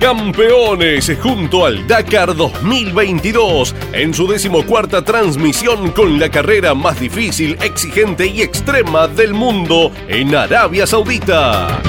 Campeones 0.00 1.10
junto 1.20 1.66
al 1.66 1.84
Dakar 1.88 2.36
2022 2.36 3.74
en 3.92 4.14
su 4.14 4.28
decimocuarta 4.28 5.02
transmisión 5.02 5.90
con 5.90 6.20
la 6.20 6.30
carrera 6.30 6.72
más 6.72 7.00
difícil, 7.00 7.58
exigente 7.62 8.26
y 8.26 8.42
extrema 8.42 9.08
del 9.08 9.34
mundo 9.34 9.90
en 10.06 10.36
Arabia 10.36 10.86
Saudita. 10.86 11.80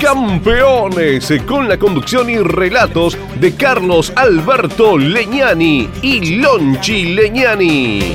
Campeones 0.00 1.32
con 1.44 1.68
la 1.68 1.76
conducción 1.76 2.30
y 2.30 2.38
relatos 2.38 3.18
de 3.40 3.52
Carlos 3.56 4.12
Alberto 4.14 4.96
Leñani 4.96 5.88
y 6.02 6.36
Lonchi 6.36 7.14
Leñani. 7.14 8.12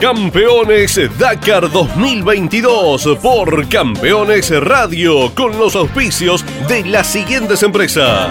Campeones 0.00 1.00
Dakar 1.18 1.68
2022 1.72 3.18
por 3.20 3.68
Campeones 3.68 4.48
Radio 4.62 5.34
con 5.34 5.58
los 5.58 5.74
auspicios 5.74 6.44
de 6.68 6.84
las 6.84 7.08
siguientes 7.08 7.64
empresas. 7.64 8.30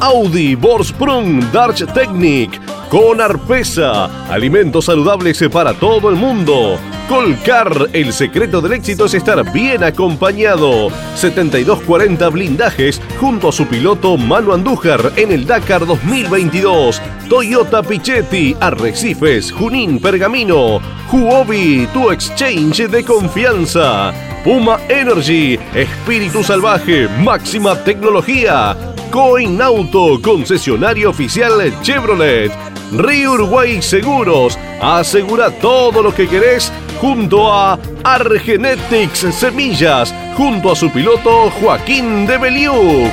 Audi, 0.00 0.54
Borsprung, 0.54 1.42
Darch 1.50 1.86
Technic, 1.94 2.60
con 2.90 3.20
Arpesa, 3.20 4.30
alimentos 4.30 4.86
saludables 4.86 5.42
para 5.50 5.74
todo 5.74 6.08
el 6.08 6.16
mundo. 6.16 6.78
Colcar, 7.08 7.88
el 7.92 8.12
secreto 8.12 8.60
del 8.60 8.72
éxito 8.72 9.06
es 9.06 9.14
estar 9.14 9.52
bien 9.52 9.84
acompañado. 9.84 10.88
7240 11.14 12.28
blindajes 12.30 13.00
junto 13.20 13.48
a 13.48 13.52
su 13.52 13.66
piloto 13.66 14.16
Manu 14.16 14.52
Andújar 14.52 15.12
en 15.16 15.32
el 15.32 15.46
Dakar 15.46 15.86
2022. 15.86 17.00
Toyota 17.28 17.82
Pichetti, 17.82 18.56
Arrecifes, 18.60 19.52
Junín, 19.52 20.00
Pergamino. 20.00 20.80
Huobi, 21.12 21.88
tu 21.92 22.10
exchange 22.10 22.88
de 22.88 23.04
confianza. 23.04 24.12
Puma 24.44 24.78
Energy, 24.88 25.58
espíritu 25.74 26.44
salvaje, 26.44 27.08
máxima 27.20 27.76
tecnología. 27.82 28.76
Coin 29.10 29.60
Auto, 29.62 30.20
concesionario 30.20 31.10
oficial 31.10 31.72
Chevrolet. 31.82 32.52
Río 32.92 33.32
Uruguay 33.32 33.82
Seguros, 33.82 34.58
asegura 34.80 35.50
todo 35.50 36.02
lo 36.02 36.14
que 36.14 36.28
querés 36.28 36.72
junto 37.00 37.52
a 37.52 37.78
Argenetics 38.04 39.26
Semillas, 39.34 40.14
junto 40.36 40.70
a 40.70 40.76
su 40.76 40.90
piloto 40.90 41.50
Joaquín 41.60 42.26
de 42.26 42.38
Beliú. 42.38 43.10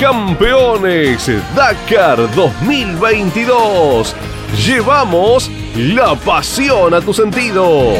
Campeones 0.00 1.30
Dakar 1.54 2.18
2022. 2.34 4.14
Llevamos 4.66 5.50
la 5.76 6.14
pasión 6.14 6.92
a 6.92 7.00
tus 7.00 7.16
sentidos. 7.16 7.96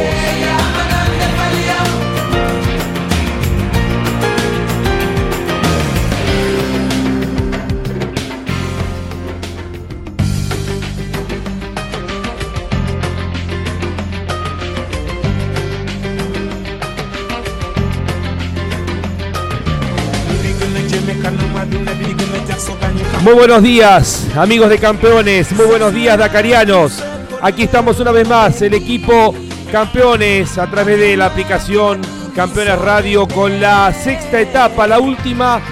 Muy 23.25 23.33
buenos 23.33 23.62
días, 23.62 24.27
amigos 24.36 24.69
de 24.69 24.78
campeones. 24.78 25.50
Muy 25.53 25.64
buenos 25.64 25.94
días, 25.94 26.19
Dakarianos. 26.19 27.03
Aquí 27.41 27.62
estamos 27.62 27.98
una 27.98 28.12
vez 28.12 28.28
más, 28.28 28.61
el 28.61 28.75
equipo 28.75 29.34
campeones 29.72 30.58
a 30.58 30.70
través 30.70 30.98
de 30.98 31.17
la 31.17 31.27
aplicación 31.27 32.02
Campeones 32.36 32.79
Radio 32.79 33.27
con 33.27 33.62
la 33.62 33.95
sexta 33.95 34.42
etapa, 34.42 34.86
la 34.86 34.98
última 34.98 35.62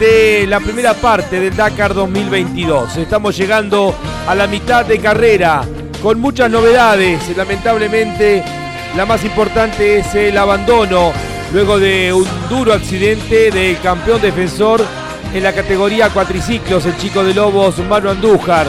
de 0.00 0.46
la 0.48 0.60
primera 0.60 0.94
parte 0.94 1.40
del 1.40 1.54
Dakar 1.54 1.92
2022. 1.92 2.96
Estamos 2.96 3.36
llegando 3.36 3.94
a 4.26 4.34
la 4.34 4.46
mitad 4.46 4.86
de 4.86 4.98
carrera 4.98 5.60
con 6.02 6.18
muchas 6.18 6.50
novedades. 6.50 7.36
Lamentablemente, 7.36 8.42
la 8.96 9.04
más 9.04 9.22
importante 9.26 9.98
es 9.98 10.14
el 10.14 10.38
abandono 10.38 11.12
luego 11.52 11.78
de 11.78 12.14
un 12.14 12.26
duro 12.48 12.72
accidente 12.72 13.50
del 13.50 13.78
campeón 13.80 14.22
defensor 14.22 14.82
en 15.34 15.42
la 15.42 15.52
categoría 15.52 16.10
cuatriciclos, 16.10 16.86
el 16.86 16.96
chico 16.96 17.24
de 17.24 17.34
Lobos, 17.34 17.78
Manu 17.80 18.08
Andújar. 18.08 18.68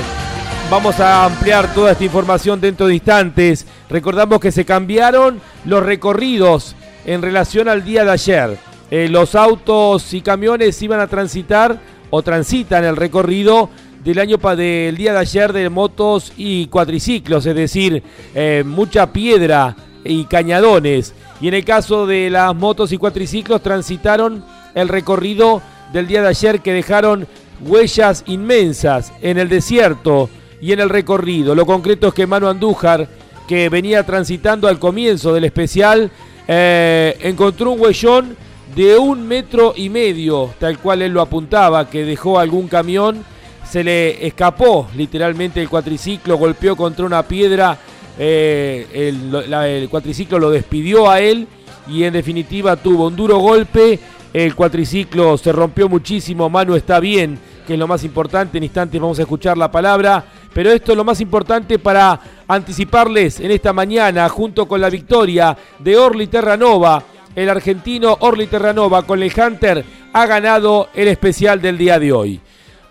Vamos 0.71 0.99
a 0.99 1.25
ampliar 1.25 1.71
toda 1.75 1.91
esta 1.91 2.03
información 2.03 2.59
dentro 2.59 2.87
de 2.87 2.95
instantes. 2.95 3.67
Recordamos 3.87 4.39
que 4.39 4.51
se 4.51 4.65
cambiaron 4.65 5.39
los 5.65 5.85
recorridos 5.85 6.75
en 7.05 7.21
relación 7.21 7.69
al 7.69 7.85
día 7.85 8.03
de 8.03 8.11
ayer. 8.11 8.57
Eh, 8.89 9.07
los 9.09 9.35
autos 9.35 10.11
y 10.15 10.21
camiones 10.21 10.81
iban 10.81 10.99
a 10.99 11.07
transitar 11.07 11.79
o 12.09 12.23
transitan 12.23 12.83
el 12.83 12.95
recorrido 12.95 13.69
del 14.03 14.17
año 14.17 14.37
del 14.37 14.97
día 14.97 15.13
de 15.13 15.19
ayer 15.19 15.53
de 15.53 15.69
motos 15.69 16.33
y 16.35 16.65
cuatriciclos, 16.67 17.45
es 17.45 17.55
decir, 17.55 18.01
eh, 18.33 18.63
mucha 18.65 19.13
piedra 19.13 19.75
y 20.03 20.25
cañadones. 20.25 21.13
Y 21.41 21.47
en 21.47 21.53
el 21.53 21.63
caso 21.63 22.07
de 22.07 22.31
las 22.31 22.55
motos 22.55 22.91
y 22.91 22.97
cuatriciclos 22.97 23.61
transitaron 23.61 24.43
el 24.73 24.87
recorrido 24.87 25.61
del 25.91 26.07
día 26.07 26.21
de 26.21 26.29
ayer 26.29 26.61
que 26.61 26.73
dejaron 26.73 27.27
huellas 27.61 28.23
inmensas 28.27 29.13
en 29.21 29.37
el 29.37 29.49
desierto 29.49 30.29
y 30.61 30.71
en 30.71 30.79
el 30.79 30.89
recorrido. 30.89 31.55
Lo 31.55 31.65
concreto 31.65 32.07
es 32.07 32.13
que 32.13 32.27
Manu 32.27 32.47
Andújar, 32.47 33.07
que 33.47 33.69
venía 33.69 34.03
transitando 34.03 34.67
al 34.67 34.79
comienzo 34.79 35.33
del 35.33 35.45
especial, 35.45 36.11
eh, 36.47 37.17
encontró 37.21 37.71
un 37.71 37.81
huellón 37.81 38.35
de 38.75 38.97
un 38.97 39.27
metro 39.27 39.73
y 39.75 39.89
medio, 39.89 40.53
tal 40.59 40.79
cual 40.79 41.01
él 41.01 41.11
lo 41.11 41.21
apuntaba, 41.21 41.89
que 41.89 42.03
dejó 42.03 42.39
algún 42.39 42.67
camión, 42.67 43.23
se 43.69 43.83
le 43.83 44.25
escapó 44.25 44.87
literalmente 44.95 45.61
el 45.61 45.69
cuatriciclo, 45.69 46.37
golpeó 46.37 46.75
contra 46.75 47.05
una 47.05 47.23
piedra, 47.23 47.77
eh, 48.17 48.87
el 48.93 49.89
cuatriciclo 49.89 50.39
lo 50.39 50.49
despidió 50.49 51.09
a 51.09 51.19
él 51.19 51.47
y 51.87 52.03
en 52.03 52.13
definitiva 52.13 52.75
tuvo 52.75 53.07
un 53.07 53.15
duro 53.15 53.37
golpe 53.37 53.99
el 54.35 54.53
cuatriciclo 54.53 55.37
se 55.37 55.53
rompió 55.53 55.87
muchísimo, 55.87 56.49
Manu 56.49 56.75
está 56.75 56.99
bien, 56.99 57.39
que 57.65 57.71
es 57.71 57.79
lo 57.79 57.87
más 57.87 58.03
importante. 58.03 58.57
En 58.57 58.65
instantes 58.65 58.99
vamos 58.99 59.17
a 59.17 59.21
escuchar 59.21 59.57
la 59.57 59.71
palabra. 59.71 60.25
Pero 60.53 60.73
esto 60.73 60.91
es 60.91 60.97
lo 60.97 61.05
más 61.05 61.21
importante 61.21 61.79
para 61.79 62.19
anticiparles 62.45 63.39
en 63.39 63.51
esta 63.51 63.71
mañana, 63.71 64.27
junto 64.27 64.67
con 64.67 64.81
la 64.81 64.89
victoria 64.89 65.55
de 65.79 65.97
Orly 65.97 66.27
Terranova. 66.27 67.01
El 67.33 67.49
argentino 67.49 68.17
Orly 68.19 68.47
Terranova 68.47 69.03
con 69.03 69.23
el 69.23 69.31
Hunter 69.31 69.85
ha 70.11 70.25
ganado 70.25 70.89
el 70.93 71.07
especial 71.07 71.61
del 71.61 71.77
día 71.77 71.97
de 71.97 72.11
hoy. 72.11 72.41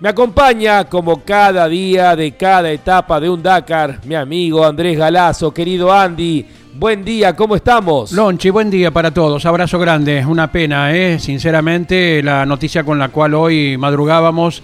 Me 0.01 0.09
acompaña 0.09 0.85
como 0.85 1.25
cada 1.25 1.69
día 1.69 2.17
de 2.17 2.33
cada 2.33 2.71
etapa 2.71 3.21
de 3.21 3.29
un 3.29 3.43
Dakar, 3.43 4.01
mi 4.07 4.15
amigo 4.15 4.65
Andrés 4.65 4.97
Galazo, 4.97 5.53
querido 5.53 5.93
Andy. 5.93 6.64
Buen 6.77 7.05
día, 7.05 7.37
¿cómo 7.37 7.55
estamos? 7.55 8.11
Lonchi, 8.11 8.51
buen 8.51 8.69
día 8.69 8.91
para 8.91 9.13
todos. 9.13 9.47
Abrazo 9.47 9.79
grande. 9.79 10.27
Una 10.27 10.51
pena, 10.51 10.93
¿eh? 10.93 11.21
sinceramente, 11.21 12.21
la 12.21 12.45
noticia 12.45 12.83
con 12.83 12.99
la 12.99 13.11
cual 13.11 13.35
hoy 13.35 13.77
madrugábamos 13.77 14.61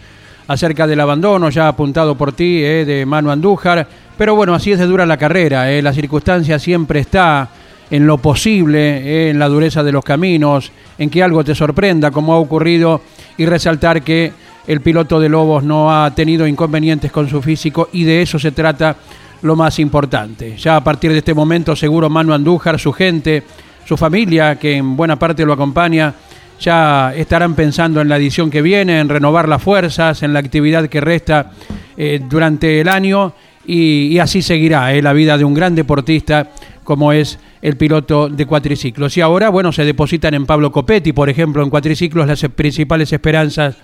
acerca 0.49 0.89
del 0.89 0.99
abandono, 0.99 1.51
ya 1.51 1.69
apuntado 1.69 2.17
por 2.17 2.33
ti, 2.33 2.65
¿eh? 2.65 2.85
de 2.85 3.07
Manu 3.07 3.31
Andújar. 3.31 3.87
Pero 4.19 4.35
bueno, 4.35 4.55
así 4.55 4.73
es 4.73 4.81
de 4.81 4.87
dura 4.87 5.07
la 5.07 5.19
carrera. 5.19 5.71
¿eh? 5.71 5.83
La 5.83 5.93
circunstancia 5.93 6.59
siempre 6.59 6.99
está 6.99 7.49
en 7.93 8.09
lo 8.09 8.19
posible, 8.19 8.99
¿eh? 8.99 9.31
en 9.31 9.39
la 9.39 9.47
dureza 9.47 9.85
de 9.85 9.93
los 9.93 10.05
caminos, 10.05 10.73
en 10.99 11.11
que 11.11 11.23
algo 11.23 11.45
te 11.45 11.55
sorprenda, 11.55 12.11
como 12.11 12.33
ha 12.33 12.39
ocurrido, 12.39 13.03
y 13.37 13.47
resaltar 13.47 14.03
que 14.03 14.33
el 14.67 14.81
piloto 14.81 15.21
de 15.21 15.29
Lobos 15.29 15.63
no 15.63 15.93
ha 15.93 16.13
tenido 16.13 16.45
inconvenientes 16.45 17.13
con 17.13 17.29
su 17.29 17.41
físico 17.41 17.89
y 17.93 18.03
de 18.03 18.23
eso 18.23 18.37
se 18.41 18.51
trata 18.51 18.97
lo 19.43 19.57
más 19.57 19.79
importante. 19.79 20.57
Ya 20.57 20.77
a 20.77 20.85
partir 20.85 21.13
de 21.13 21.19
este 21.19 21.35
momento 21.35 21.75
seguro 21.75 22.11
Manu 22.11 22.33
Andújar, 22.33 22.79
su 22.79 22.93
gente, 22.93 23.43
su 23.87 23.97
familia, 23.97 24.57
que 24.57 24.77
en 24.77 24.97
buena 24.97 25.19
parte 25.19 25.45
lo 25.45 25.53
acompaña, 25.53 26.15
ya 26.61 27.15
estarán 27.15 27.55
pensando 27.55 28.01
en 28.01 28.09
la 28.09 28.19
edición 28.19 28.51
que 28.51 28.63
viene, 28.63 29.01
en 29.01 29.09
renovar 29.09 29.49
las 29.49 29.63
fuerzas, 29.63 30.23
en 30.23 30.33
la 30.33 30.41
actividad 30.41 30.89
que 30.89 31.01
resta 31.01 31.53
eh, 31.97 32.21
durante 32.29 32.81
el 32.81 32.89
año 32.89 33.33
y, 33.67 34.19
así 34.19 34.43
seguirá 34.43 34.93
eh, 34.93 35.03
la 35.03 35.13
vida 35.13 35.39
de 35.39 35.45
un 35.45 35.55
gran 35.55 35.75
deportista 35.75 36.51
como 36.85 37.13
es 37.13 37.39
el 37.63 37.77
piloto 37.77 38.29
de 38.29 38.47
cuatriciclos. 38.47 39.17
Y 39.17 39.21
ahora, 39.21 39.49
bueno, 39.49 39.71
se 39.71 39.85
depositan 39.85 40.35
en 40.35 40.47
Pablo 40.47 40.73
Copetti, 40.73 41.13
por 41.13 41.29
ejemplo, 41.29 41.63
en 41.63 41.71
cuatriciclos 41.71 42.27
las 42.27 42.45
principales 42.55 43.13
esperanzas 43.13 43.77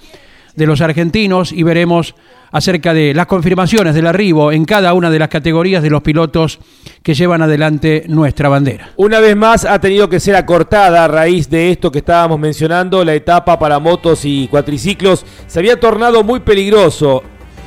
de 0.56 0.66
los 0.66 0.80
argentinos 0.80 1.52
y 1.52 1.62
veremos 1.62 2.14
acerca 2.50 2.94
de 2.94 3.12
las 3.14 3.26
confirmaciones 3.26 3.94
del 3.94 4.06
arribo 4.06 4.50
en 4.50 4.64
cada 4.64 4.94
una 4.94 5.10
de 5.10 5.18
las 5.18 5.28
categorías 5.28 5.82
de 5.82 5.90
los 5.90 6.02
pilotos 6.02 6.58
que 7.02 7.14
llevan 7.14 7.42
adelante 7.42 8.04
nuestra 8.08 8.48
bandera. 8.48 8.92
Una 8.96 9.20
vez 9.20 9.36
más 9.36 9.64
ha 9.64 9.78
tenido 9.80 10.08
que 10.08 10.20
ser 10.20 10.36
acortada 10.36 11.04
a 11.04 11.08
raíz 11.08 11.50
de 11.50 11.70
esto 11.70 11.92
que 11.92 11.98
estábamos 11.98 12.40
mencionando, 12.40 13.04
la 13.04 13.14
etapa 13.14 13.58
para 13.58 13.78
motos 13.78 14.24
y 14.24 14.48
cuatriciclos 14.48 15.24
se 15.46 15.58
había 15.58 15.78
tornado 15.78 16.24
muy 16.24 16.40
peligroso 16.40 17.22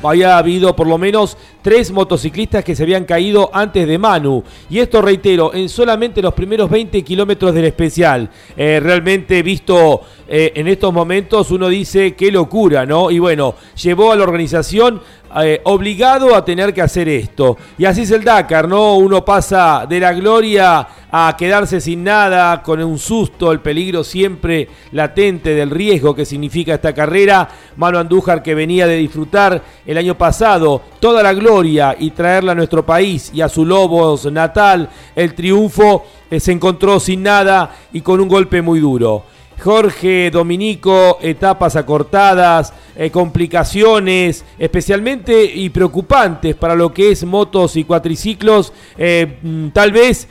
había 0.07 0.37
habido 0.37 0.75
por 0.75 0.87
lo 0.87 0.97
menos 0.97 1.37
tres 1.61 1.91
motociclistas 1.91 2.63
que 2.63 2.75
se 2.75 2.83
habían 2.83 3.05
caído 3.05 3.49
antes 3.53 3.87
de 3.87 3.97
Manu. 3.97 4.43
Y 4.69 4.79
esto, 4.79 5.01
reitero, 5.01 5.53
en 5.53 5.69
solamente 5.69 6.21
los 6.21 6.33
primeros 6.33 6.69
20 6.69 7.03
kilómetros 7.03 7.53
del 7.53 7.65
especial. 7.65 8.29
Eh, 8.55 8.79
realmente 8.81 9.43
visto 9.43 10.01
eh, 10.27 10.53
en 10.55 10.67
estos 10.67 10.93
momentos 10.93 11.49
uno 11.51 11.67
dice 11.67 12.15
qué 12.15 12.31
locura, 12.31 12.85
¿no? 12.85 13.09
Y 13.09 13.19
bueno, 13.19 13.55
llevó 13.75 14.11
a 14.11 14.15
la 14.15 14.23
organización 14.23 15.01
eh, 15.41 15.61
obligado 15.65 16.35
a 16.35 16.45
tener 16.45 16.73
que 16.73 16.81
hacer 16.81 17.09
esto. 17.09 17.57
Y 17.77 17.85
así 17.85 18.01
es 18.01 18.11
el 18.11 18.23
Dakar, 18.23 18.67
¿no? 18.67 18.95
Uno 18.95 19.25
pasa 19.25 19.85
de 19.87 19.99
la 19.99 20.13
gloria 20.13 20.87
a 21.11 21.35
quedarse 21.37 21.81
sin 21.81 22.03
nada, 22.03 22.61
con 22.61 22.81
un 22.83 22.99
susto, 22.99 23.51
el 23.51 23.59
peligro 23.59 24.03
siempre 24.03 24.67
latente 24.91 25.55
del 25.55 25.71
riesgo 25.71 26.15
que 26.15 26.25
significa 26.25 26.75
esta 26.75 26.93
carrera. 26.93 27.49
Mano 27.77 27.97
Andújar 27.99 28.43
que 28.43 28.55
venía 28.55 28.85
de 28.85 28.97
disfrutar 28.97 29.61
el 29.85 29.97
año 29.97 30.15
pasado 30.17 30.81
toda 30.99 31.23
la 31.23 31.33
gloria 31.33 31.48
y 31.97 32.11
traerla 32.11 32.51
a 32.51 32.55
nuestro 32.55 32.85
país 32.85 33.31
y 33.33 33.41
a 33.41 33.49
su 33.49 33.65
Lobos 33.65 34.31
natal, 34.31 34.87
el 35.15 35.33
triunfo, 35.33 36.05
eh, 36.29 36.39
se 36.39 36.51
encontró 36.51 36.99
sin 36.99 37.23
nada 37.23 37.75
y 37.91 38.01
con 38.01 38.19
un 38.19 38.27
golpe 38.27 38.61
muy 38.61 38.79
duro. 38.79 39.23
Jorge 39.59 40.29
Dominico, 40.29 41.17
etapas 41.21 41.75
acortadas, 41.75 42.71
eh, 42.95 43.09
complicaciones, 43.09 44.45
especialmente 44.59 45.43
y 45.43 45.71
preocupantes 45.71 46.53
para 46.53 46.75
lo 46.75 46.93
que 46.93 47.11
es 47.11 47.23
motos 47.23 47.75
y 47.77 47.83
cuatriciclos, 47.83 48.71
eh, 48.95 49.39
mm, 49.41 49.69
tal 49.69 49.91
vez 49.91 50.27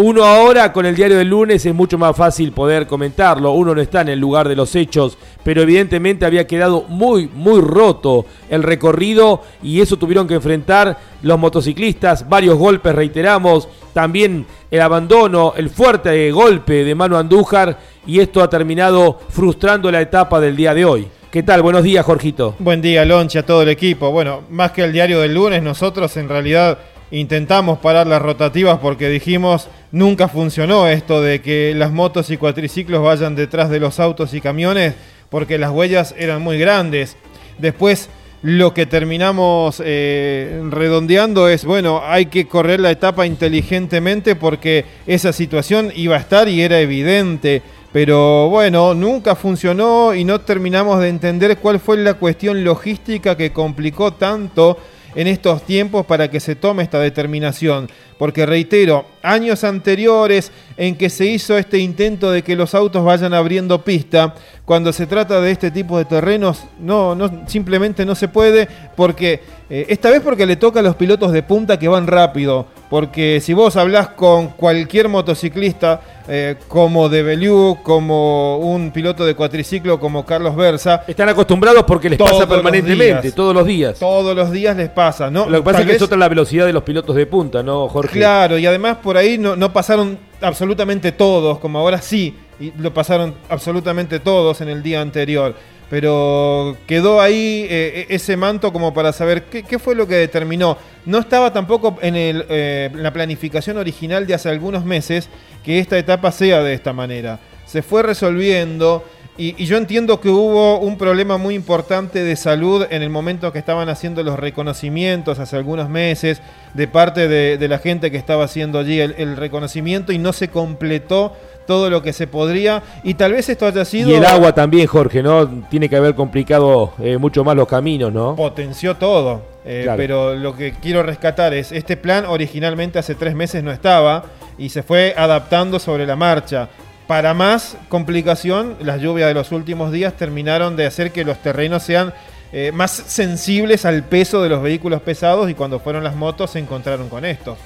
uno 0.00 0.24
ahora 0.24 0.72
con 0.72 0.86
el 0.86 0.94
diario 0.94 1.18
del 1.18 1.26
lunes 1.26 1.66
es 1.66 1.74
mucho 1.74 1.98
más 1.98 2.16
fácil 2.16 2.52
poder 2.52 2.86
comentarlo, 2.86 3.50
uno 3.50 3.74
no 3.74 3.80
está 3.80 4.02
en 4.02 4.10
el 4.10 4.20
lugar 4.20 4.48
de 4.48 4.54
los 4.54 4.76
hechos, 4.76 5.18
pero 5.42 5.60
evidentemente 5.60 6.24
había 6.24 6.46
quedado 6.46 6.84
muy, 6.86 7.28
muy 7.34 7.60
roto 7.60 8.24
el 8.48 8.62
recorrido 8.62 9.42
y 9.60 9.80
eso 9.80 9.96
tuvieron 9.96 10.28
que 10.28 10.34
enfrentar 10.34 10.96
los 11.22 11.36
motociclistas, 11.36 12.28
varios 12.28 12.56
golpes 12.56 12.94
reiteramos, 12.94 13.68
también 13.92 14.46
el 14.70 14.80
abandono, 14.82 15.54
el 15.56 15.68
fuerte 15.68 16.30
golpe 16.30 16.84
de 16.84 16.94
Manu 16.94 17.16
Andújar 17.16 17.76
y 18.06 18.20
esto 18.20 18.40
ha 18.40 18.48
terminado 18.48 19.18
frustrando 19.30 19.90
la 19.90 20.00
etapa 20.00 20.38
del 20.38 20.54
día 20.54 20.74
de 20.74 20.84
hoy. 20.84 21.08
¿Qué 21.32 21.42
tal? 21.42 21.60
Buenos 21.60 21.82
días, 21.82 22.06
Jorgito. 22.06 22.54
Buen 22.60 22.80
día, 22.80 23.04
Loncha, 23.04 23.40
a 23.40 23.42
todo 23.42 23.62
el 23.62 23.68
equipo. 23.68 24.12
Bueno, 24.12 24.42
más 24.48 24.70
que 24.70 24.84
el 24.84 24.92
diario 24.92 25.18
del 25.20 25.34
lunes, 25.34 25.60
nosotros 25.60 26.16
en 26.16 26.28
realidad 26.28 26.78
intentamos 27.10 27.78
parar 27.78 28.06
las 28.06 28.20
rotativas 28.20 28.78
porque 28.78 29.08
dijimos 29.08 29.68
nunca 29.92 30.28
funcionó 30.28 30.88
esto 30.88 31.22
de 31.22 31.40
que 31.40 31.72
las 31.74 31.92
motos 31.92 32.30
y 32.30 32.36
cuatriciclos 32.36 33.02
vayan 33.02 33.34
detrás 33.34 33.70
de 33.70 33.80
los 33.80 33.98
autos 34.00 34.34
y 34.34 34.40
camiones 34.40 34.94
porque 35.30 35.58
las 35.58 35.70
huellas 35.70 36.14
eran 36.18 36.42
muy 36.42 36.58
grandes. 36.58 37.16
Después 37.58 38.08
lo 38.42 38.72
que 38.72 38.86
terminamos 38.86 39.82
eh, 39.84 40.62
redondeando 40.70 41.48
es, 41.48 41.64
bueno, 41.64 42.02
hay 42.04 42.26
que 42.26 42.46
correr 42.46 42.80
la 42.80 42.90
etapa 42.90 43.26
inteligentemente 43.26 44.36
porque 44.36 44.84
esa 45.06 45.32
situación 45.32 45.92
iba 45.94 46.16
a 46.16 46.20
estar 46.20 46.48
y 46.48 46.62
era 46.62 46.80
evidente. 46.80 47.62
Pero 47.92 48.48
bueno, 48.48 48.94
nunca 48.94 49.34
funcionó 49.34 50.14
y 50.14 50.22
no 50.22 50.40
terminamos 50.42 51.00
de 51.00 51.08
entender 51.08 51.56
cuál 51.58 51.80
fue 51.80 51.96
la 51.96 52.14
cuestión 52.14 52.62
logística 52.62 53.36
que 53.36 53.52
complicó 53.52 54.12
tanto 54.12 54.78
en 55.18 55.26
estos 55.26 55.64
tiempos 55.64 56.06
para 56.06 56.30
que 56.30 56.38
se 56.38 56.54
tome 56.54 56.84
esta 56.84 57.00
determinación. 57.00 57.90
Porque 58.18 58.46
reitero, 58.46 59.04
años 59.28 59.64
anteriores 59.64 60.50
en 60.76 60.96
que 60.96 61.10
se 61.10 61.26
hizo 61.26 61.58
este 61.58 61.78
intento 61.78 62.30
de 62.30 62.42
que 62.42 62.56
los 62.56 62.74
autos 62.74 63.04
vayan 63.04 63.34
abriendo 63.34 63.84
pista, 63.84 64.34
cuando 64.64 64.92
se 64.92 65.06
trata 65.06 65.40
de 65.40 65.50
este 65.50 65.70
tipo 65.70 65.98
de 65.98 66.04
terrenos, 66.04 66.64
no, 66.78 67.14
no 67.14 67.44
simplemente 67.46 68.04
no 68.04 68.14
se 68.14 68.28
puede, 68.28 68.68
porque 68.96 69.40
eh, 69.70 69.86
esta 69.88 70.10
vez 70.10 70.22
porque 70.22 70.46
le 70.46 70.56
toca 70.56 70.80
a 70.80 70.82
los 70.82 70.96
pilotos 70.96 71.32
de 71.32 71.42
punta 71.42 71.78
que 71.78 71.88
van 71.88 72.06
rápido. 72.06 72.66
Porque 72.88 73.40
si 73.42 73.52
vos 73.52 73.76
hablás 73.76 74.08
con 74.08 74.48
cualquier 74.48 75.08
motociclista, 75.08 76.00
eh, 76.26 76.56
como 76.68 77.10
De 77.10 77.22
Beliu, 77.22 77.78
como 77.82 78.58
un 78.58 78.90
piloto 78.92 79.26
de 79.26 79.34
cuatriciclo 79.34 80.00
como 80.00 80.24
Carlos 80.24 80.56
Versa. 80.56 81.04
Están 81.06 81.28
acostumbrados 81.28 81.84
porque 81.84 82.08
les 82.08 82.18
pasa 82.18 82.48
permanentemente, 82.48 83.32
todos 83.32 83.54
los 83.54 83.66
días. 83.66 83.98
Todos 83.98 84.34
los 84.34 84.50
días 84.50 84.74
les 84.74 84.88
pasa, 84.88 85.30
¿no? 85.30 85.46
Lo 85.50 85.58
que 85.58 85.64
pasa 85.64 85.80
es 85.80 85.86
que 85.86 85.96
es 85.96 86.02
otra 86.02 86.16
la 86.16 86.28
velocidad 86.28 86.64
de 86.64 86.72
los 86.72 86.82
pilotos 86.82 87.14
de 87.14 87.26
punta, 87.26 87.62
¿no, 87.62 87.88
Jorge? 87.88 88.18
Claro, 88.18 88.56
y 88.56 88.64
además 88.64 88.98
por 89.02 89.17
ahí 89.18 89.38
no, 89.38 89.72
pasaron 89.72 90.18
absolutamente 90.40 91.12
todos, 91.12 91.58
como 91.58 91.78
ahora 91.78 92.00
sí, 92.00 92.34
y 92.58 92.72
lo 92.78 92.92
pasaron 92.92 93.34
absolutamente 93.48 94.20
todos 94.20 94.60
en 94.60 94.68
el 94.68 94.82
día 94.82 95.00
anterior 95.00 95.54
pero 95.90 96.76
quedó 96.86 97.18
ahí 97.18 97.66
eh, 97.70 98.04
ese 98.10 98.36
manto 98.36 98.74
como 98.74 98.92
para 98.92 99.10
saber 99.10 99.44
qué, 99.44 99.78
fue 99.78 99.94
lo 99.94 100.06
que 100.06 100.16
determinó. 100.16 100.76
No 101.06 101.18
estaba 101.18 101.50
tampoco 101.50 101.96
en, 102.02 102.14
eh, 102.14 102.90
la 102.94 103.10
planificación 103.10 103.78
original 103.78 104.26
de 104.26 104.34
hace 104.34 104.50
algunos 104.50 104.84
meses 104.84 105.30
que 105.64 105.78
esta 105.78 105.96
etapa 105.96 106.30
sea 106.30 106.62
de 106.62 106.74
esta 106.74 106.92
manera. 106.92 107.40
Se 107.64 107.80
fue 107.80 108.02
resolviendo 108.02 109.02
y, 109.38 109.64
yo 109.64 109.76
entiendo 109.76 110.20
que 110.20 110.28
hubo 110.28 110.78
un 110.80 110.98
problema 110.98 111.38
muy 111.38 111.54
importante 111.54 112.22
de 112.22 112.36
salud 112.36 112.86
en 112.90 113.02
el 113.02 113.10
momento 113.10 113.52
que 113.52 113.58
estaban 113.58 113.88
haciendo 113.88 114.22
los 114.22 114.38
reconocimientos 114.38 115.38
hace 115.38 115.56
algunos 115.56 115.88
meses 115.88 116.42
de 116.74 116.88
parte 116.88 117.28
de, 117.28 117.68
la 117.68 117.78
gente 117.78 118.10
que 118.10 118.16
estaba 118.16 118.44
haciendo 118.44 118.78
allí 118.78 119.00
el 119.00 119.36
reconocimiento 119.36 120.12
y 120.12 120.18
no 120.18 120.32
se 120.32 120.48
completó 120.48 121.32
todo 121.68 121.90
lo 121.90 122.02
que 122.02 122.14
se 122.14 122.26
podría. 122.26 122.82
Y 123.04 123.14
tal 123.14 123.32
vez 123.32 123.48
esto 123.50 123.66
haya 123.66 123.84
sido. 123.84 124.08
Y 124.08 124.14
el 124.14 124.24
agua 124.24 124.54
también, 124.54 124.86
Jorge, 124.86 125.22
¿no? 125.22 125.46
Tiene 125.68 125.88
que 125.88 125.96
haber 125.96 126.14
complicado 126.14 126.94
eh, 126.98 127.18
mucho 127.18 127.44
más 127.44 127.54
los 127.54 127.68
caminos, 127.68 128.10
¿no? 128.10 128.34
Potenció 128.34 128.96
todo. 128.96 129.42
Eh, 129.66 129.86
pero 129.98 130.34
lo 130.34 130.56
que 130.56 130.72
quiero 130.72 131.02
rescatar 131.02 131.52
es: 131.52 131.70
este 131.70 131.98
plan 131.98 132.24
originalmente 132.24 132.98
hace 132.98 133.14
tres 133.14 133.34
meses 133.34 133.62
no 133.62 133.70
estaba 133.70 134.24
y 134.56 134.70
se 134.70 134.82
fue 134.82 135.14
adaptando 135.16 135.78
sobre 135.78 136.06
la 136.06 136.16
marcha. 136.16 136.70
Para 137.08 137.32
más 137.32 137.78
complicación, 137.88 138.76
las 138.82 139.00
lluvias 139.00 139.28
de 139.28 139.34
los 139.34 139.50
últimos 139.50 139.90
días 139.90 140.12
terminaron 140.12 140.76
de 140.76 140.84
hacer 140.84 141.10
que 141.10 141.24
los 141.24 141.38
terrenos 141.38 141.82
sean 141.82 142.12
eh, 142.52 142.70
más 142.70 142.90
sensibles 142.90 143.86
al 143.86 144.04
peso 144.04 144.42
de 144.42 144.50
los 144.50 144.62
vehículos 144.62 145.00
pesados 145.00 145.48
y 145.48 145.54
cuando 145.54 145.80
fueron 145.80 146.04
las 146.04 146.14
motos 146.14 146.50
se 146.50 146.58
encontraron 146.58 147.08
con 147.08 147.24
esto. 147.24 147.56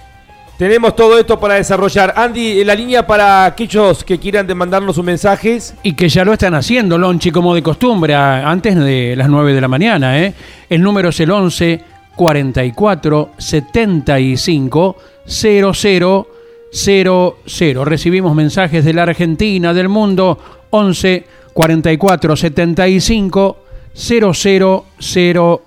Tenemos 0.56 0.94
todo 0.94 1.18
esto 1.18 1.40
para 1.40 1.54
desarrollar. 1.54 2.14
Andy, 2.16 2.62
la 2.62 2.76
línea 2.76 3.04
para 3.04 3.44
aquellos 3.46 4.04
que 4.04 4.20
quieran 4.20 4.46
demandarnos 4.46 4.94
sus 4.94 5.04
mensajes. 5.04 5.74
Y 5.82 5.94
que 5.94 6.08
ya 6.08 6.24
lo 6.24 6.34
están 6.34 6.54
haciendo, 6.54 6.96
Lonchi, 6.96 7.32
como 7.32 7.52
de 7.52 7.64
costumbre, 7.64 8.14
antes 8.14 8.76
de 8.76 9.16
las 9.16 9.28
9 9.28 9.54
de 9.54 9.60
la 9.60 9.66
mañana. 9.66 10.22
¿eh? 10.22 10.34
El 10.68 10.82
número 10.82 11.08
es 11.08 11.18
el 11.18 11.32
11 11.32 11.80
44 12.14 13.30
75 13.38 14.96
00 15.26 16.31
00. 16.72 17.84
Recibimos 17.84 18.34
mensajes 18.34 18.84
de 18.84 18.94
la 18.94 19.02
Argentina, 19.02 19.74
del 19.74 19.88
mundo, 19.88 20.38
11 20.70 21.24
44 21.52 22.36
75 22.36 23.58
00 23.92 25.62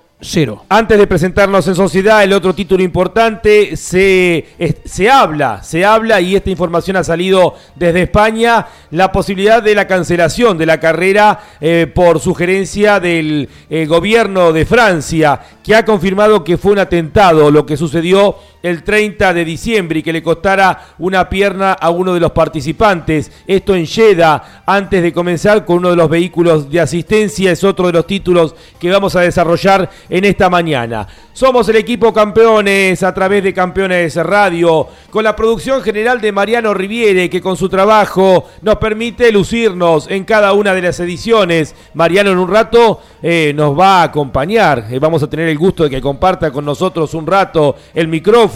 antes 0.70 0.98
de 0.98 1.06
presentarnos 1.06 1.68
en 1.68 1.74
sociedad, 1.74 2.24
el 2.24 2.32
otro 2.32 2.54
título 2.54 2.82
importante, 2.82 3.76
se, 3.76 4.46
se 4.84 5.10
habla, 5.10 5.62
se 5.62 5.84
habla 5.84 6.22
y 6.22 6.34
esta 6.34 6.48
información 6.48 6.96
ha 6.96 7.04
salido 7.04 7.54
desde 7.74 8.02
España, 8.02 8.66
la 8.92 9.12
posibilidad 9.12 9.62
de 9.62 9.74
la 9.74 9.86
cancelación 9.86 10.56
de 10.56 10.64
la 10.64 10.80
carrera 10.80 11.38
eh, 11.60 11.86
por 11.94 12.18
sugerencia 12.18 12.98
del 12.98 13.50
eh, 13.68 13.84
gobierno 13.84 14.54
de 14.54 14.64
Francia, 14.64 15.38
que 15.62 15.74
ha 15.74 15.84
confirmado 15.84 16.42
que 16.42 16.56
fue 16.56 16.72
un 16.72 16.78
atentado 16.78 17.50
lo 17.50 17.66
que 17.66 17.76
sucedió 17.76 18.36
el 18.66 18.82
30 18.82 19.32
de 19.32 19.44
diciembre 19.44 20.00
y 20.00 20.02
que 20.02 20.12
le 20.12 20.24
costara 20.24 20.88
una 20.98 21.28
pierna 21.28 21.72
a 21.72 21.90
uno 21.90 22.12
de 22.12 22.20
los 22.20 22.32
participantes. 22.32 23.30
Esto 23.46 23.76
en 23.76 23.86
Jeddah, 23.86 24.62
antes 24.66 25.02
de 25.02 25.12
comenzar 25.12 25.64
con 25.64 25.78
uno 25.78 25.90
de 25.90 25.96
los 25.96 26.10
vehículos 26.10 26.68
de 26.68 26.80
asistencia, 26.80 27.52
es 27.52 27.62
otro 27.62 27.86
de 27.86 27.92
los 27.92 28.08
títulos 28.08 28.56
que 28.80 28.90
vamos 28.90 29.14
a 29.14 29.20
desarrollar 29.20 29.88
en 30.08 30.24
esta 30.24 30.50
mañana. 30.50 31.06
Somos 31.32 31.68
el 31.68 31.76
equipo 31.76 32.14
campeones 32.14 33.02
a 33.02 33.12
través 33.12 33.44
de 33.44 33.52
Campeones 33.52 34.16
Radio, 34.16 34.88
con 35.10 35.22
la 35.22 35.36
producción 35.36 35.82
general 35.82 36.20
de 36.20 36.32
Mariano 36.32 36.72
Riviere, 36.72 37.28
que 37.28 37.42
con 37.42 37.58
su 37.58 37.68
trabajo 37.68 38.48
nos 38.62 38.76
permite 38.76 39.30
lucirnos 39.30 40.10
en 40.10 40.24
cada 40.24 40.54
una 40.54 40.72
de 40.72 40.80
las 40.80 40.98
ediciones. 40.98 41.74
Mariano 41.92 42.30
en 42.30 42.38
un 42.38 42.50
rato 42.50 43.00
eh, 43.22 43.52
nos 43.54 43.78
va 43.78 44.00
a 44.00 44.04
acompañar, 44.04 44.86
eh, 44.90 44.98
vamos 44.98 45.22
a 45.22 45.28
tener 45.28 45.48
el 45.48 45.58
gusto 45.58 45.84
de 45.84 45.90
que 45.90 46.00
comparta 46.00 46.50
con 46.50 46.64
nosotros 46.64 47.12
un 47.14 47.26
rato 47.26 47.76
el 47.94 48.08
micrófono. 48.08 48.55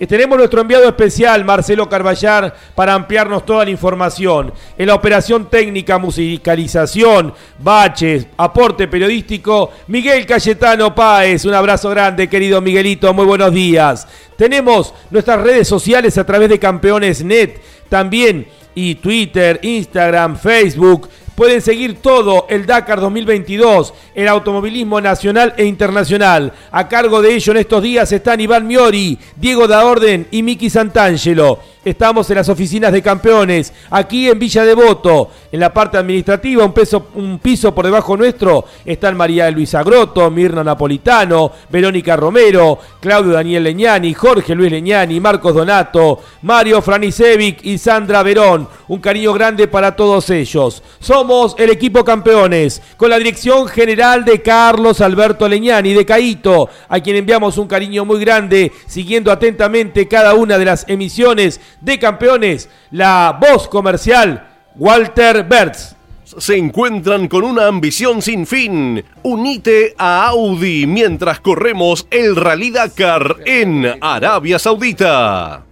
Eh, 0.00 0.06
tenemos 0.06 0.38
nuestro 0.38 0.60
enviado 0.60 0.88
especial, 0.88 1.44
Marcelo 1.44 1.88
Carballar, 1.88 2.54
para 2.74 2.94
ampliarnos 2.94 3.44
toda 3.44 3.64
la 3.64 3.70
información. 3.70 4.52
En 4.76 4.86
la 4.86 4.94
operación 4.94 5.50
técnica, 5.50 5.98
musicalización, 5.98 7.34
baches, 7.58 8.26
aporte 8.36 8.88
periodístico, 8.88 9.72
Miguel 9.88 10.24
Cayetano 10.24 10.94
Páez. 10.94 11.44
Un 11.44 11.54
abrazo 11.54 11.90
grande, 11.90 12.28
querido 12.28 12.60
Miguelito. 12.60 13.12
Muy 13.12 13.26
buenos 13.26 13.52
días. 13.52 14.06
Tenemos 14.36 14.94
nuestras 15.10 15.40
redes 15.40 15.66
sociales 15.66 16.16
a 16.16 16.24
través 16.24 16.48
de 16.48 16.58
Campeones 16.58 17.24
Net. 17.24 17.60
También 17.88 18.46
y 18.74 18.94
Twitter, 18.94 19.58
Instagram, 19.62 20.38
Facebook 20.38 21.08
Pueden 21.38 21.62
seguir 21.62 22.02
todo 22.02 22.46
el 22.50 22.66
Dakar 22.66 23.00
2022, 23.00 23.94
el 24.16 24.26
automovilismo 24.26 25.00
nacional 25.00 25.54
e 25.56 25.66
internacional. 25.66 26.52
A 26.72 26.88
cargo 26.88 27.22
de 27.22 27.32
ello 27.32 27.52
en 27.52 27.58
estos 27.58 27.80
días 27.80 28.10
están 28.10 28.40
Iván 28.40 28.66
Miori, 28.66 29.16
Diego 29.36 29.68
Da 29.68 29.84
Orden 29.84 30.26
y 30.32 30.42
Miki 30.42 30.68
Santangelo. 30.68 31.60
Estamos 31.88 32.28
en 32.28 32.36
las 32.36 32.50
oficinas 32.50 32.92
de 32.92 33.00
campeones, 33.00 33.72
aquí 33.88 34.28
en 34.28 34.38
Villa 34.38 34.62
Devoto. 34.62 35.30
En 35.50 35.58
la 35.58 35.72
parte 35.72 35.96
administrativa, 35.96 36.62
un, 36.62 36.74
un 37.14 37.38
piso 37.38 37.74
por 37.74 37.86
debajo 37.86 38.14
nuestro, 38.14 38.66
están 38.84 39.16
María 39.16 39.50
Luisa 39.50 39.82
Groto, 39.82 40.30
Mirna 40.30 40.62
Napolitano, 40.62 41.50
Verónica 41.70 42.14
Romero, 42.14 42.78
Claudio 43.00 43.32
Daniel 43.32 43.64
Leñani, 43.64 44.12
Jorge 44.12 44.54
Luis 44.54 44.70
Leñani, 44.70 45.18
Marcos 45.18 45.54
Donato, 45.54 46.20
Mario 46.42 46.82
Franisevic 46.82 47.64
y 47.64 47.78
Sandra 47.78 48.22
Verón. 48.22 48.68
Un 48.88 49.00
cariño 49.00 49.32
grande 49.32 49.66
para 49.66 49.96
todos 49.96 50.28
ellos. 50.28 50.82
Somos 51.00 51.54
el 51.58 51.70
equipo 51.70 52.04
campeones, 52.04 52.82
con 52.98 53.08
la 53.08 53.16
dirección 53.16 53.66
general 53.66 54.26
de 54.26 54.42
Carlos 54.42 55.00
Alberto 55.00 55.48
Leñani 55.48 55.94
de 55.94 56.04
Caito, 56.04 56.68
a 56.86 57.00
quien 57.00 57.16
enviamos 57.16 57.56
un 57.56 57.66
cariño 57.66 58.04
muy 58.04 58.20
grande, 58.20 58.72
siguiendo 58.86 59.32
atentamente 59.32 60.06
cada 60.06 60.34
una 60.34 60.58
de 60.58 60.66
las 60.66 60.84
emisiones 60.86 61.60
de 61.80 61.98
campeones, 61.98 62.68
la 62.90 63.38
voz 63.40 63.68
comercial, 63.68 64.48
Walter 64.76 65.44
Bertz. 65.44 65.96
Se 66.24 66.56
encuentran 66.56 67.26
con 67.26 67.42
una 67.42 67.66
ambición 67.66 68.20
sin 68.20 68.46
fin. 68.46 69.02
Unite 69.22 69.94
a 69.96 70.26
Audi 70.26 70.86
mientras 70.86 71.40
corremos 71.40 72.06
el 72.10 72.36
Rally 72.36 72.70
Dakar 72.70 73.36
en 73.46 73.96
Arabia 74.00 74.58
Saudita. 74.58 75.64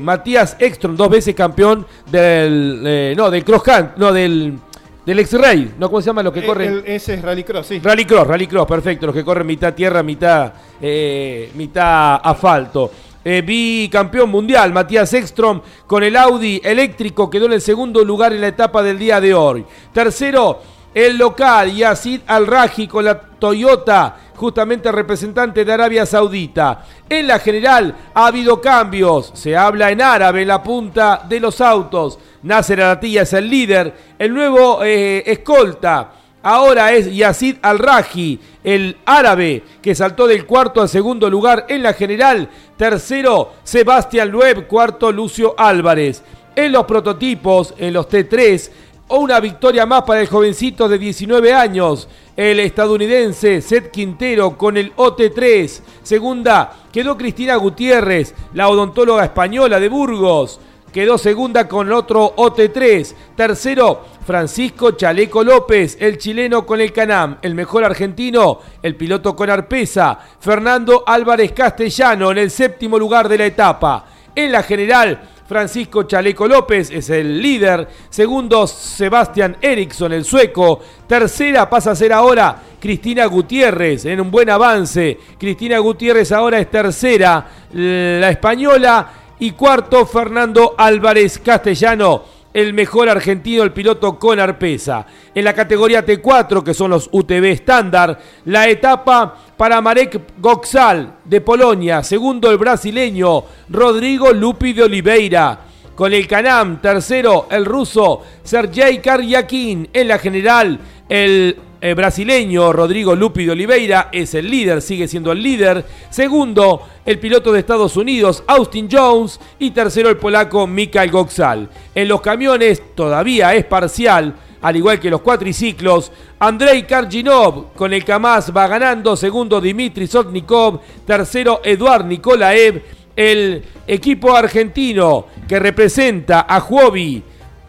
Matías 0.00 0.56
Ekstrom, 0.58 0.96
dos 0.96 1.08
veces 1.08 1.32
campeón 1.32 1.86
del. 2.10 3.14
no, 3.16 3.30
del 3.30 3.44
Cross 3.44 3.62
no, 3.96 4.12
del 4.12 4.58
del 5.06 5.20
X-Ray, 5.20 5.74
¿no? 5.78 5.88
¿Cómo 5.88 6.02
se 6.02 6.06
llama? 6.06 6.22
Los 6.24 6.32
que 6.32 6.44
corren. 6.44 6.82
ese 6.84 7.14
es 7.14 7.22
Rallycross, 7.22 7.68
sí. 7.68 7.78
Rallycross, 7.78 8.26
Rallycross, 8.26 8.66
perfecto. 8.66 9.06
Los 9.06 9.14
que 9.14 9.24
corren 9.24 9.46
mitad 9.46 9.72
tierra, 9.72 10.02
mitad, 10.02 10.52
eh, 10.80 11.52
mitad 11.54 12.20
asfalto. 12.22 12.90
Eh, 13.24 13.42
bicampeón 13.42 14.30
mundial, 14.30 14.72
Matías 14.72 15.12
Ekstrom 15.12 15.60
con 15.86 16.02
el 16.02 16.16
Audi 16.16 16.60
eléctrico 16.62 17.28
quedó 17.28 17.46
en 17.46 17.54
el 17.54 17.60
segundo 17.60 18.04
lugar 18.04 18.32
en 18.32 18.40
la 18.40 18.48
etapa 18.48 18.82
del 18.82 18.98
día 18.98 19.20
de 19.20 19.32
hoy. 19.32 19.64
Tercero, 19.92 20.60
el 20.92 21.16
local 21.16 21.72
Yacid 21.72 22.20
Al-Raji 22.26 22.88
con 22.88 23.04
la 23.04 23.20
Toyota, 23.20 24.16
justamente 24.36 24.92
representante 24.92 25.64
de 25.64 25.72
Arabia 25.72 26.06
Saudita. 26.06 26.84
En 27.08 27.26
la 27.26 27.38
general 27.38 27.94
ha 28.14 28.26
habido 28.26 28.60
cambios, 28.60 29.32
se 29.34 29.56
habla 29.56 29.90
en 29.90 30.02
árabe 30.02 30.44
la 30.44 30.62
punta 30.62 31.22
de 31.28 31.40
los 31.40 31.60
autos. 31.60 32.18
Nasser 32.42 32.80
Aratilla 32.80 33.22
es 33.22 33.32
el 33.32 33.50
líder, 33.50 33.94
el 34.18 34.32
nuevo 34.32 34.84
eh, 34.84 35.24
escolta. 35.26 36.12
Ahora 36.42 36.92
es 36.92 37.12
Yacid 37.12 37.56
Al-Raji, 37.60 38.38
el 38.62 38.98
árabe, 39.04 39.64
que 39.82 39.96
saltó 39.96 40.28
del 40.28 40.46
cuarto 40.46 40.80
al 40.80 40.88
segundo 40.88 41.28
lugar 41.28 41.66
en 41.68 41.82
la 41.82 41.92
general. 41.92 42.48
Tercero, 42.76 43.54
Sebastián 43.64 44.28
Lueb. 44.28 44.68
Cuarto, 44.68 45.10
Lucio 45.10 45.56
Álvarez. 45.58 46.22
En 46.54 46.70
los 46.70 46.84
prototipos, 46.84 47.74
en 47.78 47.94
los 47.94 48.08
T3, 48.08 48.70
una 49.08 49.40
victoria 49.40 49.86
más 49.86 50.02
para 50.02 50.20
el 50.20 50.26
jovencito 50.26 50.88
de 50.88 50.98
19 50.98 51.52
años, 51.52 52.08
el 52.36 52.60
estadounidense 52.60 53.60
Seth 53.60 53.90
Quintero 53.90 54.56
con 54.58 54.76
el 54.76 54.94
OT3. 54.96 55.80
Segunda, 56.02 56.72
quedó 56.92 57.16
Cristina 57.16 57.56
Gutiérrez, 57.56 58.34
la 58.54 58.68
odontóloga 58.68 59.24
española 59.24 59.78
de 59.78 59.88
Burgos 59.88 60.60
quedó 60.96 61.18
segunda 61.18 61.68
con 61.68 61.92
otro 61.92 62.34
OT3. 62.36 63.14
Tercero, 63.36 64.02
Francisco 64.26 64.92
Chaleco 64.92 65.44
López, 65.44 65.98
el 66.00 66.16
chileno 66.16 66.64
con 66.64 66.80
el 66.80 66.90
Canam. 66.90 67.36
El 67.42 67.54
mejor 67.54 67.84
argentino, 67.84 68.60
el 68.82 68.96
piloto 68.96 69.36
con 69.36 69.50
Arpesa. 69.50 70.18
Fernando 70.40 71.04
Álvarez 71.06 71.52
Castellano 71.52 72.30
en 72.30 72.38
el 72.38 72.50
séptimo 72.50 72.98
lugar 72.98 73.28
de 73.28 73.36
la 73.36 73.44
etapa. 73.44 74.06
En 74.34 74.50
la 74.50 74.62
general, 74.62 75.20
Francisco 75.46 76.02
Chaleco 76.02 76.48
López 76.48 76.90
es 76.90 77.08
el 77.10 77.40
líder. 77.40 77.88
Segundo, 78.10 78.66
Sebastián 78.66 79.56
Eriksson, 79.60 80.12
el 80.12 80.24
sueco. 80.24 80.80
Tercera 81.06 81.70
pasa 81.70 81.92
a 81.92 81.96
ser 81.96 82.12
ahora 82.12 82.56
Cristina 82.80 83.26
Gutiérrez 83.26 84.04
en 84.06 84.20
un 84.20 84.30
buen 84.30 84.50
avance. 84.50 85.18
Cristina 85.38 85.78
Gutiérrez 85.78 86.32
ahora 86.32 86.58
es 86.58 86.70
tercera. 86.70 87.46
La 87.72 88.30
española 88.30 89.10
y 89.38 89.52
cuarto, 89.52 90.06
Fernando 90.06 90.74
Álvarez 90.76 91.38
Castellano. 91.38 92.36
el 92.56 92.72
mejor 92.72 93.10
argentino, 93.10 93.62
el 93.62 93.72
piloto 93.72 94.18
con 94.18 94.40
Arpesa. 94.40 95.04
En 95.34 95.44
la 95.44 95.52
categoría 95.52 96.06
T4, 96.06 96.62
que 96.62 96.72
son 96.72 96.90
los 96.90 97.06
UTV 97.12 97.44
estándar, 97.50 98.18
la 98.46 98.66
etapa 98.66 99.36
para 99.56 99.80
Marek 99.80 100.20
Goxal 100.38 101.16
de 101.24 101.40
Polonia, 101.40 102.02
segundo 102.02 102.50
el 102.50 102.58
brasileño 102.58 103.44
Rodrigo 103.68 104.32
Lupi 104.32 104.72
de 104.72 104.82
Oliveira. 104.84 105.60
Con 105.94 106.12
el 106.12 106.26
Canam, 106.26 106.80
tercero 106.80 107.46
el 107.50 107.64
ruso 107.64 108.22
Sergei 108.42 109.00
Karyakin. 109.00 109.88
En 109.92 110.08
la 110.08 110.18
general, 110.18 110.78
el 111.08 111.56
el 111.78 111.94
brasileño 111.94 112.72
Rodrigo 112.72 113.14
Lupi 113.14 113.44
de 113.44 113.52
Oliveira 113.52 114.08
es 114.10 114.34
el 114.34 114.50
líder, 114.50 114.80
sigue 114.80 115.06
siendo 115.06 115.30
el 115.30 115.42
líder. 115.42 115.84
Segundo, 116.08 116.82
el 117.04 117.18
piloto 117.18 117.52
de 117.52 117.60
Estados 117.60 117.96
Unidos, 117.96 118.42
Austin 118.46 118.88
Jones. 118.90 119.38
Y 119.58 119.72
tercero, 119.72 120.08
el 120.08 120.16
polaco 120.16 120.66
Mikael 120.66 121.10
Goxal. 121.10 121.68
En 121.94 122.08
los 122.08 122.22
camiones 122.22 122.82
todavía 122.94 123.54
es 123.54 123.66
parcial, 123.66 124.34
al 124.62 124.76
igual 124.76 125.00
que 125.00 125.10
los 125.10 125.20
cuatriciclos. 125.20 126.12
Andrei 126.38 126.84
Karginov 126.84 127.72
con 127.74 127.92
el 127.92 128.04
Kamaz 128.04 128.54
va 128.54 128.66
ganando. 128.66 129.16
Segundo, 129.16 129.60
Dimitri 129.60 130.06
Sotnikov. 130.06 130.80
Tercero, 131.06 131.60
Eduard 131.64 132.04
Nikolaev. 132.04 132.82
El 133.14 133.62
equipo 133.86 134.36
argentino 134.36 135.26
que 135.48 135.58
representa 135.58 136.40
a 136.40 136.58
Huobi 136.58 137.22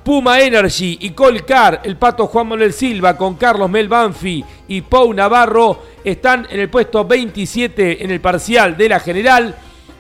Puma 0.08 0.40
Energy 0.40 1.00
y 1.02 1.10
Colcar, 1.10 1.82
el 1.84 1.98
pato 1.98 2.28
Juan 2.28 2.48
Manuel 2.48 2.72
Silva 2.72 3.18
con 3.18 3.36
Carlos 3.36 3.70
Mel 3.70 3.90
Banfi 3.90 4.42
y 4.70 4.80
Pau 4.80 5.14
Navarro 5.14 5.84
están 6.02 6.48
en 6.50 6.62
el 6.62 6.70
puesto 6.70 7.04
27 7.04 8.06
en 8.06 8.12
el 8.12 8.22
parcial 8.22 8.78
de 8.78 8.88
la 8.88 9.02
general. 9.02 9.54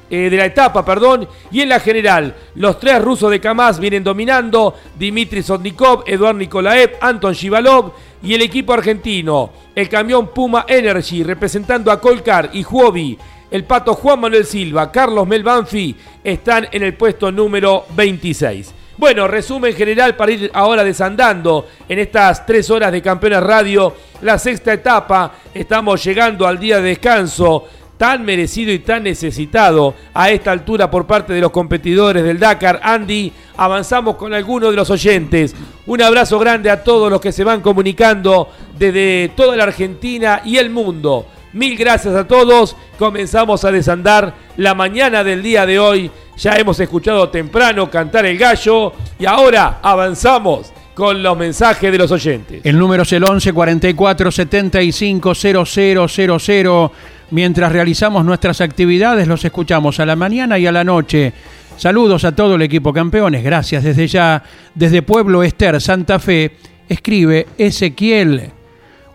Eh, 0.09 0.29
de 0.29 0.37
la 0.37 0.45
etapa, 0.45 0.85
perdón, 0.85 1.27
y 1.51 1.59
en 1.59 1.67
la 1.67 1.81
general, 1.81 2.33
los 2.55 2.79
tres 2.79 3.01
rusos 3.01 3.29
de 3.29 3.41
Kamaz 3.41 3.77
vienen 3.77 4.05
dominando, 4.05 4.73
Dimitri 4.97 5.43
Sotnikov, 5.43 6.03
Eduard 6.07 6.37
Nikolaev, 6.37 6.95
Anton 7.01 7.33
Shivalov 7.33 7.91
y 8.23 8.33
el 8.33 8.41
equipo 8.41 8.71
argentino, 8.71 9.51
el 9.75 9.89
camión 9.89 10.29
Puma 10.29 10.63
Energy, 10.65 11.23
representando 11.23 11.91
a 11.91 11.99
Colcar 11.99 12.51
y 12.53 12.63
Juobi, 12.63 13.17
el 13.51 13.65
pato 13.65 13.95
Juan 13.95 14.21
Manuel 14.21 14.45
Silva, 14.45 14.89
Carlos 14.93 15.27
Mel 15.27 15.43
Banfi, 15.43 15.93
están 16.23 16.69
en 16.71 16.83
el 16.83 16.93
puesto 16.93 17.29
número 17.29 17.85
26. 17.93 18.73
Bueno, 18.97 19.27
resumen 19.27 19.75
general 19.75 20.15
para 20.15 20.31
ir 20.31 20.49
ahora 20.53 20.83
desandando. 20.83 21.67
En 21.87 21.99
estas 21.99 22.45
tres 22.45 22.69
horas 22.71 22.91
de 22.91 23.01
Campeones 23.01 23.43
Radio, 23.43 23.93
la 24.21 24.39
sexta 24.39 24.73
etapa. 24.73 25.33
Estamos 25.53 26.03
llegando 26.03 26.47
al 26.47 26.57
día 26.57 26.77
de 26.77 26.89
descanso 26.89 27.65
tan 27.97 28.23
merecido 28.23 28.71
y 28.71 28.79
tan 28.79 29.03
necesitado 29.03 29.95
a 30.13 30.29
esta 30.29 30.51
altura 30.51 30.89
por 30.89 31.07
parte 31.07 31.33
de 31.33 31.41
los 31.41 31.51
competidores 31.51 32.23
del 32.23 32.39
Dakar. 32.39 32.79
Andy, 32.83 33.31
avanzamos 33.57 34.15
con 34.15 34.33
algunos 34.33 34.71
de 34.71 34.75
los 34.75 34.89
oyentes. 34.89 35.55
Un 35.85 36.01
abrazo 36.01 36.39
grande 36.39 36.69
a 36.69 36.83
todos 36.83 37.09
los 37.09 37.21
que 37.21 37.31
se 37.31 37.43
van 37.43 37.61
comunicando 37.61 38.49
desde 38.77 39.31
toda 39.35 39.55
la 39.55 39.63
Argentina 39.63 40.41
y 40.45 40.57
el 40.57 40.69
mundo. 40.69 41.25
Mil 41.53 41.75
gracias 41.77 42.13
a 42.13 42.27
todos. 42.27 42.75
Comenzamos 42.99 43.63
a 43.65 43.71
desandar 43.71 44.33
la 44.57 44.75
mañana 44.75 45.23
del 45.23 45.41
día 45.41 45.65
de 45.65 45.79
hoy 45.79 46.11
ya 46.37 46.55
hemos 46.55 46.79
escuchado 46.79 47.29
temprano 47.29 47.89
cantar 47.89 48.27
el 48.27 48.37
gallo 48.37 48.93
y 49.17 49.25
ahora 49.25 49.79
avanzamos 49.81 50.71
con 50.93 51.21
los 51.23 51.35
mensajes 51.35 51.91
de 51.91 51.97
los 51.97 52.11
oyentes. 52.11 52.61
El 52.63 52.77
número 52.77 53.03
es 53.03 53.11
el 53.13 53.23
11 53.23 53.53
44 53.53 54.31
75 54.31 55.33
0000. 55.33 56.91
Mientras 57.31 57.71
realizamos 57.71 58.23
nuestras 58.23 58.61
actividades, 58.61 59.27
los 59.27 59.43
escuchamos 59.43 59.99
a 59.99 60.05
la 60.05 60.15
mañana 60.15 60.57
y 60.57 60.65
a 60.65 60.71
la 60.71 60.83
noche. 60.83 61.33
Saludos 61.75 62.23
a 62.23 62.33
todo 62.33 62.55
el 62.55 62.61
equipo 62.61 62.93
campeones. 62.93 63.43
Gracias 63.43 63.83
desde 63.83 64.07
ya. 64.07 64.43
Desde 64.73 65.01
Pueblo 65.01 65.43
Ester, 65.43 65.81
Santa 65.81 66.19
Fe, 66.19 66.57
escribe 66.87 67.47
Ezequiel. 67.57 68.51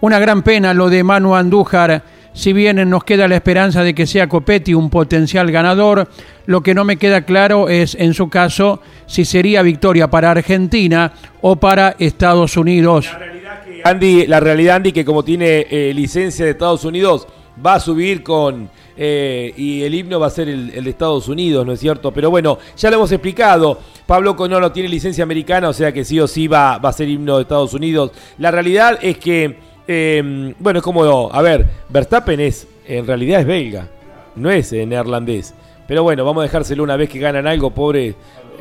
Una 0.00 0.18
gran 0.18 0.42
pena 0.42 0.74
lo 0.74 0.90
de 0.90 1.02
Manu 1.02 1.34
Andújar 1.34 2.02
si 2.34 2.52
bien 2.52 2.88
nos 2.88 3.04
queda 3.04 3.28
la 3.28 3.36
esperanza 3.36 3.82
de 3.82 3.94
que 3.94 4.06
sea 4.06 4.28
Copetti 4.28 4.74
un 4.74 4.90
potencial 4.90 5.50
ganador, 5.50 6.08
lo 6.46 6.62
que 6.62 6.74
no 6.74 6.84
me 6.84 6.96
queda 6.96 7.22
claro 7.22 7.68
es, 7.68 7.94
en 7.94 8.14
su 8.14 8.28
caso, 8.28 8.80
si 9.06 9.24
sería 9.24 9.62
victoria 9.62 10.08
para 10.08 10.30
Argentina 10.30 11.12
o 11.40 11.56
para 11.56 11.94
Estados 11.98 12.56
Unidos. 12.56 13.06
La 13.12 13.18
realidad, 13.18 13.62
que 13.64 13.82
Andy, 13.84 14.26
la 14.26 14.40
realidad, 14.40 14.76
Andy, 14.76 14.92
que 14.92 15.04
como 15.04 15.22
tiene 15.22 15.66
eh, 15.70 15.92
licencia 15.94 16.44
de 16.44 16.52
Estados 16.52 16.84
Unidos, 16.84 17.26
va 17.64 17.74
a 17.74 17.80
subir 17.80 18.22
con... 18.22 18.70
Eh, 18.96 19.54
y 19.56 19.82
el 19.82 19.94
himno 19.94 20.20
va 20.20 20.26
a 20.26 20.30
ser 20.30 20.48
el, 20.48 20.84
de 20.84 20.90
Estados 20.90 21.28
Unidos, 21.28 21.64
¿no 21.66 21.72
es 21.72 21.80
cierto? 21.80 22.12
Pero 22.12 22.30
bueno, 22.30 22.58
ya 22.76 22.90
lo 22.90 22.96
hemos 22.96 23.12
explicado. 23.12 23.78
Pablo 24.06 24.36
Conolo 24.36 24.70
tiene 24.70 24.88
licencia 24.88 25.24
americana, 25.24 25.70
o 25.70 25.72
sea 25.72 25.92
que 25.92 26.04
sí 26.04 26.20
o 26.20 26.26
sí 26.26 26.46
va, 26.46 26.78
va 26.78 26.90
a 26.90 26.92
ser 26.92 27.08
himno 27.08 27.36
de 27.36 27.42
Estados 27.42 27.72
Unidos. 27.74 28.12
La 28.38 28.50
realidad 28.50 28.98
es 29.00 29.18
que 29.18 29.72
Em, 29.86 30.54
bueno, 30.58 30.78
es 30.78 30.84
como, 30.84 31.32
a 31.32 31.42
ver, 31.42 31.66
Verstappen 31.88 32.40
es, 32.40 32.68
en 32.86 33.06
realidad 33.06 33.40
es 33.40 33.46
belga, 33.46 33.88
no 34.36 34.50
es 34.50 34.72
neerlandés. 34.72 35.54
Pero 35.88 36.02
bueno, 36.04 36.24
vamos 36.24 36.42
a 36.42 36.44
dejárselo 36.44 36.82
una 36.82 36.96
vez 36.96 37.10
que 37.10 37.18
ganan 37.18 37.46
algo, 37.46 37.70
pobre 37.70 38.14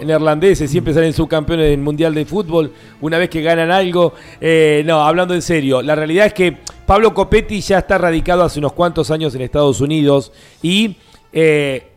neerlandeses, 0.06 0.70
siempre 0.70 0.94
salen 0.94 1.14
subcampeones 1.14 1.70
del 1.70 1.80
Mundial 1.80 2.14
de 2.14 2.26
Fútbol, 2.26 2.72
una 3.02 3.18
vez 3.18 3.30
que 3.30 3.42
ganan 3.42 3.72
algo. 3.72 4.14
Eh, 4.40 4.84
no, 4.86 5.02
hablando 5.02 5.34
en 5.34 5.42
serio, 5.42 5.82
la 5.82 5.96
realidad 5.96 6.28
es 6.28 6.34
que 6.34 6.58
Pablo 6.86 7.14
Copetti 7.14 7.62
ya 7.62 7.80
está 7.80 7.98
radicado 7.98 8.44
hace 8.44 8.60
unos 8.60 8.74
cuantos 8.74 9.12
años 9.12 9.34
en 9.36 9.42
Estados 9.42 9.82
Unidos 9.82 10.32
y 10.62 10.98
eh, 11.32 11.92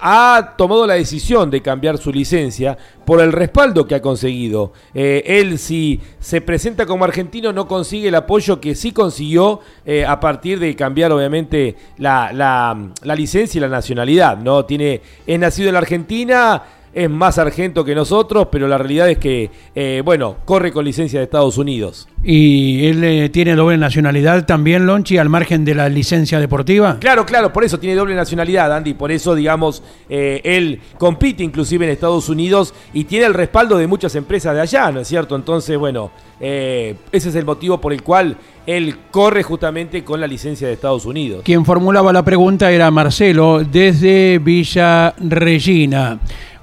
ha 0.00 0.54
tomado 0.56 0.86
la 0.86 0.94
decisión 0.94 1.50
de 1.50 1.60
cambiar 1.60 1.98
su 1.98 2.12
licencia 2.12 2.76
por 3.04 3.20
el 3.20 3.32
respaldo 3.32 3.86
que 3.86 3.94
ha 3.94 4.02
conseguido. 4.02 4.72
Eh, 4.94 5.22
él 5.26 5.58
si 5.58 6.00
se 6.18 6.40
presenta 6.40 6.86
como 6.86 7.04
argentino 7.04 7.52
no 7.52 7.68
consigue 7.68 8.08
el 8.08 8.14
apoyo 8.14 8.60
que 8.60 8.74
sí 8.74 8.92
consiguió 8.92 9.60
eh, 9.84 10.04
a 10.06 10.18
partir 10.18 10.58
de 10.58 10.74
cambiar 10.74 11.12
obviamente 11.12 11.76
la, 11.98 12.32
la, 12.32 13.14
licencia 13.14 13.58
y 13.58 13.60
la 13.60 13.68
nacionalidad. 13.68 14.38
¿no? 14.38 14.64
Tiene, 14.64 15.02
es 15.26 15.38
nacido 15.38 15.68
en 15.68 15.74
la 15.74 15.80
Argentina, 15.80 16.62
es 16.92 17.08
más 17.08 17.38
argento 17.38 17.84
que 17.84 17.94
nosotros, 17.94 18.48
pero 18.50 18.66
la 18.66 18.76
realidad 18.76 19.08
es 19.08 19.18
que, 19.18 19.50
eh, 19.74 20.02
bueno, 20.04 20.36
corre 20.44 20.72
con 20.72 20.84
licencia 20.84 21.20
de 21.20 21.24
Estados 21.24 21.56
Unidos. 21.56 22.08
¿Y 22.22 22.86
él 22.86 23.02
eh, 23.04 23.28
tiene 23.28 23.54
doble 23.54 23.78
nacionalidad 23.78 24.44
también, 24.44 24.86
Lonchi, 24.86 25.16
al 25.16 25.28
margen 25.28 25.64
de 25.64 25.74
la 25.74 25.88
licencia 25.88 26.40
deportiva? 26.40 26.98
Claro, 27.00 27.24
claro, 27.24 27.52
por 27.52 27.64
eso 27.64 27.78
tiene 27.78 27.94
doble 27.94 28.14
nacionalidad, 28.14 28.74
Andy, 28.74 28.94
por 28.94 29.12
eso, 29.12 29.34
digamos, 29.34 29.82
eh, 30.08 30.40
él 30.44 30.80
compite 30.98 31.42
inclusive 31.42 31.84
en 31.84 31.92
Estados 31.92 32.28
Unidos 32.28 32.74
y 32.92 33.04
tiene 33.04 33.26
el 33.26 33.34
respaldo 33.34 33.78
de 33.78 33.86
muchas 33.86 34.14
empresas 34.16 34.54
de 34.54 34.60
allá, 34.60 34.90
¿no 34.90 35.00
es 35.00 35.08
cierto? 35.08 35.36
Entonces, 35.36 35.78
bueno, 35.78 36.10
ese 36.40 36.96
es 37.12 37.34
el 37.34 37.44
motivo 37.44 37.78
por 37.80 37.92
el 37.92 38.02
cual 38.02 38.36
él 38.66 38.96
corre 39.10 39.42
justamente 39.42 40.04
con 40.04 40.20
la 40.20 40.26
licencia 40.26 40.66
de 40.66 40.74
Estados 40.74 41.04
Unidos. 41.04 41.42
Quien 41.44 41.64
formulaba 41.64 42.12
la 42.12 42.24
pregunta 42.24 42.70
era 42.70 42.90
Marcelo 42.90 43.62
desde 43.64 44.38
Villa 44.38 45.14
Regina. 45.18 46.18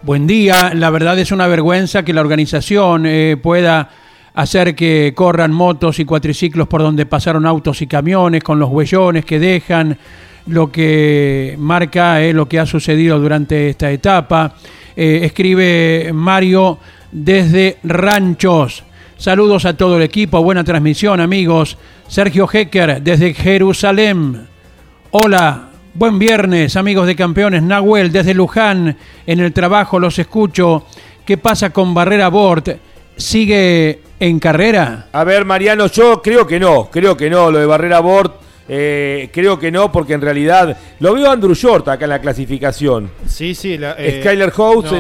Buen 0.08 0.26
día, 0.26 0.72
la 0.74 0.90
verdad 0.90 1.20
es 1.20 1.34
una 1.34 1.48
vergüenza 1.48 2.04
que 2.04 2.14
la 2.14 2.22
organización 2.22 3.06
eh, 3.06 3.36
pueda 3.36 3.90
hacer 4.36 4.74
que 4.74 5.12
corran 5.14 5.52
motos 5.52 6.00
y 6.00 6.06
cuatriciclos 6.06 6.70
por 6.70 6.82
donde 6.82 7.06
pasaron 7.06 7.46
autos 7.46 7.82
y 7.82 7.88
camiones 7.88 8.42
con 8.42 8.58
los 8.58 8.70
huellones 8.70 9.26
que 9.26 9.38
dejan, 9.38 9.98
lo 10.46 10.72
que 10.72 11.56
marca 11.60 12.22
eh, 12.22 12.32
lo 12.32 12.48
que 12.48 12.58
ha 12.58 12.66
sucedido 12.66 13.20
durante 13.20 13.72
esta 13.72 13.92
etapa. 13.92 14.56
Eh, 14.96 15.20
escribe 15.24 16.12
Mario 16.14 16.80
desde 17.12 17.76
Ranchos. 17.84 18.86
Saludos 19.18 19.66
a 19.66 19.76
todo 19.76 19.98
el 19.98 20.04
equipo, 20.04 20.42
buena 20.42 20.64
transmisión 20.64 21.20
amigos. 21.20 21.78
Sergio 22.08 22.48
Hecker 22.50 23.02
desde 23.02 23.34
Jerusalén. 23.34 24.48
Hola, 25.12 25.68
Buen 25.98 26.20
viernes, 26.20 26.76
amigos 26.76 27.08
de 27.08 27.16
campeones. 27.16 27.64
Nahuel, 27.64 28.12
desde 28.12 28.36
Luján, 28.36 28.96
en 29.26 29.40
el 29.40 29.52
trabajo 29.52 30.00
los 30.00 30.20
escucho. 30.20 30.86
¿Qué 31.26 31.40
pasa 31.40 31.72
con 31.72 31.96
Barrera 31.96 32.28
Bort? 32.28 32.70
¿Sigue 33.16 34.02
en 34.20 34.38
carrera? 34.38 35.08
A 35.12 35.24
ver, 35.24 35.44
Mariano, 35.44 35.88
yo 35.88 36.22
creo 36.22 36.46
que 36.46 36.60
no, 36.60 36.88
creo 36.92 37.18
que 37.18 37.32
no, 37.32 37.50
lo 37.50 37.58
de 37.58 37.66
Barrera 37.66 38.00
Bort. 38.00 38.36
Eh, 38.70 39.32
creo 39.34 39.58
que 39.58 39.72
no, 39.72 39.92
porque 39.92 40.14
en 40.14 40.22
realidad 40.22 40.78
lo 41.00 41.16
veo 41.16 41.32
Andrew 41.32 41.56
Short 41.56 41.88
acá 41.88 42.06
en 42.06 42.12
la 42.12 42.22
clasificación. 42.22 43.10
Sí, 43.26 43.56
sí. 43.56 43.80
La, 43.80 43.96
eh, 43.98 44.20
Skyler 44.22 44.52
House. 44.52 44.94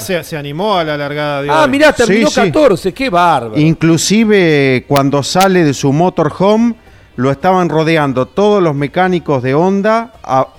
Se, 0.00 0.24
se, 0.24 0.36
animó 0.38 0.78
a 0.78 0.84
la 0.84 0.96
largada 0.96 1.42
de 1.42 1.50
Ah, 1.50 1.66
mirá, 1.66 1.92
terminó 1.92 2.30
14, 2.30 2.94
qué 2.94 3.10
bárbaro. 3.10 3.60
Inclusive 3.60 4.86
cuando 4.88 5.22
sale 5.22 5.64
de 5.64 5.74
su 5.74 5.92
motorhome 5.92 6.76
lo 7.16 7.30
estaban 7.30 7.68
rodeando 7.68 8.26
todos 8.26 8.62
los 8.62 8.74
mecánicos 8.74 9.42
de 9.42 9.54
Honda, 9.54 10.12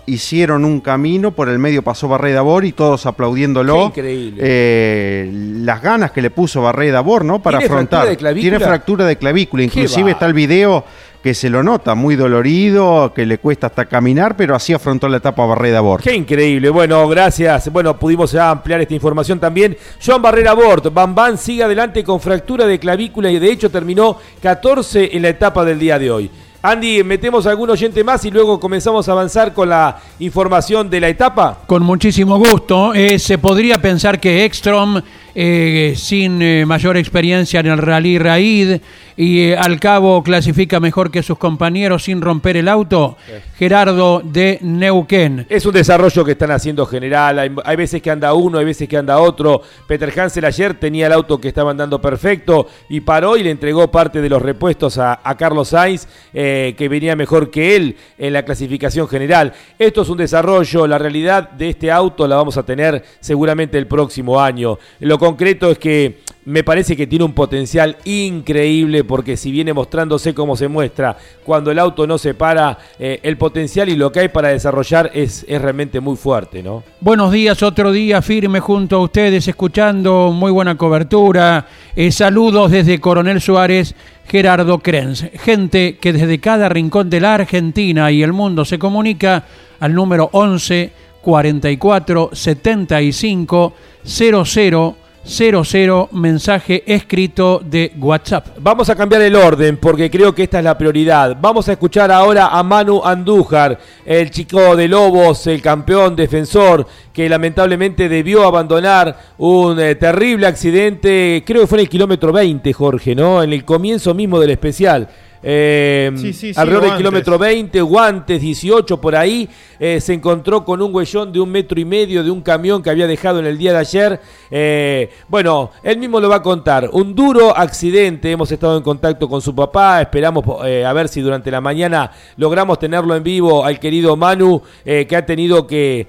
hicieron 0.05 0.63
un 0.63 0.79
camino, 0.79 1.31
por 1.31 1.49
el 1.49 1.59
medio 1.59 1.81
pasó 1.81 2.07
Barré 2.07 2.31
Dabor 2.31 2.65
y 2.65 2.71
todos 2.71 3.05
aplaudiéndolo. 3.05 3.87
increíble. 3.87 4.41
Eh, 4.43 5.29
las 5.33 5.81
ganas 5.81 6.11
que 6.11 6.21
le 6.21 6.29
puso 6.29 6.61
Barré 6.61 6.91
Dabor, 6.91 7.25
¿no? 7.25 7.41
Para 7.41 7.57
afrontar. 7.57 8.05
Fractura 8.05 8.33
de 8.33 8.39
Tiene 8.39 8.59
fractura 8.59 9.05
de 9.05 9.17
clavícula. 9.17 9.63
Inclusive 9.63 10.11
está 10.11 10.25
el 10.25 10.33
video 10.33 10.85
que 11.25 11.33
se 11.33 11.49
lo 11.49 11.63
nota, 11.63 11.95
muy 11.95 12.15
dolorido, 12.15 13.11
que 13.11 13.25
le 13.25 13.39
cuesta 13.39 13.65
hasta 13.65 13.85
caminar, 13.85 14.37
pero 14.37 14.55
así 14.55 14.73
afrontó 14.73 15.09
la 15.09 15.17
etapa 15.17 15.43
Barrera 15.43 15.81
Bort. 15.81 16.03
Qué 16.03 16.13
increíble. 16.13 16.69
Bueno, 16.69 17.07
gracias. 17.07 17.73
Bueno, 17.73 17.97
pudimos 17.97 18.31
ya 18.31 18.51
ampliar 18.51 18.79
esta 18.81 18.93
información 18.93 19.39
también. 19.39 19.75
Joan 20.05 20.21
Barrera 20.21 20.53
Bort, 20.53 20.93
Bam 20.93 21.35
sigue 21.35 21.63
adelante 21.63 22.03
con 22.03 22.21
fractura 22.21 22.67
de 22.67 22.77
clavícula 22.77 23.31
y 23.31 23.39
de 23.39 23.51
hecho 23.51 23.71
terminó 23.71 24.19
14 24.39 25.17
en 25.17 25.23
la 25.23 25.29
etapa 25.29 25.65
del 25.65 25.79
día 25.79 25.97
de 25.97 26.11
hoy. 26.11 26.29
Andy, 26.67 27.03
metemos 27.03 27.45
algún 27.45 27.69
oyente 27.69 28.03
más 28.03 28.25
y 28.25 28.31
luego 28.31 28.59
comenzamos 28.59 29.07
a 29.07 29.11
avanzar 29.11 29.53
con 29.53 29.69
la 29.69 29.99
información 30.17 30.89
de 30.89 30.99
la 30.99 31.09
etapa. 31.09 31.59
Con 31.67 31.83
muchísimo 31.83 32.39
gusto. 32.39 32.91
Eh, 32.95 33.19
se 33.19 33.37
podría 33.37 33.75
pensar 33.75 34.19
que 34.19 34.45
Ekstrom, 34.45 34.99
eh, 35.37 35.95
sin 35.97 36.41
eh, 36.41 36.65
mayor 36.65 36.95
experiencia 36.95 37.59
en 37.59 37.65
el 37.65 37.77
rally 37.77 38.17
Raid, 38.17 38.79
y 39.17 39.41
eh, 39.41 39.57
al 39.57 39.81
cabo 39.81 40.23
clasifica 40.23 40.79
mejor 40.79 41.11
que 41.11 41.23
sus 41.23 41.37
compañeros 41.37 42.05
sin 42.05 42.21
romper 42.21 42.55
el 42.55 42.69
auto, 42.69 43.17
Gerardo 43.57 44.21
de 44.23 44.59
Neuquén. 44.61 45.45
Es 45.49 45.65
un 45.65 45.73
desarrollo 45.73 46.23
que 46.23 46.31
están 46.31 46.51
haciendo 46.51 46.85
general, 46.85 47.39
hay, 47.65 47.75
veces 47.75 48.01
que 48.01 48.11
anda 48.11 48.33
uno, 48.33 48.59
hay 48.59 48.65
veces 48.65 48.87
que 48.87 48.95
anda 48.95 49.19
otro. 49.19 49.61
Peter 49.85 50.11
Hansel 50.17 50.45
ayer 50.45 50.73
tenía 50.75 51.07
el 51.07 51.13
auto 51.13 51.39
que 51.41 51.49
estaba 51.49 51.71
andando 51.71 51.99
perfecto 51.99 52.67
y 52.87 53.01
paró 53.01 53.35
y 53.35 53.43
le 53.43 53.51
entregó 53.51 53.91
parte 53.91 54.21
de 54.21 54.29
los 54.29 54.41
repuestos 54.41 54.97
a, 54.97 55.19
Carlos 55.37 55.69
Sainz, 55.69 56.07
que 56.31 56.87
venía 56.89 57.15
mejor 57.17 57.51
que 57.51 57.75
él 57.75 57.97
en 58.17 58.31
la 58.31 58.43
clasificación 58.43 59.09
general. 59.09 59.51
Esto 59.77 60.03
es 60.03 60.09
un 60.09 60.17
desarrollo, 60.17 60.87
la 60.87 60.97
realidad 60.97 61.49
de 61.49 61.69
este 61.69 61.91
auto 61.91 62.25
la 62.25 62.37
vamos 62.37 62.57
a 62.57 62.63
tener 62.63 63.03
seguramente 63.19 63.77
el 63.77 63.87
próximo 63.87 64.39
año. 64.39 64.77
Lo 64.99 65.17
concreto 65.25 65.71
es 65.71 65.79
que 65.79 66.19
me 66.45 66.63
parece 66.63 66.95
que 66.95 67.07
tiene 67.07 67.25
un 67.25 67.33
potencial 67.33 67.97
increíble 68.05 69.03
porque 69.03 69.35
si 69.37 69.49
viene 69.49 69.73
mostrándose 69.73 70.35
como 70.35 70.55
se 70.55 70.67
muestra, 70.67 71.17
cuando 71.43 71.71
el 71.71 71.79
auto 71.79 72.05
no 72.05 72.19
se 72.19 72.35
para, 72.35 72.77
eh, 72.99 73.19
el 73.23 73.35
potencial 73.35 73.89
y 73.89 73.95
lo 73.95 74.11
que 74.11 74.19
hay 74.19 74.27
para 74.27 74.49
desarrollar 74.49 75.09
es, 75.15 75.43
es 75.47 75.59
realmente 75.59 75.99
muy 75.99 76.15
fuerte, 76.15 76.61
¿no? 76.61 76.83
Buenos 77.01 77.31
días, 77.31 77.63
otro 77.63 77.91
día 77.91 78.21
firme 78.21 78.59
junto 78.59 78.97
a 78.97 78.99
ustedes, 78.99 79.47
escuchando 79.47 80.31
muy 80.31 80.51
buena 80.51 80.77
cobertura. 80.77 81.65
Eh, 81.95 82.11
saludos 82.11 82.69
desde 82.69 82.99
Coronel 82.99 83.41
Suárez, 83.41 83.95
Gerardo 84.27 84.77
Krenz. 84.77 85.23
Gente 85.41 85.97
que 85.97 86.13
desde 86.13 86.39
cada 86.39 86.69
rincón 86.69 87.09
de 87.09 87.19
la 87.19 87.33
Argentina 87.33 88.11
y 88.11 88.21
el 88.21 88.31
mundo 88.31 88.63
se 88.63 88.77
comunica 88.77 89.45
al 89.79 89.95
número 89.95 90.29
11 90.33 90.91
44 91.23 92.29
75 92.31 93.73
00 94.03 95.04
00 95.25 96.09
mensaje 96.11 96.83
escrito 96.85 97.61
de 97.63 97.91
WhatsApp. 97.97 98.57
Vamos 98.59 98.89
a 98.89 98.95
cambiar 98.95 99.21
el 99.23 99.35
orden 99.35 99.77
porque 99.77 100.09
creo 100.09 100.35
que 100.35 100.43
esta 100.43 100.59
es 100.59 100.63
la 100.63 100.77
prioridad. 100.77 101.35
Vamos 101.39 101.67
a 101.67 101.73
escuchar 101.73 102.11
ahora 102.11 102.47
a 102.47 102.61
Manu 102.63 103.01
Andújar, 103.03 103.79
el 104.05 104.29
chico 104.29 104.75
de 104.75 104.87
Lobos, 104.87 105.47
el 105.47 105.61
campeón 105.61 106.15
defensor 106.15 106.85
que 107.11 107.27
lamentablemente 107.29 108.09
debió 108.09 108.45
abandonar 108.45 109.17
un 109.37 109.79
eh, 109.79 109.95
terrible 109.95 110.47
accidente, 110.47 111.43
creo 111.45 111.61
que 111.61 111.67
fue 111.67 111.77
en 111.79 111.83
el 111.85 111.89
kilómetro 111.89 112.33
20, 112.33 112.73
Jorge, 112.73 113.15
¿no? 113.15 113.41
En 113.41 113.53
el 113.53 113.63
comienzo 113.63 114.13
mismo 114.13 114.39
del 114.39 114.51
especial. 114.51 115.07
Eh, 115.47 116.11
alrededor 116.55 116.85
del 116.85 116.97
kilómetro 116.97 117.37
20, 117.37 117.79
guantes 117.81 118.41
18 118.41 118.99
por 118.99 119.15
ahí, 119.15 119.47
eh, 119.79 120.01
se 120.01 120.13
encontró 120.13 120.65
con 120.65 120.81
un 120.81 120.93
huellón 120.93 121.31
de 121.31 121.39
un 121.39 121.51
metro 121.51 121.79
y 121.79 121.85
medio 121.85 122.23
de 122.23 122.31
un 122.31 122.41
camión 122.41 122.81
que 122.81 122.89
había 122.89 123.05
dejado 123.05 123.39
en 123.39 123.45
el 123.45 123.55
día 123.55 123.73
de 123.73 123.77
ayer. 123.77 124.19
Eh, 124.49 125.11
bueno, 125.27 125.69
él 125.83 125.99
mismo 125.99 126.19
lo 126.19 126.29
va 126.29 126.37
a 126.37 126.41
contar. 126.41 126.89
Un 126.93 127.13
duro 127.13 127.55
accidente, 127.55 128.31
hemos 128.31 128.51
estado 128.51 128.75
en 128.75 128.81
contacto 128.81 129.29
con 129.29 129.39
su 129.39 129.53
papá, 129.53 130.01
esperamos 130.01 130.43
a 130.63 130.93
ver 130.93 131.07
si 131.09 131.21
durante 131.21 131.51
la 131.51 131.61
mañana 131.61 132.11
logramos 132.37 132.79
tenerlo 132.79 133.15
en 133.15 133.21
vivo 133.21 133.63
al 133.63 133.79
querido 133.79 134.15
Manu, 134.15 134.63
que 134.83 135.15
ha 135.15 135.25
tenido 135.25 135.67
que 135.67 136.07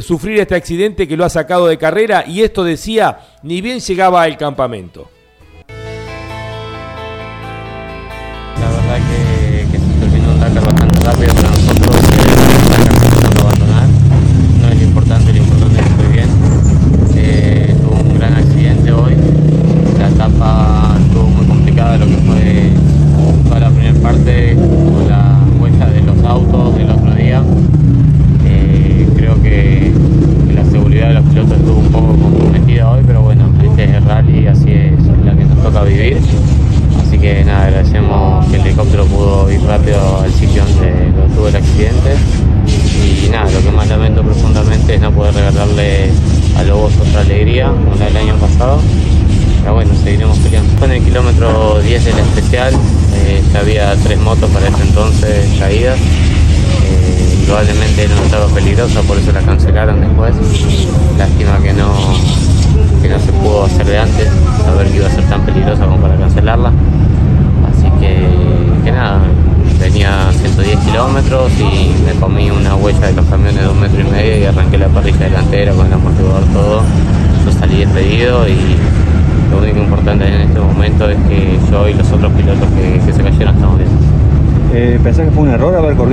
sufrir 0.00 0.38
este 0.38 0.54
accidente 0.54 1.08
que 1.08 1.16
lo 1.16 1.24
ha 1.24 1.28
sacado 1.28 1.66
de 1.66 1.76
carrera 1.76 2.24
y 2.26 2.42
esto 2.42 2.62
decía, 2.62 3.18
ni 3.42 3.60
bien 3.60 3.80
llegaba 3.80 4.22
al 4.22 4.36
campamento. 4.36 5.15
Rápido 10.46 10.75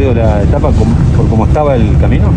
la 0.01 0.41
etapa 0.41 0.71
por 0.71 1.29
cómo 1.29 1.45
estaba 1.45 1.75
el 1.75 1.97
camino? 1.99 2.31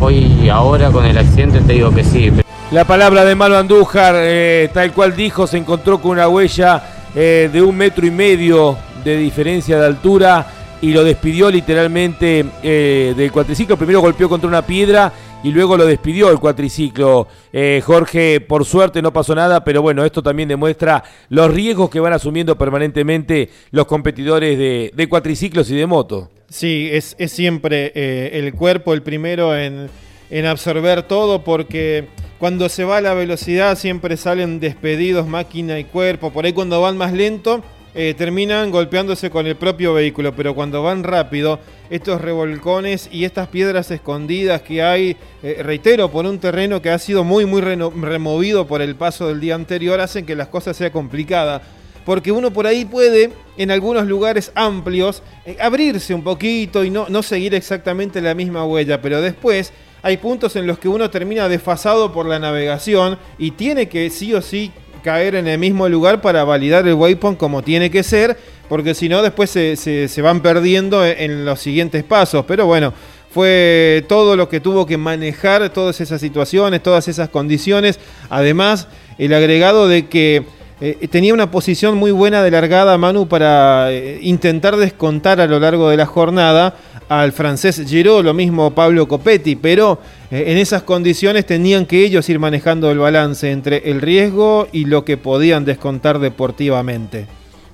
Hoy, 0.00 0.48
ahora 0.48 0.90
con 0.90 1.04
el 1.04 1.18
accidente 1.18 1.60
te 1.60 1.72
digo 1.72 1.90
que 1.92 2.04
sí. 2.04 2.30
La 2.70 2.84
palabra 2.84 3.24
de 3.24 3.34
Malo 3.34 3.58
Andújar, 3.58 4.14
eh, 4.16 4.70
tal 4.72 4.92
cual 4.92 5.16
dijo, 5.16 5.46
se 5.46 5.58
encontró 5.58 6.00
con 6.00 6.12
una 6.12 6.28
huella 6.28 6.82
eh, 7.14 7.50
de 7.52 7.60
un 7.60 7.76
metro 7.76 8.06
y 8.06 8.10
medio 8.12 8.76
de 9.04 9.16
diferencia 9.16 9.78
de 9.78 9.86
altura 9.86 10.46
y 10.80 10.92
lo 10.92 11.02
despidió 11.02 11.50
literalmente 11.50 12.46
eh, 12.62 13.12
del 13.16 13.32
cuatriciclo. 13.32 13.76
Primero 13.76 14.00
golpeó 14.00 14.28
contra 14.28 14.48
una 14.48 14.62
piedra 14.62 15.12
y 15.42 15.50
luego 15.50 15.76
lo 15.76 15.86
despidió 15.86 16.30
el 16.30 16.38
cuatriciclo. 16.38 17.26
Eh, 17.52 17.82
Jorge, 17.84 18.40
por 18.40 18.64
suerte 18.64 19.02
no 19.02 19.12
pasó 19.12 19.34
nada, 19.34 19.64
pero 19.64 19.82
bueno, 19.82 20.04
esto 20.04 20.22
también 20.22 20.48
demuestra 20.48 21.02
los 21.28 21.52
riesgos 21.52 21.90
que 21.90 22.00
van 22.00 22.12
asumiendo 22.12 22.56
permanentemente 22.58 23.48
los 23.70 23.86
competidores 23.86 24.58
de, 24.58 25.08
cuatriciclos 25.08 25.70
y 25.70 25.76
de 25.76 25.86
moto. 25.86 26.30
Sí, 26.48 26.88
es, 26.92 27.16
siempre 27.28 27.92
eh, 27.94 28.30
el 28.34 28.52
cuerpo 28.54 28.92
el 28.92 29.02
primero 29.02 29.56
en, 29.56 29.88
en 30.30 30.46
absorber 30.46 31.02
todo 31.04 31.42
porque 31.42 32.08
cuando 32.38 32.68
se 32.68 32.84
va 32.84 32.98
a 32.98 33.00
la 33.00 33.14
velocidad 33.14 33.76
siempre 33.78 34.16
salen 34.16 34.60
despedidos 34.60 35.26
máquina 35.26 35.78
y 35.78 35.84
cuerpo. 35.84 36.32
Por 36.32 36.44
ahí 36.44 36.52
cuando 36.52 36.80
van 36.80 36.96
más 36.96 37.12
lento 37.12 37.62
eh, 37.94 38.14
terminan 38.16 38.70
golpeándose 38.70 39.30
con 39.30 39.46
el 39.46 39.56
propio 39.56 39.94
vehículo, 39.94 40.34
pero 40.34 40.54
cuando 40.54 40.82
van 40.82 41.02
rápido, 41.02 41.58
estos 41.90 42.20
revolcones 42.20 43.08
y 43.10 43.24
estas 43.24 43.48
piedras 43.48 43.90
escondidas 43.90 44.62
que 44.62 44.82
hay, 44.82 45.16
eh, 45.42 45.60
reitero, 45.62 46.10
por 46.10 46.24
un 46.24 46.38
terreno 46.38 46.80
que 46.80 46.90
ha 46.90 46.98
sido 46.98 47.24
muy, 47.24 47.46
muy 47.46 47.60
removido 47.60 48.66
por 48.66 48.80
el 48.80 48.94
paso 48.94 49.26
del 49.26 49.40
día 49.40 49.56
anterior, 49.56 50.00
hacen 50.00 50.24
que 50.24 50.36
las 50.36 50.48
cosas 50.48 50.76
sean 50.76 50.92
complicadas. 50.92 51.62
Porque 52.04 52.32
uno 52.32 52.52
por 52.52 52.66
ahí 52.66 52.84
puede, 52.84 53.30
en 53.56 53.70
algunos 53.70 54.06
lugares 54.06 54.52
amplios, 54.54 55.22
eh, 55.44 55.56
abrirse 55.60 56.14
un 56.14 56.22
poquito 56.22 56.84
y 56.84 56.90
no, 56.90 57.06
no 57.08 57.22
seguir 57.22 57.54
exactamente 57.54 58.20
la 58.20 58.34
misma 58.34 58.64
huella, 58.64 59.02
pero 59.02 59.20
después 59.20 59.72
hay 60.02 60.16
puntos 60.16 60.56
en 60.56 60.66
los 60.66 60.78
que 60.78 60.88
uno 60.88 61.10
termina 61.10 61.48
desfasado 61.48 62.12
por 62.12 62.26
la 62.26 62.38
navegación 62.38 63.18
y 63.36 63.50
tiene 63.50 63.88
que 63.88 64.08
sí 64.10 64.32
o 64.32 64.40
sí 64.40 64.72
caer 65.00 65.34
en 65.34 65.46
el 65.46 65.58
mismo 65.58 65.88
lugar 65.88 66.20
para 66.20 66.44
validar 66.44 66.86
el 66.86 66.94
waypoint 66.94 67.38
como 67.38 67.62
tiene 67.62 67.90
que 67.90 68.02
ser, 68.02 68.36
porque 68.68 68.94
si 68.94 69.08
no 69.08 69.22
después 69.22 69.50
se, 69.50 70.22
van 70.22 70.40
perdiendo 70.40 71.04
en, 71.04 71.44
los 71.44 71.60
siguientes 71.60 72.04
pasos. 72.04 72.44
Pero 72.46 72.66
bueno, 72.66 72.92
fue 73.30 74.04
todo 74.08 74.36
lo 74.36 74.48
que 74.48 74.60
tuvo 74.60 74.86
que 74.86 74.96
manejar 74.96 75.70
todas 75.70 76.00
esas 76.00 76.20
situaciones, 76.20 76.82
todas 76.82 77.08
esas 77.08 77.28
condiciones. 77.28 77.98
Además, 78.28 78.88
el 79.18 79.34
agregado 79.34 79.88
de 79.88 80.06
que 80.06 80.44
eh, 80.80 81.08
tenía 81.10 81.34
una 81.34 81.50
posición 81.50 81.96
muy 81.98 82.10
buena 82.10 82.42
de 82.42 82.50
largada 82.50 82.96
Manu 82.96 83.28
para 83.28 83.92
eh, 83.92 84.18
intentar 84.22 84.76
descontar 84.76 85.40
a 85.40 85.46
lo 85.46 85.60
largo 85.60 85.90
de 85.90 85.98
la 85.98 86.06
jornada 86.06 86.74
al 87.10 87.32
francés 87.32 87.82
Giraud, 87.88 88.24
lo 88.24 88.32
mismo 88.34 88.70
Pablo 88.70 89.08
Copetti, 89.08 89.56
pero 89.56 89.98
eh, 90.30 90.44
en 90.46 90.58
esas 90.58 90.84
condiciones 90.84 91.44
tenían 91.44 91.84
que 91.84 92.04
ellos 92.04 92.28
ir 92.28 92.38
manejando 92.38 92.88
el 92.88 92.98
balance 92.98 93.50
entre 93.50 93.90
el 93.90 94.00
riesgo 94.00 94.68
y 94.70 94.84
lo 94.84 95.04
que 95.04 95.16
podían 95.16 95.64
descontar 95.64 96.20
deportivamente. 96.20 97.26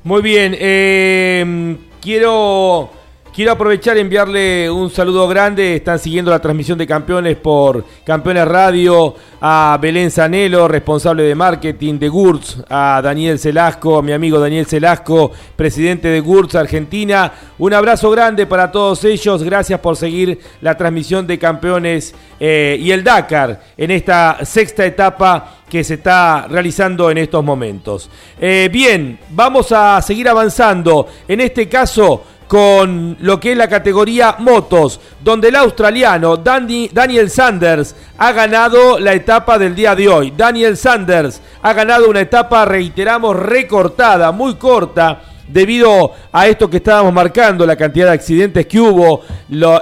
Muy 0.05 0.23
bien, 0.23 0.57
eh, 0.59 1.77
quiero 2.01 2.91
Quiero 3.37 3.53
aprovechar 3.53 3.99
y 3.99 4.01
enviarle 4.01 4.71
un 4.71 4.89
saludo 4.89 5.29
grande. 5.29 5.77
Están 5.77 5.99
siguiendo 5.99 6.31
la 6.31 6.39
transmisión 6.39 6.79
de 6.79 6.87
campeones 6.87 7.37
por 7.37 7.85
Campeones 8.03 8.49
Radio. 8.49 9.15
A 9.43 9.79
Belén 9.79 10.11
Zanelo, 10.11 10.67
responsable 10.67 11.23
de 11.23 11.35
marketing 11.35 11.99
de 11.99 12.09
GURTS. 12.09 12.65
A 12.71 13.03
Daniel 13.05 13.39
Celasco, 13.39 13.99
a 13.99 14.03
mi 14.03 14.13
amigo 14.13 14.41
Daniel 14.41 14.65
Celasco, 14.65 15.33
presidente 15.55 16.09
de 16.09 16.21
GURTS 16.21 16.55
Argentina. 16.55 17.31
Un 17.59 17.75
abrazo 17.75 18.11
grande 18.11 18.47
para 18.47 18.73
todos 18.73 19.05
ellos. 19.05 19.43
Gracias 19.43 19.81
por 19.81 19.97
seguir 19.97 20.41
la 20.63 20.75
transmisión 20.75 21.27
de 21.27 21.39
campeones 21.39 22.15
eh, 22.41 22.79
y 22.81 22.91
el 22.91 23.05
Dakar 23.05 23.61
en 23.77 23.91
esta 23.91 24.47
sexta 24.47 24.87
etapa 24.87 25.57
que 25.69 25.85
se 25.85 25.95
está 25.95 26.47
realizando 26.49 27.11
en 27.11 27.19
estos 27.19 27.45
momentos. 27.45 28.09
Eh, 28.41 28.71
bien, 28.73 29.19
vamos 29.29 29.73
a 29.73 30.01
seguir 30.01 30.27
avanzando. 30.27 31.07
En 31.29 31.41
este 31.41 31.69
caso 31.69 32.25
con 32.49 33.17
lo 33.21 33.41
que 33.41 33.53
es 33.53 33.59
la 33.59 33.69
categoría 33.69 34.37
motos, 34.39 35.01
donde 35.23 35.49
el 35.49 35.57
australiano 35.57 36.37
Daniel 36.37 37.31
Sanders 37.31 37.97
ha 38.19 38.33
ganado 38.33 38.99
la 38.99 39.15
etapa 39.15 39.59
del 39.59 39.75
día 39.75 39.95
de 39.95 40.09
hoy. 40.09 40.33
Daniel 40.37 40.77
Sanders 40.77 41.41
ha 41.63 41.73
ganado 41.73 42.09
una 42.09 42.21
etapa, 42.21 42.65
reiteramos, 42.65 43.37
recortada, 43.37 44.31
muy 44.33 44.55
corta 44.55 45.23
debido 45.49 46.13
a 46.33 46.47
esto 46.49 46.69
que 46.69 46.79
estábamos 46.79 47.13
marcando, 47.13 47.67
la 47.67 47.77
cantidad 47.77 48.07
de 48.07 48.13
accidentes 48.13 48.67
que 48.67 48.81
hubo, 48.81 49.23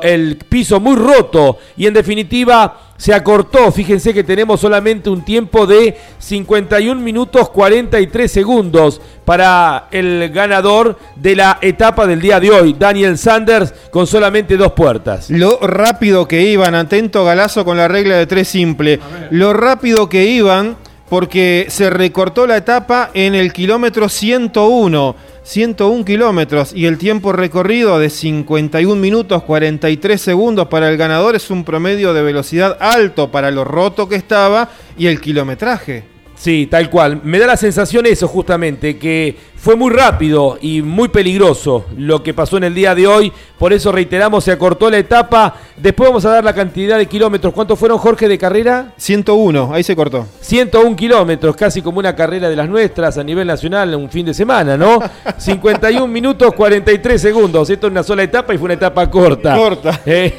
el 0.02 0.36
piso 0.48 0.80
muy 0.80 0.96
roto 0.96 1.58
y 1.76 1.86
en 1.86 1.94
definitiva 1.94 2.83
se 2.96 3.12
acortó. 3.12 3.70
Fíjense 3.72 4.14
que 4.14 4.24
tenemos 4.24 4.60
solamente 4.60 5.10
un 5.10 5.24
tiempo 5.24 5.66
de 5.66 5.96
51 6.18 7.00
minutos 7.00 7.50
43 7.50 8.30
segundos 8.30 9.00
para 9.24 9.88
el 9.90 10.30
ganador 10.30 10.98
de 11.16 11.36
la 11.36 11.58
etapa 11.60 12.06
del 12.06 12.20
día 12.20 12.40
de 12.40 12.50
hoy, 12.50 12.76
Daniel 12.78 13.18
Sanders, 13.18 13.72
con 13.90 14.06
solamente 14.06 14.56
dos 14.56 14.72
puertas. 14.72 15.30
Lo 15.30 15.58
rápido 15.60 16.28
que 16.28 16.42
iban, 16.42 16.74
atento 16.74 17.24
Galazo 17.24 17.64
con 17.64 17.76
la 17.76 17.88
regla 17.88 18.16
de 18.16 18.26
tres 18.26 18.48
simple, 18.48 19.00
lo 19.30 19.52
rápido 19.52 20.08
que 20.08 20.24
iban 20.26 20.76
porque 21.08 21.66
se 21.68 21.90
recortó 21.90 22.46
la 22.46 22.56
etapa 22.56 23.10
en 23.14 23.34
el 23.34 23.52
kilómetro 23.52 24.08
101 24.08 25.14
101 25.44 26.06
kilómetros 26.06 26.72
y 26.74 26.86
el 26.86 26.96
tiempo 26.96 27.30
recorrido 27.32 27.98
de 27.98 28.08
51 28.08 28.96
minutos 28.96 29.42
43 29.42 30.18
segundos 30.18 30.68
para 30.68 30.88
el 30.88 30.96
ganador 30.96 31.36
es 31.36 31.50
un 31.50 31.64
promedio 31.64 32.14
de 32.14 32.22
velocidad 32.22 32.78
alto 32.80 33.30
para 33.30 33.50
lo 33.50 33.62
roto 33.62 34.08
que 34.08 34.16
estaba 34.16 34.70
y 34.96 35.06
el 35.06 35.20
kilometraje. 35.20 36.04
Sí, 36.34 36.66
tal 36.70 36.88
cual. 36.88 37.20
Me 37.24 37.38
da 37.38 37.46
la 37.46 37.58
sensación 37.58 38.06
eso 38.06 38.26
justamente, 38.26 38.96
que 38.96 39.36
fue 39.64 39.76
muy 39.76 39.90
rápido 39.90 40.58
y 40.60 40.82
muy 40.82 41.08
peligroso 41.08 41.86
lo 41.96 42.22
que 42.22 42.34
pasó 42.34 42.58
en 42.58 42.64
el 42.64 42.74
día 42.74 42.94
de 42.94 43.06
hoy. 43.06 43.32
Por 43.58 43.72
eso 43.72 43.90
reiteramos, 43.90 44.44
se 44.44 44.52
acortó 44.52 44.90
la 44.90 44.98
etapa. 44.98 45.54
Después 45.78 46.10
vamos 46.10 46.22
a 46.26 46.32
dar 46.32 46.44
la 46.44 46.52
cantidad 46.52 46.98
de 46.98 47.06
kilómetros. 47.06 47.54
¿Cuántos 47.54 47.78
fueron, 47.78 47.96
Jorge, 47.96 48.28
de 48.28 48.36
carrera? 48.36 48.92
101, 48.98 49.70
ahí 49.72 49.82
se 49.82 49.96
cortó. 49.96 50.26
101 50.42 50.94
kilómetros, 50.94 51.56
casi 51.56 51.80
como 51.80 51.98
una 51.98 52.14
carrera 52.14 52.50
de 52.50 52.56
las 52.56 52.68
nuestras 52.68 53.16
a 53.16 53.24
nivel 53.24 53.46
nacional, 53.46 53.94
un 53.94 54.10
fin 54.10 54.26
de 54.26 54.34
semana, 54.34 54.76
¿no? 54.76 54.98
51 55.38 56.06
minutos 56.08 56.52
43 56.52 57.18
segundos. 57.18 57.70
Esto 57.70 57.86
es 57.86 57.90
una 57.90 58.02
sola 58.02 58.22
etapa 58.22 58.52
y 58.52 58.58
fue 58.58 58.66
una 58.66 58.74
etapa 58.74 59.10
corta. 59.10 59.56
Corta. 59.56 60.02
Eh, 60.04 60.34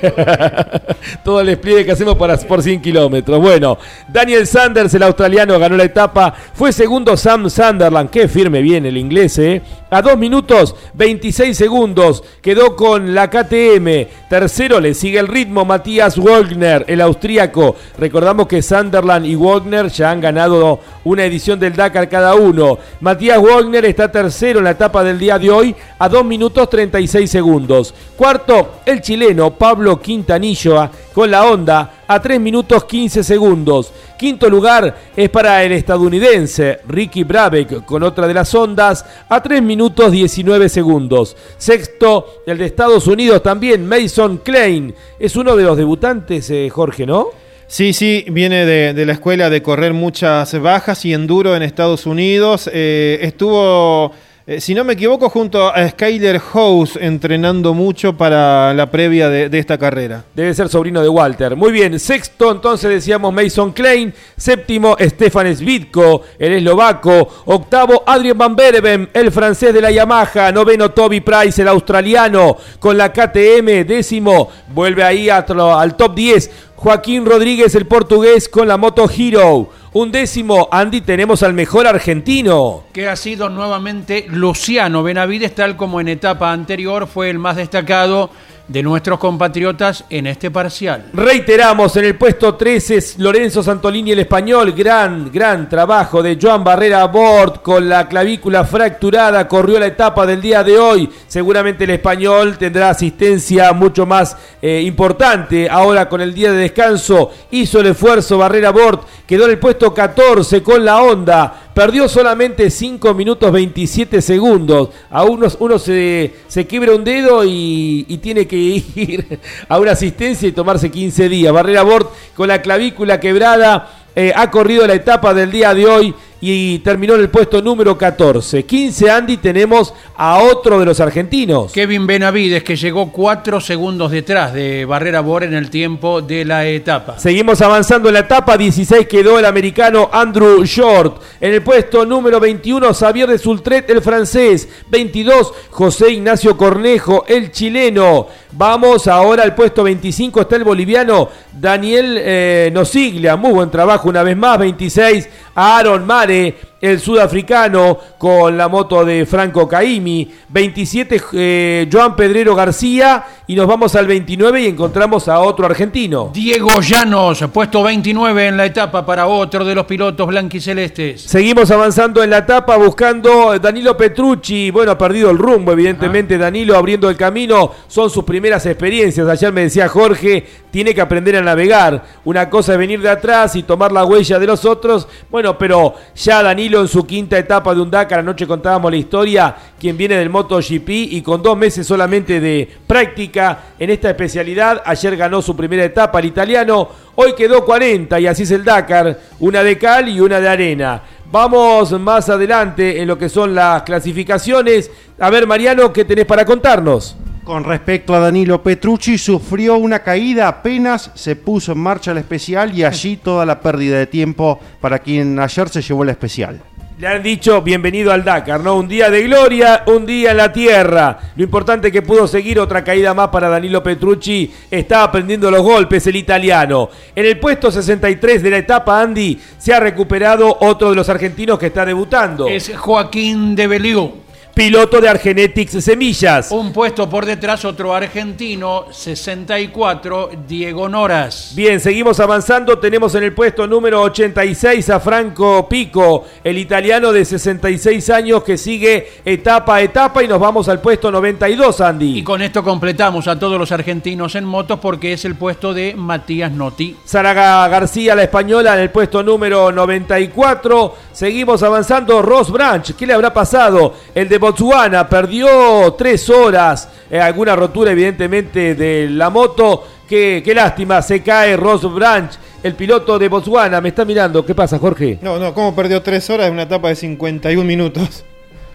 todo 1.23 1.41
el 1.41 1.47
despliegue 1.47 1.83
que 1.83 1.93
hacemos 1.93 2.13
para, 2.13 2.37
por 2.37 2.61
100 2.61 2.79
kilómetros. 2.79 3.41
Bueno, 3.41 3.79
Daniel 4.07 4.45
Sanders, 4.45 4.93
el 4.93 5.01
australiano, 5.01 5.57
ganó 5.57 5.75
la 5.75 5.85
etapa. 5.85 6.31
Fue 6.53 6.71
segundo 6.71 7.17
Sam 7.17 7.49
Sunderland. 7.49 8.11
Qué 8.11 8.27
firme 8.27 8.61
viene 8.61 8.89
el 8.89 8.97
inglés 8.97 9.14
¿eh? 9.15 9.61
A 9.89 10.01
2 10.01 10.17
minutos 10.17 10.75
26 10.93 11.55
segundos 11.55 12.23
quedó 12.41 12.75
con 12.75 13.15
la 13.15 13.29
KTM. 13.29 14.07
Tercero 14.29 14.81
le 14.81 14.93
sigue 14.93 15.19
el 15.19 15.27
ritmo 15.27 15.63
Matías 15.63 16.17
Wagner, 16.17 16.83
el 16.87 16.99
austríaco. 16.99 17.75
Recordamos 17.97 18.47
que 18.47 18.61
Sunderland 18.61 19.25
y 19.25 19.35
Wagner 19.35 19.87
ya 19.87 20.11
han 20.11 20.19
ganado 20.19 20.79
una 21.05 21.23
edición 21.23 21.59
del 21.59 21.75
Dakar 21.75 22.09
cada 22.09 22.35
uno. 22.35 22.77
Matías 22.99 23.41
Wagner 23.41 23.85
está 23.85 24.11
tercero 24.11 24.59
en 24.59 24.65
la 24.65 24.71
etapa 24.71 25.03
del 25.03 25.17
día 25.17 25.39
de 25.39 25.49
hoy 25.49 25.75
a 25.97 26.09
2 26.09 26.25
minutos 26.25 26.69
36 26.69 27.29
segundos. 27.29 27.93
Cuarto, 28.17 28.81
el 28.85 29.01
chileno 29.01 29.51
Pablo 29.51 30.01
Quintanillo 30.01 30.89
con 31.13 31.31
la 31.31 31.45
Honda 31.45 31.94
a 32.07 32.21
3 32.21 32.39
minutos 32.39 32.85
15 32.85 33.23
segundos. 33.23 33.91
Quinto 34.17 34.49
lugar 34.49 34.95
es 35.15 35.29
para 35.29 35.63
el 35.63 35.71
estadounidense 35.71 36.79
Ricky 36.87 37.23
Brabeck 37.23 37.85
con 37.85 38.03
otra 38.03 38.27
de 38.27 38.33
las 38.33 38.53
ondas 38.55 39.05
a 39.27 39.41
3 39.41 39.61
minutos 39.61 40.11
19 40.11 40.69
segundos. 40.69 41.35
Sexto, 41.57 42.41
el 42.45 42.57
de 42.57 42.65
Estados 42.65 43.07
Unidos 43.07 43.41
también, 43.43 43.87
Mason 43.87 44.37
Klein. 44.37 44.93
Es 45.19 45.35
uno 45.35 45.55
de 45.55 45.63
los 45.63 45.77
debutantes, 45.77 46.49
eh, 46.49 46.69
Jorge, 46.69 47.05
¿no? 47.05 47.29
Sí, 47.67 47.93
sí, 47.93 48.25
viene 48.29 48.65
de, 48.65 49.05
la 49.05 49.13
escuela 49.13 49.49
de 49.49 49.63
correr 49.63 49.93
muchas 49.93 50.59
bajas 50.61 51.03
y 51.03 51.13
enduro 51.13 51.55
en 51.55 51.63
Estados 51.63 52.05
Unidos. 52.05 52.69
Eh, 52.71 53.17
estuvo 53.21 54.11
eh, 54.47 54.61
si 54.61 54.75
no 54.75 54.83
me 54.83 54.93
equivoco, 54.93 55.27
junto 55.27 55.67
a 55.67 55.89
Skyler 55.89 56.39
House 56.39 56.99
entrenando 57.01 57.73
mucho 57.73 58.15
para 58.15 58.75
la 58.75 58.91
previa 58.91 59.27
de, 59.27 59.57
esta 59.57 59.77
carrera. 59.79 60.23
Debe 60.35 60.53
ser 60.53 60.69
sobrino 60.69 61.01
de 61.01 61.09
Walter. 61.09 61.55
Muy 61.55 61.71
bien, 61.71 61.99
sexto 61.99 62.51
entonces 62.51 62.89
decíamos 62.91 63.33
Mason 63.33 63.71
Klein, 63.71 64.13
séptimo 64.37 64.95
Stefan 64.99 65.55
Svitko, 65.55 66.21
el 66.37 66.53
eslovaco, 66.53 67.27
octavo 67.45 68.03
Adrian 68.05 68.37
Van 68.37 68.55
Bereven, 68.55 69.09
el 69.13 69.31
francés 69.31 69.73
de 69.73 69.81
la 69.81 69.89
Yamaha, 69.89 70.51
noveno 70.51 70.91
Toby 70.91 71.21
Price, 71.21 71.61
el 71.63 71.67
australiano, 71.67 72.55
con 72.79 72.97
la 72.97 73.11
KTM, 73.11 73.85
décimo, 73.87 74.49
vuelve 74.73 75.03
ahí 75.03 75.27
al 75.27 75.97
top 75.97 76.13
10, 76.13 76.51
Joaquín 76.75 77.25
Rodríguez, 77.25 77.73
el 77.73 77.87
portugués, 77.87 78.47
con 78.47 78.67
la 78.67 78.77
Moto 78.77 79.09
Hero. 79.09 79.69
Un 79.97 80.11
décimo, 80.11 80.67
Andy, 80.73 80.99
tenemos 80.99 81.41
al 81.41 81.53
mejor 81.53 81.87
argentino. 81.87 82.83
Que 82.91 83.07
ha 83.07 83.15
sido 83.15 83.47
nuevamente 83.47 84.25
Luciano 84.27 85.03
Benavides, 85.03 85.55
tal 85.55 85.77
como 85.77 86.01
en 86.01 86.09
etapa 86.09 86.51
anterior 86.51 87.07
fue 87.07 87.29
el 87.29 87.39
más 87.39 87.55
destacado 87.55 88.29
de 88.67 88.81
nuestros 88.81 89.19
compatriotas 89.19 90.05
en 90.09 90.27
este 90.27 90.49
parcial. 90.49 91.05
Reiteramos, 91.13 91.95
en 91.97 92.05
el 92.05 92.15
puesto 92.15 92.55
13 92.55 92.95
es 92.97 93.19
Lorenzo 93.19 93.61
Santolini 93.61 94.11
el 94.11 94.19
español, 94.19 94.71
gran, 94.71 95.31
gran 95.31 95.69
trabajo 95.69 96.23
de 96.23 96.37
Joan 96.41 96.63
Barrera 96.63 97.05
Bord 97.05 97.61
con 97.61 97.87
la 97.87 98.07
clavícula 98.07 98.65
fracturada, 98.65 99.47
corrió 99.47 99.79
la 99.79 99.87
etapa 99.87 100.25
del 100.25 100.41
día 100.41 100.63
de 100.63 100.77
hoy, 100.77 101.09
seguramente 101.27 101.83
el 101.83 101.91
español 101.91 102.57
tendrá 102.57 102.89
asistencia 102.89 103.71
mucho 103.73 104.05
más 104.05 104.35
eh, 104.61 104.81
importante, 104.81 105.69
ahora 105.69 106.09
con 106.09 106.21
el 106.21 106.33
día 106.33 106.51
de 106.51 106.57
descanso 106.57 107.31
hizo 107.51 107.79
el 107.79 107.87
esfuerzo 107.87 108.37
Barrera 108.37 108.71
Bord, 108.71 109.01
quedó 109.27 109.45
en 109.45 109.51
el 109.51 109.59
puesto 109.59 109.93
14 109.93 110.63
con 110.63 110.83
la 110.83 111.01
onda, 111.01 111.64
perdió 111.75 112.07
solamente 112.07 112.69
5 112.69 113.13
minutos 113.13 113.51
27 113.51 114.21
segundos. 114.21 114.89
A 115.11 115.25
uno, 115.25 115.47
uno 115.59 115.77
se, 115.77 116.33
se 116.47 116.65
quiebra 116.65 116.95
un 116.95 117.03
dedo 117.03 117.43
y, 117.45 118.03
tiene 118.23 118.47
que 118.47 118.55
ir 118.55 119.39
a 119.67 119.77
una 119.77 119.91
asistencia 119.91 120.47
y 120.47 120.53
tomarse 120.53 120.89
15 120.89 121.29
días. 121.29 121.53
Barrera 121.53 121.83
Bord 121.83 122.07
con 122.33 122.47
la 122.47 122.61
clavícula 122.61 123.19
quebrada. 123.19 123.91
Eh, 124.15 124.31
ha 124.33 124.49
corrido 124.49 124.87
la 124.87 124.93
etapa 124.93 125.33
del 125.33 125.51
día 125.51 125.73
de 125.73 125.85
hoy 125.85 126.15
y 126.41 126.79
terminó 126.79 127.15
en 127.15 127.21
el 127.21 127.29
puesto 127.29 127.61
número 127.61 127.97
14. 127.97 128.63
15 128.65 129.09
Andy 129.09 129.37
tenemos 129.37 129.93
a 130.15 130.39
otro 130.39 130.79
de 130.79 130.85
los 130.85 130.99
argentinos. 130.99 131.71
Kevin 131.71 132.05
Benavides 132.05 132.63
que 132.63 132.75
llegó 132.75 133.11
4 133.11 133.59
segundos 133.61 134.11
detrás 134.11 134.53
de 134.53 134.85
Barrera 134.85 135.21
Bor 135.21 135.43
en 135.43 135.53
el 135.53 135.69
tiempo 135.69 136.21
de 136.21 136.45
la 136.45 136.65
etapa. 136.65 137.19
Seguimos 137.19 137.61
avanzando 137.61 138.09
en 138.09 138.15
la 138.15 138.21
etapa, 138.21 138.57
16 138.57 139.07
quedó 139.07 139.39
el 139.39 139.45
americano 139.45 140.09
Andrew 140.11 140.63
Short. 140.63 141.21
En 141.39 141.53
el 141.53 141.61
puesto 141.61 142.05
número 142.05 142.39
21 142.39 142.93
Xavier 142.93 143.29
de 143.29 143.37
Sultret 143.37 143.89
el 143.89 144.01
francés. 144.01 144.67
22 144.89 145.53
José 145.71 146.11
Ignacio 146.11 146.57
Cornejo 146.57 147.25
el 147.27 147.51
chileno. 147.51 148.27
Vamos 148.51 149.07
ahora 149.07 149.43
al 149.43 149.53
puesto 149.53 149.83
25 149.83 150.41
está 150.41 150.55
el 150.55 150.63
boliviano 150.63 151.29
Daniel 151.51 152.17
eh, 152.19 152.69
Nosiglia. 152.73 153.35
Muy 153.35 153.51
buen 153.51 153.69
trabajo 153.69 154.09
una 154.09 154.23
vez 154.23 154.37
más. 154.37 154.59
26 154.59 155.27
Aaron 155.55 156.05
Mare 156.05 156.53
el 156.85 156.99
sudafricano 156.99 157.97
con 158.17 158.57
la 158.57 158.67
moto 158.67 159.03
de 159.03 159.25
Franco 159.25 159.67
Caimi, 159.67 160.29
27 160.49 161.21
eh, 161.33 161.89
Joan 161.91 162.15
Pedrero 162.15 162.55
García 162.55 163.23
y 163.47 163.55
nos 163.55 163.67
vamos 163.67 163.95
al 163.95 164.07
29 164.07 164.61
y 164.61 164.67
encontramos 164.67 165.27
a 165.27 165.39
otro 165.39 165.65
argentino. 165.65 166.31
Diego 166.33 166.81
Llanos, 166.81 167.43
puesto 167.53 167.83
29 167.83 168.47
en 168.47 168.57
la 168.57 168.65
etapa 168.65 169.05
para 169.05 169.27
otro 169.27 169.65
de 169.65 169.75
los 169.75 169.85
pilotos 169.85 170.27
blanquicelestes. 170.27 171.21
Seguimos 171.21 171.69
avanzando 171.71 172.23
en 172.23 172.29
la 172.29 172.39
etapa 172.39 172.75
buscando 172.77 173.57
Danilo 173.59 173.95
Petrucci. 173.95 174.71
Bueno, 174.71 174.91
ha 174.91 174.97
perdido 174.97 175.31
el 175.31 175.37
rumbo, 175.37 175.71
evidentemente. 175.71 176.37
Danilo 176.37 176.75
abriendo 176.75 177.09
el 177.09 177.15
camino. 177.15 177.71
Son 177.87 178.09
sus 178.09 178.23
primeras 178.23 178.65
experiencias. 178.65 179.27
Ayer 179.27 179.51
me 179.53 179.61
decía 179.61 179.87
Jorge, 179.87 180.45
tiene 180.71 180.93
que 180.93 181.01
aprender 181.01 181.37
a 181.37 181.41
navegar. 181.41 182.03
Una 182.25 182.49
cosa 182.49 182.73
es 182.73 182.79
venir 182.79 183.01
de 183.01 183.09
atrás 183.09 183.55
y 183.55 183.63
tomar 183.63 183.91
la 183.91 184.05
huella 184.05 184.39
de 184.39 184.47
los 184.47 184.65
otros. 184.65 185.07
Bueno, 185.29 185.57
pero 185.57 185.95
ya 186.15 186.43
Danilo 186.43 186.74
en 186.81 186.87
su 186.87 187.05
quinta 187.05 187.37
etapa 187.37 187.73
de 187.73 187.81
un 187.81 187.91
Dakar, 187.91 188.19
anoche 188.19 188.47
contábamos 188.47 188.91
la 188.91 188.97
historia, 188.97 189.55
quien 189.79 189.97
viene 189.97 190.15
del 190.17 190.29
MotoGP 190.29 190.89
y 190.89 191.21
con 191.21 191.41
dos 191.41 191.57
meses 191.57 191.85
solamente 191.85 192.39
de 192.39 192.69
práctica 192.87 193.59
en 193.79 193.89
esta 193.89 194.09
especialidad. 194.09 194.81
Ayer 194.85 195.15
ganó 195.17 195.41
su 195.41 195.55
primera 195.55 195.83
etapa 195.83 196.19
el 196.19 196.25
italiano. 196.25 196.89
Hoy 197.15 197.33
quedó 197.33 197.65
40 197.65 198.19
y 198.19 198.27
así 198.27 198.43
es 198.43 198.51
el 198.51 198.63
Dakar. 198.63 199.19
Una 199.39 199.63
de 199.63 199.77
cal 199.77 200.09
y 200.09 200.19
una 200.19 200.39
de 200.39 200.49
arena. 200.49 201.01
Vamos 201.31 201.91
más 201.99 202.29
adelante 202.29 203.01
en 203.01 203.07
lo 203.07 203.17
que 203.17 203.29
son 203.29 203.55
las 203.55 203.83
clasificaciones. 203.83 204.91
A 205.19 205.29
ver, 205.29 205.47
Mariano, 205.47 205.91
¿qué 205.91 206.05
tenés 206.05 206.25
para 206.25 206.45
contarnos? 206.45 207.17
Con 207.45 207.63
respecto 207.63 208.15
a 208.15 208.19
Danilo 208.19 208.63
Petrucci, 208.63 209.19
sufrió 209.19 209.77
una 209.77 209.99
caída 209.99 210.47
apenas 210.47 211.11
se 211.13 211.35
puso 211.35 211.73
en 211.73 211.77
marcha 211.77 212.09
el 212.09 212.17
especial 212.17 212.75
y 212.75 212.83
allí 212.83 213.17
toda 213.17 213.45
la 213.45 213.59
pérdida 213.59 213.99
de 213.99 214.07
tiempo 214.07 214.59
para 214.81 214.97
quien 214.97 215.39
ayer 215.39 215.69
se 215.69 215.83
llevó 215.83 216.01
el 216.01 216.09
especial. 216.09 216.59
Le 216.97 217.07
han 217.07 217.21
dicho 217.21 217.61
bienvenido 217.61 218.11
al 218.11 218.23
Dakar, 218.23 218.61
¿no? 218.61 218.75
Un 218.75 218.87
día 218.87 219.11
de 219.11 219.21
gloria, 219.21 219.83
un 219.85 220.07
día 220.07 220.31
en 220.31 220.37
la 220.37 220.51
tierra. 220.51 221.19
Lo 221.35 221.43
importante 221.43 221.89
es 221.89 221.93
que 221.93 222.01
pudo 222.01 222.27
seguir 222.27 222.59
otra 222.59 222.83
caída 222.83 223.13
más 223.13 223.27
para 223.27 223.47
Danilo 223.47 223.83
Petrucci. 223.83 224.51
Está 224.71 225.03
aprendiendo 225.03 225.51
los 225.51 225.61
golpes 225.61 226.07
el 226.07 226.15
italiano. 226.15 226.89
En 227.15 227.27
el 227.27 227.39
puesto 227.39 227.69
63 227.69 228.41
de 228.41 228.49
la 228.49 228.57
etapa, 228.57 228.99
Andy, 228.99 229.39
se 229.59 229.71
ha 229.71 229.79
recuperado 229.79 230.57
otro 230.61 230.89
de 230.89 230.95
los 230.95 231.09
argentinos 231.09 231.59
que 231.59 231.67
está 231.67 231.85
debutando. 231.85 232.47
Es 232.47 232.75
Joaquín 232.75 233.55
de 233.55 233.67
Beliú. 233.67 234.25
Piloto 234.55 235.01
de 235.01 235.09
Argenetics 235.09 235.83
Semillas. 235.83 236.49
Un 236.49 236.71
puesto 236.71 237.09
por 237.09 237.25
detrás, 237.25 237.65
otro 237.65 237.93
argentino, 237.93 238.85
64, 238.89 240.29
Diego 240.47 240.87
Noras. 240.87 241.51
Bien, 241.53 241.81
seguimos 241.81 242.21
avanzando. 242.21 242.79
Tenemos 242.79 243.13
en 243.15 243.23
el 243.23 243.33
puesto 243.33 243.67
número 243.67 244.01
86 244.03 244.89
a 244.91 245.01
Franco 245.01 245.67
Pico, 245.67 246.23
el 246.41 246.57
italiano 246.57 247.11
de 247.11 247.25
66 247.25 248.09
años 248.11 248.43
que 248.45 248.57
sigue 248.57 249.05
etapa 249.25 249.75
a 249.75 249.81
etapa 249.81 250.23
y 250.23 250.27
nos 250.29 250.39
vamos 250.39 250.69
al 250.69 250.79
puesto 250.79 251.11
92, 251.11 251.81
Andy. 251.81 252.19
Y 252.19 252.23
con 252.23 252.41
esto 252.41 252.63
completamos 252.63 253.27
a 253.27 253.37
todos 253.37 253.59
los 253.59 253.73
argentinos 253.73 254.35
en 254.35 254.45
motos 254.45 254.79
porque 254.79 255.11
es 255.11 255.25
el 255.25 255.35
puesto 255.35 255.73
de 255.73 255.95
Matías 255.97 256.53
Noti. 256.53 256.95
Zaraga 257.05 257.67
García, 257.67 258.15
la 258.15 258.23
española, 258.23 258.75
en 258.75 258.79
el 258.79 258.89
puesto 258.89 259.21
número 259.21 259.69
94. 259.73 260.95
Seguimos 261.11 261.61
avanzando. 261.61 262.21
Ross 262.21 262.49
Branch, 262.49 262.95
¿qué 262.95 263.05
le 263.05 263.13
habrá 263.13 263.33
pasado? 263.33 263.95
El 264.13 264.29
de 264.29 264.44
Botswana 264.45 265.09
perdió 265.09 265.91
tres 265.97 266.29
horas. 266.29 266.87
Eh, 267.09 267.19
alguna 267.19 267.55
rotura, 267.55 267.91
evidentemente, 267.91 268.75
de 268.75 269.09
la 269.09 269.31
moto. 269.31 269.83
Qué, 270.07 270.43
qué 270.45 270.53
lástima, 270.53 271.01
se 271.01 271.23
cae 271.23 271.57
Ross 271.57 271.91
Branch, 271.91 272.29
el 272.61 272.75
piloto 272.75 273.17
de 273.17 273.27
Botswana. 273.27 273.81
Me 273.81 273.89
está 273.89 274.05
mirando. 274.05 274.45
¿Qué 274.45 274.53
pasa, 274.53 274.77
Jorge? 274.77 275.17
No, 275.19 275.39
no, 275.39 275.51
¿cómo 275.51 275.73
perdió 275.73 275.99
tres 276.03 276.29
horas 276.29 276.45
en 276.45 276.53
una 276.53 276.61
etapa 276.61 276.89
de 276.89 276.95
51 276.95 277.65
minutos? 277.65 278.23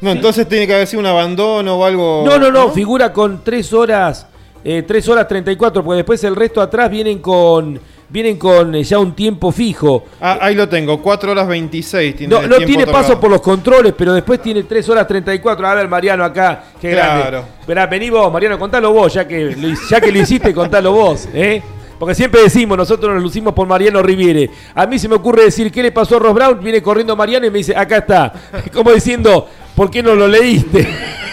No, 0.01 0.11
entonces 0.11 0.49
tiene 0.49 0.67
que 0.67 0.75
haber 0.75 0.89
sido 0.89 0.99
un 0.99 1.07
abandono 1.07 1.77
o 1.77 1.85
algo. 1.85 2.25
No, 2.27 2.37
no, 2.37 2.51
no, 2.51 2.71
figura 2.71 3.13
con 3.13 3.45
tres 3.45 3.73
horas, 3.73 4.27
eh, 4.65 4.83
3 4.83 5.09
horas 5.09 5.29
34, 5.29 5.85
porque 5.85 5.99
después 5.99 6.25
el 6.25 6.35
resto 6.35 6.61
atrás 6.61 6.91
vienen 6.91 7.21
con 7.21 7.79
vienen 8.11 8.37
con 8.37 8.75
eh, 8.75 8.83
ya 8.85 8.99
un 8.99 9.15
tiempo 9.15 9.53
fijo. 9.53 10.05
Ah, 10.21 10.39
ahí 10.41 10.55
lo 10.55 10.69
tengo, 10.69 11.01
4 11.01 11.33
horas 11.33 11.47
26 11.49 12.17
tiene 12.17 12.35
No, 12.35 12.41
el 12.43 12.49
no 12.49 12.57
tiempo 12.57 12.67
tiene 12.67 12.83
otorgado. 12.85 13.07
paso 13.09 13.21
por 13.21 13.31
los 13.31 13.41
controles, 13.41 13.95
pero 13.97 14.13
después 14.13 14.41
tiene 14.43 14.65
3 14.65 14.89
horas 14.89 15.07
34. 15.07 15.67
A 15.67 15.75
ver, 15.75 15.89
Mariano, 15.89 16.25
acá, 16.25 16.65
qué 16.81 16.91
Claro. 16.93 17.21
grande. 17.31 17.49
Esperá, 17.61 17.87
vení 17.87 18.11
vos, 18.11 18.33
Mariano, 18.33 18.59
contalo 18.59 18.93
vos, 18.93 19.15
ya 19.15 19.27
que 19.27 19.55
ya 19.89 20.01
que 20.01 20.11
lo 20.13 20.19
hiciste, 20.19 20.53
contalo 20.53 20.93
vos, 20.93 21.29
¿eh? 21.33 21.63
Porque 22.01 22.15
siempre 22.15 22.41
decimos, 22.41 22.79
nosotros 22.79 23.13
nos 23.13 23.23
lucimos 23.23 23.53
por 23.53 23.69
Mariano 23.69 24.03
Riviere. 24.03 24.49
A 24.75 24.87
mí 24.87 24.99
se 24.99 25.07
me 25.07 25.17
ocurre 25.17 25.45
decir, 25.45 25.71
¿qué 25.71 25.83
le 25.83 25.93
pasó 25.93 26.17
a 26.17 26.19
Ross 26.19 26.35
Brown? 26.35 26.59
Viene 26.65 26.81
corriendo 26.81 27.15
Mariano 27.15 27.45
y 27.45 27.51
me 27.51 27.59
dice, 27.59 27.77
acá 27.77 27.99
está. 27.99 28.33
Como 28.73 28.91
diciendo, 28.91 29.47
¿por 29.75 29.91
qué 29.91 30.03
no 30.03 30.15
lo 30.15 30.27
leíste? 30.27 30.89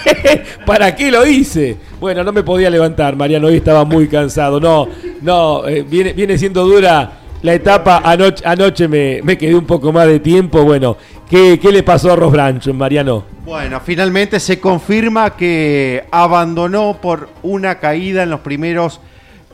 ¿Para 0.66 0.94
qué 0.94 1.10
lo 1.10 1.26
hice? 1.26 1.78
Bueno, 2.02 2.22
no 2.22 2.34
me 2.34 2.44
podía 2.44 2.70
levantar, 2.70 3.16
Mariano, 3.16 3.48
hoy 3.48 3.56
estaba 3.56 3.86
muy 3.86 4.10
cansado. 4.10 4.60
No, 4.60 4.90
no, 5.22 5.66
eh, 5.66 5.86
viene, 5.88 6.12
viene 6.12 6.38
siendo 6.38 6.66
dura 6.66 7.14
la 7.44 7.54
etapa. 7.54 8.02
Anoche, 8.04 8.44
anoche 8.46 8.90
me, 8.90 9.22
me 9.24 9.38
quedé 9.38 9.56
un 9.56 9.66
poco 9.66 9.94
más 9.94 10.08
de 10.08 10.20
tiempo. 10.20 10.64
Bueno, 10.64 10.98
¿qué, 11.30 11.58
qué 11.62 11.72
le 11.72 11.84
pasó 11.84 12.12
a 12.12 12.18
Ross 12.18 12.34
Branch, 12.34 12.68
Mariano? 12.74 13.24
Bueno, 13.46 13.80
finalmente 13.80 14.38
se 14.42 14.60
confirma 14.60 15.38
que 15.38 16.04
abandonó 16.12 16.98
por 17.02 17.30
una 17.42 17.80
caída 17.80 18.24
en 18.24 18.32
los 18.32 18.42
primeros 18.42 19.00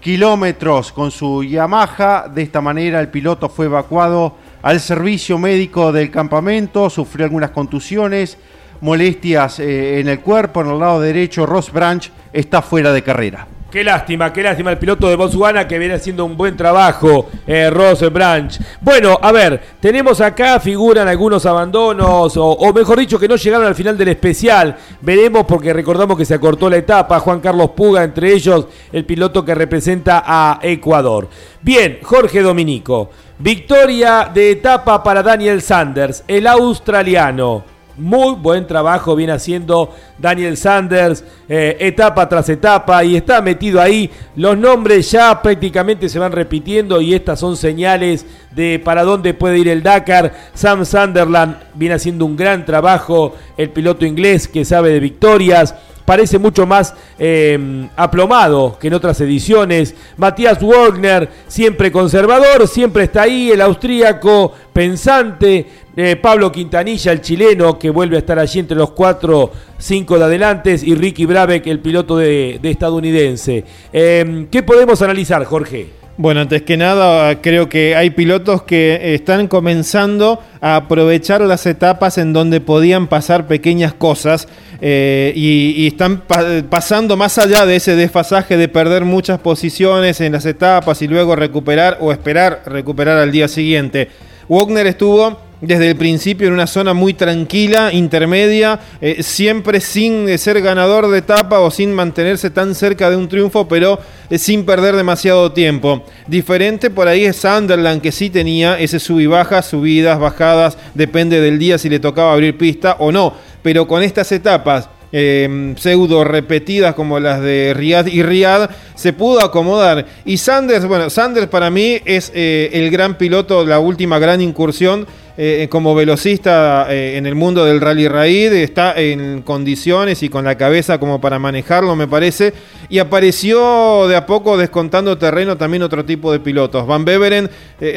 kilómetros 0.03 0.91
con 0.91 1.09
su 1.09 1.43
Yamaha. 1.43 2.27
De 2.27 2.41
esta 2.41 2.59
manera 2.59 2.99
el 2.99 3.07
piloto 3.07 3.47
fue 3.47 3.67
evacuado 3.67 4.35
al 4.61 4.79
servicio 4.81 5.37
médico 5.37 5.91
del 5.91 6.11
campamento, 6.11 6.89
sufrió 6.89 7.25
algunas 7.25 7.51
contusiones, 7.51 8.37
molestias 8.81 9.59
eh, 9.59 10.01
en 10.01 10.09
el 10.09 10.19
cuerpo, 10.19 10.61
en 10.61 10.71
el 10.71 10.79
lado 10.79 10.99
derecho. 10.99 11.45
Ross 11.45 11.71
Branch 11.71 12.11
está 12.33 12.61
fuera 12.61 12.91
de 12.91 13.01
carrera. 13.01 13.47
Qué 13.73 13.83
lástima, 13.83 14.31
qué 14.31 14.43
lástima 14.43 14.69
el 14.69 14.77
piloto 14.77 15.09
de 15.09 15.15
Botswana 15.15 15.67
que 15.67 15.79
viene 15.79 15.95
haciendo 15.95 16.25
un 16.25 16.37
buen 16.37 16.55
trabajo, 16.55 17.31
eh, 17.47 17.71
Ross 17.71 18.07
Branch. 18.13 18.55
Bueno, 18.79 19.17
a 19.19 19.31
ver, 19.31 19.59
tenemos 19.79 20.21
acá, 20.21 20.59
figuran 20.59 21.07
algunos 21.07 21.43
abandonos, 21.47 22.37
o, 22.37 22.51
o 22.51 22.71
mejor 22.71 22.99
dicho, 22.99 23.17
que 23.17 23.27
no 23.27 23.35
llegaron 23.35 23.65
al 23.65 23.73
final 23.73 23.97
del 23.97 24.09
especial. 24.09 24.77
Veremos 25.01 25.47
porque 25.47 25.73
recordamos 25.73 26.15
que 26.15 26.23
se 26.23 26.35
acortó 26.35 26.69
la 26.69 26.77
etapa. 26.77 27.19
Juan 27.19 27.39
Carlos 27.39 27.71
Puga, 27.71 28.03
entre 28.03 28.31
ellos, 28.31 28.67
el 28.91 29.05
piloto 29.05 29.43
que 29.43 29.55
representa 29.55 30.23
a 30.23 30.59
Ecuador. 30.61 31.27
Bien, 31.59 31.97
Jorge 32.03 32.43
Dominico. 32.43 33.09
Victoria 33.39 34.29
de 34.31 34.51
etapa 34.51 35.01
para 35.01 35.23
Daniel 35.23 35.63
Sanders, 35.63 36.23
el 36.27 36.45
australiano. 36.45 37.72
Muy 37.95 38.33
buen 38.35 38.65
trabajo 38.65 39.15
viene 39.15 39.33
haciendo 39.33 39.93
Daniel 40.17 40.57
Sanders, 40.57 41.23
eh, 41.47 41.77
etapa 41.79 42.27
tras 42.27 42.49
etapa, 42.49 43.03
y 43.03 43.15
está 43.15 43.39
metido 43.41 43.79
ahí. 43.79 44.09
Los 44.35 44.57
nombres 44.57 45.11
ya 45.11 45.41
prácticamente 45.41 46.09
se 46.09 46.17
van 46.17 46.31
repitiendo 46.31 47.01
y 47.01 47.13
estas 47.13 47.39
son 47.39 47.55
señales 47.55 48.25
de 48.51 48.79
para 48.79 49.03
dónde 49.03 49.35
puede 49.35 49.59
ir 49.59 49.67
el 49.67 49.83
Dakar. 49.83 50.33
Sam 50.55 50.85
Sunderland 50.85 51.57
viene 51.75 51.95
haciendo 51.95 52.25
un 52.25 52.35
gran 52.35 52.65
trabajo, 52.65 53.35
el 53.57 53.69
piloto 53.69 54.05
inglés 54.05 54.47
que 54.47 54.65
sabe 54.65 54.89
de 54.89 54.99
victorias. 54.99 55.75
Parece 56.05 56.37
mucho 56.37 56.65
más 56.65 56.93
eh, 57.17 57.87
aplomado 57.95 58.77
que 58.79 58.87
en 58.87 58.93
otras 58.93 59.19
ediciones. 59.21 59.95
Matías 60.17 60.59
Wagner, 60.61 61.29
siempre 61.47 61.91
conservador, 61.91 62.67
siempre 62.67 63.03
está 63.03 63.23
ahí. 63.23 63.51
El 63.51 63.61
austríaco 63.61 64.53
pensante. 64.73 65.65
Eh, 65.95 66.15
Pablo 66.15 66.51
Quintanilla, 66.51 67.11
el 67.11 67.21
chileno, 67.21 67.77
que 67.77 67.89
vuelve 67.89 68.15
a 68.15 68.19
estar 68.19 68.39
allí 68.39 68.59
entre 68.59 68.75
los 68.75 68.91
cuatro, 68.91 69.51
cinco 69.77 70.17
de 70.17 70.25
adelantes. 70.25 70.83
Y 70.83 70.95
Ricky 70.95 71.25
Brabeck, 71.25 71.67
el 71.67 71.79
piloto 71.79 72.17
de, 72.17 72.59
de 72.61 72.71
estadounidense. 72.71 73.63
Eh, 73.93 74.47
¿Qué 74.51 74.63
podemos 74.63 75.01
analizar, 75.01 75.43
Jorge? 75.45 76.02
Bueno, 76.15 76.41
antes 76.41 76.61
que 76.61 76.77
nada, 76.77 77.41
creo 77.41 77.69
que 77.69 77.95
hay 77.95 78.11
pilotos 78.11 78.61
que 78.63 79.15
están 79.15 79.47
comenzando 79.47 80.39
a 80.61 80.75
aprovechar 80.75 81.41
las 81.41 81.65
etapas 81.65 82.19
en 82.19 82.33
donde 82.33 82.61
podían 82.61 83.07
pasar 83.07 83.47
pequeñas 83.47 83.93
cosas 83.95 84.47
eh, 84.79 85.33
y, 85.35 85.87
están 85.87 86.19
pa- 86.19 86.45
pasando 86.69 87.17
más 87.17 87.39
allá 87.39 87.65
de 87.65 87.77
ese 87.77 87.95
desfasaje 87.95 88.57
de 88.57 88.67
perder 88.67 89.05
muchas 89.05 89.39
posiciones 89.39 90.21
en 90.21 90.33
las 90.33 90.45
etapas 90.45 91.01
y 91.01 91.07
luego 91.07 91.35
recuperar 91.35 91.97
o 91.99 92.11
esperar 92.11 92.61
recuperar 92.67 93.17
al 93.17 93.31
día 93.31 93.47
siguiente. 93.47 94.09
Wagner 94.47 94.85
estuvo 94.85 95.39
desde 95.63 95.91
el 95.91 95.95
principio 95.95 96.47
en 96.47 96.53
una 96.53 96.67
zona 96.67 96.93
muy 96.93 97.13
tranquila, 97.13 97.93
intermedia, 97.93 98.81
eh, 98.99 99.23
siempre 99.23 99.79
sin 99.79 100.27
eh, 100.27 100.37
ser 100.37 100.61
ganador 100.61 101.09
de 101.09 101.19
etapa 101.19 101.61
o 101.61 101.71
sin 101.71 101.93
mantenerse 101.93 102.49
tan 102.49 102.75
cerca 102.75 103.09
de 103.09 103.15
un 103.15 103.29
triunfo, 103.29 103.65
pero 103.65 103.97
eh, 104.29 104.37
sin 104.37 104.65
perder 104.65 104.97
demasiado 104.97 105.53
tiempo. 105.53 106.03
Diferente 106.27 106.89
por 106.89 107.07
ahí 107.07 107.23
es 107.23 107.37
Sunderland, 107.37 108.01
que 108.01 108.11
sí 108.11 108.29
tenía 108.29 108.77
ese 108.77 108.99
sub 108.99 109.21
y 109.21 109.25
baja, 109.25 109.61
subidas, 109.61 110.19
bajadas, 110.19 110.77
depende 110.93 111.39
del 111.39 111.57
día 111.57 111.77
si 111.77 111.87
le 111.87 111.99
tocaba 111.99 112.33
abrir 112.33 112.57
pista 112.57 112.97
o 112.99 113.13
no. 113.13 113.33
Pero 113.61 113.87
con 113.87 114.03
estas 114.03 114.29
etapas 114.33 114.89
eh, 115.13 115.75
pseudo 115.77 116.23
repetidas 116.23 116.95
como 116.95 117.19
las 117.19 117.39
de 117.39 117.73
Riyad 117.75 118.07
y 118.07 118.23
Riyad, 118.23 118.69
se 118.95 119.13
pudo 119.13 119.41
acomodar. 119.41 120.05
Y 120.25 120.37
Sanders, 120.37 120.85
bueno, 120.85 121.09
Sanders 121.09 121.47
para 121.47 121.69
mí 121.69 121.99
es 122.03 122.31
eh, 122.33 122.71
el 122.73 122.89
gran 122.89 123.17
piloto, 123.17 123.63
la 123.63 123.79
última 123.79 124.17
gran 124.17 124.41
incursión 124.41 125.05
eh, 125.35 125.67
como 125.69 125.95
velocista 125.95 126.87
eh, 126.89 127.17
en 127.17 127.25
el 127.25 127.33
mundo 127.33 127.65
del 127.65 127.81
rally 127.81 128.07
raid, 128.07 128.53
está 128.53 128.99
en 128.99 129.41
condiciones 129.41 130.21
y 130.21 130.29
con 130.29 130.45
la 130.45 130.57
cabeza 130.57 130.99
como 130.99 131.21
para 131.21 131.37
manejarlo, 131.37 131.95
me 131.95 132.07
parece. 132.07 132.53
Y 132.89 132.97
apareció 132.97 134.07
de 134.07 134.15
a 134.15 134.25
poco 134.25 134.57
descontando 134.57 135.17
terreno 135.17 135.57
también 135.57 135.83
otro 135.83 136.05
tipo 136.05 136.31
de 136.31 136.39
pilotos. 136.39 136.87
Van 136.87 137.05
Beveren 137.05 137.49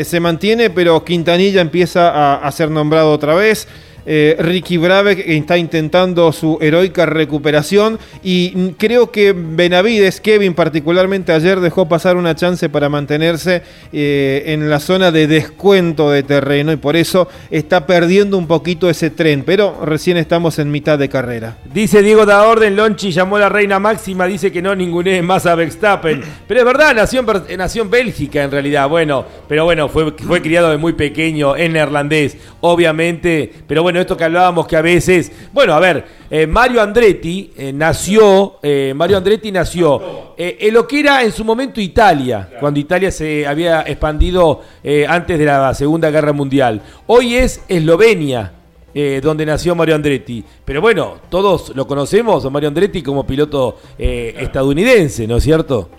se 0.02 0.20
mantiene, 0.20 0.70
pero 0.70 1.04
Quintanilla 1.04 1.60
empieza 1.60 2.36
a 2.36 2.52
ser 2.52 2.70
nombrado 2.70 3.12
otra 3.12 3.34
vez. 3.34 3.68
Eh, 4.06 4.36
Ricky 4.38 4.76
Brabeck 4.76 5.24
está 5.26 5.58
intentando 5.58 6.30
su 6.32 6.58
heroica 6.60 7.06
recuperación 7.06 7.98
y 8.22 8.72
creo 8.78 9.10
que 9.10 9.34
Benavides, 9.36 10.20
Kevin 10.20 10.54
particularmente 10.54 11.32
ayer 11.32 11.58
dejó 11.58 11.88
pasar 11.88 12.16
una 12.16 12.36
chance 12.36 12.68
para 12.68 12.88
mantenerse 12.88 13.62
eh, 13.92 14.44
en 14.46 14.70
la 14.70 14.78
zona 14.78 15.10
de 15.10 15.26
descuento 15.26 16.10
de 16.10 16.22
terreno 16.22 16.72
y 16.72 16.76
por 16.76 16.94
eso 16.94 17.28
está 17.50 17.86
perdiendo 17.86 18.38
un 18.38 18.46
poquito 18.46 18.88
ese 18.88 19.10
tren, 19.10 19.42
pero 19.44 19.84
recién 19.84 20.16
estamos 20.16 20.58
en 20.60 20.70
mitad 20.70 20.98
de 20.98 21.08
carrera. 21.08 21.58
Dice 21.72 22.02
Diego 22.02 22.24
da 22.24 22.46
Orden, 22.46 22.76
Lonchi 22.76 23.10
llamó 23.10 23.36
a 23.36 23.40
la 23.40 23.48
reina 23.48 23.80
máxima, 23.80 24.26
dice 24.26 24.52
que 24.52 24.62
no 24.62 24.74
ningune 24.74 25.20
más 25.22 25.46
a 25.46 25.54
Verstappen. 25.54 26.22
Pero 26.46 26.60
es 26.60 26.66
verdad, 26.66 26.94
nació 26.94 27.20
en, 27.20 27.58
nació 27.58 27.82
en 27.82 27.90
Bélgica 27.90 28.44
en 28.44 28.50
realidad, 28.50 28.88
bueno, 28.88 29.24
pero 29.48 29.64
bueno, 29.64 29.88
fue, 29.88 30.12
fue 30.12 30.40
criado 30.40 30.70
de 30.70 30.76
muy 30.76 30.92
pequeño 30.92 31.56
en 31.56 31.72
neerlandés, 31.72 32.36
obviamente. 32.60 33.52
Pero 33.66 33.82
bueno, 33.82 33.95
esto 34.00 34.16
que 34.16 34.24
hablábamos 34.24 34.66
que 34.66 34.76
a 34.76 34.82
veces, 34.82 35.30
bueno, 35.52 35.74
a 35.74 35.80
ver, 35.80 36.04
eh, 36.30 36.46
Mario 36.46 36.80
Andretti 36.80 37.52
eh, 37.56 37.72
nació, 37.72 38.56
eh, 38.62 38.92
Mario 38.94 39.16
Andretti 39.16 39.52
nació 39.52 40.34
eh, 40.36 40.58
en 40.60 40.74
lo 40.74 40.86
que 40.86 41.00
era 41.00 41.22
en 41.22 41.32
su 41.32 41.44
momento 41.44 41.80
Italia, 41.80 42.50
cuando 42.60 42.80
Italia 42.80 43.10
se 43.10 43.46
había 43.46 43.82
expandido 43.82 44.62
antes 45.08 45.38
de 45.38 45.44
la 45.44 45.74
Segunda 45.74 46.10
Guerra 46.10 46.32
Mundial. 46.32 46.80
Hoy 47.06 47.36
es 47.36 47.62
Eslovenia 47.68 48.52
eh, 48.98 49.20
donde 49.22 49.44
nació 49.44 49.74
Mario 49.74 49.94
Andretti. 49.94 50.42
Pero 50.64 50.80
bueno, 50.80 51.16
todos 51.28 51.76
lo 51.76 51.86
conocemos 51.86 52.42
a 52.46 52.48
Mario 52.48 52.68
Andretti 52.68 53.02
como 53.02 53.26
piloto 53.26 53.78
eh, 53.98 54.34
estadounidense, 54.38 55.26
¿no 55.26 55.36
es 55.36 55.44
cierto? 55.44 55.90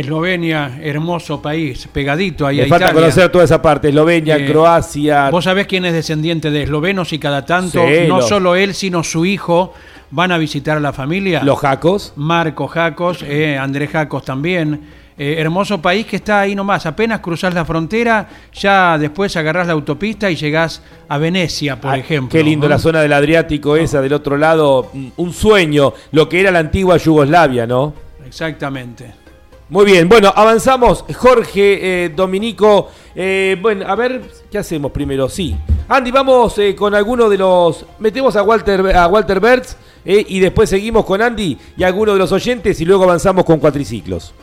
Eslovenia, 0.00 0.78
hermoso 0.82 1.40
país, 1.40 1.88
pegadito 1.92 2.46
ahí 2.46 2.56
Me 2.58 2.62
a 2.64 2.66
falta 2.68 2.86
Italia. 2.86 3.00
conocer 3.00 3.32
toda 3.32 3.44
esa 3.44 3.62
parte, 3.62 3.88
Eslovenia, 3.88 4.36
Eh, 4.36 4.46
Croacia. 4.46 5.30
Vos 5.30 5.44
sabés 5.44 5.66
quién 5.66 5.84
es 5.86 5.92
descendiente 5.94 6.50
de 6.50 6.62
eslovenos 6.64 7.12
y 7.12 7.18
cada 7.18 7.44
tanto, 7.46 7.80
Sí, 7.86 8.06
no 8.06 8.18
lo- 8.18 8.22
solo 8.22 8.56
él, 8.56 8.74
sino 8.74 9.02
su 9.02 9.24
hijo 9.24 9.72
van 10.10 10.32
a 10.32 10.38
visitar 10.38 10.76
a 10.76 10.80
la 10.80 10.92
familia. 10.92 11.42
Los 11.42 11.58
Jacos. 11.60 12.12
Marco 12.16 12.68
Jacos, 12.68 13.24
eh, 13.26 13.56
Andrés 13.58 13.90
Jacos 13.90 14.24
también. 14.24 14.80
Eh, 15.18 15.36
hermoso 15.38 15.80
país 15.80 16.04
que 16.04 16.16
está 16.16 16.40
ahí 16.40 16.54
nomás. 16.54 16.84
Apenas 16.84 17.20
cruzás 17.20 17.54
la 17.54 17.64
frontera, 17.64 18.28
ya 18.52 18.98
después 18.98 19.34
agarrás 19.38 19.66
la 19.66 19.72
autopista 19.72 20.30
y 20.30 20.36
llegás 20.36 20.82
a 21.08 21.16
Venecia, 21.16 21.80
por 21.80 21.92
Ah, 21.92 21.96
ejemplo. 21.96 22.28
Qué 22.38 22.44
lindo 22.44 22.66
¿no? 22.66 22.74
la 22.74 22.78
zona 22.78 23.00
del 23.00 23.14
Adriático 23.14 23.76
esa, 23.76 24.02
del 24.02 24.12
otro 24.12 24.36
lado, 24.36 24.90
un 25.16 25.32
sueño, 25.32 25.94
lo 26.12 26.28
que 26.28 26.40
era 26.40 26.50
la 26.50 26.58
antigua 26.58 26.98
Yugoslavia, 26.98 27.66
¿no? 27.66 27.94
Exactamente. 28.26 29.14
Muy 29.68 29.84
bien, 29.84 30.08
bueno, 30.08 30.32
avanzamos. 30.34 31.04
Jorge, 31.16 32.04
eh, 32.04 32.08
Dominico, 32.10 32.88
eh, 33.16 33.56
bueno, 33.60 33.84
a 33.84 33.96
ver, 33.96 34.22
¿qué 34.48 34.58
hacemos 34.58 34.92
primero? 34.92 35.28
Sí. 35.28 35.56
Andy, 35.88 36.12
vamos 36.12 36.56
eh, 36.58 36.76
con 36.76 36.94
alguno 36.94 37.28
de 37.28 37.38
los... 37.38 37.84
Metemos 37.98 38.36
a 38.36 38.44
Walter, 38.44 38.94
a 38.94 39.08
Walter 39.08 39.40
Bertz 39.40 39.76
eh, 40.04 40.24
y 40.28 40.38
después 40.38 40.70
seguimos 40.70 41.04
con 41.04 41.20
Andy 41.20 41.58
y 41.76 41.82
alguno 41.82 42.12
de 42.12 42.18
los 42.18 42.30
oyentes 42.30 42.80
y 42.80 42.84
luego 42.84 43.04
avanzamos 43.04 43.44
con 43.44 43.58
cuatriciclos. 43.58 44.34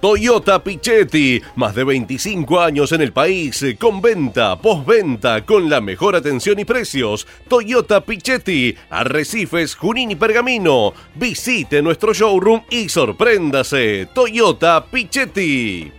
Toyota 0.00 0.64
Pichetti, 0.64 1.42
más 1.56 1.74
de 1.74 1.84
25 1.84 2.58
años 2.58 2.90
en 2.92 3.02
el 3.02 3.12
país, 3.12 3.62
con 3.78 4.00
venta, 4.00 4.56
postventa, 4.56 5.44
con 5.44 5.68
la 5.68 5.82
mejor 5.82 6.16
atención 6.16 6.58
y 6.58 6.64
precios. 6.64 7.26
Toyota 7.48 8.00
Pichetti, 8.00 8.74
Arrecifes, 8.88 9.74
Junín 9.74 10.12
y 10.12 10.16
Pergamino. 10.16 10.94
Visite 11.16 11.82
nuestro 11.82 12.14
showroom 12.14 12.62
y 12.70 12.88
sorpréndase. 12.88 14.08
Toyota 14.14 14.86
Pichetti. 14.90 15.92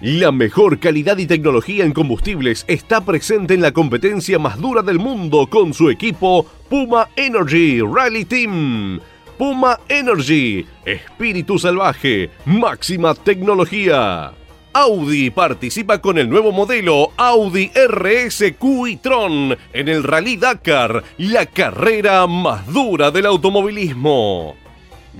La 0.00 0.32
mejor 0.32 0.80
calidad 0.80 1.16
y 1.18 1.26
tecnología 1.26 1.84
en 1.84 1.92
combustibles 1.92 2.64
está 2.66 3.04
presente 3.04 3.54
en 3.54 3.62
la 3.62 3.70
competencia 3.70 4.40
más 4.40 4.58
dura 4.58 4.82
del 4.82 4.98
mundo 4.98 5.46
con 5.48 5.72
su 5.72 5.90
equipo 5.90 6.44
Puma 6.68 7.08
Energy 7.14 7.80
Rally 7.80 8.24
Team. 8.24 9.00
Puma 9.38 9.80
Energy, 9.88 10.64
espíritu 10.84 11.58
salvaje, 11.58 12.30
máxima 12.44 13.14
tecnología. 13.14 14.32
Audi 14.72 15.30
participa 15.30 16.00
con 16.00 16.18
el 16.18 16.28
nuevo 16.28 16.50
modelo 16.50 17.12
Audi 17.16 17.70
RS 17.74 18.54
Q 18.58 18.86
e-tron 18.88 19.56
en 19.72 19.88
el 19.88 20.02
Rally 20.02 20.36
Dakar, 20.36 21.04
la 21.18 21.46
carrera 21.46 22.26
más 22.26 22.66
dura 22.72 23.10
del 23.10 23.26
automovilismo. 23.26 24.56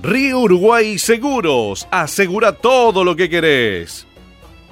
Río 0.01 0.39
Uruguay 0.39 0.97
Seguros, 0.97 1.87
asegura 1.91 2.53
todo 2.53 3.03
lo 3.03 3.15
que 3.15 3.29
querés. 3.29 4.05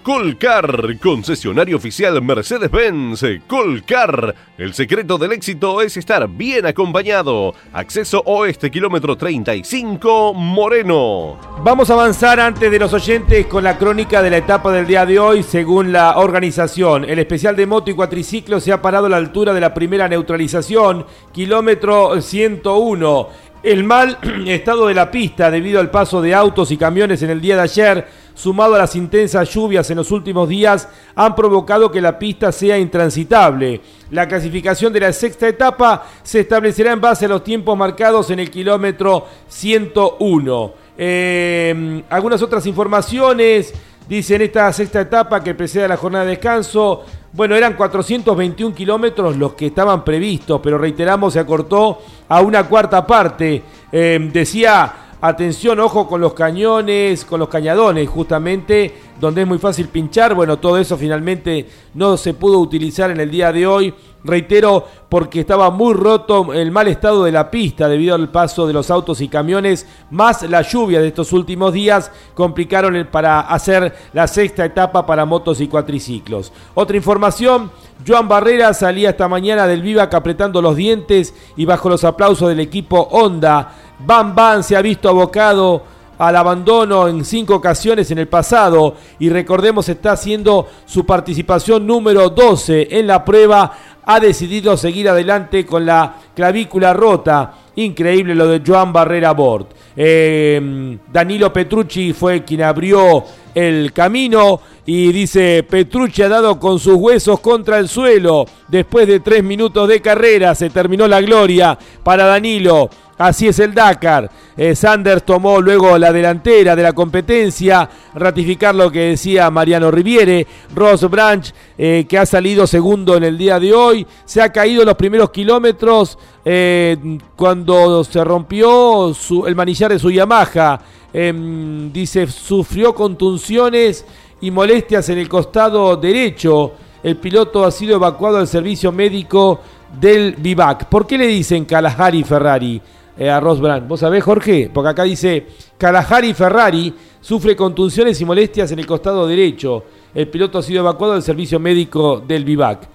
Colcar, 0.03 0.97
concesionario 0.99 1.77
oficial 1.77 2.21
Mercedes-Benz. 2.21 3.23
Colcar, 3.47 4.35
el 4.57 4.73
secreto 4.73 5.17
del 5.17 5.31
éxito 5.31 5.81
es 5.81 5.95
estar 5.95 6.27
bien 6.27 6.65
acompañado. 6.65 7.55
Acceso 7.71 8.21
oeste, 8.25 8.69
kilómetro 8.69 9.15
35, 9.15 10.33
Moreno. 10.33 11.39
Vamos 11.63 11.89
a 11.89 11.93
avanzar 11.93 12.41
antes 12.41 12.69
de 12.69 12.79
los 12.79 12.91
oyentes 12.91 13.45
con 13.45 13.63
la 13.63 13.77
crónica 13.77 14.21
de 14.21 14.29
la 14.29 14.37
etapa 14.37 14.73
del 14.73 14.87
día 14.87 15.05
de 15.05 15.19
hoy 15.19 15.41
según 15.41 15.93
la 15.93 16.17
organización. 16.17 17.05
El 17.05 17.19
especial 17.19 17.55
de 17.55 17.65
moto 17.65 17.89
y 17.89 17.93
cuatriciclo 17.93 18.59
se 18.59 18.73
ha 18.73 18.81
parado 18.81 19.05
a 19.05 19.09
la 19.09 19.17
altura 19.17 19.53
de 19.53 19.61
la 19.61 19.73
primera 19.73 20.09
neutralización, 20.09 21.05
kilómetro 21.31 22.21
101. 22.21 23.29
El 23.63 23.85
mal 23.85 24.17
estado 24.47 24.87
de 24.87 24.93
la 24.93 25.09
pista 25.09 25.49
debido 25.49 25.79
al 25.79 25.89
paso 25.89 26.21
de 26.21 26.35
autos 26.35 26.71
y 26.71 26.77
camiones 26.77 27.21
en 27.21 27.29
el 27.29 27.39
día 27.39 27.55
de 27.55 27.61
ayer, 27.61 28.07
sumado 28.33 28.75
a 28.75 28.79
las 28.79 28.95
intensas 28.95 29.49
lluvias 29.53 29.89
en 29.89 29.97
los 29.97 30.11
últimos 30.11 30.49
días, 30.49 30.87
han 31.15 31.35
provocado 31.35 31.91
que 31.91 32.01
la 32.01 32.17
pista 32.17 32.51
sea 32.51 32.77
intransitable. 32.77 33.81
La 34.11 34.27
clasificación 34.27 34.93
de 34.93 34.99
la 34.99 35.13
sexta 35.13 35.47
etapa 35.47 36.05
se 36.23 36.41
establecerá 36.41 36.91
en 36.91 37.01
base 37.01 37.25
a 37.25 37.29
los 37.29 37.43
tiempos 37.43 37.77
marcados 37.77 38.29
en 38.31 38.39
el 38.39 38.49
kilómetro 38.49 39.27
101. 39.47 40.73
Eh, 40.97 42.03
algunas 42.09 42.41
otras 42.41 42.65
informaciones. 42.65 43.73
Dice 44.07 44.35
en 44.35 44.41
esta 44.41 44.71
sexta 44.73 44.99
etapa 44.99 45.41
que 45.41 45.55
precede 45.55 45.85
a 45.85 45.87
la 45.87 45.95
jornada 45.95 46.25
de 46.25 46.31
descanso, 46.31 47.05
bueno, 47.31 47.55
eran 47.55 47.73
421 47.75 48.75
kilómetros 48.75 49.37
los 49.37 49.53
que 49.53 49.67
estaban 49.67 50.03
previstos, 50.03 50.59
pero 50.61 50.77
reiteramos, 50.77 51.33
se 51.33 51.39
acortó 51.39 51.99
a 52.27 52.41
una 52.41 52.67
cuarta 52.67 53.07
parte. 53.07 53.63
Eh, 53.91 54.29
decía, 54.31 54.93
atención, 55.27 55.79
ojo 55.79 56.05
con 56.05 56.19
los 56.19 56.33
cañones, 56.33 57.23
con 57.23 57.39
los 57.39 57.47
cañadones, 57.47 58.09
justamente, 58.09 58.93
donde 59.21 59.43
es 59.43 59.47
muy 59.47 59.57
fácil 59.57 59.87
pinchar. 59.87 60.35
Bueno, 60.35 60.59
todo 60.59 60.77
eso 60.77 60.97
finalmente 60.97 61.65
no 61.93 62.17
se 62.17 62.33
pudo 62.33 62.59
utilizar 62.59 63.09
en 63.09 63.21
el 63.21 63.31
día 63.31 63.53
de 63.53 63.65
hoy. 63.65 63.93
Reitero, 64.25 64.85
porque 65.09 65.41
estaba 65.41 65.69
muy 65.69 65.93
roto 65.93 66.53
el 66.53 66.71
mal 66.71 66.87
estado 66.87 67.25
de 67.25 67.31
la 67.31 67.51
pista 67.51 67.89
debido 67.89 68.15
al 68.15 68.29
paso 68.29 68.65
de 68.65 68.71
los 68.71 68.89
autos 68.89 69.19
y 69.19 69.27
camiones, 69.27 69.85
más 70.11 70.43
la 70.43 70.61
lluvia 70.61 71.01
de 71.01 71.09
estos 71.09 71.33
últimos 71.33 71.73
días 71.73 72.09
complicaron 72.33 72.95
el 72.95 73.07
para 73.07 73.41
hacer 73.41 73.93
la 74.13 74.27
sexta 74.27 74.63
etapa 74.63 75.05
para 75.05 75.25
motos 75.25 75.59
y 75.59 75.67
cuatriciclos. 75.67 76.53
Otra 76.73 76.95
información, 76.95 77.69
Joan 78.07 78.29
Barrera 78.29 78.73
salía 78.73 79.09
esta 79.09 79.27
mañana 79.27 79.67
del 79.67 79.81
Vivac 79.81 80.13
apretando 80.13 80.61
los 80.61 80.77
dientes 80.77 81.33
y 81.57 81.65
bajo 81.65 81.89
los 81.89 82.05
aplausos 82.05 82.47
del 82.47 82.61
equipo 82.61 83.09
Honda. 83.11 83.75
Bam 84.05 84.35
Bam 84.35 84.63
se 84.63 84.75
ha 84.75 84.81
visto 84.81 85.09
abocado 85.09 85.83
al 86.17 86.35
abandono 86.35 87.07
en 87.07 87.25
cinco 87.25 87.55
ocasiones 87.55 88.11
en 88.11 88.19
el 88.19 88.27
pasado 88.27 88.95
y 89.19 89.29
recordemos 89.29 89.89
está 89.89 90.11
haciendo 90.11 90.67
su 90.85 91.05
participación 91.05 91.87
número 91.87 92.29
12 92.29 92.87
en 92.91 93.07
la 93.07 93.25
prueba 93.25 93.71
ha 94.05 94.19
decidido 94.19 94.75
seguir 94.77 95.09
adelante 95.09 95.65
con 95.65 95.85
la 95.85 96.15
clavícula 96.35 96.93
rota. 96.93 97.53
Increíble 97.75 98.35
lo 98.35 98.47
de 98.47 98.61
Joan 98.65 98.93
Barrera 98.93 99.31
Bord. 99.31 99.67
Eh, 99.95 100.97
Danilo 101.11 101.51
Petrucci 101.51 102.13
fue 102.13 102.43
quien 102.43 102.63
abrió 102.63 103.23
el 103.55 103.93
camino 103.93 104.59
y 104.85 105.11
dice 105.11 105.63
Petrucci 105.63 106.23
ha 106.23 106.29
dado 106.29 106.59
con 106.59 106.79
sus 106.79 106.95
huesos 106.95 107.39
contra 107.39 107.79
el 107.79 107.87
suelo. 107.87 108.45
Después 108.67 109.07
de 109.07 109.21
tres 109.21 109.43
minutos 109.43 109.87
de 109.87 110.01
carrera 110.01 110.53
se 110.53 110.69
terminó 110.69 111.07
la 111.07 111.21
gloria 111.21 111.77
para 112.03 112.25
Danilo. 112.25 112.89
Así 113.17 113.47
es 113.47 113.59
el 113.59 113.73
Dakar. 113.73 114.29
Eh, 114.57 114.75
Sanders 114.75 115.23
tomó 115.23 115.61
luego 115.61 115.97
la 115.97 116.11
delantera 116.11 116.75
de 116.75 116.83
la 116.83 116.93
competencia, 116.93 117.87
ratificar 118.15 118.73
lo 118.73 118.91
que 118.91 118.99
decía 118.99 119.51
Mariano 119.51 119.91
Riviere. 119.91 120.47
Ross 120.73 121.09
Branch, 121.09 121.53
eh, 121.77 122.05
que 122.09 122.17
ha 122.17 122.25
salido 122.25 122.65
segundo 122.65 123.15
en 123.15 123.23
el 123.23 123.37
día 123.37 123.59
de 123.59 123.73
hoy, 123.73 124.07
se 124.25 124.41
ha 124.41 124.51
caído 124.51 124.83
los 124.83 124.95
primeros 124.95 125.29
kilómetros 125.29 126.17
eh, 126.43 126.97
cuando 127.35 128.03
se 128.03 128.23
rompió 128.23 129.13
el 129.45 129.55
manillar 129.55 129.91
de 129.91 129.99
su 129.99 130.09
Yamaha. 130.09 130.81
Em, 131.13 131.93
dice, 131.93 132.25
sufrió 132.25 132.95
contunciones 132.95 134.05
y 134.41 134.49
molestias 134.49 135.07
en 135.09 135.19
el 135.19 135.29
costado 135.29 135.95
derecho. 135.97 136.71
El 137.03 137.17
piloto 137.17 137.63
ha 137.63 137.71
sido 137.71 137.95
evacuado 137.95 138.37
al 138.37 138.47
servicio 138.47 138.91
médico 138.91 139.59
del 139.99 140.35
Vivac. 140.35 140.85
¿Por 140.85 141.05
qué 141.05 141.17
le 141.17 141.27
dicen 141.27 141.65
Kalahari 141.65 142.23
Ferrari? 142.23 142.81
Eh, 143.17 143.29
a 143.29 143.39
Brand. 143.39 143.87
¿Vos 143.87 143.99
sabés, 143.99 144.23
Jorge? 144.23 144.71
Porque 144.73 144.89
acá 144.89 145.03
dice, 145.03 145.45
Kalahari 145.77 146.33
Ferrari 146.33 146.93
sufre 147.21 147.55
contunciones 147.55 148.19
y 148.19 148.25
molestias 148.25 148.71
en 148.71 148.79
el 148.79 148.87
costado 148.87 149.27
derecho. 149.27 149.83
El 150.15 150.27
piloto 150.27 150.57
ha 150.57 150.63
sido 150.63 150.79
evacuado 150.79 151.13
del 151.13 151.21
servicio 151.21 151.59
médico 151.59 152.23
del 152.27 152.43
Vivac. 152.43 152.89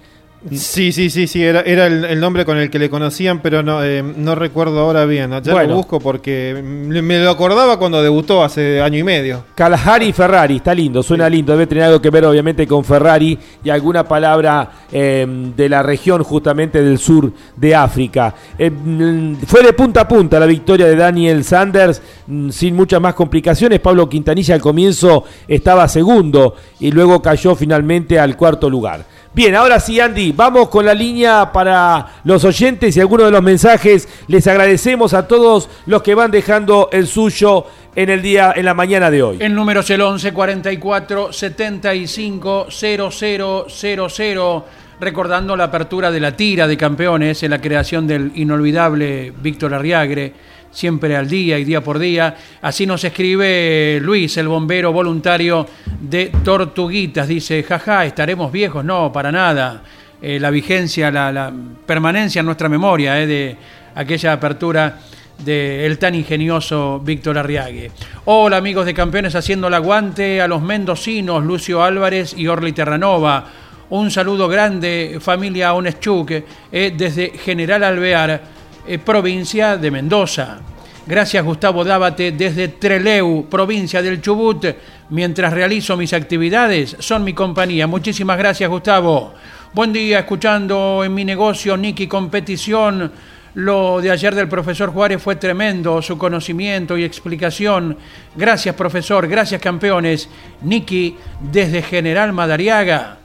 Sí, 0.55 0.93
sí, 0.93 1.09
sí, 1.09 1.27
sí, 1.27 1.43
era, 1.43 1.61
era 1.61 1.87
el, 1.87 2.19
nombre 2.19 2.45
con 2.45 2.57
el 2.57 2.69
que 2.69 2.79
le 2.79 2.89
conocían, 2.89 3.41
pero 3.41 3.61
no, 3.61 3.83
eh, 3.83 4.01
no 4.01 4.35
recuerdo 4.35 4.79
ahora 4.79 5.03
bien. 5.03 5.31
Ya 5.43 5.63
lo 5.63 5.75
busco 5.75 5.99
porque 5.99 6.61
me 6.63 7.19
lo 7.21 7.29
acordaba 7.29 7.77
cuando 7.77 8.01
debutó 8.01 8.41
hace 8.41 8.81
año 8.81 8.97
y 8.97 9.03
medio. 9.03 9.43
Kalahari 9.53 10.13
Ferrari, 10.13 10.57
está 10.57 10.73
lindo, 10.73 11.03
suena 11.03 11.29
lindo. 11.29 11.51
Debe 11.51 11.67
tener 11.67 11.83
algo 11.83 12.01
que 12.01 12.09
ver, 12.09 12.23
obviamente, 12.23 12.65
con 12.65 12.85
Ferrari 12.85 13.37
y 13.61 13.69
alguna 13.69 14.05
palabra 14.05 14.71
em, 14.91 15.53
de 15.55 15.67
la 15.67 15.83
región, 15.83 16.23
justamente 16.23 16.81
del 16.81 16.99
sur 16.99 17.33
de 17.57 17.75
África. 17.75 18.33
Em, 18.57 19.35
fue 19.45 19.61
de 19.61 19.73
punta 19.73 20.01
a 20.01 20.07
punta 20.07 20.39
la 20.39 20.45
victoria 20.45 20.85
de 20.85 20.95
Daniel 20.95 21.43
Sanders, 21.43 22.01
mm, 22.27 22.49
sin 22.49 22.77
muchas 22.77 23.01
más 23.01 23.13
complicaciones. 23.13 23.81
Pablo 23.81 24.07
Quintanilla 24.07 24.55
al 24.55 24.61
comienzo 24.61 25.25
estaba 25.49 25.85
segundo 25.89 26.55
y 26.79 26.91
luego 26.91 27.21
cayó 27.21 27.55
finalmente 27.55 28.17
al 28.17 28.37
cuarto 28.37 28.69
lugar. 28.69 29.18
Bien, 29.31 29.53
ahora 29.53 29.79
sí, 29.79 29.99
Andy, 29.99 30.31
vamos 30.31 30.69
con 30.69 30.83
la 30.85 30.93
línea 30.95 31.51
para 31.51 32.13
los 32.23 32.43
oyentes 32.43 32.97
y 32.97 32.99
algunos 32.99 33.27
de 33.27 33.31
los 33.31 33.43
mensajes. 33.43 34.07
Les 34.27 34.47
agradecemos 34.47 35.13
a 35.13 35.27
todos 35.27 35.69
los 35.85 36.01
que 36.01 36.15
van 36.15 36.31
dejando 36.31 36.89
el 36.91 37.05
suyo 37.05 37.67
en 37.95 38.09
el 38.09 38.23
día, 38.23 38.53
en 38.55 38.65
la 38.65 38.73
mañana 38.73 39.11
de 39.11 39.21
hoy. 39.21 39.37
El 39.39 39.53
número 39.53 39.81
es 39.81 39.89
el 39.91 40.01
11 40.01 40.33
44 40.33 41.31
75 41.31 42.67
0000. 42.71 44.63
Recordando 44.99 45.55
la 45.55 45.65
apertura 45.65 46.09
de 46.11 46.19
la 46.19 46.35
tira 46.35 46.67
de 46.67 46.75
campeones 46.75 47.43
en 47.43 47.51
la 47.51 47.61
creación 47.61 48.07
del 48.07 48.31
inolvidable 48.35 49.31
Víctor 49.39 49.75
Arriagre 49.75 50.33
siempre 50.71 51.15
al 51.15 51.29
día 51.29 51.57
y 51.57 51.63
día 51.63 51.81
por 51.81 51.99
día. 51.99 52.35
Así 52.61 52.85
nos 52.85 53.03
escribe 53.03 53.99
Luis, 54.01 54.37
el 54.37 54.47
bombero 54.47 54.91
voluntario 54.91 55.67
de 55.99 56.31
Tortuguitas. 56.43 57.27
Dice, 57.27 57.63
jaja, 57.63 58.05
estaremos 58.05 58.51
viejos. 58.51 58.83
No, 58.83 59.11
para 59.11 59.31
nada. 59.31 59.83
Eh, 60.21 60.39
la 60.39 60.49
vigencia, 60.49 61.11
la, 61.11 61.51
permanencia 61.85 62.41
en 62.41 62.45
nuestra 62.45 62.67
memoria 62.67 63.21
eh, 63.21 63.25
de 63.25 63.57
aquella 63.95 64.33
apertura 64.33 64.99
del 65.45 65.97
tan 65.97 66.15
ingenioso 66.15 66.99
Víctor 66.99 67.37
Arriague. 67.37 67.91
Hola 68.25 68.57
amigos 68.57 68.85
de 68.85 68.93
Campeones 68.93 69.35
haciendo 69.35 69.69
el 69.69 69.73
aguante 69.73 70.41
a 70.41 70.49
los 70.49 70.61
mendocinos 70.61 71.45
Lucio 71.45 71.81
Álvarez 71.81 72.33
y 72.37 72.47
Orly 72.47 72.73
Terranova. 72.73 73.45
Un 73.91 74.11
saludo 74.11 74.49
grande, 74.49 75.17
familia 75.21 75.73
Oneschuk, 75.73 76.31
eh, 76.31 76.93
desde 76.95 77.29
General 77.29 77.83
Alvear 77.83 78.58
eh, 78.87 78.97
provincia 78.99 79.77
de 79.77 79.91
Mendoza. 79.91 80.59
Gracias 81.05 81.43
Gustavo 81.43 81.83
Dábate 81.83 82.33
desde 82.33 82.67
Treleu, 82.67 83.47
provincia 83.49 84.01
del 84.01 84.21
Chubut. 84.21 84.65
Mientras 85.09 85.51
realizo 85.51 85.97
mis 85.97 86.13
actividades, 86.13 86.95
son 86.99 87.23
mi 87.23 87.33
compañía. 87.33 87.87
Muchísimas 87.87 88.37
gracias 88.37 88.69
Gustavo. 88.69 89.33
Buen 89.73 89.91
día, 89.91 90.19
escuchando 90.19 91.03
en 91.03 91.13
mi 91.13 91.25
negocio 91.25 91.75
Niki 91.77 92.07
Competición. 92.07 93.11
Lo 93.55 93.99
de 94.01 94.11
ayer 94.11 94.35
del 94.35 94.47
profesor 94.47 94.91
Juárez 94.91 95.21
fue 95.21 95.35
tremendo, 95.35 96.01
su 96.01 96.17
conocimiento 96.17 96.97
y 96.97 97.03
explicación. 97.03 97.97
Gracias 98.35 98.75
profesor, 98.75 99.27
gracias 99.27 99.61
campeones. 99.61 100.29
Niki 100.61 101.17
desde 101.39 101.81
General 101.81 102.31
Madariaga. 102.33 103.17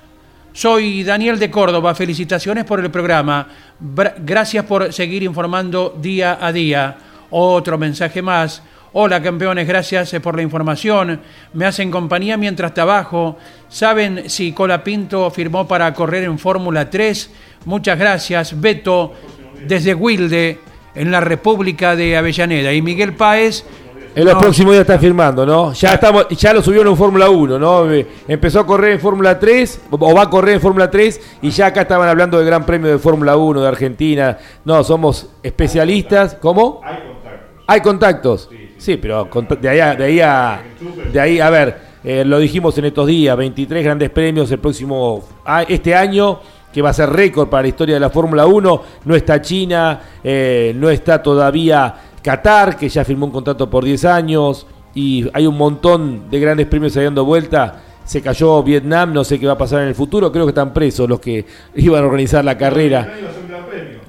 Soy 0.55 1.03
Daniel 1.03 1.37
de 1.41 1.51
Córdoba, 1.51 1.97
felicitaciones 1.97 2.65
por 2.65 2.79
el 2.79 2.89
programa. 2.89 3.49
Gracias 4.19 4.65
por 4.65 4.93
seguir 4.93 5.25
informando 5.25 5.99
día 6.01 6.39
a 6.41 6.53
día. 6.53 6.97
Otro 7.31 7.77
mensaje 7.77 8.23
más. 8.23 8.63
Hola 8.93 9.21
campeones, 9.21 9.67
gracias 9.67 10.15
eh, 10.15 10.21
por 10.21 10.37
la 10.37 10.43
información. 10.43 11.21
Me 11.55 11.67
hacen 11.67 11.91
compañía 11.91 12.37
mientras 12.37 12.73
trabajo. 12.73 13.37
¿Saben 13.69 14.31
si 14.31 14.53
Colapinto 14.53 15.29
firmó 15.33 15.67
para 15.67 15.93
correr 15.93 16.23
en 16.23 16.39
Fórmula 16.39 16.89
3? 16.89 17.31
Muchas 17.65 17.99
gracias. 17.99 18.61
Beto, 18.61 19.13
desde 19.67 19.93
Wilde, 19.93 20.61
en 20.95 21.11
la 21.11 21.19
República 21.21 21.97
de 21.97 22.17
Avellaneda. 22.17 22.73
Y 22.73 22.81
Miguel 22.81 23.15
Páez 23.15 23.65
en 24.15 24.25
los 24.25 24.35
próximos 24.35 24.73
días 24.73 24.83
está 24.83 24.99
firmando, 24.99 25.45
¿no? 25.45 25.73
Ya 25.73 25.95
estamos, 25.95 26.29
ya 26.29 26.53
lo 26.53 26.63
subieron 26.63 26.89
en 26.89 26.97
Fórmula 26.97 27.29
1, 27.29 27.59
¿no? 27.59 27.87
Empezó 28.29 28.61
a 28.61 28.67
correr 28.67 28.93
en 28.93 29.01
Fórmula 29.01 29.39
3, 29.39 29.81
o 29.91 30.15
va 30.15 30.23
a 30.23 30.31
correr 30.31 30.55
en 30.55 30.61
Fórmula 30.61 30.91
3, 30.91 31.39
y 31.43 31.51
ya 31.51 31.67
acá 31.67 31.83
estaban 31.83 32.09
hablando 32.09 32.39
del 32.39 32.47
Gran 32.47 32.65
Premio 32.65 32.91
de 32.91 32.99
Fórmula 32.99 33.37
1 33.37 33.61
de 33.61 33.69
Argentina. 33.69 34.39
No, 34.65 34.85
somos 34.85 35.31
especialistas. 35.43 36.37
¿Cómo? 36.41 36.81
Hay 36.85 36.99
contactos. 37.01 37.65
Hay 37.67 37.81
contactos. 37.81 38.51
Sí, 38.79 38.97
pero 38.99 39.29
de 39.61 39.69
ahí 39.69 39.97
de 39.97 40.05
ahí 40.05 40.21
a, 40.21 40.63
de 41.13 41.21
ahí, 41.21 41.41
a 41.41 41.51
ver, 41.51 41.79
eh, 42.05 42.25
lo 42.25 42.39
dijimos 42.39 42.77
en 42.79 42.85
estos 42.85 43.07
días, 43.07 43.37
23 43.37 43.83
grandes 43.83 44.11
premios 44.11 44.51
el 44.51 44.59
próximo, 44.59 45.25
este 45.69 45.95
año 45.95 46.41
que 46.73 46.83
va 46.83 46.91
a 46.91 46.93
ser 46.93 47.09
récord 47.09 47.49
para 47.49 47.63
la 47.63 47.69
historia 47.69 47.95
de 47.95 48.01
la 48.01 48.11
Fórmula 48.11 48.47
1. 48.47 48.83
No 49.05 49.15
está 49.15 49.41
China, 49.41 50.01
eh, 50.23 50.73
no 50.77 50.91
está 50.91 51.23
todavía 51.23 51.95
Qatar, 52.25 52.79
que 52.79 52.89
ya 52.89 53.05
firmó 53.05 53.27
un 53.27 53.33
contrato 53.33 53.69
por 53.69 53.85
10 53.85 54.07
años, 54.07 54.67
y 54.95 55.29
hay 55.35 55.47
un 55.47 55.59
montón 55.59 56.31
de 56.31 56.41
grandes 56.41 56.67
premios 56.67 56.97
ahí 56.97 57.05
dando 57.05 57.27
vuelta. 57.27 57.83
Se 58.05 58.23
cayó 58.23 58.63
Vietnam, 58.63 59.13
no 59.13 59.25
sé 59.25 59.39
qué 59.39 59.47
va 59.47 59.53
a 59.53 59.59
pasar 59.59 59.83
en 59.83 59.89
el 59.89 59.95
futuro. 59.95 60.33
Creo 60.33 60.47
que 60.47 60.51
están 60.51 60.73
presos 60.73 61.07
los 61.07 61.21
que 61.21 61.45
iban 61.75 62.03
a 62.03 62.07
organizar 62.07 62.43
la 62.43 62.57
carrera. 62.57 63.15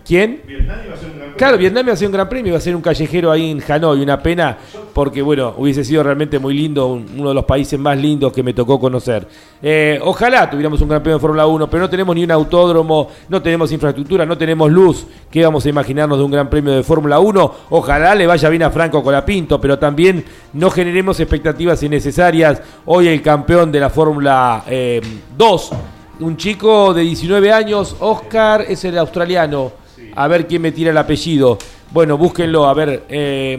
¿Quién? 0.05 0.43
Vietnam 0.47 0.77
iba 0.85 0.93
a 0.93 0.97
ser 0.97 1.09
un 1.11 1.14
gran 1.14 1.14
premio. 1.14 1.14
Claro, 1.37 1.57
Vietnam 1.57 1.85
iba 1.85 1.93
a 1.93 1.97
ser 1.97 2.07
un 2.07 2.13
gran 2.13 2.29
premio, 2.29 2.51
iba 2.51 2.57
a 2.57 2.61
ser 2.61 2.73
un 2.77 2.81
callejero 2.81 3.29
ahí 3.29 3.51
en 3.51 3.61
Hanoi. 3.67 4.01
Una 4.01 4.23
pena 4.23 4.57
porque, 4.93 5.21
bueno, 5.21 5.53
hubiese 5.57 5.83
sido 5.83 6.01
realmente 6.01 6.39
muy 6.39 6.53
lindo, 6.53 6.87
uno 6.87 7.27
de 7.27 7.35
los 7.35 7.43
países 7.43 7.77
más 7.77 7.97
lindos 7.97 8.31
que 8.31 8.41
me 8.41 8.53
tocó 8.53 8.79
conocer. 8.79 9.27
Eh, 9.61 9.99
ojalá 10.01 10.49
tuviéramos 10.49 10.79
un 10.79 10.87
premio 10.87 11.15
de 11.15 11.19
Fórmula 11.19 11.45
1, 11.45 11.69
pero 11.69 11.83
no 11.83 11.89
tenemos 11.89 12.15
ni 12.15 12.23
un 12.23 12.31
autódromo, 12.31 13.09
no 13.27 13.41
tenemos 13.41 13.69
infraestructura, 13.73 14.25
no 14.25 14.37
tenemos 14.37 14.71
luz. 14.71 15.07
¿Qué 15.29 15.43
vamos 15.43 15.65
a 15.65 15.69
imaginarnos 15.69 16.17
de 16.17 16.23
un 16.23 16.31
gran 16.31 16.49
premio 16.49 16.71
de 16.71 16.83
Fórmula 16.83 17.19
1? 17.19 17.55
Ojalá 17.69 18.15
le 18.15 18.27
vaya 18.27 18.47
bien 18.47 18.63
a 18.63 18.69
Franco 18.69 19.03
Colapinto, 19.03 19.59
pero 19.59 19.77
también 19.77 20.23
no 20.53 20.69
generemos 20.69 21.19
expectativas 21.19 21.83
innecesarias. 21.83 22.61
Hoy 22.85 23.09
el 23.09 23.21
campeón 23.21 23.73
de 23.73 23.81
la 23.81 23.89
Fórmula 23.89 24.63
2, 24.65 24.69
eh, 24.69 25.75
un 26.21 26.37
chico 26.37 26.93
de 26.93 27.01
19 27.01 27.51
años, 27.51 27.97
Oscar, 27.99 28.61
es 28.61 28.85
el 28.85 28.97
australiano 28.97 29.83
a 30.15 30.27
ver 30.27 30.47
quién 30.47 30.61
me 30.61 30.71
tira 30.71 30.91
el 30.91 30.97
apellido. 30.97 31.57
Bueno, 31.91 32.17
búsquenlo, 32.17 32.67
a 32.67 32.73
ver, 32.73 33.05
eh, 33.09 33.57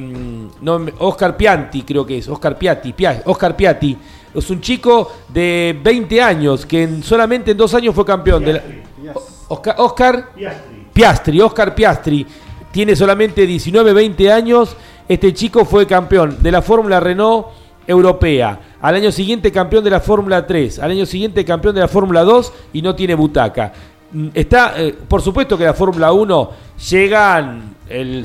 no, 0.61 0.87
Oscar 0.99 1.37
Pianti 1.37 1.83
creo 1.83 2.05
que 2.05 2.19
es, 2.19 2.29
Oscar 2.29 2.59
Piatti, 2.59 2.95
Oscar 3.25 3.57
Piatti. 3.57 3.97
Es 4.35 4.51
un 4.51 4.61
chico 4.61 5.13
de 5.29 5.79
20 5.83 6.21
años 6.21 6.67
que 6.67 7.01
solamente 7.03 7.53
en 7.53 7.57
dos 7.57 7.73
años 7.73 7.95
fue 7.95 8.05
campeón. 8.05 8.45
de 8.45 8.61
Oscar, 9.49 9.77
Oscar 9.79 10.33
Piastri. 10.35 10.87
Piastri, 10.93 11.41
Oscar 11.41 11.75
Piastri. 11.75 12.27
Tiene 12.71 12.95
solamente 12.95 13.47
19, 13.47 13.95
20 13.95 14.33
años. 14.33 14.77
Este 15.09 15.33
chico 15.33 15.65
fue 15.65 15.87
campeón 15.87 16.43
de 16.43 16.53
la 16.53 16.61
Fórmula 16.61 17.01
Renault 17.01 17.47
europea. 17.87 18.61
Al 18.81 18.97
año 18.97 19.11
siguiente 19.11 19.51
campeón 19.51 19.85
de 19.85 19.91
la 19.91 20.01
Fórmula 20.01 20.47
3. 20.47 20.81
Al 20.81 20.91
año 20.91 21.07
siguiente 21.07 21.45
campeón 21.45 21.75
de 21.75 21.81
la 21.81 21.89
Fórmula 21.89 22.23
2 22.23 22.53
y 22.75 22.83
no 22.83 22.95
tiene 22.95 23.15
butaca. 23.15 23.73
Mm, 24.13 24.29
está, 24.35 24.75
eh, 24.77 24.95
por 25.09 25.21
supuesto 25.21 25.59
que 25.59 25.65
la 25.65 25.75
Fórmula 25.75 26.13
1 26.13 26.51
llegan 26.91 27.75
el, 27.89 28.25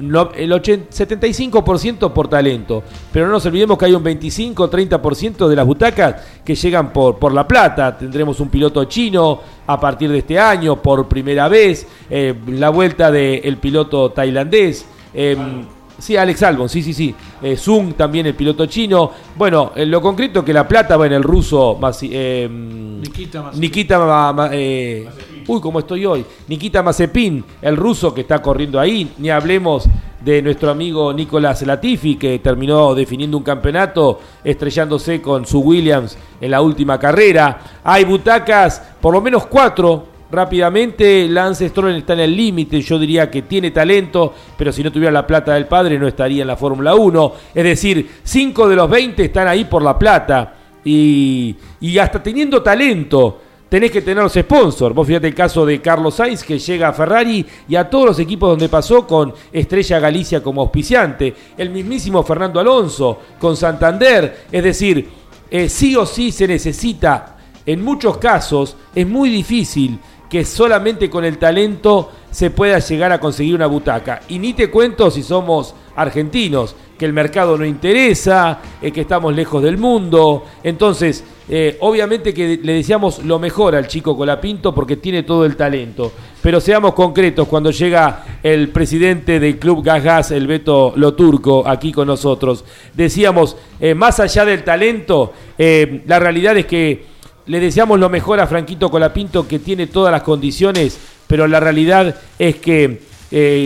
el 0.00 0.52
75% 0.52 2.12
por 2.12 2.28
talento, 2.28 2.82
pero 3.12 3.26
no 3.26 3.32
nos 3.32 3.46
olvidemos 3.46 3.78
que 3.78 3.84
hay 3.84 3.94
un 3.94 4.02
25-30% 4.02 5.46
de 5.46 5.56
las 5.56 5.66
butacas 5.66 6.16
que 6.44 6.54
llegan 6.54 6.92
por, 6.92 7.18
por 7.18 7.32
la 7.32 7.46
plata. 7.46 7.96
Tendremos 7.96 8.40
un 8.40 8.48
piloto 8.48 8.84
chino 8.84 9.40
a 9.66 9.78
partir 9.78 10.10
de 10.10 10.18
este 10.18 10.38
año 10.38 10.82
por 10.82 11.08
primera 11.08 11.48
vez, 11.48 11.86
eh, 12.10 12.34
la 12.48 12.70
vuelta 12.70 13.10
del 13.10 13.56
piloto 13.58 14.10
tailandés. 14.10 14.84
Em, 15.14 15.64
Sí, 16.04 16.18
Alex 16.18 16.42
Albon, 16.42 16.68
sí, 16.68 16.82
sí, 16.82 16.92
sí. 16.92 17.14
Eh, 17.40 17.56
Zung 17.56 17.94
también, 17.94 18.26
el 18.26 18.34
piloto 18.34 18.66
chino. 18.66 19.10
Bueno, 19.36 19.72
en 19.74 19.90
lo 19.90 20.02
concreto 20.02 20.44
que 20.44 20.52
la 20.52 20.68
plata 20.68 20.98
va 20.98 21.06
en 21.06 21.14
el 21.14 21.22
ruso. 21.22 21.80
Eh, 22.02 22.46
Nikita 22.46 23.50
Nikita 23.54 24.50
eh, 24.52 25.08
Uy, 25.46 25.60
cómo 25.62 25.78
estoy 25.78 26.04
hoy. 26.04 26.22
Nikita 26.46 26.82
Mazepin, 26.82 27.42
el 27.62 27.78
ruso 27.78 28.12
que 28.12 28.20
está 28.20 28.42
corriendo 28.42 28.78
ahí. 28.78 29.14
Ni 29.16 29.30
hablemos 29.30 29.88
de 30.20 30.42
nuestro 30.42 30.70
amigo 30.70 31.10
Nicolás 31.14 31.62
Latifi, 31.62 32.16
que 32.16 32.38
terminó 32.38 32.94
definiendo 32.94 33.38
un 33.38 33.42
campeonato 33.42 34.20
estrellándose 34.44 35.22
con 35.22 35.46
su 35.46 35.60
Williams 35.60 36.18
en 36.38 36.50
la 36.50 36.60
última 36.60 36.98
carrera. 36.98 37.80
Hay 37.82 38.04
butacas, 38.04 38.82
por 39.00 39.14
lo 39.14 39.22
menos 39.22 39.46
cuatro. 39.46 40.08
Rápidamente, 40.34 41.28
Lance 41.28 41.68
Stroll 41.68 41.94
está 41.94 42.14
en 42.14 42.20
el 42.20 42.36
límite, 42.36 42.80
yo 42.80 42.98
diría 42.98 43.30
que 43.30 43.42
tiene 43.42 43.70
talento, 43.70 44.34
pero 44.58 44.72
si 44.72 44.82
no 44.82 44.90
tuviera 44.90 45.12
la 45.12 45.24
plata 45.24 45.54
del 45.54 45.66
padre 45.66 45.96
no 45.96 46.08
estaría 46.08 46.42
en 46.42 46.48
la 46.48 46.56
Fórmula 46.56 46.96
1. 46.96 47.32
Es 47.54 47.64
decir, 47.64 48.10
cinco 48.24 48.68
de 48.68 48.74
los 48.74 48.90
20 48.90 49.24
están 49.24 49.46
ahí 49.46 49.64
por 49.64 49.82
la 49.82 49.96
plata. 49.96 50.54
Y, 50.84 51.54
y 51.80 51.98
hasta 51.98 52.20
teniendo 52.20 52.62
talento, 52.62 53.40
tenés 53.68 53.92
que 53.92 54.02
tener 54.02 54.24
los 54.24 54.32
sponsors. 54.32 54.94
Vos 54.94 55.06
fíjate 55.06 55.28
el 55.28 55.34
caso 55.34 55.64
de 55.64 55.80
Carlos 55.80 56.16
Sainz 56.16 56.42
que 56.42 56.58
llega 56.58 56.88
a 56.88 56.92
Ferrari 56.92 57.46
y 57.68 57.76
a 57.76 57.88
todos 57.88 58.06
los 58.06 58.18
equipos 58.18 58.50
donde 58.50 58.68
pasó 58.68 59.06
con 59.06 59.32
Estrella 59.52 60.00
Galicia 60.00 60.42
como 60.42 60.62
auspiciante. 60.62 61.32
El 61.56 61.70
mismísimo 61.70 62.24
Fernando 62.24 62.58
Alonso 62.58 63.20
con 63.38 63.56
Santander. 63.56 64.46
Es 64.50 64.64
decir, 64.64 65.08
eh, 65.48 65.68
sí 65.68 65.94
o 65.94 66.04
sí 66.04 66.32
se 66.32 66.48
necesita, 66.48 67.34
en 67.66 67.82
muchos 67.82 68.18
casos 68.18 68.76
es 68.94 69.06
muy 69.06 69.30
difícil 69.30 69.98
que 70.34 70.44
solamente 70.44 71.08
con 71.08 71.24
el 71.24 71.38
talento 71.38 72.10
se 72.28 72.50
pueda 72.50 72.80
llegar 72.80 73.12
a 73.12 73.20
conseguir 73.20 73.54
una 73.54 73.68
butaca. 73.68 74.22
Y 74.26 74.40
ni 74.40 74.52
te 74.52 74.68
cuento 74.68 75.08
si 75.08 75.22
somos 75.22 75.76
argentinos, 75.94 76.74
que 76.98 77.04
el 77.04 77.12
mercado 77.12 77.56
no 77.56 77.64
interesa, 77.64 78.58
eh, 78.82 78.90
que 78.90 79.02
estamos 79.02 79.32
lejos 79.32 79.62
del 79.62 79.78
mundo. 79.78 80.44
Entonces, 80.64 81.22
eh, 81.48 81.76
obviamente 81.78 82.34
que 82.34 82.58
le 82.60 82.72
deseamos 82.72 83.24
lo 83.24 83.38
mejor 83.38 83.76
al 83.76 83.86
chico 83.86 84.16
Colapinto 84.16 84.74
porque 84.74 84.96
tiene 84.96 85.22
todo 85.22 85.44
el 85.44 85.54
talento. 85.54 86.10
Pero 86.42 86.60
seamos 86.60 86.94
concretos, 86.94 87.46
cuando 87.46 87.70
llega 87.70 88.24
el 88.42 88.70
presidente 88.70 89.38
del 89.38 89.60
Club 89.60 89.84
Gas 89.84 90.02
Gas, 90.02 90.30
el 90.32 90.48
Beto 90.48 90.94
Loturco, 90.96 91.62
aquí 91.64 91.92
con 91.92 92.08
nosotros, 92.08 92.64
decíamos, 92.92 93.56
eh, 93.78 93.94
más 93.94 94.18
allá 94.18 94.44
del 94.44 94.64
talento, 94.64 95.32
la 95.56 96.18
realidad 96.18 96.56
es 96.56 96.66
que 96.66 97.13
le 97.46 97.60
deseamos 97.60 97.98
lo 97.98 98.08
mejor 98.08 98.40
a 98.40 98.46
Franquito 98.46 98.90
Colapinto, 98.90 99.46
que 99.46 99.58
tiene 99.58 99.86
todas 99.86 100.12
las 100.12 100.22
condiciones, 100.22 100.98
pero 101.26 101.46
la 101.46 101.60
realidad 101.60 102.14
es 102.38 102.56
que 102.56 103.02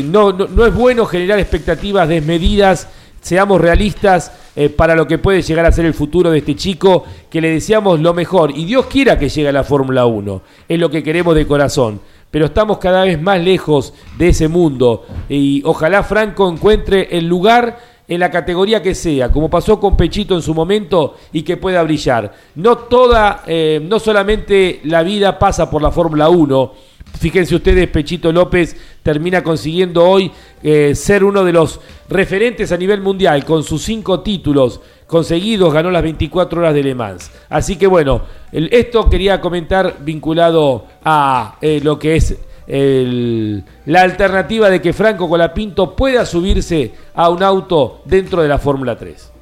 no, 0.06 0.32
no 0.32 0.66
es 0.66 0.74
bueno 0.74 1.04
generar 1.04 1.38
expectativas 1.38 2.08
desmedidas 2.08 2.88
seamos 3.20 3.60
realistas 3.60 4.32
eh, 4.56 4.68
para 4.68 4.94
lo 4.94 5.06
que 5.06 5.18
puede 5.18 5.42
llegar 5.42 5.66
a 5.66 5.72
ser 5.72 5.84
el 5.84 5.94
futuro 5.94 6.30
de 6.30 6.38
este 6.38 6.56
chico, 6.56 7.04
que 7.30 7.40
le 7.40 7.50
deseamos 7.50 8.00
lo 8.00 8.14
mejor. 8.14 8.52
Y 8.56 8.64
Dios 8.64 8.86
quiera 8.86 9.18
que 9.18 9.28
llegue 9.28 9.48
a 9.48 9.52
la 9.52 9.64
Fórmula 9.64 10.06
1, 10.06 10.42
es 10.68 10.78
lo 10.78 10.90
que 10.90 11.02
queremos 11.02 11.34
de 11.34 11.46
corazón. 11.46 12.00
Pero 12.30 12.46
estamos 12.46 12.78
cada 12.78 13.04
vez 13.04 13.20
más 13.20 13.40
lejos 13.40 13.94
de 14.18 14.28
ese 14.28 14.48
mundo 14.48 15.06
y 15.30 15.62
ojalá 15.64 16.02
Franco 16.02 16.50
encuentre 16.50 17.08
el 17.12 17.26
lugar 17.26 17.78
en 18.08 18.20
la 18.20 18.30
categoría 18.30 18.82
que 18.82 18.94
sea, 18.94 19.30
como 19.30 19.50
pasó 19.50 19.78
con 19.78 19.96
Pechito 19.96 20.34
en 20.34 20.42
su 20.42 20.54
momento 20.54 21.16
y 21.32 21.42
que 21.42 21.58
pueda 21.58 21.82
brillar. 21.82 22.32
No 22.54 22.78
toda, 22.78 23.44
eh, 23.46 23.80
no 23.82 24.00
solamente 24.00 24.80
la 24.84 25.02
vida 25.02 25.38
pasa 25.38 25.70
por 25.70 25.82
la 25.82 25.90
Fórmula 25.90 26.28
1, 26.28 26.88
Fíjense 27.18 27.56
ustedes, 27.56 27.88
Pechito 27.88 28.30
López 28.30 28.76
termina 29.02 29.42
consiguiendo 29.42 30.04
hoy 30.04 30.30
eh, 30.62 30.94
ser 30.94 31.24
uno 31.24 31.42
de 31.42 31.52
los 31.52 31.80
referentes 32.08 32.70
a 32.70 32.76
nivel 32.76 33.00
mundial 33.00 33.44
con 33.44 33.64
sus 33.64 33.82
cinco 33.82 34.20
títulos 34.20 34.80
conseguidos, 35.06 35.72
ganó 35.72 35.90
las 35.90 36.02
24 36.02 36.60
horas 36.60 36.74
de 36.74 36.82
Le 36.82 36.94
Mans. 36.94 37.32
Así 37.48 37.76
que 37.76 37.88
bueno, 37.88 38.22
esto 38.52 39.08
quería 39.08 39.40
comentar 39.40 39.96
vinculado 40.00 40.84
a 41.02 41.56
eh, 41.60 41.80
lo 41.82 41.98
que 41.98 42.16
es 42.16 42.36
la 42.68 44.02
alternativa 44.02 44.68
de 44.68 44.82
que 44.82 44.92
Franco 44.92 45.28
Colapinto 45.28 45.96
pueda 45.96 46.26
subirse 46.26 46.92
a 47.14 47.30
un 47.30 47.42
auto 47.42 48.02
dentro 48.04 48.42
de 48.42 48.48
la 48.48 48.58
Fórmula 48.58 48.96
3. 48.96 49.32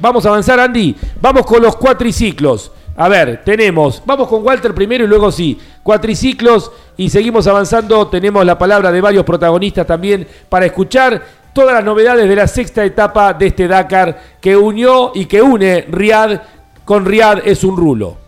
Vamos 0.00 0.26
a 0.26 0.30
avanzar, 0.30 0.58
Andy. 0.58 0.96
Vamos 1.20 1.46
con 1.46 1.62
los 1.62 1.76
cuatriciclos. 1.76 2.72
A 2.96 3.08
ver, 3.08 3.42
tenemos, 3.44 4.02
vamos 4.04 4.28
con 4.28 4.44
Walter 4.44 4.72
primero 4.72 5.04
y 5.04 5.08
luego 5.08 5.32
sí, 5.32 5.58
cuatriciclos 5.82 6.70
y 6.96 7.10
seguimos 7.10 7.46
avanzando. 7.46 8.06
Tenemos 8.08 8.44
la 8.44 8.58
palabra 8.58 8.92
de 8.92 9.00
varios 9.00 9.24
protagonistas 9.24 9.86
también 9.86 10.26
para 10.48 10.66
escuchar 10.66 11.22
todas 11.52 11.74
las 11.74 11.84
novedades 11.84 12.28
de 12.28 12.36
la 12.36 12.46
sexta 12.48 12.84
etapa 12.84 13.32
de 13.32 13.46
este 13.46 13.68
Dakar 13.68 14.20
que 14.40 14.56
unió 14.56 15.12
y 15.14 15.26
que 15.26 15.40
une 15.42 15.86
Riad 15.88 16.40
con 16.84 17.04
Riad 17.04 17.46
es 17.46 17.64
un 17.64 17.76
rulo. 17.76 18.23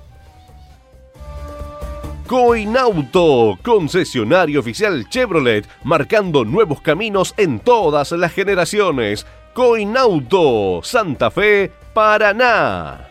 Coinauto, 2.27 3.57
concesionario 3.63 4.59
oficial 4.59 5.09
Chevrolet, 5.09 5.65
marcando 5.85 6.45
nuevos 6.45 6.81
caminos 6.81 7.33
en 7.37 7.61
todas 7.61 8.11
las 8.11 8.33
generaciones. 8.33 9.25
Coinauto, 9.55 10.81
Santa 10.83 11.31
Fe, 11.31 11.71
Paraná. 11.95 13.11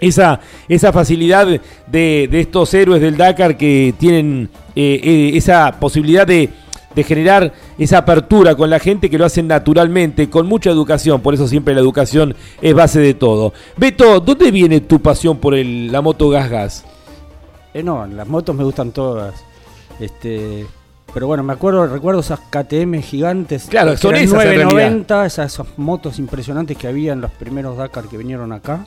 Esa, 0.00 0.40
esa 0.66 0.94
facilidad 0.94 1.46
de, 1.86 2.28
estos 2.32 2.72
héroes 2.72 3.02
del 3.02 3.18
Dakar 3.18 3.58
que 3.58 3.94
tienen 3.98 4.48
esa 4.74 5.78
posibilidad 5.78 6.26
de 6.26 6.48
de 7.00 7.04
generar 7.04 7.52
esa 7.78 7.98
apertura 7.98 8.54
con 8.54 8.70
la 8.70 8.78
gente 8.78 9.10
que 9.10 9.18
lo 9.18 9.24
hacen 9.24 9.46
naturalmente, 9.48 10.30
con 10.30 10.46
mucha 10.46 10.70
educación, 10.70 11.20
por 11.20 11.34
eso 11.34 11.46
siempre 11.48 11.74
la 11.74 11.80
educación 11.80 12.34
es 12.62 12.74
base 12.74 13.00
de 13.00 13.14
todo. 13.14 13.52
Beto, 13.76 14.20
¿dónde 14.20 14.50
viene 14.50 14.80
tu 14.80 15.00
pasión 15.00 15.38
por 15.38 15.54
el- 15.54 15.90
la 15.90 16.00
moto 16.00 16.28
gas 16.30 16.48
gas? 16.50 16.84
Eh, 17.74 17.82
no, 17.82 18.06
las 18.06 18.26
motos 18.28 18.54
me 18.56 18.64
gustan 18.64 18.90
todas. 18.92 19.34
Este, 19.98 20.66
pero 21.12 21.26
bueno, 21.26 21.42
me 21.42 21.52
acuerdo, 21.52 21.86
recuerdo 21.86 22.20
esas 22.20 22.40
KTM 22.50 23.02
gigantes. 23.02 23.66
Claro, 23.68 23.96
son 23.96 24.12
eran 24.12 24.24
esas 24.24 24.44
en 24.44 24.50
990, 24.50 25.26
esas, 25.26 25.52
esas 25.54 25.66
motos 25.78 26.18
impresionantes 26.18 26.76
que 26.76 26.86
había 26.88 27.12
en 27.12 27.20
los 27.20 27.30
primeros 27.32 27.76
Dakar 27.76 28.04
que 28.08 28.16
vinieron 28.16 28.52
acá. 28.52 28.86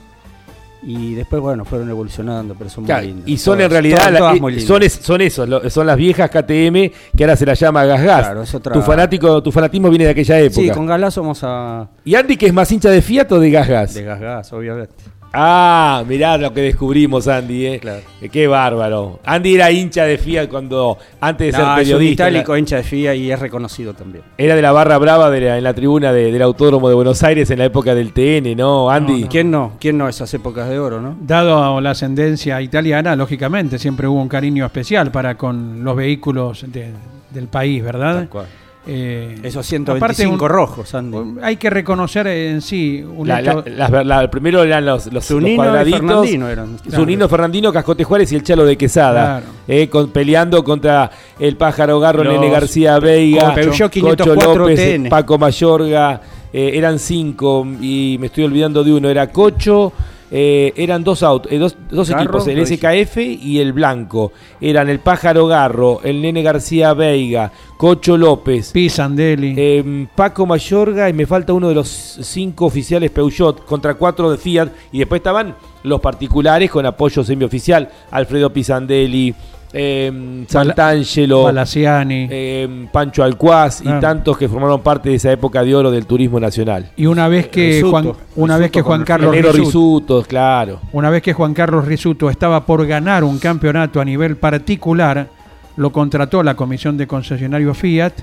Y 0.86 1.16
después, 1.16 1.42
bueno, 1.42 1.64
fueron 1.64 1.90
evolucionando, 1.90 2.56
pero 2.58 2.70
son 2.70 2.84
Claro, 2.84 3.04
muy 3.04 3.12
lindas. 3.14 3.30
y 3.30 3.38
son 3.38 3.54
Todas, 3.56 3.66
en 3.66 3.72
realidad 3.72 3.98
todas- 4.00 4.18
todas 4.18 4.36
eh, 4.38 4.42
muy 4.42 4.60
son, 4.60 4.84
es- 4.84 4.94
son 5.02 5.22
esos, 5.22 5.48
lo- 5.48 5.70
son 5.70 5.88
las 5.88 5.96
viejas 5.96 6.30
KTM 6.30 6.92
que 7.16 7.24
ahora 7.24 7.36
se 7.38 7.46
las 7.46 7.58
llama 7.60 7.86
gas 7.86 8.02
gas. 8.04 8.20
Claro, 8.26 8.42
es 8.44 8.54
otra- 8.54 8.74
Tu 8.74 8.82
fanático, 8.82 9.42
tu 9.42 9.52
fanatismo 9.52 9.90
viene 9.90 10.06
de 10.06 10.12
aquella 10.12 10.40
época. 10.40 10.62
Sí, 10.62 10.70
con 10.72 10.86
Galá 10.86 11.10
somos 11.10 11.40
a, 11.44 11.88
¿Y 12.04 12.16
Andy 12.16 12.36
que 12.36 12.48
es 12.48 12.54
más 12.54 12.70
hincha 12.72 12.90
de 12.90 13.02
Fiat 13.02 13.32
o 13.32 13.40
de 13.40 13.50
gas 13.52 13.68
gas? 13.68 13.94
de 13.94 14.04
Gas 14.04 14.20
Gas, 14.20 14.54
obviamente. 14.54 14.94
Ah, 15.36 16.04
mirá 16.08 16.38
lo 16.38 16.54
que 16.54 16.62
descubrimos, 16.62 17.28
Andy, 17.28 17.66
eh. 17.66 17.82
Eh, 18.22 18.30
Qué 18.30 18.46
bárbaro. 18.46 19.20
Andy 19.26 19.56
era 19.56 19.72
hincha 19.72 20.04
de 20.06 20.20
Fiat 20.20 20.48
cuando, 20.48 20.98
antes 21.20 21.52
de 21.52 21.52
No, 21.52 21.58
ser 21.58 21.64
es 21.64 21.70
un 21.72 21.76
periodista, 21.96 22.30
itálico 22.30 22.56
hincha 22.56 22.76
de 22.78 22.84
FIA 22.84 23.16
y 23.16 23.32
es 23.32 23.40
reconocido 23.40 23.94
también. 23.96 24.24
era 24.38 24.56
de 24.56 24.62
la 24.62 24.72
barra 24.72 25.00
brava 25.00 25.32
de 25.32 25.42
la- 25.42 25.58
en 25.58 25.64
la 25.64 25.74
tribuna 25.74 26.14
de- 26.14 26.32
del 26.32 26.42
Autódromo 26.44 26.88
de 26.88 26.94
Buenos 26.94 27.24
Aires 27.24 27.50
en 27.50 27.58
la 27.58 27.66
época 27.66 27.96
del 27.96 28.14
TN, 28.14 28.56
¿no, 28.56 28.92
Andy? 28.92 29.24
¿Quién 29.24 29.50
no? 29.50 29.74
¿Quién 29.80 29.98
no 29.98 30.08
esas 30.08 30.32
épocas 30.36 30.70
de 30.70 30.78
oro, 30.78 31.02
no? 31.02 31.18
Dado 31.20 31.82
la 31.82 31.92
ascendencia 31.92 32.62
italiana, 32.62 33.16
lógicamente 33.16 33.80
siempre 33.80 34.08
hubo 34.08 34.22
un 34.22 34.30
cariño 34.30 34.66
especial 34.68 35.12
para 35.12 35.36
con 35.36 35.84
los 35.84 35.96
vehículos 35.96 36.64
de- 36.72 36.92
del 37.32 37.48
país, 37.48 37.84
¿verdad? 37.84 38.16
Tal 38.18 38.30
cual. 38.30 38.46
Eh, 38.86 39.40
Esos 39.44 39.66
125 39.66 39.96
aparte 40.06 40.28
un- 40.28 40.50
rojos, 40.50 40.94
Andy. 40.94 41.40
Hay 41.42 41.56
que 41.56 41.70
reconocer 41.70 42.28
en 42.28 42.62
sí 42.62 43.02
un 43.02 43.28
La- 43.28 43.40
hecho- 43.40 43.64
la- 43.66 43.88
las- 43.88 44.06
la- 44.06 44.30
primero 44.30 44.62
eran 44.62 44.86
los, 44.86 45.06
los, 45.06 45.14
los 45.14 45.26
Zunino 45.26 45.54
y 45.54 45.56
cuadraditos. 45.56 46.00
Fernandino 46.02 46.50
eran. 46.50 46.78
Zunino, 46.92 47.30
Fernandino, 47.30 47.72
Cascote 47.72 48.04
Juárez 48.04 48.32
y 48.34 48.36
el 48.36 48.44
Chalo 48.44 48.66
de 48.66 48.78
Quesada. 48.78 49.40
Claro. 49.40 49.46
eh, 49.70 49.88
con- 49.88 50.10
peleando 50.10 50.62
contra 50.66 51.10
el 51.40 51.56
Pájaro 51.56 51.98
Garro, 52.00 52.24
Los- 52.26 52.34
Nene 52.34 52.50
García 52.50 53.00
Veiga, 53.00 53.56
Cocho 53.56 53.90
504 53.90 54.56
López, 54.56 54.78
TN. 54.80 55.10
Paco 55.10 55.38
Mayorga. 55.38 56.22
eh, 56.56 56.72
eran 56.78 57.00
cinco 57.00 57.66
y 57.82 58.18
me 58.20 58.28
estoy 58.28 58.44
olvidando 58.44 58.84
de 58.84 58.94
uno. 58.94 59.10
Era 59.10 59.28
Cocho. 59.32 59.92
Eh, 60.36 60.74
eran 60.78 61.04
dos 61.04 61.22
autos, 61.22 61.52
eh, 61.52 61.60
dos, 61.60 61.78
dos 61.92 62.10
equipos, 62.10 62.48
el. 62.48 62.66
SKF 62.66 63.18
y 63.18 63.60
el 63.60 63.72
Blanco. 63.72 64.32
Eran 64.60 64.90
el 64.90 64.98
Pájaro 64.98 65.46
Garro, 65.46 66.02
el 66.04 66.24
Nene 66.24 66.42
García 66.42 66.96
Veiga, 66.96 67.52
Cocho 67.78 68.18
López, 68.18 68.72
Pisandelli. 68.72 69.54
eh, 69.56 70.08
Paco 70.16 70.48
Mayorga 70.48 71.08
y 71.08 71.14
me 71.14 71.28
falta 71.28 71.54
uno 71.54 71.70
de 71.70 71.76
los 71.76 71.88
cinco 71.88 72.66
oficiales 72.66 73.12
Peugeot 73.12 73.64
contra 73.64 73.94
cuatro 73.94 74.32
de 74.32 74.40
Fiat 74.40 74.70
y 74.92 74.98
después 74.98 75.20
estaban 75.20 75.56
los 75.84 76.02
particulares 76.02 76.72
con 76.72 76.84
apoyo 76.88 77.24
semioficial 77.24 77.88
Alfredo 78.10 78.52
Pisandelli, 78.52 79.36
eh, 79.76 80.46
Santangelo, 80.48 81.50
eh, 81.50 82.88
Pancho 82.92 83.24
Alcuaz 83.24 83.82
y 83.82 83.86
Claro. 83.86 84.00
tantos 84.00 84.38
que 84.38 84.48
formaron 84.48 84.82
parte 84.82 85.10
de 85.10 85.16
esa 85.16 85.32
época 85.32 85.64
de 85.64 85.76
oro 85.76 85.90
del 85.92 86.06
turismo 86.06 86.40
nacional. 86.40 86.92
y 86.96 87.06
una 87.08 87.28
vez 87.28 87.48
que 87.48 87.72
Risuto. 87.82 87.90
Juan, 87.92 88.12
una 88.36 88.58
vez 88.58 88.70
que 88.72 88.80
Risuto 88.80 88.88
Juan 88.88 89.04
Carlos 89.04 89.36
Risuto- 89.36 89.52
Risutos, 89.58 90.28
claro. 90.28 90.80
Una 90.92 91.10
vez 91.10 91.22
que 91.24 91.34
Juan 91.34 91.54
Carlos 91.54 91.86
Risuto 91.86 92.30
estaba 92.30 92.66
por 92.66 92.86
ganar 92.86 93.24
un 93.24 93.40
campeonato 93.40 94.00
a 94.00 94.06
nivel 94.06 94.36
particular, 94.38 95.28
lo 95.76 95.92
contrató 95.92 96.44
la 96.44 96.56
comisión 96.56 96.98
de 96.98 97.08
concesionario 97.08 97.74
Fiat 97.74 98.14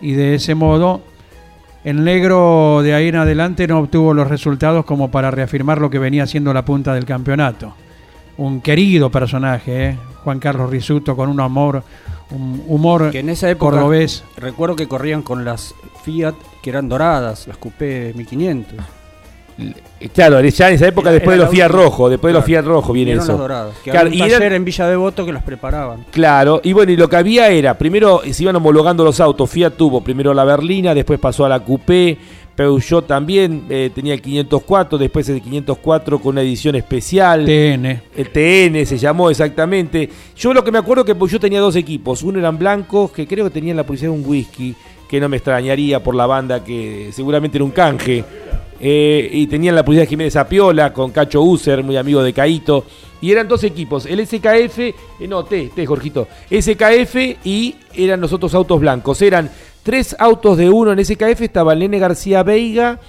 y 0.00 0.12
de 0.12 0.36
ese 0.36 0.54
modo 0.54 1.00
el 1.84 2.04
negro 2.04 2.80
de 2.84 2.94
ahí 2.94 3.08
en 3.08 3.16
adelante 3.16 3.66
no 3.66 3.80
obtuvo 3.80 4.14
los 4.14 4.28
resultados 4.28 4.84
como 4.84 5.10
para 5.10 5.32
reafirmar 5.32 5.80
lo 5.80 5.90
que 5.90 5.98
venía 5.98 6.28
siendo 6.28 6.54
la 6.54 6.64
punta 6.64 6.94
del 6.94 7.04
campeonato. 7.04 7.74
Un 8.38 8.60
querido 8.60 9.10
personaje, 9.10 9.84
¿eh? 9.90 9.98
Juan 10.24 10.38
Carlos 10.38 10.70
Risuto, 10.70 11.14
con 11.16 11.28
un 11.28 11.40
amor, 11.40 11.82
un 12.30 12.62
humor 12.68 13.10
Que 13.10 13.18
en 13.20 13.28
esa 13.28 13.50
época 13.50 13.72
cordobés. 13.76 14.24
recuerdo 14.36 14.76
que 14.76 14.86
corrían 14.88 15.22
con 15.22 15.44
las 15.44 15.74
Fiat 16.04 16.34
que 16.62 16.70
eran 16.70 16.88
doradas, 16.88 17.46
las 17.46 17.56
Coupé 17.56 18.12
1500. 18.16 18.78
Eh, 19.58 20.08
Claro, 20.14 20.40
ya 20.40 20.68
en 20.68 20.74
esa 20.74 20.88
época 20.88 21.10
Era- 21.10 21.18
después 21.18 21.36
de 21.36 21.44
los 21.44 21.52
Fiat. 21.52 21.68
Rojo, 21.70 22.08
después 22.08 22.32
de 22.32 22.38
los. 22.38 22.44
Fiat 22.44 22.64
Rojo 22.64 22.92
viene 22.92 23.12
eso. 23.12 23.28
las 23.28 23.38
doradas. 23.38 23.74
Que 23.84 23.90
Claro, 23.90 24.06
había 24.08 24.18
y 24.18 24.22
un 24.22 24.26
eran- 24.28 24.38
taller 24.40 24.52
en 24.54 24.64
Villa 24.64 24.86
Devoto 24.88 25.26
que 25.26 25.32
las 25.32 25.42
preparaban. 25.42 26.04
Claro, 26.10 26.60
y 26.64 26.72
bueno, 26.72 26.90
y 26.90 26.96
lo 26.96 27.08
que 27.08 27.16
había 27.16 27.48
era, 27.48 27.76
primero 27.76 28.22
se 28.28 28.42
iban 28.42 28.56
homologando 28.56 29.04
los 29.04 29.20
autos, 29.20 29.48
Fiat 29.50 29.74
tuvo 29.76 30.00
primero 30.02 30.32
la 30.34 30.44
berlina, 30.44 30.94
después 30.94 31.20
pasó 31.20 31.44
a 31.44 31.48
la 31.50 31.60
coupé, 31.60 32.16
Peugeot 32.54 33.06
también 33.06 33.64
eh, 33.70 33.90
tenía 33.94 34.14
el 34.14 34.20
504, 34.20 34.98
después 34.98 35.28
el 35.28 35.40
504 35.40 36.18
con 36.18 36.32
una 36.32 36.42
edición 36.42 36.74
especial. 36.74 37.44
TN. 37.44 38.02
El 38.14 38.30
TN 38.30 38.86
se 38.86 38.98
llamó 38.98 39.30
exactamente. 39.30 40.08
Yo 40.36 40.52
lo 40.52 40.62
que 40.62 40.70
me 40.70 40.78
acuerdo 40.78 41.04
que 41.04 41.14
Peugeot 41.14 41.40
tenía 41.40 41.60
dos 41.60 41.76
equipos, 41.76 42.22
uno 42.22 42.38
eran 42.38 42.58
blancos, 42.58 43.10
que 43.12 43.26
creo 43.26 43.46
que 43.46 43.50
tenían 43.50 43.76
la 43.76 43.84
publicidad 43.84 44.12
de 44.12 44.18
un 44.18 44.26
whisky, 44.26 44.74
que 45.08 45.20
no 45.20 45.28
me 45.28 45.38
extrañaría 45.38 46.02
por 46.02 46.14
la 46.14 46.26
banda 46.26 46.62
que 46.62 47.10
seguramente 47.12 47.58
era 47.58 47.64
un 47.64 47.70
canje. 47.70 48.24
Eh, 48.84 49.30
y 49.32 49.46
tenían 49.46 49.76
la 49.76 49.84
publicidad 49.84 50.02
de 50.02 50.08
Jiménez 50.08 50.34
Apiola 50.34 50.92
con 50.92 51.12
Cacho 51.12 51.40
User, 51.40 51.84
muy 51.84 51.96
amigo 51.96 52.22
de 52.22 52.32
Caito. 52.32 52.84
Y 53.20 53.30
eran 53.30 53.46
dos 53.46 53.62
equipos, 53.62 54.04
el 54.06 54.26
SKF, 54.26 54.78
eh, 54.80 54.94
no, 55.28 55.44
T, 55.44 55.70
T, 55.72 55.86
Jorgito, 55.86 56.26
SKF 56.50 57.14
y 57.44 57.76
eran 57.94 58.20
los 58.20 58.32
otros 58.32 58.52
autos 58.54 58.80
blancos. 58.80 59.22
Eran 59.22 59.48
tres 59.82 60.16
autos 60.18 60.56
de 60.56 60.70
uno 60.70 60.92
en 60.92 61.04
SKF, 61.04 61.40
estaba 61.42 61.72
el 61.72 61.80
Nene 61.80 61.98
García 61.98 62.42
Veiga 62.42 63.00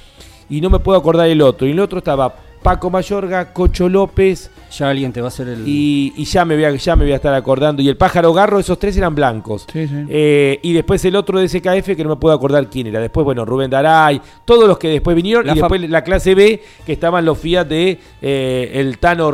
y 0.49 0.61
no 0.61 0.69
me 0.69 0.79
puedo 0.79 0.97
acordar 0.97 1.27
el 1.29 1.41
otro. 1.41 1.67
Y 1.67 1.71
el 1.71 1.79
otro 1.79 1.99
estaba 1.99 2.35
Paco 2.63 2.89
Mayorga, 2.89 3.53
Cocho 3.53 3.87
López, 3.89 4.49
Ya 4.71 4.89
alguien 4.89 5.11
te 5.13 5.21
va 5.21 5.27
a 5.27 5.29
hacer 5.29 5.47
el. 5.49 5.67
y, 5.67 6.13
y 6.15 6.23
ya, 6.25 6.45
me 6.45 6.55
voy 6.55 6.63
a, 6.65 6.71
ya 6.75 6.95
me 6.95 7.03
voy 7.03 7.11
a 7.13 7.17
estar 7.17 7.33
acordando. 7.33 7.81
Y 7.83 7.89
el 7.89 7.97
pájaro 7.97 8.33
garro, 8.33 8.59
esos 8.59 8.79
tres 8.79 8.97
eran 8.97 9.13
blancos. 9.13 9.67
Sí, 9.71 9.87
sí. 9.87 10.05
Eh, 10.09 10.59
y 10.63 10.73
después 10.73 11.03
el 11.05 11.15
otro 11.15 11.39
de 11.39 11.47
SKF 11.47 11.95
que 11.95 12.03
no 12.03 12.09
me 12.11 12.15
puedo 12.15 12.33
acordar 12.33 12.67
quién 12.69 12.87
era. 12.87 12.99
Después, 12.99 13.23
bueno, 13.25 13.45
Rubén 13.45 13.69
Daray, 13.69 14.19
todos 14.45 14.67
los 14.67 14.77
que 14.79 14.87
después 14.87 15.15
vinieron. 15.15 15.45
La 15.45 15.53
y 15.53 15.55
después 15.59 15.89
la 15.89 16.03
clase 16.03 16.33
B, 16.33 16.61
que 16.85 16.93
estaban 16.93 17.23
los 17.25 17.37
Fiat 17.37 17.67
de 17.67 17.99
eh, 18.21 18.71
el 18.75 18.97
Tano 18.97 19.29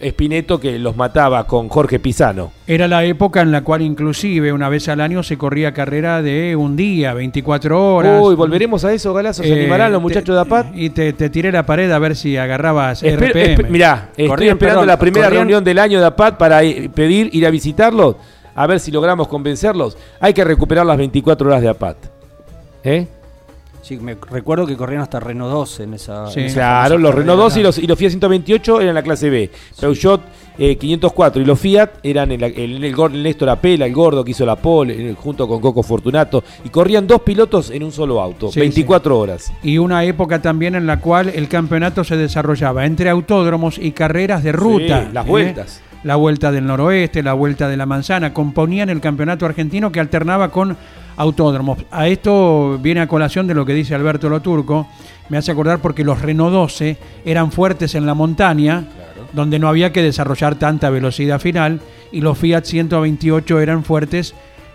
Espineto 0.00 0.60
que 0.60 0.78
los 0.78 0.96
mataba 0.96 1.46
con 1.46 1.68
Jorge 1.68 1.98
Pisano. 1.98 2.52
Era 2.66 2.86
la 2.86 3.04
época 3.04 3.40
en 3.40 3.50
la 3.50 3.62
cual 3.62 3.82
inclusive 3.82 4.52
una 4.52 4.68
vez 4.68 4.88
al 4.88 5.00
año 5.00 5.22
se 5.22 5.36
corría 5.36 5.72
carrera 5.72 6.22
de 6.22 6.54
un 6.54 6.76
día, 6.76 7.14
24 7.14 7.94
horas. 7.94 8.20
Uy, 8.22 8.34
volveremos 8.34 8.84
a 8.84 8.92
eso, 8.92 9.12
Galazo. 9.12 9.42
¿Se 9.42 9.48
Eh, 9.48 9.60
animarán 9.60 9.90
los 9.92 10.00
te- 10.00 10.02
muchachos 10.02 10.34
de 10.34 10.40
APAT? 10.40 10.66
Y 10.76 10.90
te, 10.90 11.12
te 11.12 11.30
tiré 11.30 11.50
la 11.50 11.64
pared 11.66 11.90
a 11.90 11.98
ver 11.98 12.14
si 12.14 12.36
agarrabas 12.50 13.02
Espe- 13.02 13.30
RPM. 13.56 13.70
mirá, 13.70 14.08
estoy 14.10 14.28
Corrían, 14.28 14.52
esperando 14.56 14.80
perdón, 14.80 14.86
la 14.88 14.98
primera 14.98 15.26
corrían- 15.26 15.40
reunión 15.40 15.64
del 15.64 15.78
año 15.78 16.00
de 16.00 16.06
APAT 16.06 16.36
para 16.36 16.58
pedir 16.94 17.30
ir 17.32 17.46
a 17.46 17.50
visitarlos, 17.50 18.16
a 18.54 18.66
ver 18.66 18.80
si 18.80 18.90
logramos 18.90 19.28
convencerlos. 19.28 19.96
Hay 20.20 20.34
que 20.34 20.44
recuperar 20.44 20.84
las 20.86 20.96
24 20.98 21.48
horas 21.48 21.62
de 21.62 21.68
APAT. 21.68 21.96
¿Eh? 22.84 23.06
Sí, 23.82 23.96
me 23.96 24.16
recuerdo 24.30 24.66
que 24.66 24.76
corrían 24.76 25.00
hasta 25.02 25.18
Renault 25.18 25.50
12 25.52 25.82
en 25.84 25.94
esa. 25.94 26.26
Sí. 26.28 26.40
en 26.40 26.46
esa 26.46 26.54
Claro, 26.54 26.98
los. 26.98 27.14
Renault 27.14 27.38
2 27.40 27.56
y 27.56 27.62
los, 27.62 27.78
y 27.78 27.86
los 27.86 27.98
Fiat 27.98 28.10
128 28.10 28.80
eran 28.80 28.94
la 28.94 29.02
clase 29.02 29.30
B. 29.30 29.50
Peugeot 29.80 30.20
eh, 30.62 30.76
504 30.76 31.40
y 31.40 31.46
los 31.46 31.58
Fiat 31.58 31.88
eran 32.02 32.30
el, 32.32 32.42
el, 32.42 32.84
el, 32.84 33.22
Néstor 33.22 33.48
Apela, 33.48 33.86
el 33.86 33.94
gordo 33.94 34.22
que 34.22 34.32
hizo 34.32 34.44
la 34.44 34.56
pole, 34.56 35.10
eh, 35.10 35.14
junto 35.16 35.48
con 35.48 35.58
Coco 35.58 35.82
Fortunato. 35.82 36.44
Y 36.62 36.68
corrían 36.68 37.06
dos 37.06 37.22
pilotos 37.22 37.70
en 37.70 37.82
un 37.82 37.90
solo 37.90 38.20
auto, 38.20 38.52
Sí, 38.52 38.60
24 38.60 39.18
horas. 39.18 39.50
Y 39.62 39.78
una 39.78 40.04
época 40.04 40.42
también 40.42 40.74
en 40.74 40.86
la 40.86 41.00
cual 41.00 41.30
el 41.30 41.48
campeonato 41.48 42.04
se 42.04 42.18
desarrollaba 42.18 42.84
entre 42.84 43.08
autódromos 43.08 43.78
y 43.78 43.92
carreras 43.92 44.44
de 44.44 44.52
ruta. 44.52 45.06
Sí, 45.06 45.12
las 45.14 45.26
¿eh? 45.26 45.30
vueltas. 45.30 45.80
La 46.04 46.16
vuelta 46.16 46.52
del 46.52 46.66
noroeste, 46.66 47.22
la 47.22 47.32
vuelta 47.32 47.66
de 47.66 47.78
la 47.78 47.86
manzana, 47.86 48.34
componían 48.34 48.90
el 48.90 49.00
campeonato 49.00 49.46
argentino 49.46 49.90
que 49.90 50.00
alternaba 50.00 50.50
con 50.50 50.76
autódromos. 51.16 51.78
A 51.90 52.06
esto 52.06 52.78
viene 52.82 53.00
a 53.00 53.08
colación 53.08 53.46
de 53.46 53.54
lo 53.54 53.64
que 53.64 53.72
dice 53.72 53.94
Alberto 53.94 54.28
Loturco, 54.28 54.86
me 55.30 55.38
hace 55.38 55.52
acordar 55.52 55.78
porque 55.80 56.04
los 56.04 56.20
Renault 56.20 56.52
12 56.52 56.96
eran 57.24 57.52
fuertes 57.52 57.94
en 57.94 58.04
la 58.04 58.14
montaña, 58.14 58.84
donde 59.32 59.58
no 59.58 59.68
había 59.68 59.92
que 59.92 60.02
desarrollar 60.02 60.58
tanta 60.58 60.90
velocidad 60.90 61.40
final, 61.40 61.80
y 62.12 62.20
los 62.20 62.38
Fiat 62.38 62.64
128 62.64 63.60
eran 63.60 63.84
fuertes 63.84 64.34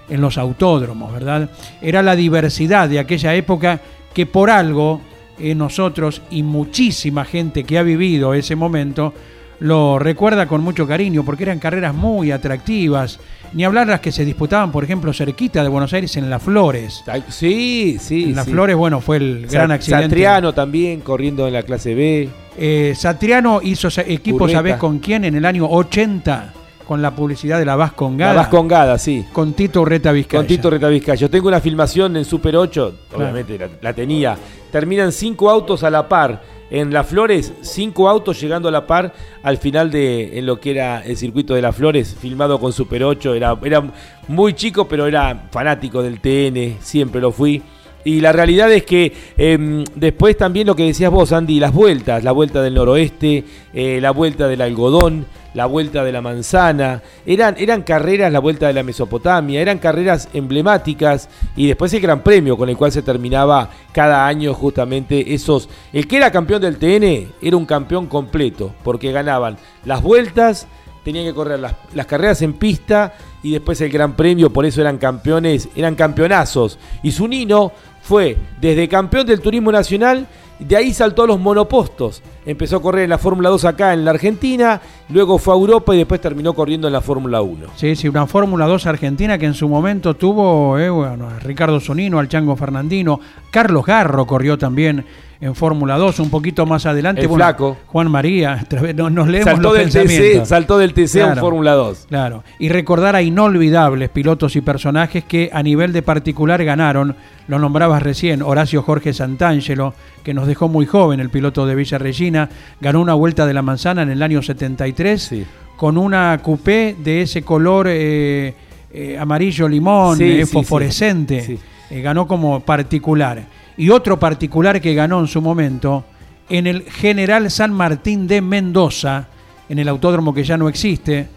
en 0.09 0.21
los 0.21 0.37
autódromos, 0.37 1.11
¿verdad? 1.13 1.49
Era 1.81 2.01
la 2.01 2.15
diversidad 2.15 2.89
de 2.89 2.99
aquella 2.99 3.33
época 3.35 3.81
que 4.13 4.25
por 4.25 4.49
algo 4.49 5.01
eh, 5.39 5.55
nosotros 5.55 6.21
y 6.29 6.43
muchísima 6.43 7.25
gente 7.25 7.63
que 7.63 7.77
ha 7.77 7.83
vivido 7.83 8.33
ese 8.33 8.55
momento 8.55 9.13
lo 9.59 9.99
recuerda 9.99 10.47
con 10.47 10.61
mucho 10.61 10.87
cariño 10.87 11.23
porque 11.23 11.43
eran 11.43 11.59
carreras 11.59 11.93
muy 11.93 12.31
atractivas. 12.31 13.19
Ni 13.53 13.63
hablar 13.63 13.87
las 13.87 14.01
que 14.01 14.11
se 14.11 14.25
disputaban, 14.25 14.71
por 14.71 14.83
ejemplo, 14.83 15.13
cerquita 15.13 15.63
de 15.63 15.69
Buenos 15.69 15.93
Aires 15.93 16.17
en 16.17 16.29
Las 16.29 16.43
Flores. 16.43 17.03
Ay, 17.07 17.23
Sí, 17.29 17.97
sí. 18.01 18.25
En 18.25 18.35
Las 18.35 18.45
sí. 18.45 18.51
Flores, 18.51 18.75
bueno, 18.75 18.99
fue 18.99 19.17
el 19.17 19.47
gran 19.47 19.71
accidente. 19.71 20.07
Satriano 20.07 20.53
también 20.53 20.99
corriendo 20.99 21.47
en 21.47 21.53
la 21.53 21.63
clase 21.63 21.95
B. 21.95 22.29
Eh, 22.57 22.93
Satriano 22.97 23.61
hizo 23.63 23.87
equipo, 24.05 24.43
Urreta. 24.43 24.59
¿sabés 24.59 24.75
con 24.77 24.99
quién? 24.99 25.23
En 25.23 25.35
el 25.35 25.45
año 25.45 25.67
80. 25.69 26.53
Con 26.85 27.01
la 27.01 27.15
publicidad 27.15 27.59
de 27.59 27.65
la 27.65 27.75
Vascongada. 27.75 28.33
La 28.33 28.41
Vascongada, 28.41 28.97
sí. 28.97 29.25
Con 29.33 29.53
Tito 29.53 29.81
Urreta 29.81 30.11
Vizcaya. 30.11 30.39
Con 30.39 30.47
Tito 30.47 30.67
Urreta 30.67 30.87
Vizcaya. 30.87 31.15
Yo 31.15 31.29
tengo 31.29 31.47
una 31.47 31.59
filmación 31.59 32.15
en 32.17 32.25
Super 32.25 32.55
8, 32.55 32.95
obviamente 33.13 33.57
la, 33.57 33.69
la, 33.81 33.93
tenía. 33.93 34.37
Terminan 34.71 35.11
cinco 35.11 35.49
autos 35.49 35.83
a 35.83 35.89
la 35.89 36.07
par. 36.07 36.55
En 36.71 36.91
Las 36.91 37.05
Flores, 37.05 37.53
cinco 37.61 38.09
autos 38.09 38.41
llegando 38.41 38.69
a 38.69 38.71
la 38.71 38.87
par 38.87 39.13
al 39.43 39.57
final 39.57 39.91
de 39.91 40.39
en 40.39 40.47
lo 40.47 40.59
que 40.59 40.71
era 40.71 41.03
el 41.03 41.15
circuito 41.15 41.53
de 41.53 41.61
Las 41.61 41.75
Flores, 41.75 42.15
filmado 42.19 42.59
con 42.59 42.73
Super 42.73 43.03
8. 43.03 43.35
Era, 43.35 43.57
era 43.63 43.83
muy 44.27 44.53
chico, 44.53 44.87
pero 44.87 45.05
era 45.05 45.47
fanático 45.51 46.01
del 46.01 46.19
TN, 46.19 46.77
siempre 46.81 47.21
lo 47.21 47.31
fui. 47.31 47.61
Y 48.05 48.21
la 48.21 48.31
realidad 48.31 48.71
es 48.71 48.83
que 48.83 49.11
eh, 49.35 49.83
después 49.95 50.37
también 50.37 50.67
lo 50.67 50.75
que 50.75 50.85
decías 50.85 51.11
vos, 51.11 51.33
Andy, 51.33 51.59
las 51.59 51.73
vueltas, 51.73 52.23
la 52.23 52.31
vuelta 52.31 52.61
del 52.61 52.75
noroeste, 52.75 53.43
eh, 53.73 53.99
la 53.99 54.11
vuelta 54.11 54.47
del 54.47 54.61
algodón, 54.61 55.25
la 55.55 55.65
vuelta 55.65 56.03
de 56.03 56.11
la 56.11 56.21
manzana, 56.21 57.01
eran, 57.25 57.55
eran 57.57 57.81
carreras, 57.81 58.31
la 58.31 58.39
vuelta 58.39 58.67
de 58.67 58.73
la 58.73 58.83
Mesopotamia, 58.83 59.59
eran 59.59 59.79
carreras 59.79 60.29
emblemáticas 60.33 61.29
y 61.55 61.65
después 61.65 61.91
el 61.93 62.01
Gran 62.01 62.21
Premio 62.21 62.57
con 62.57 62.69
el 62.69 62.77
cual 62.77 62.91
se 62.91 63.01
terminaba 63.01 63.71
cada 63.91 64.27
año 64.27 64.53
justamente 64.53 65.33
esos... 65.33 65.67
El 65.91 66.07
que 66.07 66.17
era 66.17 66.29
campeón 66.29 66.61
del 66.61 66.77
TN 66.77 67.33
era 67.41 67.57
un 67.57 67.65
campeón 67.65 68.05
completo, 68.05 68.75
porque 68.83 69.11
ganaban 69.11 69.57
las 69.83 70.03
vueltas, 70.03 70.67
tenían 71.03 71.25
que 71.25 71.33
correr 71.33 71.59
las, 71.59 71.73
las 71.95 72.05
carreras 72.05 72.43
en 72.43 72.53
pista 72.53 73.13
y 73.41 73.51
después 73.51 73.79
el 73.81 73.91
Gran 73.91 74.15
Premio, 74.15 74.51
por 74.51 74.65
eso 74.65 74.81
eran 74.81 74.97
campeones, 74.97 75.69
eran 75.75 75.95
campeonazos. 75.95 76.77
Y 77.01 77.11
Zunino 77.11 77.71
fue 78.07 78.37
desde 78.61 78.87
campeón 78.87 79.25
del 79.25 79.41
turismo 79.41 79.71
nacional, 79.71 80.27
de 80.59 80.77
ahí 80.77 80.93
saltó 80.93 81.23
a 81.23 81.27
los 81.27 81.39
monopostos. 81.39 82.21
Empezó 82.45 82.77
a 82.77 82.81
correr 82.81 83.05
en 83.05 83.09
la 83.09 83.17
Fórmula 83.17 83.49
2 83.49 83.65
acá 83.65 83.93
en 83.93 84.05
la 84.05 84.11
Argentina, 84.11 84.79
luego 85.09 85.37
fue 85.39 85.53
a 85.53 85.57
Europa 85.57 85.95
y 85.95 85.97
después 85.99 86.21
terminó 86.21 86.53
corriendo 86.53 86.87
en 86.87 86.93
la 86.93 87.01
Fórmula 87.01 87.41
1. 87.41 87.67
Sí, 87.75 87.95
sí, 87.95 88.07
una 88.07 88.27
Fórmula 88.27 88.67
2 88.67 88.85
argentina 88.85 89.37
que 89.37 89.45
en 89.47 89.53
su 89.55 89.67
momento 89.67 90.13
tuvo 90.15 90.77
eh, 90.77 90.89
bueno, 90.89 91.27
a 91.27 91.39
Ricardo 91.39 91.79
Sonino, 91.79 92.19
al 92.19 92.27
Chango 92.29 92.55
Fernandino, 92.55 93.19
Carlos 93.49 93.85
Garro 93.85 94.27
corrió 94.27 94.57
también 94.57 95.05
en 95.41 95.53
Fórmula 95.53 95.97
2, 95.97 96.19
un 96.19 96.29
poquito 96.29 96.65
más 96.65 96.85
adelante. 96.85 97.21
El 97.21 97.27
bueno, 97.27 97.43
flaco. 97.43 97.77
Juan 97.87 98.09
María, 98.09 98.65
nos, 98.95 99.11
nos 99.11 99.27
leemos 99.27 99.51
saltó 99.51 99.73
los 99.73 99.93
del 99.93 100.07
TC, 100.07 100.45
saltó 100.45 100.77
del 100.77 100.93
TC 100.93 101.11
Claro. 101.13 101.33
en 101.33 101.39
Fórmula 101.39 101.73
2. 101.73 102.05
Claro, 102.09 102.43
y 102.57 102.69
recordar 102.69 103.15
a 103.15 103.21
inolvidables 103.21 104.09
pilotos 104.09 104.55
y 104.55 104.61
personajes 104.61 105.23
que 105.23 105.49
a 105.51 105.61
nivel 105.61 105.93
de 105.93 106.01
particular 106.01 106.63
ganaron, 106.63 107.15
lo 107.47 107.59
nombrabas 107.59 108.01
recién, 108.01 108.41
Horacio 108.41 108.81
Jorge 108.81 109.13
Santangelo, 109.13 109.93
que 110.23 110.33
nos 110.33 110.47
dejó 110.47 110.67
muy 110.67 110.85
joven, 110.85 111.19
el 111.19 111.29
piloto 111.29 111.65
de 111.65 111.75
Villa 111.75 111.97
Regina, 111.97 112.34
ganó 112.81 113.01
una 113.01 113.13
vuelta 113.13 113.45
de 113.45 113.53
la 113.53 113.61
manzana 113.61 114.01
en 114.03 114.09
el 114.09 114.21
año 114.21 114.41
73 114.41 115.21
Sí. 115.21 115.45
con 115.77 115.97
una 115.97 116.39
coupé 116.41 116.95
de 117.03 117.21
ese 117.21 117.41
color 117.41 117.87
eh, 117.89 118.53
eh, 118.93 119.17
amarillo 119.19 119.67
limón, 119.67 120.17
Sí, 120.17 120.23
eh, 120.41 120.45
fosforescente, 120.45 121.57
ganó 121.89 122.27
como 122.27 122.59
particular. 122.61 123.43
Y 123.77 123.89
otro 123.89 124.17
particular 124.17 124.79
que 124.79 124.93
ganó 124.93 125.19
en 125.19 125.27
su 125.27 125.41
momento 125.41 126.05
en 126.49 126.67
el 126.67 126.83
General 126.83 127.49
San 127.51 127.73
Martín 127.73 128.27
de 128.27 128.41
Mendoza, 128.41 129.27
en 129.67 129.79
el 129.79 129.87
autódromo 129.89 130.33
que 130.33 130.43
ya 130.43 130.57
no 130.57 130.69
existe, 130.69 131.27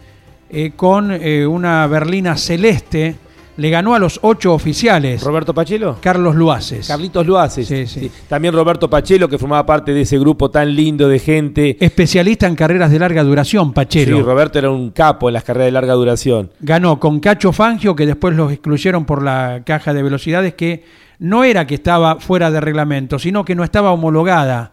con 0.76 1.10
una 1.10 1.86
berlina 1.88 2.36
celeste, 2.36 3.16
le 3.58 3.70
ganó 3.70 3.96
a 3.96 3.98
los 3.98 4.20
ocho 4.22 4.54
oficiales. 4.54 5.20
¿Roberto 5.20 5.52
Pachelo? 5.52 5.96
Carlos 6.00 6.36
Luaces. 6.36 6.86
Carlitos 6.86 7.26
Luaces. 7.26 7.66
Sí, 7.66 7.88
sí. 7.88 8.08
También 8.28 8.54
Roberto 8.54 8.88
Pachelo, 8.88 9.28
que 9.28 9.36
formaba 9.36 9.66
parte 9.66 9.92
de 9.92 10.02
ese 10.02 10.16
grupo 10.16 10.48
tan 10.48 10.76
lindo 10.76 11.08
de 11.08 11.18
gente. 11.18 11.76
Especialista 11.80 12.46
en 12.46 12.54
carreras 12.54 12.92
de 12.92 13.00
larga 13.00 13.24
duración, 13.24 13.72
Pachero. 13.72 14.16
Sí, 14.16 14.22
Roberto 14.22 14.60
era 14.60 14.70
un 14.70 14.90
capo 14.90 15.28
en 15.28 15.32
las 15.32 15.42
carreras 15.42 15.66
de 15.66 15.72
larga 15.72 15.94
duración. 15.94 16.52
ganó 16.60 17.00
con 17.00 17.18
Cacho 17.18 17.52
Fangio, 17.52 17.96
que 17.96 18.06
después 18.06 18.36
los 18.36 18.52
excluyeron 18.52 19.04
por 19.04 19.24
la 19.24 19.62
caja 19.66 19.92
de 19.92 20.04
velocidades, 20.04 20.54
que 20.54 20.84
no 21.18 21.42
era 21.42 21.66
que 21.66 21.74
estaba 21.74 22.20
fuera 22.20 22.52
de 22.52 22.60
reglamento, 22.60 23.18
sino 23.18 23.44
que 23.44 23.56
no 23.56 23.64
estaba 23.64 23.90
homologada. 23.90 24.72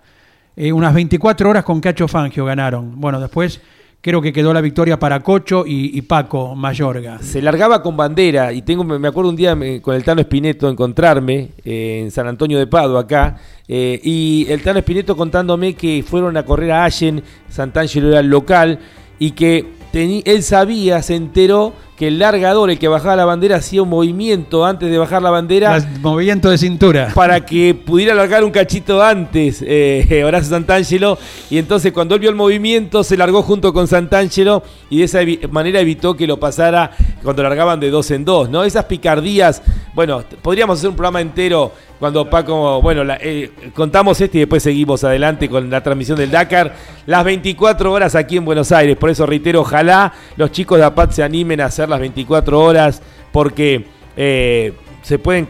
Eh, 0.55 0.71
unas 0.71 0.93
24 0.93 1.49
horas 1.49 1.63
con 1.63 1.81
Cacho 1.81 2.07
Fangio 2.07 2.45
ganaron. 2.45 3.01
Bueno, 3.01 3.19
después 3.19 3.59
creo 4.05 4.21
que 4.21 4.31
quedó 4.31 4.53
la 4.53 4.61
victoria 4.61 4.99
para 4.99 5.21
Cocho 5.21 5.63
y, 5.65 5.99
Paco 6.03 6.53
Mayorga. 6.53 7.17
Se 7.23 7.41
largaba 7.41 7.81
con 7.81 7.97
bandera 7.97 8.53
y 8.53 8.61
tengo, 8.61 8.83
me 8.83 9.07
acuerdo 9.07 9.31
un 9.31 9.35
día 9.35 9.57
con 9.81 9.95
el 9.95 10.03
Tano 10.03 10.21
Espineto 10.21 10.69
encontrarme 10.69 11.49
eh, 11.65 12.01
en 12.03 12.11
San 12.11 12.27
Antonio 12.27 12.59
de 12.59 12.67
Pado 12.67 12.99
acá 12.99 13.37
eh, 13.67 13.99
y 14.03 14.45
el 14.47 14.61
Tano 14.61 14.77
Espineto 14.77 15.17
contándome 15.17 15.73
que 15.73 16.05
fueron 16.07 16.37
a 16.37 16.45
correr 16.45 16.71
a 16.73 16.85
Allen, 16.85 17.23
Sant'Angelo 17.49 18.09
era 18.09 18.19
el 18.19 18.27
local 18.27 18.77
y 19.17 19.31
que 19.31 19.65
teni- 19.91 20.21
él 20.25 20.43
sabía, 20.43 21.01
se 21.01 21.15
enteró 21.15 21.73
que 21.97 22.07
el 22.07 22.19
largador, 22.19 22.69
el 22.69 22.77
que 22.77 22.89
bajaba 22.89 23.15
la 23.15 23.23
bandera, 23.25 23.55
hacía 23.55 23.81
un 23.81 23.87
movimiento 23.89 24.65
antes 24.65 24.91
de 24.91 24.97
bajar 24.97 25.21
la 25.21 25.29
bandera 25.29 25.77
movimiento 26.01 26.49
de 26.49 26.57
cintura. 26.57 27.11
para 27.15 27.45
que 27.45 27.73
pudiera 27.73 28.13
largar 28.13 28.43
un 28.43 28.51
cachito 28.51 29.01
antes 29.01 29.63
eh, 29.65 30.23
Horacio 30.25 30.49
Santangelo 30.49 31.17
y 31.49 31.57
entonces 31.57 31.93
cuando 31.93 32.15
él 32.15 32.21
vio 32.21 32.29
el 32.29 32.35
movimiento 32.35 33.03
se 33.03 33.15
largó 33.15 33.41
junto 33.43 33.71
con 33.71 33.87
Santangelo 33.87 34.61
y 34.89 34.97
de 34.99 35.03
esa 35.05 35.19
manera 35.49 35.79
evitó 35.79 36.15
que 36.17 36.27
lo 36.27 36.37
pasara 36.37 36.91
cuando 37.23 37.43
largaban 37.43 37.79
de 37.79 37.89
dos 37.89 38.11
en 38.11 38.25
dos, 38.25 38.49
¿no? 38.49 38.63
Esas 38.65 38.85
picardías, 38.85 39.61
bueno, 39.93 40.21
podríamos 40.41 40.77
hacer 40.79 40.89
un 40.89 40.95
programa 40.97 41.21
entero 41.21 41.71
cuando 41.97 42.29
Paco, 42.29 42.81
bueno, 42.81 43.05
la- 43.05 43.17
eh, 43.21 43.51
contamos 43.73 44.19
este 44.19 44.37
y 44.37 44.41
después 44.41 44.61
seguimos 44.61 45.05
adelante 45.05 45.47
con 45.49 45.69
la 45.69 45.81
transmisión 45.81 46.17
del 46.17 46.29
Dakar, 46.29 46.75
las 47.05 47.23
24 47.23 47.89
horas 47.89 48.15
aquí 48.15 48.35
en 48.35 48.43
Buenos 48.43 48.73
Aires, 48.73 48.97
por 48.97 49.09
eso 49.09 49.25
reitero, 49.25 49.61
ojalá 49.61 50.11
los 50.35 50.51
chicos 50.51 50.77
de 50.77 50.83
APAT 50.83 51.11
se 51.13 51.23
animen 51.23 51.61
a 51.61 51.65
hacer 51.67 51.84
las 51.89 51.99
24 51.99 52.59
horas 52.59 53.01
porque... 53.31 53.85
eh, 54.17 54.73
se 55.05 55.19
pueden 55.19 55.47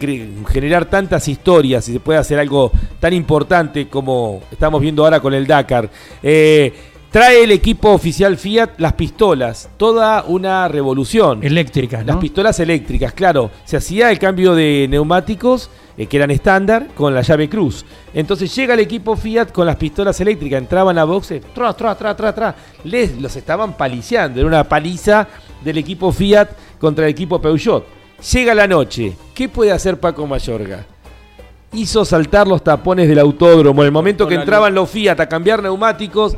generar 0.51 0.83
tantas 0.83 1.29
historias 1.29 1.87
y 1.87 1.93
se 1.93 2.01
puede 2.01 2.19
hacer 2.19 2.37
algo 2.39 2.73
tan 2.99 3.13
importante 3.13 3.87
como 3.87 4.41
estamos 4.51 4.81
viendo 4.81 5.05
ahora 5.05 5.21
con 5.21 5.33
el 5.33 5.47
Dakar. 5.47 5.89
Eh, 6.21 6.73
trae 7.09 7.41
el 7.41 7.51
equipo 7.51 7.91
oficial 7.93 8.35
Fiat 8.35 8.71
las 8.79 8.91
pistolas, 8.93 9.69
toda 9.77 10.25
una 10.27 10.67
revolución. 10.67 11.41
Eléctricas, 11.41 12.05
Las 12.05 12.17
pistolas 12.17 12.59
eléctricas, 12.59 13.13
claro. 13.13 13.49
Se 13.63 13.77
hacía 13.77 14.11
el 14.11 14.19
cambio 14.19 14.55
de 14.55 14.87
neumáticos, 14.89 15.69
eh, 15.97 16.07
que 16.07 16.17
eran 16.17 16.31
estándar, 16.31 16.87
con 16.93 17.15
la 17.15 17.21
llave 17.21 17.47
cruz. 17.47 17.85
Entonces 18.13 18.53
llega 18.53 18.73
el 18.73 18.81
equipo 18.81 19.15
Fiat 19.15 19.53
con 19.53 19.67
las 19.67 19.77
pistolas 19.77 20.19
eléctricas, 20.19 20.59
entraban 20.59 20.97
a 20.97 21.05
boxe, 21.05 21.39
tra, 21.53 21.71
tra, 21.71 21.95
tra, 21.95 22.13
tra, 22.13 22.35
tra. 22.35 22.55
Les 22.83 23.21
los 23.21 23.33
estaban 23.37 23.77
paliciando. 23.77 24.37
Era 24.41 24.49
una 24.49 24.65
paliza 24.65 25.29
del 25.65 25.79
equipo 25.79 26.11
Fiat 26.13 26.47
contra 26.79 27.05
el 27.05 27.11
equipo 27.11 27.41
Peugeot. 27.41 27.85
Llega 28.31 28.53
la 28.53 28.67
noche. 28.67 29.17
¿Qué 29.33 29.49
puede 29.49 29.71
hacer 29.71 29.99
Paco 29.99 30.25
Mayorga? 30.25 30.85
Hizo 31.73 32.05
saltar 32.05 32.47
los 32.47 32.63
tapones 32.63 33.09
del 33.09 33.19
autódromo. 33.19 33.81
En 33.81 33.87
el 33.87 33.91
momento 33.91 34.27
que 34.27 34.35
entraban 34.35 34.73
los 34.73 34.89
Fiat 34.89 35.19
a 35.19 35.27
cambiar 35.27 35.61
neumáticos, 35.61 36.37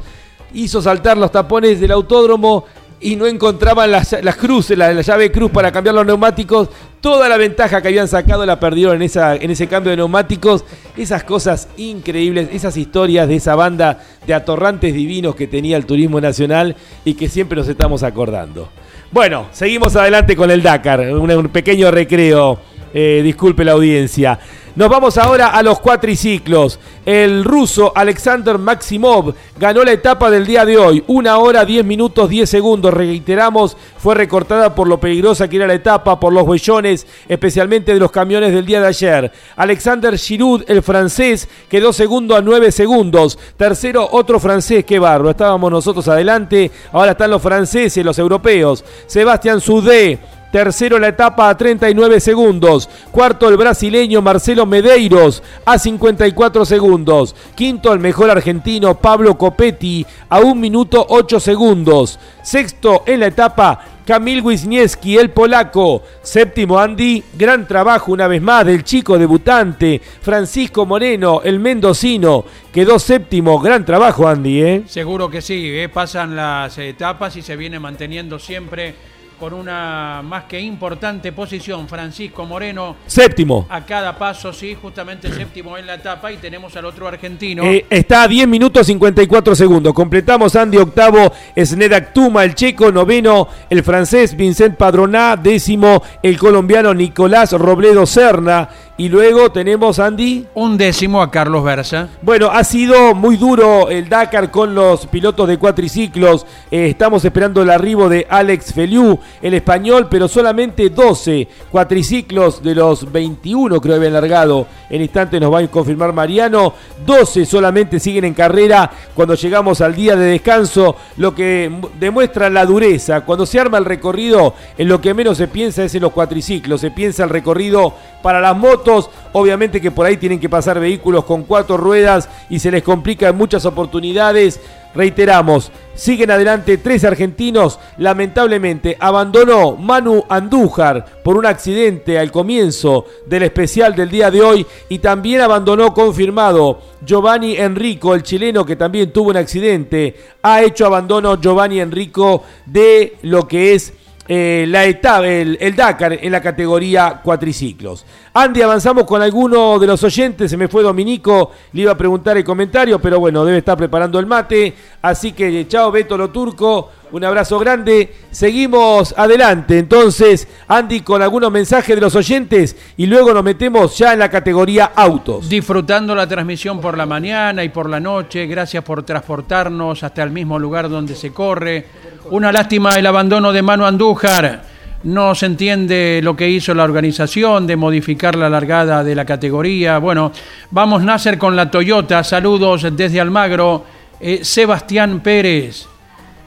hizo 0.54 0.82
saltar 0.82 1.18
los 1.18 1.32
tapones 1.32 1.80
del 1.80 1.92
autódromo 1.92 2.66
y 3.00 3.16
no 3.16 3.28
encontraban 3.28 3.92
las, 3.92 4.16
las 4.24 4.38
cruces, 4.38 4.76
la, 4.76 4.92
la 4.92 5.02
llave 5.02 5.32
cruz 5.32 5.52
para 5.52 5.72
cambiar 5.72 5.94
los 5.94 6.06
neumáticos. 6.06 6.70
Toda 7.00 7.30
la 7.30 7.38
ventaja 7.38 7.80
que 7.80 7.90
habían 7.90 8.08
sacado 8.08 8.44
la 8.44 8.60
perdieron 8.60 8.96
en, 8.96 9.04
esa, 9.04 9.36
en 9.36 9.52
ese 9.52 9.68
cambio 9.68 9.92
de 9.92 9.98
neumáticos. 9.98 10.66
Esas 10.96 11.24
cosas 11.24 11.68
increíbles, 11.78 12.50
esas 12.52 12.76
historias 12.76 13.28
de 13.28 13.36
esa 13.36 13.54
banda 13.54 14.04
de 14.26 14.34
atorrantes 14.34 14.96
divinos 14.96 15.36
que 15.36 15.46
tenía 15.46 15.78
el 15.78 15.86
turismo 15.86 16.20
nacional 16.20 16.76
y 17.06 17.14
que 17.14 17.30
siempre 17.30 17.56
nos 17.56 17.68
estamos 17.68 18.02
acordando. 18.02 18.70
Bueno, 19.12 19.48
seguimos 19.52 19.96
adelante 19.96 20.36
con 20.36 20.52
el 20.52 20.62
Dakar, 20.62 21.00
un, 21.00 21.48
pequeño 21.50 21.90
recreo. 21.92 22.60
Eh, 22.94 23.22
disculpe 23.24 23.64
la 23.64 23.74
audiencia. 23.74 24.40
Nos 24.78 24.90
vamos 24.90 25.18
ahora 25.18 25.48
a 25.48 25.64
los 25.64 25.80
cuatriciclos. 25.80 26.80
El 27.04 27.44
ruso 27.44 27.92
Alexander 27.96 28.60
Maximov 28.60 29.34
ganó 29.60 29.84
la 29.84 29.92
etapa 29.92 30.30
del 30.30 30.46
día 30.46 30.66
de 30.66 30.78
hoy. 30.78 31.04
Una 31.08 31.40
hora, 31.40 31.66
10 31.66 31.84
minutos, 31.84 32.30
10 32.30 32.48
segundos. 32.48 32.94
Reiteramos, 32.94 33.76
fue 33.98 34.14
recortada 34.14 34.76
por 34.76 34.88
lo 34.88 35.00
peligrosa 35.00 35.48
que 35.48 35.56
era 35.56 35.66
la 35.66 35.74
etapa, 35.74 36.20
por 36.20 36.32
los 36.32 36.44
huellones, 36.44 37.08
especialmente 37.28 37.92
de 37.92 38.00
los 38.00 38.12
camiones 38.12 38.54
del 38.54 38.68
día 38.68 38.80
de 38.80 38.88
ayer. 38.90 39.32
Alexander 39.56 40.16
Giroud, 40.16 40.66
el 40.68 40.84
francés, 40.84 41.50
quedó 41.68 41.92
segundo 41.92 42.36
a 42.36 42.42
9 42.42 42.72
segundos. 42.72 43.40
Tercero, 43.58 44.08
otro 44.12 44.40
francés, 44.40 44.86
qué 44.86 45.00
barro. 45.00 45.32
Estábamos 45.32 45.72
nosotros 45.72 46.08
adelante. 46.08 46.70
Ahora 46.92 47.14
están 47.14 47.32
los 47.32 47.42
franceses, 47.42 48.06
los 48.06 48.20
europeos. 48.20 48.86
Sebastián 49.08 49.60
Sudé. 49.60 50.20
Tercero 50.52 50.98
la 50.98 51.10
etapa 51.10 51.50
a 51.50 51.58
39 51.58 52.20
segundos. 52.20 52.90
Cuarto 53.12 53.50
el 53.50 53.58
brasileño 53.58 54.22
Marcelo 54.22 54.66
Medeiros 54.66 55.44
a 55.66 55.78
54 55.78 56.66
segundos. 56.66 57.36
Quinto 57.56 57.92
el 57.92 58.00
mejor 58.00 58.30
argentino 58.30 58.98
Pablo 58.98 59.38
Copetti 59.38 60.06
a 60.30 60.40
1 60.40 60.56
minuto 60.56 61.06
8 61.10 61.40
segundos. 61.40 62.18
Sexto 62.42 63.04
en 63.06 63.20
la 63.20 63.28
etapa 63.28 63.98
Kamil 64.08 64.42
Wisniewski, 64.42 65.18
el 65.18 65.32
polaco. 65.32 66.02
Séptimo, 66.22 66.80
Andy. 66.80 67.22
Gran 67.34 67.68
trabajo 67.68 68.14
una 68.14 68.30
vez 68.30 68.42
más 68.42 68.66
del 68.66 68.86
chico 68.86 69.18
debutante. 69.18 70.02
Francisco 70.22 70.86
Moreno, 70.86 71.42
el 71.44 71.60
mendocino. 71.60 72.46
Quedó 72.72 73.00
séptimo. 73.00 73.60
Gran 73.60 73.84
trabajo, 73.84 74.26
Andy, 74.26 74.62
¿eh? 74.62 74.84
Seguro 74.88 75.30
que 75.30 75.42
sí, 75.42 75.78
¿eh? 75.78 75.90
pasan 75.90 76.38
las 76.38 76.78
etapas 76.78 77.36
y 77.36 77.42
se 77.42 77.58
viene 77.58 77.82
manteniendo 77.82 78.40
siempre 78.40 78.96
con 79.40 79.54
una 79.54 80.22
más 80.24 80.46
que 80.46 80.60
importante 80.60 81.32
posición. 81.32 81.88
Francisco 81.88 82.46
Moreno 82.46 82.98
Séptimo. 83.06 83.66
a 83.70 83.86
cada 83.86 84.18
paso, 84.18 84.52
sí, 84.52 84.76
justamente 84.80 85.32
séptimo 85.32 85.78
en 85.78 85.88
la 85.88 85.96
etapa 85.96 86.32
y 86.32 86.38
tenemos 86.38 86.76
al 86.76 86.86
otro 86.86 87.08
argentino. 87.08 87.64
Eh, 87.64 87.86
está 87.90 88.24
a 88.24 88.28
10 88.28 88.48
minutos 88.48 88.88
54 88.88 89.56
segundos. 89.56 89.94
Completamos 89.94 90.56
Andy 90.56 90.78
octavo, 90.78 91.32
Snedak 91.58 92.14
Tuma, 92.14 92.44
el 92.44 92.56
checo, 92.56 92.92
noveno, 92.92 93.48
el 93.70 93.84
francés 93.84 94.36
Vincent 94.36 94.76
Padroná, 94.76 95.36
décimo, 95.36 96.02
el 96.24 96.38
colombiano 96.38 96.94
Nicolás 96.94 97.54
Robledo 97.54 98.06
Serna. 98.06 98.70
Y 99.00 99.10
luego 99.10 99.52
tenemos, 99.52 100.00
Andy. 100.00 100.48
Un 100.56 100.76
décimo 100.76 101.22
a 101.22 101.30
Carlos 101.30 101.64
Versa. 101.64 102.10
Bueno, 102.24 102.50
ha 102.52 102.64
sido 102.64 103.14
muy 103.14 103.38
duro 103.38 103.90
el 103.90 104.10
Dakar 104.10 104.50
con 104.50 104.74
los 104.74 105.06
pilotos 105.06 105.48
de 105.48 105.60
cuatriciclos. 105.60 106.48
Eh, 106.72 106.88
estamos 106.88 107.24
esperando 107.24 107.62
el 107.62 107.70
arribo 107.70 108.10
de 108.10 108.26
Alex 108.28 108.74
Feliu, 108.74 109.20
el 109.40 109.54
español, 109.54 110.08
pero 110.10 110.28
solamente 110.28 110.90
12 110.90 111.48
cuatriciclos 111.70 112.64
de 112.64 112.74
los 112.74 113.12
21 113.12 113.80
creo 113.80 113.94
que 113.94 113.98
habían 113.98 114.14
largado. 114.14 114.66
En 114.90 115.04
instante 115.04 115.40
nos 115.40 115.54
va 115.54 115.60
a 115.60 115.68
confirmar 115.68 116.12
Mariano. 116.12 116.74
12 117.06 117.46
solamente 117.46 118.00
siguen 118.00 118.26
en 118.26 118.34
carrera 118.34 118.90
cuando 119.14 119.36
llegamos 119.36 119.80
al 119.82 119.94
día 119.94 120.16
de 120.16 120.26
descanso, 120.26 120.96
lo 121.18 121.36
que 121.36 121.72
demuestra 122.00 122.50
la 122.50 122.66
dureza. 122.66 123.22
Cuando 123.22 123.46
se 123.46 123.60
arma 123.60 123.78
el 123.78 123.86
recorrido, 123.86 124.56
en 124.76 124.88
lo 124.88 125.00
que 125.00 125.14
menos 125.14 125.38
se 125.38 125.48
piensa 125.48 125.84
es 125.84 125.94
en 125.94 126.02
los 126.02 126.14
cuatriciclos. 126.14 126.82
Se 126.82 126.90
piensa 126.90 127.26
el 127.26 127.30
recorrido 127.30 127.94
para 128.24 128.42
las 128.42 128.58
motos. 128.58 128.87
Obviamente 129.34 129.82
que 129.82 129.92
por 129.92 130.06
ahí 130.06 130.18
tienen 130.18 130.40
que 130.40 130.50
pasar 130.50 130.80
vehículos 130.80 131.26
con 131.26 131.44
cuatro 131.44 131.78
ruedas 131.78 132.30
y 132.50 132.60
se 132.60 132.72
les 132.72 132.84
complica 132.84 133.28
en 133.28 133.38
muchas 133.38 133.66
oportunidades. 133.66 134.60
Reiteramos, 134.96 135.72
siguen 135.94 136.32
adelante 136.32 136.78
tres 136.78 137.04
argentinos. 137.04 137.80
Lamentablemente 137.98 138.98
abandonó 139.00 139.76
Manu 139.76 140.24
Andújar 140.28 141.06
por 141.24 141.38
un 141.38 141.46
accidente 141.46 142.18
al 142.18 142.32
comienzo 142.32 143.06
del 143.28 143.44
especial 143.44 143.96
del 143.96 144.10
día 144.10 144.32
de 144.32 144.42
hoy 144.42 144.66
y 144.90 145.00
también 145.00 145.42
abandonó 145.42 145.94
confirmado 145.94 146.80
Giovanni 147.06 147.58
Enrico, 147.58 148.16
el 148.16 148.24
chileno 148.24 148.66
que 148.66 148.76
también 148.76 149.12
tuvo 149.12 149.30
un 149.30 149.38
accidente. 149.38 150.16
Ha 150.42 150.64
hecho 150.64 150.86
abandono 150.88 151.40
Giovanni 151.40 151.80
Enrico 151.80 152.44
de 152.66 153.18
lo 153.22 153.48
que 153.48 153.76
es 153.76 153.94
eh, 154.28 154.66
la 154.68 154.86
etapa, 154.86 155.26
el, 155.28 155.58
el 155.60 155.76
Dakar 155.76 156.14
en 156.14 156.32
la 156.32 156.42
categoría 156.42 157.22
cuatriciclos. 157.24 158.06
Andy, 158.34 158.62
avanzamos 158.62 159.06
con 159.06 159.22
alguno 159.22 159.80
de 159.80 159.88
los 159.88 160.04
oyentes. 160.04 160.52
Se 160.52 160.58
me 160.58 160.68
fue 160.68 160.84
Dominico, 160.84 161.52
le 161.74 161.82
iba 161.82 161.94
a 161.94 161.98
preguntar 161.98 162.38
el 162.38 162.44
comentario, 162.44 163.00
pero 163.00 163.20
bueno, 163.20 163.44
debe 163.44 163.60
estar 163.60 163.78
preparando 163.78 164.20
el 164.20 164.26
mate. 164.26 164.74
Así 165.02 165.32
que 165.32 165.68
chao, 165.68 165.92
Beto 165.92 166.18
Lo 166.18 166.30
Turco. 166.30 166.92
Un 167.12 167.24
abrazo 167.24 167.58
grande. 167.58 168.14
Seguimos 168.32 169.16
adelante. 169.18 169.80
Entonces, 169.80 170.48
Andy, 170.68 171.02
con 171.02 171.22
algunos 171.22 171.52
mensajes 171.52 171.96
de 171.96 172.02
los 172.02 172.16
oyentes 172.16 172.76
y 172.98 173.06
luego 173.06 173.34
nos 173.34 173.44
metemos 173.44 173.98
ya 173.98 174.14
en 174.14 174.20
la 174.20 174.30
categoría 174.30 174.92
autos. 174.94 175.48
Disfrutando 175.48 176.14
la 176.14 176.28
transmisión 176.28 176.82
por 176.82 176.98
la 176.98 177.06
mañana 177.06 177.64
y 177.64 177.70
por 177.70 177.90
la 177.90 178.02
noche. 178.02 178.46
Gracias 178.46 178.84
por 178.84 179.04
transportarnos 179.04 180.04
hasta 180.04 180.22
el 180.22 180.32
mismo 180.32 180.60
lugar 180.60 180.90
donde 180.90 181.16
se 181.16 181.32
corre. 181.32 181.86
Una 182.30 182.52
lástima 182.52 182.92
el 182.96 183.06
abandono 183.06 183.54
de 183.54 183.62
Manu 183.62 183.86
Andújar. 183.86 184.62
No 185.04 185.34
se 185.34 185.46
entiende 185.46 186.20
lo 186.22 186.36
que 186.36 186.50
hizo 186.50 186.74
la 186.74 186.84
organización 186.84 187.66
de 187.66 187.76
modificar 187.78 188.36
la 188.36 188.50
largada 188.50 189.04
de 189.04 189.16
la 189.16 189.24
categoría. 189.24 189.98
Bueno, 190.00 190.32
vamos 190.72 191.04
Nasser 191.04 191.38
con 191.38 191.56
la 191.56 191.72
Toyota. 191.72 192.24
Saludos 192.24 192.88
desde 192.96 193.22
Almagro. 193.22 193.86
Eh, 194.20 194.40
Sebastián 194.44 195.22
Pérez. 195.22 195.88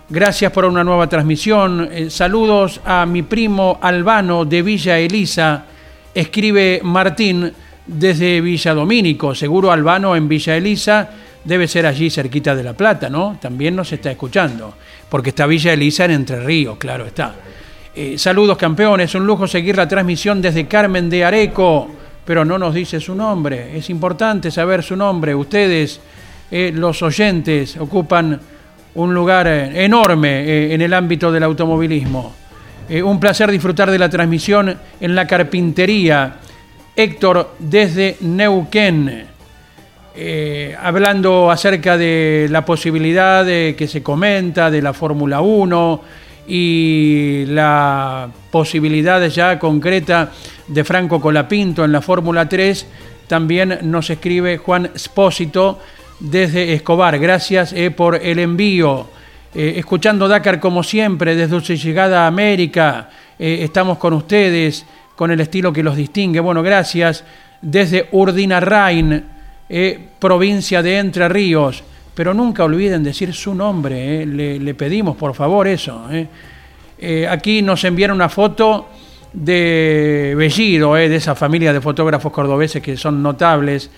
Gracias 0.09 0.53
por 0.53 0.64
una 0.66 0.85
nueva 0.85 1.07
transmisión. 1.07 1.89
Eh, 1.91 2.11
saludos 2.11 2.81
a 2.85 3.07
mi 3.07 3.22
primo 3.22 3.78
Albano 3.81 4.45
de 4.45 4.61
Villa 4.62 4.99
Elisa. 4.99 5.64
Escribe 6.12 6.81
Martín 6.83 7.51
desde 7.87 8.41
Villa 8.41 8.74
Domínico. 8.74 9.35
Seguro 9.35 9.72
Albano 9.72 10.14
en 10.14 10.28
Villa 10.28 10.57
Elisa 10.57 11.09
debe 11.45 11.66
ser 11.66 11.87
allí 11.87 12.11
cerquita 12.11 12.55
de 12.55 12.64
La 12.64 12.74
Plata, 12.74 13.09
¿no? 13.09 13.39
También 13.41 13.74
nos 13.74 13.93
está 13.93 14.11
escuchando. 14.11 14.74
Porque 15.11 15.31
está 15.31 15.47
Villa 15.47 15.73
Elisa 15.73 16.05
en 16.05 16.13
Entre 16.13 16.41
Ríos, 16.41 16.79
claro 16.79 17.05
está. 17.05 17.35
Eh, 17.93 18.17
saludos 18.17 18.57
campeones, 18.57 19.15
un 19.17 19.27
lujo 19.27 19.49
seguir 19.49 19.77
la 19.77 19.89
transmisión 19.89 20.41
desde 20.41 20.69
Carmen 20.69 21.11
de 21.11 21.25
Areco, 21.25 21.91
pero 22.25 22.45
no 22.45 22.57
nos 22.57 22.73
dice 22.73 23.01
su 23.01 23.17
nombre. 23.17 23.77
Es 23.77 23.91
importante 23.91 24.53
saber 24.53 24.85
su 24.85 24.95
nombre. 24.95 25.35
Ustedes, 25.35 26.01
eh, 26.53 26.71
los 26.73 27.03
oyentes, 27.03 27.77
ocupan 27.77 28.41
un 28.95 29.13
lugar 29.13 29.49
eh, 29.49 29.85
enorme 29.85 30.73
en 30.73 30.81
el 30.81 30.95
ámbito 30.95 31.33
del 31.33 31.43
automovilismo. 31.43 32.35
Un 33.05 33.21
placer 33.21 33.51
disfrutar 33.53 33.89
de 33.89 33.99
la 34.01 34.09
transmisión 34.09 34.77
en 35.01 35.15
la 35.15 35.25
carpintería. 35.25 36.39
Héctor 36.97 37.55
desde 37.61 38.17
Neuquén, 38.21 39.30
eh, 40.15 40.77
hablando 40.81 41.53
acerca 41.53 41.97
de 41.97 42.49
la 42.51 42.65
posibilidad 42.65 43.45
de 43.45 43.77
que 43.79 43.87
se 43.87 44.03
comenta 44.03 44.69
de 44.69 44.83
la 44.83 44.93
Fórmula 44.93 45.41
1 45.41 46.03
y 46.49 47.45
la 47.47 48.29
posibilidad 48.51 49.25
ya 49.29 49.59
concreta 49.59 50.33
de 50.67 50.83
Franco 50.83 51.21
Colapinto 51.21 51.85
en 51.85 51.93
la 51.93 52.01
Fórmula 52.01 52.49
3, 52.49 52.87
también 53.29 53.79
nos 53.83 54.11
escribe 54.11 54.59
Juan 54.59 54.91
Spósito 54.99 55.79
desde 56.19 56.73
Escobar. 56.75 57.17
Gracias 57.21 57.73
eh, 57.73 57.93
por 57.93 58.17
el 58.17 58.41
envío. 58.41 59.07
Eh, 59.55 59.75
escuchando 59.77 60.27
Dakar 60.27 60.59
como 60.59 60.83
siempre, 60.83 61.37
desde 61.37 61.61
su 61.61 61.75
llegada 61.75 62.25
a 62.25 62.27
América, 62.27 63.11
estamos 63.39 63.97
con 63.97 64.13
ustedes, 64.13 64.85
con 65.17 65.31
el 65.31 65.41
estilo 65.41 65.73
que 65.73 65.83
los 65.83 65.97
distingue. 65.97 66.41
Bueno, 66.41 66.63
gracias. 66.63 67.25
Desde 67.63 68.09
Urdinarrain, 68.13 69.25
eh, 69.71 69.99
provincia 70.18 70.83
de 70.83 70.99
Entre 70.99 71.29
Ríos. 71.29 71.83
Pero 72.12 72.35
nunca 72.35 72.64
olviden 72.64 73.03
decir 73.05 73.33
su 73.33 73.55
nombre, 73.55 74.23
eh. 74.23 74.27
le, 74.27 74.59
le 74.59 74.75
pedimos 74.75 75.16
por 75.16 75.33
favor 75.35 75.66
eso. 75.68 76.07
eh. 76.11 77.27
Aquí 77.31 77.62
nos 77.62 77.83
enviaron 77.85 78.16
una 78.16 78.29
foto 78.29 78.89
de 79.33 80.35
Bellido, 80.37 80.95
de 80.95 81.14
esa 81.16 81.35
familia 81.35 81.73
de 81.73 81.81
fotógrafos 81.81 82.31
cordobeses 82.33 82.83
que 82.83 82.97
son 82.97 83.23
notables. 83.23 83.91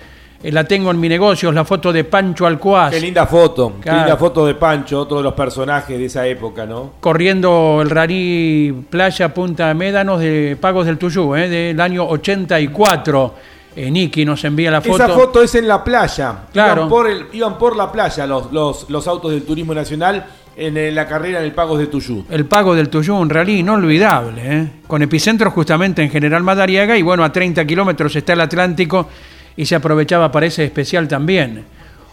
La 0.45 0.65
tengo 0.65 0.91
en 0.91 0.99
mi 0.99 1.09
negocio, 1.09 1.49
es 1.51 1.55
la 1.55 1.65
foto 1.65 1.93
de 1.93 2.03
Pancho 2.05 2.47
Alcuaz. 2.47 2.91
Qué 2.93 3.01
linda 3.01 3.27
foto, 3.27 3.75
qué 3.77 3.83
Claro. 3.85 3.99
linda 4.01 4.17
foto 4.17 4.45
de 4.47 4.55
Pancho, 4.57 5.01
otro 5.01 5.19
de 5.19 5.23
los 5.23 5.35
personajes 5.35 5.97
de 5.97 6.05
esa 6.05 6.27
época, 6.27 6.67
¿no? 6.67 6.95
corriendo 7.01 7.79
el 7.81 7.91
Raní 7.91 8.73
Playa 8.91 9.33
Punta 9.33 9.73
Médanos 9.75 10.21
de 10.21 10.57
Pagos 10.61 10.87
del 10.87 10.99
Tuyú, 10.99 11.35
eh, 11.37 11.49
del 11.49 11.81
año 11.81 12.05
84. 12.09 13.35
Eh, 13.75 13.91
Niki 13.91 14.25
nos 14.25 14.45
envía 14.45 14.71
la 14.71 14.81
foto. 14.81 14.97
Esa 14.97 15.09
foto 15.09 15.43
es 15.43 15.55
en 15.55 15.67
la 15.67 15.83
playa. 15.83 16.45
Claro. 16.53 16.83
Iban 16.83 16.89
por, 16.89 17.09
el- 17.09 17.27
iban 17.33 17.59
por 17.59 17.77
la 17.77 17.91
playa 17.91 18.27
los, 18.27 18.53
los, 18.53 18.91
los 18.91 19.07
autos 19.07 19.31
del 19.31 19.45
turismo 19.45 19.75
nacional 19.75 20.27
en, 20.57 20.95
la 20.95 21.07
carrera 21.07 21.39
en 21.39 21.47
el 21.47 21.53
Pagos 21.53 21.79
de 21.79 21.87
Tuyú. 21.87 22.25
El 22.31 22.45
pago 22.45 22.75
del 22.75 22.89
Tuyú, 22.89 23.17
un 23.17 23.31
rally 23.31 23.61
inolvidable, 23.61 24.43
¿eh? 24.45 24.69
con 24.87 25.03
epicentro 25.03 25.51
justamente 25.51 26.03
en 26.03 26.11
General 26.11 26.43
Madariaga 26.43 26.97
y 26.97 27.03
bueno, 27.03 27.25
a 27.25 27.33
30 27.33 27.65
kilómetros 27.65 28.15
está 28.17 28.35
el 28.35 28.41
Atlántico 28.43 29.09
y 29.57 29.65
se 29.65 29.75
aprovechaba 29.75 30.31
para 30.31 30.47
ese 30.47 30.65
especial 30.65 31.09
también. 31.09 31.65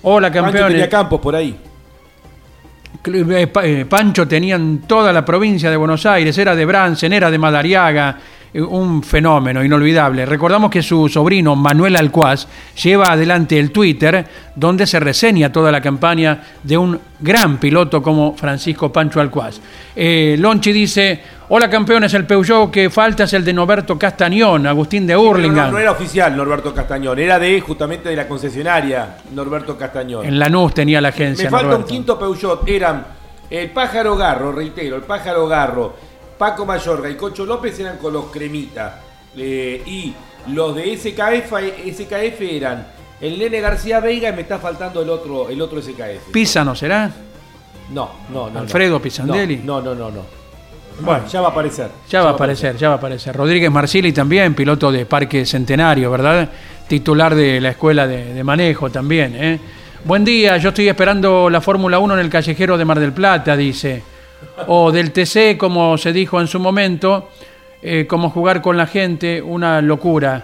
Hola 0.03 0.31
campeones. 0.31 0.71
tenía 0.71 0.89
campos 0.89 1.19
por 1.19 1.35
ahí. 1.35 1.57
Eh, 3.05 3.51
eh, 3.63 3.85
Pancho 3.87 4.27
tenían 4.27 4.79
toda 4.87 5.13
la 5.13 5.23
provincia 5.23 5.69
de 5.69 5.77
Buenos 5.77 6.05
Aires, 6.05 6.37
era 6.37 6.55
de 6.55 6.65
Bransen, 6.65 7.13
era 7.13 7.31
de 7.31 7.37
Madariaga, 7.37 8.17
un 8.53 9.03
fenómeno 9.03 9.63
inolvidable. 9.63 10.25
Recordamos 10.25 10.71
que 10.71 10.81
su 10.81 11.07
sobrino 11.07 11.55
Manuel 11.55 11.95
Alcuaz 11.95 12.47
lleva 12.81 13.11
adelante 13.11 13.59
el 13.59 13.71
Twitter 13.71 14.25
donde 14.55 14.87
se 14.87 14.99
reseña 14.99 15.51
toda 15.51 15.71
la 15.71 15.81
campaña 15.81 16.41
de 16.63 16.77
un 16.77 16.99
gran 17.19 17.57
piloto 17.57 18.01
como 18.01 18.35
Francisco 18.35 18.91
Pancho 18.91 19.21
Alcuaz. 19.21 19.59
Eh, 19.95 20.35
Lonchi 20.39 20.71
dice, 20.71 21.21
hola 21.49 21.69
campeones, 21.69 22.13
el 22.13 22.25
Peugeot 22.25 22.71
que 22.71 22.89
falta 22.89 23.25
es 23.25 23.33
el 23.33 23.45
de 23.45 23.53
Norberto 23.53 23.97
Castañón, 23.97 24.65
Agustín 24.65 25.05
de 25.05 25.15
Hurlingham. 25.15 25.67
no, 25.67 25.71
no 25.73 25.79
era 25.79 25.91
oficial 25.91 26.35
Norberto 26.35 26.73
Castañón, 26.73 27.19
era 27.19 27.37
de 27.37 27.59
justamente 27.61 28.09
de 28.09 28.15
la 28.15 28.27
concesionaria 28.27 29.17
Norberto 29.33 29.77
Castañón. 29.77 30.25
En 30.25 30.39
Lanús 30.39 30.73
tenía 30.73 30.99
la 31.01 31.09
agencia. 31.09 31.45
Me 31.45 31.51
falta 31.51 31.75
un 31.75 31.83
quinto 31.83 32.17
Peugeot. 32.17 32.67
Eran 32.67 33.05
el 33.49 33.69
Pájaro 33.71 34.15
Garro, 34.15 34.51
reitero, 34.51 34.95
el 34.95 35.03
Pájaro 35.03 35.47
Garro, 35.47 35.95
Paco 36.39 36.65
Mayorga 36.65 37.09
y 37.09 37.15
Cocho 37.15 37.45
López 37.45 37.77
eran 37.81 37.97
con 37.97 38.13
los 38.13 38.27
cremita. 38.27 39.01
Eh, 39.35 39.83
y 39.85 40.13
los 40.47 40.73
de 40.73 40.97
SKF, 40.97 41.53
SKF 41.93 42.41
eran 42.41 42.87
el 43.19 43.37
Nene 43.37 43.59
García 43.59 43.99
Veiga 43.99 44.29
y 44.29 44.33
me 44.33 44.43
está 44.43 44.57
faltando 44.57 45.01
el 45.01 45.09
otro, 45.09 45.49
el 45.49 45.61
otro 45.61 45.81
SKF. 45.81 46.31
Pisa, 46.31 46.63
¿no 46.63 46.73
será? 46.75 47.11
No, 47.91 48.09
no, 48.31 48.45
no. 48.45 48.51
no. 48.51 48.59
Alfredo 48.61 49.01
Pisandelli. 49.01 49.57
No, 49.57 49.81
no, 49.81 49.93
no, 49.93 50.09
no. 50.09 50.21
Bueno, 51.01 51.27
ya 51.27 51.41
va 51.41 51.49
a 51.49 51.51
aparecer. 51.51 51.89
Ya 52.09 52.21
va 52.23 52.29
a 52.29 52.33
aparecer, 52.33 52.77
ya 52.77 52.87
va 52.87 52.95
a 52.95 52.97
aparecer. 52.97 53.35
Rodríguez 53.35 53.69
Marcili 53.69 54.13
también, 54.13 54.53
piloto 54.53 54.93
de 54.93 55.05
Parque 55.05 55.45
Centenario, 55.45 56.09
¿verdad? 56.09 56.49
Titular 56.87 57.35
de 57.35 57.59
la 57.59 57.71
escuela 57.71 58.07
de, 58.07 58.33
de 58.33 58.43
manejo 58.45 58.89
también. 58.89 59.35
¿eh? 59.35 59.59
Buen 60.05 60.23
día, 60.23 60.55
yo 60.57 60.69
estoy 60.69 60.87
esperando 60.87 61.49
la 61.49 61.59
Fórmula 61.59 61.99
1 61.99 62.13
en 62.13 62.19
el 62.21 62.29
callejero 62.29 62.77
de 62.77 62.85
Mar 62.85 62.99
del 62.99 63.11
Plata, 63.11 63.57
dice. 63.57 64.03
O 64.67 64.91
del 64.91 65.11
TC, 65.11 65.57
como 65.57 65.97
se 65.97 66.11
dijo 66.13 66.39
en 66.39 66.47
su 66.47 66.59
momento, 66.59 67.29
eh, 67.81 68.05
como 68.07 68.29
jugar 68.29 68.61
con 68.61 68.77
la 68.77 68.87
gente, 68.87 69.41
una 69.41 69.81
locura. 69.81 70.43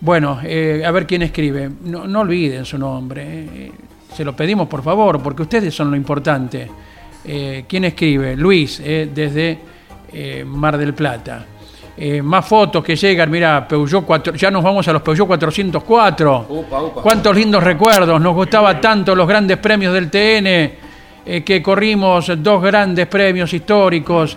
Bueno, 0.00 0.40
eh, 0.42 0.82
a 0.84 0.90
ver 0.90 1.06
quién 1.06 1.22
escribe. 1.22 1.70
No, 1.84 2.06
no 2.06 2.20
olviden 2.20 2.64
su 2.64 2.78
nombre. 2.78 3.22
eh. 3.24 3.72
Se 4.14 4.24
lo 4.24 4.36
pedimos 4.36 4.68
por 4.68 4.82
favor, 4.82 5.22
porque 5.22 5.42
ustedes 5.42 5.74
son 5.74 5.90
lo 5.90 5.96
importante. 5.96 6.68
Eh, 7.24 7.64
¿Quién 7.68 7.84
escribe? 7.84 8.36
Luis, 8.36 8.80
eh, 8.84 9.08
desde 9.14 9.58
eh, 10.12 10.44
Mar 10.46 10.76
del 10.76 10.92
Plata. 10.92 11.46
Eh, 11.96 12.20
más 12.20 12.44
fotos 12.46 12.82
que 12.82 12.96
llegan, 12.96 13.30
mira, 13.30 13.66
Peugeot 13.68 14.04
4, 14.04 14.34
ya 14.34 14.50
nos 14.50 14.62
vamos 14.64 14.86
a 14.88 14.92
los 14.92 15.02
Peugeot 15.02 15.26
404. 15.28 16.46
Cuántos 17.02 17.36
lindos 17.36 17.62
recuerdos, 17.62 18.20
nos 18.20 18.34
gustaba 18.34 18.80
tanto 18.80 19.14
los 19.14 19.28
grandes 19.28 19.58
premios 19.58 19.94
del 19.94 20.10
TN, 20.10 20.72
eh, 21.24 21.42
que 21.42 21.62
corrimos 21.62 22.32
dos 22.42 22.62
grandes 22.62 23.06
premios 23.06 23.52
históricos. 23.52 24.36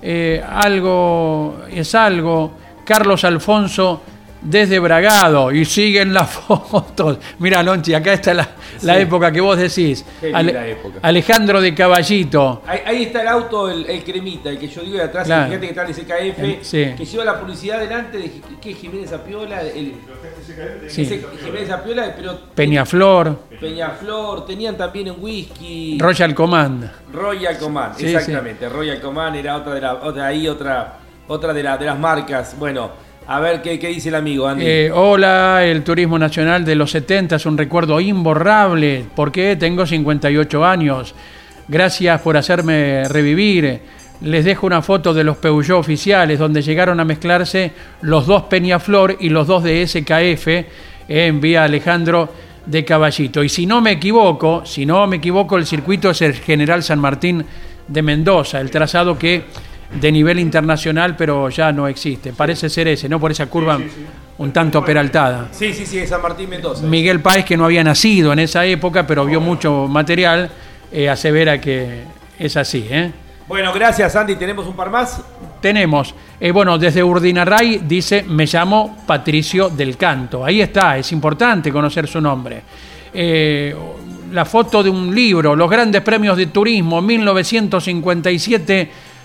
Eh, 0.00 0.42
algo 0.46 1.62
es 1.70 1.94
algo. 1.94 2.52
Carlos 2.84 3.24
Alfonso 3.24 4.02
desde 4.42 4.78
Bragado 4.78 5.52
y 5.52 5.64
siguen 5.64 6.12
las 6.12 6.30
fotos. 6.34 7.18
Mira, 7.38 7.62
Lonchi, 7.62 7.94
acá 7.94 8.12
está 8.12 8.34
la, 8.34 8.48
la 8.82 8.94
Sí. 8.96 9.00
época 9.02 9.30
que 9.32 9.40
vos 9.40 9.56
decís. 9.56 10.04
Qué 10.20 10.26
linda 10.32 10.66
época. 10.66 10.98
Alejandro 11.02 11.60
de 11.60 11.74
Caballito. 11.74 12.62
Ahí, 12.66 12.80
ahí 12.84 13.02
está 13.04 13.22
el 13.22 13.28
auto, 13.28 13.70
el, 13.70 13.86
el 13.88 14.02
cremita, 14.04 14.50
el 14.50 14.58
que 14.58 14.68
yo 14.68 14.82
digo 14.82 14.96
de 14.96 15.04
atrás, 15.04 15.26
Claro. 15.26 15.44
gigante 15.46 15.66
que 15.66 15.70
está 15.72 15.82
en 15.82 15.88
el 15.88 15.94
SKF, 15.94 16.38
El- 16.44 16.64
sí. 16.64 16.94
que 16.96 17.04
lleva 17.04 17.24
la 17.24 17.40
publicidad 17.40 17.78
delante 17.80 18.18
de 18.18 18.32
¿qué, 18.60 18.74
Jiménez 18.74 19.12
Apiola, 19.12 19.62
el, 19.62 19.94
Sí. 20.88 21.04
Jiménez 21.44 21.70
Apiola, 21.70 22.12
pero 22.16 22.38
Peñaflor, 22.54 23.36
Peñaflor, 23.60 24.44
tenían 24.46 24.76
también 24.76 25.08
en 25.08 25.14
whisky. 25.18 25.98
Royal 26.00 26.34
Command. 26.34 26.90
Royal 27.12 27.56
Command, 27.58 27.96
Sí, 27.96 28.06
exactamente. 28.06 28.68
Royal 28.68 29.00
Command 29.00 29.36
era 29.36 29.56
otra 29.56 29.74
de 29.74 29.80
la, 29.80 29.94
otra 29.94 30.26
ahí 30.26 30.48
otra, 30.48 30.98
otra 31.28 31.52
de, 31.52 31.62
la- 31.62 31.76
de 31.78 31.86
las 31.86 31.98
marcas. 31.98 32.56
Bueno, 32.58 32.90
a 33.26 33.40
ver 33.40 33.62
qué, 33.62 33.78
dice 33.78 34.08
el 34.08 34.14
amigo 34.14 34.46
Andy. 34.46 34.64
Eh, 34.66 34.90
hola, 34.92 35.64
el 35.64 35.82
turismo 35.82 36.18
nacional 36.18 36.64
de 36.64 36.74
los 36.74 36.90
70 36.90 37.36
es 37.36 37.46
un 37.46 37.56
recuerdo 37.56 38.00
imborrable. 38.00 39.04
porque 39.14 39.56
Tengo 39.56 39.86
58 39.86 40.64
años. 40.64 41.14
Gracias 41.68 42.20
por 42.20 42.36
hacerme 42.36 43.04
revivir. 43.08 43.80
Les 44.20 44.44
dejo 44.44 44.66
una 44.66 44.82
foto 44.82 45.14
de 45.14 45.24
los 45.24 45.36
Peugeot 45.36 45.78
oficiales 45.78 46.38
donde 46.38 46.62
llegaron 46.62 47.00
a 47.00 47.04
mezclarse 47.04 47.72
los 48.02 48.26
dos 48.26 48.42
Peñaflor 48.44 49.16
y 49.18 49.30
los 49.30 49.46
dos 49.46 49.64
de 49.64 49.86
SKF. 49.86 50.48
eh, 50.48 50.66
envía 51.08 51.64
Alejandro 51.64 52.28
de 52.66 52.84
Caballito. 52.84 53.42
Y 53.42 53.48
si 53.48 53.66
no 53.66 53.80
me 53.80 53.92
equivoco, 53.92 54.64
si 54.64 54.86
no 54.86 55.06
me 55.06 55.16
equivoco, 55.16 55.56
el 55.56 55.66
circuito 55.66 56.10
es 56.10 56.22
el 56.22 56.34
General 56.34 56.82
San 56.82 57.00
Martín 57.00 57.44
de 57.88 58.02
Mendoza, 58.02 58.60
el 58.60 58.70
trazado 58.70 59.18
que 59.18 59.42
de 60.00 60.12
nivel 60.12 60.38
internacional, 60.38 61.16
pero 61.16 61.48
ya 61.48 61.72
no 61.72 61.86
existe. 61.88 62.32
Parece 62.32 62.68
ser 62.68 62.88
ese, 62.88 63.08
¿no? 63.08 63.20
Por 63.20 63.30
esa 63.30 63.46
curva 63.46 63.78
un 64.38 64.52
tanto 64.52 64.84
peraltada. 64.84 65.48
sí, 65.52 65.72
sí, 65.72 65.86
sí, 65.86 65.98
de 65.98 66.06
San 66.06 66.22
Martín 66.22 66.48
Mendoza. 66.48 66.84
Miguel 66.84 67.20
Páez, 67.20 67.44
que 67.44 67.56
no 67.56 67.64
había 67.64 67.84
nacido 67.84 68.32
en 68.32 68.40
esa 68.40 68.64
época, 68.64 69.06
pero 69.06 69.24
vio 69.24 69.40
mucho 69.40 69.86
material, 69.88 70.50
eh, 70.90 71.08
asevera 71.08 71.60
que 71.60 72.02
es 72.38 72.56
así. 72.56 72.86
¿eh? 72.90 73.10
Bueno, 73.46 73.72
gracias 73.72 74.16
Andy. 74.16 74.36
¿Tenemos 74.36 74.66
un 74.66 74.74
par 74.74 74.90
más? 74.90 75.20
Tenemos, 75.60 76.14
eh, 76.40 76.50
bueno, 76.50 76.78
desde 76.78 77.04
Urdinarray 77.04 77.82
dice, 77.86 78.24
me 78.24 78.46
llamo 78.46 79.04
Patricio 79.06 79.68
del 79.68 79.96
Canto. 79.96 80.44
Ahí 80.44 80.60
está, 80.60 80.96
es 80.98 81.12
importante 81.12 81.70
conocer 81.70 82.08
su 82.08 82.20
nombre. 82.20 82.62
Eh, 83.12 83.76
la 84.32 84.44
foto 84.46 84.82
de 84.82 84.88
un 84.88 85.14
libro, 85.14 85.54
Los 85.54 85.70
grandes 85.70 86.00
premios 86.00 86.36
de 86.36 86.46
turismo, 86.46 87.02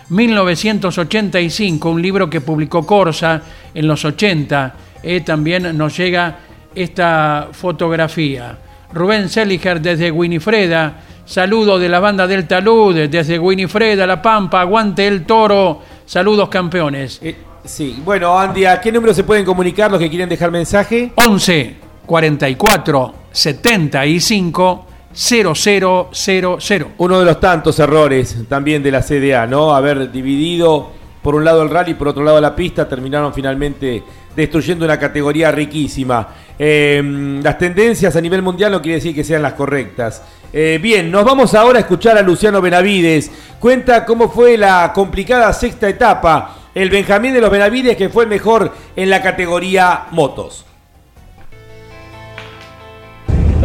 1957-1985, 0.09 1.91
un 1.91 2.01
libro 2.01 2.29
que 2.29 2.41
publicó 2.41 2.85
Corsa 2.85 3.41
en 3.73 3.87
los 3.87 4.03
80. 4.05 4.75
Eh, 5.03 5.21
también 5.21 5.77
nos 5.77 5.97
llega 5.97 6.39
esta 6.73 7.49
fotografía. 7.51 8.57
Rubén 8.93 9.29
Seliger 9.29 9.81
desde 9.81 10.11
Winifreda, 10.11 11.01
saludo 11.25 11.77
de 11.77 11.89
la 11.89 11.99
banda 11.99 12.25
del 12.25 12.47
Talud, 12.47 13.07
desde 13.09 13.37
Winifreda, 13.37 14.07
La 14.07 14.21
Pampa, 14.21 14.61
aguante 14.61 15.05
el 15.07 15.25
toro, 15.25 15.81
saludos 16.05 16.47
campeones. 16.49 17.19
Eh, 17.21 17.35
sí, 17.65 18.01
bueno 18.03 18.39
Andy, 18.39 18.65
¿a 18.65 18.79
qué 18.79 18.91
número 18.91 19.13
se 19.13 19.23
pueden 19.23 19.43
comunicar 19.43 19.91
los 19.91 19.99
que 19.99 20.09
quieren 20.09 20.29
dejar 20.29 20.51
mensaje? 20.51 21.11
11 21.15 21.75
44 22.05 23.13
75 23.31 24.87
0000. 25.17 26.85
Uno 26.99 27.19
de 27.19 27.25
los 27.25 27.39
tantos 27.39 27.79
errores 27.79 28.37
también 28.47 28.83
de 28.83 28.91
la 28.91 29.01
CDA, 29.01 29.47
¿no? 29.47 29.73
Haber 29.73 30.11
dividido 30.11 30.91
por 31.23 31.33
un 31.33 31.43
lado 31.43 31.63
el 31.63 31.71
rally, 31.71 31.95
por 31.95 32.09
otro 32.09 32.23
lado 32.23 32.39
la 32.39 32.55
pista, 32.55 32.87
terminaron 32.87 33.33
finalmente 33.33 34.03
destruyendo 34.35 34.85
una 34.85 34.99
categoría 34.99 35.51
riquísima. 35.51 36.27
Eh, 36.59 37.39
las 37.41 37.57
tendencias 37.57 38.15
a 38.15 38.21
nivel 38.21 38.43
mundial 38.43 38.71
no 38.71 38.81
quiere 38.81 38.97
decir 38.97 39.15
que 39.15 39.23
sean 39.23 39.41
las 39.41 39.53
correctas. 39.53 40.21
Eh, 40.53 40.79
bien, 40.81 41.09
nos 41.09 41.25
vamos 41.25 41.55
ahora 41.55 41.79
a 41.79 41.81
escuchar 41.81 42.15
a 42.17 42.21
Luciano 42.21 42.61
Benavides. 42.61 43.31
Cuenta 43.59 44.05
cómo 44.05 44.29
fue 44.29 44.55
la 44.55 44.93
complicada 44.93 45.51
sexta 45.51 45.89
etapa. 45.89 46.55
El 46.75 46.91
Benjamín 46.91 47.33
de 47.33 47.41
los 47.41 47.49
Benavides 47.49 47.97
que 47.97 48.09
fue 48.09 48.27
mejor 48.27 48.71
en 48.95 49.09
la 49.09 49.23
categoría 49.23 50.05
motos. 50.11 50.66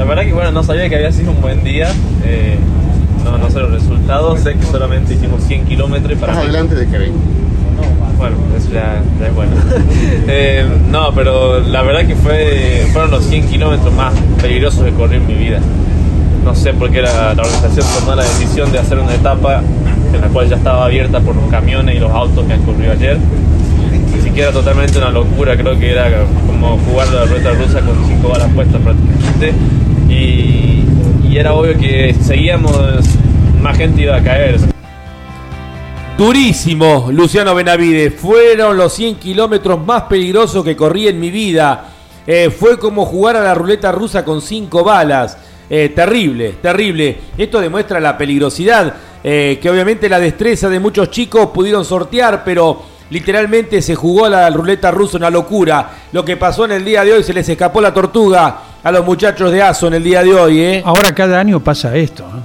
La 0.03 0.09
verdad 0.09 0.25
que 0.25 0.33
bueno, 0.33 0.51
no 0.51 0.65
sabía 0.65 0.89
que 0.89 0.97
había 0.97 1.13
sido 1.13 1.31
un 1.31 1.41
buen 1.41 1.63
día. 1.63 1.89
eh, 2.25 2.59
no, 3.25 3.39
no 3.39 3.49
sé 3.49 3.61
los 3.61 3.71
resultados, 3.71 4.41
sé 4.41 4.55
que 4.55 4.67
solamente 4.67 5.15
hicimos 5.15 5.45
100 5.45 5.65
kilómetros 5.65 6.19
para... 6.19 6.37
Adelante 6.39 6.75
de 6.75 6.89
Kevin. 6.89 7.13
Bueno, 8.19 8.35
eso 8.57 8.69
ya, 8.73 9.01
ya 9.21 9.29
es 9.29 9.35
bueno. 9.35 9.53
Eh, 10.27 10.67
no, 10.91 11.13
pero 11.15 11.61
la 11.61 11.83
verdad 11.83 12.05
que 12.05 12.17
fue, 12.17 12.85
fueron 12.93 13.13
los 13.13 13.25
100 13.27 13.47
kilómetros 13.47 13.95
más 13.95 14.13
peligrosos 14.41 14.85
que 14.85 14.91
corrí 14.91 15.19
en 15.19 15.27
mi 15.29 15.35
vida. 15.35 15.61
No 16.45 16.53
sé 16.57 16.75
por 16.75 16.91
qué 16.91 17.01
la, 17.01 17.35
la 17.35 17.43
organización 17.45 17.87
tomó 18.01 18.17
la 18.17 18.25
decisión 18.25 18.73
de 18.73 18.81
hacer 18.81 18.99
una 18.99 19.15
etapa 19.15 19.63
en 20.13 20.21
la 20.21 20.27
cual 20.27 20.49
ya 20.49 20.57
estaba 20.57 20.85
abierta 20.85 21.21
por 21.21 21.37
los 21.37 21.49
camiones 21.49 21.95
y 21.95 22.01
los 22.01 22.11
autos 22.11 22.45
que 22.45 22.55
han 22.55 22.63
corrido 22.63 22.91
ayer. 22.91 23.19
Ni 24.17 24.21
siquiera 24.21 24.51
totalmente 24.51 24.99
una 24.99 25.11
locura, 25.11 25.57
creo 25.57 25.79
que 25.79 25.93
era 25.93 26.11
como 26.49 26.77
jugar 26.79 27.07
la 27.13 27.25
ruleta 27.25 27.53
rusa 27.53 27.81
con 27.83 27.95
cinco 28.09 28.31
balas 28.31 28.51
puestas 28.53 28.81
prácticamente. 28.83 29.53
Y, 30.13 31.37
era 31.37 31.55
obvio 31.55 31.77
que 31.79 32.15
seguíamos, 32.23 32.77
más 33.61 33.77
gente 33.77 34.03
iba 34.03 34.17
a 34.17 34.23
caer. 34.23 34.61
Durísimo, 36.19 37.09
Luciano 37.11 37.55
Benavides. 37.55 38.15
Fueron 38.15 38.77
los 38.77 38.93
100 38.93 39.17
kilómetros 39.17 39.85
más 39.85 40.03
peligrosos 40.03 40.63
que 40.63 40.77
corrí 40.77 41.09
en 41.09 41.19
mi 41.19 41.31
vida. 41.31 41.87
Eh, 42.27 42.51
fue 42.51 42.79
como 42.79 43.07
jugar 43.07 43.37
a 43.37 43.43
la 43.43 43.55
ruleta 43.55 43.91
rusa 43.91 44.25
con 44.25 44.43
cinco 44.43 44.85
balas. 44.85 45.39
Eh, 45.71 45.89
terrible, 45.95 46.57
terrible. 46.61 47.19
Esto 47.39 47.61
demuestra 47.61 47.99
la 47.99 48.19
peligrosidad 48.19 48.95
eh, 49.25 49.59
que 49.61 49.71
obviamente 49.71 50.09
la 50.09 50.21
destreza 50.21 50.69
de 50.69 50.81
muchos 50.81 51.11
chicos 51.11 51.49
pudieron 51.49 51.85
sortear, 51.85 52.43
pero 52.45 52.83
literalmente 53.11 53.81
se 53.81 53.95
jugó 53.95 54.27
a 54.27 54.31
la 54.31 54.51
ruleta 54.51 54.91
rusa 54.91 55.17
una 55.17 55.31
locura. 55.31 55.91
Lo 56.13 56.25
que 56.25 56.37
pasó 56.37 56.67
en 56.67 56.73
el 56.73 56.85
día 56.85 57.05
de 57.05 57.15
hoy 57.15 57.23
se 57.23 57.33
les 57.33 57.49
escapó 57.49 57.81
la 57.81 57.95
tortuga 57.95 58.72
a 58.83 58.91
los 58.91 59.05
muchachos 59.05 59.53
de 59.53 59.63
ASO 59.63 59.87
en 59.87 59.95
el 59.95 60.05
día 60.05 60.23
de 60.23 60.35
hoy. 60.35 60.61
¿eh? 60.61 60.83
Ahora 60.85 61.15
cada 61.15 61.39
año 61.39 61.61
pasa 61.61 61.95
esto. 61.97 62.25
¿eh? 62.25 62.41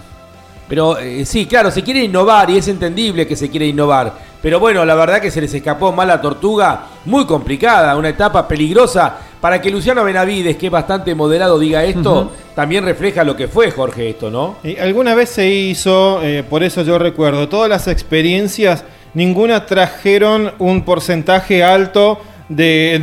Pero 0.68 0.98
eh, 0.98 1.26
sí, 1.26 1.46
claro, 1.46 1.72
se 1.72 1.82
quiere 1.82 2.04
innovar 2.04 2.50
y 2.50 2.58
es 2.58 2.68
entendible 2.68 3.26
que 3.26 3.36
se 3.36 3.50
quiere 3.50 3.68
innovar. 3.68 4.14
Pero 4.42 4.60
bueno, 4.60 4.86
la 4.86 4.96
verdad 4.96 5.20
que 5.20 5.32
se 5.32 5.42
les 5.42 5.54
escapó 5.54 5.92
mal 5.92 6.08
la 6.08 6.22
tortuga, 6.22 6.84
muy 7.06 7.26
complicada, 7.26 7.96
una 7.96 8.10
etapa 8.10 8.48
peligrosa. 8.48 9.18
Para 9.42 9.62
que 9.62 9.70
Luciano 9.70 10.04
Benavides, 10.04 10.58
que 10.58 10.66
es 10.68 10.72
bastante 10.72 11.14
moderado, 11.14 11.60
diga 11.60 11.84
esto, 11.84 12.32
también 12.56 12.84
refleja 12.84 13.24
lo 13.24 13.36
que 13.36 13.48
fue 13.48 13.72
Jorge 13.72 14.10
esto, 14.10 14.32
¿no? 14.32 14.58
Y 14.64 14.78
alguna 14.78 15.14
vez 15.16 15.30
se 15.30 15.48
hizo, 15.48 16.22
eh, 16.24 16.44
por 16.44 16.64
eso 16.64 16.82
yo 16.82 16.98
recuerdo, 16.98 17.48
todas 17.48 17.70
las 17.70 17.88
experiencias, 17.88 18.84
ninguna 19.14 19.66
trajeron 19.66 20.54
un 20.58 20.84
porcentaje 20.84 21.64
alto 21.64 22.20
de, 22.50 23.00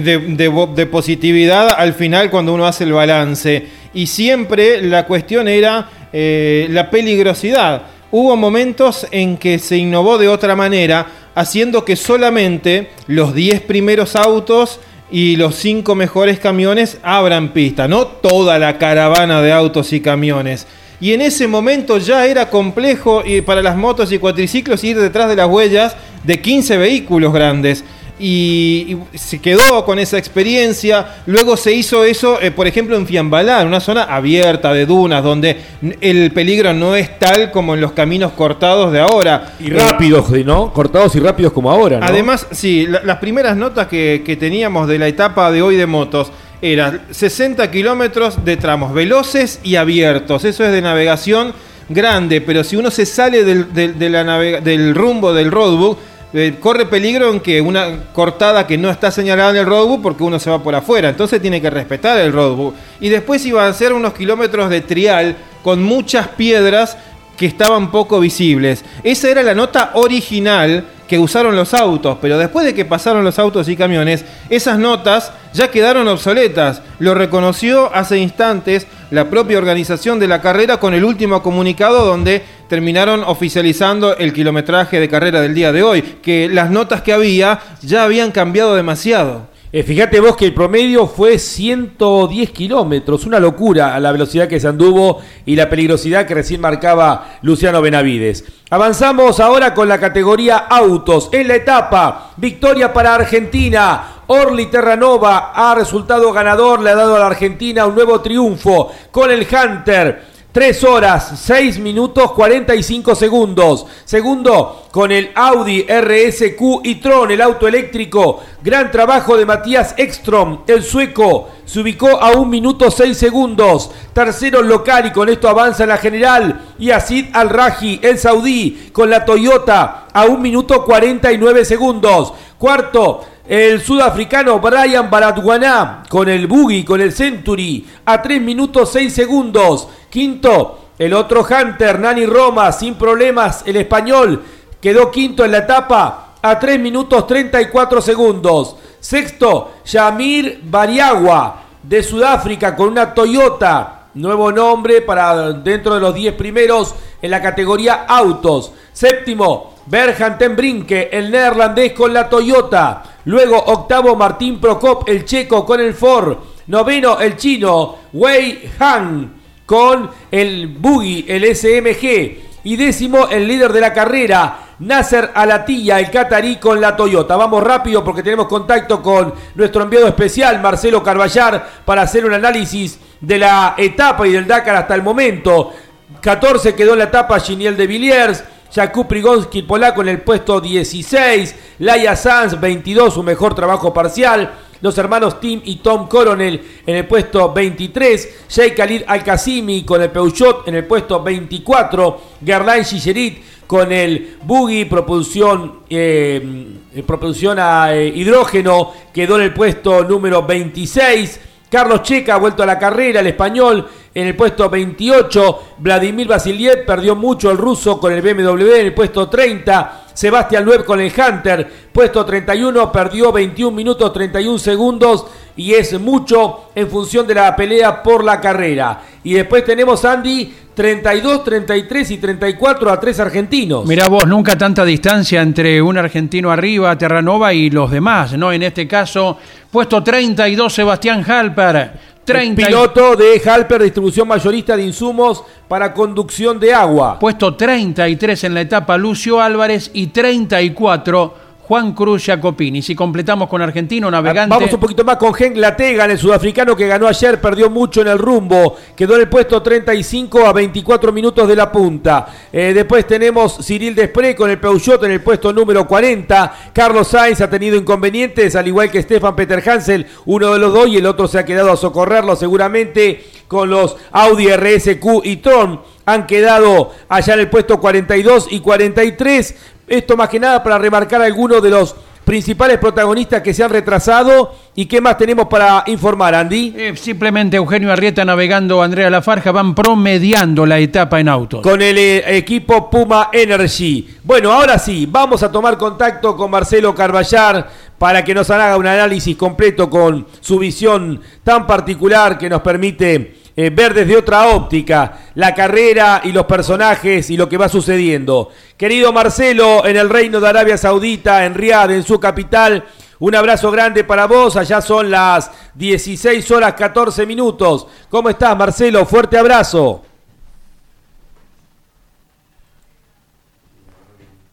de- 0.75 0.87
positividad 0.87 1.69
al 1.77 1.95
final 1.95 2.31
cuando 2.31 2.55
uno 2.55 2.67
hace 2.67 2.85
el 2.85 2.93
balance. 2.93 3.67
Y 3.93 4.07
siempre 4.07 4.83
la 4.83 5.07
cuestión 5.07 5.49
era 5.49 5.89
eh, 6.13 6.67
la 6.71 6.91
peligrosidad. 6.91 7.83
Hubo 8.11 8.37
momentos 8.37 9.07
en 9.11 9.37
que 9.37 9.59
se 9.59 9.77
innovó 9.77 10.19
de 10.19 10.29
otra 10.29 10.55
manera, 10.55 11.07
haciendo 11.35 11.85
que 11.85 11.97
solamente 11.97 12.91
los 13.09 13.35
10 13.35 13.63
primeros 13.63 14.15
autos 14.15 14.81
y 15.11 15.37
los 15.37 15.57
5 15.57 15.95
mejores 15.95 16.39
camiones 16.39 16.99
abran 17.03 17.53
pista, 17.53 17.89
no 17.89 18.07
toda 18.07 18.59
la 18.59 18.79
caravana 18.79 19.43
de 19.43 19.53
autos 19.53 19.93
y 19.93 20.01
camiones. 20.01 20.67
y 21.01 21.13
en 21.13 21.21
ese 21.21 21.47
momento 21.49 21.99
ya 21.99 22.25
era 22.27 22.49
complejo 22.49 23.23
para 23.45 23.61
las 23.63 23.77
motos 23.77 24.11
y 24.13 24.19
cuatriciclos 24.19 24.83
ir 24.85 24.99
detrás 24.99 25.29
de 25.29 25.37
las 25.37 25.49
huellas 25.49 25.97
de 26.23 26.41
15 26.41 26.79
vehículos 26.79 27.33
grandes. 27.33 27.85
Y, 28.19 28.97
y 29.13 29.19
se 29.19 29.41
quedó 29.41 29.85
con 29.85 29.99
esa 29.99 30.19
experiencia. 30.19 31.17
Luego 31.27 31.57
se 31.57 31.73
hizo 31.73 32.05
eso, 32.05 32.41
eh, 32.41 32.51
por 32.53 32.67
ejemplo, 32.69 32.97
en 32.97 33.07
Fiambalá, 33.07 33.61
en 33.63 33.67
una 33.69 33.81
zona 33.81 34.05
abierta 34.05 34.73
de 34.73 34.87
dunas, 34.87 35.23
donde 35.25 35.57
el 36.01 36.31
peligro 36.31 36.73
no 36.73 36.95
es 36.95 37.19
tal 37.19 37.51
como 37.51 37.75
en 37.75 37.81
los 37.81 37.93
caminos 37.93 38.33
cortados 38.33 38.93
de 38.93 39.01
ahora. 39.01 39.55
Y 39.59 39.71
rápidos, 39.71 40.31
¿no? 40.45 40.73
Cortados 40.73 41.15
y 41.17 41.21
rápidos 41.21 41.53
como 41.53 41.71
ahora, 41.71 41.99
¿no? 41.99 42.07
Además, 42.07 42.47
sí, 42.53 42.87
la- 42.87 43.03
las 43.03 43.19
primeras 43.19 43.57
notas 43.57 43.89
que, 43.89 44.23
que 44.25 44.37
teníamos 44.37 44.87
de 44.87 44.99
la 44.99 45.09
etapa 45.09 45.51
de 45.51 45.63
hoy 45.63 45.75
de 45.77 45.87
motos 45.87 46.31
eran 46.63 47.03
60 47.11 47.69
kilómetros 47.71 48.45
de 48.45 48.57
tramos 48.57 48.95
veloces 48.95 49.59
y 49.65 49.75
abiertos. 49.77 50.45
Eso 50.45 50.65
es 50.65 50.71
de 50.73 50.81
navegación 50.83 51.53
grande, 51.89 52.41
pero 52.41 52.65
si 52.65 52.77
uno 52.77 52.91
se 52.91 53.05
sale 53.07 53.45
del, 53.45 53.75
del- 53.75 53.99
de 53.99 54.09
la 54.09 54.25
navega- 54.25 54.61
del 54.63 54.95
rumbo 54.95 55.35
del 55.35 55.51
roadbook, 55.51 55.99
eh, 56.35 56.57
corre 56.59 56.87
peligro 56.87 57.31
en 57.31 57.39
que 57.39 57.61
una 57.61 58.07
cortada 58.13 58.67
que 58.67 58.77
no 58.77 58.91
está 58.91 59.13
señalada 59.13 59.51
en 59.51 59.57
el 59.59 59.67
roadbook 59.67 60.03
porque 60.03 60.25
uno 60.25 60.41
se 60.41 60.51
va 60.51 60.63
por 60.63 60.75
afuera. 60.75 61.09
Entonces 61.09 61.41
tiene 61.41 61.63
que 61.63 61.71
respetar 61.71 62.19
el 62.19 62.33
roadbook. 62.33 62.75
Y 63.01 63.09
después 63.09 63.47
iba 63.47 63.67
a 63.67 63.73
ser 63.73 63.93
unos 63.93 64.15
kilómetros 64.15 64.69
de 64.69 64.81
trial 64.81 65.37
con 65.63 65.83
muchas 65.83 66.27
piedras 66.29 66.99
que 67.37 67.47
estaban 67.47 67.91
poco 67.91 68.19
visibles. 68.19 68.85
Esa 69.05 69.31
era 69.31 69.43
la 69.43 69.55
nota 69.55 69.93
original 69.95 70.85
que 71.09 71.19
usaron 71.19 71.55
los 71.55 71.75
autos, 71.75 72.19
pero 72.21 72.39
después 72.39 72.65
de 72.65 72.75
que 72.75 72.85
pasaron 72.85 73.25
los 73.25 73.39
autos 73.39 73.69
y 73.69 73.77
camiones, 73.77 74.25
esas 74.49 74.79
notas 74.79 75.33
ya 75.53 75.71
quedaron 75.71 76.09
obsoletas. 76.09 76.83
Lo 76.99 77.15
reconoció 77.15 77.95
hace 77.95 78.19
instantes 78.19 78.87
la 79.11 79.29
propia 79.31 79.59
organización 79.59 80.19
de 80.19 80.29
la 80.29 80.41
carrera 80.41 80.79
con 80.79 80.95
el 80.95 81.05
último 81.05 81.43
comunicado 81.43 82.05
donde 82.05 82.43
terminaron 82.75 83.23
oficializando 83.23 84.17
el 84.17 84.33
kilometraje 84.33 84.99
de 84.99 85.09
carrera 85.09 85.41
del 85.41 85.55
día 85.55 85.71
de 85.71 85.85
hoy, 85.85 86.03
que 86.03 86.49
las 86.49 86.73
notas 86.73 87.03
que 87.03 87.13
había 87.13 87.61
ya 87.83 88.03
habían 88.03 88.33
cambiado 88.33 88.75
demasiado. 88.75 89.47
Eh, 89.71 89.85
fíjate 89.85 90.19
vos 90.19 90.37
que 90.37 90.47
el 90.47 90.55
promedio 90.55 91.07
fue 91.07 91.39
110 91.39 92.51
kilómetros, 92.51 93.27
una 93.27 93.39
locura 93.39 93.95
a 93.95 94.01
la 94.01 94.11
velocidad 94.11 94.49
que 94.49 94.59
se 94.59 94.67
anduvo 94.67 95.21
y 95.47 95.55
la 95.55 95.71
peligrosidad 95.71 96.27
que 96.27 96.35
recién 96.35 96.61
marcaba 96.61 97.39
Luciano 97.43 97.81
Benavides. 97.81 98.45
Avanzamos 98.71 99.39
ahora 99.39 99.73
con 99.73 99.89
la 99.89 100.01
categoría 100.01 100.57
autos. 100.57 101.29
En 101.31 101.47
la 101.47 101.55
etapa, 101.55 102.33
victoria 102.39 102.93
para 102.93 103.15
Argentina. 103.15 104.23
Orly 104.27 104.67
Terranova 104.67 105.53
ha 105.55 105.77
resultado 105.77 106.33
ganador, 106.33 106.81
le 106.81 106.91
ha 106.91 106.97
dado 106.97 107.15
a 107.15 107.21
la 107.21 107.27
Argentina 107.27 107.87
un 107.87 107.95
nuevo 107.95 108.21
triunfo 108.21 108.91
con 109.13 109.31
el 109.31 109.47
Hunter. 109.47 110.34
3 110.55 110.85
horas, 110.85 111.33
6 111.47 111.81
minutos, 111.81 112.31
45 112.31 113.17
segundos. 113.17 113.87
Segundo, 114.05 114.85
con 114.93 115.11
el 115.11 115.33
Audi 115.35 115.83
RSQ 115.83 116.81
y 116.85 116.95
Tron, 117.01 117.33
el 117.33 117.41
auto 117.41 117.67
eléctrico. 117.67 118.41
Gran 118.63 118.93
trabajo 118.93 119.37
de 119.37 119.47
Matías 119.47 119.97
Ekstrom, 119.97 120.61
el 120.69 120.85
sueco. 120.85 121.49
Se 121.65 121.81
ubicó 121.81 122.23
a 122.23 122.31
1 122.39 122.45
minuto 122.45 122.89
6 122.89 123.19
segundos. 123.19 123.91
Tercero 124.13 124.63
local 124.63 125.07
y 125.07 125.11
con 125.11 125.29
esto 125.29 125.49
avanza 125.49 125.87
la 125.87 125.99
general. 125.99 126.61
Y 126.79 126.93
Asid 126.93 127.31
Al-Raji, 127.33 127.99
el 128.01 128.21
saudí, 128.21 128.91
con 128.93 129.11
la 129.11 129.25
Toyota 129.25 130.07
a 130.13 130.27
1 130.27 130.39
minuto 130.39 130.85
49 130.85 131.65
segundos. 131.65 132.33
Cuarto, 132.59 133.23
el 133.47 133.83
sudafricano 133.83 134.59
Brian 134.59 135.11
Baratguaná 135.11 136.03
con 136.09 136.29
el 136.29 136.47
Buggy, 136.47 136.85
con 136.85 137.01
el 137.01 137.13
Century, 137.13 137.87
a 138.05 138.23
3 138.23 138.41
minutos 138.41 138.91
6 138.93 139.13
segundos. 139.13 139.89
Quinto, 140.09 140.89
el 140.99 141.13
otro 141.13 141.47
Hunter, 141.47 141.99
Nani 141.99 142.25
Roma, 142.25 142.73
sin 142.73 142.95
problemas, 142.95 143.63
el 143.67 143.77
español, 143.77 144.43
quedó 144.81 145.11
quinto 145.11 145.45
en 145.45 145.53
la 145.53 145.59
etapa 145.59 146.35
a 146.41 146.59
3 146.59 146.81
minutos 146.81 147.27
34 147.27 148.01
segundos. 148.01 148.77
Sexto, 149.01 149.73
Yamir 149.85 150.61
Bariagua, 150.63 151.63
de 151.83 152.03
Sudáfrica, 152.03 152.75
con 152.75 152.89
una 152.89 153.13
Toyota. 153.13 153.94
Nuevo 154.15 154.53
nombre 154.53 155.03
para 155.03 155.51
dentro 155.53 155.95
de 155.95 156.01
los 156.01 156.15
10 156.15 156.35
primeros 156.35 156.95
en 157.21 157.31
la 157.33 157.43
categoría 157.43 158.05
autos. 158.07 158.73
Séptimo, 158.93 159.75
Berhan 159.87 160.39
Brinke, 160.55 161.09
el 161.11 161.33
neerlandés 161.33 161.93
con 161.93 162.15
la 162.15 162.29
Toyota. 162.29 163.03
Luego 163.25 163.57
octavo, 163.59 164.15
Martín 164.15 164.61
Prokop, 164.61 165.09
el 165.09 165.25
checo 165.25 165.67
con 165.67 165.81
el 165.81 165.95
Ford. 165.95 166.37
Noveno, 166.69 167.19
el 167.19 167.37
chino, 167.37 167.97
Wei 168.13 168.71
Han 168.79 169.35
con 169.67 170.09
el 170.31 170.69
Buggy, 170.69 171.25
el 171.27 171.57
SMG. 171.57 172.63
Y 172.63 172.77
décimo, 172.77 173.27
el 173.29 173.49
líder 173.49 173.73
de 173.73 173.81
la 173.81 173.93
carrera, 173.93 174.59
Nasser 174.79 175.33
Alatilla, 175.35 175.99
el 175.99 176.11
catarí 176.11 176.57
con 176.57 176.81
la 176.81 176.97
Toyota. 176.97 177.37
Vamos 177.37 177.63
rápido 177.63 178.03
porque 178.05 178.23
tenemos 178.23 178.47
contacto 178.47 179.03
con 179.03 179.35
nuestro 179.55 179.83
enviado 179.83 180.07
especial, 180.07 180.63
Marcelo 180.63 181.03
Carballar, 181.03 181.83
para 181.85 182.03
hacer 182.03 182.25
un 182.25 182.33
análisis 182.33 182.99
de 183.27 183.39
la 183.39 183.75
etapa 183.79 184.27
y 184.27 184.33
del 184.33 184.47
Dakar 184.47 184.77
hasta 184.77 184.95
el 184.95 185.03
momento. 185.03 185.73
14 186.21 186.75
quedó 186.75 186.93
en 186.93 186.99
la 186.99 187.05
etapa 187.05 187.41
Giniel 187.41 187.77
de 187.77 187.87
Villiers. 187.87 188.45
Jakub 188.75 189.07
Prigonski, 189.07 189.63
polaco, 189.63 190.03
en 190.03 190.09
el 190.09 190.23
puesto 190.23 190.61
16. 190.61 191.55
Laia 191.79 192.17
Sanz, 192.17 192.61
22, 192.61 193.15
su 193.15 193.23
mejor 193.23 193.55
trabajo 193.55 193.95
parcial. 193.95 194.53
Los 194.81 194.99
hermanos 194.99 195.41
Tim 195.41 195.63
y 195.65 195.77
Tom 195.77 196.09
Coronel 196.09 196.61
en 196.85 196.97
el 196.97 197.07
puesto 197.07 197.53
23. 197.53 198.47
Sheikh 198.49 198.77
Khalid 198.77 199.03
Al-Qasimi 199.07 199.85
con 199.85 200.03
el 200.03 200.11
Peugeot 200.11 200.67
en 200.69 200.75
el 200.75 200.87
puesto 200.87 201.23
24. 201.23 202.21
Gerlain 202.45 202.85
Gigerit 202.85 203.43
con 203.67 203.91
el 203.93 204.37
Buggy, 204.43 204.85
propulsión, 204.85 205.81
eh, 205.89 206.77
propulsión 207.07 207.59
a 207.59 207.95
eh, 207.95 208.09
hidrógeno, 208.09 208.93
quedó 209.13 209.37
en 209.37 209.43
el 209.43 209.55
puesto 209.55 210.05
número 210.05 210.43
26. 210.43 211.41
Carlos 211.75 212.03
Checa 212.03 212.37
ha 212.37 212.39
vuelto 212.39 212.63
a 212.63 212.67
la 212.67 212.79
carrera, 212.79 213.19
el 213.19 213.27
español 213.27 213.85
en 214.15 214.27
el 214.29 214.37
puesto 214.37 214.71
28. 214.71 215.75
Vladimir 215.79 216.29
Vasiliev 216.29 216.87
perdió 216.87 217.17
mucho 217.17 217.51
el 217.51 217.59
ruso 217.59 217.99
con 217.99 218.13
el 218.13 218.23
BMW 218.23 218.75
en 218.75 218.87
el 218.87 218.95
puesto 218.95 219.29
30. 219.29 220.03
Sebastián 220.15 220.65
Loeb 220.65 220.85
con 220.85 221.01
el 221.01 221.13
Hunter, 221.13 221.69
puesto 221.93 222.25
31, 222.25 222.93
perdió 222.93 223.33
21 223.33 223.77
minutos 223.77 224.13
31 224.13 224.59
segundos 224.59 225.27
y 225.57 225.73
es 225.75 225.99
mucho 226.01 226.71
en 226.75 226.89
función 226.89 227.27
de 227.27 227.35
la 227.35 227.57
pelea 227.57 228.01
por 228.01 228.25
la 228.25 228.41
carrera. 228.41 229.03
Y 229.25 229.35
después 229.35 229.65
tenemos 229.65 230.05
Andy 230.05 230.55
32, 230.75 231.45
33 231.45 232.11
y 232.11 232.19
34 232.19 232.91
a 232.91 233.01
tres 233.01 233.21
argentinos. 233.21 233.87
Mirá 233.87 234.09
vos, 234.09 234.27
nunca 234.27 234.57
tanta 234.59 234.85
distancia 234.85 235.43
entre 235.43 235.81
un 235.81 235.99
argentino 235.99 236.51
arriba, 236.51 236.97
Terranova, 236.99 237.53
y 237.53 237.71
los 237.71 237.91
demás, 237.91 238.37
¿no? 238.37 238.53
En 238.53 238.63
este 238.63 238.87
caso, 238.87 239.39
puesto 239.71 240.03
32, 240.03 240.73
Sebastián 240.73 241.25
Halper. 241.29 242.14
30 242.25 242.63
y- 242.63 242.65
Piloto 242.65 243.17
de 243.17 243.41
Halper, 243.45 243.83
distribución 243.83 244.27
mayorista 244.29 244.77
de 244.77 244.85
insumos 244.85 245.43
para 245.69 245.93
conducción 245.93 246.59
de 246.59 246.73
agua. 246.75 247.19
Puesto 247.19 247.55
33 247.55 248.45
en 248.45 248.55
la 248.55 248.61
etapa 248.63 248.97
Lucio 248.97 249.41
Álvarez 249.41 249.91
y 249.93 250.09
34 250.09 251.44
Juan 251.67 251.93
Cruz 251.95 252.27
Jacopini. 252.27 252.83
Si 252.83 252.95
completamos 252.95 253.49
con 253.49 253.63
argentino, 253.63 254.11
navegante. 254.11 254.55
Vamos 254.55 254.73
un 254.73 254.81
poquito 254.81 255.03
más 255.03 255.17
con 255.17 255.33
Henk 255.37 255.57
Latega, 255.57 256.05
el 256.05 256.19
sudafricano 256.19 256.77
que 256.77 256.87
ganó 256.87 257.09
ayer, 257.09 257.41
perdió 257.41 257.71
mucho 257.71 258.03
en 258.03 258.09
el 258.09 258.19
rumbo, 258.19 258.77
quedó 258.95 259.15
en 259.15 259.23
el 259.23 259.29
puesto 259.29 259.63
35 259.63 260.47
a 260.47 260.53
24 260.53 261.11
minutos 261.11 261.49
de 261.49 261.57
la 261.57 261.73
punta. 261.73 262.27
Eh, 262.53 262.73
después 262.75 263.07
tenemos 263.07 263.59
Cyril 263.65 263.95
Desprez 263.95 264.35
con 264.35 264.51
el 264.51 264.61
Peugeot 264.61 265.03
en 265.05 265.13
el 265.13 265.23
puesto 265.23 265.53
número 265.55 265.87
40. 265.87 266.71
Carlos 266.75 267.09
Sainz 267.09 267.41
ha 267.41 267.49
tenido 267.49 267.77
inconvenientes, 267.77 268.55
al 268.57 268.69
igual 268.69 268.91
que 268.91 269.03
Stefan 269.03 269.35
Peter 269.35 269.63
Hansel, 269.67 270.07
uno 270.27 270.53
de 270.53 270.59
los 270.59 270.73
dos 270.73 270.89
y 270.89 270.99
el 270.99 271.07
otro 271.07 271.27
se 271.29 271.39
ha 271.39 271.47
quedado 271.47 271.73
a 271.73 271.77
socorrerlo 271.79 272.37
seguramente 272.37 273.25
con 273.49 273.71
los 273.71 273.97
Audi 274.13 274.49
RSQ 274.49 275.25
y 275.25 275.37
Tron. 275.37 275.81
Han 276.07 276.27
quedado 276.27 276.93
allá 277.09 277.35
en 277.35 277.41
el 277.41 277.49
puesto 277.49 277.81
42 277.81 278.49
y 278.51 278.61
43. 278.61 279.55
Esto 279.87 280.17
más 280.17 280.29
que 280.29 280.41
nada 280.41 280.63
para 280.63 280.79
remarcar 280.79 281.21
algunos 281.23 281.63
de 281.63 281.71
los 281.71 281.95
principales 282.25 282.79
protagonistas 282.79 283.43
que 283.43 283.53
se 283.53 283.63
han 283.63 283.71
retrasado 283.71 284.55
y 284.75 284.87
qué 284.87 285.01
más 285.01 285.19
tenemos 285.19 285.47
para 285.47 285.85
informar, 285.87 286.35
Andy. 286.35 286.75
Eh, 286.77 286.97
simplemente 286.97 287.57
Eugenio 287.57 287.93
Arrieta 287.93 288.25
navegando, 288.25 288.83
Andrea 288.83 289.11
Lafarja 289.11 289.53
van 289.53 289.75
promediando 289.75 290.65
la 290.67 290.79
etapa 290.79 291.21
en 291.21 291.29
autos. 291.29 291.61
Con 291.61 291.83
el 291.83 291.99
eh, 291.99 292.37
equipo 292.37 292.89
Puma 292.91 293.29
Energy. 293.33 294.09
Bueno, 294.25 294.53
ahora 294.53 294.79
sí, 294.79 295.07
vamos 295.09 295.43
a 295.43 295.53
tomar 295.53 295.77
contacto 295.77 296.37
con 296.37 296.51
Marcelo 296.51 296.95
Carballar 296.95 297.69
para 297.99 298.25
que 298.25 298.35
nos 298.35 298.51
haga 298.51 298.77
un 298.77 298.87
análisis 298.87 299.37
completo 299.37 299.89
con 299.89 300.27
su 300.41 300.59
visión 300.59 301.21
tan 301.43 301.67
particular 301.67 302.39
que 302.39 302.49
nos 302.49 302.63
permite 302.63 303.44
eh, 303.57 303.71
ver 303.71 303.95
desde 303.95 304.17
otra 304.17 304.49
óptica 304.49 305.19
la 305.37 305.55
carrera 305.55 306.23
y 306.25 306.33
los 306.33 306.45
personajes 306.45 307.31
y 307.31 307.37
lo 307.37 307.49
que 307.49 307.57
va 307.57 307.69
sucediendo. 307.69 308.51
Querido 308.77 309.13
Marcelo, 309.13 309.87
en 309.87 309.97
el 309.97 310.11
Reino 310.11 310.41
de 310.41 310.49
Arabia 310.49 310.77
Saudita, 310.77 311.45
en 311.45 311.55
Riad, 311.55 311.93
en 311.93 312.03
su 312.03 312.19
capital, 312.19 312.85
un 313.21 313.35
abrazo 313.35 313.71
grande 313.71 314.03
para 314.03 314.27
vos. 314.27 314.57
Allá 314.57 314.81
son 314.81 315.09
las 315.09 315.53
16 315.75 316.51
horas 316.51 316.75
14 316.75 317.25
minutos. 317.27 317.87
¿Cómo 318.09 318.29
estás, 318.29 318.57
Marcelo? 318.57 319.07
Fuerte 319.07 319.39
abrazo. 319.39 320.03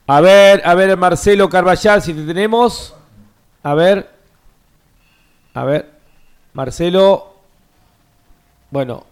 A 0.05 0.21
ver, 0.21 0.61
a 0.63 0.75
ver, 0.75 0.95
Marcelo 0.97 1.49
Carballal, 1.49 2.01
si 2.01 2.13
te 2.13 2.23
tenemos. 2.23 2.93
A 3.63 3.73
ver. 3.73 4.09
A 5.53 5.63
ver. 5.63 5.89
Marcelo. 6.53 7.30
Bueno, 8.71 9.05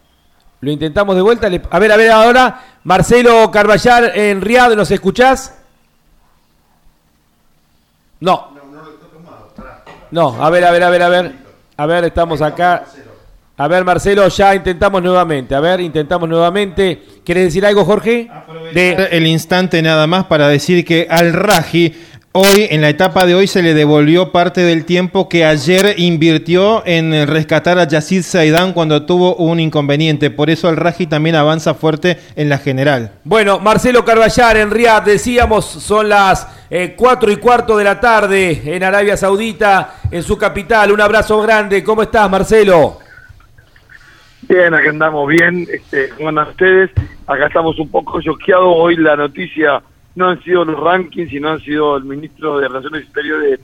lo 0.62 0.72
intentamos 0.72 1.16
de 1.16 1.22
vuelta. 1.22 1.48
A 1.70 1.80
ver, 1.80 1.92
a 1.92 1.98
ver 1.98 2.12
ahora. 2.12 2.62
Marcelo 2.86 3.52
Carballal 3.52 4.12
en 4.16 4.42
Riad, 4.42 4.74
¿nos 4.76 4.90
escuchás? 4.90 5.56
No. 8.22 8.58
No, 10.12 10.44
a 10.44 10.50
ver, 10.50 10.66
a 10.66 10.72
ver, 10.72 10.84
a 10.84 10.90
ver, 10.90 11.04
a 11.04 11.10
ver. 11.10 11.34
A 11.78 11.86
ver, 11.86 12.04
estamos 12.06 12.42
acá. 12.42 12.86
A 13.58 13.68
ver, 13.68 13.84
Marcelo, 13.84 14.28
ya 14.30 14.56
intentamos 14.56 15.04
nuevamente. 15.04 15.54
A 15.54 15.60
ver, 15.60 15.82
intentamos 15.82 16.28
nuevamente. 16.30 17.04
¿Quieres 17.26 17.46
decir 17.46 17.66
algo, 17.66 17.84
Jorge? 17.84 18.30
De, 18.74 19.10
El 19.12 19.28
instante 19.28 19.82
nada 19.82 20.08
más 20.08 20.26
para 20.26 20.48
decir 20.48 20.86
que 20.86 21.08
al 21.10 21.34
Raji 21.34 21.94
hoy, 22.32 22.68
en 22.70 22.82
la 22.82 22.90
etapa 22.90 23.26
de 23.26 23.36
hoy, 23.36 23.48
se 23.48 23.62
le 23.62 23.74
devolvió 23.74 24.32
parte 24.32 24.62
del 24.62 24.86
tiempo 24.86 25.30
que 25.30 25.46
ayer 25.46 25.96
invirtió 25.98 26.84
en 26.86 27.28
rescatar 27.28 27.80
a 27.80 27.88
Yacid 27.88 28.24
Zaidan 28.24 28.74
cuando 28.74 29.06
tuvo 29.06 29.36
un 29.36 29.60
inconveniente. 29.60 30.30
Por 30.30 30.50
eso 30.50 30.70
el 30.70 30.78
Raji 30.78 31.08
también 31.08 31.36
avanza 31.36 31.74
fuerte 31.74 32.18
en 32.36 32.50
la 32.50 32.58
general. 32.58 33.12
Bueno, 33.24 33.60
Marcelo 33.60 34.06
Carballar 34.06 34.58
en 34.58 34.72
Riyadh, 34.72 35.06
decíamos, 35.06 35.66
son 35.66 36.10
las 36.10 36.48
eh, 36.70 36.94
4 36.96 37.32
y 37.32 37.38
cuarto 37.38 37.78
de 37.78 37.84
la 37.84 38.00
tarde 38.00 38.62
en 38.64 38.84
Arabia 38.84 39.18
Saudita, 39.18 39.96
en 40.12 40.24
su 40.24 40.38
capital. 40.38 40.92
Un 40.92 41.02
abrazo 41.02 41.42
grande. 41.42 41.84
¿Cómo 41.84 42.04
estás, 42.04 42.30
Marcelo? 42.30 43.00
Bien, 44.44 44.74
acá 44.74 44.90
andamos 44.90 45.28
bien. 45.28 45.68
Este, 45.72 46.10
¿Cómo 46.10 46.30
andan 46.30 46.50
ustedes? 46.50 46.92
Acá 47.28 47.48
estamos 47.48 47.78
un 47.80 47.90
poco 47.90 48.22
choqueados. 48.22 48.74
Hoy 48.76 48.96
la 48.96 49.16
noticia 49.16 49.82
no 50.16 50.30
han 50.30 50.42
sido 50.44 50.66
los 50.66 50.80
rankings, 50.80 51.30
sino 51.30 51.50
han 51.50 51.60
sido 51.62 51.98
el 51.98 52.04
ministro 52.04 52.60
de 52.60 52.68
Relaciones 52.68 53.04
Exteriores 53.04 53.60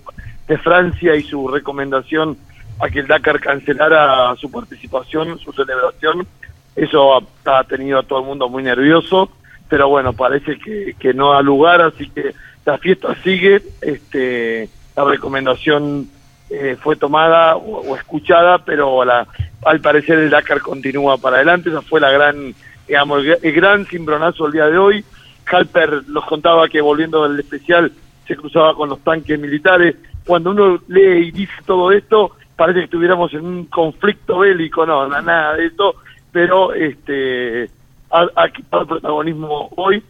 de, 0.47 0.57
Francia 0.57 1.15
y 1.15 1.23
su 1.23 1.47
recomendación 1.47 2.37
a 2.79 2.89
que 2.89 2.99
el 2.99 3.07
Dakar 3.07 3.39
cancelara 3.39 4.35
su 4.35 4.51
participación, 4.51 5.39
su 5.39 5.51
celebración. 5.51 6.27
Eso 6.75 7.25
ha, 7.45 7.63
tenido 7.63 7.99
a 7.99 8.03
todo 8.03 8.19
el 8.19 8.25
mundo 8.25 8.47
muy 8.49 8.61
nervioso, 8.61 9.29
pero 9.69 9.89
bueno, 9.89 10.13
parece 10.13 10.57
que, 10.59 10.95
que 10.99 11.13
no 11.13 11.33
da 11.33 11.41
lugar, 11.41 11.81
así 11.81 12.09
que 12.09 12.33
la 12.65 12.77
fiesta 12.77 13.15
sigue. 13.23 13.61
Este, 13.81 14.69
la 14.95 15.03
recomendación 15.05 16.09
eh, 16.49 16.77
fue 16.79 16.95
tomada 16.95 17.55
o, 17.55 17.95
escuchada, 17.95 18.59
pero 18.59 19.01
al 19.01 19.81
parecer 19.81 20.19
el 20.19 20.29
Dakar 20.29 20.61
continúa 20.61 21.17
para 21.17 21.37
adelante. 21.37 21.69
Esa 21.69 21.81
fue 21.81 21.99
la 21.99 22.11
gran, 22.11 22.53
digamos, 22.87 23.23
el, 23.23 23.37
el 23.41 23.53
gran 23.53 23.85
cimbronazo 23.85 24.47
el 24.47 24.53
día 24.53 24.67
de 24.67 24.77
hoy. 24.77 25.05
Halper 25.51 26.03
nos 26.07 26.25
contaba 26.25 26.67
que 26.67 26.81
volviendo 26.81 27.27
del 27.27 27.39
especial 27.39 27.91
se 28.27 28.35
cruzaba 28.35 28.73
con 28.75 28.89
los 28.89 28.99
tanques 29.01 29.39
militares. 29.39 29.95
Cuando 30.25 30.51
uno 30.51 30.79
lee 30.87 31.27
y 31.27 31.31
dice 31.31 31.53
todo 31.65 31.91
esto, 31.91 32.31
parece 32.55 32.79
que 32.79 32.85
estuviéramos 32.85 33.33
en 33.33 33.45
un 33.45 33.65
conflicto 33.65 34.39
bélico, 34.39 34.85
no, 34.85 35.07
na- 35.07 35.21
nada 35.21 35.55
de 35.55 35.67
eso, 35.67 35.95
pero 36.31 36.73
este 36.73 37.69
ha, 38.09 38.49
quitado 38.49 38.85
protagonismo 38.87 39.69
hoy. 39.75 40.01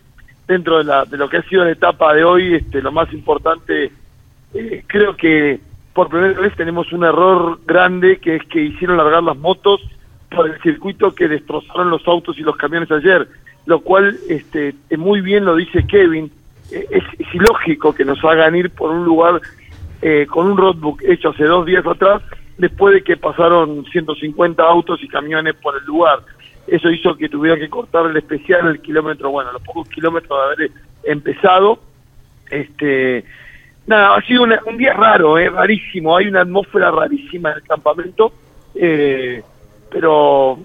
Dentro 0.48 0.78
de, 0.78 0.84
la, 0.84 1.06
de 1.06 1.18
lo 1.18 1.28
que 1.28 1.38
ha 1.38 1.42
sido 1.50 1.66
la 1.66 1.72
etapa 1.72 2.14
de 2.14 2.24
hoy, 2.24 2.54
este, 2.54 2.80
lo 2.80 2.92
más 2.92 3.12
importante 3.12 3.92
eh, 4.54 4.84
creo 4.86 5.16
que 5.16 5.60
por 5.92 6.08
primera 6.08 6.40
vez 6.40 6.56
tenemos 6.56 6.92
un 6.94 7.04
error 7.04 7.60
grande 7.66 8.18
que 8.18 8.36
es 8.36 8.44
que 8.44 8.62
hicieron 8.62 8.98
largar 8.98 9.24
las 9.24 9.38
motos 9.38 9.82
por 10.30 10.48
el 10.48 10.62
circuito 10.62 11.16
que 11.16 11.28
destrozaron 11.28 11.90
los 11.90 12.08
autos 12.08 12.38
y 12.38 12.42
los 12.42 12.56
camiones 12.58 12.92
ayer, 12.92 13.28
lo 13.66 13.80
cual 13.82 14.18
este 14.30 14.76
eh, 14.90 14.98
muy 14.98 15.22
bien 15.22 15.46
lo 15.46 15.56
dice 15.56 15.86
Kevin, 15.88 16.32
eh, 16.72 16.86
es, 16.92 17.04
ilógico 17.34 17.94
que 17.94 18.06
nos 18.06 18.24
hagan 18.24 18.56
ir 18.56 18.70
por 18.72 18.92
un 18.92 19.04
lugar 19.06 19.42
eh, 20.02 20.26
con 20.30 20.48
un 20.48 20.58
roadbook 20.58 21.02
hecho 21.04 21.30
hace 21.30 21.46
dos 21.46 21.66
días 21.66 21.86
atrás, 21.86 22.22
después 22.58 22.94
de 22.96 23.02
que 23.04 23.18
pasaron 23.18 23.86
150 23.86 24.64
autos 24.64 25.02
y 25.04 25.08
camiones 25.08 25.56
por 25.56 25.78
el 25.78 25.84
lugar. 25.86 26.20
Eso 26.68 26.90
hizo 26.90 27.16
que 27.16 27.30
tuvieran 27.30 27.60
que 27.60 27.70
cortar 27.70 28.08
el 28.08 28.18
especial, 28.18 28.68
el 28.68 28.82
kilómetro, 28.82 29.30
bueno, 29.30 29.52
los 29.52 29.62
pocos 29.62 29.88
kilómetros 29.90 30.38
de 30.40 30.46
haber 30.64 30.72
empezado. 31.04 31.80
Este, 32.50 33.24
nada, 33.88 34.16
ha 34.16 34.22
sido 34.24 34.44
una- 34.44 34.60
un 34.66 34.78
día 34.78 34.94
raro, 34.94 35.38
eh, 35.38 35.50
rarísimo. 35.50 36.18
Hay 36.18 36.28
una 36.28 36.42
atmósfera 36.42 36.90
rarísima 36.92 37.52
en 37.52 37.58
el 37.58 37.64
campamento, 37.64 38.32
eh, 38.74 39.44
pero 39.92 40.58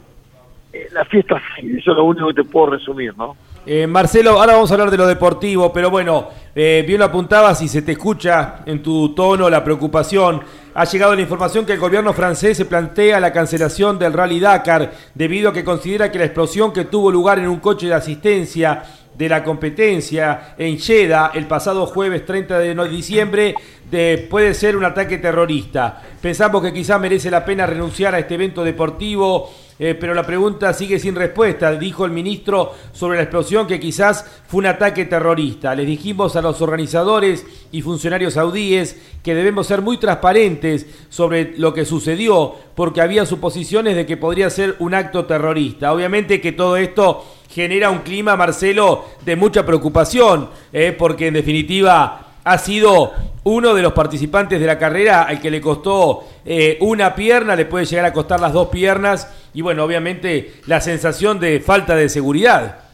eh, 0.72 0.88
la 0.92 1.04
fiesta. 1.04 1.40
Eso 1.58 1.90
es 1.90 1.96
lo 1.96 2.04
único 2.04 2.28
que 2.28 2.34
te 2.34 2.44
puedo 2.44 2.70
resumir, 2.70 3.16
¿no? 3.16 3.36
Eh, 3.66 3.86
Marcelo, 3.86 4.40
ahora 4.40 4.54
vamos 4.54 4.70
a 4.70 4.74
hablar 4.74 4.90
de 4.90 4.96
lo 4.96 5.06
deportivo, 5.06 5.70
pero 5.72 5.90
bueno, 5.90 6.28
eh, 6.54 6.82
bien 6.86 6.98
lo 6.98 7.04
apuntabas 7.04 7.60
y 7.60 7.68
se 7.68 7.82
te 7.82 7.92
escucha 7.92 8.60
en 8.64 8.82
tu 8.82 9.14
tono 9.14 9.50
la 9.50 9.62
preocupación. 9.62 10.40
Ha 10.72 10.84
llegado 10.84 11.14
la 11.14 11.20
información 11.20 11.66
que 11.66 11.74
el 11.74 11.78
gobierno 11.78 12.14
francés 12.14 12.56
se 12.56 12.64
plantea 12.64 13.20
la 13.20 13.32
cancelación 13.32 13.98
del 13.98 14.12
Rally 14.14 14.40
Dakar 14.40 14.92
debido 15.14 15.50
a 15.50 15.52
que 15.52 15.64
considera 15.64 16.10
que 16.10 16.18
la 16.18 16.24
explosión 16.24 16.72
que 16.72 16.84
tuvo 16.84 17.10
lugar 17.10 17.38
en 17.38 17.48
un 17.48 17.60
coche 17.60 17.88
de 17.88 17.94
asistencia 17.94 18.82
de 19.16 19.28
la 19.28 19.44
competencia 19.44 20.54
en 20.56 20.78
Jeddah 20.78 21.32
el 21.34 21.46
pasado 21.46 21.86
jueves 21.86 22.24
30 22.24 22.58
de 22.58 22.88
diciembre 22.88 23.54
de- 23.90 24.26
puede 24.30 24.54
ser 24.54 24.76
un 24.76 24.84
ataque 24.84 25.18
terrorista. 25.18 26.02
Pensamos 26.20 26.62
que 26.62 26.72
quizá 26.72 26.98
merece 26.98 27.30
la 27.30 27.44
pena 27.44 27.66
renunciar 27.66 28.14
a 28.14 28.18
este 28.20 28.34
evento 28.34 28.62
deportivo, 28.62 29.50
eh, 29.78 29.94
pero 29.98 30.14
la 30.14 30.22
pregunta 30.24 30.72
sigue 30.74 30.98
sin 30.98 31.14
respuesta. 31.16 31.72
Dijo 31.72 32.04
el 32.04 32.12
ministro 32.12 32.72
sobre 32.92 33.16
la 33.16 33.22
explosión 33.24 33.66
que 33.66 33.80
quizás 33.80 34.24
fue 34.46 34.58
un 34.58 34.66
ataque 34.66 35.06
terrorista. 35.06 35.74
Les 35.74 35.86
dijimos 35.86 36.36
a 36.36 36.42
los 36.42 36.60
organizadores 36.62 37.46
y 37.72 37.82
funcionarios 37.82 38.34
saudíes 38.34 38.96
que 39.22 39.34
debemos 39.34 39.66
ser 39.66 39.80
muy 39.82 39.96
transparentes 39.98 40.86
sobre 41.08 41.54
lo 41.58 41.72
que 41.74 41.84
sucedió, 41.84 42.54
porque 42.74 43.00
había 43.00 43.26
suposiciones 43.26 43.96
de 43.96 44.06
que 44.06 44.16
podría 44.18 44.50
ser 44.50 44.76
un 44.78 44.94
acto 44.94 45.24
terrorista. 45.24 45.92
Obviamente 45.92 46.40
que 46.40 46.52
todo 46.52 46.76
esto 46.76 47.24
genera 47.50 47.90
un 47.90 47.98
clima, 47.98 48.36
Marcelo, 48.36 49.04
de 49.24 49.36
mucha 49.36 49.66
preocupación, 49.66 50.48
eh, 50.72 50.94
porque 50.96 51.26
en 51.26 51.34
definitiva 51.34 52.26
ha 52.44 52.58
sido 52.58 53.12
uno 53.44 53.74
de 53.74 53.82
los 53.82 53.92
participantes 53.92 54.60
de 54.60 54.66
la 54.66 54.78
carrera 54.78 55.22
al 55.22 55.40
que 55.40 55.50
le 55.50 55.60
costó 55.60 56.24
eh, 56.44 56.78
una 56.80 57.14
pierna, 57.14 57.56
le 57.56 57.64
puede 57.64 57.84
llegar 57.84 58.04
a 58.04 58.12
costar 58.12 58.40
las 58.40 58.52
dos 58.52 58.68
piernas 58.68 59.50
y 59.52 59.62
bueno, 59.62 59.84
obviamente 59.84 60.54
la 60.66 60.80
sensación 60.80 61.40
de 61.40 61.60
falta 61.60 61.96
de 61.96 62.08
seguridad. 62.08 62.84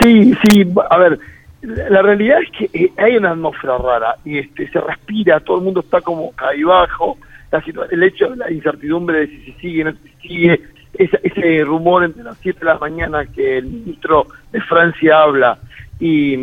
Sí, 0.00 0.34
sí, 0.44 0.64
a 0.90 0.98
ver, 0.98 1.18
la 1.62 2.02
realidad 2.02 2.38
es 2.42 2.70
que 2.70 2.84
eh, 2.84 2.92
hay 2.96 3.16
una 3.16 3.30
atmósfera 3.30 3.78
rara 3.78 4.14
y 4.24 4.38
este 4.38 4.68
se 4.70 4.80
respira, 4.80 5.40
todo 5.40 5.58
el 5.58 5.64
mundo 5.64 5.80
está 5.80 6.00
como 6.00 6.32
bajo, 6.66 7.18
la 7.50 7.62
el 7.90 8.02
hecho 8.02 8.30
de 8.30 8.36
la 8.36 8.50
incertidumbre 8.50 9.20
de 9.20 9.26
si 9.26 9.52
se 9.52 9.60
sigue, 9.60 9.84
no 9.84 9.92
se 9.92 10.28
sigue, 10.28 10.60
ese, 10.94 11.18
ese 11.22 11.64
rumor 11.64 12.04
entre 12.04 12.22
las 12.24 12.36
7 12.38 12.58
de 12.60 12.66
la 12.66 12.78
mañana 12.78 13.26
que 13.26 13.58
el 13.58 13.66
ministro 13.66 14.26
de 14.52 14.60
Francia 14.62 15.22
habla 15.22 15.58
y, 15.98 16.34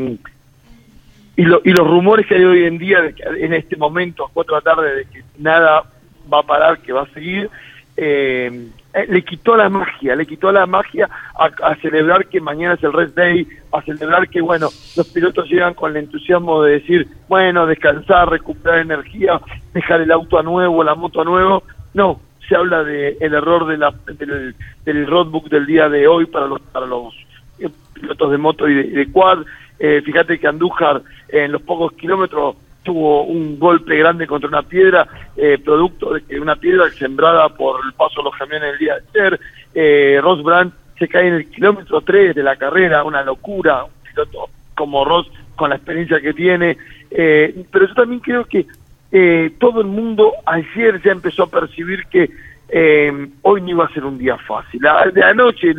y, 1.36 1.44
lo- 1.44 1.62
y 1.64 1.72
los 1.72 1.88
rumores 1.88 2.26
que 2.26 2.36
hay 2.36 2.44
hoy 2.44 2.64
en 2.66 2.78
día, 2.78 3.02
de 3.02 3.14
que 3.14 3.24
en 3.24 3.54
este 3.54 3.76
momento, 3.78 4.26
a 4.26 4.30
4 4.34 4.56
de 4.56 4.62
la 4.62 4.76
tarde, 4.76 4.96
de 4.96 5.06
que 5.06 5.24
nada 5.40 5.84
va 6.32 6.40
a 6.40 6.44
parar, 6.44 6.80
que 6.80 6.94
va 6.94 7.04
a 7.04 7.08
seguir, 7.14 7.50
eh, 7.96 8.68
eh, 8.94 9.06
le 9.10 9.22
quitó 9.24 9.56
la 9.58 9.70
magia, 9.70 10.16
le 10.16 10.26
quitó 10.26 10.52
la 10.52 10.66
magia 10.66 11.10
a, 11.36 11.46
a 11.46 11.76
celebrar 11.78 12.28
que 12.28 12.40
mañana 12.42 12.76
es 12.76 12.84
el 12.84 12.94
Red 12.94 13.12
Day, 13.16 13.48
a 13.72 13.82
celebrar 13.82 14.28
que, 14.30 14.42
bueno, 14.42 14.70
los 14.96 15.08
pilotos 15.10 15.48
llegan 15.50 15.74
con 15.74 15.92
el 15.92 15.98
entusiasmo 16.04 16.64
de 16.64 16.74
decir, 16.74 17.08
bueno, 17.28 17.66
descansar, 17.66 18.30
recuperar 18.30 18.80
energía, 18.80 19.40
dejar 19.74 20.02
el 20.02 20.12
auto 20.12 20.40
a 20.40 20.44
nuevo, 20.44 20.84
la 20.84 20.96
moto 20.96 21.22
a 21.22 21.26
nuevo. 21.26 21.64
No, 21.94 22.20
se 22.48 22.56
habla 22.56 22.84
de 22.84 23.18
el 23.20 23.34
error 23.34 23.68
de 23.68 23.78
la, 23.78 23.94
del, 24.08 24.56
del 24.86 25.08
roadbook 25.08 25.50
del 25.50 25.66
día 25.66 25.90
de 25.90 26.08
hoy 26.08 26.26
para 26.26 26.48
los, 26.48 26.62
para 26.62 26.86
los 26.86 27.14
eh, 27.60 27.70
pilotos 27.94 28.32
de 28.32 28.38
moto 28.38 28.68
y 28.68 28.74
de, 28.74 29.12
quad. 29.12 29.40
Eh, 29.80 30.02
fíjate 30.04 30.40
que 30.40 30.48
Andújar 30.48 31.02
en 31.30 31.52
los 31.52 31.62
pocos 31.62 31.94
kilómetros 31.94 32.56
tuvo 32.88 33.24
un 33.24 33.60
golpe 33.60 33.98
grande 33.98 34.26
contra 34.26 34.48
una 34.48 34.64
piedra, 34.64 35.06
eh, 35.36 35.60
producto 35.64 36.14
de 36.14 36.24
que 36.24 36.40
una 36.40 36.56
piedra 36.56 36.90
sembrada 36.92 37.50
por 37.50 37.82
el 37.86 37.92
paso 37.94 38.22
de 38.22 38.24
los 38.24 38.36
camiones 38.36 38.74
el 38.74 38.80
día 38.80 38.96
de 38.96 39.20
ayer. 39.20 39.40
Eh, 39.76 40.20
Ross 40.22 40.42
Brandt 40.42 40.74
se 40.98 41.08
cae 41.10 41.28
en 41.28 41.34
el 41.34 41.50
kilómetro 41.50 42.00
3 42.00 42.34
de 42.34 42.44
la 42.44 42.56
carrera, 42.56 43.04
una 43.04 43.24
locura, 43.24 43.84
un 43.84 43.92
piloto 44.10 44.50
como 44.74 45.04
Ross 45.04 45.30
con 45.58 45.70
la 45.70 45.76
experiencia 45.76 46.22
que 46.22 46.34
tiene. 46.34 46.78
Eh, 47.12 47.66
pero 47.72 47.88
yo 47.88 47.94
también 47.94 48.22
creo 48.22 48.46
que 48.46 48.66
eh, 49.12 49.52
todo 49.60 49.82
el 49.82 49.88
mundo 49.88 50.34
ayer 50.46 51.02
ya 51.04 51.12
empezó 51.12 51.44
a 51.44 51.50
percibir 51.50 52.06
que 52.08 52.30
eh, 52.70 53.28
hoy 53.42 53.62
no 53.62 53.70
iba 53.70 53.86
a 53.86 53.94
ser 53.94 54.04
un 54.06 54.18
día 54.18 54.38
fácil. 54.38 54.82
De 55.14 55.24
anoche, 55.24 55.74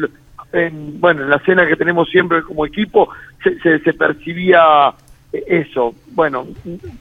en, 0.52 1.00
bueno, 1.00 1.22
en 1.24 1.30
la 1.30 1.38
cena 1.40 1.66
que 1.66 1.76
tenemos 1.76 2.08
siempre 2.08 2.42
como 2.42 2.64
equipo, 2.64 3.10
se, 3.42 3.78
se, 3.80 3.92
percibía 3.92 4.92
eh, 5.32 5.44
eso. 5.46 5.94
Bueno, 6.12 6.46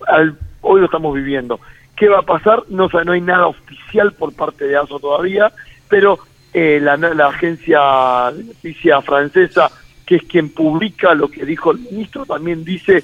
al- 0.07 0.37
hoy 0.61 0.79
lo 0.81 0.85
estamos 0.85 1.15
viviendo. 1.15 1.59
¿Qué 1.95 2.09
va 2.09 2.19
a 2.19 2.23
pasar? 2.23 2.63
No, 2.69 2.89
no 3.05 3.11
hay 3.11 3.21
nada 3.21 3.47
oficial 3.47 4.11
por 4.13 4.35
parte 4.35 4.65
de 4.65 4.75
ASO 4.77 4.99
todavía, 4.99 5.51
pero 5.89 6.19
eh, 6.53 6.79
la, 6.81 6.97
la 6.97 7.27
agencia 7.27 7.79
de 8.35 8.43
noticia 8.43 9.01
francesa 9.01 9.71
que 10.05 10.15
es 10.15 10.23
quien 10.23 10.49
publica 10.49 11.13
lo 11.13 11.27
que 11.27 11.45
dijo 11.45 11.71
el 11.71 11.79
ministro, 11.79 12.25
también 12.25 12.63
dice 12.63 13.03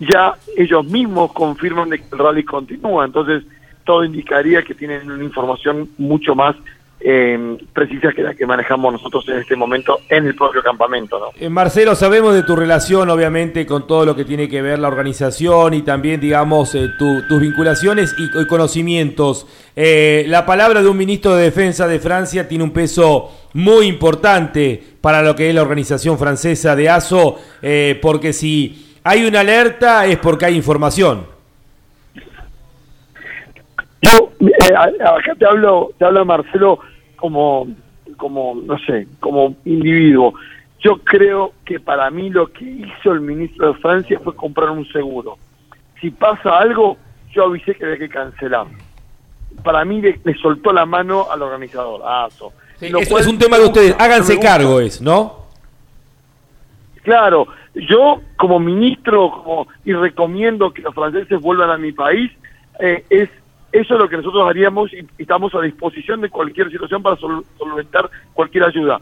ya 0.00 0.34
ellos 0.56 0.84
mismos 0.86 1.32
confirman 1.32 1.90
de 1.90 1.98
que 1.98 2.04
el 2.12 2.18
rally 2.18 2.44
continúa, 2.44 3.04
entonces 3.04 3.44
todo 3.84 4.04
indicaría 4.04 4.62
que 4.62 4.74
tienen 4.74 5.10
una 5.10 5.22
información 5.24 5.88
mucho 5.98 6.34
más 6.34 6.56
eh, 7.02 7.56
precisa 7.72 8.12
que 8.12 8.22
la 8.22 8.34
que 8.34 8.44
manejamos 8.44 8.92
nosotros 8.92 9.26
en 9.30 9.38
este 9.38 9.56
momento 9.56 10.00
en 10.10 10.26
el 10.26 10.34
propio 10.34 10.62
campamento. 10.62 11.18
¿no? 11.18 11.26
Eh, 11.40 11.48
Marcelo, 11.48 11.94
sabemos 11.94 12.34
de 12.34 12.42
tu 12.42 12.54
relación, 12.54 13.08
obviamente, 13.08 13.64
con 13.64 13.86
todo 13.86 14.04
lo 14.04 14.14
que 14.14 14.26
tiene 14.26 14.50
que 14.50 14.60
ver 14.60 14.78
la 14.78 14.88
organización 14.88 15.72
y 15.72 15.80
también, 15.80 16.20
digamos, 16.20 16.74
eh, 16.74 16.90
tu- 16.98 17.26
tus 17.26 17.40
vinculaciones 17.40 18.14
y, 18.18 18.46
conocimientos. 18.46 19.46
Eh, 19.76 20.26
la 20.28 20.44
palabra 20.44 20.82
de 20.82 20.88
un 20.90 20.96
ministro 20.98 21.34
de 21.36 21.44
Defensa 21.44 21.88
de 21.88 22.00
Francia 22.00 22.46
tiene 22.46 22.64
un 22.64 22.70
peso 22.72 23.30
muy 23.54 23.86
importante 23.86 24.82
para 25.00 25.22
lo 25.22 25.34
que 25.34 25.48
es 25.48 25.54
la 25.54 25.62
organización 25.62 26.18
francesa 26.18 26.76
de 26.76 26.90
ASO, 26.90 27.38
porque 28.02 28.32
si 28.34 28.89
hay 29.10 29.26
una 29.26 29.40
alerta 29.40 30.06
es 30.06 30.18
porque 30.18 30.44
hay 30.44 30.54
información. 30.54 31.26
Yo, 34.02 34.30
eh, 34.40 34.74
acá 34.76 35.34
te 35.36 35.44
hablo, 35.44 35.90
te 35.98 36.04
habla 36.04 36.22
Marcelo 36.22 36.78
como, 37.16 37.66
como, 38.16 38.54
no 38.64 38.78
sé, 38.78 39.08
como 39.18 39.56
individuo. 39.64 40.34
Yo 40.78 40.98
creo 40.98 41.54
que 41.64 41.80
para 41.80 42.08
mí 42.10 42.30
lo 42.30 42.52
que 42.52 42.64
hizo 42.64 43.10
el 43.10 43.20
ministro 43.20 43.72
de 43.72 43.80
Francia 43.80 44.20
fue 44.22 44.36
comprar 44.36 44.70
un 44.70 44.86
seguro. 44.92 45.38
Si 46.00 46.10
pasa 46.10 46.58
algo, 46.58 46.96
yo 47.32 47.46
avisé 47.46 47.74
que 47.74 47.84
había 47.86 47.98
que 47.98 48.08
cancelar. 48.08 48.68
Para 49.64 49.84
mí 49.84 50.00
le, 50.00 50.20
le 50.22 50.34
soltó 50.36 50.72
la 50.72 50.86
mano 50.86 51.26
al 51.32 51.42
organizador, 51.42 52.00
a 52.04 52.26
ASO. 52.26 52.52
Lo 52.80 53.00
Eso 53.00 53.10
cual 53.10 53.22
es 53.22 53.28
un 53.28 53.38
tema 53.40 53.58
de 53.58 53.64
ustedes. 53.64 53.96
Háganse 53.98 54.38
cargo, 54.38 54.78
es, 54.78 55.00
¿no? 55.00 55.46
Claro, 57.02 57.48
yo 57.88 58.20
como 58.36 58.58
ministro 58.58 59.30
como, 59.30 59.68
y 59.84 59.92
recomiendo 59.92 60.72
que 60.72 60.82
los 60.82 60.94
franceses 60.94 61.40
vuelvan 61.40 61.70
a 61.70 61.78
mi 61.78 61.92
país, 61.92 62.30
eh, 62.78 63.04
es 63.10 63.28
eso 63.72 63.94
es 63.94 64.00
lo 64.00 64.08
que 64.08 64.16
nosotros 64.16 64.48
haríamos 64.48 64.92
y, 64.92 65.06
estamos 65.18 65.54
a 65.54 65.60
disposición 65.60 66.20
de 66.20 66.28
cualquier 66.28 66.70
situación 66.70 67.02
para 67.02 67.16
sol- 67.16 67.44
solventar 67.56 68.10
cualquier 68.32 68.64
ayuda. 68.64 69.00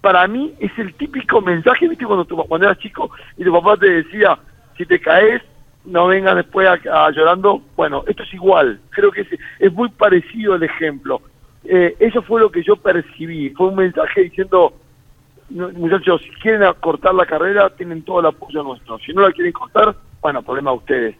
Para 0.00 0.26
mí 0.26 0.54
es 0.60 0.70
el 0.78 0.94
típico 0.94 1.42
mensaje, 1.42 1.88
viste, 1.88 2.06
cuando, 2.06 2.24
tu, 2.24 2.36
cuando 2.36 2.66
eras 2.66 2.78
chico 2.78 3.10
y 3.36 3.44
tu 3.44 3.52
papá 3.52 3.76
te 3.76 3.90
decía, 3.90 4.38
si 4.78 4.86
te 4.86 4.98
caes, 4.98 5.42
no 5.84 6.06
vengas 6.06 6.36
después 6.36 6.66
a 6.68 7.10
llorando. 7.10 7.60
Bueno, 7.76 8.04
esto 8.06 8.22
es 8.22 8.32
igual, 8.32 8.80
creo 8.90 9.10
que 9.10 9.22
es, 9.22 9.28
es 9.58 9.72
muy 9.72 9.90
parecido 9.90 10.54
el 10.54 10.62
ejemplo. 10.62 11.20
Eh, 11.64 11.96
eso 11.98 12.22
fue 12.22 12.40
lo 12.40 12.50
que 12.50 12.62
yo 12.62 12.76
percibí, 12.76 13.50
fue 13.50 13.68
un 13.68 13.76
mensaje 13.76 14.22
diciendo, 14.22 14.72
muchachos, 15.50 16.20
si 16.22 16.30
quieren 16.40 16.62
cortar 16.80 17.14
la 17.14 17.26
carrera, 17.26 17.70
tienen 17.70 18.02
todo 18.02 18.20
el 18.20 18.26
apoyo 18.26 18.62
nuestro. 18.62 18.98
Si 18.98 19.12
no 19.12 19.22
la 19.22 19.32
quieren 19.32 19.52
cortar, 19.52 19.94
bueno, 20.20 20.42
problema 20.42 20.70
de 20.72 20.76
ustedes. 20.76 21.16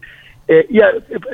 Eh, 0.46 0.66
y, 0.70 0.80
a- 0.80 0.92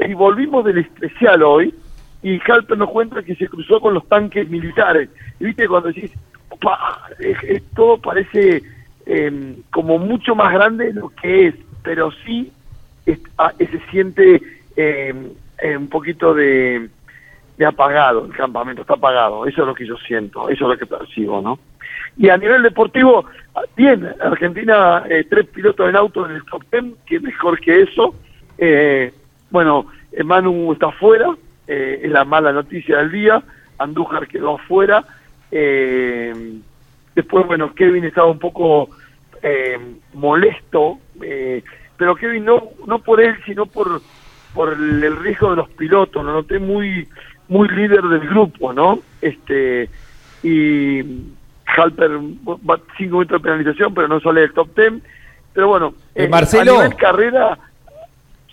y 0.09 0.15
volvimos 0.15 0.65
del 0.65 0.79
especial 0.79 1.43
hoy, 1.43 1.75
y 2.23 2.41
Halper 2.51 2.79
nos 2.79 2.91
cuenta 2.91 3.23
que 3.23 3.35
se 3.37 3.49
cruzó 3.49 3.81
con 3.81 3.95
los 3.95 4.09
tanques 4.09 4.49
militares. 4.49 5.11
Y 5.39 5.45
viste, 5.45 5.69
cuando 5.69 5.89
decís, 5.89 6.11
"Opa", 6.49 7.01
todo 7.75 7.99
parece 8.01 8.62
eh, 9.07 9.57
como 9.71 9.99
mucho 9.99 10.35
más 10.35 10.51
grande 10.55 10.87
de 10.87 10.95
lo 10.95 11.11
que 11.11 11.49
es, 11.49 11.55
pero 11.83 12.11
sí 12.25 12.51
es- 13.05 13.21
ah, 13.37 13.53
eh, 13.59 13.69
se 13.71 13.91
siente 13.91 14.41
eh, 14.77 15.15
eh, 15.59 15.77
un 15.77 15.89
poquito 15.89 16.33
de 16.35 16.89
apagado 17.66 18.25
el 18.25 18.33
campamento, 18.33 18.83
está 18.83 18.95
apagado, 18.95 19.47
eso 19.47 19.61
es 19.62 19.66
lo 19.69 19.75
que 19.75 19.87
yo 19.87 19.97
siento, 19.99 20.49
eso 20.49 20.65
es 20.65 20.71
lo 20.71 20.79
que 20.79 20.87
percibo, 20.87 21.41
¿no? 21.41 21.59
Y 22.16 22.28
a 22.28 22.36
nivel 22.36 22.62
deportivo, 22.62 23.24
bien, 23.77 24.09
Argentina, 24.20 25.05
eh, 25.09 25.27
tres 25.28 25.47
pilotos 25.49 25.89
en 25.89 25.97
auto 25.97 26.27
en 26.27 26.36
el 26.36 26.45
top 26.45 26.65
ten, 26.70 26.95
que 27.07 27.19
mejor 27.20 27.59
que 27.61 27.82
eso. 27.82 28.15
Eh, 28.57 29.12
bueno, 29.51 29.86
eh, 30.12 30.23
Manu 30.23 30.73
está 30.73 30.86
afuera, 30.86 31.35
eh, 31.66 32.01
es 32.05 32.11
la 32.11 32.24
mala 32.24 32.53
noticia 32.53 32.99
del 32.99 33.11
día, 33.11 33.43
Andújar 33.78 34.28
quedó 34.28 34.57
afuera. 34.57 35.05
Eh, 35.51 36.32
después, 37.15 37.47
bueno, 37.47 37.74
Kevin 37.74 38.05
estaba 38.05 38.28
un 38.28 38.39
poco 38.39 38.91
molesto, 40.15 40.99
pero 41.99 42.15
Kevin 42.15 42.47
no, 42.47 42.70
no 42.86 42.99
por 43.01 43.20
él, 43.20 43.36
sino 43.45 43.66
por, 43.66 44.01
por 44.55 44.73
el, 44.73 45.05
el 45.05 45.16
riesgo 45.19 45.51
de 45.51 45.57
los 45.57 45.69
pilotos, 45.69 46.24
lo 46.24 46.32
noté 46.32 46.59
muy, 46.59 47.07
muy 47.49 47.69
líder 47.69 48.03
del 48.05 48.20
grupo, 48.20 48.73
¿no? 48.73 49.01
Este, 49.20 49.91
y 50.43 51.03
Halper 51.76 52.10
va 52.12 52.80
cinco 52.96 53.18
minutos 53.18 53.40
de 53.40 53.44
penalización, 53.44 53.94
pero 53.94 54.09
no 54.09 54.20
sale 54.20 54.42
del 54.42 54.52
top 54.52 54.68
ten. 54.74 55.02
Pero 55.52 55.68
bueno, 55.68 55.94
Eh, 56.14 56.24
eh, 56.24 56.28
Marcelo. 56.28 56.80
a 56.80 56.84
nivel 56.84 56.96
carrera, 56.96 57.59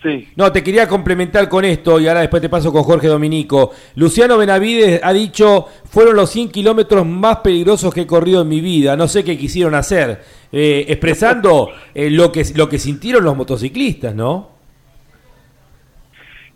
sí. 0.02 0.28
No, 0.36 0.52
te 0.52 0.62
quería 0.62 0.86
complementar 0.86 1.48
con 1.48 1.64
esto 1.64 1.98
y 1.98 2.06
ahora 2.08 2.20
después 2.20 2.40
te 2.42 2.48
paso 2.48 2.72
con 2.72 2.82
Jorge 2.84 3.08
Dominico. 3.08 3.72
Luciano 3.96 4.38
Benavides 4.38 5.00
ha 5.02 5.12
dicho, 5.12 5.66
fueron 5.84 6.14
los 6.16 6.30
100 6.30 6.50
kilómetros 6.50 7.04
más 7.06 7.38
peligrosos 7.38 7.92
que 7.92 8.02
he 8.02 8.06
corrido 8.06 8.42
en 8.42 8.48
mi 8.48 8.60
vida. 8.60 8.96
No 8.96 9.08
sé 9.08 9.24
qué 9.24 9.36
quisieron 9.36 9.74
hacer, 9.74 10.22
eh, 10.52 10.84
expresando 10.88 11.70
eh, 11.94 12.10
lo, 12.10 12.30
que, 12.30 12.44
lo 12.54 12.68
que 12.68 12.78
sintieron 12.78 13.24
los 13.24 13.36
motociclistas, 13.36 14.14
¿no? 14.14 14.50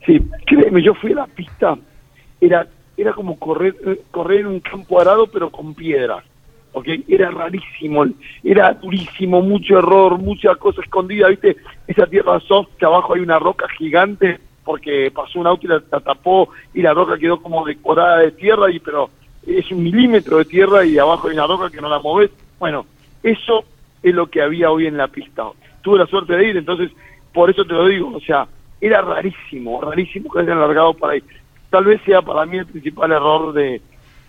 Sí, 0.05 0.21
créeme, 0.47 0.83
yo 0.83 0.95
fui 0.95 1.13
a 1.13 1.17
la 1.17 1.27
pista, 1.27 1.77
era 2.41 2.67
era 2.97 3.13
como 3.13 3.39
correr 3.39 3.75
eh, 3.85 4.01
correr 4.11 4.41
en 4.41 4.47
un 4.47 4.61
campo 4.61 4.99
arado 5.01 5.27
pero 5.27 5.51
con 5.51 5.75
piedras, 5.75 6.25
¿ok? 6.77 6.89
Era 7.09 7.31
rarísimo, 7.31 8.05
era 8.45 8.75
durísimo, 8.75 9.41
mucho 9.41 9.79
error, 9.79 10.19
mucha 10.19 10.55
cosa 10.57 10.83
escondida, 10.83 11.29
¿viste? 11.29 11.57
Esa 11.87 12.07
tierra 12.07 12.39
soft 12.41 12.69
que 12.79 12.85
abajo 12.85 13.15
hay 13.15 13.23
una 13.23 13.39
roca 13.39 13.67
gigante 13.79 14.39
porque 14.63 15.11
pasó 15.11 15.41
un 15.41 15.47
auto 15.47 15.65
y 15.65 15.69
la, 15.71 15.81
tapó 15.81 16.51
y 16.75 16.83
la 16.83 16.93
roca 16.93 17.17
quedó 17.17 17.41
como 17.41 17.65
decorada 17.65 18.19
de 18.19 18.33
tierra, 18.33 18.71
y 18.71 18.79
pero 18.79 19.09
es 19.47 19.71
un 19.71 19.85
milímetro 19.85 20.37
de 20.37 20.45
tierra 20.45 20.85
y 20.85 20.99
abajo 20.99 21.29
hay 21.29 21.35
una 21.35 21.47
roca 21.47 21.71
que 21.71 21.81
no 21.81 21.89
la 21.89 21.99
moves. 21.99 22.31
Bueno, 22.59 22.85
eso 23.23 23.65
es 24.03 24.15
lo 24.15 24.27
que 24.27 24.43
había 24.43 24.71
hoy 24.71 24.87
en 24.87 24.99
la 24.99 25.09
pista. 25.09 25.45
Tuve 25.81 26.01
la 26.01 26.07
suerte 26.07 26.37
de 26.37 26.49
ir, 26.49 26.57
entonces 26.59 26.91
por 27.33 27.49
eso 27.49 27.65
te 27.65 27.73
lo 27.73 27.87
digo, 27.87 28.15
o 28.15 28.21
sea, 28.21 28.47
era 28.83 29.01
rarísimo, 29.01 29.81
rarísimo 29.81 30.31
que 30.31 30.41
hayan 30.41 30.61
largado 30.61 30.93
para 30.93 31.15
ahí. 31.15 31.23
Tal 31.71 31.87
vez 31.87 32.03
sea 32.05 32.21
para 32.21 32.45
mí 32.45 32.59
el 32.59 32.67
principal 32.67 33.13
error 33.13 33.55
de 33.55 33.81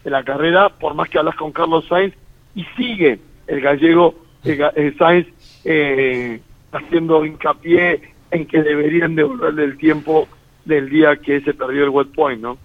la 0.05 0.23
carrera, 0.23 0.69
por 0.69 0.93
más 0.93 1.09
que 1.09 1.19
hablas 1.19 1.35
con 1.35 1.51
Carlos 1.51 1.85
Sainz, 1.89 2.13
y 2.57 2.65
sigue 2.75 3.19
el 3.45 3.61
gallego 3.61 4.15
el 4.43 4.97
Sainz 4.97 5.27
eh, 5.63 6.39
haciendo 6.71 7.23
hincapié 7.23 8.01
en 8.31 8.45
que 8.47 8.61
deberían 8.61 9.15
devolverle 9.15 9.63
el 9.63 9.77
tiempo 9.77 10.27
del 10.65 10.89
día 10.89 11.15
que 11.17 11.39
se 11.41 11.53
perdió 11.53 11.83
el 11.83 11.89
wet 11.89 12.07
point, 12.13 12.41
¿no? 12.41 12.57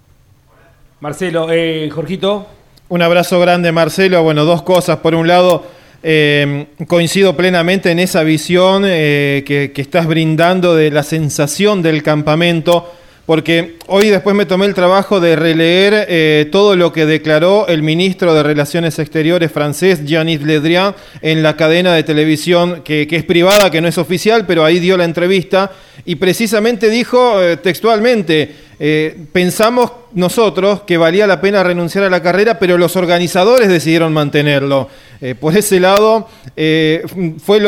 Marcelo, 1.01 1.49
eh, 1.51 1.89
Jorgito. 1.91 2.47
Un 2.89 3.03
abrazo 3.03 3.39
grande, 3.41 3.71
Marcelo. 3.73 4.23
Bueno, 4.23 4.45
dos 4.45 4.63
cosas. 4.63 4.99
Por 4.99 5.15
un 5.15 5.27
lado, 5.27 5.67
eh, 6.03 6.67
coincido 6.89 7.37
plenamente 7.37 7.91
en 7.91 7.99
esa 7.99 8.23
visión 8.23 8.85
eh, 8.87 9.45
que, 9.47 9.73
que 9.73 9.83
estás 9.83 10.07
brindando 10.07 10.75
de 10.75 10.91
la 10.91 11.03
sensación 11.03 11.83
del 11.83 12.03
campamento, 12.03 12.93
porque 13.27 13.77
hoy 13.87 14.09
después 14.09 14.35
me 14.35 14.47
tomé 14.47 14.67
el 14.67 14.75
trabajo 14.75 15.21
de 15.21 15.37
releer 15.37 16.07
eh, 16.09 16.49
todo 16.51 16.75
lo 16.77 16.93
que 16.93 17.07
declaró 17.07 17.69
el 17.69 17.83
ministro 17.83 18.35
de 18.35 18.43
Relaciones 18.43 18.99
Exteriores 18.99 19.53
francés, 19.53 20.05
Jean-Yves 20.05 20.47
Le 20.47 20.61
Drian, 20.61 20.95
en 21.21 21.43
la 21.43 21.57
cadena 21.57 21.95
de 21.95 22.03
televisión 22.03 22.83
que, 22.85 23.07
que 23.07 23.17
es 23.17 23.25
privada, 23.25 23.71
que 23.71 23.81
no 23.81 23.89
es 23.89 23.99
oficial, 23.99 24.45
pero 24.47 24.65
ahí 24.65 24.81
dio 24.81 24.97
la 24.97 25.05
entrevista, 25.05 25.71
y 26.05 26.17
precisamente 26.17 26.91
dijo 26.91 27.41
eh, 27.41 27.57
textualmente, 27.57 28.72
eh, 28.85 29.17
pensamos 29.31 29.93
nosotros 30.13 30.81
que 30.81 30.97
valía 30.97 31.25
la 31.29 31.41
pena 31.41 31.63
renunciar 31.63 32.03
a 32.03 32.11
la 32.11 32.21
carrera, 32.21 32.59
pero 32.59 32.77
los 32.77 32.97
organizadores 32.97 33.69
decidieron 33.69 34.13
mantenerlo. 34.13 34.89
Eh, 35.21 35.37
por 35.37 35.57
ese 35.57 35.79
lado, 35.79 36.27
eh, 36.57 37.05
fue 37.39 37.59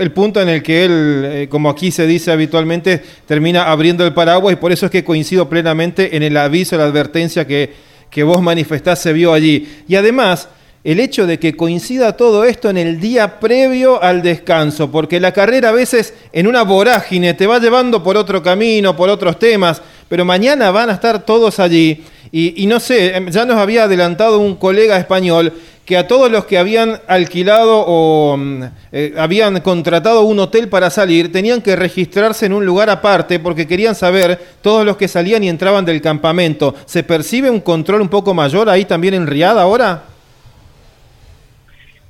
el 0.00 0.10
punto 0.10 0.42
en 0.42 0.48
el 0.48 0.64
que 0.64 0.84
él, 0.84 1.48
como 1.50 1.70
aquí 1.70 1.92
se 1.92 2.04
dice 2.08 2.32
habitualmente, 2.32 3.00
termina 3.26 3.70
abriendo 3.70 4.04
el 4.04 4.12
paraguas 4.12 4.54
y 4.54 4.56
por 4.56 4.72
eso 4.72 4.86
es 4.86 4.90
que 4.90 5.04
coincido 5.04 5.48
plenamente 5.48 6.16
en 6.16 6.24
el 6.24 6.36
aviso, 6.36 6.76
la 6.76 6.86
advertencia 6.86 7.46
que, 7.46 7.72
que 8.10 8.24
vos 8.24 8.42
manifestás 8.42 9.00
se 9.00 9.12
vio 9.12 9.32
allí. 9.32 9.68
Y 9.86 9.94
además, 9.94 10.48
el 10.86 11.00
hecho 11.00 11.26
de 11.26 11.40
que 11.40 11.56
coincida 11.56 12.16
todo 12.16 12.44
esto 12.44 12.70
en 12.70 12.76
el 12.76 13.00
día 13.00 13.40
previo 13.40 14.00
al 14.00 14.22
descanso, 14.22 14.88
porque 14.88 15.18
la 15.18 15.32
carrera 15.32 15.70
a 15.70 15.72
veces 15.72 16.14
en 16.32 16.46
una 16.46 16.62
vorágine 16.62 17.34
te 17.34 17.48
va 17.48 17.58
llevando 17.58 18.04
por 18.04 18.16
otro 18.16 18.40
camino, 18.40 18.94
por 18.94 19.08
otros 19.08 19.36
temas, 19.36 19.82
pero 20.08 20.24
mañana 20.24 20.70
van 20.70 20.90
a 20.90 20.94
estar 20.94 21.24
todos 21.24 21.58
allí. 21.60 22.04
Y, 22.32 22.62
y 22.62 22.66
no 22.66 22.80
sé, 22.80 23.16
em, 23.16 23.28
ya 23.30 23.44
nos 23.44 23.56
había 23.56 23.84
adelantado 23.84 24.38
un 24.40 24.56
colega 24.56 24.98
español 24.98 25.52
que 25.84 25.96
a 25.96 26.08
todos 26.08 26.30
los 26.30 26.46
que 26.46 26.58
habían 26.58 27.00
alquilado 27.06 27.84
o 27.86 28.36
mm, 28.36 28.62
eh, 28.90 29.14
habían 29.16 29.60
contratado 29.60 30.22
un 30.22 30.40
hotel 30.40 30.68
para 30.68 30.90
salir, 30.90 31.30
tenían 31.30 31.62
que 31.62 31.76
registrarse 31.76 32.46
en 32.46 32.52
un 32.52 32.66
lugar 32.66 32.90
aparte 32.90 33.38
porque 33.38 33.68
querían 33.68 33.94
saber 33.94 34.38
todos 34.62 34.84
los 34.84 34.96
que 34.96 35.06
salían 35.06 35.44
y 35.44 35.48
entraban 35.48 35.84
del 35.84 36.02
campamento. 36.02 36.74
¿Se 36.86 37.04
percibe 37.04 37.50
un 37.50 37.60
control 37.60 38.00
un 38.00 38.08
poco 38.08 38.34
mayor 38.34 38.68
ahí 38.68 38.84
también 38.84 39.14
en 39.14 39.26
Riad 39.28 39.58
ahora? 39.58 40.02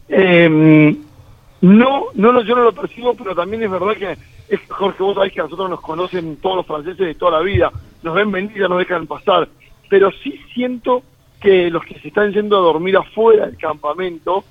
Eh, 0.09 0.97
No, 1.61 2.07
no, 2.15 2.33
no, 2.33 2.43
yo 2.43 2.55
no 2.55 2.65
lo 2.65 2.73
percibo, 2.73 3.15
pero 3.15 3.35
también 3.35 3.63
es 3.63 3.71
verdad 3.71 3.97
que, 3.99 4.17
es, 4.49 4.61
Jorge, 4.69 5.03
vos 5.03 5.15
sabés 5.15 5.33
que 5.33 5.41
a 5.41 5.45
nosotros 5.45 5.71
nos 5.71 5.81
conocen 5.81 6.37
todos 6.37 6.57
los 6.57 6.67
franceses 6.67 6.99
de 6.99 7.15
toda 7.15 7.33
la 7.39 7.41
vida, 7.41 7.71
nos 8.03 8.15
ven 8.15 8.53
ya 8.55 8.69
nos 8.69 8.79
dejan 8.79 9.07
pasar, 9.07 9.49
pero 9.89 10.11
sí 10.23 10.39
siento 10.55 11.03
que 11.41 11.71
los 11.71 11.85
que 11.85 11.99
se 12.01 12.09
están 12.09 12.33
yendo 12.33 12.57
a 12.57 12.61
dormir 12.61 12.97
afuera 12.97 13.47
del 13.47 13.57
campamento, 13.57 14.45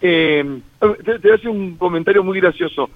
eh, 0.00 0.60
te, 0.80 1.18
te 1.18 1.18
voy 1.18 1.30
a 1.30 1.34
hacer 1.34 1.48
un 1.48 1.76
comentario 1.76 2.24
muy 2.24 2.40
gracioso, 2.40 2.90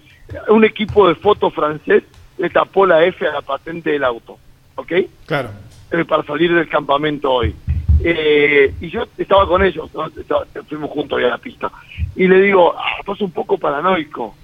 un 0.48 0.64
equipo 0.64 1.08
de 1.08 1.14
foto 1.14 1.50
francés 1.50 2.02
le 2.38 2.50
tapó 2.50 2.84
la 2.86 3.04
F 3.04 3.26
a 3.26 3.32
la 3.34 3.42
patente 3.42 3.90
del 3.90 4.04
auto, 4.04 4.38
¿ok? 4.74 4.92
Claro. 5.26 5.50
Eh, 5.92 6.04
para 6.04 6.22
salir 6.24 6.52
del 6.52 6.68
campamento 6.68 7.32
hoy. 7.32 7.54
Eh, 8.02 8.74
y 8.80 8.90
yo 8.90 9.04
estaba 9.16 9.46
con 9.46 9.64
ellos, 9.64 9.88
¿no? 9.94 10.06
Estaba- 10.06 10.44
fuimos 10.68 10.90
juntos 10.90 11.18
ahí 11.18 11.24
a 11.24 11.28
la 11.30 11.38
pista. 11.38 11.70
Y 12.14 12.26
le 12.28 12.40
digo, 12.42 12.74
ah, 12.76 13.02
sos 13.06 13.20
un 13.22 13.30
poco 13.30 13.56
paranoico. 13.56 14.34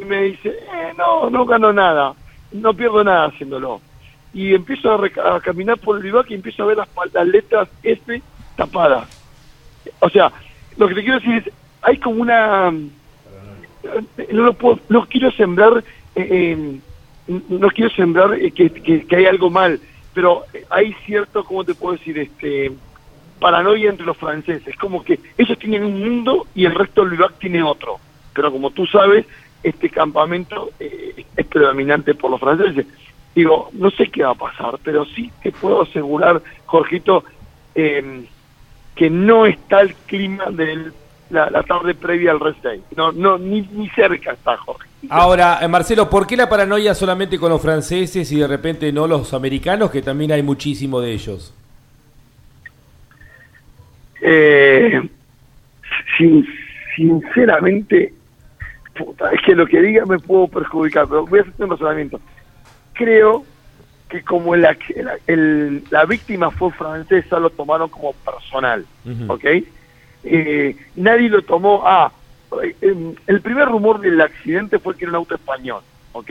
Y 0.00 0.04
me 0.04 0.22
dice, 0.22 0.48
eh, 0.48 0.92
no, 0.96 1.28
no 1.30 1.44
gano 1.44 1.72
nada, 1.72 2.14
no 2.52 2.72
pierdo 2.74 3.04
nada 3.04 3.26
haciéndolo. 3.26 3.80
Y 4.32 4.54
empiezo 4.54 4.92
a, 4.92 5.36
a 5.36 5.40
caminar 5.40 5.78
por 5.78 5.96
el 5.96 6.02
vivac 6.02 6.30
y 6.30 6.34
empiezo 6.34 6.62
a 6.62 6.66
ver 6.66 6.76
las, 6.76 6.88
las 7.12 7.26
letras 7.26 7.68
F 7.82 8.22
tapadas. 8.56 9.08
O 10.00 10.08
sea, 10.08 10.30
lo 10.76 10.88
que 10.88 10.94
te 10.94 11.02
quiero 11.02 11.18
decir 11.18 11.44
es, 11.46 11.52
hay 11.82 11.98
como 11.98 12.22
una... 12.22 12.70
No, 12.70 14.42
lo 14.42 14.52
puedo- 14.54 14.80
no 14.88 15.06
quiero 15.06 15.30
sembrar... 15.32 15.82
eh, 16.14 16.28
eh, 16.30 16.80
no 17.48 17.68
quiero 17.70 17.90
sembrar 17.94 18.34
eh, 18.34 18.50
que, 18.50 18.70
que, 18.70 19.16
hay 19.16 19.26
algo 19.26 19.50
mal, 19.50 19.78
pero 20.12 20.44
hay 20.68 20.92
cierto, 21.06 21.44
¿cómo 21.44 21.62
te 21.64 21.74
puedo 21.74 21.96
decir? 21.96 22.18
este 22.18 22.72
paranoia 23.38 23.88
entre 23.90 24.04
los 24.04 24.16
franceses. 24.16 24.66
Es 24.66 24.76
como 24.76 25.02
que 25.04 25.18
ellos 25.38 25.56
tienen 25.58 25.84
un 25.84 26.00
mundo 26.00 26.46
y 26.54 26.64
el 26.64 26.74
resto 26.74 27.04
del 27.04 27.14
Irak 27.14 27.34
tiene 27.38 27.62
otro. 27.62 27.98
Pero 28.34 28.50
como 28.52 28.70
tú 28.70 28.84
sabes, 28.86 29.26
este 29.62 29.90
campamento 29.90 30.70
eh, 30.80 31.24
es 31.36 31.46
predominante 31.46 32.14
por 32.14 32.30
los 32.30 32.40
franceses. 32.40 32.86
Digo, 33.34 33.70
no 33.74 33.90
sé 33.90 34.08
qué 34.08 34.22
va 34.24 34.30
a 34.30 34.34
pasar, 34.34 34.78
pero 34.82 35.04
sí 35.04 35.30
te 35.42 35.52
puedo 35.52 35.82
asegurar, 35.82 36.42
Jorgito, 36.66 37.24
eh, 37.74 38.24
que 38.94 39.08
no 39.10 39.46
está 39.46 39.80
el 39.82 39.94
clima 39.94 40.46
de 40.50 40.90
la, 41.30 41.48
la 41.48 41.62
tarde 41.62 41.94
previa 41.94 42.32
al 42.32 42.40
rest 42.40 42.62
day. 42.62 42.82
No, 42.96 43.12
no, 43.12 43.38
ni, 43.38 43.62
ni 43.72 43.88
cerca 43.90 44.32
está, 44.32 44.56
Jorge. 44.56 44.88
Ahora, 45.08 45.60
eh, 45.62 45.68
Marcelo, 45.68 46.10
¿por 46.10 46.26
qué 46.26 46.36
la 46.36 46.48
paranoia 46.48 46.94
solamente 46.94 47.38
con 47.38 47.50
los 47.50 47.62
franceses 47.62 48.30
y 48.32 48.36
de 48.40 48.46
repente 48.48 48.92
no 48.92 49.06
los 49.06 49.32
americanos, 49.32 49.90
que 49.90 50.02
también 50.02 50.32
hay 50.32 50.42
muchísimo 50.42 51.00
de 51.00 51.12
ellos? 51.12 51.54
Eh, 54.22 55.00
sin- 56.18 56.46
sinceramente, 56.96 58.12
puta, 59.04 59.30
es 59.32 59.40
que 59.42 59.54
lo 59.54 59.66
que 59.66 59.80
diga 59.80 60.04
me 60.06 60.18
puedo 60.18 60.48
perjudicar, 60.48 61.06
pero 61.08 61.26
voy 61.26 61.38
a 61.40 61.42
hacer 61.42 61.54
un 61.58 61.70
razonamiento. 61.70 62.20
Creo 62.94 63.44
que 64.08 64.22
como 64.24 64.54
el, 64.54 64.64
el- 64.64 65.10
el- 65.26 65.84
la 65.90 66.04
víctima 66.04 66.50
fue 66.50 66.70
francesa, 66.72 67.38
lo 67.38 67.50
tomaron 67.50 67.88
como 67.88 68.12
personal, 68.12 68.84
¿ok? 69.30 69.44
Eh, 70.22 70.76
nadie 70.96 71.28
lo 71.30 71.42
tomó, 71.42 71.82
ah, 71.86 72.12
eh, 72.62 73.14
el 73.26 73.40
primer 73.40 73.68
rumor 73.68 74.00
del 74.00 74.20
accidente 74.20 74.78
fue 74.80 74.96
que 74.96 75.04
era 75.04 75.10
un 75.12 75.16
auto 75.16 75.34
español, 75.36 75.82
¿ok? 76.12 76.30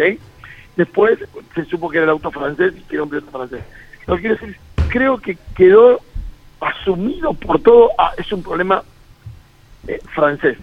Después 0.75 1.17
se 1.55 1.65
supo 1.65 1.89
que 1.89 1.97
era 1.97 2.03
el 2.05 2.11
auto 2.11 2.31
francés 2.31 2.73
y 2.77 2.83
que 2.83 2.95
era 2.95 3.03
un 3.03 3.09
piloto 3.09 3.31
francés. 3.31 3.63
Lo 4.05 4.15
que 4.15 4.21
quiero 4.21 4.35
decir, 4.35 4.57
creo 4.87 5.17
que 5.17 5.37
quedó 5.55 6.01
asumido 6.59 7.33
por 7.33 7.61
todo, 7.61 7.91
ah, 7.97 8.11
es 8.17 8.31
un 8.31 8.43
problema 8.43 8.83
eh, 9.87 9.99
francés. 10.13 10.57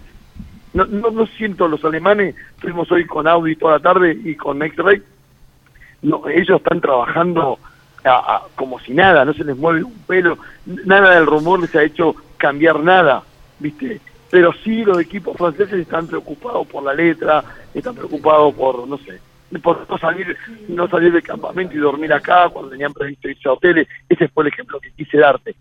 No, 0.77 0.85
no, 0.85 1.09
no 1.09 1.25
siento 1.25 1.67
los 1.67 1.83
alemanes, 1.83 2.35
fuimos 2.59 2.91
hoy 2.91 3.03
con 3.07 3.27
Audi 3.27 3.55
toda 3.55 3.73
la 3.73 3.79
tarde 3.79 4.15
y 4.23 4.35
con 4.35 4.61
X-Ray, 4.61 5.01
no, 6.03 6.21
ellos 6.29 6.57
están 6.57 6.79
trabajando 6.79 7.57
a- 8.05 8.43
como 8.53 8.79
si 8.79 8.93
nada, 8.93 9.25
no 9.25 9.33
se 9.33 9.43
les 9.43 9.57
mueve 9.57 9.83
un 9.83 9.97
pelo, 10.05 10.37
nada 10.85 11.15
del 11.15 11.25
rumor 11.25 11.59
les 11.61 11.73
ha 11.75 11.81
hecho 11.81 12.15
cambiar 12.37 12.79
nada, 12.81 13.23
¿viste? 13.57 13.99
Pero 14.29 14.53
sí 14.63 14.85
los 14.85 14.99
equipos 14.99 15.35
franceses 15.35 15.79
están 15.79 16.05
preocupados 16.05 16.67
por 16.67 16.83
la 16.83 16.93
letra, 16.93 17.43
están 17.73 17.95
preocupados 17.95 18.53
por, 18.53 18.87
no 18.87 18.99
sé, 18.99 19.19
por 19.63 19.89
no 19.89 19.97
salir, 19.97 20.37
no 20.67 20.87
salir 20.87 21.11
del 21.11 21.23
campamento 21.23 21.73
y 21.73 21.79
dormir 21.79 22.13
acá 22.13 22.49
cuando 22.49 22.69
tenían 22.69 22.93
previsto 22.93 23.27
irse 23.29 23.49
a 23.49 23.53
hoteles. 23.53 23.87
Ese 24.07 24.27
fue 24.27 24.43
el 24.43 24.49
ejemplo 24.53 24.79
que 24.79 24.91
quise 24.91 25.17
darte. 25.17 25.55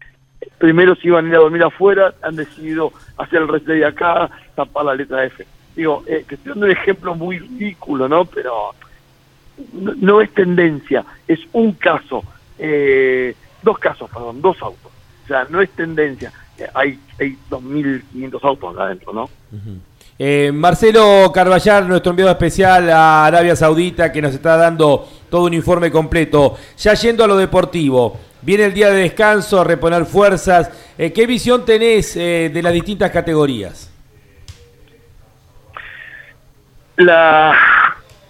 Primero 0.59 0.95
se 0.97 1.09
iban 1.09 1.27
a 1.27 1.29
ir 1.29 1.35
a 1.35 1.39
dormir 1.39 1.63
afuera, 1.63 2.15
han 2.23 2.37
decidido 2.37 2.93
hacer 3.19 3.43
el 3.43 3.49
rest 3.49 3.67
day 3.67 3.83
acá, 3.83 4.31
tapar 4.55 4.85
la 4.87 4.95
letra 4.95 5.25
F. 5.25 5.47
Digo, 5.75 6.03
eh, 6.07 6.25
que 6.27 6.37
estoy 6.37 6.51
dando 6.51 6.67
un 6.67 6.73
ejemplo 6.73 7.15
muy 7.15 7.39
ridículo, 7.39 8.09
¿no? 8.09 8.25
Pero 8.25 8.75
no, 9.73 10.21
es 10.21 10.33
tendencia, 10.33 11.05
es 11.27 11.41
un 11.53 11.73
caso, 11.73 12.23
eh, 12.59 13.35
dos 13.63 13.79
casos, 13.79 14.11
perdón, 14.11 14.41
dos 14.41 14.61
autos. 14.63 14.93
O 15.25 15.27
sea, 15.27 15.47
no 15.51 15.61
es 15.61 15.71
tendencia. 15.71 16.33
Eh, 16.59 16.69
hay, 16.73 16.99
hay 17.19 17.37
2.500 17.51 18.39
autos 18.43 18.79
adentro, 18.79 19.13
¿no? 19.13 19.29
Eh, 20.19 20.51
Marcelo 20.53 21.31
Carballar, 21.33 21.85
nuestro 21.85 22.11
enviado 22.11 22.31
especial 22.31 22.89
a 22.89 23.27
Arabia 23.27 23.55
Saudita, 23.55 24.11
que 24.13 24.23
nos 24.23 24.33
está 24.33 24.57
dando 24.57 25.07
todo 25.29 25.45
un 25.45 25.55
informe 25.55 25.91
completo. 25.91 26.57
Ya 26.79 26.95
yendo 26.95 27.25
a 27.25 27.27
lo 27.27 27.37
deportivo, 27.37 28.19
viene 28.47 28.65
el 28.67 28.73
día 28.75 28.91
de 28.91 29.01
descanso, 29.03 29.61
a 29.61 29.65
reponer 29.65 30.07
fuerzas. 30.07 30.71
Eh, 30.97 31.13
¿Qué 31.13 31.27
visión 31.27 31.65
tenés 31.67 32.17
eh, 32.17 32.49
de 32.55 32.63
las 32.63 32.73
distintas 32.73 33.11
categorías? 33.11 33.91
La, 36.97 37.55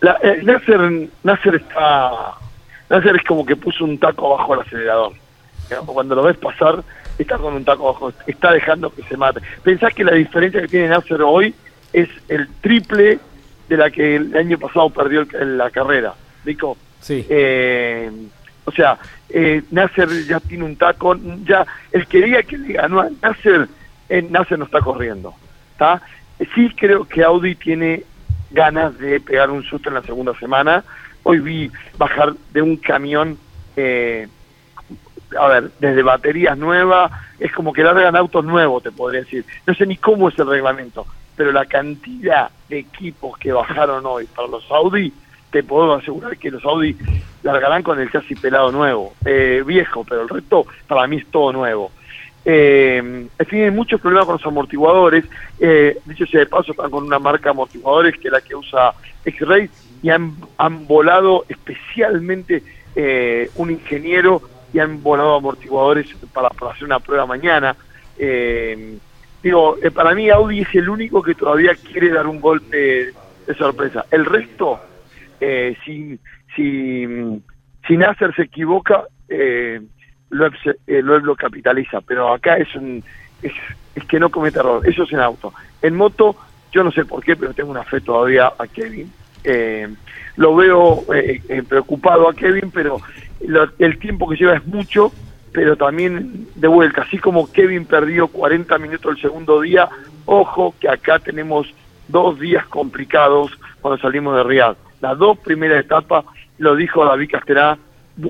la 0.01 0.18
eh, 0.22 0.40
Nasser, 0.43 1.09
Nasser 1.22 1.55
está 1.56 2.32
Nasser 2.90 3.16
es 3.16 3.22
como 3.24 3.44
que 3.47 3.55
puso 3.56 3.84
un 3.84 3.98
taco 3.98 4.36
bajo 4.36 4.55
el 4.55 4.60
acelerador. 4.60 5.12
Cuando 5.84 6.14
lo 6.14 6.22
ves 6.22 6.36
pasar, 6.36 6.82
está 7.18 7.36
con 7.38 7.52
un 7.55 7.64
taco 7.64 7.93
bajo, 7.93 8.12
está 8.26 8.52
dejando 8.52 8.90
que 8.90 9.02
se 9.02 9.16
mate. 9.16 9.40
Pensás 9.62 9.93
que 9.94 10.05
la 10.05 10.12
diferencia 10.14 10.60
que 10.62 10.68
tiene 10.68 10.88
Nasser 10.88 11.20
hoy 11.22 11.55
es 11.93 12.09
el 12.28 12.48
triple 12.60 13.18
de 13.68 13.76
la 13.76 13.90
que 13.90 14.16
el 14.16 14.36
año 14.36 14.59
pasado 14.59 14.88
perdió 14.90 15.20
el- 15.22 15.34
en 15.34 15.59
la 15.59 15.70
carrera. 15.70 16.14
Rico. 16.44 16.76
Sí. 17.01 17.26
Eh, 17.28 18.10
sea, 18.77 18.98
eh, 19.28 19.62
Nasser 19.70 20.09
ya 20.27 20.40
tiene 20.40 20.65
un 20.65 20.77
taco, 20.77 21.16
ya 21.44 21.66
el 21.93 22.07
que 22.07 22.23
diga 22.23 22.43
que 22.43 22.59
Nasser, 22.59 23.69
eh, 24.09 24.23
Nasser 24.23 24.59
no 24.59 24.66
está 24.66 24.81
corriendo. 24.81 25.35
¿está? 25.73 26.03
Sí 26.55 26.70
creo 26.77 27.05
que 27.05 27.24
Audi 27.24 27.55
tiene 27.55 28.05
ganas 28.51 28.98
de 28.98 29.20
pegar 29.20 29.51
un 29.51 29.62
susto 29.65 29.89
en 29.89 29.94
la 29.97 30.03
segunda 30.03 30.35
semana. 30.39 30.85
Hoy 31.23 31.40
vi 31.40 31.70
bajar 31.98 32.35
de 32.53 32.62
un 32.62 32.77
camión, 32.77 33.39
eh, 33.77 34.28
a 35.39 35.48
ver, 35.48 35.70
desde 35.81 36.03
baterías 36.03 36.57
nuevas, 36.57 37.11
es 37.39 37.53
como 37.53 37.73
que 37.73 37.82
largan 37.82 38.16
autos 38.16 38.44
nuevos, 38.44 38.82
te 38.82 38.93
podría 38.93 39.23
decir. 39.23 39.44
No 39.66 39.74
sé 39.74 39.86
ni 39.86 39.97
cómo 39.97 40.28
es 40.28 40.39
el 40.39 40.48
reglamento, 40.48 41.07
pero 41.35 41.53
la 41.53 41.66
cantidad 41.66 42.51
de 42.69 42.78
equipos 42.78 43.36
que 43.39 43.53
bajaron 43.53 44.07
hoy 44.07 44.27
para 44.27 44.48
los 44.48 44.70
Audi, 44.70 45.12
te 45.51 45.62
puedo 45.62 45.94
asegurar 45.94 46.36
que 46.36 46.51
los 46.51 46.64
Audi 46.64 46.97
largarán 47.43 47.82
con 47.82 48.01
el 48.01 48.10
chasis 48.10 48.39
pelado 48.40 48.73
nuevo, 48.73 49.14
eh, 49.24 49.62
viejo, 49.66 50.05
pero 50.05 50.23
el 50.23 50.28
resto 50.28 50.66
para 50.86 51.06
mí 51.06 51.16
es 51.16 51.27
todo 51.27 51.52
nuevo. 51.52 51.90
Eh, 52.44 53.27
tienen 53.51 53.74
muchos 53.74 54.01
problemas 54.01 54.27
con 54.27 54.35
los 54.35 54.47
amortiguadores. 54.47 55.24
Eh, 55.59 55.98
dicho 56.05 56.27
sea 56.27 56.40
de 56.40 56.47
paso, 56.47 56.73
están 56.73 56.90
con 56.90 57.05
una 57.05 57.18
marca 57.18 57.44
de 57.44 57.51
amortiguadores 57.51 58.16
que 58.18 58.28
es 58.28 58.32
la 58.32 58.40
que 58.40 58.55
usa 58.55 58.93
X-Ray 59.24 59.68
y 60.02 60.10
han, 60.10 60.86
volado 60.86 61.44
especialmente 61.48 62.62
eh, 62.94 63.51
un 63.56 63.70
ingeniero 63.70 64.43
y 64.73 64.78
han 64.78 65.02
volado 65.02 65.35
amortiguadores 65.35 66.06
para, 66.32 66.51
para 66.51 66.73
hacer 66.73 66.85
una 66.85 67.01
prueba 67.01 67.27
mañana. 67.27 67.74
Eh, 68.18 68.98
digo, 69.43 69.77
eh, 69.82 69.90
para 69.90 70.14
mí 70.14 70.31
Audi 70.31 70.60
es 70.60 70.74
el 70.74 70.89
único 70.89 71.23
que 71.23 71.35
todavía 71.35 71.74
quiere 71.74 72.10
dar 72.10 72.27
un 72.27 72.40
golpe 72.40 73.12
de 73.47 73.55
sorpresa. 73.56 74.06
El 74.10 74.24
resto, 74.24 74.78
eh, 75.41 75.77
si, 75.85 76.19
si, 76.55 77.07
si 77.87 77.97
Nasser 77.97 78.35
se 78.35 78.43
equivoca, 78.43 79.05
eh, 79.29 79.81
se- 80.63 80.79
eh, 80.87 81.03
lo 81.03 81.37
capitaliza, 81.37 82.01
pero 82.03 82.33
acá 82.33 82.57
es 82.57 82.75
un 82.75 83.03
es, 83.41 83.53
es 83.95 84.05
que 84.07 84.19
no 84.21 84.31
comete 84.31 84.59
error, 84.59 84.87
eso 84.89 85.05
es 85.05 85.13
en 85.13 85.21
auto. 85.21 85.53
En 85.81 85.95
moto, 85.95 86.37
yo 86.73 86.85
no 86.85 86.91
sé 86.93 87.05
por 87.05 87.23
qué, 87.25 87.37
pero 87.37 87.55
tengo 87.55 87.71
una 87.71 87.85
fe 87.85 88.01
todavía 88.01 88.53
a 88.59 88.69
Kevin. 88.69 89.15
Eh, 89.43 89.89
lo 90.37 90.57
veo 90.57 91.07
eh, 91.15 91.41
eh, 91.49 91.63
preocupado 91.63 92.29
a 92.29 92.35
Kevin, 92.35 92.71
pero 92.73 93.01
lo- 93.41 93.71
el 93.79 93.99
tiempo 93.99 94.29
que 94.29 94.37
lleva 94.37 94.57
es 94.57 94.65
mucho, 94.67 95.15
pero 95.53 95.77
también 95.77 96.49
de 96.55 96.69
vuelta, 96.69 97.03
así 97.03 97.19
como 97.19 97.51
Kevin 97.51 97.87
perdió 97.87 98.29
40 98.29 98.79
minutos 98.79 99.13
el 99.13 99.21
segundo 99.21 99.61
día, 99.61 99.89
ojo 100.25 100.77
que 100.81 100.89
acá 100.89 101.19
tenemos 101.21 101.67
dos 102.07 102.39
días 102.39 102.67
complicados 102.69 103.51
cuando 103.81 103.99
salimos 104.01 104.37
de 104.37 104.45
Riyadh. 104.45 104.77
Las 105.07 105.19
dos 105.19 105.39
primeras 105.39 105.85
etapas, 105.85 106.24
lo 106.59 106.74
dijo 106.74 107.05
David 107.05 107.31
Casterá, 107.31 107.78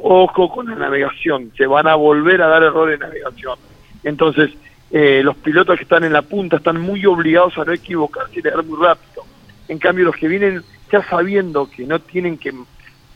ojo 0.03 0.51
con 0.51 0.67
la 0.67 0.75
navegación, 0.75 1.51
se 1.57 1.67
van 1.67 1.87
a 1.87 1.95
volver 1.95 2.43
a 2.43 2.49
dar 2.49 2.63
errores 2.63 2.99
de 3.01 3.07
navegación. 3.07 3.59
Entonces, 4.05 4.51
eh, 4.91 5.23
los 5.25 5.37
pilotos 5.37 5.79
que 5.79 5.85
están 5.85 6.05
en 6.05 6.13
la 6.13 6.21
punta 6.21 6.59
están 6.59 6.79
muy 6.79 7.07
obligados 7.07 7.57
a 7.57 7.65
no 7.65 7.73
equivocarse 7.73 8.39
y 8.39 8.43
leer 8.43 8.63
muy 8.63 8.79
rápido. 8.85 9.23
En 9.69 9.79
cambio, 9.79 10.05
los 10.05 10.17
que 10.17 10.29
vienen 10.29 10.63
ya 10.93 11.03
sabiendo 11.09 11.67
que 11.71 11.87
no 11.87 11.99
tienen 11.99 12.37
que 12.37 12.53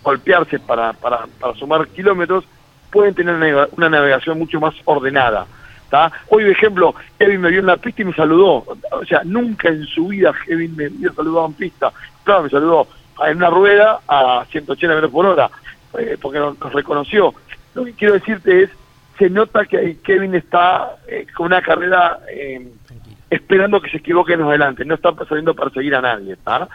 golpearse 0.03 0.59
para, 0.59 0.95
para, 0.95 1.27
para 1.39 1.55
sumar 1.55 1.87
kilómetros, 1.89 2.45
pueden 2.91 3.15
tener 3.15 3.35
una, 3.35 3.47
navega- 3.47 3.69
una 3.77 3.91
navegación 3.91 4.39
mucho 4.39 4.59
más 4.59 4.75
ordenada. 4.87 5.47
¿tá? 5.91 6.11
Hoy, 6.31 6.45
por 6.45 6.53
ejemplo, 6.53 6.95
Kevin 7.19 7.43
me 7.43 7.51
vio 7.51 7.61
en 7.61 7.67
la 7.67 7.77
pista 7.77 8.01
y 8.01 8.07
me 8.07 8.15
saludó. 8.15 8.65
O 8.93 9.05
sea, 9.07 9.21
nunca 9.25 9.69
en 9.69 9.85
su 9.85 10.09
vida 10.09 10.33
Kevin 10.47 10.75
me 10.77 10.87
había 10.87 11.13
saludado 11.13 11.47
en 11.47 11.53
pista. 11.53 11.93
Claro, 12.25 12.45
me 12.45 12.49
saludó 12.49 12.87
en 13.29 13.37
una 13.37 13.51
rueda 13.51 14.01
a 14.09 14.45
180 14.51 14.95
metros 14.95 15.13
por 15.13 15.27
hora, 15.27 15.51
eh, 15.99 16.17
porque 16.21 16.39
nos, 16.39 16.59
nos 16.59 16.73
reconoció. 16.73 17.35
Lo 17.75 17.85
que 17.85 17.93
quiero 17.93 18.15
decirte 18.15 18.65
es, 18.65 18.71
se 19.19 19.29
nota 19.29 19.67
que 19.67 19.99
Kevin 20.03 20.35
está 20.35 20.97
eh, 21.07 21.27
con 21.37 21.47
una 21.47 21.61
carrera 21.61 22.21
eh, 22.33 22.67
esperando 23.29 23.81
que 23.81 23.91
se 23.91 23.99
equivoquen 23.99 24.41
adelante, 24.41 24.85
no 24.85 24.95
está 24.95 25.13
saliendo 25.29 25.53
a 25.53 25.55
perseguir 25.55 25.95
a 25.95 26.01
nadie. 26.01 26.37
¿tá? 26.37 26.69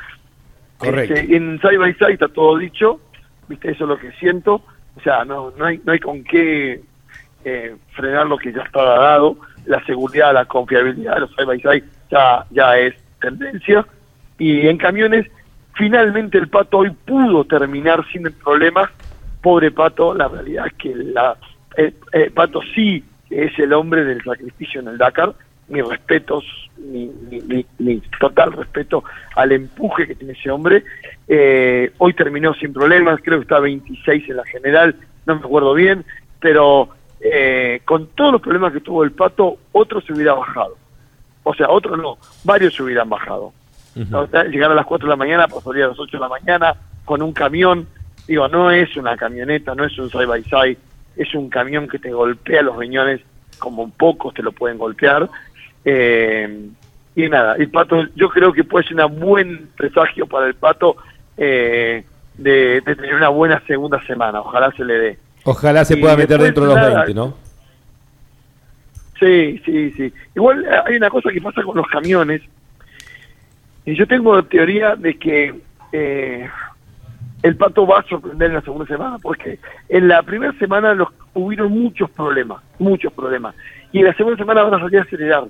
Correcto. 0.78 1.16
Este, 1.16 1.36
en 1.36 1.60
Side 1.60 1.78
by 1.78 1.94
Side 1.96 2.14
está 2.14 2.28
todo 2.28 2.58
dicho, 2.58 3.00
viste, 3.48 3.72
eso 3.72 3.86
es 3.86 3.90
lo 3.90 3.98
que 3.98 4.12
siento. 4.14 4.62
O 4.96 5.02
sea, 5.04 5.26
no, 5.26 5.52
no, 5.58 5.66
hay, 5.66 5.82
no 5.84 5.92
hay 5.92 6.00
con 6.00 6.24
qué 6.24 6.82
eh, 7.44 7.76
frenar 7.94 8.28
lo 8.28 8.38
que 8.38 8.54
ya 8.54 8.62
está 8.62 8.84
dado. 8.84 9.38
La 9.66 9.84
seguridad, 9.86 10.34
la 10.34 10.46
confiabilidad 10.46 11.16
de 11.16 11.20
los 11.22 11.32
Side 11.32 11.46
by 11.46 11.60
Side 11.60 11.84
ya, 12.12 12.46
ya 12.52 12.78
es 12.78 12.94
tendencia. 13.20 13.86
Y 14.38 14.68
en 14.68 14.78
camiones, 14.78 15.26
finalmente 15.76 16.38
el 16.38 16.48
Pato 16.48 16.80
hoy 16.80 16.92
pudo 17.06 17.46
terminar 17.46 18.06
sin 18.12 18.24
problemas. 18.44 18.90
Pobre 19.42 19.72
Pato, 19.72 20.14
la 20.14 20.28
realidad 20.28 20.68
es 20.68 20.74
que 20.74 20.96
la, 20.96 21.38
eh, 21.78 21.94
eh, 22.14 22.32
Pato 22.34 22.62
sí 22.74 23.04
es 23.30 23.58
el 23.60 23.74
hombre 23.74 24.04
del 24.04 24.24
sacrificio 24.24 24.82
en 24.82 24.88
el 24.88 24.98
Dakar. 24.98 25.34
Mis 25.68 25.86
respetos, 25.88 26.44
mi, 26.78 28.02
total 28.20 28.54
respeto 28.54 29.04
al 29.36 29.52
empuje 29.52 30.08
que 30.08 30.16
tiene 30.16 30.34
ese 30.34 30.52
hombre. 30.52 30.84
Eh, 31.28 31.92
hoy 31.98 32.14
terminó 32.14 32.54
sin 32.54 32.72
problemas, 32.72 33.20
creo 33.24 33.40
que 33.40 33.44
está 33.44 33.60
26 33.60 34.30
en 34.30 34.38
la 34.38 34.46
general, 34.46 34.96
no 35.26 35.36
me 35.36 35.42
acuerdo 35.42 35.74
bien, 35.74 36.06
pero 36.40 36.90
eh, 37.20 37.82
con 37.86 38.08
todos 38.08 38.34
los 38.34 38.42
problemas 38.42 38.74
que 38.74 38.82
tuvo 38.82 39.04
el 39.04 39.12
Pato, 39.12 39.58
otro 39.72 40.02
se 40.02 40.14
hubiera 40.14 40.34
bajado. 40.34 40.78
O 41.44 41.54
sea, 41.56 41.70
otro 41.70 41.98
no, 41.98 42.18
varios 42.44 42.76
se 42.76 42.84
hubieran 42.84 43.10
bajado. 43.10 43.52
O 44.12 44.28
sea, 44.28 44.44
Llegar 44.44 44.72
a 44.72 44.76
las 44.76 44.86
4 44.86 45.08
de 45.08 45.10
la 45.10 45.16
mañana, 45.16 45.48
pasaría 45.48 45.86
a 45.86 45.90
las 45.90 46.00
8 46.00 46.18
de 46.18 46.22
la 46.22 46.30
mañana 46.30 46.76
con 47.06 47.22
un 47.22 47.32
camión. 47.34 47.88
Digo, 48.28 48.48
no 48.48 48.72
es 48.72 48.96
una 48.98 49.16
camioneta, 49.16 49.76
no 49.76 49.86
es 49.86 49.98
un 49.98 50.10
side 50.10 50.26
by 50.26 50.44
side, 50.44 50.78
es 51.16 51.34
un 51.36 51.50
camión 51.50 51.88
que 51.88 52.00
te 52.00 52.12
golpea 52.12 52.62
los 52.62 52.76
riñones 52.78 53.22
como 53.60 53.90
pocos 53.90 54.34
te 54.34 54.44
lo 54.44 54.52
pueden 54.52 54.78
golpear. 54.78 55.30
Eh, 55.84 56.70
y 57.16 57.30
nada, 57.30 57.56
el 57.56 57.70
pato, 57.70 58.04
yo 58.16 58.30
creo 58.30 58.52
que 58.52 58.64
puede 58.64 58.88
ser 58.88 59.04
un 59.04 59.20
buen 59.20 59.70
presagio 59.78 60.28
para 60.28 60.48
el 60.48 60.56
pato 60.56 60.98
eh, 61.38 62.04
de, 62.38 62.82
de 62.82 62.96
tener 62.96 63.16
una 63.16 63.30
buena 63.30 63.62
segunda 63.66 64.02
semana. 64.06 64.42
Ojalá 64.42 64.72
se 64.72 64.84
le 64.84 64.94
dé. 64.96 65.20
Ojalá 65.46 65.86
se 65.86 65.98
Y 65.98 66.02
pueda 66.02 66.18
meter 66.18 66.42
dentro 66.42 66.64
de 66.64 66.70
los 66.70 66.76
nada, 66.76 67.06
20, 67.06 67.14
¿no? 67.14 67.38
Sí, 69.20 69.62
sí, 69.64 69.92
sí. 69.92 70.14
Igual 70.36 70.66
eh, 70.66 70.82
hay 70.86 70.96
una 70.98 71.10
cosa 71.10 71.30
que 71.32 71.40
pasa 71.40 71.64
con 71.64 71.78
los 71.78 71.88
camiones. 71.88 72.42
Y 73.86 73.96
yo 73.96 74.08
tengo 74.08 74.36
la 74.36 74.44
teoría 74.44 74.96
de 74.96 75.18
que 75.18 75.54
eh, 75.92 76.50
el 77.44 77.56
pato 77.56 77.86
va 77.86 78.00
a 78.00 78.04
sorprender 78.04 78.50
en 78.50 78.56
la 78.56 78.62
segunda 78.62 78.88
semana, 78.88 79.18
porque 79.22 79.60
en 79.88 80.08
la 80.08 80.24
primera 80.24 80.52
semana 80.54 80.94
los, 80.94 81.10
hubieron 81.36 81.72
muchos 81.72 82.10
problemas, 82.10 82.64
muchos 82.80 83.14
problemas. 83.14 83.56
Y 83.92 84.00
en 84.00 84.06
la 84.06 84.14
segunda 84.16 84.38
semana 84.38 84.64
van 84.64 84.74
a 84.74 84.80
salir 84.80 85.00
a 85.00 85.04
acelerar. 85.04 85.44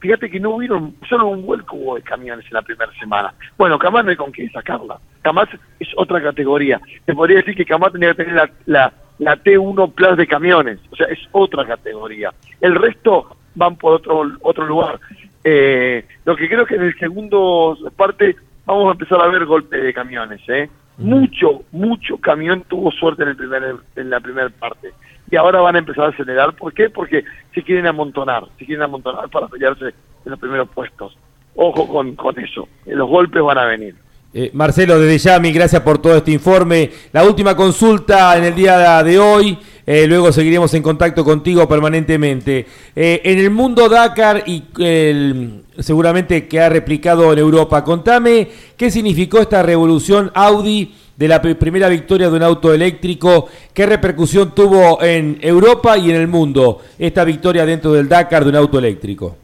Fíjate 0.00 0.30
que 0.30 0.40
no 0.40 0.56
hubieron, 0.56 0.96
solo 1.08 1.28
un 1.28 1.44
vuelco 1.44 1.76
hubo 1.76 1.94
de 1.94 2.02
camiones 2.02 2.44
en 2.46 2.54
la 2.54 2.62
primera 2.62 2.90
semana. 2.98 3.34
Bueno, 3.56 3.78
Camás 3.78 4.04
no 4.04 4.10
hay 4.10 4.16
con 4.16 4.32
qué 4.32 4.48
sacarla. 4.48 4.98
Camás 5.20 5.48
es 5.78 5.88
otra 5.96 6.20
categoría. 6.20 6.80
Te 7.04 7.14
podría 7.14 7.36
decir 7.36 7.54
que 7.54 7.64
Camás 7.64 7.92
tenía 7.92 8.08
que 8.14 8.24
tener 8.24 8.34
la, 8.34 8.50
la, 8.66 8.92
la 9.18 9.36
T1 9.36 9.92
Plus 9.92 10.16
de 10.16 10.26
camiones. 10.26 10.80
O 10.90 10.96
sea, 10.96 11.06
es 11.06 11.20
otra 11.30 11.64
categoría. 11.64 12.32
El 12.60 12.74
resto 12.74 13.36
van 13.54 13.76
por 13.76 13.94
otro, 13.94 14.24
otro 14.40 14.66
lugar. 14.66 14.98
Eh, 15.44 16.04
lo 16.24 16.36
que 16.36 16.48
creo 16.48 16.66
que 16.66 16.76
en 16.76 16.82
el 16.82 16.98
segundo 16.98 17.76
parte 17.96 18.36
vamos 18.64 18.88
a 18.88 18.92
empezar 18.92 19.20
a 19.20 19.28
ver 19.28 19.44
golpe 19.44 19.76
de 19.76 19.92
camiones. 19.92 20.40
¿eh? 20.48 20.68
Mucho, 20.98 21.62
mucho 21.72 22.16
camión 22.18 22.64
tuvo 22.68 22.90
suerte 22.92 23.22
en, 23.22 23.30
el 23.30 23.36
primer, 23.36 23.76
en 23.96 24.10
la 24.10 24.20
primera 24.20 24.48
parte. 24.50 24.92
Y 25.30 25.36
ahora 25.36 25.60
van 25.60 25.76
a 25.76 25.78
empezar 25.78 26.04
a 26.04 26.08
acelerar. 26.08 26.54
¿Por 26.54 26.72
qué? 26.74 26.90
Porque 26.90 27.24
se 27.54 27.62
quieren 27.62 27.86
amontonar. 27.86 28.44
Se 28.58 28.66
quieren 28.66 28.82
amontonar 28.82 29.28
para 29.30 29.48
pelearse 29.48 29.86
en 29.86 30.30
los 30.30 30.38
primeros 30.38 30.68
puestos. 30.68 31.16
Ojo 31.54 31.88
con, 31.88 32.14
con 32.14 32.38
eso. 32.38 32.68
Eh, 32.86 32.94
Los 32.94 33.08
golpes 33.08 33.42
van 33.42 33.58
a 33.58 33.64
venir. 33.64 33.94
Eh, 34.34 34.50
Marcelo, 34.54 34.98
desde 34.98 35.18
ya, 35.18 35.38
mil 35.38 35.52
gracias 35.52 35.82
por 35.82 35.98
todo 35.98 36.16
este 36.16 36.30
informe. 36.30 36.90
La 37.12 37.24
última 37.24 37.54
consulta 37.54 38.36
en 38.38 38.44
el 38.44 38.54
día 38.54 39.02
de 39.02 39.18
hoy, 39.18 39.58
eh, 39.86 40.06
luego 40.06 40.30
seguiremos 40.32 40.72
en 40.74 40.82
contacto 40.82 41.24
contigo 41.24 41.68
permanentemente. 41.68 42.66
Eh, 42.94 43.20
en 43.24 43.38
el 43.38 43.50
mundo 43.50 43.88
Dakar 43.88 44.44
y 44.46 44.64
el- 44.78 45.62
seguramente 45.78 46.46
que 46.48 46.60
ha 46.60 46.68
replicado 46.68 47.32
en 47.32 47.38
Europa, 47.38 47.82
contame 47.84 48.48
qué 48.76 48.90
significó 48.90 49.38
esta 49.40 49.62
revolución 49.62 50.30
Audi 50.34 50.94
de 51.16 51.28
la 51.28 51.42
pri- 51.42 51.54
primera 51.54 51.88
victoria 51.88 52.30
de 52.30 52.36
un 52.36 52.42
auto 52.42 52.72
eléctrico, 52.72 53.48
qué 53.74 53.86
repercusión 53.86 54.54
tuvo 54.54 55.02
en 55.02 55.38
Europa 55.40 55.96
y 55.98 56.10
en 56.10 56.16
el 56.16 56.26
mundo 56.28 56.80
esta 56.98 57.24
victoria 57.24 57.66
dentro 57.66 57.92
del 57.92 58.08
Dakar 58.08 58.44
de 58.44 58.50
un 58.50 58.56
auto 58.56 58.78
eléctrico. 58.78 59.36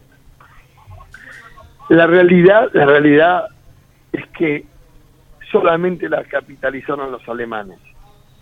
La 1.89 2.07
realidad, 2.07 2.69
la 2.75 2.85
realidad 2.87 3.45
es 4.13 4.25
que 4.37 4.65
solamente 5.51 6.09
la 6.09 6.23
capitalizaron 6.25 7.11
los 7.11 7.27
alemanes. 7.29 7.79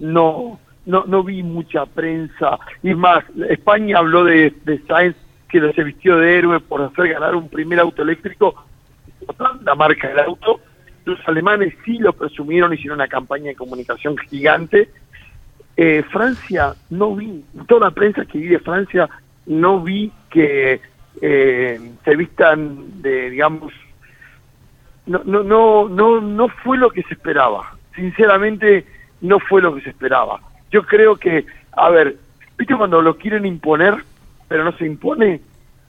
No, 0.01 0.59
no, 0.87 1.05
no 1.07 1.23
vi 1.23 1.43
mucha 1.43 1.85
prensa. 1.85 2.59
Y 2.83 2.95
más, 2.95 3.25
España 3.51 3.99
habló 3.99 4.25
de, 4.25 4.55
de 4.65 4.79
Sainz 4.87 5.17
que 5.49 5.73
se 5.73 5.85
vistió 5.85 6.17
de 6.17 6.39
héroe 6.39 6.61
por 6.61 6.83
hacer 6.83 7.09
ganar 7.09 7.35
un 7.35 7.49
primer 7.49 7.79
auto 7.81 8.03
eléctrico, 8.03 8.65
la 9.65 9.75
marca 9.75 10.09
del 10.09 10.21
auto. 10.21 10.61
Los 11.05 11.19
alemanes 11.29 11.75
sí 11.85 11.99
lo 11.99 12.13
presumieron, 12.13 12.73
hicieron 12.75 12.97
una 12.97 13.09
campaña 13.09 13.47
de 13.47 13.55
comunicación 13.55 14.17
gigante. 14.17 14.91
Eh, 15.77 16.03
Francia, 16.11 16.75
no 16.91 17.15
vi, 17.15 17.45
toda 17.69 17.89
la 17.89 17.91
prensa 17.93 18.25
que 18.25 18.39
vi 18.39 18.49
de 18.49 18.59
Francia, 18.59 19.09
no 19.47 19.81
vi 19.81 20.11
que 20.31 20.81
eh, 21.21 21.81
se 22.05 22.17
vistan 22.17 23.03
de, 23.03 23.31
digamos, 23.31 23.73
no, 25.07 25.23
no, 25.25 25.43
no, 25.45 25.89
no, 25.89 26.21
no 26.21 26.49
fue 26.49 26.79
lo 26.79 26.91
que 26.91 27.03
se 27.05 27.15
esperaba. 27.15 27.77
Sinceramente, 27.95 28.85
no 29.21 29.39
fue 29.39 29.63
lo 29.63 29.75
que 29.75 29.83
se 29.83 29.91
esperaba. 29.91 30.41
Yo 30.71 30.83
creo 30.85 31.17
que, 31.17 31.47
a 31.73 31.91
ver, 31.91 32.17
¿viste 32.57 32.77
cuando 32.77 33.01
lo 33.01 33.17
quieren 33.17 33.47
imponer, 33.47 33.95
pero 34.49 34.65
no 34.65 34.73
se 34.73 34.87
impone? 34.87 35.41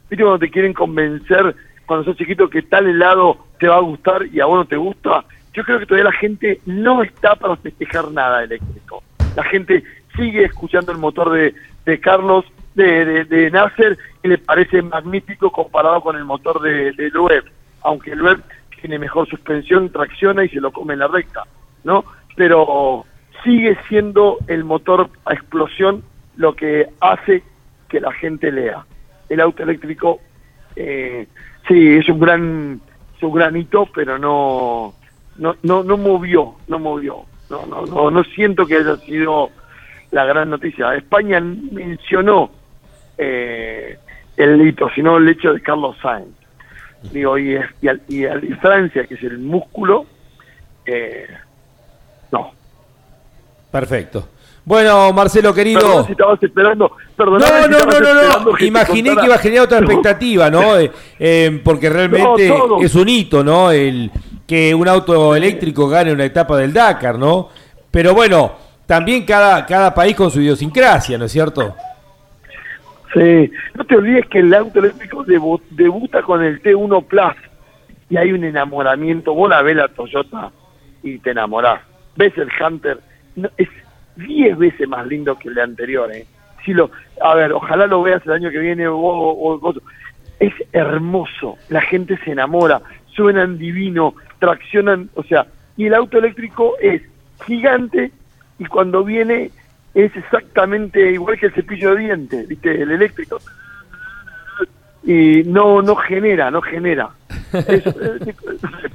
¿Viste 0.09 0.23
cuando 0.23 0.39
te 0.39 0.51
quieren 0.51 0.73
convencer 0.73 1.55
cuando 1.85 2.03
sos 2.05 2.17
chiquito 2.17 2.49
que 2.49 2.63
tal 2.63 2.87
helado 2.87 3.37
te 3.59 3.67
va 3.67 3.77
a 3.77 3.81
gustar 3.81 4.25
y 4.27 4.39
a 4.39 4.45
vos 4.45 4.57
no 4.57 4.65
te 4.65 4.77
gusta? 4.77 5.23
Yo 5.53 5.63
creo 5.63 5.79
que 5.79 5.85
todavía 5.85 6.11
la 6.11 6.17
gente 6.17 6.59
no 6.65 7.01
está 7.01 7.35
para 7.35 7.55
festejar 7.55 8.11
nada 8.11 8.43
eléctrico. 8.43 9.03
La 9.35 9.43
gente 9.43 9.83
sigue 10.15 10.43
escuchando 10.43 10.91
el 10.91 10.97
motor 10.97 11.31
de, 11.31 11.53
de 11.85 11.99
Carlos, 11.99 12.45
de, 12.75 13.25
de, 13.25 13.49
Nasser, 13.49 13.97
y 14.23 14.27
le 14.27 14.37
parece 14.37 14.81
magnífico 14.81 15.51
comparado 15.51 16.01
con 16.01 16.15
el 16.15 16.25
motor 16.25 16.61
de, 16.61 16.91
de 16.91 17.11
aunque 17.81 18.15
Loeb 18.15 18.41
tiene 18.79 18.99
mejor 18.99 19.27
suspensión, 19.27 19.89
tracciona 19.89 20.43
y 20.43 20.49
se 20.49 20.61
lo 20.61 20.71
come 20.71 20.93
en 20.93 20.99
la 20.99 21.07
recta, 21.07 21.43
¿no? 21.83 22.05
Pero 22.35 23.05
sigue 23.43 23.77
siendo 23.87 24.37
el 24.47 24.63
motor 24.63 25.09
a 25.25 25.33
explosión 25.33 26.03
lo 26.35 26.55
que 26.55 26.87
hace 26.99 27.43
que 27.89 27.99
la 27.99 28.11
gente 28.13 28.51
lea. 28.51 28.85
El 29.29 29.41
auto 29.41 29.63
eléctrico, 29.63 30.19
eh, 30.75 31.27
sí, 31.67 31.95
es 31.95 32.07
un 32.09 32.19
gran, 32.19 32.81
es 33.15 33.23
un 33.23 33.33
gran 33.33 33.55
hito, 33.55 33.87
pero 33.93 34.17
no, 34.17 34.93
no, 35.37 35.55
no, 35.63 35.83
no 35.83 35.97
movió, 35.97 36.55
no 36.67 36.79
movió. 36.79 37.25
No, 37.49 37.65
no, 37.65 37.85
no, 37.85 38.11
no 38.11 38.23
siento 38.25 38.65
que 38.65 38.75
haya 38.75 38.97
sido 38.97 39.49
la 40.11 40.25
gran 40.25 40.49
noticia. 40.49 40.93
España 40.95 41.39
mencionó 41.39 42.51
eh, 43.17 43.97
el 44.35 44.67
hito, 44.67 44.89
sino 44.93 45.17
el 45.17 45.29
hecho 45.29 45.53
de 45.53 45.61
Carlos 45.61 45.95
Sainz. 46.01 46.35
Digo, 47.11 47.37
y, 47.37 47.55
y, 47.55 47.87
y 48.09 48.25
y 48.25 48.53
Francia, 48.55 49.05
que 49.05 49.13
es 49.15 49.23
el 49.23 49.37
músculo, 49.39 50.05
eh. 50.85 51.27
Perfecto. 53.79 54.29
Bueno, 54.65 55.13
Marcelo 55.13 55.53
querido. 55.53 55.79
Perdón 55.79 56.05
si 56.07 56.11
estabas 56.13 56.43
esperando. 56.43 56.91
Perdón, 57.15 57.39
No, 57.39 57.67
no, 57.67 57.85
no, 57.85 57.99
no, 57.99 58.51
no. 58.51 58.59
Imaginé 58.65 59.15
que 59.15 59.25
iba 59.25 59.35
a 59.35 59.37
generar 59.37 59.65
otra 59.65 59.77
expectativa, 59.79 60.49
¿no? 60.49 60.77
Eh, 60.79 60.91
eh, 61.19 61.61
porque 61.63 61.89
realmente 61.89 62.49
No, 62.49 62.81
es 62.81 62.95
un 62.95 63.07
hito, 63.07 63.43
¿no? 63.43 63.71
El 63.71 64.11
que 64.47 64.73
un 64.75 64.87
auto 64.87 65.35
eléctrico 65.35 65.87
gane 65.87 66.11
una 66.11 66.25
etapa 66.25 66.57
del 66.57 66.73
Dakar, 66.73 67.17
¿no? 67.17 67.49
Pero 67.91 68.13
bueno, 68.13 68.53
también 68.85 69.25
cada, 69.25 69.65
cada 69.65 69.93
país 69.93 70.15
con 70.15 70.31
su 70.31 70.41
idiosincrasia, 70.41 71.17
¿no 71.17 71.25
es 71.25 71.31
cierto? 71.31 71.75
Sí, 73.13 73.51
no 73.73 73.85
te 73.85 73.95
olvides 73.95 74.25
que 74.27 74.39
el 74.39 74.53
auto 74.53 74.79
eléctrico 74.79 75.23
debu- 75.25 75.61
debuta 75.71 76.21
con 76.23 76.43
el 76.43 76.61
T1 76.61 77.05
Plus. 77.05 77.33
y 78.09 78.17
hay 78.17 78.31
un 78.31 78.43
enamoramiento. 78.43 79.33
Vos 79.33 79.49
la 79.49 79.61
ves 79.61 79.75
la 79.77 79.87
Toyota 79.87 80.51
y 81.03 81.19
te 81.19 81.31
enamorás. 81.31 81.81
Ves 82.15 82.33
el 82.37 82.49
Hunter, 82.61 82.99
no, 83.37 83.49
es 83.55 83.69
10 84.17 84.57
veces 84.57 84.87
más 84.89 85.07
lindo 85.07 85.37
que 85.37 85.47
el 85.47 85.59
anterior. 85.59 86.11
¿eh? 86.11 86.25
Si 86.65 86.73
lo, 86.73 86.91
a 87.21 87.35
ver, 87.35 87.53
ojalá 87.53 87.87
lo 87.87 88.01
veas 88.01 88.25
el 88.25 88.33
año 88.33 88.49
que 88.49 88.59
viene. 88.59 88.85
es 90.39 90.53
hermoso, 90.73 91.55
la 91.69 91.81
gente 91.81 92.17
se 92.25 92.31
enamora, 92.31 92.81
suenan 93.15 93.57
divino, 93.57 94.15
traccionan, 94.39 95.09
o 95.15 95.23
sea, 95.23 95.47
y 95.77 95.85
el 95.85 95.93
auto 95.93 96.17
eléctrico 96.17 96.75
es 96.81 97.01
gigante 97.45 98.11
y 98.59 98.65
cuando 98.65 99.03
viene 99.03 99.51
es 99.93 100.15
exactamente 100.15 101.11
igual 101.11 101.39
que 101.39 101.47
el 101.47 101.53
cepillo 101.53 101.95
de 101.95 102.01
dientes, 102.01 102.47
¿viste? 102.47 102.81
El 102.81 102.91
eléctrico. 102.91 103.39
Y 105.05 105.43
no 105.45 105.81
no 105.81 105.95
genera, 105.95 106.51
no 106.51 106.61
genera. 106.61 107.09
Es- 107.53 107.85
eh, 107.85 108.33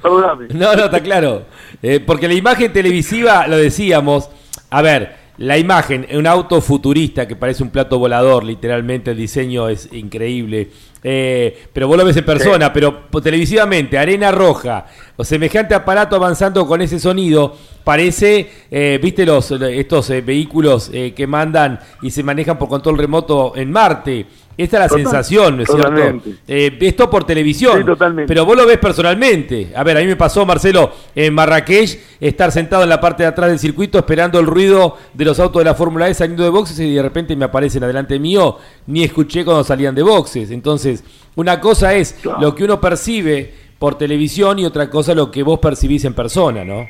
perdóname. 0.01 0.47
No, 0.53 0.75
no, 0.75 0.85
está 0.85 1.01
claro. 1.01 1.45
Eh, 1.81 1.99
porque 2.05 2.27
la 2.27 2.33
imagen 2.35 2.71
televisiva, 2.71 3.47
lo 3.47 3.57
decíamos, 3.57 4.29
a 4.69 4.81
ver, 4.81 5.15
la 5.37 5.57
imagen, 5.57 6.05
un 6.13 6.27
auto 6.27 6.61
futurista 6.61 7.27
que 7.27 7.35
parece 7.35 7.63
un 7.63 7.69
plato 7.71 7.97
volador, 7.97 8.43
literalmente 8.43 9.11
el 9.11 9.17
diseño 9.17 9.69
es 9.69 9.91
increíble. 9.91 10.69
Eh, 11.05 11.63
pero 11.73 11.87
vos 11.87 11.97
lo 11.97 12.05
ves 12.05 12.15
en 12.17 12.25
persona, 12.25 12.71
pero 12.71 13.07
po- 13.07 13.21
televisivamente, 13.21 13.97
arena 13.97 14.31
roja, 14.31 14.85
o 15.17 15.23
semejante 15.25 15.73
aparato 15.75 16.15
avanzando 16.15 16.65
con 16.67 16.81
ese 16.81 16.99
sonido, 16.99 17.57
parece, 17.83 18.49
eh, 18.71 18.99
viste 19.01 19.25
los 19.25 19.51
estos 19.51 20.09
eh, 20.09 20.21
vehículos 20.21 20.89
eh, 20.93 21.13
que 21.15 21.27
mandan 21.27 21.79
y 22.01 22.11
se 22.11 22.23
manejan 22.23 22.57
por 22.57 22.69
control 22.69 22.97
remoto 22.97 23.53
en 23.55 23.71
Marte. 23.71 24.25
Esta 24.55 24.77
es 24.77 24.81
la 24.81 24.87
Total- 24.87 25.03
sensación, 25.03 25.57
¿no 25.57 25.63
es 25.63 25.67
cierto? 25.67 25.87
totalmente. 25.89 26.35
Eh, 26.47 26.77
esto 26.81 27.09
por 27.09 27.23
televisión. 27.23 27.79
Sí, 27.79 27.83
totalmente. 27.85 28.27
Pero 28.27 28.45
vos 28.45 28.55
lo 28.55 28.67
ves 28.67 28.77
personalmente. 28.77 29.71
A 29.75 29.83
ver, 29.83 29.97
a 29.97 30.01
mí 30.01 30.05
me 30.05 30.15
pasó, 30.15 30.45
Marcelo, 30.45 30.91
en 31.15 31.33
Marrakech, 31.33 31.99
estar 32.19 32.51
sentado 32.51 32.83
en 32.83 32.89
la 32.89 33.01
parte 33.01 33.23
de 33.23 33.29
atrás 33.29 33.49
del 33.49 33.57
circuito 33.57 33.97
esperando 33.97 34.39
el 34.39 34.45
ruido 34.45 34.95
de 35.15 35.25
los 35.25 35.39
autos 35.39 35.59
de 35.59 35.65
la 35.65 35.73
Fórmula 35.73 36.07
E 36.07 36.13
saliendo 36.13 36.43
de 36.43 36.51
boxes 36.51 36.79
y 36.79 36.93
de 36.93 37.01
repente 37.01 37.35
me 37.35 37.45
aparecen 37.45 37.83
adelante 37.83 38.19
mío, 38.19 38.57
ni 38.85 39.03
escuché 39.03 39.43
cuando 39.43 39.63
salían 39.63 39.95
de 39.95 40.03
boxes. 40.03 40.51
Entonces, 40.51 41.03
una 41.35 41.59
cosa 41.59 41.95
es 41.95 42.15
lo 42.39 42.53
que 42.53 42.63
uno 42.63 42.79
percibe 42.79 43.51
por 43.79 43.97
televisión 43.97 44.59
y 44.59 44.65
otra 44.65 44.87
cosa 44.87 45.15
lo 45.15 45.31
que 45.31 45.41
vos 45.41 45.57
percibís 45.57 46.05
en 46.05 46.13
persona, 46.13 46.63
¿no? 46.63 46.87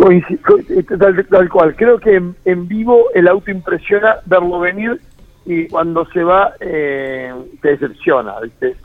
Eh, 0.00 0.82
tal, 0.98 1.26
tal 1.28 1.48
cual. 1.48 1.76
Creo 1.76 1.98
que 1.98 2.16
en, 2.16 2.34
en 2.44 2.66
vivo 2.66 3.06
el 3.14 3.28
auto 3.28 3.50
impresiona 3.50 4.16
verlo 4.26 4.58
venir 4.60 5.00
y 5.44 5.66
cuando 5.68 6.06
se 6.06 6.22
va 6.24 6.52
eh, 6.60 7.32
te 7.60 7.68
decepciona, 7.70 8.40
¿viste? 8.40 8.76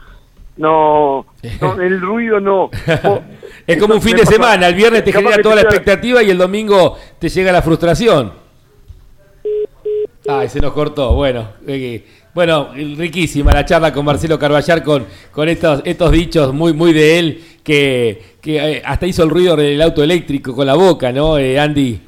No, 0.58 1.26
no, 1.62 1.82
el 1.82 2.02
ruido 2.02 2.40
no. 2.40 2.64
O- 3.04 3.22
Es 3.66 3.78
como 3.78 3.96
un 3.96 4.02
fin 4.02 4.16
de 4.16 4.24
pasa- 4.24 4.34
semana, 4.34 4.68
el 4.68 4.76
viernes 4.76 5.04
te 5.04 5.14
genera 5.14 5.42
toda 5.42 5.56
la 5.56 5.62
te 5.62 5.68
expectativa 5.68 6.22
y 6.24 6.30
el 6.30 6.38
domingo 6.38 6.98
te 7.20 7.30
llega 7.30 7.52
la 7.52 7.62
frustración. 7.62 8.34
Ay, 10.28 10.50
se 10.50 10.60
nos 10.60 10.74
cortó. 10.74 11.14
Bueno, 11.16 11.48
eh, 11.68 12.06
bueno, 12.38 12.70
riquísima 12.76 13.52
la 13.52 13.66
charla 13.66 13.92
con 13.92 14.06
Marcelo 14.06 14.38
Carballar 14.38 14.84
con, 14.84 15.08
con 15.32 15.50
estos, 15.50 15.82
estos 15.86 16.12
dichos 16.12 16.54
muy, 16.54 16.72
muy 16.72 16.94
de 16.94 17.18
él 17.18 17.44
que, 17.64 18.36
que 18.40 18.74
eh, 18.74 18.82
hasta 18.86 19.08
hizo 19.08 19.24
el 19.24 19.32
ruido 19.32 19.56
del 19.56 19.82
auto 19.82 20.04
eléctrico 20.04 20.56
con 20.56 20.68
la 20.68 20.76
boca, 20.76 21.12
¿no, 21.12 21.40
eh, 21.40 21.60
Andy? 21.60 22.00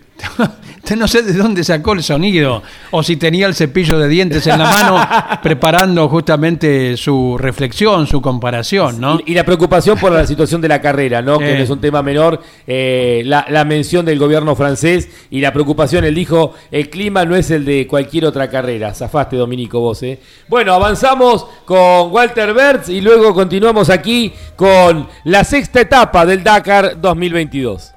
No 0.98 1.08
sé 1.08 1.22
de 1.22 1.34
dónde 1.34 1.64
sacó 1.64 1.94
el 1.94 2.02
sonido, 2.02 2.64
o 2.90 3.04
si 3.04 3.16
tenía 3.16 3.46
el 3.46 3.54
cepillo 3.54 4.00
de 4.00 4.08
dientes 4.08 4.48
en 4.48 4.58
la 4.58 4.66
mano 4.66 5.40
preparando 5.44 6.10
justamente 6.10 6.98
su 6.98 7.38
reflexión, 7.38 8.08
su 8.08 8.22
comparación, 8.22 9.00
¿no? 9.00 9.20
Y, 9.24 9.32
y 9.32 9.36
la 9.36 9.44
preocupación 9.44 10.00
por 10.00 10.12
la 10.12 10.26
situación 10.26 10.62
de 10.62 10.68
la 10.68 10.82
carrera, 10.82 11.22
¿no? 11.22 11.38
Que 11.38 11.56
no 11.56 11.64
es 11.64 11.70
un 11.70 11.80
tema 11.80 12.02
menor. 12.02 12.42
eh, 12.66 13.22
la, 13.24 13.46
la 13.50 13.66
mención 13.66 14.04
del 14.04 14.18
gobierno 14.18 14.56
francés 14.56 15.08
y 15.30 15.42
la 15.42 15.54
preocupación, 15.54 16.06
él 16.06 16.16
dijo, 16.16 16.56
el 16.72 16.90
clima 16.90 17.24
no 17.24 17.36
es 17.36 17.52
el 17.52 17.66
de 17.66 17.86
cualquier 17.86 18.26
otra 18.26 18.50
carrera. 18.50 18.92
Zafaste, 18.94 19.36
Dominico, 19.36 19.80
vos, 19.80 20.02
¿eh? 20.02 20.20
Bueno, 20.48 20.74
avanzamos 20.74 21.46
con 21.66 22.12
Walter 22.12 22.52
Bertz 22.56 22.90
y 22.90 23.00
luego 23.02 23.36
continuamos 23.36 23.92
aquí 23.92 24.34
con 24.56 25.08
la 25.26 25.44
sexta 25.44 25.82
etapa 25.82 26.26
del 26.26 26.44
Dakar 26.44 27.00
2022. 27.00 27.92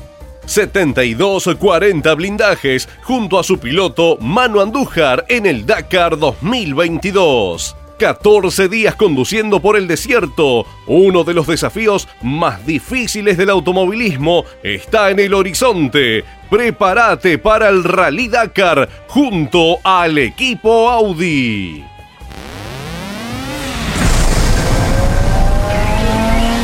7240 0.46 2.14
blindajes 2.14 2.88
junto 3.02 3.38
a 3.38 3.44
su 3.44 3.58
piloto 3.58 4.16
Manu 4.20 4.60
Andújar 4.60 5.24
en 5.28 5.46
el 5.46 5.66
Dakar 5.66 6.18
2022. 6.18 7.76
14 7.98 8.68
días 8.68 8.94
conduciendo 8.94 9.60
por 9.60 9.76
el 9.76 9.88
desierto. 9.88 10.66
Uno 10.86 11.24
de 11.24 11.34
los 11.34 11.46
desafíos 11.46 12.08
más 12.22 12.64
difíciles 12.66 13.36
del 13.36 13.50
automovilismo 13.50 14.44
está 14.62 15.10
en 15.10 15.18
el 15.20 15.34
horizonte. 15.34 16.24
Prepárate 16.50 17.38
para 17.38 17.68
el 17.68 17.84
Rally 17.84 18.28
Dakar 18.28 18.88
junto 19.08 19.78
al 19.82 20.18
equipo 20.18 20.88
Audi. 20.90 21.84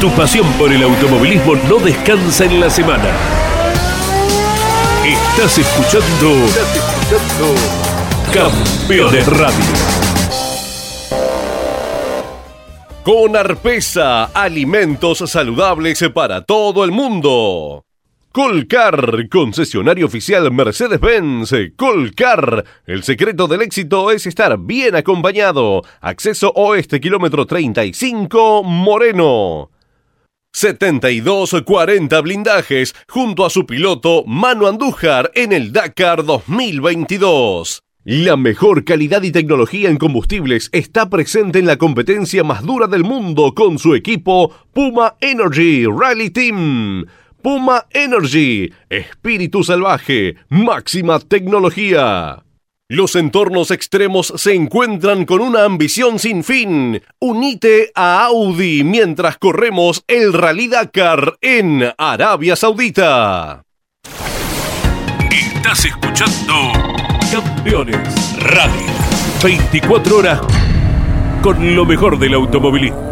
Tu 0.00 0.10
pasión 0.10 0.46
por 0.54 0.72
el 0.72 0.82
automovilismo 0.82 1.54
no 1.68 1.76
descansa 1.76 2.44
en 2.44 2.60
la 2.60 2.68
semana. 2.68 3.31
Estás 5.04 5.58
escuchando. 5.58 6.46
Campeones 8.32 9.26
Radio. 9.26 9.74
Con 13.02 13.34
Arpesa, 13.34 14.26
alimentos 14.26 15.18
saludables 15.28 16.04
para 16.14 16.42
todo 16.42 16.84
el 16.84 16.92
mundo. 16.92 17.84
Colcar, 18.30 19.28
concesionario 19.28 20.06
oficial 20.06 20.52
Mercedes-Benz. 20.52 21.52
Colcar, 21.74 22.64
el 22.86 23.02
secreto 23.02 23.48
del 23.48 23.62
éxito 23.62 24.12
es 24.12 24.28
estar 24.28 24.56
bien 24.56 24.94
acompañado. 24.94 25.82
Acceso 26.00 26.52
oeste, 26.54 27.00
kilómetro 27.00 27.44
35, 27.44 28.62
Moreno. 28.62 29.72
7240 30.52 32.20
blindajes 32.20 32.94
junto 33.08 33.44
a 33.44 33.50
su 33.50 33.66
piloto 33.66 34.24
Manu 34.26 34.66
Andújar 34.66 35.30
en 35.34 35.52
el 35.52 35.72
Dakar 35.72 36.24
2022. 36.24 37.82
La 38.04 38.36
mejor 38.36 38.84
calidad 38.84 39.22
y 39.22 39.30
tecnología 39.30 39.88
en 39.88 39.96
combustibles 39.96 40.68
está 40.72 41.08
presente 41.08 41.58
en 41.58 41.66
la 41.66 41.76
competencia 41.78 42.44
más 42.44 42.62
dura 42.62 42.86
del 42.86 43.04
mundo 43.04 43.54
con 43.54 43.78
su 43.78 43.94
equipo 43.94 44.52
Puma 44.72 45.16
Energy 45.20 45.86
Rally 45.86 46.30
Team. 46.30 47.06
Puma 47.42 47.86
Energy, 47.90 48.72
espíritu 48.90 49.64
salvaje, 49.64 50.36
máxima 50.48 51.18
tecnología. 51.18 52.44
Los 52.92 53.16
entornos 53.16 53.70
extremos 53.70 54.34
se 54.36 54.52
encuentran 54.52 55.24
con 55.24 55.40
una 55.40 55.64
ambición 55.64 56.18
sin 56.18 56.44
fin. 56.44 57.00
Unite 57.20 57.90
a 57.94 58.26
Audi 58.26 58.84
mientras 58.84 59.38
corremos 59.38 60.04
el 60.06 60.34
Rally 60.34 60.68
Dakar 60.68 61.38
en 61.40 61.90
Arabia 61.96 62.54
Saudita. 62.54 63.64
Estás 65.30 65.86
escuchando 65.86 66.54
Campeones 67.32 68.36
Radio. 68.40 68.86
24 69.42 70.18
horas 70.18 70.40
con 71.42 71.74
lo 71.74 71.86
mejor 71.86 72.18
del 72.18 72.34
automovilismo. 72.34 73.11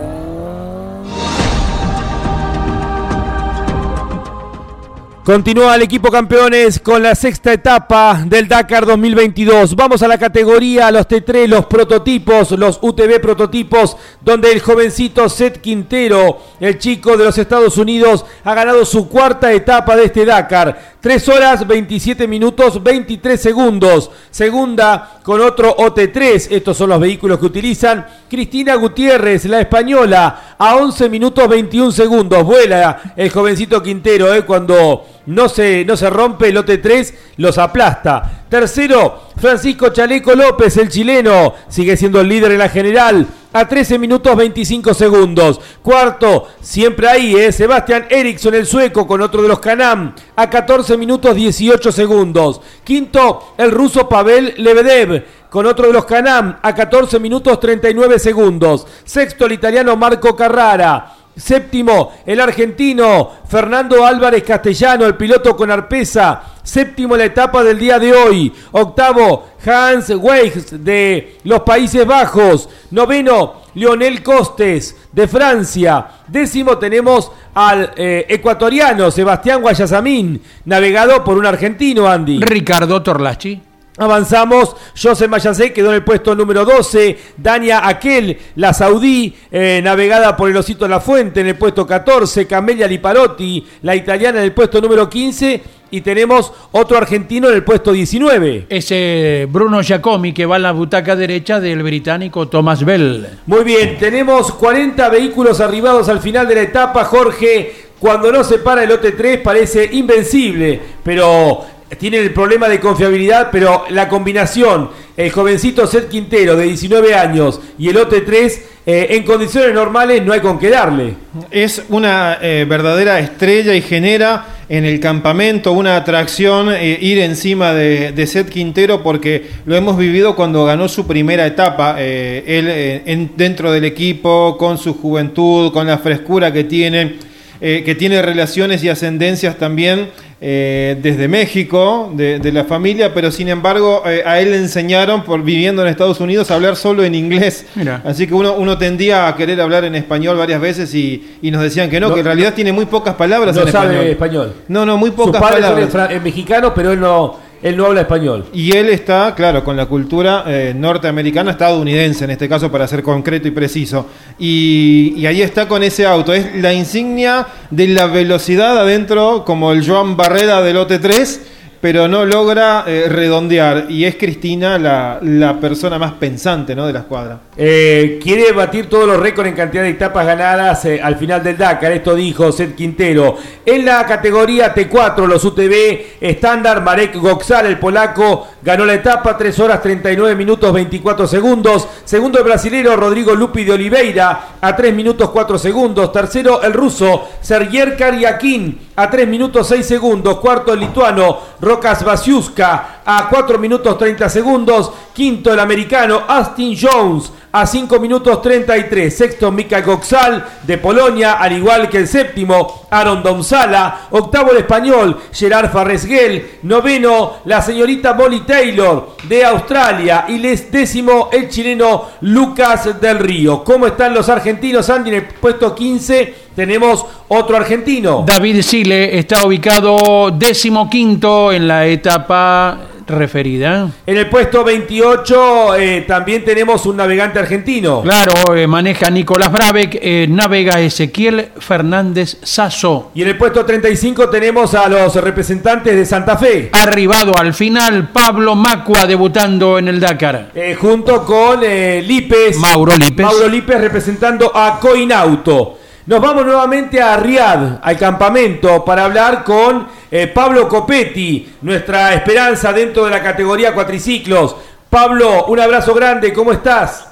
Continúa 5.30 5.76
el 5.76 5.82
equipo 5.82 6.10
campeones 6.10 6.80
con 6.80 7.04
la 7.04 7.14
sexta 7.14 7.52
etapa 7.52 8.24
del 8.26 8.48
Dakar 8.48 8.84
2022. 8.84 9.76
Vamos 9.76 10.02
a 10.02 10.08
la 10.08 10.18
categoría, 10.18 10.90
los 10.90 11.06
T3, 11.06 11.46
los 11.46 11.66
prototipos, 11.66 12.50
los 12.50 12.80
UTV 12.82 13.20
prototipos, 13.20 13.96
donde 14.20 14.50
el 14.50 14.58
jovencito 14.58 15.28
Seth 15.28 15.60
Quintero, 15.60 16.36
el 16.58 16.80
chico 16.80 17.16
de 17.16 17.26
los 17.26 17.38
Estados 17.38 17.78
Unidos, 17.78 18.26
ha 18.42 18.54
ganado 18.54 18.84
su 18.84 19.08
cuarta 19.08 19.52
etapa 19.52 19.94
de 19.94 20.06
este 20.06 20.24
Dakar. 20.24 20.98
3 21.00 21.28
horas 21.30 21.66
27 21.66 22.28
minutos 22.28 22.82
23 22.82 23.40
segundos. 23.40 24.10
Segunda 24.30 25.20
con 25.22 25.40
otro 25.40 25.76
OT3. 25.76 26.48
Estos 26.50 26.76
son 26.76 26.90
los 26.90 27.00
vehículos 27.00 27.38
que 27.38 27.46
utilizan. 27.46 28.06
Cristina 28.28 28.74
Gutiérrez, 28.74 29.46
la 29.46 29.60
española, 29.60 30.56
a 30.58 30.76
11 30.76 31.08
minutos 31.08 31.48
21 31.48 31.92
segundos. 31.92 32.44
Vuela 32.44 33.14
el 33.16 33.30
jovencito 33.30 33.82
Quintero 33.82 34.34
eh, 34.34 34.44
cuando 34.44 35.06
no 35.26 35.48
se, 35.48 35.84
no 35.84 35.96
se 35.96 36.10
rompe, 36.10 36.52
lote 36.52 36.78
3 36.78 37.14
los 37.36 37.58
aplasta. 37.58 38.44
Tercero, 38.48 39.28
Francisco 39.36 39.90
Chaleco 39.90 40.34
López, 40.34 40.76
el 40.76 40.88
chileno, 40.88 41.54
sigue 41.68 41.96
siendo 41.96 42.20
el 42.20 42.28
líder 42.28 42.52
en 42.52 42.58
la 42.58 42.68
general 42.68 43.26
a 43.52 43.66
13 43.66 43.98
minutos 43.98 44.36
25 44.36 44.94
segundos. 44.94 45.60
Cuarto, 45.82 46.48
siempre 46.60 47.08
ahí, 47.08 47.34
¿eh? 47.34 47.52
Sebastián 47.52 48.06
Eriksson, 48.08 48.54
el 48.54 48.66
sueco, 48.66 49.06
con 49.06 49.20
otro 49.20 49.42
de 49.42 49.48
los 49.48 49.60
Canam, 49.60 50.14
a 50.36 50.48
14 50.50 50.96
minutos 50.96 51.34
18 51.34 51.92
segundos. 51.92 52.60
Quinto, 52.84 53.54
el 53.58 53.70
ruso 53.70 54.08
Pavel 54.08 54.54
Lebedev, 54.58 55.24
con 55.48 55.66
otro 55.66 55.86
de 55.86 55.92
los 55.92 56.04
Canam, 56.04 56.58
a 56.62 56.74
14 56.74 57.18
minutos 57.18 57.58
39 57.60 58.18
segundos. 58.18 58.86
Sexto, 59.04 59.46
el 59.46 59.52
italiano 59.52 59.96
Marco 59.96 60.36
Carrara. 60.36 61.16
Séptimo, 61.40 62.12
el 62.26 62.40
argentino 62.40 63.30
Fernando 63.48 64.04
Álvarez 64.04 64.44
Castellano, 64.44 65.06
el 65.06 65.16
piloto 65.16 65.56
con 65.56 65.70
arpesa. 65.70 66.42
Séptimo 66.62 67.16
la 67.16 67.24
etapa 67.24 67.64
del 67.64 67.78
día 67.78 67.98
de 67.98 68.12
hoy. 68.12 68.52
Octavo, 68.72 69.48
Hans 69.64 70.10
Weiss 70.10 70.84
de 70.84 71.38
los 71.44 71.60
Países 71.62 72.06
Bajos. 72.06 72.68
Noveno, 72.90 73.62
Lionel 73.74 74.22
Costes 74.22 74.96
de 75.10 75.26
Francia. 75.26 76.06
Décimo 76.28 76.78
tenemos 76.78 77.32
al 77.54 77.92
eh, 77.96 78.26
ecuatoriano 78.28 79.10
Sebastián 79.10 79.62
Guayasamín, 79.62 80.40
navegado 80.66 81.24
por 81.24 81.38
un 81.38 81.46
argentino, 81.46 82.06
Andy. 82.06 82.40
Ricardo 82.40 83.02
Torlachi. 83.02 83.69
Avanzamos, 83.98 84.76
José 85.00 85.26
Mayacé 85.26 85.72
quedó 85.72 85.88
en 85.90 85.96
el 85.96 86.04
puesto 86.04 86.34
número 86.34 86.64
12, 86.64 87.18
Dania 87.36 87.86
Aquel, 87.86 88.38
la 88.56 88.72
saudí, 88.72 89.34
eh, 89.50 89.80
navegada 89.82 90.36
por 90.36 90.48
el 90.48 90.56
Osito 90.56 90.86
La 90.86 91.00
Fuente 91.00 91.40
en 91.40 91.48
el 91.48 91.56
puesto 91.56 91.86
14, 91.86 92.46
Camelia 92.46 92.86
Liparotti, 92.86 93.66
la 93.82 93.96
italiana 93.96 94.38
en 94.38 94.44
el 94.44 94.52
puesto 94.52 94.80
número 94.80 95.10
15 95.10 95.62
y 95.90 96.00
tenemos 96.02 96.52
otro 96.70 96.96
argentino 96.96 97.48
en 97.48 97.54
el 97.54 97.64
puesto 97.64 97.92
19. 97.92 98.66
Ese 98.68 99.48
Bruno 99.50 99.82
Giacomi 99.82 100.32
que 100.32 100.46
va 100.46 100.56
en 100.56 100.62
la 100.62 100.72
butaca 100.72 101.16
derecha 101.16 101.58
del 101.58 101.82
británico 101.82 102.48
Thomas 102.48 102.84
Bell. 102.84 103.26
Muy 103.46 103.64
bien, 103.64 103.98
tenemos 103.98 104.52
40 104.52 105.08
vehículos 105.08 105.60
arribados 105.60 106.08
al 106.08 106.20
final 106.20 106.46
de 106.46 106.54
la 106.54 106.62
etapa, 106.62 107.04
Jorge. 107.04 107.90
Cuando 107.98 108.32
no 108.32 108.44
se 108.44 108.58
para 108.58 108.84
el 108.84 108.88
lote 108.88 109.12
3 109.12 109.40
parece 109.40 109.90
invencible, 109.92 110.80
pero 111.02 111.66
tienen 111.98 112.22
el 112.22 112.32
problema 112.32 112.68
de 112.68 112.78
confiabilidad, 112.78 113.48
pero 113.50 113.84
la 113.90 114.08
combinación, 114.08 114.90
el 115.16 115.30
jovencito 115.30 115.86
Seth 115.86 116.08
Quintero 116.08 116.56
de 116.56 116.64
19 116.64 117.14
años 117.14 117.60
y 117.78 117.88
el 117.88 117.96
OT3, 117.96 118.60
eh, 118.86 119.08
en 119.10 119.24
condiciones 119.24 119.74
normales 119.74 120.24
no 120.24 120.32
hay 120.32 120.40
con 120.40 120.58
qué 120.58 120.70
darle. 120.70 121.14
Es 121.50 121.82
una 121.88 122.38
eh, 122.40 122.64
verdadera 122.68 123.18
estrella 123.18 123.74
y 123.74 123.82
genera 123.82 124.46
en 124.68 124.84
el 124.84 125.00
campamento 125.00 125.72
una 125.72 125.96
atracción 125.96 126.72
eh, 126.72 126.96
ir 127.00 127.18
encima 127.18 127.74
de, 127.74 128.12
de 128.12 128.26
Seth 128.26 128.48
Quintero 128.48 129.02
porque 129.02 129.50
lo 129.66 129.76
hemos 129.76 129.98
vivido 129.98 130.36
cuando 130.36 130.64
ganó 130.64 130.88
su 130.88 131.06
primera 131.06 131.44
etapa, 131.44 132.00
él 132.00 133.02
en, 133.04 133.32
dentro 133.36 133.72
del 133.72 133.84
equipo, 133.84 134.56
con 134.56 134.78
su 134.78 134.94
juventud, 134.94 135.72
con 135.72 135.86
la 135.88 135.98
frescura 135.98 136.52
que 136.52 136.64
tiene, 136.64 137.16
que 137.60 137.94
tiene 137.98 138.22
relaciones 138.22 138.82
y 138.82 138.88
ascendencias 138.88 139.56
también 139.58 140.08
eh, 140.42 140.96
desde 141.02 141.28
México, 141.28 142.10
de, 142.14 142.50
la 142.50 142.64
familia, 142.64 143.12
pero 143.12 143.30
sin 143.30 143.48
embargo 143.48 144.02
eh, 144.06 144.22
a 144.24 144.40
él 144.40 144.52
le 144.52 144.56
enseñaron, 144.56 145.22
por 145.22 145.42
viviendo 145.42 145.82
en 145.82 145.88
Estados 145.88 146.18
Unidos, 146.20 146.50
a 146.50 146.54
hablar 146.54 146.76
solo 146.76 147.04
en 147.04 147.14
inglés. 147.14 147.66
Así 148.04 148.26
que 148.26 148.34
uno, 148.34 148.54
uno 148.54 148.78
tendía 148.78 149.28
a 149.28 149.36
querer 149.36 149.60
hablar 149.60 149.84
en 149.84 149.94
español 149.94 150.38
varias 150.38 150.60
veces 150.60 150.94
y, 150.94 151.22
nos 151.42 151.62
decían 151.62 151.90
que 151.90 152.00
no, 152.00 152.14
que 152.14 152.20
en 152.20 152.26
realidad 152.26 152.54
tiene 152.54 152.72
muy 152.72 152.86
pocas 152.86 153.14
palabras 153.16 153.54
no 153.54 153.62
en 153.62 153.72
sabe 153.72 154.12
español. 154.12 154.54
No, 154.68 154.86
no, 154.86 154.96
muy 154.96 155.10
pocas 155.10 155.40
Sus 155.40 155.50
palabras. 155.50 155.92
Son 155.92 156.10
es 156.10 156.22
mexicano, 156.22 156.72
pero 156.74 156.92
él 156.92 157.00
no 157.00 157.49
él 157.62 157.76
no 157.76 157.86
habla 157.86 158.02
español. 158.02 158.46
Y 158.52 158.72
él 158.72 158.88
está, 158.88 159.34
claro, 159.34 159.62
con 159.62 159.76
la 159.76 159.86
cultura 159.86 160.44
eh, 160.46 160.72
norteamericana, 160.74 161.52
estadounidense 161.52 162.24
en 162.24 162.30
este 162.30 162.48
caso, 162.48 162.70
para 162.70 162.86
ser 162.88 163.02
concreto 163.02 163.48
y 163.48 163.50
preciso. 163.50 164.06
Y, 164.38 165.24
ahí 165.26 165.42
está 165.42 165.68
con 165.68 165.82
ese 165.82 166.06
auto. 166.06 166.32
Es 166.32 166.54
la 166.56 166.72
insignia 166.72 167.46
de 167.70 167.88
la 167.88 168.06
velocidad 168.06 168.78
adentro, 168.78 169.44
como 169.44 169.72
el 169.72 169.86
Joan 169.86 170.16
Barrera 170.16 170.62
del 170.62 170.76
OT3 170.76 171.40
pero 171.80 172.08
no 172.08 172.26
logra 172.26 172.84
eh, 172.86 173.06
redondear. 173.08 173.86
Y 173.88 174.04
es 174.04 174.16
Cristina 174.16 174.78
la, 174.78 175.18
la, 175.22 175.58
persona 175.58 175.98
más 175.98 176.12
pensante 176.12 176.74
¿no? 176.74 176.86
de 176.86 176.92
la 176.92 177.00
escuadra. 177.00 177.40
Eh, 177.56 178.18
quiere 178.22 178.52
batir 178.52 178.88
todos 178.88 179.06
los 179.06 179.18
récords 179.18 179.48
en 179.48 179.56
cantidad 179.56 179.82
de 179.82 179.90
etapas 179.90 180.26
ganadas 180.26 180.84
eh, 180.84 181.00
al 181.02 181.16
final 181.16 181.42
del 181.42 181.56
Dakar. 181.56 181.92
Esto 181.92 182.14
dijo 182.14 182.52
Seth 182.52 182.74
Quintero. 182.74 183.36
En 183.64 183.84
la 183.84 184.04
categoría 184.06 184.74
T4, 184.74 185.26
los 185.26 185.44
UTV 185.44 186.18
estándar, 186.20 186.82
Marek 186.82 187.16
Goxal, 187.16 187.66
el 187.66 187.78
polaco, 187.78 188.48
ganó 188.62 188.84
la 188.84 188.94
etapa 188.94 189.36
3 189.36 189.58
horas 189.60 189.82
39 189.82 190.34
minutos 190.34 190.72
24 190.72 191.26
segundos. 191.26 191.88
Segundo 192.04 192.38
el 192.38 192.44
brasilero 192.44 192.96
Rodrigo 192.96 193.34
Lupi 193.34 193.64
de 193.64 193.72
Oliveira 193.72 194.56
a 194.60 194.76
3 194.76 194.94
minutos 194.94 195.30
4 195.30 195.58
segundos. 195.58 196.12
Tercero 196.12 196.62
el 196.62 196.72
ruso 196.72 197.28
Sergier 197.40 197.96
Kariakin 197.96 198.90
a 198.96 199.10
3 199.10 199.28
minutos 199.28 199.66
6 199.68 199.86
segundos. 199.86 200.38
Cuarto 200.40 200.72
el 200.72 200.80
lituano 200.80 201.38
Rocas 201.60 202.04
Basiuska 202.04 202.99
a 203.18 203.28
4 203.28 203.58
minutos 203.58 203.98
30 203.98 204.28
segundos. 204.28 204.92
Quinto 205.12 205.52
el 205.52 205.58
americano 205.58 206.22
Austin 206.28 206.76
Jones 206.80 207.32
a 207.52 207.66
5 207.66 207.98
minutos 207.98 208.40
33. 208.40 209.16
Sexto 209.16 209.50
Mika 209.50 209.80
Goxal 209.80 210.44
de 210.62 210.78
Polonia, 210.78 211.32
al 211.32 211.52
igual 211.52 211.88
que 211.88 211.98
el 211.98 212.06
séptimo 212.08 212.86
Aaron 212.88 213.22
Domsala. 213.22 214.06
Octavo 214.10 214.52
el 214.52 214.58
español 214.58 215.20
Gerard 215.32 215.72
Farresguel. 215.72 216.58
Noveno 216.62 217.38
la 217.46 217.60
señorita 217.60 218.14
Molly 218.14 218.42
Taylor 218.42 219.16
de 219.24 219.44
Australia. 219.44 220.26
Y 220.28 220.38
les 220.38 220.70
décimo 220.70 221.30
el 221.32 221.48
chileno 221.48 222.10
Lucas 222.20 223.00
del 223.00 223.18
Río. 223.18 223.64
¿Cómo 223.64 223.88
están 223.88 224.14
los 224.14 224.28
argentinos? 224.28 224.88
Andy 224.88 225.10
en 225.10 225.16
el 225.16 225.24
puesto 225.26 225.74
15 225.74 226.50
tenemos 226.54 227.04
otro 227.28 227.56
argentino. 227.56 228.24
David 228.26 228.62
Sile 228.62 229.18
está 229.18 229.44
ubicado 229.46 230.30
décimo 230.30 230.88
quinto 230.90 231.52
en 231.52 231.66
la 231.66 231.86
etapa 231.86 232.78
referida. 233.10 233.90
En 234.06 234.16
el 234.16 234.28
puesto 234.28 234.64
28 234.64 235.76
eh, 235.76 236.04
también 236.06 236.44
tenemos 236.44 236.86
un 236.86 236.96
navegante 236.96 237.38
argentino. 237.38 238.02
Claro, 238.02 238.54
eh, 238.54 238.66
maneja 238.66 239.10
Nicolás 239.10 239.52
Brabeck, 239.52 239.98
eh, 240.00 240.26
navega 240.28 240.80
Ezequiel 240.80 241.48
Fernández 241.58 242.38
Sasso. 242.42 243.10
Y 243.14 243.22
en 243.22 243.28
el 243.28 243.36
puesto 243.36 243.64
35 243.64 244.28
tenemos 244.28 244.74
a 244.74 244.88
los 244.88 245.14
representantes 245.16 245.94
de 245.94 246.06
Santa 246.06 246.36
Fe. 246.36 246.70
Arribado 246.72 247.32
al 247.36 247.54
final, 247.54 248.10
Pablo 248.10 248.54
Macua 248.54 249.06
debutando 249.06 249.78
en 249.78 249.88
el 249.88 250.00
Dakar. 250.00 250.52
junto 250.80 251.24
con 251.24 251.60
Lipes. 251.60 252.56
Mauro 252.58 252.96
Lipes. 252.96 253.26
Mauro 253.26 253.48
Lipes 253.48 253.80
representando 253.80 254.52
a 254.54 254.78
Coinauto. 254.80 255.79
Nos 256.06 256.18
vamos 256.18 256.46
nuevamente 256.46 257.02
a 257.02 257.18
Riad, 257.18 257.78
al 257.82 257.98
campamento, 257.98 258.82
para 258.86 259.04
hablar 259.04 259.44
con 259.44 259.86
eh, 260.10 260.28
Pablo 260.28 260.66
Copetti, 260.66 261.46
nuestra 261.60 262.14
esperanza 262.14 262.72
dentro 262.72 263.04
de 263.04 263.10
la 263.10 263.22
categoría 263.22 263.74
cuatriciclos. 263.74 264.56
Pablo, 264.88 265.44
un 265.48 265.60
abrazo 265.60 265.92
grande, 265.92 266.32
¿cómo 266.32 266.52
estás? 266.52 267.06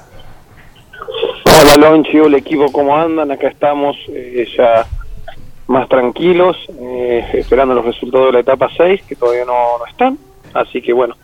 Hola 1.45 1.75
Lonchi, 1.77 2.17
el 2.17 2.33
equipo, 2.33 2.71
¿cómo 2.71 2.97
andan? 2.97 3.29
Acá 3.31 3.49
estamos 3.49 3.95
eh, 4.07 4.47
ya 4.57 4.87
más 5.67 5.87
tranquilos, 5.87 6.57
eh, 6.81 7.29
esperando 7.33 7.75
los 7.75 7.85
resultados 7.85 8.29
de 8.29 8.33
la 8.33 8.39
etapa 8.39 8.69
6, 8.75 9.03
que 9.07 9.15
todavía 9.15 9.45
no, 9.45 9.85
están. 9.87 10.17
Así 10.51 10.81
que 10.81 10.93
bueno, 10.93 11.15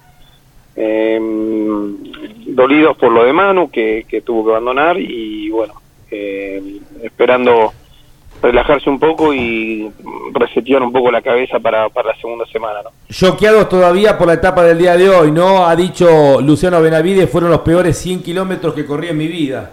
dolidos 2.46 2.96
por 2.98 3.12
lo 3.12 3.24
de 3.24 3.34
Manu, 3.34 3.72
que 3.72 4.22
tuvo 4.24 4.46
que 4.46 4.52
abandonar, 4.52 5.00
y 5.00 5.50
bueno, 5.50 5.74
eh, 6.16 6.80
esperando 7.04 7.74
relajarse 8.42 8.90
un 8.90 9.00
poco 9.00 9.34
y 9.34 9.92
resetear 10.34 10.82
un 10.84 10.92
poco 10.92 11.12
la 11.12 11.22
cabeza 11.22 11.60
para, 11.60 11.90
para 11.90 12.10
la 12.10 12.16
segunda 12.18 12.46
semana. 12.46 12.82
¿no? 12.84 12.92
Choqueados 13.10 13.70
todavía 13.70 14.18
por 14.18 14.28
la 14.28 14.34
etapa 14.34 14.64
del 14.64 14.78
día 14.78 14.96
de 14.96 15.10
hoy, 15.10 15.32
¿no? 15.32 15.66
Ha 15.66 15.76
dicho 15.76 16.42
Luciano 16.42 16.82
Benavides, 16.82 17.30
fueron 17.30 17.50
los 17.50 17.62
peores 17.62 17.98
100 17.98 18.24
kilómetros 18.24 18.74
que 18.74 18.86
corrí 18.86 19.08
en 19.08 19.18
mi 19.18 19.28
vida. 19.28 19.72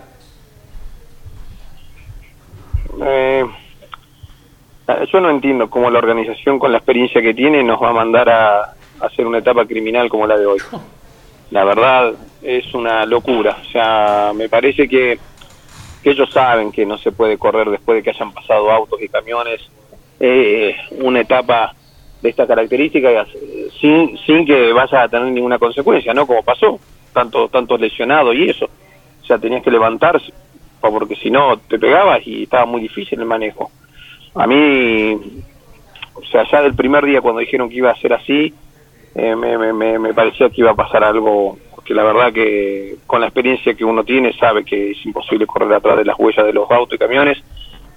Eh, 3.05 3.44
yo 5.12 5.20
no 5.20 5.31
entiendo 5.31 5.69
cómo 5.69 5.90
la 5.90 5.98
organización 5.98 6.59
con 6.59 6.73
la 6.73 6.78
experiencia 6.78 7.20
que 7.20 7.35
tiene 7.35 7.62
nos 7.62 7.82
va 7.82 7.90
a 7.90 7.94
mandar 7.94 8.28
a 8.28 8.74
hacer 9.01 9.27
una 9.27 9.39
etapa 9.39 9.66
criminal 9.66 10.09
como 10.09 10.27
la 10.27 10.39
de 10.39 10.47
hoy. 10.47 10.59
La 11.51 11.64
verdad 11.64 12.14
es 12.43 12.73
una 12.73 13.05
locura. 13.05 13.59
O 13.60 13.70
sea, 13.70 14.32
me 14.35 14.48
parece 14.48 14.89
que 14.89 15.19
que 16.03 16.11
ellos 16.11 16.31
saben 16.33 16.73
que 16.73 16.85
no 16.85 16.99
se 16.99 17.12
puede 17.12 17.39
correr 17.39 17.70
después 17.70 17.97
de 17.97 18.03
que 18.03 18.11
hayan 18.11 18.33
pasado 18.33 18.70
autos 18.70 19.01
y 19.01 19.09
camiones 19.09 19.61
eh, 20.20 20.77
una 21.01 21.20
etapa 21.20 21.74
de 22.20 22.29
esta 22.29 22.47
característica 22.47 23.27
sin, 23.81 24.16
sin 24.19 24.47
que 24.47 24.73
vayas 24.73 25.05
a 25.05 25.09
tener 25.09 25.33
ninguna 25.33 25.59
consecuencia, 25.59 26.15
¿no? 26.15 26.27
Como 26.27 26.43
pasó, 26.43 26.79
tanto, 27.12 27.49
tanto 27.49 27.77
lesionado 27.77 28.33
y 28.33 28.51
eso. 28.51 28.66
O 29.23 29.27
sea, 29.27 29.39
tenías 29.39 29.62
que 29.62 29.70
levantarse, 29.70 30.33
porque 30.81 31.16
si 31.16 31.31
no 31.31 31.59
te 31.59 31.79
pegabas 31.79 32.27
y 32.27 32.45
estaba 32.45 32.66
muy 32.66 32.81
difícil 32.81 33.19
el 33.20 33.27
manejo. 33.27 33.70
A 34.35 34.47
mí 34.47 35.19
o 36.15 36.24
sea, 36.31 36.45
ya 36.51 36.62
del 36.62 36.74
primer 36.74 37.05
día 37.05 37.20
cuando 37.20 37.41
dijeron 37.41 37.69
que 37.69 37.77
iba 37.77 37.91
a 37.91 37.97
ser 37.97 38.12
así, 38.12 38.55
eh, 39.15 39.37
me, 39.37 39.73
me, 39.73 39.99
me 39.99 40.15
parecía 40.15 40.51
que 40.51 40.61
iba 40.61 40.70
a 40.70 40.77
pasar 40.77 41.05
algo 41.05 41.59
que 41.85 41.95
la 41.95 42.05
verdad 42.05 42.33
que 42.33 42.97
con 43.07 43.21
la 43.21 43.27
experiencia 43.27 43.75
que 43.75 43.85
uno 43.85 44.05
tiene 44.05 44.33
sabe 44.39 44.65
que 44.65 44.93
es 44.93 45.05
imposible 45.07 45.47
correr 45.47 45.73
atrás 45.73 45.99
de 45.99 46.05
las 46.05 46.19
huellas 46.19 46.47
de 46.47 46.53
los 46.53 46.71
autos 46.71 46.95
y 46.95 46.99
camiones 46.99 47.39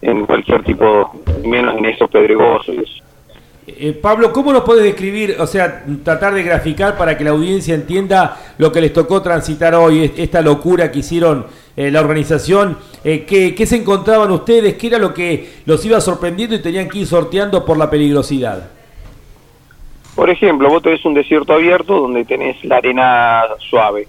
en 0.02 0.26
cualquier 0.26 0.64
tipo, 0.64 1.12
menos 1.45 1.78
en 1.78 1.86
esos 1.86 2.10
pedregosos. 2.10 3.02
Eh, 3.68 3.94
Pablo, 3.94 4.32
¿cómo 4.32 4.53
nos 4.53 4.64
puedes 4.64 4.84
describir, 4.84 5.38
o 5.40 5.48
sea, 5.48 5.84
tratar 6.03 6.36
de 6.36 6.44
graficar 6.44 6.98
para 6.98 7.18
que 7.18 7.24
la 7.24 7.32
audiencia 7.32 7.74
entienda 7.74 8.38
lo 8.60 8.72
que 8.72 8.80
les 8.82 8.94
tocó 8.94 9.24
transitar 9.24 9.74
hoy, 9.74 10.03
es- 10.03 10.12
esta 10.18 10.41
locura 10.41 10.91
que 10.91 10.99
hicieron 10.99 11.48
eh, 11.76 11.90
la 11.90 12.02
organización? 12.02 12.78
Eh, 13.03 13.26
¿qué, 13.28 13.56
qué 13.56 13.66
se 13.66 13.78
encontraban 13.78 14.32
ustedes? 14.32 14.76
¿Qué 14.76 14.88
era 14.88 14.99
lo 14.99 15.14
que 15.16 15.49
los 15.66 15.84
iba 15.86 15.99
sorprendiendo 15.99 16.56
y 16.56 16.60
tenían 16.62 16.88
que 16.90 16.99
ir 16.99 17.07
sorteando 17.07 17.66
por 17.66 17.78
la 17.78 17.90
peligrosidad? 17.90 18.70
Por 20.15 20.29
ejemplo, 20.29 20.69
vos 20.69 20.81
tenés 20.81 21.03
un 21.05 21.13
desierto 21.13 21.53
abierto 21.53 21.99
donde 21.99 22.23
tenés 22.23 22.63
la 22.63 22.77
arena 22.77 23.43
suave. 23.59 24.07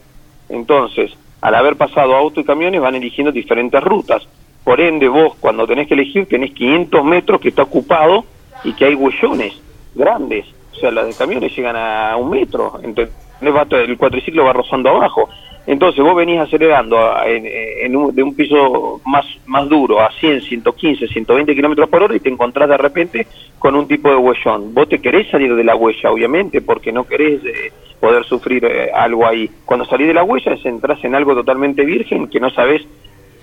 Entonces, 0.49 1.13
al 1.41 1.55
haber 1.55 1.77
pasado 1.77 2.15
autos 2.15 2.45
y 2.45 2.47
camiones, 2.47 2.81
van 2.81 2.95
eligiendo 2.95 3.33
diferentes 3.33 3.83
rutas. 3.83 4.27
Por 4.63 4.81
ende, 4.81 5.09
vos 5.09 5.35
cuando 5.41 5.67
tenés 5.67 5.89
que 5.89 5.95
elegir, 5.95 6.27
tenés 6.27 6.53
500 6.53 7.05
metros 7.05 7.41
que 7.41 7.49
está 7.49 7.63
ocupado 7.63 8.25
y 8.65 8.73
que 8.73 8.85
hay 8.85 8.95
huellones 8.95 9.61
grandes. 9.95 10.47
O 10.73 10.77
sea, 10.77 10.91
las 10.91 11.07
de 11.07 11.15
camiones 11.15 11.57
llegan 11.57 11.77
a 11.77 12.17
un 12.17 12.31
metro. 12.31 12.79
Entonces, 12.83 13.15
el 13.41 13.99
cuatriciclo 13.99 14.45
va 14.45 14.53
rozando 14.53 14.91
abajo. 14.91 15.29
Entonces, 15.67 16.03
vos 16.05 16.15
venís 16.15 16.39
acelerando 16.39 16.97
en, 17.25 17.97
un- 17.97 18.15
de 18.15 18.23
un 18.23 18.35
piso 18.37 19.01
más, 19.05 19.27
más 19.47 19.69
duro 19.69 20.01
a 20.01 20.11
100, 20.13 20.43
115, 20.43 21.09
120 21.09 21.55
kilómetros 21.55 21.89
por 21.89 22.05
hora 22.05 22.15
y 22.15 22.21
te 22.21 22.29
encontrás 22.29 22.69
de 22.69 22.77
repente 22.77 23.27
con 23.59 23.75
un 23.75 23.89
tipo 23.89 24.09
de 24.09 24.17
huellón. 24.17 24.73
Vos 24.73 24.89
te 24.89 25.01
querés 25.01 25.29
salir 25.29 25.55
de 25.55 25.65
la 25.65 25.75
huella, 25.75 26.11
obviamente, 26.13 26.61
porque 26.63 26.93
no 26.93 27.05
querés 27.05 27.45
eh, 27.45 27.73
poder 28.01 28.25
sufrir 28.25 28.65
eh, 28.65 28.91
algo 28.95 29.27
ahí. 29.27 29.51
Cuando 29.65 29.85
salís 29.87 30.07
de 30.07 30.15
la 30.15 30.23
huella, 30.23 30.57
entras 30.65 31.03
en 31.05 31.15
algo 31.17 31.35
totalmente 31.35 31.85
virgen 31.85 32.29
que 32.29 32.39
no 32.39 32.51
sabés 32.51 32.83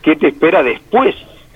qué 0.02 0.16
te 0.16 0.28
espera 0.30 0.64
después 0.64 1.16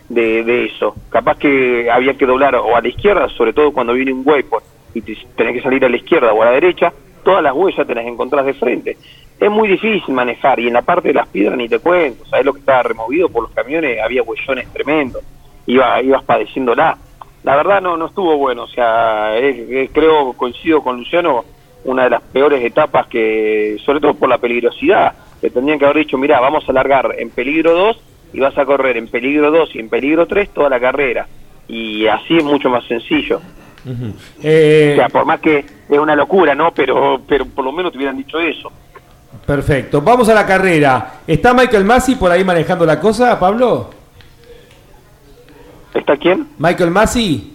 de, 0.10 0.44
de 0.44 0.65
eso. 0.65 0.95
Capaz 1.10 1.38
que 1.38 1.89
había 1.89 2.15
que 2.15 2.26
doblar 2.26 2.56
o 2.56 2.76
a 2.76 2.81
la 2.81 2.88
izquierda, 2.89 3.30
sobre 3.30 3.53
todo 3.53 3.72
cuando 3.72 3.94
viene 3.94 4.11
un 4.11 4.23
waypoint 4.26 4.65
y 4.94 5.02
te- 5.02 5.18
tenés 5.35 5.53
que 5.53 5.61
salir 5.61 5.85
a 5.85 5.89
la 5.89 5.95
izquierda 5.98 6.34
o 6.34 6.41
a 6.41 6.45
la 6.45 6.52
derecha, 6.52 6.91
todas 7.23 7.41
las 7.44 7.53
huellas 7.53 7.85
te 7.88 7.95
las 7.95 8.06
encontrás 8.06 8.45
de 8.45 8.53
frente. 8.53 8.98
Es 9.39 9.51
muy 9.51 9.68
difícil 9.68 10.14
manejar 10.15 10.59
y 10.59 10.68
en 10.68 10.73
la 10.73 10.81
parte 10.81 11.09
de 11.09 11.14
las 11.14 11.27
piedras 11.27 11.57
ni 11.57 11.69
te 11.69 11.80
cuento, 11.80 12.26
sabés 12.26 12.45
lo 12.45 12.53
que 12.53 12.59
estaba 12.59 12.84
removido 12.84 13.30
por 13.30 13.43
los 13.43 13.51
camiones, 13.51 13.99
había 14.03 14.23
huellones 14.23 14.68
tremendos, 14.73 15.22
iba, 15.68 16.01
ibas 16.01 16.23
padeciéndola. 16.23 16.97
La 17.43 17.55
verdad 17.55 17.81
no, 17.81 17.95
no 17.97 18.07
estuvo 18.07 18.35
bueno, 18.38 18.64
o 18.64 18.68
sea, 18.68 19.38
es- 19.38 19.69
es- 19.69 19.89
creo, 19.93 20.34
coincido 20.34 20.81
con 20.81 20.97
Luciano, 20.97 21.45
una 21.85 22.05
de 22.05 22.09
las 22.09 22.22
peores 22.23 22.64
etapas 22.64 23.05
que, 23.07 23.77
sobre 23.85 23.99
todo 23.99 24.15
por 24.15 24.27
la 24.27 24.39
peligrosidad, 24.39 25.14
que 25.39 25.51
tendrían 25.51 25.77
que 25.77 25.85
haber 25.85 25.97
dicho, 26.03 26.18
mira, 26.18 26.39
vamos 26.39 26.68
a 26.68 26.72
alargar 26.72 27.14
en 27.18 27.30
peligro 27.30 27.73
2 27.73 28.01
y 28.34 28.39
vas 28.39 28.57
a 28.57 28.65
correr 28.65 28.97
en 28.97 29.07
peligro 29.07 29.51
2 29.51 29.69
y 29.76 29.80
en 29.80 29.88
peligro 29.88 30.26
3 30.26 30.49
toda 30.49 30.69
la 30.69 30.80
carrera. 30.80 31.27
Y 31.68 32.07
así 32.07 32.38
es 32.38 32.43
mucho 32.43 32.69
más 32.69 32.84
sencillo. 32.85 33.39
Eh, 34.43 34.93
O 34.93 34.95
sea, 34.97 35.09
por 35.09 35.26
más 35.26 35.39
que 35.39 35.59
es 35.59 35.97
una 35.99 36.15
locura, 36.15 36.53
¿no? 36.55 36.72
Pero, 36.72 37.22
pero 37.27 37.45
por 37.45 37.64
lo 37.64 37.72
menos 37.72 37.91
te 37.91 37.97
hubieran 37.97 38.18
dicho 38.18 38.39
eso. 38.39 38.72
Perfecto, 39.48 40.02
vamos 40.02 40.28
a 40.28 40.34
la 40.34 40.45
carrera. 40.45 41.22
¿Está 41.26 41.53
Michael 41.53 41.86
Massey 41.86 42.15
por 42.15 42.30
ahí 42.30 42.44
manejando 42.44 42.86
la 42.86 42.99
cosa, 42.99 43.40
Pablo? 43.40 43.90
¿Está 45.94 46.18
quién? 46.18 46.49
Michael 46.60 46.91
Massey, 46.91 47.53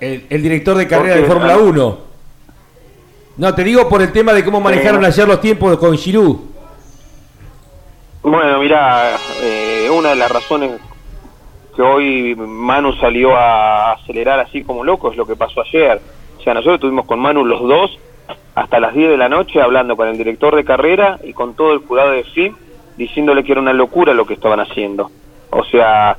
el, 0.00 0.24
el 0.30 0.42
director 0.42 0.76
de 0.76 0.86
carrera 0.86 1.16
de 1.16 1.24
Fórmula 1.24 1.54
Ah. 1.54 1.58
1. 1.58 1.98
No, 3.38 3.54
te 3.56 3.64
digo 3.64 3.88
por 3.88 4.02
el 4.02 4.12
tema 4.12 4.32
de 4.32 4.44
cómo 4.44 4.60
manejaron 4.60 5.02
Eh. 5.02 5.08
ayer 5.08 5.26
los 5.26 5.40
tiempos 5.40 5.76
con 5.78 5.98
Giroud. 5.98 6.36
Bueno, 8.22 8.60
mira, 8.60 9.16
eh, 9.42 9.88
una 9.92 10.10
de 10.10 10.16
las 10.16 10.30
razones 10.30 10.80
que 11.74 11.82
hoy 11.82 12.36
Manu 12.36 12.92
salió 13.00 13.34
a 13.36 13.92
acelerar 13.94 14.38
así 14.38 14.62
como 14.62 14.84
loco 14.84 15.10
es 15.10 15.16
lo 15.16 15.26
que 15.26 15.34
pasó 15.34 15.62
ayer. 15.62 16.00
O 16.38 16.42
sea, 16.42 16.54
nosotros 16.54 16.76
estuvimos 16.76 17.04
con 17.06 17.18
Manu 17.18 17.44
los 17.44 17.60
dos 17.62 17.98
hasta 18.54 18.80
las 18.80 18.94
10 18.94 19.10
de 19.10 19.16
la 19.16 19.28
noche 19.28 19.60
hablando 19.60 19.96
con 19.96 20.08
el 20.08 20.18
director 20.18 20.54
de 20.54 20.64
carrera 20.64 21.18
y 21.24 21.32
con 21.32 21.54
todo 21.54 21.72
el 21.72 21.80
jurado 21.80 22.10
de 22.10 22.24
FIM 22.24 22.54
diciéndole 22.96 23.44
que 23.44 23.52
era 23.52 23.60
una 23.60 23.72
locura 23.72 24.14
lo 24.14 24.26
que 24.26 24.34
estaban 24.34 24.60
haciendo. 24.60 25.10
O 25.50 25.64
sea, 25.64 26.16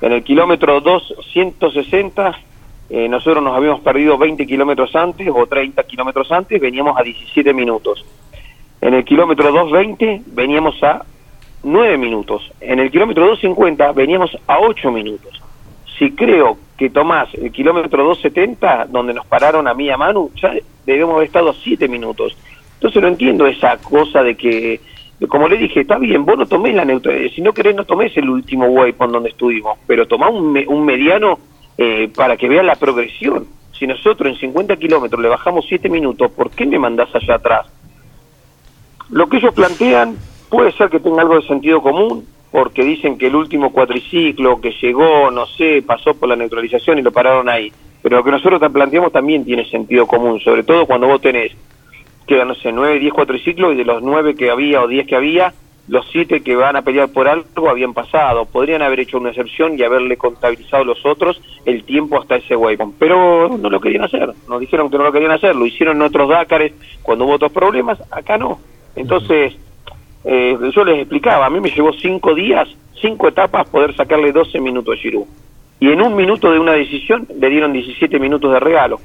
en 0.00 0.12
el 0.12 0.22
kilómetro 0.22 0.80
260 0.80 2.38
eh, 2.88 3.08
nosotros 3.08 3.42
nos 3.42 3.56
habíamos 3.56 3.80
perdido 3.80 4.16
20 4.16 4.46
kilómetros 4.46 4.94
antes 4.94 5.28
o 5.34 5.46
30 5.46 5.82
kilómetros 5.84 6.30
antes, 6.30 6.60
veníamos 6.60 6.98
a 6.98 7.02
17 7.02 7.52
minutos. 7.52 8.04
En 8.80 8.94
el 8.94 9.04
kilómetro 9.04 9.50
220 9.50 10.22
veníamos 10.26 10.80
a 10.82 11.04
9 11.64 11.98
minutos. 11.98 12.52
En 12.60 12.78
el 12.78 12.90
kilómetro 12.90 13.26
250 13.26 13.92
veníamos 13.92 14.36
a 14.46 14.60
8 14.60 14.90
minutos. 14.92 15.42
Si 15.98 16.12
creo 16.12 16.58
que 16.76 16.90
tomás 16.90 17.32
el 17.34 17.50
kilómetro 17.52 18.04
270, 18.04 18.86
donde 18.90 19.14
nos 19.14 19.26
pararon 19.26 19.66
a 19.66 19.74
mí 19.74 19.86
y 19.86 19.90
a 19.90 19.96
Manu, 19.96 20.30
ya 20.40 20.52
debemos 20.84 21.14
haber 21.16 21.26
estado 21.28 21.50
a 21.50 21.54
7 21.54 21.88
minutos. 21.88 22.36
Entonces 22.74 23.00
no 23.02 23.08
entiendo 23.08 23.46
esa 23.46 23.78
cosa 23.78 24.22
de 24.22 24.36
que, 24.36 24.80
como 25.28 25.48
le 25.48 25.56
dije, 25.56 25.80
está 25.80 25.96
bien, 25.98 26.24
vos 26.26 26.36
no 26.36 26.46
tomés 26.46 26.74
la 26.74 26.84
neutralidad, 26.84 27.30
si 27.34 27.40
no 27.40 27.52
querés 27.54 27.74
no 27.74 27.84
tomés 27.84 28.14
el 28.18 28.28
último 28.28 28.66
waypoint 28.66 29.12
donde 29.14 29.30
estuvimos, 29.30 29.78
pero 29.86 30.06
tomá 30.06 30.28
un, 30.28 30.52
me- 30.52 30.66
un 30.66 30.84
mediano 30.84 31.38
eh, 31.78 32.08
para 32.14 32.36
que 32.36 32.48
vean 32.48 32.66
la 32.66 32.76
progresión. 32.76 33.46
Si 33.78 33.86
nosotros 33.86 34.32
en 34.32 34.38
50 34.38 34.76
kilómetros 34.76 35.20
le 35.22 35.28
bajamos 35.28 35.64
7 35.68 35.88
minutos, 35.88 36.30
¿por 36.32 36.50
qué 36.50 36.66
me 36.66 36.78
mandás 36.78 37.08
allá 37.14 37.36
atrás? 37.36 37.66
Lo 39.10 39.26
que 39.28 39.36
ellos 39.38 39.54
plantean 39.54 40.16
puede 40.50 40.72
ser 40.72 40.88
que 40.90 41.00
tenga 41.00 41.22
algo 41.22 41.36
de 41.36 41.46
sentido 41.46 41.80
común, 41.80 42.26
porque 42.50 42.84
dicen 42.84 43.18
que 43.18 43.26
el 43.26 43.36
último 43.36 43.72
cuatriciclo 43.72 44.60
que 44.60 44.72
llegó, 44.80 45.30
no 45.30 45.46
sé, 45.46 45.82
pasó 45.82 46.14
por 46.14 46.28
la 46.28 46.36
neutralización 46.36 46.98
y 46.98 47.02
lo 47.02 47.12
pararon 47.12 47.48
ahí. 47.48 47.72
Pero 48.02 48.18
lo 48.18 48.24
que 48.24 48.30
nosotros 48.30 48.60
te 48.60 48.70
planteamos 48.70 49.12
también 49.12 49.44
tiene 49.44 49.68
sentido 49.68 50.06
común, 50.06 50.40
sobre 50.40 50.62
todo 50.62 50.86
cuando 50.86 51.06
vos 51.06 51.20
tenés, 51.20 51.52
que 52.26 52.44
no 52.44 52.54
sé, 52.54 52.72
9, 52.72 52.98
10 52.98 53.12
cuatriciclos 53.12 53.74
y 53.74 53.76
de 53.76 53.84
los 53.84 54.02
9 54.02 54.34
que 54.34 54.50
había 54.50 54.82
o 54.82 54.88
10 54.88 55.06
que 55.06 55.16
había, 55.16 55.52
los 55.88 56.04
7 56.10 56.42
que 56.42 56.56
van 56.56 56.74
a 56.76 56.82
pelear 56.82 57.08
por 57.10 57.28
algo 57.28 57.68
habían 57.68 57.94
pasado. 57.94 58.44
Podrían 58.44 58.82
haber 58.82 59.00
hecho 59.00 59.18
una 59.18 59.30
excepción 59.30 59.78
y 59.78 59.84
haberle 59.84 60.16
contabilizado 60.16 60.84
los 60.84 61.04
otros 61.06 61.40
el 61.64 61.84
tiempo 61.84 62.20
hasta 62.20 62.36
ese 62.36 62.56
waypoint. 62.56 62.94
Pero 62.98 63.56
no 63.56 63.70
lo 63.70 63.80
querían 63.80 64.04
hacer. 64.04 64.32
Nos 64.48 64.60
dijeron 64.60 64.90
que 64.90 64.98
no 64.98 65.04
lo 65.04 65.12
querían 65.12 65.32
hacer. 65.32 65.54
Lo 65.54 65.64
hicieron 65.64 65.96
en 65.96 66.02
otros 66.02 66.28
Dakares 66.28 66.72
cuando 67.02 67.24
hubo 67.24 67.34
otros 67.34 67.52
problemas. 67.52 68.00
Acá 68.10 68.36
no. 68.36 68.58
Entonces, 68.96 69.56
eh, 70.26 70.58
yo 70.74 70.84
les 70.84 70.98
explicaba, 70.98 71.46
a 71.46 71.50
mí 71.50 71.60
me 71.60 71.70
llevó 71.70 71.92
5 71.92 72.34
días, 72.34 72.68
5 73.00 73.28
etapas 73.28 73.68
poder 73.68 73.94
sacarle 73.96 74.32
12 74.32 74.60
minutos 74.60 74.94
a 74.94 75.00
Giroud. 75.00 75.26
Y 75.80 75.90
en 75.90 76.02
un 76.02 76.16
minuto 76.16 76.50
de 76.50 76.58
una 76.58 76.72
decisión 76.72 77.26
le 77.38 77.48
dieron 77.50 77.72
17 77.72 78.18
minutos 78.18 78.52
de 78.52 78.60
regalo. 78.60 78.98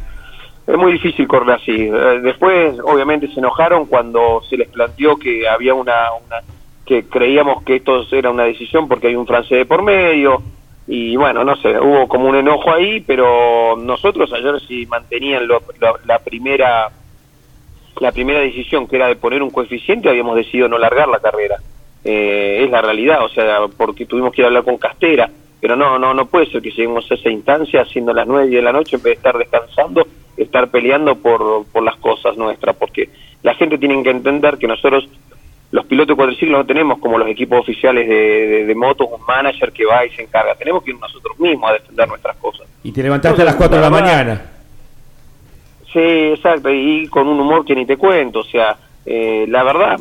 Es 0.65 0.77
muy 0.77 0.93
difícil 0.93 1.27
correr 1.27 1.55
así. 1.55 1.71
Eh, 1.73 2.19
después, 2.23 2.77
obviamente, 2.83 3.27
se 3.27 3.39
enojaron 3.39 3.85
cuando 3.85 4.41
se 4.49 4.57
les 4.57 4.69
planteó 4.69 5.17
que 5.17 5.47
había 5.47 5.73
una, 5.73 6.11
una 6.25 6.37
que 6.85 7.03
creíamos 7.05 7.63
que 7.63 7.75
esto 7.77 8.03
era 8.11 8.29
una 8.31 8.43
decisión 8.43 8.87
porque 8.87 9.07
hay 9.07 9.15
un 9.15 9.27
francés 9.27 9.57
de 9.59 9.65
por 9.65 9.81
medio 9.83 10.41
y 10.87 11.15
bueno, 11.15 11.43
no 11.43 11.55
sé, 11.57 11.79
hubo 11.79 12.07
como 12.07 12.27
un 12.27 12.35
enojo 12.35 12.71
ahí, 12.73 13.01
pero 13.01 13.75
nosotros 13.77 14.33
ayer 14.33 14.59
si 14.61 14.85
mantenían 14.87 15.47
lo- 15.47 15.61
lo- 15.79 15.97
la 16.05 16.19
primera 16.19 16.89
la 17.99 18.11
primera 18.11 18.39
decisión 18.39 18.87
que 18.87 18.95
era 18.95 19.07
de 19.07 19.15
poner 19.15 19.41
un 19.43 19.49
coeficiente 19.51 20.09
habíamos 20.09 20.35
decidido 20.35 20.67
no 20.67 20.77
largar 20.77 21.07
la 21.07 21.19
carrera. 21.19 21.57
Eh, 22.03 22.63
es 22.63 22.71
la 22.71 22.81
realidad, 22.81 23.23
o 23.23 23.29
sea, 23.29 23.59
porque 23.77 24.05
tuvimos 24.05 24.33
que 24.33 24.41
ir 24.41 24.45
a 24.45 24.47
hablar 24.47 24.63
con 24.63 24.77
Castera, 24.77 25.29
pero 25.59 25.75
no, 25.75 25.99
no, 25.99 26.13
no 26.13 26.25
puede 26.25 26.47
ser 26.47 26.61
que 26.61 26.71
lleguemos 26.71 27.09
a 27.11 27.13
esa 27.15 27.29
instancia 27.29 27.81
haciendo 27.81 28.13
las 28.13 28.25
nueve 28.27 28.49
de 28.49 28.61
la 28.61 28.71
noche 28.71 28.95
en 28.95 29.03
vez 29.03 29.11
de 29.11 29.17
estar 29.17 29.37
descansando, 29.37 30.07
estar 30.35 30.69
peleando 30.69 31.15
por, 31.15 31.65
por 31.71 31.83
las 31.83 31.95
cosas 31.97 32.35
nuestras, 32.37 32.75
porque 32.75 33.09
la 33.43 33.53
gente 33.53 33.77
tiene 33.77 34.01
que 34.01 34.09
entender 34.09 34.57
que 34.57 34.67
nosotros 34.67 35.07
los 35.71 35.85
pilotos 35.85 36.17
de 36.17 36.47
no 36.47 36.65
tenemos 36.65 36.99
como 36.99 37.17
los 37.17 37.29
equipos 37.29 37.59
oficiales 37.59 38.07
de, 38.09 38.15
de- 38.15 38.65
de 38.65 38.75
motos 38.75 39.07
un 39.09 39.23
manager 39.25 39.71
que 39.71 39.85
va 39.85 40.05
y 40.05 40.09
se 40.09 40.23
encarga, 40.23 40.53
tenemos 40.55 40.83
que 40.83 40.91
ir 40.91 40.97
nosotros 40.99 41.39
mismos 41.39 41.69
a 41.69 41.73
defender 41.73 42.07
nuestras 42.09 42.35
cosas. 42.37 42.67
Y 42.83 42.91
te 42.91 43.03
levantaste 43.03 43.41
a 43.43 43.45
las 43.45 43.55
4 43.55 43.75
de 43.77 43.81
la 43.81 43.89
mañana. 43.89 44.41
Sí, 45.91 45.99
exacto, 45.99 46.69
y 46.71 47.07
con 47.07 47.27
un 47.27 47.39
humor 47.39 47.65
que 47.65 47.75
ni 47.75 47.85
te 47.85 47.97
cuento, 47.97 48.39
o 48.39 48.43
sea, 48.43 48.77
eh, 49.05 49.45
la 49.49 49.63
verdad, 49.63 49.99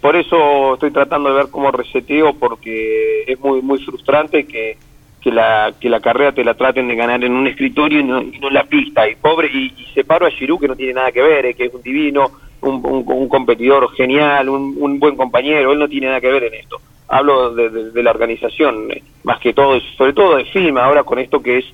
por 0.00 0.16
eso 0.16 0.74
estoy 0.74 0.90
tratando 0.90 1.28
de 1.28 1.34
ver 1.36 1.50
cómo 1.50 1.70
reseteo, 1.70 2.34
porque 2.38 3.24
es 3.26 3.38
muy 3.38 3.60
muy 3.60 3.78
frustrante 3.84 4.46
que, 4.46 4.78
que, 5.20 5.30
la, 5.30 5.74
que 5.78 5.90
la 5.90 6.00
carrera 6.00 6.32
te 6.32 6.44
la 6.44 6.54
traten 6.54 6.88
de 6.88 6.94
ganar 6.96 7.22
en 7.24 7.32
un 7.32 7.46
escritorio 7.46 8.00
y 8.00 8.04
no, 8.04 8.22
y 8.22 8.38
no 8.38 8.48
en 8.48 8.54
la 8.54 8.64
pista, 8.64 9.06
y 9.08 9.16
pobre, 9.16 9.48
y, 9.52 9.74
y 9.76 9.84
separo 9.92 10.26
a 10.26 10.30
Giroud 10.30 10.60
que 10.60 10.68
no 10.68 10.76
tiene 10.76 10.94
nada 10.94 11.12
que 11.12 11.20
ver, 11.22 11.44
eh, 11.46 11.54
que 11.54 11.66
es 11.66 11.74
un 11.74 11.82
divino, 11.82 12.30
un, 12.62 12.76
un, 12.86 13.04
un 13.06 13.28
competidor 13.28 13.90
genial, 13.96 14.48
un, 14.48 14.76
un 14.78 14.98
buen 14.98 15.14
compañero, 15.14 15.72
él 15.72 15.78
no 15.78 15.88
tiene 15.88 16.06
nada 16.06 16.20
que 16.22 16.30
ver 16.32 16.44
en 16.44 16.54
esto. 16.54 16.78
Hablo 17.08 17.54
de, 17.54 17.68
de- 17.92 18.02
la 18.02 18.10
organización, 18.12 18.90
eh, 18.92 19.02
más 19.24 19.40
que 19.40 19.52
todo, 19.52 19.78
sobre 19.98 20.14
todo 20.14 20.36
de 20.36 20.46
FIMA, 20.46 20.84
ahora 20.84 21.02
con 21.04 21.18
esto 21.18 21.42
que 21.42 21.58
es 21.58 21.64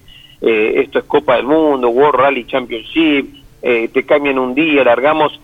eh, 0.40 0.82
esto 0.82 0.98
es 0.98 1.04
Copa 1.06 1.36
del 1.36 1.46
Mundo, 1.46 1.88
World 1.88 2.20
Rally 2.20 2.44
Championship, 2.46 3.43
eh, 3.66 3.88
te 3.88 4.04
cambian 4.04 4.38
un 4.38 4.54
día, 4.54 4.84
largamos, 4.84 5.40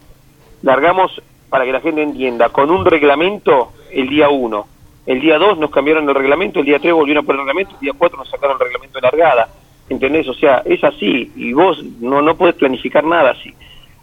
largamos 0.60 1.22
para 1.48 1.64
que 1.64 1.72
la 1.72 1.80
gente 1.80 2.02
entienda, 2.02 2.50
con 2.50 2.70
un 2.70 2.84
reglamento 2.84 3.72
el 3.90 4.10
día 4.10 4.28
1, 4.28 4.66
el 5.06 5.20
día 5.22 5.38
2 5.38 5.58
nos 5.58 5.70
cambiaron 5.70 6.06
el 6.06 6.14
reglamento, 6.14 6.60
el 6.60 6.66
día 6.66 6.78
3 6.78 6.92
volvieron 6.92 7.24
por 7.24 7.34
el 7.34 7.40
reglamento, 7.40 7.72
el 7.76 7.80
día 7.80 7.92
4 7.96 8.18
nos 8.18 8.28
sacaron 8.28 8.58
el 8.60 8.66
reglamento 8.66 8.98
de 8.98 9.00
largada, 9.00 9.48
¿entendés? 9.88 10.28
O 10.28 10.34
sea, 10.34 10.60
es 10.66 10.84
así, 10.84 11.32
y 11.34 11.54
vos 11.54 11.82
no, 11.98 12.20
no 12.20 12.36
podés 12.36 12.56
planificar 12.56 13.04
nada 13.04 13.30
así. 13.30 13.54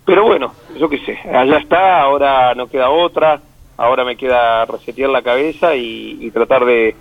Pero 0.03 0.23
bueno, 0.23 0.51
yo 0.79 0.89
qué 0.89 0.97
sé, 0.97 1.19
allá 1.31 1.57
está, 1.57 2.01
ahora 2.01 2.55
no 2.55 2.67
queda 2.67 2.89
otra, 2.89 3.39
ahora 3.77 4.03
me 4.03 4.17
queda 4.17 4.65
resetear 4.65 5.11
la 5.11 5.21
cabeza 5.21 5.75
y, 5.75 6.31
tratar 6.31 6.65
de, 6.65 6.95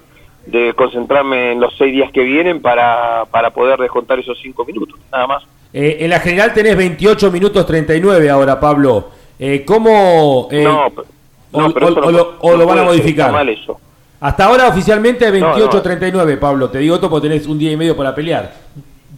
de 0.45 0.75
concentrarme 0.75 1.53
en 1.53 1.61
los 1.61 1.75
seis 1.79 1.95
días 1.95 2.13
que 2.13 2.25
vienen 2.25 2.61
para, 2.61 3.25
para 3.31 3.51
poder 3.51 3.81
descontar 3.81 4.19
esos 4.19 4.39
cinco 4.43 4.67
minutos, 4.67 5.01
nada 5.11 5.27
más. 5.27 5.56
Eh, 5.79 5.99
en 6.05 6.09
la 6.11 6.21
general 6.21 6.55
tenés 6.55 6.75
28 6.75 7.31
minutos 7.31 7.67
39 7.67 8.31
ahora, 8.31 8.59
Pablo. 8.59 9.11
Eh, 9.39 9.63
¿Cómo...? 9.67 10.49
eh, 10.51 10.65
no, 10.65 10.89
pero- 10.91 11.07
o, 11.53 11.61
no, 11.61 11.75
pero 11.75 11.87
o- 11.87 11.91
eso 11.91 12.01
no 12.01 12.07
o 12.07 12.11
lo, 12.11 12.37
o 12.41 12.51
no 12.53 12.57
lo 12.57 12.67
van 12.67 12.79
a 12.79 12.83
modificar? 12.85 13.27
está 13.27 13.33
mal 13.33 13.49
eso. 13.51 13.79
Hasta 14.21 14.47
ahora 14.47 14.69
oficialmente 14.69 15.31
No, 15.39 15.51
no. 15.59 15.71
28-39, 15.71 16.39
Pablo. 16.39 16.71
Te 16.71 16.79
digo 16.79 16.95
esto 16.95 17.11
porque 17.11 17.29
tenés 17.29 17.47
un 17.47 17.59
día 17.59 17.73
y 17.73 17.77
medio 17.77 17.95
para 17.95 18.15
pelear. 18.15 18.55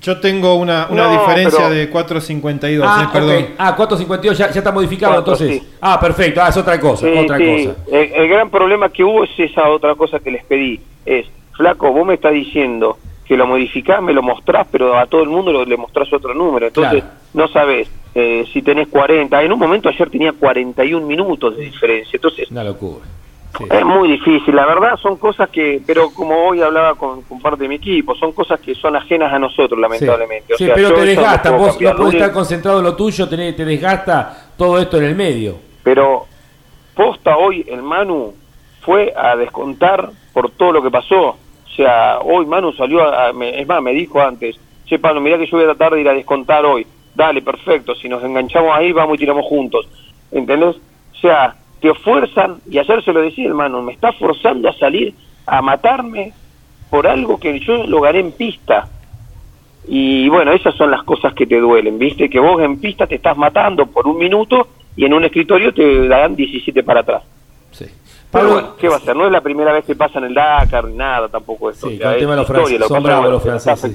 Yo 0.01 0.19
tengo 0.19 0.55
una, 0.57 0.89
una 0.91 1.05
No, 1.05 1.13
diferencia 1.21 1.59
pero- 1.61 1.71
de 1.71 1.91
4.52, 1.91 2.85
Ah, 2.85 3.05
eh, 3.05 3.09
perdón. 3.13 3.43
ok. 3.45 3.49
Ah, 3.59 3.77
4.52 3.77 4.37
ya, 4.37 4.51
ya 4.51 4.59
está 4.59 4.73
modificado 4.73 5.13
Cuatro, 5.15 5.35
entonces. 5.35 5.61
sí. 5.63 5.69
Ah, 5.81 6.01
perfecto. 6.01 6.41
Ah, 6.43 6.49
es 6.49 6.57
otra 6.57 6.81
cosa. 6.81 7.07
Sí, 7.07 7.17
otra 7.19 7.39
sí. 7.39 7.67
cosa. 7.67 7.77
El, 7.97 8.13
el 8.15 8.29
gran 8.29 8.51
problema 8.51 8.89
que 8.89 9.05
hubo 9.05 9.23
es 9.23 9.31
esa 9.39 9.69
otra 9.69 9.95
cosa 9.95 10.19
que 10.19 10.33
les 10.33 10.45
pedí. 10.45 10.81
Es, 11.07 11.27
flaco, 11.57 11.93
vos 11.93 12.05
me 12.05 12.15
estás 12.15 12.33
diciendo 12.33 12.99
que 13.29 13.37
lo 13.37 13.47
modificás, 13.47 14.03
me 14.03 14.15
lo 14.15 14.23
mostrás, 14.23 14.67
pero 14.73 14.97
a 14.99 15.07
todo 15.07 15.23
el 15.23 15.29
mundo 15.29 15.53
lo- 15.53 15.65
le 15.67 15.77
mostrás 15.77 16.11
otro 16.13 16.33
número. 16.35 16.67
Entonces, 16.69 17.05
no 17.35 17.47
sabés 17.49 17.89
eh, 18.15 18.47
si 18.53 18.63
tenés 18.63 18.89
40. 18.89 19.43
En 19.43 19.53
un 19.53 19.59
momento 19.59 19.89
ayer 19.91 20.09
tenía 20.11 20.33
41 20.33 21.07
minutos 21.07 21.57
de 21.57 21.65
diferencia. 21.65 22.17
Entonces, 22.17 22.51
Una 22.51 22.65
locura. 22.65 23.05
es 23.71 23.85
muy 23.85 24.09
difícil. 24.13 24.57
La 24.57 24.65
verdad 24.67 24.97
son 24.97 25.17
cosas 25.19 25.51
que, 25.51 25.81
pero 25.87 26.11
como 26.11 26.35
hoy 26.49 26.63
hablaba 26.63 26.95
con, 26.95 27.21
con 27.23 27.39
parte 27.41 27.63
de 27.65 27.69
mi 27.69 27.75
equipo, 27.75 28.15
son 28.17 28.33
cosas 28.33 28.59
que 28.61 28.75
son 28.75 28.97
ajenas 28.97 29.31
a 29.33 29.39
nosotros, 29.39 29.79
lamentablemente. 29.79 30.55
O 30.55 30.57
Sí, 30.57 30.67
pero 30.75 30.89
te 30.95 31.01
no 31.01 31.05
desgasta. 31.07 31.51
puedo 31.51 31.65
Vos 31.73 31.81
no 31.81 31.97
podés 31.97 32.15
estar 32.15 32.33
concentrado 32.33 32.79
en 32.79 32.85
lo 32.87 32.97
tuyo, 32.97 33.29
tenés- 33.29 33.55
te 33.55 33.65
desgasta 33.67 34.53
todo 34.57 34.79
esto 34.81 34.97
en 34.97 35.05
el 35.05 35.15
medio. 35.15 35.57
pero 35.85 36.25
posta 36.95 37.37
hoy 37.37 37.65
el 37.69 37.83
Manu 37.83 38.35
fue 38.81 39.13
a 39.17 39.37
descontar 39.37 40.11
por 40.33 40.51
todo 40.51 40.73
lo 40.73 40.83
que 40.83 40.91
pasó. 40.91 41.37
O 41.79 41.81
sea, 41.81 42.19
hoy 42.25 42.45
Manu 42.45 42.73
salió, 42.73 43.03
a, 43.03 43.33
me- 43.33 43.61
es 43.61 43.65
más, 43.69 43.81
me 43.81 43.93
dijo 43.93 44.21
antes, 44.21 44.59
che 44.85 44.99
Pablo, 44.99 45.21
mirá 45.21 45.39
que 45.39 45.47
yo 45.47 45.57
voy 45.57 45.63
a 45.63 45.75
tratar 45.75 45.93
de 45.95 46.01
ir 46.01 46.09
a 46.09 46.13
descontar 46.13 46.67
hoy. 46.67 46.85
Dale, 47.15 47.41
perfecto, 47.41 47.95
si 47.95 48.09
nos 48.09 48.23
enganchamos 48.25 48.77
ahí 48.77 48.91
vamos 48.91 49.15
y 49.15 49.19
tiramos 49.21 49.45
juntos. 49.47 49.89
¿Entendés? 50.33 50.75
O 50.75 51.17
sea, 51.21 51.55
te 51.81 51.95
fuerzan, 51.95 52.57
y 52.69 52.79
ayer 52.79 53.05
se 53.05 53.13
lo 53.13 53.21
decía 53.21 53.47
el 53.47 53.55
Manu, 53.55 53.81
me 53.83 53.93
está 53.93 54.11
forzando 54.11 54.69
a 54.69 54.73
salir 54.73 55.15
a 55.47 55.63
matarme 55.63 56.33
por 56.91 57.07
algo 57.07 57.39
que 57.39 57.61
yo 57.61 57.85
lo 57.87 58.01
gané 58.01 58.19
en 58.21 58.33
pista. 58.33 58.89
Y 59.87 60.29
bueno, 60.29 60.51
esas 60.53 60.75
son 60.75 60.91
las 60.91 61.05
cosas 61.05 61.33
que 61.33 61.47
te 61.47 61.61
duelen, 61.61 61.97
¿viste? 61.97 62.29
Que 62.29 62.41
vos 62.41 62.61
en 62.61 62.81
pista 62.81 63.07
te 63.07 63.15
estás 63.15 63.37
matando 63.37 63.87
por 63.87 64.09
un 64.09 64.19
minuto 64.19 64.67
y 64.97 65.05
en 65.05 65.15
un 65.15 65.25
escritorio 65.25 65.73
te 65.73 66.09
dan 66.09 66.35
17 66.35 66.83
para 66.83 67.01
atrás. 67.01 67.23
Pero 68.31 68.53
bueno, 68.53 68.77
¿qué 68.79 68.89
va 68.89 68.97
a 68.97 69.01
ser? 69.01 69.17
No 69.17 69.27
es 69.27 69.33
la 69.33 69.41
primera 69.41 69.73
vez 69.73 69.85
que 69.85 69.95
pasa 69.95 70.19
en 70.19 70.27
el 70.27 70.35
Dakar 70.35 70.85
ni 70.85 70.95
nada 70.95 71.29
tampoco 71.29 71.71
esto. 71.71 71.89
Sí, 71.89 71.99
O 71.99 72.03
con 72.05 72.13
el 72.13 72.19
tema 72.19 72.31
de 72.33 72.37
los 72.39 72.47
franceses. 72.47 72.81
lo 72.81 72.89
Son 72.89 73.03
bravos 73.03 73.31
los 73.31 73.43
franceses. 73.43 73.93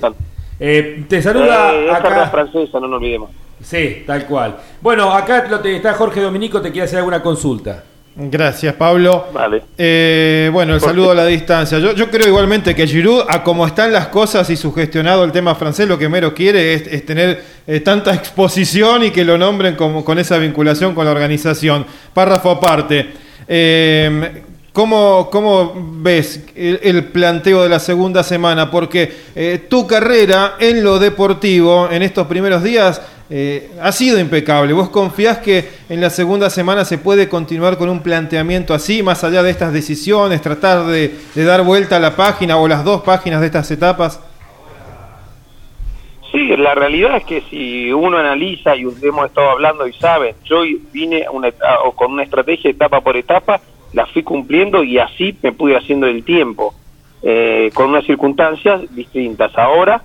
Eh, 0.60 1.06
te 1.08 1.22
saluda 1.22 1.74
Eh, 1.74 1.92
acá. 1.92 2.28
francesa, 2.28 2.80
no 2.80 2.88
nos 2.88 2.98
olvidemos. 3.00 3.30
Sí, 3.62 4.04
tal 4.08 4.26
cual. 4.26 4.56
Bueno, 4.82 5.12
acá 5.14 5.46
lo 5.50 5.60
te- 5.60 5.76
está 5.76 5.94
Jorge 5.94 6.20
Dominico, 6.22 6.62
te 6.62 6.72
quiere 6.72 6.86
hacer 6.86 7.00
alguna 7.00 7.22
consulta. 7.22 7.84
Gracias, 8.16 8.76
Pablo. 8.76 9.26
Vale. 9.34 9.64
Eh, 9.76 10.50
bueno, 10.54 10.76
el 10.76 10.82
saludo 10.82 11.12
a 11.12 11.16
la 11.16 11.26
distancia. 11.26 11.80
Yo, 11.80 11.94
yo 11.94 12.12
creo 12.12 12.28
igualmente 12.28 12.76
que 12.76 12.86
Giroud, 12.86 13.24
a 13.28 13.42
como 13.44 13.66
están 13.66 13.92
las 13.92 14.08
cosas 14.10 14.48
y 14.52 14.56
sugestionado 14.56 15.24
el 15.24 15.32
tema 15.32 15.56
francés, 15.56 15.88
lo 15.88 15.98
que 15.98 16.08
mero 16.10 16.34
quiere 16.36 16.76
es, 16.76 16.86
es 16.88 17.06
tener 17.08 17.44
eh, 17.66 17.80
tanta 17.80 18.14
exposición 18.14 19.04
y 19.04 19.10
que 19.12 19.26
lo 19.26 19.38
nombren 19.40 19.76
como, 19.76 20.06
con 20.06 20.20
esa 20.20 20.38
vinculación 20.38 20.94
con 20.94 21.06
la 21.06 21.12
organización. 21.12 21.86
Párrafo 22.14 22.52
aparte. 22.52 23.14
Eh, 23.48 24.44
¿Cómo, 24.74 25.30
cómo 25.32 25.72
ves 26.02 26.42
el, 26.56 27.04
planteo 27.06 27.62
de 27.62 27.70
la 27.70 27.80
segunda 27.80 28.24
semana? 28.24 28.72
Porque 28.72 29.14
eh, 29.36 29.68
tu 29.70 29.86
carrera 29.86 30.56
en 30.60 30.84
lo 30.84 30.98
deportivo 30.98 31.88
en 31.92 32.02
estos 32.02 32.26
primeros 32.26 32.64
días 32.64 33.00
eh, 33.30 33.70
ha 33.80 33.92
sido 33.92 34.20
impecable. 34.20 34.74
¿Vos 34.74 34.90
confiás 34.90 35.38
que 35.38 35.70
en 35.90 36.02
la 36.02 36.10
segunda 36.10 36.50
semana 36.50 36.86
se 36.86 36.98
puede 36.98 37.30
continuar 37.30 37.78
con 37.78 37.88
un 37.88 38.02
planteamiento 38.02 38.74
así, 38.74 39.04
más 39.04 39.24
allá 39.24 39.44
de 39.44 39.52
estas 39.52 39.74
decisiones, 39.74 40.42
tratar 40.42 40.88
de, 40.88 41.20
de 41.36 41.44
dar 41.44 41.62
vuelta 41.62 41.98
a 41.98 42.00
la 42.00 42.16
página 42.16 42.58
o 42.58 42.68
las 42.68 42.84
dos 42.84 43.04
páginas 43.04 43.42
de 43.42 43.46
estas 43.46 43.70
etapas? 43.70 44.20
Sí, 46.34 46.48
la 46.58 46.74
realidad 46.74 47.18
es 47.18 47.26
que 47.26 47.42
si 47.42 47.94
uno 47.94 48.18
analiza 48.18 48.76
y 48.76 48.82
hemos 48.82 49.28
estado 49.28 49.52
hablando 49.52 49.86
y 49.88 49.94
saben, 49.94 50.36
yo 50.46 50.64
vine 50.92 51.28
una 51.32 51.52
con 51.96 52.12
una 52.12 52.24
estrategia 52.24 52.72
etapa 52.72 53.02
por 53.02 53.16
etapa, 53.16 53.62
la 53.94 54.08
fui 54.08 54.24
cumpliendo 54.24 54.84
y 54.84 54.98
así 54.98 55.38
me 55.44 55.52
pude 55.52 55.78
haciendo 55.78 56.08
el 56.08 56.24
tiempo, 56.24 56.74
eh, 57.22 57.70
con 57.76 57.92
unas 57.92 58.06
circunstancias 58.06 58.82
distintas. 58.96 59.56
Ahora 59.56 60.02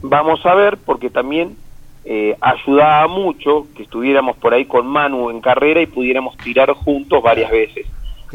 vamos 0.00 0.46
a 0.46 0.54
ver, 0.54 0.76
porque 0.76 1.10
también 1.10 1.56
eh, 2.04 2.36
ayudaba 2.40 3.08
mucho 3.08 3.66
que 3.76 3.82
estuviéramos 3.82 4.36
por 4.36 4.54
ahí 4.54 4.66
con 4.66 4.86
Manu 4.86 5.28
en 5.28 5.40
carrera 5.40 5.82
y 5.82 5.86
pudiéramos 5.86 6.36
tirar 6.36 6.70
juntos 6.70 7.20
varias 7.20 7.50
veces. 7.50 7.84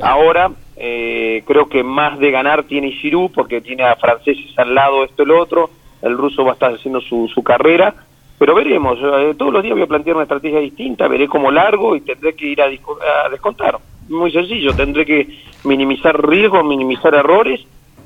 Ahora 0.02 0.52
eh, 0.76 1.41
creo 1.48 1.70
que 1.70 1.84
más 1.84 2.20
de 2.20 2.32
ganar 2.32 2.64
tiene 2.64 2.91
Giroud 2.91 3.32
porque 3.32 3.61
tiene 3.61 3.84
a 3.84 3.95
franceses 3.95 4.52
al 4.57 4.76
lado 4.76 5.06
esto 5.06 5.24
y 5.24 5.26
lo 5.26 5.41
otro, 5.41 5.70
el 6.01 6.17
ruso 6.17 6.43
va 6.43 6.51
a 6.51 6.53
estar 6.53 6.73
haciendo 6.73 7.01
su, 7.01 7.27
su 7.34 7.43
carrera, 7.43 7.93
pero 8.38 8.55
veremos, 8.55 8.97
eh, 9.01 9.35
todos 9.38 9.53
los 9.53 9.63
días 9.63 9.73
voy 9.76 9.84
a 9.84 9.88
plantear 9.88 10.15
una 10.15 10.23
estrategia 10.23 10.59
distinta, 10.59 11.07
veré 11.07 11.27
cómo 11.27 11.51
largo 11.51 11.95
y 11.95 12.01
tendré 12.01 12.34
que 12.34 12.47
ir 12.47 12.61
a, 12.61 12.65
a 12.65 13.30
descontar. 13.30 13.77
Muy 14.07 14.31
sencillo, 14.31 14.73
tendré 14.73 15.05
que 15.05 15.27
minimizar 15.65 16.26
riesgos, 16.27 16.63
minimizar 16.65 17.13
errores, 17.13 17.61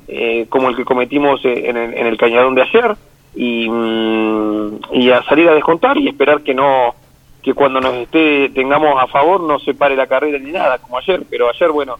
eh, 0.08 0.48
como 0.50 0.70
el 0.70 0.76
que 0.76 0.84
cometimos 0.84 1.46
eh, 1.46 1.70
en 1.70 1.78
el, 1.78 1.94
en 1.94 2.08
el 2.08 2.18
cañadón 2.18 2.56
de 2.56 2.64
ayer, 2.64 2.96
y, 3.36 3.70
mm, 3.70 4.80
y 4.92 5.12
a 5.12 5.24
salir 5.24 5.50
a 5.50 5.56
descontar 5.56 5.98
y 5.98 6.08
esperar 6.08 6.42
que 6.42 6.54
no 6.54 6.96
que 7.42 7.54
cuando 7.54 7.82
nos 7.82 7.94
esté 7.96 8.50
tengamos 8.50 8.96
a 9.02 9.08
favor 9.08 9.42
no 9.42 9.60
se 9.60 9.74
pare 9.74 9.96
la 9.96 10.08
carrera 10.08 10.38
ni 10.38 10.52
nada 10.52 10.78
como 10.78 10.98
ayer 10.98 11.24
pero 11.30 11.50
ayer 11.50 11.72
bueno 11.72 11.98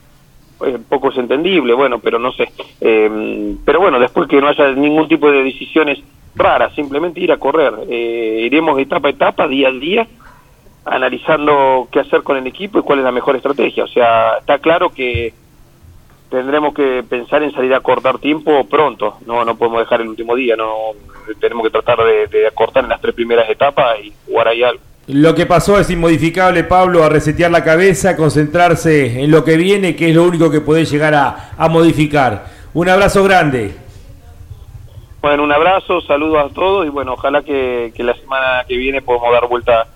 pues, 0.58 0.76
poco 0.88 1.10
es 1.10 1.18
entendible 1.18 1.74
bueno 1.74 1.98
pero 1.98 2.18
no 2.18 2.32
sé 2.32 2.50
Eh, 2.80 3.56
pero 3.64 3.80
bueno 3.80 3.98
después 3.98 4.28
que 4.28 4.40
no 4.40 4.48
haya 4.48 4.70
ningún 4.72 5.08
tipo 5.08 5.30
de 5.30 5.42
decisiones 5.42 5.98
raras 6.34 6.74
simplemente 6.74 7.20
ir 7.20 7.32
a 7.32 7.38
correr 7.38 7.72
Eh, 7.88 8.42
iremos 8.44 8.78
etapa 8.78 9.08
a 9.08 9.10
etapa 9.10 9.48
día 9.48 9.68
a 9.68 9.72
día 9.72 10.06
analizando 10.84 11.88
qué 11.90 12.00
hacer 12.00 12.22
con 12.22 12.36
el 12.36 12.46
equipo 12.46 12.78
y 12.78 12.82
cuál 12.82 12.98
es 12.98 13.04
la 13.04 13.12
mejor 13.12 13.36
estrategia 13.36 13.84
o 13.84 13.88
sea 13.88 14.38
está 14.38 14.58
claro 14.58 14.90
que 14.90 15.32
tendremos 16.34 16.74
que 16.74 17.04
pensar 17.08 17.44
en 17.44 17.52
salir 17.52 17.72
a 17.74 17.80
cortar 17.80 18.18
tiempo 18.18 18.64
pronto. 18.64 19.18
No, 19.24 19.44
no 19.44 19.56
podemos 19.56 19.78
dejar 19.78 20.00
el 20.00 20.08
último 20.08 20.34
día. 20.34 20.56
No 20.56 20.90
tenemos 21.40 21.62
que 21.62 21.70
tratar 21.70 21.98
de, 22.04 22.26
de 22.26 22.48
acortar 22.48 22.82
en 22.82 22.90
las 22.90 23.00
tres 23.00 23.14
primeras 23.14 23.48
etapas 23.48 24.00
y 24.02 24.12
jugar 24.26 24.48
ahí 24.48 24.64
algo. 24.64 24.82
Lo 25.06 25.34
que 25.34 25.44
pasó 25.44 25.78
es 25.78 25.90
inmodificable, 25.90 26.64
Pablo, 26.64 27.04
a 27.04 27.10
resetear 27.10 27.50
la 27.50 27.62
cabeza, 27.62 28.16
concentrarse 28.16 29.22
en 29.22 29.30
lo 29.30 29.44
que 29.44 29.56
viene, 29.56 29.94
que 29.96 30.08
es 30.08 30.16
lo 30.16 30.24
único 30.24 30.50
que 30.50 30.62
podés 30.62 30.90
llegar 30.90 31.14
a, 31.14 31.50
a 31.58 31.68
modificar. 31.68 32.46
Un 32.72 32.88
abrazo 32.88 33.22
grande. 33.22 33.74
Bueno, 35.20 35.42
un 35.42 35.52
abrazo, 35.52 36.00
saludos 36.02 36.50
a 36.50 36.54
todos 36.54 36.86
y 36.86 36.88
bueno, 36.88 37.14
ojalá 37.14 37.42
que, 37.42 37.92
que 37.94 38.02
la 38.02 38.14
semana 38.14 38.64
que 38.66 38.76
viene 38.76 39.02
podamos 39.02 39.32
dar 39.32 39.48
vuelta 39.48 39.86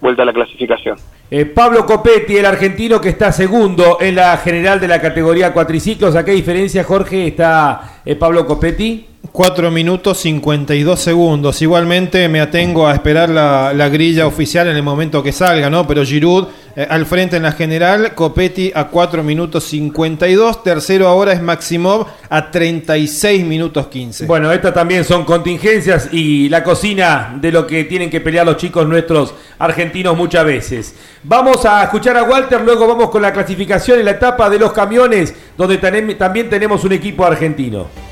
vuelta 0.00 0.22
a 0.22 0.26
la 0.26 0.32
clasificación. 0.32 0.96
Eh, 1.30 1.44
Pablo 1.44 1.84
Copetti, 1.84 2.36
el 2.36 2.46
argentino 2.46 3.00
que 3.00 3.10
está 3.10 3.32
segundo 3.32 3.98
en 4.00 4.14
la 4.14 4.36
general 4.38 4.80
de 4.80 4.88
la 4.88 5.00
categoría 5.00 5.52
cuatriciclos. 5.52 6.16
¿A 6.16 6.24
qué 6.24 6.32
diferencia, 6.32 6.84
Jorge, 6.84 7.26
está 7.26 8.00
eh, 8.04 8.14
Pablo 8.14 8.46
Copetti? 8.46 9.06
4 9.32 9.70
minutos 9.70 10.18
52 10.18 10.98
segundos. 10.98 11.60
Igualmente 11.62 12.28
me 12.28 12.40
atengo 12.40 12.86
a 12.86 12.94
esperar 12.94 13.28
la, 13.28 13.72
la 13.74 13.88
grilla 13.88 14.26
oficial 14.26 14.68
en 14.68 14.76
el 14.76 14.82
momento 14.82 15.22
que 15.22 15.32
salga, 15.32 15.68
¿no? 15.70 15.86
Pero 15.86 16.04
Giroud 16.04 16.48
eh, 16.78 16.86
al 16.88 17.06
frente 17.06 17.36
en 17.36 17.42
la 17.42 17.50
general, 17.50 18.14
Copetti 18.14 18.70
a 18.72 18.86
4 18.86 19.24
minutos 19.24 19.64
52. 19.64 20.62
Tercero 20.62 21.08
ahora 21.08 21.32
es 21.32 21.42
Maximov 21.42 22.06
a 22.28 22.52
36 22.52 23.44
minutos 23.44 23.88
15. 23.88 24.26
Bueno, 24.26 24.52
estas 24.52 24.74
también 24.74 25.04
son 25.04 25.24
contingencias 25.24 26.08
y 26.12 26.48
la 26.48 26.62
cocina 26.62 27.36
de 27.40 27.50
lo 27.50 27.66
que 27.66 27.82
tienen 27.82 28.10
que 28.10 28.20
pelear 28.20 28.46
los 28.46 28.58
chicos 28.58 28.86
nuestros 28.86 29.34
argentinos 29.58 30.16
muchas 30.16 30.44
veces. 30.44 30.94
Vamos 31.24 31.64
a 31.64 31.82
escuchar 31.82 32.16
a 32.16 32.22
Walter, 32.22 32.60
luego 32.60 32.86
vamos 32.86 33.10
con 33.10 33.22
la 33.22 33.32
clasificación 33.32 33.98
en 33.98 34.04
la 34.04 34.12
etapa 34.12 34.48
de 34.48 34.60
los 34.60 34.72
camiones, 34.72 35.34
donde 35.56 35.78
también 35.78 36.48
tenemos 36.48 36.84
un 36.84 36.92
equipo 36.92 37.24
argentino. 37.24 38.07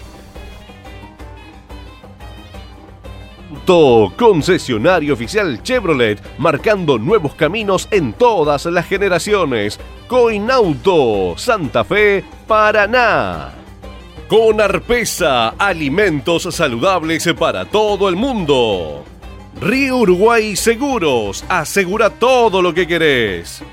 Coinauto, 3.66 4.12
concesionario 4.16 5.14
oficial 5.14 5.60
Chevrolet, 5.60 6.20
marcando 6.38 6.98
nuevos 6.98 7.34
caminos 7.34 7.88
en 7.90 8.12
todas 8.12 8.64
las 8.66 8.86
generaciones. 8.86 9.80
Coinauto, 10.06 11.36
Santa 11.36 11.82
Fe, 11.82 12.22
Paraná. 12.46 13.50
Con 14.28 14.60
Arpesa, 14.60 15.48
alimentos 15.58 16.44
saludables 16.54 17.28
para 17.36 17.64
todo 17.64 18.08
el 18.08 18.14
mundo. 18.14 19.04
Río 19.60 19.96
Uruguay 19.96 20.54
Seguros, 20.54 21.44
asegura 21.48 22.10
todo 22.10 22.62
lo 22.62 22.72
que 22.72 22.86
querés. 22.86 23.64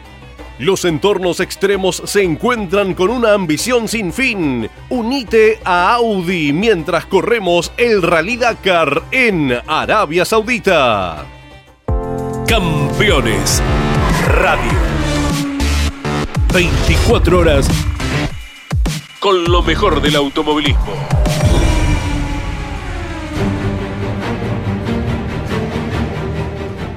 Los 0.60 0.86
entornos 0.86 1.40
extremos 1.40 2.02
se 2.06 2.24
encuentran 2.24 2.94
con 2.94 3.10
una 3.10 3.34
ambición 3.34 3.88
sin 3.88 4.14
fin. 4.14 4.70
Unite 4.90 5.60
a 5.66 5.94
Audi 5.94 6.54
mientras 6.54 7.06
corremos 7.06 7.72
el 7.78 8.04
Rally 8.04 8.38
Dakar 8.38 9.04
en 9.12 9.52
Arabia 9.68 10.26
Saudita. 10.26 11.26
Campeones 12.48 13.64
Radio. 14.28 14.72
24 16.54 17.40
horas 17.40 17.68
con 19.20 19.46
lo 19.46 19.64
mejor 19.64 20.02
del 20.02 20.18
automovilismo. 20.18 21.23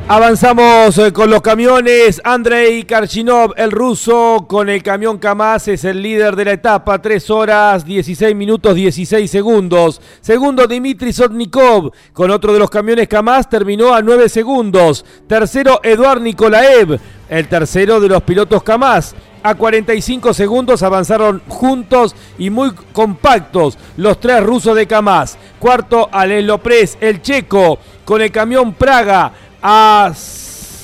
Avanzamos 0.08 0.96
eh, 0.98 1.12
con 1.12 1.30
los 1.30 1.42
camiones. 1.42 2.20
Andrei 2.22 2.84
Karchinov, 2.84 3.54
el 3.56 3.72
ruso, 3.72 4.46
con 4.48 4.68
el 4.68 4.80
camión 4.80 5.18
Kamaz, 5.18 5.66
es 5.66 5.82
el 5.84 6.00
líder 6.00 6.36
de 6.36 6.44
la 6.44 6.52
etapa. 6.52 7.02
3 7.02 7.28
horas, 7.30 7.84
16 7.84 8.36
minutos, 8.36 8.76
16 8.76 9.28
segundos. 9.28 10.00
Segundo, 10.20 10.68
Dimitri 10.68 11.12
Sotnikov, 11.12 11.90
con 12.12 12.30
otro 12.30 12.52
de 12.52 12.60
los 12.60 12.70
camiones 12.70 13.08
Kamaz, 13.08 13.50
terminó 13.50 13.92
a 13.92 14.00
9 14.00 14.28
segundos. 14.28 15.04
Tercero, 15.26 15.80
Eduard 15.82 16.20
Nikolaev, 16.20 17.00
el 17.28 17.48
tercero 17.48 17.98
de 17.98 18.08
los 18.08 18.22
pilotos 18.22 18.62
Kamaz. 18.62 19.12
A 19.42 19.56
45 19.56 20.34
segundos 20.34 20.84
avanzaron 20.84 21.42
juntos 21.48 22.14
y 22.38 22.50
muy 22.50 22.72
compactos 22.92 23.76
los 23.96 24.20
tres 24.20 24.42
rusos 24.42 24.76
de 24.76 24.86
Kamaz. 24.86 25.36
Cuarto, 25.58 26.08
Alex 26.12 26.44
Lopres, 26.44 26.98
el 27.00 27.22
checo, 27.22 27.78
con 28.04 28.22
el 28.22 28.30
camión 28.30 28.72
Praga 28.74 29.32
a, 29.62 30.12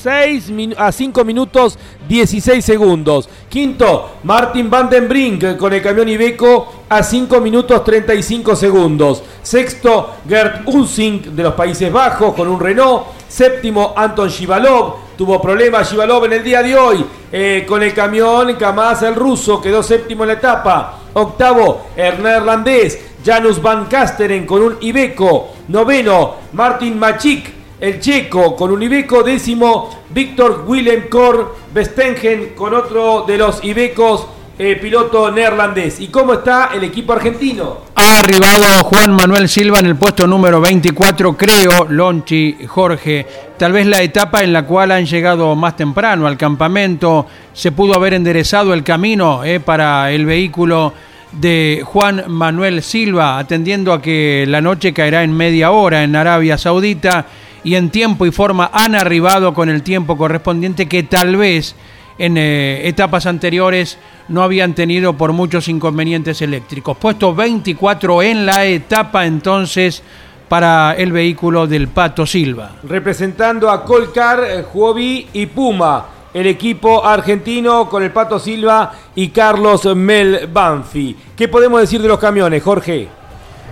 6 0.02 0.52
a 0.76 0.90
5 0.90 1.24
minutos 1.24 1.78
16 2.08 2.64
segundos. 2.64 3.28
Quinto, 3.48 4.16
Martin 4.24 4.68
Van 4.68 4.90
den 4.90 5.08
Brink 5.08 5.56
con 5.56 5.72
el 5.72 5.80
camión 5.80 6.08
Ibeco 6.08 6.84
a 6.88 7.02
5 7.02 7.40
minutos 7.40 7.84
35 7.84 8.56
segundos. 8.56 9.22
Sexto, 9.42 10.16
Gert 10.28 10.66
Unsing 10.66 11.36
de 11.36 11.42
los 11.42 11.54
Países 11.54 11.92
Bajos 11.92 12.34
con 12.34 12.48
un 12.48 12.58
Renault. 12.58 13.04
Séptimo, 13.28 13.94
Anton 13.96 14.28
Shivalov. 14.28 14.94
Tuvo 15.16 15.40
problemas 15.40 15.90
Shivalov 15.90 16.24
en 16.24 16.32
el 16.32 16.42
día 16.42 16.62
de 16.62 16.76
hoy 16.76 17.04
eh, 17.30 17.64
con 17.66 17.82
el 17.82 17.94
camión 17.94 18.54
Kamaz 18.56 19.02
el 19.02 19.14
ruso. 19.14 19.60
Quedó 19.60 19.82
séptimo 19.82 20.24
en 20.24 20.28
la 20.28 20.34
etapa. 20.34 20.98
Octavo, 21.14 21.86
neerlandés 21.96 22.98
Janus 23.24 23.62
Van 23.62 23.86
Kasteren 23.86 24.44
con 24.46 24.62
un 24.62 24.76
Ibeco. 24.80 25.50
Noveno, 25.68 26.34
Martin 26.52 26.98
Machik 26.98 27.61
el 27.82 27.98
checo 27.98 28.54
con 28.54 28.70
un 28.70 28.80
Ibeco 28.80 29.24
décimo, 29.24 30.04
Víctor 30.10 30.64
Willem 30.68 31.08
Kor 31.08 31.56
Vestengen 31.74 32.50
con 32.54 32.72
otro 32.74 33.24
de 33.26 33.36
los 33.36 33.62
Ibecos, 33.64 34.24
eh, 34.56 34.76
piloto 34.80 35.32
neerlandés. 35.32 35.98
¿Y 35.98 36.06
cómo 36.06 36.34
está 36.34 36.70
el 36.72 36.84
equipo 36.84 37.12
argentino? 37.12 37.78
Ha 37.96 38.20
arribado 38.20 38.84
Juan 38.84 39.12
Manuel 39.12 39.48
Silva 39.48 39.80
en 39.80 39.86
el 39.86 39.96
puesto 39.96 40.28
número 40.28 40.60
24, 40.60 41.36
creo, 41.36 41.86
Lonchi, 41.88 42.58
Jorge. 42.68 43.26
Tal 43.58 43.72
vez 43.72 43.84
la 43.84 44.00
etapa 44.00 44.44
en 44.44 44.52
la 44.52 44.64
cual 44.64 44.92
han 44.92 45.04
llegado 45.04 45.56
más 45.56 45.74
temprano 45.74 46.28
al 46.28 46.36
campamento, 46.36 47.26
se 47.52 47.72
pudo 47.72 47.96
haber 47.96 48.14
enderezado 48.14 48.74
el 48.74 48.84
camino 48.84 49.42
eh, 49.42 49.58
para 49.58 50.12
el 50.12 50.24
vehículo 50.24 50.92
de 51.32 51.82
Juan 51.84 52.26
Manuel 52.28 52.80
Silva, 52.80 53.38
atendiendo 53.38 53.92
a 53.92 54.00
que 54.00 54.44
la 54.46 54.60
noche 54.60 54.92
caerá 54.92 55.24
en 55.24 55.36
media 55.36 55.72
hora 55.72 56.04
en 56.04 56.14
Arabia 56.14 56.56
Saudita 56.56 57.26
y 57.64 57.74
en 57.74 57.90
tiempo 57.90 58.26
y 58.26 58.30
forma 58.30 58.70
han 58.72 58.94
arribado 58.94 59.54
con 59.54 59.68
el 59.68 59.82
tiempo 59.82 60.16
correspondiente 60.16 60.88
que 60.88 61.02
tal 61.02 61.36
vez 61.36 61.74
en 62.18 62.36
eh, 62.36 62.88
etapas 62.88 63.26
anteriores 63.26 63.98
no 64.28 64.42
habían 64.42 64.74
tenido 64.74 65.14
por 65.14 65.32
muchos 65.32 65.68
inconvenientes 65.68 66.42
eléctricos. 66.42 66.96
Puesto 66.96 67.34
24 67.34 68.22
en 68.22 68.46
la 68.46 68.64
etapa 68.64 69.26
entonces 69.26 70.02
para 70.48 70.94
el 70.94 71.12
vehículo 71.12 71.66
del 71.66 71.88
Pato 71.88 72.26
Silva. 72.26 72.72
Representando 72.82 73.70
a 73.70 73.84
Colcar, 73.84 74.44
eh, 74.44 74.62
Juovi 74.62 75.28
y 75.32 75.46
Puma, 75.46 76.06
el 76.34 76.46
equipo 76.46 77.04
argentino 77.04 77.88
con 77.88 78.02
el 78.02 78.10
Pato 78.10 78.38
Silva 78.38 78.92
y 79.14 79.28
Carlos 79.28 79.84
Mel 79.96 80.48
Banfi. 80.52 81.16
¿Qué 81.34 81.48
podemos 81.48 81.80
decir 81.80 82.02
de 82.02 82.08
los 82.08 82.18
camiones, 82.18 82.62
Jorge? 82.62 83.21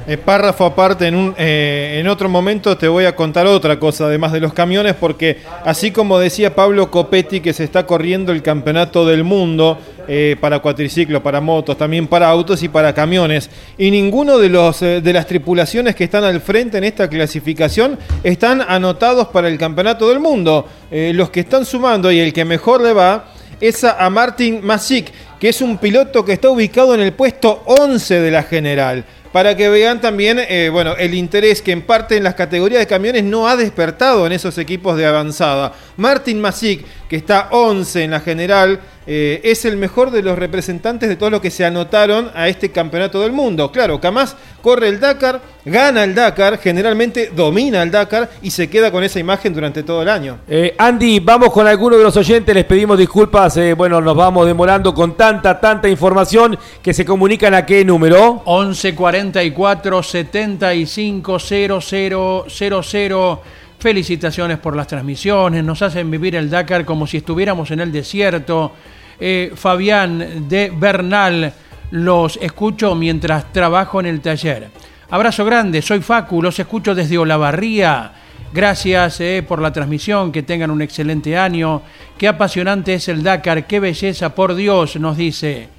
Eh, 0.06 0.16
párrafo 0.16 0.64
aparte, 0.64 1.06
en, 1.06 1.14
un, 1.14 1.34
eh, 1.36 1.98
en 2.00 2.08
otro 2.08 2.28
momento 2.28 2.76
te 2.76 2.88
voy 2.88 3.04
a 3.04 3.14
contar 3.14 3.46
otra 3.46 3.78
cosa, 3.78 4.06
además 4.06 4.32
de 4.32 4.40
los 4.40 4.52
camiones, 4.52 4.94
porque 4.94 5.38
así 5.64 5.90
como 5.90 6.18
decía 6.18 6.54
Pablo 6.54 6.90
Copetti 6.90 7.40
que 7.40 7.52
se 7.52 7.64
está 7.64 7.86
corriendo 7.86 8.32
el 8.32 8.42
campeonato 8.42 9.06
del 9.06 9.24
mundo 9.24 9.78
eh, 10.08 10.36
para 10.40 10.60
cuatriciclos, 10.60 11.22
para 11.22 11.40
motos, 11.40 11.76
también 11.76 12.06
para 12.06 12.28
autos 12.28 12.62
y 12.62 12.68
para 12.68 12.94
camiones, 12.94 13.50
y 13.76 13.90
ninguno 13.90 14.38
de, 14.38 14.48
los, 14.48 14.80
de 14.80 15.12
las 15.12 15.26
tripulaciones 15.26 15.94
que 15.94 16.04
están 16.04 16.24
al 16.24 16.40
frente 16.40 16.78
en 16.78 16.84
esta 16.84 17.08
clasificación 17.08 17.98
están 18.24 18.62
anotados 18.62 19.28
para 19.28 19.48
el 19.48 19.58
campeonato 19.58 20.08
del 20.08 20.18
mundo. 20.18 20.66
los 20.90 21.30
que 21.30 21.40
están 21.40 21.64
sumando 21.64 22.10
y 22.10 22.18
el 22.18 22.32
que 22.32 22.44
mejor 22.44 22.80
le 22.80 22.92
va 22.92 23.26
es 23.60 23.84
a, 23.84 24.08
Martin 24.10 24.60
Masic, 24.64 25.12
que 25.38 25.50
es 25.50 25.60
un 25.60 25.78
piloto 25.78 26.24
que 26.24 26.32
está 26.32 26.48
ubicado 26.48 26.94
en 26.94 27.00
el 27.00 27.12
puesto 27.12 27.62
11 27.66 28.20
de 28.20 28.30
la 28.30 28.42
general 28.42 29.04
para 29.32 29.56
que 29.56 29.68
vean 29.68 30.00
también 30.00 30.38
eh, 30.40 30.70
bueno, 30.72 30.96
el 30.96 31.14
interés 31.14 31.62
que 31.62 31.72
en 31.72 31.82
parte 31.82 32.16
en 32.16 32.24
las 32.24 32.34
categorías 32.34 32.80
de 32.80 32.86
camiones 32.86 33.24
no 33.24 33.48
ha 33.48 33.56
despertado 33.56 34.26
en 34.26 34.32
esos 34.32 34.58
equipos 34.58 34.96
de 34.96 35.06
avanzada. 35.06 35.72
Martin 35.96 36.40
Masic, 36.40 36.84
que 37.10 37.16
está 37.16 37.48
11 37.50 38.04
en 38.04 38.12
la 38.12 38.20
general, 38.20 38.78
eh, 39.04 39.40
es 39.42 39.64
el 39.64 39.76
mejor 39.76 40.12
de 40.12 40.22
los 40.22 40.38
representantes 40.38 41.08
de 41.08 41.16
todos 41.16 41.32
los 41.32 41.40
que 41.40 41.50
se 41.50 41.64
anotaron 41.64 42.30
a 42.36 42.46
este 42.46 42.70
campeonato 42.70 43.20
del 43.20 43.32
mundo. 43.32 43.72
Claro, 43.72 44.00
Kamaz 44.00 44.36
corre 44.62 44.86
el 44.86 45.00
Dakar, 45.00 45.40
gana 45.64 46.04
el 46.04 46.14
Dakar, 46.14 46.58
generalmente 46.58 47.32
domina 47.34 47.82
el 47.82 47.90
Dakar 47.90 48.30
y 48.42 48.52
se 48.52 48.70
queda 48.70 48.92
con 48.92 49.02
esa 49.02 49.18
imagen 49.18 49.52
durante 49.52 49.82
todo 49.82 50.02
el 50.02 50.08
año. 50.08 50.38
Eh, 50.46 50.76
Andy, 50.78 51.18
vamos 51.18 51.50
con 51.50 51.66
algunos 51.66 51.98
de 51.98 52.04
los 52.04 52.16
oyentes, 52.16 52.54
les 52.54 52.64
pedimos 52.64 52.96
disculpas, 52.96 53.56
eh, 53.56 53.74
bueno, 53.74 54.00
nos 54.00 54.14
vamos 54.14 54.46
demorando 54.46 54.94
con 54.94 55.16
tanta, 55.16 55.58
tanta 55.58 55.88
información 55.88 56.56
que 56.80 56.94
se 56.94 57.04
comunican 57.04 57.54
a 57.54 57.66
qué 57.66 57.84
número. 57.84 58.44
1144 58.46 60.00
75 60.00 61.38
0000 61.40 63.38
Felicitaciones 63.80 64.58
por 64.58 64.76
las 64.76 64.86
transmisiones, 64.86 65.64
nos 65.64 65.80
hacen 65.80 66.10
vivir 66.10 66.36
el 66.36 66.50
Dakar 66.50 66.84
como 66.84 67.06
si 67.06 67.16
estuviéramos 67.16 67.70
en 67.70 67.80
el 67.80 67.90
desierto. 67.90 68.72
Eh, 69.18 69.52
Fabián 69.54 70.46
de 70.46 70.70
Bernal, 70.76 71.50
los 71.92 72.38
escucho 72.42 72.94
mientras 72.94 73.50
trabajo 73.54 73.98
en 73.98 74.04
el 74.04 74.20
taller. 74.20 74.68
Abrazo 75.08 75.46
grande, 75.46 75.80
soy 75.80 76.00
Facu, 76.00 76.42
los 76.42 76.58
escucho 76.58 76.94
desde 76.94 77.16
Olavarría. 77.16 78.12
Gracias 78.52 79.18
eh, 79.22 79.42
por 79.48 79.62
la 79.62 79.72
transmisión, 79.72 80.30
que 80.30 80.42
tengan 80.42 80.70
un 80.70 80.82
excelente 80.82 81.38
año. 81.38 81.80
Qué 82.18 82.28
apasionante 82.28 82.92
es 82.92 83.08
el 83.08 83.22
Dakar, 83.22 83.66
qué 83.66 83.80
belleza, 83.80 84.34
por 84.34 84.54
Dios, 84.54 84.96
nos 84.96 85.16
dice. 85.16 85.70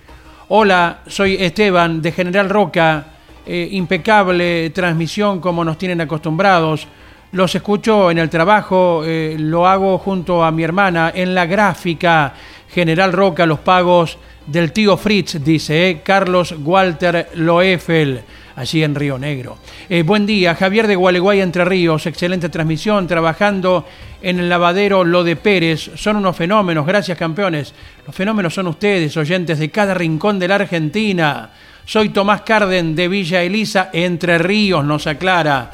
Hola, 0.47 1.01
soy 1.05 1.35
Esteban 1.35 2.01
de 2.01 2.11
General 2.11 2.49
Roca. 2.49 3.05
Eh, 3.45 3.69
impecable 3.71 4.71
transmisión 4.71 5.39
como 5.39 5.63
nos 5.63 5.77
tienen 5.77 6.01
acostumbrados. 6.01 6.87
Los 7.33 7.55
escucho 7.55 8.11
en 8.11 8.17
el 8.17 8.29
trabajo, 8.29 9.03
eh, 9.05 9.37
lo 9.39 9.65
hago 9.65 9.97
junto 9.99 10.43
a 10.43 10.51
mi 10.51 10.63
hermana 10.63 11.13
en 11.15 11.33
la 11.33 11.45
gráfica 11.45 12.33
General 12.69 13.13
Roca, 13.13 13.45
los 13.45 13.59
pagos 13.59 14.17
del 14.45 14.73
tío 14.73 14.97
Fritz, 14.97 15.41
dice 15.41 15.89
eh, 15.89 16.01
Carlos 16.03 16.53
Walter 16.61 17.29
Loeffel, 17.35 18.19
allí 18.57 18.83
en 18.83 18.95
Río 18.95 19.17
Negro. 19.17 19.59
Eh, 19.87 20.03
buen 20.03 20.25
día, 20.25 20.55
Javier 20.55 20.87
de 20.87 20.97
Gualeguay, 20.97 21.39
Entre 21.39 21.63
Ríos, 21.63 22.05
excelente 22.05 22.49
transmisión, 22.49 23.07
trabajando 23.07 23.85
en 24.21 24.37
el 24.37 24.49
lavadero 24.49 25.05
Lo 25.05 25.23
de 25.23 25.37
Pérez, 25.37 25.89
son 25.95 26.17
unos 26.17 26.35
fenómenos, 26.35 26.85
gracias 26.85 27.17
campeones. 27.17 27.73
Los 28.05 28.13
fenómenos 28.13 28.53
son 28.53 28.67
ustedes, 28.67 29.15
oyentes 29.15 29.57
de 29.57 29.71
cada 29.71 29.93
rincón 29.93 30.37
de 30.37 30.49
la 30.49 30.55
Argentina. 30.55 31.49
Soy 31.85 32.09
Tomás 32.09 32.41
Carden 32.41 32.93
de 32.93 33.07
Villa 33.07 33.41
Elisa, 33.41 33.89
Entre 33.93 34.37
Ríos, 34.37 34.83
nos 34.83 35.07
aclara 35.07 35.71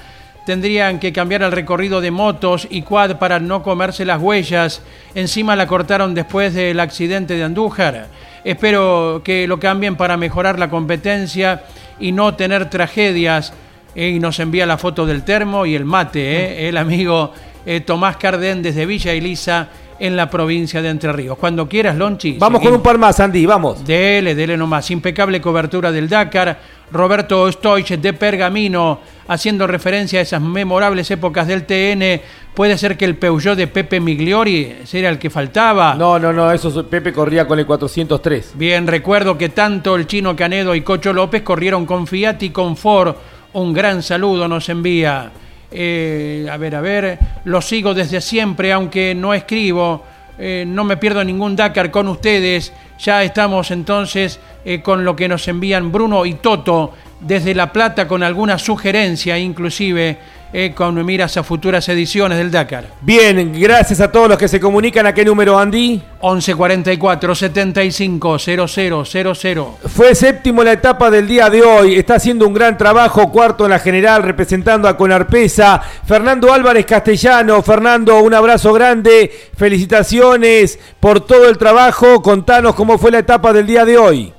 tendrían 0.47 0.99
que 0.99 1.11
cambiar 1.11 1.41
el 1.41 1.51
recorrido 1.51 1.99
de 1.99 2.09
motos 2.09 2.67
y 2.69 2.81
quad 2.83 3.17
para 3.17 3.37
no 3.37 3.63
comerse 3.63 4.05
las 4.05 4.21
huellas. 4.21 4.81
Encima 5.13 5.57
la 5.57 5.67
cortaron 5.67 6.15
después 6.15 6.53
del 6.53 6.79
accidente 6.79 7.33
de 7.33 7.43
Andújar. 7.43 8.07
Espero 8.45 9.21
que 9.25 9.45
lo 9.45 9.59
cambien 9.59 9.97
para 9.97 10.15
mejorar 10.15 10.57
la 10.57 10.69
competencia 10.69 11.63
y 11.99 12.13
no 12.13 12.35
tener 12.35 12.69
tragedias. 12.69 13.51
eh, 13.93 14.07
y 14.11 14.19
nos 14.19 14.39
envía 14.39 14.65
la 14.65 14.77
foto 14.77 15.05
del 15.05 15.23
termo 15.23 15.65
y 15.65 15.75
el 15.75 15.83
mate, 15.83 16.21
eh, 16.21 16.69
el 16.69 16.77
amigo 16.77 17.33
eh, 17.65 17.81
Tomás 17.81 18.15
Cardén 18.15 18.61
desde 18.61 18.85
Villa 18.85 19.11
Elisa 19.11 19.67
en 19.99 20.15
la 20.15 20.29
provincia 20.29 20.81
de 20.81 20.89
Entre 20.89 21.11
Ríos. 21.11 21.37
Cuando 21.37 21.67
quieras, 21.67 21.95
Lonchi. 21.95 22.37
Vamos 22.39 22.61
con 22.61 22.73
un 22.73 22.81
par 22.81 22.97
más, 22.97 23.19
Andy, 23.19 23.45
vamos. 23.45 23.85
Dele, 23.85 24.35
dele 24.35 24.57
nomás. 24.57 24.89
Impecable 24.91 25.41
cobertura 25.41 25.91
del 25.91 26.09
Dakar. 26.09 26.77
Roberto 26.91 27.51
Stoich 27.51 27.97
de 27.97 28.13
Pergamino, 28.13 28.99
haciendo 29.27 29.67
referencia 29.67 30.19
a 30.19 30.21
esas 30.21 30.41
memorables 30.41 31.11
épocas 31.11 31.47
del 31.47 31.65
TN. 31.65 32.21
Puede 32.53 32.77
ser 32.77 32.97
que 32.97 33.05
el 33.05 33.17
Peugeot 33.17 33.57
de 33.57 33.67
Pepe 33.67 33.99
Migliori 33.99 34.73
era 34.93 35.09
el 35.09 35.19
que 35.19 35.29
faltaba. 35.29 35.95
No, 35.95 36.17
no, 36.17 36.31
no, 36.31 36.51
eso 36.51 36.87
Pepe 36.87 37.11
corría 37.11 37.45
con 37.45 37.59
el 37.59 37.65
403. 37.65 38.53
Bien, 38.55 38.87
recuerdo 38.87 39.37
que 39.37 39.49
tanto 39.49 39.95
el 39.95 40.07
chino 40.07 40.35
Canedo 40.35 40.73
y 40.75 40.81
Cocho 40.81 41.11
López 41.11 41.41
corrieron 41.41 41.85
con 41.85 42.07
Fiat 42.07 42.41
y 42.43 42.49
con 42.51 42.77
Ford. 42.77 43.15
Un 43.53 43.73
gran 43.73 44.01
saludo 44.01 44.47
nos 44.47 44.69
envía. 44.69 45.31
Eh, 45.71 46.47
a 46.49 46.57
ver, 46.57 46.75
a 46.75 46.81
ver, 46.81 47.19
lo 47.43 47.61
sigo 47.61 47.93
desde 47.93 48.21
siempre, 48.21 48.71
aunque 48.71 49.13
no 49.15 49.33
escribo. 49.33 50.03
Eh, 50.39 50.65
no 50.67 50.83
me 50.83 50.97
pierdo 50.97 51.23
ningún 51.23 51.55
Dakar 51.55 51.91
con 51.91 52.07
ustedes. 52.07 52.71
Ya 52.99 53.23
estamos 53.23 53.71
entonces 53.71 54.39
eh, 54.65 54.81
con 54.81 55.03
lo 55.03 55.15
que 55.15 55.27
nos 55.27 55.47
envían 55.47 55.91
Bruno 55.91 56.25
y 56.25 56.35
Toto 56.35 56.93
desde 57.19 57.55
La 57.55 57.71
Plata 57.73 58.07
con 58.07 58.21
alguna 58.21 58.59
sugerencia, 58.59 59.37
inclusive 59.37 60.17
eh, 60.53 60.73
con 60.73 61.05
miras 61.05 61.37
a 61.37 61.43
futuras 61.43 61.87
ediciones 61.89 62.37
del 62.37 62.51
Dakar. 62.51 62.85
Bien, 63.01 63.53
gracias 63.59 63.99
a 64.01 64.11
todos 64.11 64.29
los 64.29 64.37
que 64.37 64.47
se 64.47 64.59
comunican. 64.59 65.05
¿A 65.05 65.13
qué 65.13 65.23
número, 65.25 65.57
Andy? 65.59 66.01
1144 66.21 67.35
75 67.35 68.37
0000. 68.39 69.65
Fue 69.87 70.15
séptimo 70.15 70.61
en 70.61 70.65
la 70.67 70.71
etapa 70.73 71.09
del 71.11 71.27
día 71.27 71.49
de 71.49 71.61
hoy. 71.63 71.95
Está 71.95 72.15
haciendo 72.15 72.47
un 72.47 72.53
gran 72.53 72.77
trabajo, 72.77 73.31
cuarto 73.31 73.65
en 73.65 73.71
la 73.71 73.79
general, 73.79 74.23
representando 74.23 74.87
a 74.87 74.97
Conarpesa. 74.97 75.79
Fernando 76.05 76.51
Álvarez 76.53 76.85
Castellano. 76.85 77.61
Fernando, 77.61 78.19
un 78.21 78.33
abrazo 78.33 78.73
grande. 78.73 79.31
Felicitaciones 79.55 80.79
por 80.99 81.21
todo 81.21 81.49
el 81.49 81.57
trabajo. 81.57 82.21
Contanos 82.21 82.73
cómo 82.75 82.97
fue 82.97 83.11
la 83.11 83.19
etapa 83.19 83.53
del 83.53 83.67
día 83.67 83.85
de 83.85 83.97
hoy. 83.97 84.33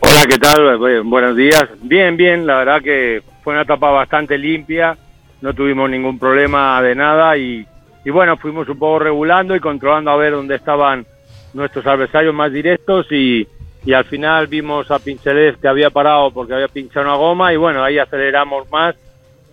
Hola, 0.00 0.24
¿qué 0.28 0.38
tal? 0.38 0.78
Bu- 0.78 1.02
Buenos 1.08 1.36
días. 1.36 1.64
Bien, 1.82 2.16
bien, 2.16 2.46
la 2.46 2.58
verdad 2.58 2.82
que 2.82 3.22
fue 3.48 3.54
una 3.54 3.62
etapa 3.62 3.90
bastante 3.90 4.36
limpia, 4.36 4.94
no 5.40 5.54
tuvimos 5.54 5.88
ningún 5.88 6.18
problema 6.18 6.82
de 6.82 6.94
nada 6.94 7.34
y, 7.38 7.66
y 8.04 8.10
bueno, 8.10 8.36
fuimos 8.36 8.68
un 8.68 8.78
poco 8.78 8.98
regulando 8.98 9.56
y 9.56 9.60
controlando 9.60 10.10
a 10.10 10.16
ver 10.16 10.32
dónde 10.32 10.56
estaban 10.56 11.06
nuestros 11.54 11.86
adversarios 11.86 12.34
más 12.34 12.52
directos 12.52 13.10
y, 13.10 13.48
y 13.86 13.92
al 13.94 14.04
final 14.04 14.48
vimos 14.48 14.90
a 14.90 14.98
Pinceles 14.98 15.56
que 15.56 15.66
había 15.66 15.88
parado 15.88 16.30
porque 16.30 16.52
había 16.52 16.68
pinchado 16.68 17.06
una 17.06 17.16
goma 17.16 17.50
y 17.54 17.56
bueno, 17.56 17.82
ahí 17.82 17.98
aceleramos 17.98 18.70
más 18.70 18.94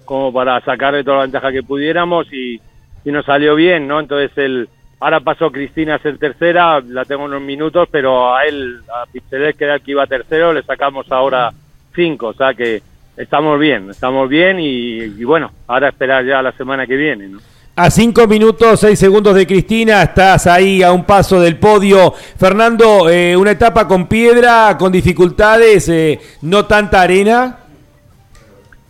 como 0.04 0.34
para 0.34 0.60
sacarle 0.60 1.06
toda 1.06 1.20
la 1.20 1.24
ventaja 1.24 1.54
que 1.54 1.64
pudiéramos 1.64 2.28
y, 2.34 2.60
y 3.06 3.12
nos 3.14 3.26
salió 3.26 3.56
bien, 3.56 3.88
¿no? 3.88 4.02
Entonces 4.02 4.38
el 4.38 4.68
ahora 5.00 5.22
pasó 5.22 5.50
Cristina 5.54 5.96
a 5.96 6.00
ser 6.00 6.18
tercera, 6.18 6.82
la 6.82 7.06
tengo 7.06 7.24
unos 7.24 7.42
minutos, 7.42 7.88
pero 7.90 8.36
a 8.36 8.44
él, 8.44 8.82
a 8.94 9.06
Pixeles, 9.06 9.56
que 9.56 9.64
era 9.64 9.76
el 9.76 9.82
que 9.82 9.92
iba 9.92 10.06
tercero, 10.06 10.52
le 10.52 10.64
sacamos 10.64 11.10
ahora 11.14 11.54
cinco, 11.96 12.28
o 12.28 12.34
sea 12.34 12.54
que 12.54 12.82
estamos 13.18 13.60
bien, 13.60 13.90
estamos 13.90 14.30
bien 14.30 14.60
y, 14.60 14.98
y 15.04 15.24
bueno, 15.24 15.52
ahora 15.68 15.90
esperar 15.90 16.26
ya 16.26 16.42
la 16.42 16.52
semana 16.54 16.86
que 16.88 16.96
viene, 16.96 17.28
¿no? 17.28 17.40
A 17.78 17.90
cinco 17.92 18.26
minutos, 18.26 18.80
seis 18.80 18.98
segundos 18.98 19.36
de 19.36 19.46
Cristina, 19.46 20.02
estás 20.02 20.48
ahí 20.48 20.82
a 20.82 20.94
un 20.94 21.04
paso 21.04 21.42
del 21.42 21.58
podio. 21.58 22.14
Fernando, 22.14 23.10
eh, 23.10 23.36
una 23.36 23.52
etapa 23.52 23.86
con 23.86 24.08
piedra, 24.08 24.78
con 24.80 24.94
dificultades, 24.94 25.90
eh, 25.90 26.18
no 26.44 26.66
tanta 26.66 27.02
arena. 27.02 27.58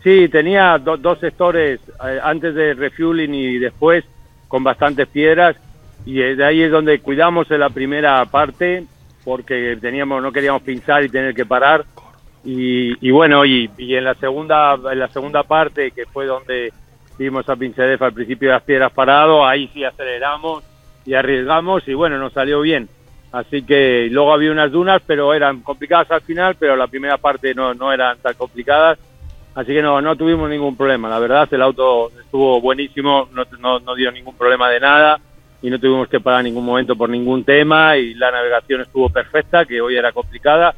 Sí, 0.04 0.30
tenía 0.30 0.78
do- 0.78 0.98
dos 0.98 1.20
sectores 1.20 1.80
eh, 2.08 2.20
antes 2.24 2.54
de 2.54 2.76
refueling 2.76 3.34
y 3.34 3.58
después 3.58 4.04
con 4.48 4.64
bastantes 4.64 5.08
piedras 5.08 5.56
y 6.06 6.22
eh, 6.22 6.36
de 6.36 6.46
ahí 6.46 6.62
es 6.62 6.70
donde 6.72 7.00
cuidamos 7.00 7.50
en 7.50 7.62
la 7.62 7.72
primera 7.72 8.24
parte 8.26 8.84
porque 9.24 9.76
teníamos 9.82 10.22
no 10.22 10.32
queríamos 10.32 10.62
pinchar 10.62 11.04
y 11.04 11.10
tener 11.10 11.34
que 11.34 11.48
parar 11.48 11.84
y, 12.46 13.08
y 13.08 13.12
bueno 13.12 13.44
y, 13.46 13.70
y 13.78 13.96
en 13.96 14.04
la 14.04 14.16
segunda 14.16 14.78
en 14.92 15.00
la 15.00 15.08
segunda 15.10 15.44
parte 15.44 15.92
que 15.92 16.06
fue 16.06 16.26
donde 16.26 16.72
vimos 17.18 17.48
a 17.50 17.56
Pinchedef 17.56 18.02
al 18.02 18.14
principio 18.14 18.50
de 18.50 18.56
las 18.56 18.64
piedras 18.64 18.92
parado 18.94 19.46
ahí 19.46 19.70
sí 19.74 19.84
aceleramos 19.84 20.64
y 21.06 21.14
arriesgamos 21.14 21.88
y 21.88 21.94
bueno 21.94 22.18
nos 22.18 22.34
salió 22.34 22.62
bien 22.62 22.88
así 23.32 23.64
que 23.64 24.08
luego 24.12 24.34
había 24.34 24.52
unas 24.52 24.72
dunas 24.72 25.02
pero 25.06 25.34
eran 25.34 25.62
complicadas 25.62 26.12
al 26.12 26.22
final 26.22 26.56
pero 26.60 26.76
la 26.76 26.88
primera 26.88 27.18
parte 27.18 27.54
no 27.56 27.74
no 27.74 27.92
eran 27.92 28.18
tan 28.20 28.36
complicadas 28.36 29.00
Así 29.56 29.72
que 29.72 29.82
no, 29.82 30.02
no 30.02 30.18
tuvimos 30.18 30.50
ningún 30.50 30.76
problema. 30.76 31.08
La 31.08 31.18
verdad, 31.18 31.48
el 31.50 31.62
auto 31.62 32.12
estuvo 32.22 32.60
buenísimo, 32.60 33.30
no, 33.32 33.46
no, 33.60 33.80
no 33.80 33.96
dio 33.96 34.12
ningún 34.12 34.36
problema 34.36 34.70
de 34.70 34.82
nada 34.82 35.18
y 35.62 35.70
no 35.70 35.80
tuvimos 35.80 36.10
que 36.10 36.20
parar 36.20 36.42
en 36.42 36.48
ningún 36.48 36.66
momento 36.66 36.96
por 36.98 37.10
ningún 37.10 37.46
tema 37.46 37.96
y 37.96 38.14
la 38.16 38.32
navegación 38.32 38.82
estuvo 38.82 39.08
perfecta, 39.10 39.66
que 39.66 39.80
hoy 39.80 39.96
era 39.96 40.12
complicada. 40.12 40.76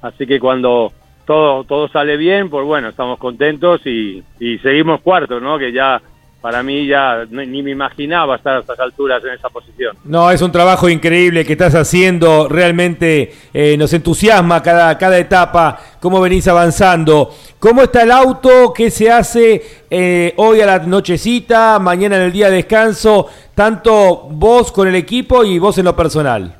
Así 0.00 0.28
que 0.28 0.38
cuando 0.38 0.92
todo, 1.26 1.64
todo 1.64 1.88
sale 1.88 2.16
bien, 2.16 2.50
pues 2.50 2.66
bueno, 2.66 2.88
estamos 2.88 3.18
contentos 3.18 3.80
y, 3.86 4.22
y 4.38 4.58
seguimos 4.58 5.00
cuartos, 5.00 5.40
¿no? 5.40 5.58
Que 5.58 5.72
ya, 5.72 6.00
para 6.40 6.62
mí 6.62 6.86
ya 6.86 7.26
ni, 7.30 7.62
me 7.62 7.70
imaginaba 7.70 8.36
estar 8.36 8.56
a 8.56 8.60
estas 8.60 8.80
alturas 8.80 9.22
en 9.24 9.34
esa 9.34 9.48
posición. 9.50 9.96
No, 10.04 10.30
es 10.30 10.40
un 10.40 10.50
trabajo 10.50 10.88
increíble 10.88 11.44
que 11.44 11.52
estás 11.52 11.74
haciendo, 11.74 12.48
realmente 12.48 13.34
eh, 13.52 13.76
nos 13.76 13.92
entusiasma 13.92 14.62
cada, 14.62 14.96
cada 14.96 15.18
etapa, 15.18 15.78
cómo 16.00 16.20
venís 16.20 16.48
avanzando. 16.48 17.30
¿Cómo 17.58 17.82
está 17.82 18.02
el 18.02 18.10
auto? 18.10 18.72
¿Qué 18.74 18.90
se 18.90 19.10
hace 19.10 19.62
eh, 19.90 20.32
hoy 20.36 20.62
a 20.62 20.66
la 20.66 20.78
nochecita, 20.78 21.78
mañana 21.78 22.16
en 22.16 22.22
el 22.22 22.32
día 22.32 22.48
de 22.48 22.56
descanso? 22.56 23.28
Tanto 23.54 24.28
vos 24.30 24.72
con 24.72 24.88
el 24.88 24.94
equipo 24.94 25.44
y 25.44 25.58
vos 25.58 25.76
en 25.76 25.84
lo 25.84 25.94
personal. 25.94 26.59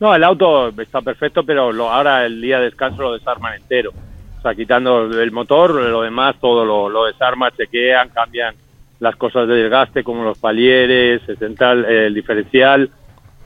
No, 0.00 0.14
el 0.14 0.22
auto 0.22 0.68
está 0.80 1.02
perfecto, 1.02 1.42
pero 1.42 1.72
lo, 1.72 1.90
ahora 1.90 2.24
el 2.24 2.40
día 2.40 2.58
de 2.58 2.66
descanso 2.66 3.02
lo 3.02 3.14
desarman 3.14 3.54
entero. 3.54 3.92
O 4.38 4.42
sea, 4.42 4.54
quitando 4.54 5.06
el 5.20 5.32
motor, 5.32 5.74
lo 5.74 6.02
demás 6.02 6.36
todo 6.40 6.64
lo, 6.64 6.88
lo 6.88 7.06
desarman, 7.06 7.50
chequean, 7.56 8.10
cambian 8.10 8.54
las 9.00 9.16
cosas 9.16 9.48
de 9.48 9.54
desgaste 9.54 10.04
como 10.04 10.22
los 10.22 10.38
palieres, 10.38 11.22
el 11.28 11.36
central, 11.36 11.84
el 11.84 12.14
diferencial. 12.14 12.90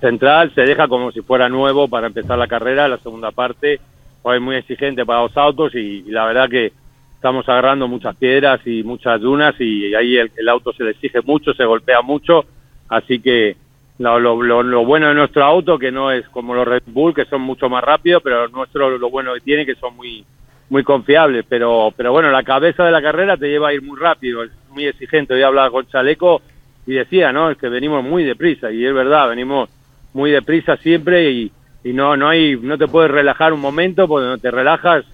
Central, 0.01 0.53
se 0.55 0.63
deja 0.63 0.89
como 0.89 1.11
si 1.13 1.23
fuera 1.23 1.49
nuevo 1.49 1.89
para 1.89 2.09
empezar 2.09 2.37
la 2.37 2.47
carrera, 2.47 2.89
la 2.89 2.99
segunda 2.99 3.31
parte. 3.31 3.81
Es 4.25 4.41
muy 4.41 4.57
exigente 4.57 5.07
para 5.07 5.23
los 5.23 5.37
autos 5.37 5.75
y, 5.75 6.03
la 6.03 6.27
verdad 6.27 6.51
que 6.51 6.73
estamos 7.15 7.49
agarrando 7.49 7.89
muchas 7.89 8.15
piedras 8.17 8.61
y 8.67 8.83
muchas 8.83 9.21
dunas 9.21 9.55
y 9.59 9.95
ahí 9.95 10.17
el 10.17 10.49
auto 10.49 10.73
se 10.73 10.85
le 10.85 10.91
exige 10.91 11.23
mucho, 11.23 11.55
se 11.55 11.65
golpea 11.65 12.03
mucho, 12.03 12.45
así 12.89 13.21
que 13.21 13.57
lo, 14.03 14.43
lo, 14.43 14.63
lo, 14.63 14.85
bueno 14.85 15.09
de 15.09 15.15
nuestro 15.15 15.45
auto 15.45 15.79
que 15.79 15.93
no 15.93 16.11
es 16.11 16.29
como 16.31 16.55
los 16.55 16.67
Red 16.67 16.83
Bull 16.87 17.15
que 17.15 17.25
son 17.27 17.43
mucho 17.43 17.69
más 17.69 17.85
rápidos, 17.85 18.23
pero 18.23 18.49
nuestro 18.49 18.99
lo 18.99 19.11
bueno 19.11 19.35
que 19.35 19.41
tiene 19.41 19.65
que 19.65 19.75
son 19.77 19.97
muy 19.97 20.25
muy 20.71 20.83
confiables, 20.83 21.45
pero 21.49 21.93
pero 21.97 22.13
bueno, 22.13 22.31
la 22.31 22.43
cabeza 22.43 22.85
de 22.85 22.91
la 22.91 23.03
carrera 23.03 23.37
te 23.37 23.49
lleva 23.49 23.69
a 23.69 23.75
ir 23.75 23.83
muy 23.83 23.99
rápido, 23.99 24.43
es 24.43 24.51
muy 24.71 24.87
exigente. 24.87 25.35
Hoy 25.35 25.43
hablaba 25.43 25.71
con 25.71 25.87
Chaleco 25.87 26.41
y 26.87 26.95
decía, 26.95 27.33
¿no? 27.33 27.51
Es 27.51 27.59
que 27.59 27.69
venimos 27.69 28.03
muy 28.03 28.25
deprisa. 28.25 28.73
Y 28.73 28.85
es 28.85 28.95
verdad, 28.95 29.29
venimos 29.29 29.69
muy 30.15 30.31
deprisa 30.31 30.77
siempre 30.79 31.31
y, 31.31 31.53
y 31.85 31.93
no 31.93 32.17
no 32.17 32.29
hay 32.29 32.57
no 32.57 32.79
te 32.79 32.89
puedes 32.89 33.11
relajar 33.11 33.53
un 33.53 33.61
momento 33.61 34.09
porque 34.09 34.27
no 34.27 34.39
te 34.39 34.51
relajas 34.51 35.05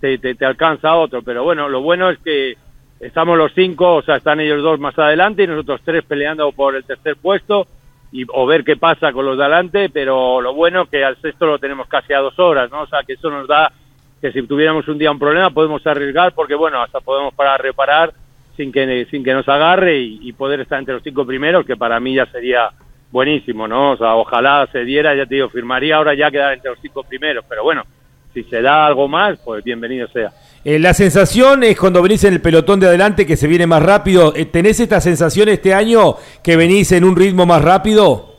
te, 0.00 0.18
te, 0.18 0.34
te 0.34 0.44
alcanza 0.44 0.96
otro, 0.96 1.22
pero 1.22 1.44
bueno, 1.44 1.68
lo 1.68 1.80
bueno 1.80 2.10
es 2.10 2.18
que 2.18 2.56
estamos 2.98 3.38
los 3.38 3.52
cinco, 3.54 3.96
o 3.96 4.02
sea, 4.02 4.16
están 4.16 4.40
ellos 4.40 4.62
dos 4.62 4.80
más 4.80 4.98
adelante 4.98 5.44
y 5.44 5.46
nosotros 5.46 5.80
tres 5.84 6.04
peleando 6.04 6.50
por 6.50 6.74
el 6.74 6.84
tercer 6.84 7.16
puesto 7.16 7.68
y 8.12 8.26
o 8.28 8.46
ver 8.46 8.62
qué 8.62 8.76
pasa 8.76 9.12
con 9.12 9.24
los 9.24 9.38
de 9.38 9.44
adelante, 9.44 9.88
pero 9.88 10.40
lo 10.40 10.54
bueno 10.54 10.82
es 10.82 10.88
que 10.90 11.02
al 11.02 11.16
sexto 11.16 11.46
lo 11.46 11.58
tenemos 11.58 11.88
casi 11.88 12.12
a 12.12 12.20
dos 12.20 12.38
horas, 12.38 12.70
¿no? 12.70 12.82
O 12.82 12.86
sea, 12.86 13.02
que 13.02 13.14
eso 13.14 13.30
nos 13.30 13.48
da 13.48 13.72
que 14.20 14.30
si 14.30 14.42
tuviéramos 14.46 14.86
un 14.86 14.98
día 14.98 15.10
un 15.10 15.18
problema 15.18 15.50
podemos 15.50 15.84
arriesgar 15.86 16.32
porque, 16.32 16.54
bueno, 16.54 16.80
hasta 16.80 17.00
podemos 17.00 17.34
parar 17.34 17.54
a 17.54 17.62
reparar 17.62 18.12
sin 18.56 18.70
que, 18.70 19.06
sin 19.10 19.24
que 19.24 19.32
nos 19.32 19.48
agarre 19.48 19.98
y, 19.98 20.28
y 20.28 20.32
poder 20.32 20.60
estar 20.60 20.78
entre 20.78 20.94
los 20.94 21.02
cinco 21.02 21.26
primeros, 21.26 21.64
que 21.64 21.76
para 21.76 21.98
mí 21.98 22.14
ya 22.14 22.26
sería 22.26 22.70
buenísimo, 23.10 23.66
¿no? 23.66 23.92
O 23.92 23.96
sea, 23.96 24.14
ojalá 24.14 24.68
se 24.72 24.84
diera, 24.84 25.14
ya 25.14 25.26
te 25.26 25.36
digo, 25.36 25.48
firmaría 25.48 25.96
ahora 25.96 26.14
ya 26.14 26.30
quedar 26.30 26.52
entre 26.52 26.70
los 26.70 26.80
cinco 26.80 27.02
primeros, 27.04 27.44
pero 27.48 27.62
bueno, 27.62 27.82
si 28.32 28.42
se 28.44 28.62
da 28.62 28.86
algo 28.86 29.08
más, 29.08 29.38
pues 29.44 29.62
bienvenido 29.62 30.08
sea. 30.08 30.32
Eh, 30.64 30.78
la 30.78 30.94
sensación 30.94 31.64
es 31.64 31.78
cuando 31.78 32.02
venís 32.02 32.22
en 32.22 32.34
el 32.34 32.40
pelotón 32.40 32.78
de 32.78 32.86
adelante 32.86 33.26
que 33.26 33.36
se 33.36 33.48
viene 33.48 33.66
más 33.66 33.82
rápido. 33.82 34.32
Eh, 34.36 34.44
¿Tenés 34.44 34.78
esta 34.78 35.00
sensación 35.00 35.48
este 35.48 35.74
año 35.74 36.16
que 36.42 36.56
venís 36.56 36.92
en 36.92 37.04
un 37.04 37.16
ritmo 37.16 37.46
más 37.46 37.62
rápido? 37.62 38.36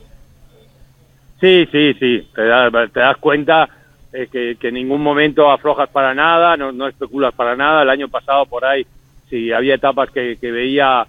Sí, 1.42 1.68
sí, 1.70 1.94
sí, 1.96 2.28
te 2.34 2.46
das, 2.46 2.72
te 2.94 3.02
das 3.02 3.18
cuenta 3.18 3.68
eh, 4.14 4.30
que, 4.32 4.56
que 4.58 4.70
en 4.70 4.76
ningún 4.76 5.02
momento 5.02 5.52
aflojas 5.52 5.90
para 5.90 6.14
nada, 6.14 6.56
no, 6.56 6.72
no 6.72 6.88
especulas 6.88 7.34
para 7.34 7.58
nada. 7.58 7.82
El 7.82 7.90
año 7.90 8.08
pasado 8.08 8.46
por 8.46 8.64
ahí, 8.64 8.86
si 9.30 9.52
había 9.52 9.76
etapas 9.76 10.10
que, 10.10 10.38
que 10.40 10.52
veía 10.52 11.06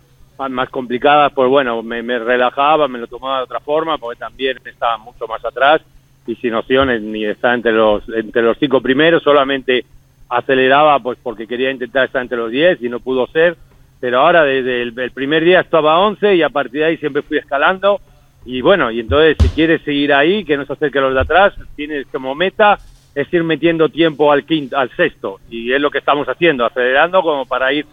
más 0.50 0.68
complicadas, 0.68 1.32
pues 1.32 1.48
bueno, 1.48 1.80
me, 1.84 2.02
me 2.02 2.18
relajaba, 2.18 2.88
me 2.88 2.98
lo 2.98 3.06
tomaba 3.06 3.38
de 3.38 3.44
otra 3.44 3.60
forma, 3.60 3.98
porque 3.98 4.18
también 4.18 4.58
estaba 4.64 4.98
mucho 4.98 5.28
más 5.28 5.44
atrás 5.44 5.80
y 6.26 6.34
sin 6.36 6.54
opciones 6.54 7.02
ni 7.02 7.24
está 7.24 7.54
entre 7.54 7.70
los 7.70 8.02
entre 8.08 8.42
los 8.42 8.58
cinco 8.58 8.80
primeros, 8.80 9.22
solamente 9.22 9.84
aceleraba 10.28 10.98
pues 11.00 11.18
porque 11.22 11.46
quería 11.46 11.70
intentar 11.70 12.06
estar 12.06 12.22
entre 12.22 12.38
los 12.38 12.50
10 12.50 12.82
y 12.82 12.88
no 12.88 13.00
pudo 13.00 13.26
ser, 13.28 13.56
pero 14.00 14.20
ahora 14.20 14.44
desde 14.44 14.82
el, 14.82 15.10
primer 15.12 15.44
día 15.44 15.60
estaba 15.60 15.94
a 15.94 15.98
11 16.00 16.36
y 16.36 16.42
a 16.42 16.48
partir 16.48 16.80
de 16.80 16.86
ahí 16.86 16.96
siempre 16.96 17.22
fui 17.22 17.38
escalando 17.38 18.00
y 18.44 18.60
bueno, 18.60 18.90
y 18.90 19.00
entonces 19.00 19.36
si 19.40 19.48
quieres 19.48 19.82
seguir 19.82 20.12
ahí, 20.12 20.44
que 20.44 20.56
no 20.56 20.66
se 20.66 20.74
acerque 20.74 20.98
a 20.98 21.02
los 21.02 21.14
de 21.14 21.20
atrás, 21.20 21.54
tienes 21.76 22.06
como 22.08 22.34
meta 22.34 22.78
es 23.14 23.32
ir 23.32 23.44
metiendo 23.44 23.88
tiempo 23.88 24.32
al 24.32 24.44
quinto, 24.44 24.76
al 24.76 24.90
sexto 24.96 25.40
y 25.48 25.72
es 25.72 25.80
lo 25.80 25.90
que 25.90 25.98
estamos 25.98 26.28
haciendo, 26.28 26.64
acelerando 26.64 27.22
como 27.22 27.46
para 27.46 27.72
ir 27.72 27.86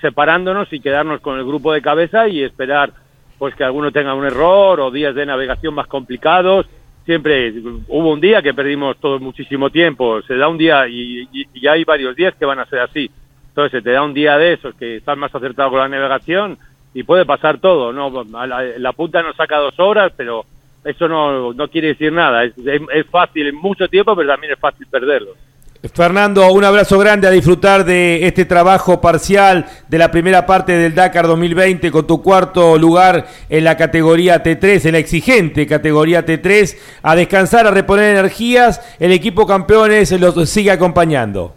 separándonos 0.00 0.72
y 0.72 0.80
quedarnos 0.80 1.20
con 1.20 1.38
el 1.38 1.46
grupo 1.46 1.72
de 1.72 1.80
cabeza 1.80 2.28
y 2.28 2.42
esperar 2.42 2.92
pues 3.38 3.54
que 3.54 3.64
alguno 3.64 3.92
tenga 3.92 4.14
un 4.14 4.24
error 4.24 4.80
o 4.80 4.90
días 4.90 5.14
de 5.14 5.26
navegación 5.26 5.74
más 5.74 5.86
complicados. 5.86 6.66
Siempre 7.04 7.52
hubo 7.88 8.12
un 8.12 8.20
día 8.20 8.40
que 8.40 8.54
perdimos 8.54 8.96
todo 8.98 9.18
muchísimo 9.18 9.68
tiempo, 9.70 10.22
se 10.22 10.36
da 10.36 10.48
un 10.48 10.56
día 10.56 10.88
y, 10.88 11.28
y, 11.32 11.66
hay 11.66 11.84
varios 11.84 12.16
días 12.16 12.34
que 12.34 12.46
van 12.46 12.58
a 12.58 12.66
ser 12.66 12.80
así. 12.80 13.10
Entonces 13.48 13.72
se 13.72 13.82
te 13.82 13.90
da 13.90 14.02
un 14.02 14.14
día 14.14 14.38
de 14.38 14.54
esos 14.54 14.74
que 14.74 14.96
estás 14.96 15.16
más 15.18 15.34
acertado 15.34 15.70
con 15.70 15.80
la 15.80 15.88
navegación 15.88 16.56
y 16.94 17.02
puede 17.02 17.26
pasar 17.26 17.58
todo, 17.58 17.92
¿no? 17.92 18.24
La, 18.24 18.62
la 18.78 18.92
punta 18.92 19.22
nos 19.22 19.36
saca 19.36 19.58
dos 19.58 19.78
horas, 19.78 20.12
pero 20.16 20.46
eso 20.84 21.06
no, 21.06 21.52
no 21.52 21.68
quiere 21.68 21.88
decir 21.88 22.12
nada. 22.12 22.44
Es, 22.44 22.56
es, 22.58 22.80
es 22.92 23.06
fácil 23.06 23.48
en 23.48 23.56
mucho 23.56 23.86
tiempo, 23.88 24.16
pero 24.16 24.28
también 24.30 24.54
es 24.54 24.58
fácil 24.58 24.86
perderlo. 24.86 25.32
Fernando, 25.92 26.50
un 26.50 26.64
abrazo 26.64 26.98
grande 26.98 27.28
a 27.28 27.30
disfrutar 27.30 27.84
de 27.84 28.26
este 28.26 28.46
trabajo 28.46 29.02
parcial 29.02 29.66
de 29.88 29.98
la 29.98 30.10
primera 30.10 30.46
parte 30.46 30.72
del 30.72 30.94
Dakar 30.94 31.26
2020 31.26 31.90
con 31.90 32.06
tu 32.06 32.22
cuarto 32.22 32.78
lugar 32.78 33.26
en 33.50 33.64
la 33.64 33.76
categoría 33.76 34.42
T3, 34.42 34.86
en 34.86 34.92
la 34.92 34.98
exigente 34.98 35.66
categoría 35.66 36.24
T3, 36.24 36.78
a 37.02 37.14
descansar, 37.14 37.66
a 37.66 37.70
reponer 37.70 38.16
energías. 38.16 38.80
El 38.98 39.12
equipo 39.12 39.46
campeones 39.46 40.10
los 40.18 40.48
sigue 40.48 40.70
acompañando. 40.70 41.54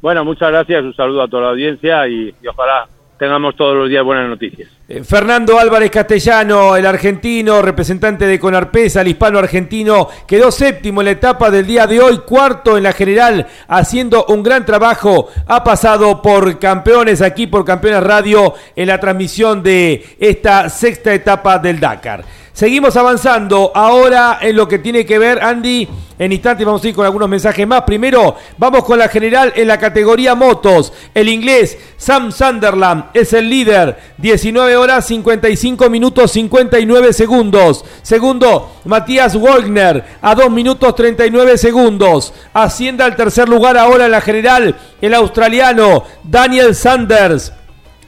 Bueno, 0.00 0.24
muchas 0.24 0.50
gracias, 0.50 0.82
un 0.82 0.94
saludo 0.96 1.22
a 1.22 1.28
toda 1.28 1.44
la 1.44 1.50
audiencia 1.50 2.08
y, 2.08 2.34
y 2.42 2.46
ojalá 2.48 2.88
tengamos 3.20 3.54
todos 3.54 3.76
los 3.76 3.90
días 3.90 4.02
buenas 4.02 4.30
noticias. 4.30 4.66
Eh, 4.88 5.04
Fernando 5.04 5.58
Álvarez 5.58 5.90
Castellano, 5.90 6.74
el 6.74 6.86
argentino, 6.86 7.60
representante 7.60 8.26
de 8.26 8.40
Conarpesa, 8.40 9.02
el 9.02 9.08
hispano 9.08 9.38
argentino, 9.38 10.08
quedó 10.26 10.50
séptimo 10.50 11.02
en 11.02 11.04
la 11.04 11.10
etapa 11.10 11.50
del 11.50 11.66
día 11.66 11.86
de 11.86 12.00
hoy, 12.00 12.20
cuarto 12.20 12.78
en 12.78 12.84
la 12.84 12.94
general, 12.94 13.46
haciendo 13.68 14.24
un 14.28 14.42
gran 14.42 14.64
trabajo. 14.64 15.28
Ha 15.46 15.62
pasado 15.62 16.22
por 16.22 16.58
campeones 16.58 17.20
aquí, 17.20 17.46
por 17.46 17.66
Campeones 17.66 18.02
Radio, 18.02 18.54
en 18.74 18.88
la 18.88 18.98
transmisión 18.98 19.62
de 19.62 20.02
esta 20.18 20.70
sexta 20.70 21.12
etapa 21.12 21.58
del 21.58 21.78
Dakar. 21.78 22.24
Seguimos 22.52 22.96
avanzando 22.96 23.72
ahora 23.74 24.38
en 24.40 24.56
lo 24.56 24.66
que 24.68 24.78
tiene 24.78 25.06
que 25.06 25.18
ver, 25.18 25.42
Andy. 25.42 25.88
En 26.18 26.32
instantes 26.32 26.66
vamos 26.66 26.84
a 26.84 26.88
ir 26.88 26.94
con 26.94 27.06
algunos 27.06 27.30
mensajes 27.30 27.66
más. 27.66 27.82
Primero, 27.82 28.36
vamos 28.58 28.84
con 28.84 28.98
la 28.98 29.08
general 29.08 29.54
en 29.56 29.66
la 29.66 29.78
categoría 29.78 30.34
motos. 30.34 30.92
El 31.14 31.30
inglés 31.30 31.78
Sam 31.96 32.30
Sunderland 32.30 33.04
es 33.14 33.32
el 33.32 33.48
líder. 33.48 33.96
19 34.18 34.76
horas 34.76 35.06
55 35.06 35.88
minutos 35.88 36.32
59 36.32 37.14
segundos. 37.14 37.86
Segundo, 38.02 38.72
Matías 38.84 39.40
Wagner 39.40 40.04
a 40.20 40.34
2 40.34 40.50
minutos 40.50 40.94
39 40.94 41.56
segundos. 41.56 42.34
Asciende 42.52 43.02
al 43.02 43.16
tercer 43.16 43.48
lugar 43.48 43.78
ahora 43.78 44.04
en 44.04 44.10
la 44.10 44.20
general 44.20 44.76
el 45.00 45.14
australiano 45.14 46.04
Daniel 46.22 46.74
Sanders 46.74 47.54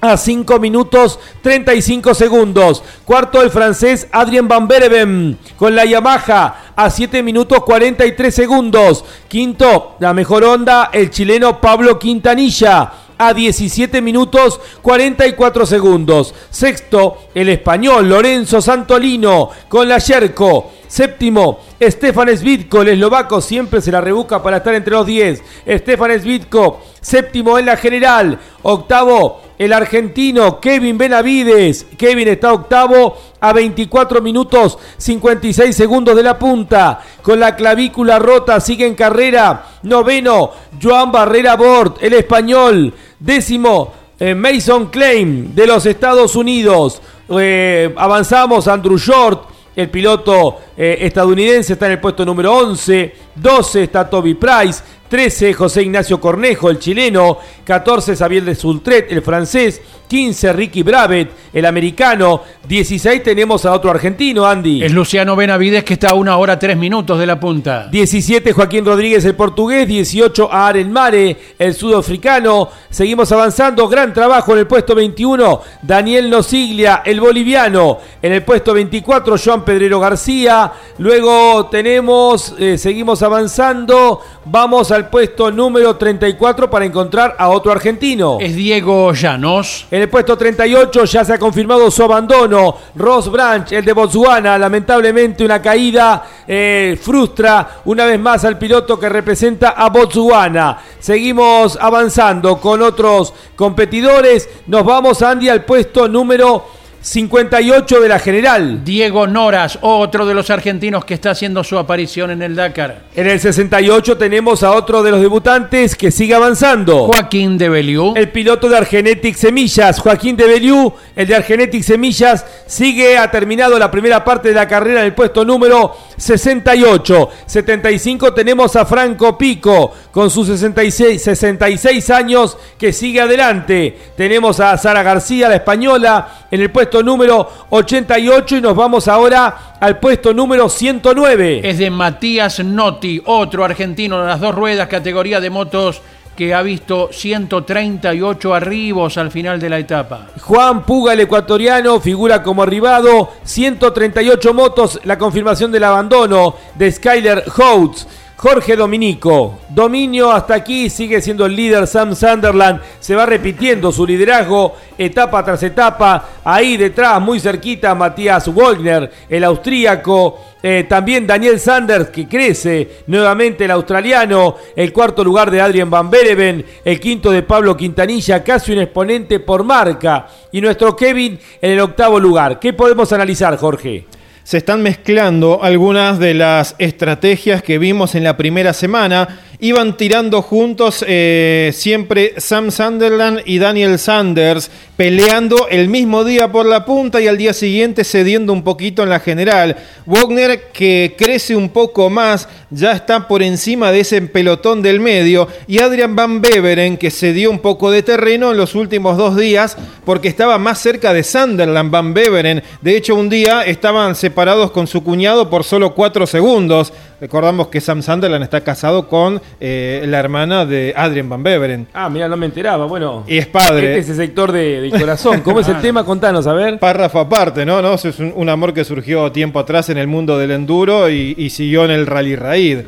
a 0.03 0.17
5 0.17 0.59
minutos 0.59 1.19
35 1.43 2.13
segundos. 2.13 2.83
Cuarto 3.05 3.41
el 3.41 3.51
francés 3.51 4.09
Adrien 4.11 4.49
Van 4.49 4.67
Bereven 4.67 5.39
con 5.57 5.75
la 5.77 5.85
Yamaha 5.85 6.73
a 6.75 6.91
7 6.91 7.23
minutos 7.23 7.63
43 7.63 8.35
segundos. 8.35 9.05
Quinto, 9.29 9.95
la 10.01 10.13
mejor 10.13 10.43
onda, 10.45 10.91
el 10.93 11.11
chileno 11.11 11.61
Pablo 11.61 12.01
Quintanilla 12.01 12.93
a 13.17 13.33
17 13.33 14.03
minutos 14.03 14.61
44 14.83 15.67
segundos. 15.67 16.35
Sexto, 16.51 17.19
el 17.33 17.49
español 17.49 18.09
Lorenzo 18.09 18.61
Santolino 18.61 19.51
con 19.69 19.89
la 19.89 19.99
Yerko. 19.99 20.73
Séptimo, 20.89 21.61
Stefan 21.91 22.37
Svitko, 22.37 22.83
el 22.83 22.89
eslovaco, 22.89 23.41
siempre 23.41 23.81
se 23.81 23.91
la 23.91 24.01
rebusca 24.01 24.43
para 24.43 24.59
estar 24.59 24.75
entre 24.75 24.93
los 24.93 25.07
10. 25.07 25.43
Stefan 25.67 26.21
Svitko, 26.21 26.81
séptimo 27.01 27.59
en 27.59 27.67
la 27.67 27.77
general. 27.77 28.39
Octavo, 28.63 29.41
el 29.59 29.73
argentino 29.73 30.61
Kevin 30.61 30.99
Benavides. 30.99 31.87
Kevin 31.97 32.29
está 32.29 32.53
octavo 32.53 33.17
a 33.41 33.53
24 33.53 34.21
minutos 34.21 34.79
56 34.97 35.75
segundos 35.75 36.17
de 36.17 36.23
la 36.23 36.39
punta. 36.39 37.01
Con 37.23 37.39
la 37.39 37.55
clavícula 37.55 38.19
rota, 38.19 38.61
sigue 38.61 38.87
en 38.87 38.95
carrera. 38.95 39.67
Noveno, 39.83 40.51
Joan 40.81 41.13
Barrera 41.13 41.57
Bort, 41.57 42.03
el 42.03 42.15
español. 42.15 42.93
Décimo, 43.19 43.93
eh, 44.19 44.35
Mason 44.35 44.87
Klein 44.87 45.55
de 45.55 45.67
los 45.67 45.87
Estados 45.87 46.37
Unidos. 46.37 47.01
Eh, 47.29 47.95
avanzamos, 47.97 48.69
Andrew 48.69 48.99
Short 48.99 49.52
el 49.75 49.91
piloto 49.91 50.61
eh, 50.77 50.99
estadounidense 51.01 51.75
está 51.75 51.87
en 51.87 51.93
el 51.93 52.01
puesto 52.01 52.25
número 52.25 52.53
11. 52.55 53.15
12 53.37 53.85
está 53.85 54.09
Toby 54.09 54.35
Price. 54.35 54.83
13 55.09 55.53
José 55.53 55.83
Ignacio 55.83 56.19
Cornejo, 56.19 56.71
el 56.71 56.79
chileno. 56.79 57.37
14 57.65 58.17
Xavier 58.17 58.45
de 58.45 58.55
Sultret, 58.55 59.13
el 59.13 59.21
francés. 59.21 59.83
15 60.13 60.53
Ricky 60.53 60.83
Bravet, 60.83 61.31
el 61.55 61.65
americano. 61.65 62.43
16 62.69 63.23
tenemos 63.23 63.65
a 63.65 63.73
otro 63.73 63.91
argentino, 63.91 64.47
Andy. 64.47 64.83
Es 64.85 64.93
Luciano 64.93 65.35
Benavides 65.37 65.85
que 65.85 65.95
está 65.95 66.11
a 66.11 66.15
una 66.15 66.37
hora 66.37 66.59
tres 66.59 66.77
minutos 66.77 67.19
de 67.19 67.25
la 67.25 67.41
punta. 67.41 67.89
17 67.89 68.53
Joaquín 68.53 68.85
Rodríguez, 68.85 69.25
el 69.25 69.35
portugués. 69.35 69.89
18 69.89 70.53
Aren 70.53 70.93
Mare, 70.93 71.37
el 71.59 71.73
sudafricano. 71.73 72.69
Seguimos 72.91 73.33
avanzando. 73.33 73.89
Gran 73.89 74.13
trabajo 74.13 74.53
en 74.53 74.59
el 74.59 74.67
puesto 74.67 74.95
21. 74.95 75.63
Daniel 75.81 76.29
Nosiglia, 76.29 77.03
el 77.07 77.19
boliviano. 77.19 77.99
En 78.21 78.33
el 78.33 78.43
puesto 78.43 78.75
24, 78.75 79.37
Joan 79.43 79.65
Pedrero 79.65 79.99
García. 79.99 80.73
Luego 80.99 81.69
tenemos, 81.71 82.55
eh, 82.59 82.77
seguimos 82.77 83.22
avanzando. 83.23 84.21
Vamos 84.45 84.91
al 84.91 85.09
puesto 85.09 85.51
número 85.51 85.97
34 85.97 86.69
para 86.69 86.85
encontrar 86.85 87.37
a 87.39 87.49
otro 87.49 87.73
argentino. 87.73 88.39
Es 88.41 88.55
Diego 88.55 89.13
Llanos. 89.13 89.87
En 89.91 90.03
el 90.03 90.09
puesto 90.09 90.37
38 90.37 91.05
ya 91.05 91.25
se 91.25 91.35
ha 91.35 91.39
confirmado 91.39 91.91
su 91.91 92.03
abandono. 92.03 92.77
Ross 92.97 93.31
Branch, 93.31 93.71
el 93.73 93.85
de 93.85 93.93
Botswana, 93.93 94.59
lamentablemente 94.59 95.45
una 95.45 95.63
caída 95.63 96.25
eh, 96.47 96.99
frustra 97.01 97.83
una 97.85 98.05
vez 98.05 98.19
más 98.19 98.45
al 98.45 98.59
piloto 98.59 98.99
que 98.99 99.09
representa 99.09 99.71
a 99.71 99.89
Botswana. 99.91 100.79
Seguimos 100.99 101.79
avanzando 101.81 102.59
con 102.61 102.83
otros 102.83 103.33
competidores. 103.57 104.49
Nos 104.67 104.85
vamos, 104.85 105.23
Andy, 105.23 105.49
al 105.49 105.65
puesto 105.65 106.09
número 106.09 106.82
58 107.03 108.01
de 108.01 108.09
la 108.09 108.21
general. 108.21 108.85
Diego 108.85 109.27
Noras, 109.27 109.77
otro 109.83 110.25
de 110.25 110.35
los 110.35 110.51
argentinos 110.51 111.05
que 111.05 111.15
está 111.15 111.33
haciendo 111.33 111.65
su 111.65 111.77
aparición 111.77 112.31
en 112.31 112.43
el 112.43 112.55
Dakar. 112.55 113.03
En 113.17 113.27
el 113.27 113.41
68 113.41 114.17
tenemos 114.17 114.63
a 114.63 114.71
otro 114.71 115.03
de 115.03 115.11
los 115.11 115.21
debutantes 115.21 115.97
que 115.97 116.13
sigue 116.13 116.35
avanzando. 116.35 117.07
Joaquín 117.07 117.59
de 117.59 117.69
Beliú. 117.69 118.15
El 118.17 118.31
piloto 118.31 118.69
de 118.69 118.77
Argenetic 118.77 119.35
Semillas, 119.35 119.99
Joaquín 119.99 120.37
de 120.37 120.47
Beliú, 120.47 120.93
el 121.17 121.27
de 121.27 121.35
Argenetic 121.35 121.83
Semillas, 121.83 122.47
sigue, 122.69 123.19
ha 123.19 123.29
terminado 123.33 123.77
la 123.81 123.91
primera 123.91 124.25
parte 124.25 124.51
de 124.51 124.55
la 124.55 124.69
carrera 124.69 125.01
en 125.01 125.07
el 125.07 125.15
puesto 125.15 125.45
número 125.45 125.97
68. 126.17 127.31
75 127.47 128.33
tenemos 128.33 128.77
a 128.77 128.87
Franco 128.87 129.37
Pico 129.37 129.93
con 130.13 130.31
sus 130.31 130.47
66, 130.47 131.21
66 131.21 132.11
años 132.11 132.57
que 132.79 132.93
sigue 132.93 133.21
adelante. 133.21 133.99
Tenemos 134.17 134.61
a 134.61 134.79
Sara 134.79 135.03
García, 135.03 135.49
la 135.49 135.57
española, 135.57 136.47
en 136.49 136.61
el 136.61 136.71
puesto 136.71 136.92
número 137.01 137.49
88 137.71 138.57
y 138.57 138.61
nos 138.61 138.75
vamos 138.75 139.07
ahora 139.07 139.77
al 139.79 140.01
puesto 140.01 140.35
número 140.35 140.69
109. 140.69 141.61
Es 141.63 141.79
de 141.79 141.91
Matías 141.91 142.59
Notti, 142.65 143.23
otro 143.25 143.65
argentino 143.65 144.21
de 144.21 144.27
las 144.27 144.41
dos 144.41 144.53
ruedas, 144.53 144.89
categoría 144.89 145.41
de 145.41 145.51
motos 145.51 146.03
que 146.37 146.55
ha 146.55 146.63
visto 146.63 147.11
138 147.13 148.55
arribos 148.55 149.19
al 149.19 149.31
final 149.31 149.61
de 149.61 149.69
la 149.69 149.79
etapa. 149.79 150.29
Juan 150.41 150.85
Puga, 150.85 151.13
el 151.13 151.21
ecuatoriano, 151.21 152.01
figura 152.01 152.43
como 152.43 152.63
arribado. 152.63 153.33
138 153.45 154.55
motos, 154.55 155.01
la 155.05 155.19
confirmación 155.19 155.71
del 155.71 155.85
abandono 155.85 156.57
de 156.75 156.91
Skyler 156.91 157.45
Houtz. 157.57 158.07
Jorge 158.43 158.75
Dominico, 158.75 159.61
dominio 159.69 160.33
hasta 160.33 160.55
aquí, 160.55 160.91
sigue 160.91 161.21
siendo 161.21 161.47
el 161.47 161.55
líder 161.55 161.87
Sam 161.87 162.17
Sunderland, 162.17 162.81
se 162.99 163.15
va 163.15 163.25
repitiendo 163.25 163.93
su 163.93 164.05
liderazgo 164.05 164.75
etapa 164.99 165.45
tras 165.45 165.63
etapa, 165.63 166.29
ahí 166.43 166.77
detrás, 166.77 167.21
muy 167.21 167.39
cerquita, 167.39 167.95
Matías 167.95 168.53
Wagner, 168.53 169.13
el 169.29 169.45
austríaco, 169.45 170.41
eh, 170.61 170.87
también 170.89 171.25
Daniel 171.25 171.61
Sanders, 171.61 172.09
que 172.09 172.27
crece 172.27 173.05
nuevamente 173.07 173.65
el 173.65 173.71
australiano, 173.71 174.57
el 174.75 174.93
cuarto 174.93 175.23
lugar 175.23 175.49
de 175.49 175.61
Adrian 175.61 175.89
Van 175.89 176.11
Bereven, 176.11 176.67
el 176.85 176.99
quinto 176.99 177.31
de 177.31 177.45
Pablo 177.45 177.77
Quintanilla, 177.77 178.43
casi 178.43 178.73
un 178.73 178.81
exponente 178.81 179.39
por 179.39 179.63
marca, 179.63 180.27
y 180.51 180.61
nuestro 180.61 180.97
Kevin 180.97 181.39
en 181.61 181.71
el 181.71 181.81
octavo 181.81 182.19
lugar. 182.19 182.59
¿Qué 182.59 182.73
podemos 182.73 183.13
analizar, 183.13 183.57
Jorge? 183.57 184.05
Se 184.45 184.59
están 184.59 184.83
mezclando 184.83 185.63
algunas 185.63 186.19
de 186.19 186.35
las 186.35 186.75
estrategias 186.79 187.63
que 187.63 187.79
vimos 187.79 188.15
en 188.15 188.25
la 188.25 188.37
primera 188.37 188.73
semana 188.73 189.41
iban 189.63 189.97
tirando 189.97 190.43
juntos 190.43 191.05
eh, 191.07 191.71
siempre 191.73 192.35
Sam 192.39 192.73
Sunderland 192.73 193.43
y 193.45 193.61
Daniel 193.61 193.97
Sanders, 193.97 194.73
peleando 194.97 195.69
el 195.69 195.89
mismo 195.89 196.25
día 196.25 196.51
por 196.51 196.67
la 196.67 196.85
punta 196.85 197.21
y 197.21 197.29
al 197.29 197.39
día 197.39 197.53
siguiente 197.53 198.03
cediendo 198.03 198.53
un 198.53 198.65
poquito 198.65 199.05
en 199.05 199.09
la 199.09 199.21
general. 199.21 199.77
Wagner 200.05 200.73
que 200.73 201.15
crece 201.17 201.55
un 201.55 201.69
poco 201.69 202.11
más, 202.11 202.49
ya 202.71 202.91
está 202.91 203.29
por 203.29 203.41
encima 203.41 203.93
de 203.93 204.01
ese 204.01 204.21
pelotón 204.23 204.83
del 204.83 204.99
medio 204.99 205.47
y 205.69 205.79
Adrian 205.79 206.17
Van 206.17 206.41
Beveren 206.41 206.97
que 206.97 207.13
cedió 207.13 207.49
un 207.49 207.61
poco 207.61 207.93
de 207.93 208.03
terreno 208.03 208.51
en 208.51 208.57
los 208.57 208.75
últimos 208.75 209.17
dos 209.17 209.37
días 209.37 209.77
porque 210.05 210.27
estaba 210.27 210.59
más 210.59 210.81
cerca 210.81 211.13
de 211.13 211.23
Sunderland 211.23 211.93
Van 211.93 212.15
Beveren. 212.15 212.65
De 212.81 212.97
hecho 212.97 213.15
un 213.15 213.29
día 213.29 213.63
estaban 213.63 214.17
separados 214.17 214.73
con 214.73 214.89
su 214.89 215.05
cuñado 215.05 215.49
por 215.49 215.63
solo 215.63 215.95
cuatro 215.95 216.27
segundos. 216.27 216.93
Recordamos 217.23 217.69
que 217.69 217.81
Sam 217.81 218.03
Sunderland 218.03 218.43
está 218.43 218.63
casado 218.63 219.07
con 219.07 219.41
eh, 219.61 220.05
la 220.09 220.19
hermana 220.19 220.67
de 220.67 220.93
Adrian 220.97 221.29
Van 221.29 221.41
Beveren. 221.41 221.87
Ah, 221.95 222.09
mira, 222.11 222.29
no 222.29 222.37
me 222.37 222.47
enteraba. 222.47 222.87
Bueno, 222.87 223.23
Y 223.29 223.39
es 223.39 223.47
padre. 223.47 223.97
Este 223.97 224.01
es 224.01 224.19
el 224.19 224.27
sector 224.27 224.51
de, 224.51 224.81
de 224.81 224.91
corazón. 224.91 225.41
¿Cómo 225.43 225.61
es 225.61 225.69
el 225.69 225.81
tema? 225.81 226.05
Contanos, 226.05 226.49
a 226.49 226.53
ver. 226.53 226.81
Párrafo 226.81 227.21
aparte, 227.21 227.65
¿no? 227.65 227.81
¿no? 227.81 227.95
Es 227.95 228.19
un, 228.19 228.33
un 228.35 228.49
amor 228.49 228.75
que 228.75 228.85
surgió 228.85 229.31
tiempo 229.31 229.61
atrás 229.61 229.89
en 229.89 229.99
el 229.99 230.09
mundo 230.09 230.37
del 230.37 230.51
enduro 230.51 231.09
y, 231.09 231.37
y 231.39 231.51
siguió 231.51 231.85
en 231.85 231.93
el 231.93 232.07
Rally 232.09 232.35
Raid. 232.35 232.79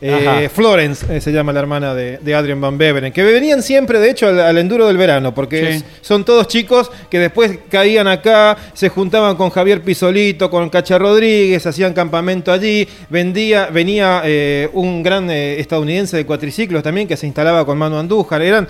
Eh. 0.00 0.50
Florence 0.52 1.06
eh, 1.16 1.20
se 1.22 1.32
llama 1.32 1.52
la 1.52 1.60
hermana 1.60 1.94
de, 1.94 2.18
de 2.18 2.34
Adrian 2.34 2.60
Van 2.60 2.76
Beveren, 2.76 3.12
que 3.12 3.22
venían 3.22 3.62
siempre, 3.62 3.98
de 3.98 4.10
hecho, 4.10 4.26
al, 4.28 4.38
al 4.40 4.58
enduro 4.58 4.86
del 4.86 4.96
verano, 4.98 5.34
porque 5.34 5.58
Sí. 5.60 5.66
es- 5.66 5.84
son 6.02 6.24
todos 6.24 6.48
chicos 6.48 6.90
que 7.10 7.18
después 7.18 7.58
caían 7.70 8.06
acá, 8.06 8.56
se 8.74 8.88
juntaban 8.90 9.36
con 9.36 9.48
Javier 9.50 9.82
Pisolito, 9.82 10.50
con 10.50 10.68
Cacha 10.68 10.98
Rodríguez, 10.98 11.66
hacían 11.66 11.94
campamento 11.94 12.52
allí. 12.52 12.86
Vendía, 13.08 13.66
venía 13.72 14.20
eh, 14.24 14.68
un 14.74 15.02
gran 15.02 15.30
estadounidense 15.30 16.16
de 16.18 16.26
cuatriciclos 16.26 16.82
también 16.82 17.08
que 17.08 17.16
se 17.16 17.26
instalaba 17.26 17.64
con 17.64 17.78
Manu 17.78 17.96
Andújar. 17.96 18.42
Eran 18.42 18.68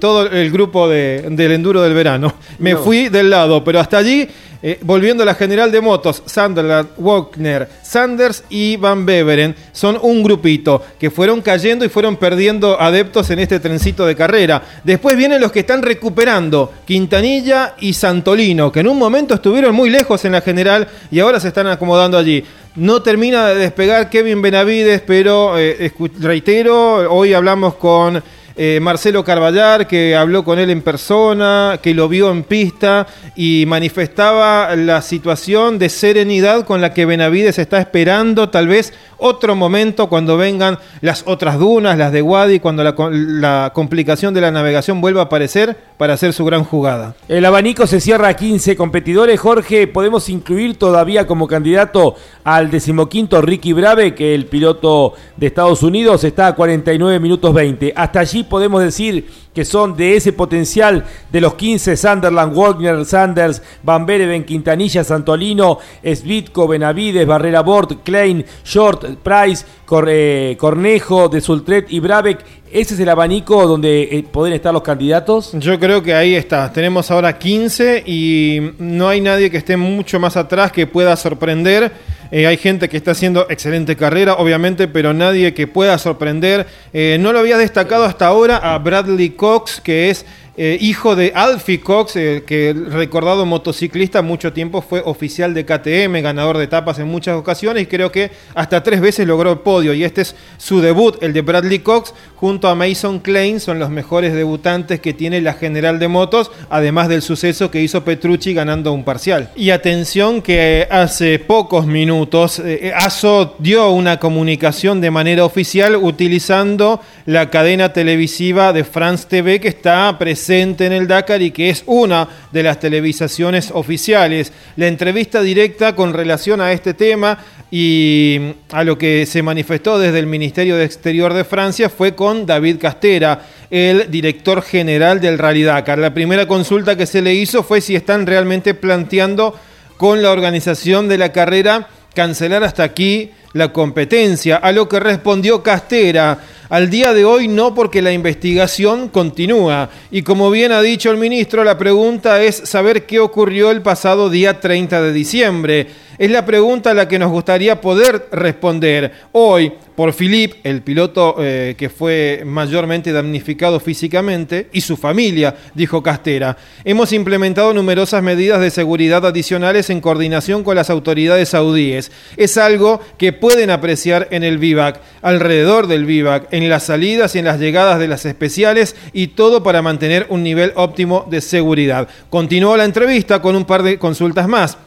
todo 0.00 0.26
el 0.30 0.50
grupo 0.50 0.88
de- 0.88 1.24
del 1.30 1.52
enduro 1.52 1.82
del 1.82 1.92
verano. 1.94 2.34
Me 2.58 2.72
No. 2.72 2.78
fui 2.78 3.08
del 3.10 3.28
lado, 3.30 3.62
pero 3.64 3.80
hasta 3.80 3.98
allí, 3.98 4.26
eh, 4.60 4.78
volviendo 4.82 5.22
a 5.22 5.26
la 5.26 5.34
general 5.34 5.70
de 5.70 5.80
motos, 5.80 6.22
Sunderland, 6.26 6.88
Wagner, 6.98 7.68
Sanders 7.82 8.42
y 8.50 8.76
Van 8.76 9.06
Beveren 9.06 9.54
son 9.70 9.98
un 10.02 10.22
grupito 10.24 10.82
que 10.98 11.10
fueron 11.10 11.42
cayendo 11.42 11.84
y 11.84 11.88
fueron 11.88 12.16
perdiendo 12.16 12.80
adeptos 12.80 13.30
en 13.30 13.38
este 13.38 13.60
trencito 13.60 14.04
de 14.04 14.16
carrera. 14.16 14.62
Después 14.82 15.16
vienen 15.16 15.40
los 15.40 15.52
que 15.52 15.60
están 15.60 15.82
recuperando, 15.82 16.72
Quintanilla 16.84 17.76
y 17.78 17.92
Santolino, 17.92 18.72
que 18.72 18.80
en 18.80 18.88
un 18.88 18.98
momento 18.98 19.34
estuvieron 19.34 19.74
muy 19.74 19.90
lejos 19.90 20.24
en 20.24 20.32
la 20.32 20.40
general 20.40 20.88
y 21.10 21.20
ahora 21.20 21.38
se 21.38 21.48
están 21.48 21.68
acomodando 21.68 22.18
allí. 22.18 22.42
No 22.74 23.02
termina 23.02 23.48
de 23.48 23.56
despegar 23.56 24.10
Kevin 24.10 24.42
Benavides, 24.42 25.02
pero 25.06 25.56
eh, 25.56 25.92
reitero, 26.20 27.12
hoy 27.12 27.32
hablamos 27.32 27.74
con 27.74 28.22
eh, 28.60 28.80
Marcelo 28.82 29.22
Carballar, 29.22 29.86
que 29.86 30.16
habló 30.16 30.42
con 30.42 30.58
él 30.58 30.68
en 30.70 30.82
persona, 30.82 31.78
que 31.80 31.94
lo 31.94 32.08
vio 32.08 32.32
en 32.32 32.42
pista 32.42 33.06
y 33.36 33.64
manifestaba 33.68 34.74
la 34.74 35.00
situación 35.00 35.78
de 35.78 35.88
serenidad 35.88 36.66
con 36.66 36.80
la 36.80 36.92
que 36.92 37.06
Benavides 37.06 37.60
está 37.60 37.78
esperando 37.78 38.48
tal 38.48 38.66
vez 38.66 38.92
otro 39.16 39.54
momento 39.54 40.08
cuando 40.08 40.36
vengan 40.36 40.78
las 41.02 41.22
otras 41.26 41.58
dunas, 41.58 41.96
las 41.98 42.10
de 42.10 42.20
Wadi, 42.20 42.58
cuando 42.58 42.82
la, 42.82 42.96
la 43.10 43.70
complicación 43.74 44.34
de 44.34 44.40
la 44.40 44.50
navegación 44.50 45.00
vuelva 45.00 45.22
a 45.22 45.24
aparecer 45.24 45.76
para 45.96 46.14
hacer 46.14 46.32
su 46.32 46.44
gran 46.44 46.64
jugada. 46.64 47.14
El 47.28 47.44
abanico 47.44 47.86
se 47.86 48.00
cierra 48.00 48.28
a 48.28 48.34
15 48.34 48.76
competidores. 48.76 49.38
Jorge, 49.38 49.86
podemos 49.86 50.28
incluir 50.28 50.76
todavía 50.78 51.26
como 51.28 51.46
candidato 51.46 52.16
al 52.42 52.70
decimoquinto 52.70 53.40
Ricky 53.40 53.72
Brave, 53.72 54.14
que 54.14 54.34
el 54.34 54.46
piloto 54.46 55.14
de 55.36 55.46
Estados 55.46 55.82
Unidos 55.82 56.24
está 56.24 56.48
a 56.48 56.54
49 56.54 57.20
minutos 57.20 57.54
20. 57.54 57.92
Hasta 57.94 58.20
allí 58.20 58.47
podemos 58.48 58.82
decir 58.82 59.28
que 59.54 59.64
son 59.64 59.96
de 59.96 60.16
ese 60.16 60.32
potencial 60.32 61.04
de 61.30 61.40
los 61.40 61.54
15 61.54 61.96
Sunderland, 61.96 62.54
Wagner, 62.54 63.04
Sanders, 63.04 63.62
Van 63.82 64.06
Bereven, 64.06 64.44
Quintanilla, 64.44 65.04
Santolino, 65.04 65.78
Svitko, 66.02 66.68
Benavides, 66.68 67.26
Barrera 67.26 67.62
Bort, 67.62 68.02
Klein, 68.04 68.44
Short, 68.64 69.04
Price, 69.22 69.64
eh, 70.06 70.56
Cornejo, 70.58 71.28
De 71.28 71.40
Sultret 71.40 71.86
y 71.90 72.00
Brabeck. 72.00 72.44
¿Ese 72.70 72.94
es 72.94 73.00
el 73.00 73.08
abanico 73.08 73.66
donde 73.66 74.02
eh, 74.02 74.24
pueden 74.30 74.54
estar 74.54 74.74
los 74.74 74.82
candidatos? 74.82 75.52
Yo 75.54 75.78
creo 75.80 76.02
que 76.02 76.12
ahí 76.14 76.34
está. 76.34 76.70
Tenemos 76.70 77.10
ahora 77.10 77.38
15 77.38 78.04
y 78.06 78.72
no 78.78 79.08
hay 79.08 79.22
nadie 79.22 79.50
que 79.50 79.56
esté 79.56 79.76
mucho 79.76 80.20
más 80.20 80.36
atrás 80.36 80.70
que 80.70 80.86
pueda 80.86 81.16
sorprender. 81.16 81.92
Eh, 82.30 82.46
hay 82.46 82.56
gente 82.56 82.88
que 82.88 82.96
está 82.96 83.12
haciendo 83.12 83.46
excelente 83.48 83.96
carrera, 83.96 84.34
obviamente, 84.34 84.88
pero 84.88 85.14
nadie 85.14 85.54
que 85.54 85.66
pueda 85.66 85.96
sorprender. 85.98 86.66
Eh, 86.92 87.16
no 87.20 87.32
lo 87.32 87.38
había 87.38 87.56
destacado 87.56 88.04
hasta 88.04 88.26
ahora 88.26 88.56
a 88.56 88.78
Bradley 88.78 89.30
Cox, 89.30 89.80
que 89.80 90.10
es 90.10 90.26
eh, 90.60 90.76
hijo 90.80 91.14
de 91.14 91.30
Alfie 91.36 91.78
Cox, 91.78 92.16
eh, 92.16 92.42
que 92.44 92.74
recordado 92.74 93.46
motociclista, 93.46 94.22
mucho 94.22 94.52
tiempo 94.52 94.82
fue 94.82 95.00
oficial 95.04 95.54
de 95.54 95.64
KTM, 95.64 96.20
ganador 96.20 96.58
de 96.58 96.64
etapas 96.64 96.98
en 96.98 97.06
muchas 97.06 97.36
ocasiones 97.36 97.84
y 97.84 97.86
creo 97.86 98.10
que 98.10 98.32
hasta 98.56 98.82
tres 98.82 99.00
veces 99.00 99.24
logró 99.28 99.52
el 99.52 99.60
podio. 99.60 99.94
Y 99.94 100.02
este 100.02 100.22
es 100.22 100.34
su 100.56 100.80
debut, 100.80 101.22
el 101.22 101.32
de 101.32 101.42
Bradley 101.42 101.78
Cox, 101.78 102.12
junto 102.34 102.66
a 102.66 102.74
Mason 102.74 103.20
Klein, 103.20 103.60
son 103.60 103.78
los 103.78 103.88
mejores 103.88 104.34
debutantes 104.34 104.98
que 104.98 105.14
tiene 105.14 105.40
la 105.40 105.52
General 105.52 106.00
de 106.00 106.08
Motos, 106.08 106.50
además 106.70 107.08
del 107.08 107.22
suceso 107.22 107.70
que 107.70 107.80
hizo 107.80 108.02
Petrucci 108.02 108.52
ganando 108.52 108.92
un 108.92 109.04
parcial. 109.04 109.52
Y 109.54 109.70
atención 109.70 110.42
que 110.42 110.88
hace 110.90 111.38
pocos 111.38 111.86
minutos 111.86 112.58
eh, 112.58 112.92
ASO 112.96 113.54
dio 113.60 113.92
una 113.92 114.18
comunicación 114.18 115.00
de 115.00 115.12
manera 115.12 115.44
oficial 115.44 115.94
utilizando 115.94 117.00
la 117.26 117.48
cadena 117.48 117.92
televisiva 117.92 118.72
de 118.72 118.82
France 118.82 119.26
TV 119.28 119.60
que 119.60 119.68
está 119.68 120.18
presente 120.18 120.47
en 120.50 120.92
el 120.92 121.06
Dakar 121.06 121.42
y 121.42 121.50
que 121.50 121.70
es 121.70 121.82
una 121.86 122.28
de 122.52 122.62
las 122.62 122.80
televisaciones 122.80 123.70
oficiales. 123.72 124.52
La 124.76 124.86
entrevista 124.86 125.42
directa 125.42 125.94
con 125.94 126.12
relación 126.12 126.60
a 126.60 126.72
este 126.72 126.94
tema 126.94 127.38
y 127.70 128.54
a 128.72 128.84
lo 128.84 128.96
que 128.96 129.26
se 129.26 129.42
manifestó 129.42 129.98
desde 129.98 130.18
el 130.18 130.26
Ministerio 130.26 130.76
de 130.76 130.84
Exterior 130.84 131.34
de 131.34 131.44
Francia 131.44 131.90
fue 131.90 132.14
con 132.14 132.46
David 132.46 132.78
Castera, 132.80 133.42
el 133.70 134.10
director 134.10 134.62
general 134.62 135.20
del 135.20 135.38
Rally 135.38 135.62
Dakar. 135.62 135.98
La 135.98 136.14
primera 136.14 136.46
consulta 136.46 136.96
que 136.96 137.06
se 137.06 137.20
le 137.20 137.34
hizo 137.34 137.62
fue 137.62 137.80
si 137.80 137.94
están 137.94 138.26
realmente 138.26 138.74
planteando 138.74 139.54
con 139.98 140.22
la 140.22 140.30
organización 140.30 141.08
de 141.08 141.18
la 141.18 141.32
carrera 141.32 141.88
cancelar 142.14 142.64
hasta 142.64 142.84
aquí 142.84 143.30
la 143.52 143.72
competencia, 143.72 144.56
a 144.56 144.72
lo 144.72 144.88
que 144.88 145.00
respondió 145.00 145.62
Castera. 145.62 146.38
Al 146.68 146.90
día 146.90 147.14
de 147.14 147.24
hoy 147.24 147.48
no 147.48 147.74
porque 147.74 148.02
la 148.02 148.12
investigación 148.12 149.08
continúa. 149.08 149.88
Y 150.10 150.20
como 150.20 150.50
bien 150.50 150.70
ha 150.72 150.82
dicho 150.82 151.10
el 151.10 151.16
ministro, 151.16 151.64
la 151.64 151.78
pregunta 151.78 152.42
es 152.42 152.56
saber 152.56 153.06
qué 153.06 153.20
ocurrió 153.20 153.70
el 153.70 153.80
pasado 153.80 154.28
día 154.28 154.60
30 154.60 155.00
de 155.00 155.12
diciembre. 155.14 155.86
Es 156.18 156.32
la 156.32 156.44
pregunta 156.44 156.90
a 156.90 156.94
la 156.94 157.06
que 157.06 157.16
nos 157.16 157.30
gustaría 157.30 157.80
poder 157.80 158.26
responder 158.32 159.12
hoy 159.30 159.72
por 159.94 160.12
Philippe, 160.12 160.58
el 160.64 160.82
piloto 160.82 161.36
eh, 161.38 161.76
que 161.78 161.88
fue 161.88 162.42
mayormente 162.44 163.12
damnificado 163.12 163.78
físicamente, 163.78 164.68
y 164.72 164.80
su 164.80 164.96
familia, 164.96 165.54
dijo 165.74 166.02
Castera. 166.02 166.56
Hemos 166.84 167.12
implementado 167.12 167.72
numerosas 167.72 168.20
medidas 168.20 168.60
de 168.60 168.70
seguridad 168.70 169.24
adicionales 169.24 169.90
en 169.90 170.00
coordinación 170.00 170.64
con 170.64 170.74
las 170.74 170.90
autoridades 170.90 171.50
saudíes. 171.50 172.10
Es 172.36 172.58
algo 172.58 173.00
que 173.16 173.32
pueden 173.32 173.70
apreciar 173.70 174.26
en 174.32 174.42
el 174.42 174.58
vivac, 174.58 175.00
alrededor 175.22 175.86
del 175.86 176.04
vivac, 176.04 176.48
en 176.52 176.68
las 176.68 176.84
salidas 176.84 177.36
y 177.36 177.38
en 177.38 177.44
las 177.44 177.60
llegadas 177.60 178.00
de 178.00 178.08
las 178.08 178.24
especiales 178.24 178.96
y 179.12 179.28
todo 179.28 179.62
para 179.62 179.82
mantener 179.82 180.26
un 180.30 180.42
nivel 180.42 180.72
óptimo 180.74 181.26
de 181.30 181.40
seguridad. 181.40 182.08
Continuó 182.28 182.76
la 182.76 182.84
entrevista 182.84 183.40
con 183.40 183.54
un 183.54 183.64
par 183.64 183.84
de 183.84 184.00
consultas 184.00 184.48
más. 184.48 184.78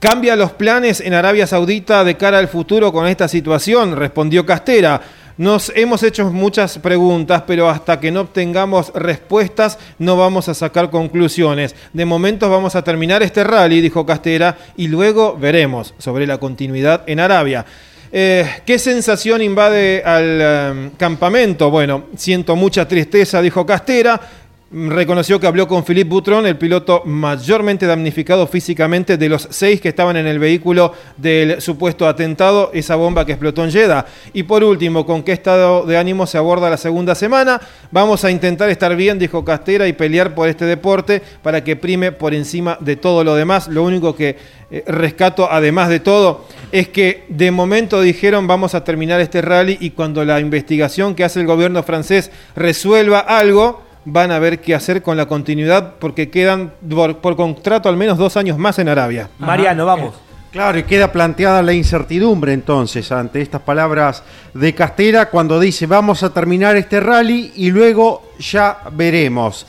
¿Cambia 0.00 0.36
los 0.36 0.52
planes 0.52 1.00
en 1.00 1.12
Arabia 1.12 1.44
Saudita 1.48 2.04
de 2.04 2.16
cara 2.16 2.38
al 2.38 2.46
futuro 2.46 2.92
con 2.92 3.08
esta 3.08 3.26
situación? 3.26 3.96
Respondió 3.96 4.46
Castera. 4.46 5.00
Nos 5.38 5.72
hemos 5.74 6.04
hecho 6.04 6.30
muchas 6.30 6.78
preguntas, 6.78 7.42
pero 7.44 7.68
hasta 7.68 7.98
que 7.98 8.12
no 8.12 8.20
obtengamos 8.20 8.92
respuestas 8.94 9.76
no 9.98 10.16
vamos 10.16 10.48
a 10.48 10.54
sacar 10.54 10.90
conclusiones. 10.90 11.74
De 11.92 12.04
momento 12.04 12.48
vamos 12.48 12.76
a 12.76 12.82
terminar 12.82 13.24
este 13.24 13.42
rally, 13.42 13.80
dijo 13.80 14.06
Castera, 14.06 14.56
y 14.76 14.86
luego 14.86 15.36
veremos 15.36 15.92
sobre 15.98 16.28
la 16.28 16.38
continuidad 16.38 17.02
en 17.06 17.18
Arabia. 17.18 17.66
Eh, 18.12 18.48
¿Qué 18.64 18.78
sensación 18.78 19.42
invade 19.42 20.04
al 20.04 20.38
eh, 20.40 20.90
campamento? 20.96 21.72
Bueno, 21.72 22.04
siento 22.16 22.54
mucha 22.54 22.86
tristeza, 22.86 23.42
dijo 23.42 23.66
Castera. 23.66 24.20
Reconoció 24.70 25.40
que 25.40 25.46
habló 25.46 25.66
con 25.66 25.82
Philippe 25.82 26.10
Boutron, 26.10 26.46
el 26.46 26.58
piloto 26.58 27.02
mayormente 27.06 27.86
damnificado 27.86 28.46
físicamente 28.46 29.16
de 29.16 29.28
los 29.28 29.48
seis 29.50 29.80
que 29.80 29.88
estaban 29.88 30.16
en 30.16 30.26
el 30.26 30.38
vehículo 30.38 30.92
del 31.16 31.62
supuesto 31.62 32.06
atentado, 32.06 32.70
esa 32.74 32.96
bomba 32.96 33.24
que 33.24 33.32
explotó 33.32 33.64
en 33.64 33.72
Jeddah. 33.72 34.04
Y 34.34 34.42
por 34.42 34.62
último, 34.62 35.06
¿con 35.06 35.22
qué 35.22 35.32
estado 35.32 35.86
de 35.86 35.96
ánimo 35.96 36.26
se 36.26 36.36
aborda 36.36 36.68
la 36.68 36.76
segunda 36.76 37.14
semana? 37.14 37.60
Vamos 37.90 38.24
a 38.24 38.30
intentar 38.30 38.68
estar 38.68 38.94
bien, 38.94 39.18
dijo 39.18 39.42
Castera, 39.42 39.88
y 39.88 39.94
pelear 39.94 40.34
por 40.34 40.48
este 40.48 40.66
deporte 40.66 41.22
para 41.42 41.64
que 41.64 41.76
prime 41.76 42.12
por 42.12 42.34
encima 42.34 42.76
de 42.80 42.96
todo 42.96 43.24
lo 43.24 43.34
demás. 43.34 43.68
Lo 43.68 43.84
único 43.84 44.14
que 44.14 44.36
eh, 44.70 44.84
rescato, 44.86 45.50
además 45.50 45.88
de 45.88 46.00
todo, 46.00 46.44
es 46.72 46.88
que 46.88 47.24
de 47.30 47.50
momento 47.50 48.02
dijeron 48.02 48.46
vamos 48.46 48.74
a 48.74 48.84
terminar 48.84 49.18
este 49.18 49.40
rally 49.40 49.78
y 49.80 49.90
cuando 49.90 50.26
la 50.26 50.40
investigación 50.40 51.14
que 51.14 51.24
hace 51.24 51.40
el 51.40 51.46
gobierno 51.46 51.82
francés 51.82 52.30
resuelva 52.54 53.20
algo, 53.20 53.87
van 54.04 54.30
a 54.30 54.38
ver 54.38 54.60
qué 54.60 54.74
hacer 54.74 55.02
con 55.02 55.16
la 55.16 55.26
continuidad 55.26 55.94
porque 55.98 56.30
quedan 56.30 56.72
por, 57.20 57.36
contrato 57.36 57.88
al 57.88 57.96
menos 57.96 58.18
dos 58.18 58.36
años 58.36 58.58
más 58.58 58.78
en 58.78 58.88
Arabia. 58.88 59.28
Mariano, 59.38 59.86
vamos. 59.86 60.14
Claro, 60.50 60.78
y 60.78 60.84
queda 60.84 61.12
planteada 61.12 61.62
la 61.62 61.74
incertidumbre 61.74 62.54
entonces 62.54 63.12
ante 63.12 63.42
estas 63.42 63.60
palabras 63.60 64.22
de 64.54 64.74
Castera 64.74 65.28
cuando 65.28 65.60
dice 65.60 65.86
vamos 65.86 66.22
a 66.22 66.32
terminar 66.32 66.74
este 66.76 67.00
rally 67.00 67.52
y 67.56 67.70
luego 67.70 68.32
ya 68.38 68.78
veremos 68.92 69.66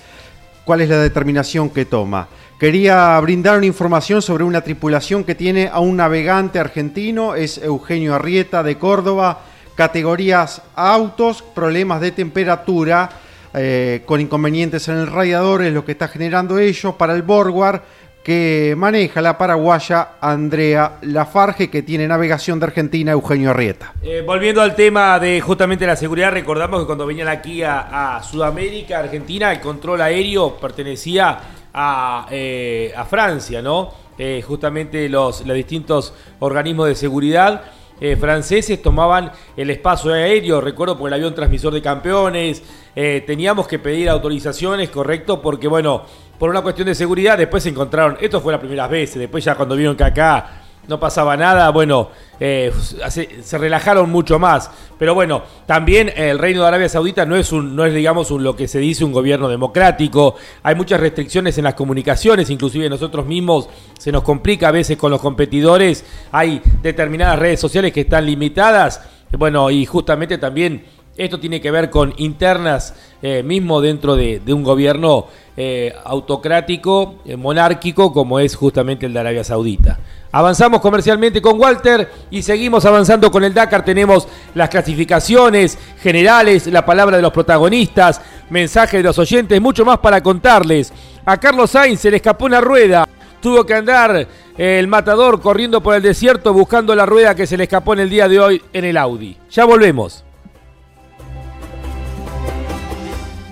cuál 0.64 0.82
es 0.82 0.90
la 0.90 0.98
determinación 1.00 1.70
que 1.70 1.86
toma. 1.86 2.28
Quería 2.60 3.20
brindar 3.22 3.58
una 3.58 3.66
información 3.66 4.22
sobre 4.22 4.44
una 4.44 4.62
tripulación 4.62 5.24
que 5.24 5.36
tiene 5.36 5.70
a 5.72 5.80
un 5.80 5.98
navegante 5.98 6.60
argentino, 6.60 7.36
es 7.36 7.58
Eugenio 7.58 8.16
Arrieta 8.16 8.64
de 8.64 8.78
Córdoba, 8.78 9.40
categorías 9.76 10.62
autos, 10.76 11.42
problemas 11.42 12.02
de 12.02 12.12
temperatura 12.12 13.10
eh, 13.54 14.04
con 14.06 14.22
inconvenientes 14.22 14.88
en 14.88 14.98
el 14.98 15.08
radiador, 15.08 15.64
es 15.64 15.74
lo 15.74 15.84
que 15.84 15.94
está 15.94 16.08
generando 16.08 16.60
ellos 16.60 16.96
para 16.96 17.14
el 17.16 17.24
Borgward 17.24 17.82
que 18.24 18.76
maneja 18.78 19.22
la 19.22 19.38
paraguaya 19.38 20.10
Andrea 20.22 20.98
Lafarge, 21.02 21.70
que 21.70 21.82
tiene 21.82 22.08
navegación 22.08 22.60
de 22.60 22.68
Argentina, 22.68 23.12
Eugenio 23.12 23.50
Arrieta. 23.50 23.94
Eh, 24.04 24.22
volviendo 24.26 24.62
al 24.62 24.76
tema 24.76 25.18
de 25.20 25.42
justamente 25.42 25.88
la 25.88 25.96
seguridad, 25.96 26.32
recordamos 26.32 26.82
que 26.82 26.86
cuando 26.86 27.08
venían 27.08 27.28
aquí 27.28 27.64
a, 27.64 28.22
Sudamérica, 28.24 29.00
Argentina, 29.00 29.52
el 29.52 29.60
control 29.62 30.02
aéreo 30.02 30.58
pertenecía 30.58 31.40
a, 31.74 32.28
eh, 32.30 32.94
Francia, 33.10 33.62
¿no? 33.62 34.10
justamente 34.46 35.08
los, 35.08 35.46
los 35.48 35.56
distintos 35.56 36.14
organismos 36.40 36.90
de 36.90 36.96
seguridad 36.96 37.64
eh, 38.02 38.16
franceses 38.16 38.82
tomaban 38.82 39.32
el 39.58 39.70
espacio 39.70 40.14
aéreo, 40.14 40.62
recuerdo 40.62 40.98
por 40.98 41.10
el 41.10 41.14
avión 41.14 41.36
transmisor 41.36 41.74
de 41.74 41.82
campeones, 41.82 42.64
eh, 42.96 43.24
teníamos 43.26 43.68
que 43.68 43.80
pedir 43.80 44.10
autorizaciones, 44.10 44.90
correcto, 44.90 45.42
porque 45.42 45.68
bueno, 45.68 46.04
por 46.38 46.50
una 46.50 46.62
cuestión 46.62 46.88
de 46.88 46.96
seguridad 46.96 47.38
después 47.38 47.64
se 47.64 47.70
encontraron, 47.70 48.18
esto 48.22 48.42
fue 48.42 48.54
las 48.54 48.60
primeras 48.60 48.90
veces, 48.90 49.20
después 49.20 49.44
ya 49.44 49.56
cuando 49.56 49.76
vieron 49.76 49.96
que 49.96 50.04
acá 50.04 50.64
no 50.90 51.00
pasaba 51.00 51.38
nada, 51.38 51.70
bueno, 51.70 52.10
eh, 52.40 52.74
se, 53.10 53.58
relajaron 53.58 54.10
mucho 54.10 54.40
más. 54.40 54.72
Pero 54.98 55.14
bueno, 55.14 55.44
también 55.66 56.12
el 56.16 56.40
Reino 56.40 56.62
de 56.62 56.68
Arabia 56.68 56.90
Saudita 56.90 57.26
no 57.26 57.36
es, 57.36 57.52
un, 57.52 57.76
no 57.76 57.86
es 57.86 57.94
digamos, 57.94 58.32
un, 58.32 58.44
lo 58.44 58.56
que 58.56 58.68
se 58.68 58.80
dice 58.80 59.06
un 59.06 59.14
gobierno 59.14 59.48
democrático. 59.48 60.36
Hay 60.64 60.76
muchas 60.76 61.00
restricciones 61.00 61.58
en 61.60 61.66
las 61.66 61.76
comunicaciones, 61.76 62.50
inclusive 62.50 62.90
nosotros 62.90 63.26
mismos 63.26 63.70
se 63.98 64.12
nos 64.12 64.24
complica 64.24 64.70
a 64.70 64.72
veces 64.72 64.98
con 64.98 65.12
los 65.12 65.22
competidores. 65.22 66.04
Hay 66.32 66.62
determinadas 66.82 67.38
redes 67.38 67.60
sociales 67.60 67.94
que 67.94 68.02
están 68.02 68.26
limitadas. 68.26 69.02
Bueno, 69.38 69.70
y 69.70 69.86
justamente 69.86 70.40
también 70.40 70.86
esto 71.20 71.40
tiene 71.40 71.62
que 71.62 71.70
ver 71.70 71.90
con 71.90 72.14
internas 72.18 72.96
eh, 73.22 73.44
mismo 73.44 73.82
dentro 73.82 74.16
de, 74.16 74.42
un 74.48 74.64
gobierno 74.64 75.28
eh, 75.58 75.94
autocrático, 76.06 77.16
monárquico, 77.38 78.14
como 78.14 78.40
es 78.40 78.56
justamente 78.56 79.06
el 79.06 79.14
de 79.14 79.20
Arabia 79.20 79.44
Saudita. 79.44 80.00
Avanzamos 80.32 80.80
comercialmente 80.80 81.42
con 81.42 81.60
Walter 81.60 82.10
y 82.30 82.44
seguimos 82.44 82.86
avanzando 82.86 83.32
con 83.32 83.44
el 83.44 83.54
Dakar. 83.54 83.84
Tenemos 83.84 84.28
las 84.54 84.70
clasificaciones 84.70 85.78
generales, 86.02 86.68
la 86.68 86.86
palabra 86.86 87.18
de 87.18 87.24
los 87.24 87.34
protagonistas, 87.34 88.22
mensajes 88.50 89.00
de 89.00 89.04
los 89.04 89.18
oyentes, 89.18 89.60
mucho 89.60 89.84
más 89.84 89.98
para 89.98 90.22
contarles. 90.22 90.94
A 91.26 91.38
Carlos 91.38 91.72
Sainz 91.72 92.00
se 92.00 92.12
le 92.12 92.18
escapó 92.18 92.46
una 92.46 92.62
rueda. 92.62 93.08
Tuvo 93.42 93.66
que 93.66 93.74
andar 93.74 94.28
el 94.58 94.88
matador 94.88 95.42
corriendo 95.42 95.82
por 95.82 95.96
el 95.96 96.04
desierto 96.04 96.54
buscando 96.54 96.96
la 96.96 97.06
rueda 97.06 97.34
que 97.34 97.48
se 97.48 97.58
le 97.58 97.64
escapó 97.64 97.94
en 97.94 98.00
el 98.00 98.10
día 98.10 98.28
de 98.28 98.40
hoy 98.40 98.62
en 98.72 98.86
el 98.86 98.98
Audi. 98.98 99.36
Ya 99.50 99.66
volvemos. 99.66 100.26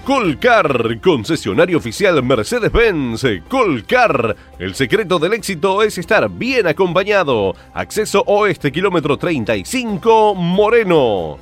Colcar, 0.08 1.02
concesionario 1.02 1.80
oficial 1.80 2.24
Mercedes-Benz. 2.24 3.26
Colcar, 3.50 4.38
el 4.58 4.74
secreto 4.74 5.20
del 5.20 5.34
éxito 5.34 5.84
es 5.84 5.98
estar 5.98 6.30
bien 6.30 6.66
acompañado. 6.66 7.54
Acceso 7.74 8.24
oeste, 8.26 8.72
kilómetro 8.72 9.18
35, 9.18 10.34
Moreno. 10.34 11.38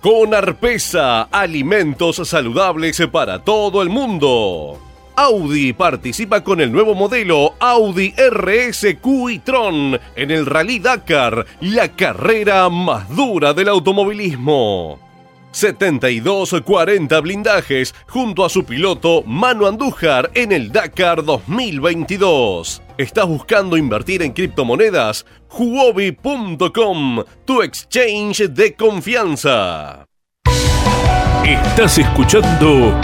Con 0.00 0.32
Arpesa, 0.32 1.24
alimentos 1.24 2.26
saludables 2.26 3.06
para 3.12 3.40
todo 3.44 3.82
el 3.82 3.90
mundo. 3.90 4.80
Audi 5.16 5.72
participa 5.72 6.42
con 6.42 6.60
el 6.60 6.72
nuevo 6.72 6.94
modelo 6.94 7.54
Audi 7.60 8.14
RSQ 8.16 9.06
y 9.30 9.38
Tron 9.38 10.00
en 10.16 10.30
el 10.30 10.46
Rally 10.46 10.78
Dakar, 10.78 11.46
la 11.60 11.88
carrera 11.88 12.68
más 12.68 13.08
dura 13.14 13.54
del 13.54 13.68
automovilismo. 13.68 14.98
72-40 15.52 17.22
blindajes 17.22 17.94
junto 18.08 18.44
a 18.44 18.48
su 18.48 18.64
piloto 18.64 19.22
Manu 19.24 19.66
Andújar 19.66 20.30
en 20.34 20.50
el 20.52 20.72
Dakar 20.72 21.24
2022. 21.24 22.82
¿Estás 22.98 23.26
buscando 23.26 23.76
invertir 23.76 24.22
en 24.22 24.32
criptomonedas? 24.32 25.24
Huobi.com, 25.50 27.22
tu 27.44 27.62
exchange 27.62 28.48
de 28.50 28.74
confianza. 28.74 30.06
Estás 31.44 31.98
escuchando 31.98 32.98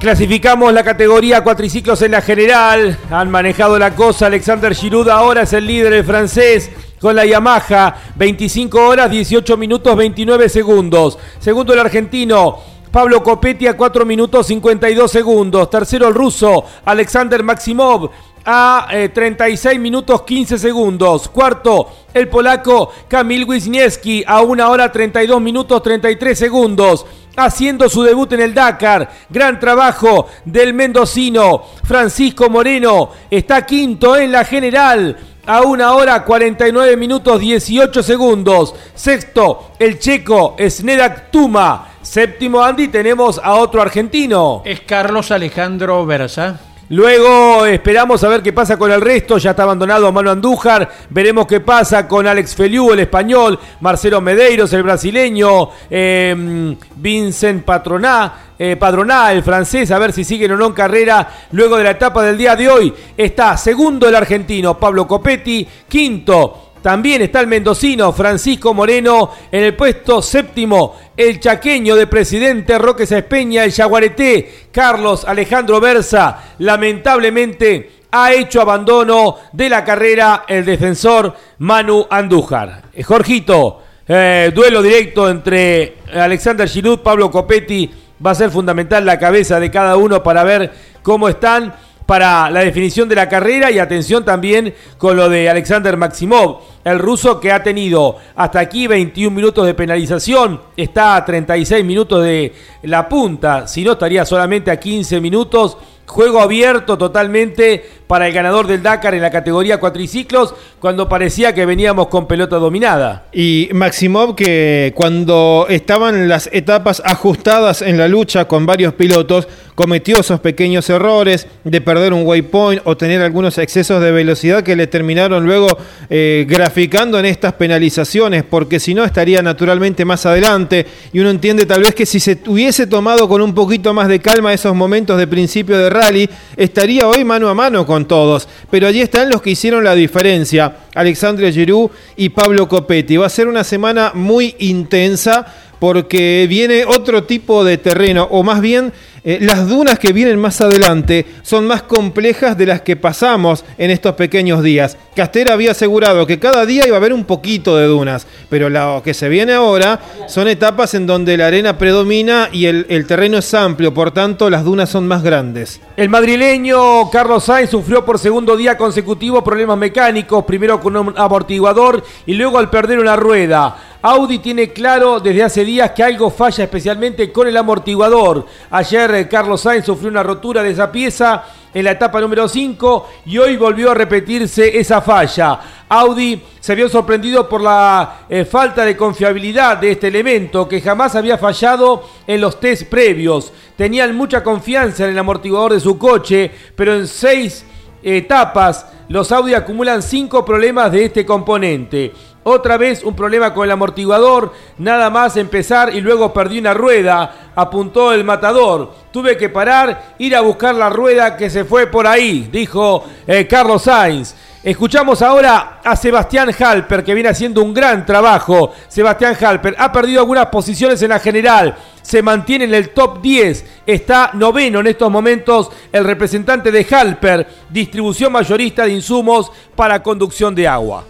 Clasificamos 0.00 0.72
la 0.72 0.82
categoría 0.82 1.44
cuatriciclos 1.44 2.00
en 2.00 2.12
la 2.12 2.22
general. 2.22 2.96
Han 3.10 3.30
manejado 3.30 3.78
la 3.78 3.94
cosa. 3.94 4.26
Alexander 4.26 4.74
Giroud 4.74 5.10
ahora 5.10 5.42
es 5.42 5.52
el 5.52 5.66
líder, 5.66 5.92
el 5.92 6.04
francés 6.04 6.70
con 6.98 7.14
la 7.14 7.26
Yamaha. 7.26 7.96
25 8.16 8.80
horas, 8.80 9.10
18 9.10 9.58
minutos, 9.58 9.94
29 9.94 10.48
segundos. 10.48 11.18
Segundo 11.38 11.74
el 11.74 11.80
argentino. 11.80 12.60
Pablo 12.90 13.22
Copetti 13.22 13.66
a 13.66 13.76
4 13.76 14.06
minutos 14.06 14.46
52 14.46 15.10
segundos. 15.10 15.68
Tercero 15.68 16.08
el 16.08 16.14
ruso 16.14 16.64
Alexander 16.86 17.44
Maximov 17.44 18.10
a 18.44 18.88
36 19.12 19.76
eh, 19.76 19.78
minutos 19.78 20.22
15 20.22 20.58
segundos. 20.58 21.28
Cuarto, 21.28 21.90
el 22.12 22.28
polaco 22.28 22.92
Kamil 23.08 23.44
Wisniewski 23.44 24.24
a 24.26 24.40
1 24.42 24.70
hora 24.70 24.90
32 24.90 25.40
minutos 25.40 25.82
33 25.82 26.38
segundos. 26.38 27.06
Haciendo 27.36 27.88
su 27.88 28.02
debut 28.02 28.32
en 28.32 28.40
el 28.40 28.54
Dakar. 28.54 29.10
Gran 29.28 29.60
trabajo 29.60 30.28
del 30.44 30.74
mendocino 30.74 31.62
Francisco 31.84 32.50
Moreno. 32.50 33.10
Está 33.30 33.64
quinto 33.64 34.16
en 34.16 34.32
la 34.32 34.44
general 34.44 35.16
a 35.46 35.62
1 35.62 35.96
hora 35.96 36.24
49 36.24 36.96
minutos 36.96 37.40
18 37.40 38.02
segundos. 38.02 38.74
Sexto, 38.94 39.72
el 39.78 39.98
checo 39.98 40.56
Snedak 40.58 41.30
Tuma. 41.30 41.86
Séptimo, 42.02 42.62
Andy, 42.62 42.88
tenemos 42.88 43.40
a 43.42 43.54
otro 43.54 43.82
argentino. 43.82 44.62
Es 44.64 44.80
Carlos 44.80 45.30
Alejandro 45.30 46.04
Versa. 46.06 46.69
Luego 46.90 47.66
esperamos 47.66 48.24
a 48.24 48.28
ver 48.28 48.42
qué 48.42 48.52
pasa 48.52 48.76
con 48.76 48.90
el 48.90 49.00
resto. 49.00 49.38
Ya 49.38 49.50
está 49.50 49.62
abandonado 49.62 50.10
Mano 50.10 50.32
Andújar. 50.32 50.90
Veremos 51.08 51.46
qué 51.46 51.60
pasa 51.60 52.08
con 52.08 52.26
Alex 52.26 52.56
Feliu, 52.56 52.92
el 52.92 52.98
español. 52.98 53.56
Marcelo 53.80 54.20
Medeiros, 54.20 54.72
el 54.72 54.82
brasileño. 54.82 55.68
Em, 55.88 56.76
Vincent 56.96 57.64
Patroná. 57.64 58.32
Eh, 58.58 58.76
Padroná, 58.76 59.32
el 59.32 59.42
francés, 59.42 59.90
a 59.90 59.98
ver 59.98 60.12
si 60.12 60.22
siguen 60.22 60.52
o 60.52 60.56
no 60.56 60.66
en 60.66 60.72
carrera 60.74 61.26
luego 61.52 61.78
de 61.78 61.84
la 61.84 61.92
etapa 61.92 62.22
del 62.22 62.36
día 62.36 62.54
de 62.56 62.68
hoy. 62.68 62.92
Está 63.16 63.56
segundo 63.56 64.06
el 64.06 64.14
argentino 64.14 64.78
Pablo 64.78 65.06
Copetti, 65.06 65.66
quinto 65.88 66.69
también 66.82 67.22
está 67.22 67.40
el 67.40 67.46
mendocino 67.46 68.12
Francisco 68.12 68.72
Moreno 68.72 69.30
en 69.50 69.64
el 69.64 69.76
puesto 69.76 70.22
séptimo. 70.22 70.96
El 71.16 71.38
chaqueño 71.38 71.94
de 71.96 72.06
presidente 72.06 72.78
Roque 72.78 73.02
Espeña, 73.04 73.64
el 73.64 73.70
yaguareté 73.70 74.68
Carlos 74.72 75.24
Alejandro 75.24 75.80
Versa, 75.80 76.54
lamentablemente 76.58 78.00
ha 78.12 78.32
hecho 78.32 78.60
abandono 78.60 79.36
de 79.52 79.68
la 79.68 79.84
carrera 79.84 80.44
el 80.48 80.64
defensor 80.64 81.34
Manu 81.58 82.06
Andújar. 82.10 82.82
Jorgito, 83.04 83.82
eh, 84.08 84.50
duelo 84.54 84.82
directo 84.82 85.28
entre 85.28 85.96
Alexander 86.12 86.68
Giroud, 86.68 87.00
Pablo 87.00 87.30
Copetti 87.30 87.90
va 88.24 88.32
a 88.32 88.34
ser 88.34 88.50
fundamental 88.50 89.04
la 89.04 89.18
cabeza 89.18 89.60
de 89.60 89.70
cada 89.70 89.96
uno 89.96 90.22
para 90.22 90.44
ver 90.44 90.72
cómo 91.02 91.28
están 91.28 91.74
para 92.10 92.50
la 92.50 92.58
definición 92.58 93.08
de 93.08 93.14
la 93.14 93.28
carrera 93.28 93.70
y 93.70 93.78
atención 93.78 94.24
también 94.24 94.74
con 94.98 95.16
lo 95.16 95.28
de 95.28 95.48
Alexander 95.48 95.96
Maximov, 95.96 96.58
el 96.82 96.98
ruso 96.98 97.38
que 97.38 97.52
ha 97.52 97.62
tenido 97.62 98.16
hasta 98.34 98.58
aquí 98.58 98.88
21 98.88 99.30
minutos 99.32 99.64
de 99.64 99.74
penalización, 99.74 100.60
está 100.76 101.14
a 101.14 101.24
36 101.24 101.84
minutos 101.84 102.24
de 102.24 102.52
la 102.82 103.08
punta, 103.08 103.68
si 103.68 103.84
no 103.84 103.92
estaría 103.92 104.24
solamente 104.24 104.72
a 104.72 104.80
15 104.80 105.20
minutos 105.20 105.76
Juego 106.10 106.40
abierto 106.40 106.98
totalmente 106.98 107.84
para 108.08 108.26
el 108.26 108.32
ganador 108.32 108.66
del 108.66 108.82
Dakar 108.82 109.14
en 109.14 109.22
la 109.22 109.30
categoría 109.30 109.78
cuatriciclos 109.78 110.56
cuando 110.80 111.08
parecía 111.08 111.54
que 111.54 111.64
veníamos 111.64 112.08
con 112.08 112.26
pelota 112.26 112.56
dominada. 112.56 113.26
Y 113.32 113.68
Maximov 113.72 114.34
que 114.34 114.92
cuando 114.96 115.66
estaban 115.68 116.28
las 116.28 116.50
etapas 116.52 117.00
ajustadas 117.04 117.80
en 117.80 117.96
la 117.96 118.08
lucha 118.08 118.48
con 118.48 118.66
varios 118.66 118.94
pilotos 118.94 119.46
cometió 119.80 120.20
esos 120.20 120.40
pequeños 120.40 120.90
errores 120.90 121.46
de 121.64 121.80
perder 121.80 122.12
un 122.12 122.26
waypoint 122.26 122.82
o 122.84 122.98
tener 122.98 123.22
algunos 123.22 123.56
excesos 123.56 124.02
de 124.02 124.12
velocidad 124.12 124.62
que 124.62 124.76
le 124.76 124.86
terminaron 124.86 125.46
luego 125.46 125.68
eh, 126.10 126.44
graficando 126.46 127.18
en 127.18 127.24
estas 127.24 127.54
penalizaciones 127.54 128.44
porque 128.44 128.78
si 128.78 128.92
no 128.92 129.06
estaría 129.06 129.40
naturalmente 129.40 130.04
más 130.04 130.26
adelante 130.26 130.86
y 131.14 131.20
uno 131.20 131.30
entiende 131.30 131.64
tal 131.64 131.80
vez 131.80 131.94
que 131.94 132.04
si 132.04 132.20
se 132.20 132.38
hubiese 132.46 132.86
tomado 132.86 133.26
con 133.26 133.40
un 133.40 133.54
poquito 133.54 133.94
más 133.94 134.08
de 134.08 134.20
calma 134.20 134.52
esos 134.52 134.74
momentos 134.74 135.16
de 135.16 135.26
principio 135.26 135.78
de 135.78 135.88
rally 135.88 136.28
estaría 136.58 137.08
hoy 137.08 137.24
mano 137.24 137.48
a 137.48 137.54
mano 137.54 137.86
con 137.86 138.06
todos. 138.06 138.48
Pero 138.70 138.86
allí 138.86 139.00
están 139.00 139.30
los 139.30 139.40
que 139.40 139.52
hicieron 139.52 139.82
la 139.82 139.94
diferencia, 139.94 140.76
Alexandre 140.94 141.54
Giroud 141.54 141.90
y 142.16 142.28
Pablo 142.28 142.68
Copetti. 142.68 143.16
Va 143.16 143.28
a 143.28 143.30
ser 143.30 143.48
una 143.48 143.64
semana 143.64 144.12
muy 144.14 144.56
intensa 144.58 145.69
porque 145.80 146.46
viene 146.48 146.84
otro 146.84 147.24
tipo 147.24 147.64
de 147.64 147.78
terreno, 147.78 148.28
o 148.30 148.44
más 148.44 148.60
bien 148.60 148.92
eh, 149.22 149.38
las 149.40 149.68
dunas 149.68 149.98
que 149.98 150.14
vienen 150.14 150.38
más 150.38 150.62
adelante 150.62 151.26
son 151.42 151.66
más 151.66 151.82
complejas 151.82 152.56
de 152.56 152.64
las 152.64 152.80
que 152.80 152.96
pasamos 152.96 153.64
en 153.76 153.90
estos 153.90 154.14
pequeños 154.14 154.62
días. 154.62 154.96
Castera 155.14 155.52
había 155.52 155.72
asegurado 155.72 156.26
que 156.26 156.38
cada 156.38 156.64
día 156.64 156.86
iba 156.86 156.96
a 156.96 156.98
haber 156.98 157.12
un 157.12 157.24
poquito 157.24 157.76
de 157.76 157.86
dunas, 157.86 158.26
pero 158.48 158.70
lo 158.70 159.02
que 159.04 159.12
se 159.12 159.28
viene 159.28 159.52
ahora 159.52 160.00
son 160.26 160.48
etapas 160.48 160.94
en 160.94 161.06
donde 161.06 161.36
la 161.36 161.48
arena 161.48 161.76
predomina 161.76 162.48
y 162.50 162.66
el, 162.66 162.86
el 162.88 163.06
terreno 163.06 163.38
es 163.38 163.52
amplio, 163.52 163.92
por 163.92 164.10
tanto 164.10 164.48
las 164.48 164.64
dunas 164.64 164.88
son 164.88 165.06
más 165.06 165.22
grandes. 165.22 165.80
El 165.96 166.08
madrileño 166.08 167.10
Carlos 167.10 167.44
Sainz 167.44 167.70
sufrió 167.70 168.04
por 168.04 168.18
segundo 168.18 168.56
día 168.56 168.78
consecutivo 168.78 169.44
problemas 169.44 169.76
mecánicos, 169.76 170.44
primero 170.44 170.80
con 170.80 170.96
un 170.96 171.14
amortiguador 171.16 172.02
y 172.24 172.34
luego 172.34 172.58
al 172.58 172.70
perder 172.70 172.98
una 172.98 173.16
rueda. 173.16 173.89
Audi 174.02 174.38
tiene 174.38 174.70
claro 174.70 175.20
desde 175.20 175.42
hace 175.42 175.62
días 175.62 175.90
que 175.90 176.02
algo 176.02 176.30
falla 176.30 176.64
especialmente 176.64 177.30
con 177.30 177.46
el 177.46 177.56
amortiguador. 177.56 178.46
Ayer 178.70 179.14
eh, 179.14 179.28
Carlos 179.28 179.60
Sainz 179.60 179.84
sufrió 179.84 180.08
una 180.08 180.22
rotura 180.22 180.62
de 180.62 180.70
esa 180.70 180.90
pieza 180.90 181.44
en 181.74 181.84
la 181.84 181.90
etapa 181.90 182.18
número 182.18 182.48
5 182.48 183.08
y 183.26 183.36
hoy 183.36 183.58
volvió 183.58 183.90
a 183.90 183.94
repetirse 183.94 184.78
esa 184.78 185.02
falla. 185.02 185.60
Audi 185.86 186.40
se 186.58 186.74
vio 186.74 186.88
sorprendido 186.88 187.46
por 187.46 187.60
la 187.60 188.20
eh, 188.28 188.46
falta 188.46 188.86
de 188.86 188.96
confiabilidad 188.96 189.76
de 189.76 189.92
este 189.92 190.08
elemento 190.08 190.66
que 190.66 190.80
jamás 190.80 191.14
había 191.14 191.36
fallado 191.36 192.04
en 192.26 192.40
los 192.40 192.58
test 192.58 192.84
previos. 192.84 193.52
Tenían 193.76 194.16
mucha 194.16 194.42
confianza 194.42 195.04
en 195.04 195.10
el 195.10 195.18
amortiguador 195.18 195.74
de 195.74 195.80
su 195.80 195.98
coche, 195.98 196.50
pero 196.74 196.94
en 196.94 197.06
seis 197.06 197.66
etapas 198.02 198.86
los 199.08 199.30
Audi 199.32 199.54
acumulan 199.54 200.02
cinco 200.02 200.44
problemas 200.44 200.92
de 200.92 201.04
este 201.04 201.26
componente. 201.26 202.12
Otra 202.42 202.78
vez 202.78 203.04
un 203.04 203.14
problema 203.14 203.52
con 203.52 203.64
el 203.64 203.70
amortiguador, 203.70 204.54
nada 204.78 205.10
más 205.10 205.36
empezar 205.36 205.94
y 205.94 206.00
luego 206.00 206.32
perdí 206.32 206.58
una 206.58 206.72
rueda, 206.72 207.50
apuntó 207.54 208.14
el 208.14 208.24
matador. 208.24 208.94
Tuve 209.12 209.36
que 209.36 209.50
parar, 209.50 210.14
ir 210.18 210.34
a 210.34 210.40
buscar 210.40 210.74
la 210.74 210.88
rueda 210.88 211.36
que 211.36 211.50
se 211.50 211.66
fue 211.66 211.88
por 211.88 212.06
ahí, 212.06 212.48
dijo 212.50 213.04
eh, 213.26 213.46
Carlos 213.46 213.82
Sainz. 213.82 214.34
Escuchamos 214.62 215.20
ahora 215.20 215.80
a 215.84 215.94
Sebastián 215.96 216.50
Halper, 216.58 217.04
que 217.04 217.12
viene 217.12 217.28
haciendo 217.28 217.62
un 217.62 217.74
gran 217.74 218.06
trabajo. 218.06 218.72
Sebastián 218.88 219.36
Halper 219.38 219.74
ha 219.78 219.92
perdido 219.92 220.20
algunas 220.20 220.46
posiciones 220.46 221.02
en 221.02 221.10
la 221.10 221.18
general, 221.18 221.76
se 222.00 222.22
mantiene 222.22 222.64
en 222.64 222.74
el 222.74 222.90
top 222.90 223.20
10, 223.20 223.82
está 223.84 224.30
noveno 224.32 224.80
en 224.80 224.86
estos 224.86 225.10
momentos 225.10 225.70
el 225.92 226.04
representante 226.04 226.72
de 226.72 226.86
Halper, 226.90 227.46
distribución 227.68 228.32
mayorista 228.32 228.84
de 228.84 228.92
insumos 228.92 229.52
para 229.76 230.02
conducción 230.02 230.54
de 230.54 230.66
agua 230.66 231.04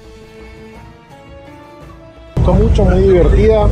mucho, 2.48 2.84
muy 2.84 3.02
divertida, 3.02 3.66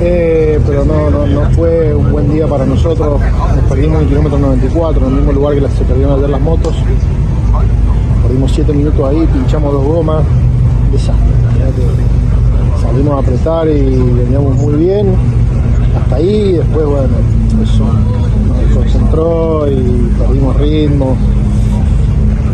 eh, 0.00 0.60
pero 0.66 0.84
no, 0.84 1.10
no, 1.10 1.50
fue 1.50 1.94
un 1.94 2.12
buen 2.12 2.32
día 2.32 2.46
para 2.46 2.66
nosotros. 2.66 3.20
Nos 3.20 3.64
perdimos 3.68 4.02
el 4.02 4.08
kilómetro 4.08 4.38
94, 4.38 5.06
en 5.06 5.12
el 5.12 5.18
mismo 5.18 5.32
lugar 5.32 5.54
que 5.54 5.60
se 5.68 5.84
perdieron 5.84 6.18
ayer 6.18 6.30
las 6.30 6.40
motos. 6.40 6.74
Perdimos 8.22 8.52
7 8.52 8.72
minutos 8.72 9.08
ahí, 9.08 9.26
pinchamos 9.32 9.72
dos 9.72 9.84
gomas, 9.84 10.24
desastre. 10.92 11.26
Salimos 12.82 13.14
a 13.14 13.18
apretar 13.18 13.68
y 13.68 13.96
veníamos 13.96 14.54
muy 14.56 14.74
bien 14.74 15.14
hasta 15.96 16.16
ahí, 16.16 16.52
después 16.52 16.86
bueno, 16.86 17.14
eso 17.62 17.84
nos 17.84 18.76
concentró 18.76 19.66
y 19.70 20.12
perdimos 20.18 20.56
ritmo. 20.56 21.16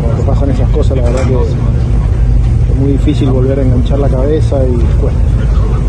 Cuando 0.01 0.23
pasan 0.23 0.49
esas 0.51 0.69
cosas, 0.69 0.97
la 0.97 1.03
verdad 1.03 1.23
que 1.23 1.37
muy 2.79 2.93
difícil 2.93 3.29
volver 3.29 3.59
a 3.59 3.61
enganchar 3.61 3.99
la 3.99 4.09
cabeza 4.09 4.63
y 4.65 4.73
cuesta. 4.99 5.19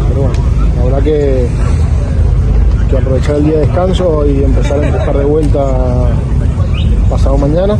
Pero 0.08 0.20
bueno, 0.22 0.34
verdad 0.84 1.02
que, 1.02 1.48
que 2.90 2.98
aprovechar 2.98 3.36
el 3.36 3.44
día 3.44 3.54
de 3.54 3.60
descanso 3.60 4.26
y 4.26 4.44
empezar 4.44 4.80
a 4.80 4.86
empujar 4.86 5.18
de 5.18 5.24
vuelta 5.24 5.60
pasado 7.10 7.38
mañana. 7.38 7.76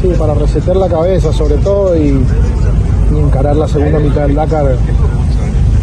Sí, 0.00 0.12
para 0.18 0.34
resetear 0.34 0.76
la 0.76 0.88
cabeza 0.88 1.32
sobre 1.32 1.56
todo 1.58 1.96
y, 1.96 2.18
encarar 3.10 3.56
la 3.56 3.66
segunda 3.66 3.98
mitad 3.98 4.22
del 4.22 4.34
Dakar 4.34 4.76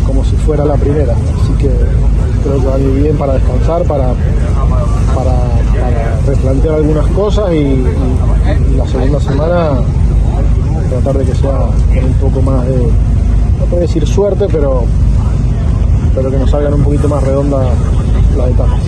como 0.05 0.23
si 0.23 0.35
fuera 0.37 0.63
la 0.65 0.75
primera. 0.75 1.13
Así 1.13 1.53
que 1.59 1.69
creo 2.43 2.59
que 2.59 2.67
va 2.67 2.75
a 2.75 2.79
ir 2.79 3.01
bien 3.01 3.17
para 3.17 3.33
descansar, 3.33 3.83
para, 3.83 4.13
para, 5.15 5.33
replantear 6.27 6.75
algunas 6.75 7.05
cosas 7.07 7.53
y 7.53 7.83
la 8.77 8.87
segunda 8.87 9.19
semana 9.19 9.71
tratar 10.85 11.17
de 11.17 11.25
que 11.25 11.35
sea 11.35 11.65
un 12.03 12.13
poco 12.19 12.41
más 12.41 12.65
de, 12.67 12.77
no 13.59 13.65
puedo 13.65 13.81
decir 13.81 14.05
suerte, 14.07 14.47
pero, 14.51 14.83
pero 16.13 16.31
que 16.31 16.37
nos 16.37 16.49
salgan 16.49 16.73
un 16.73 16.83
poquito 16.83 17.07
más 17.07 17.23
redondas 17.23 17.67
las 18.37 18.49
etapas. 18.49 18.79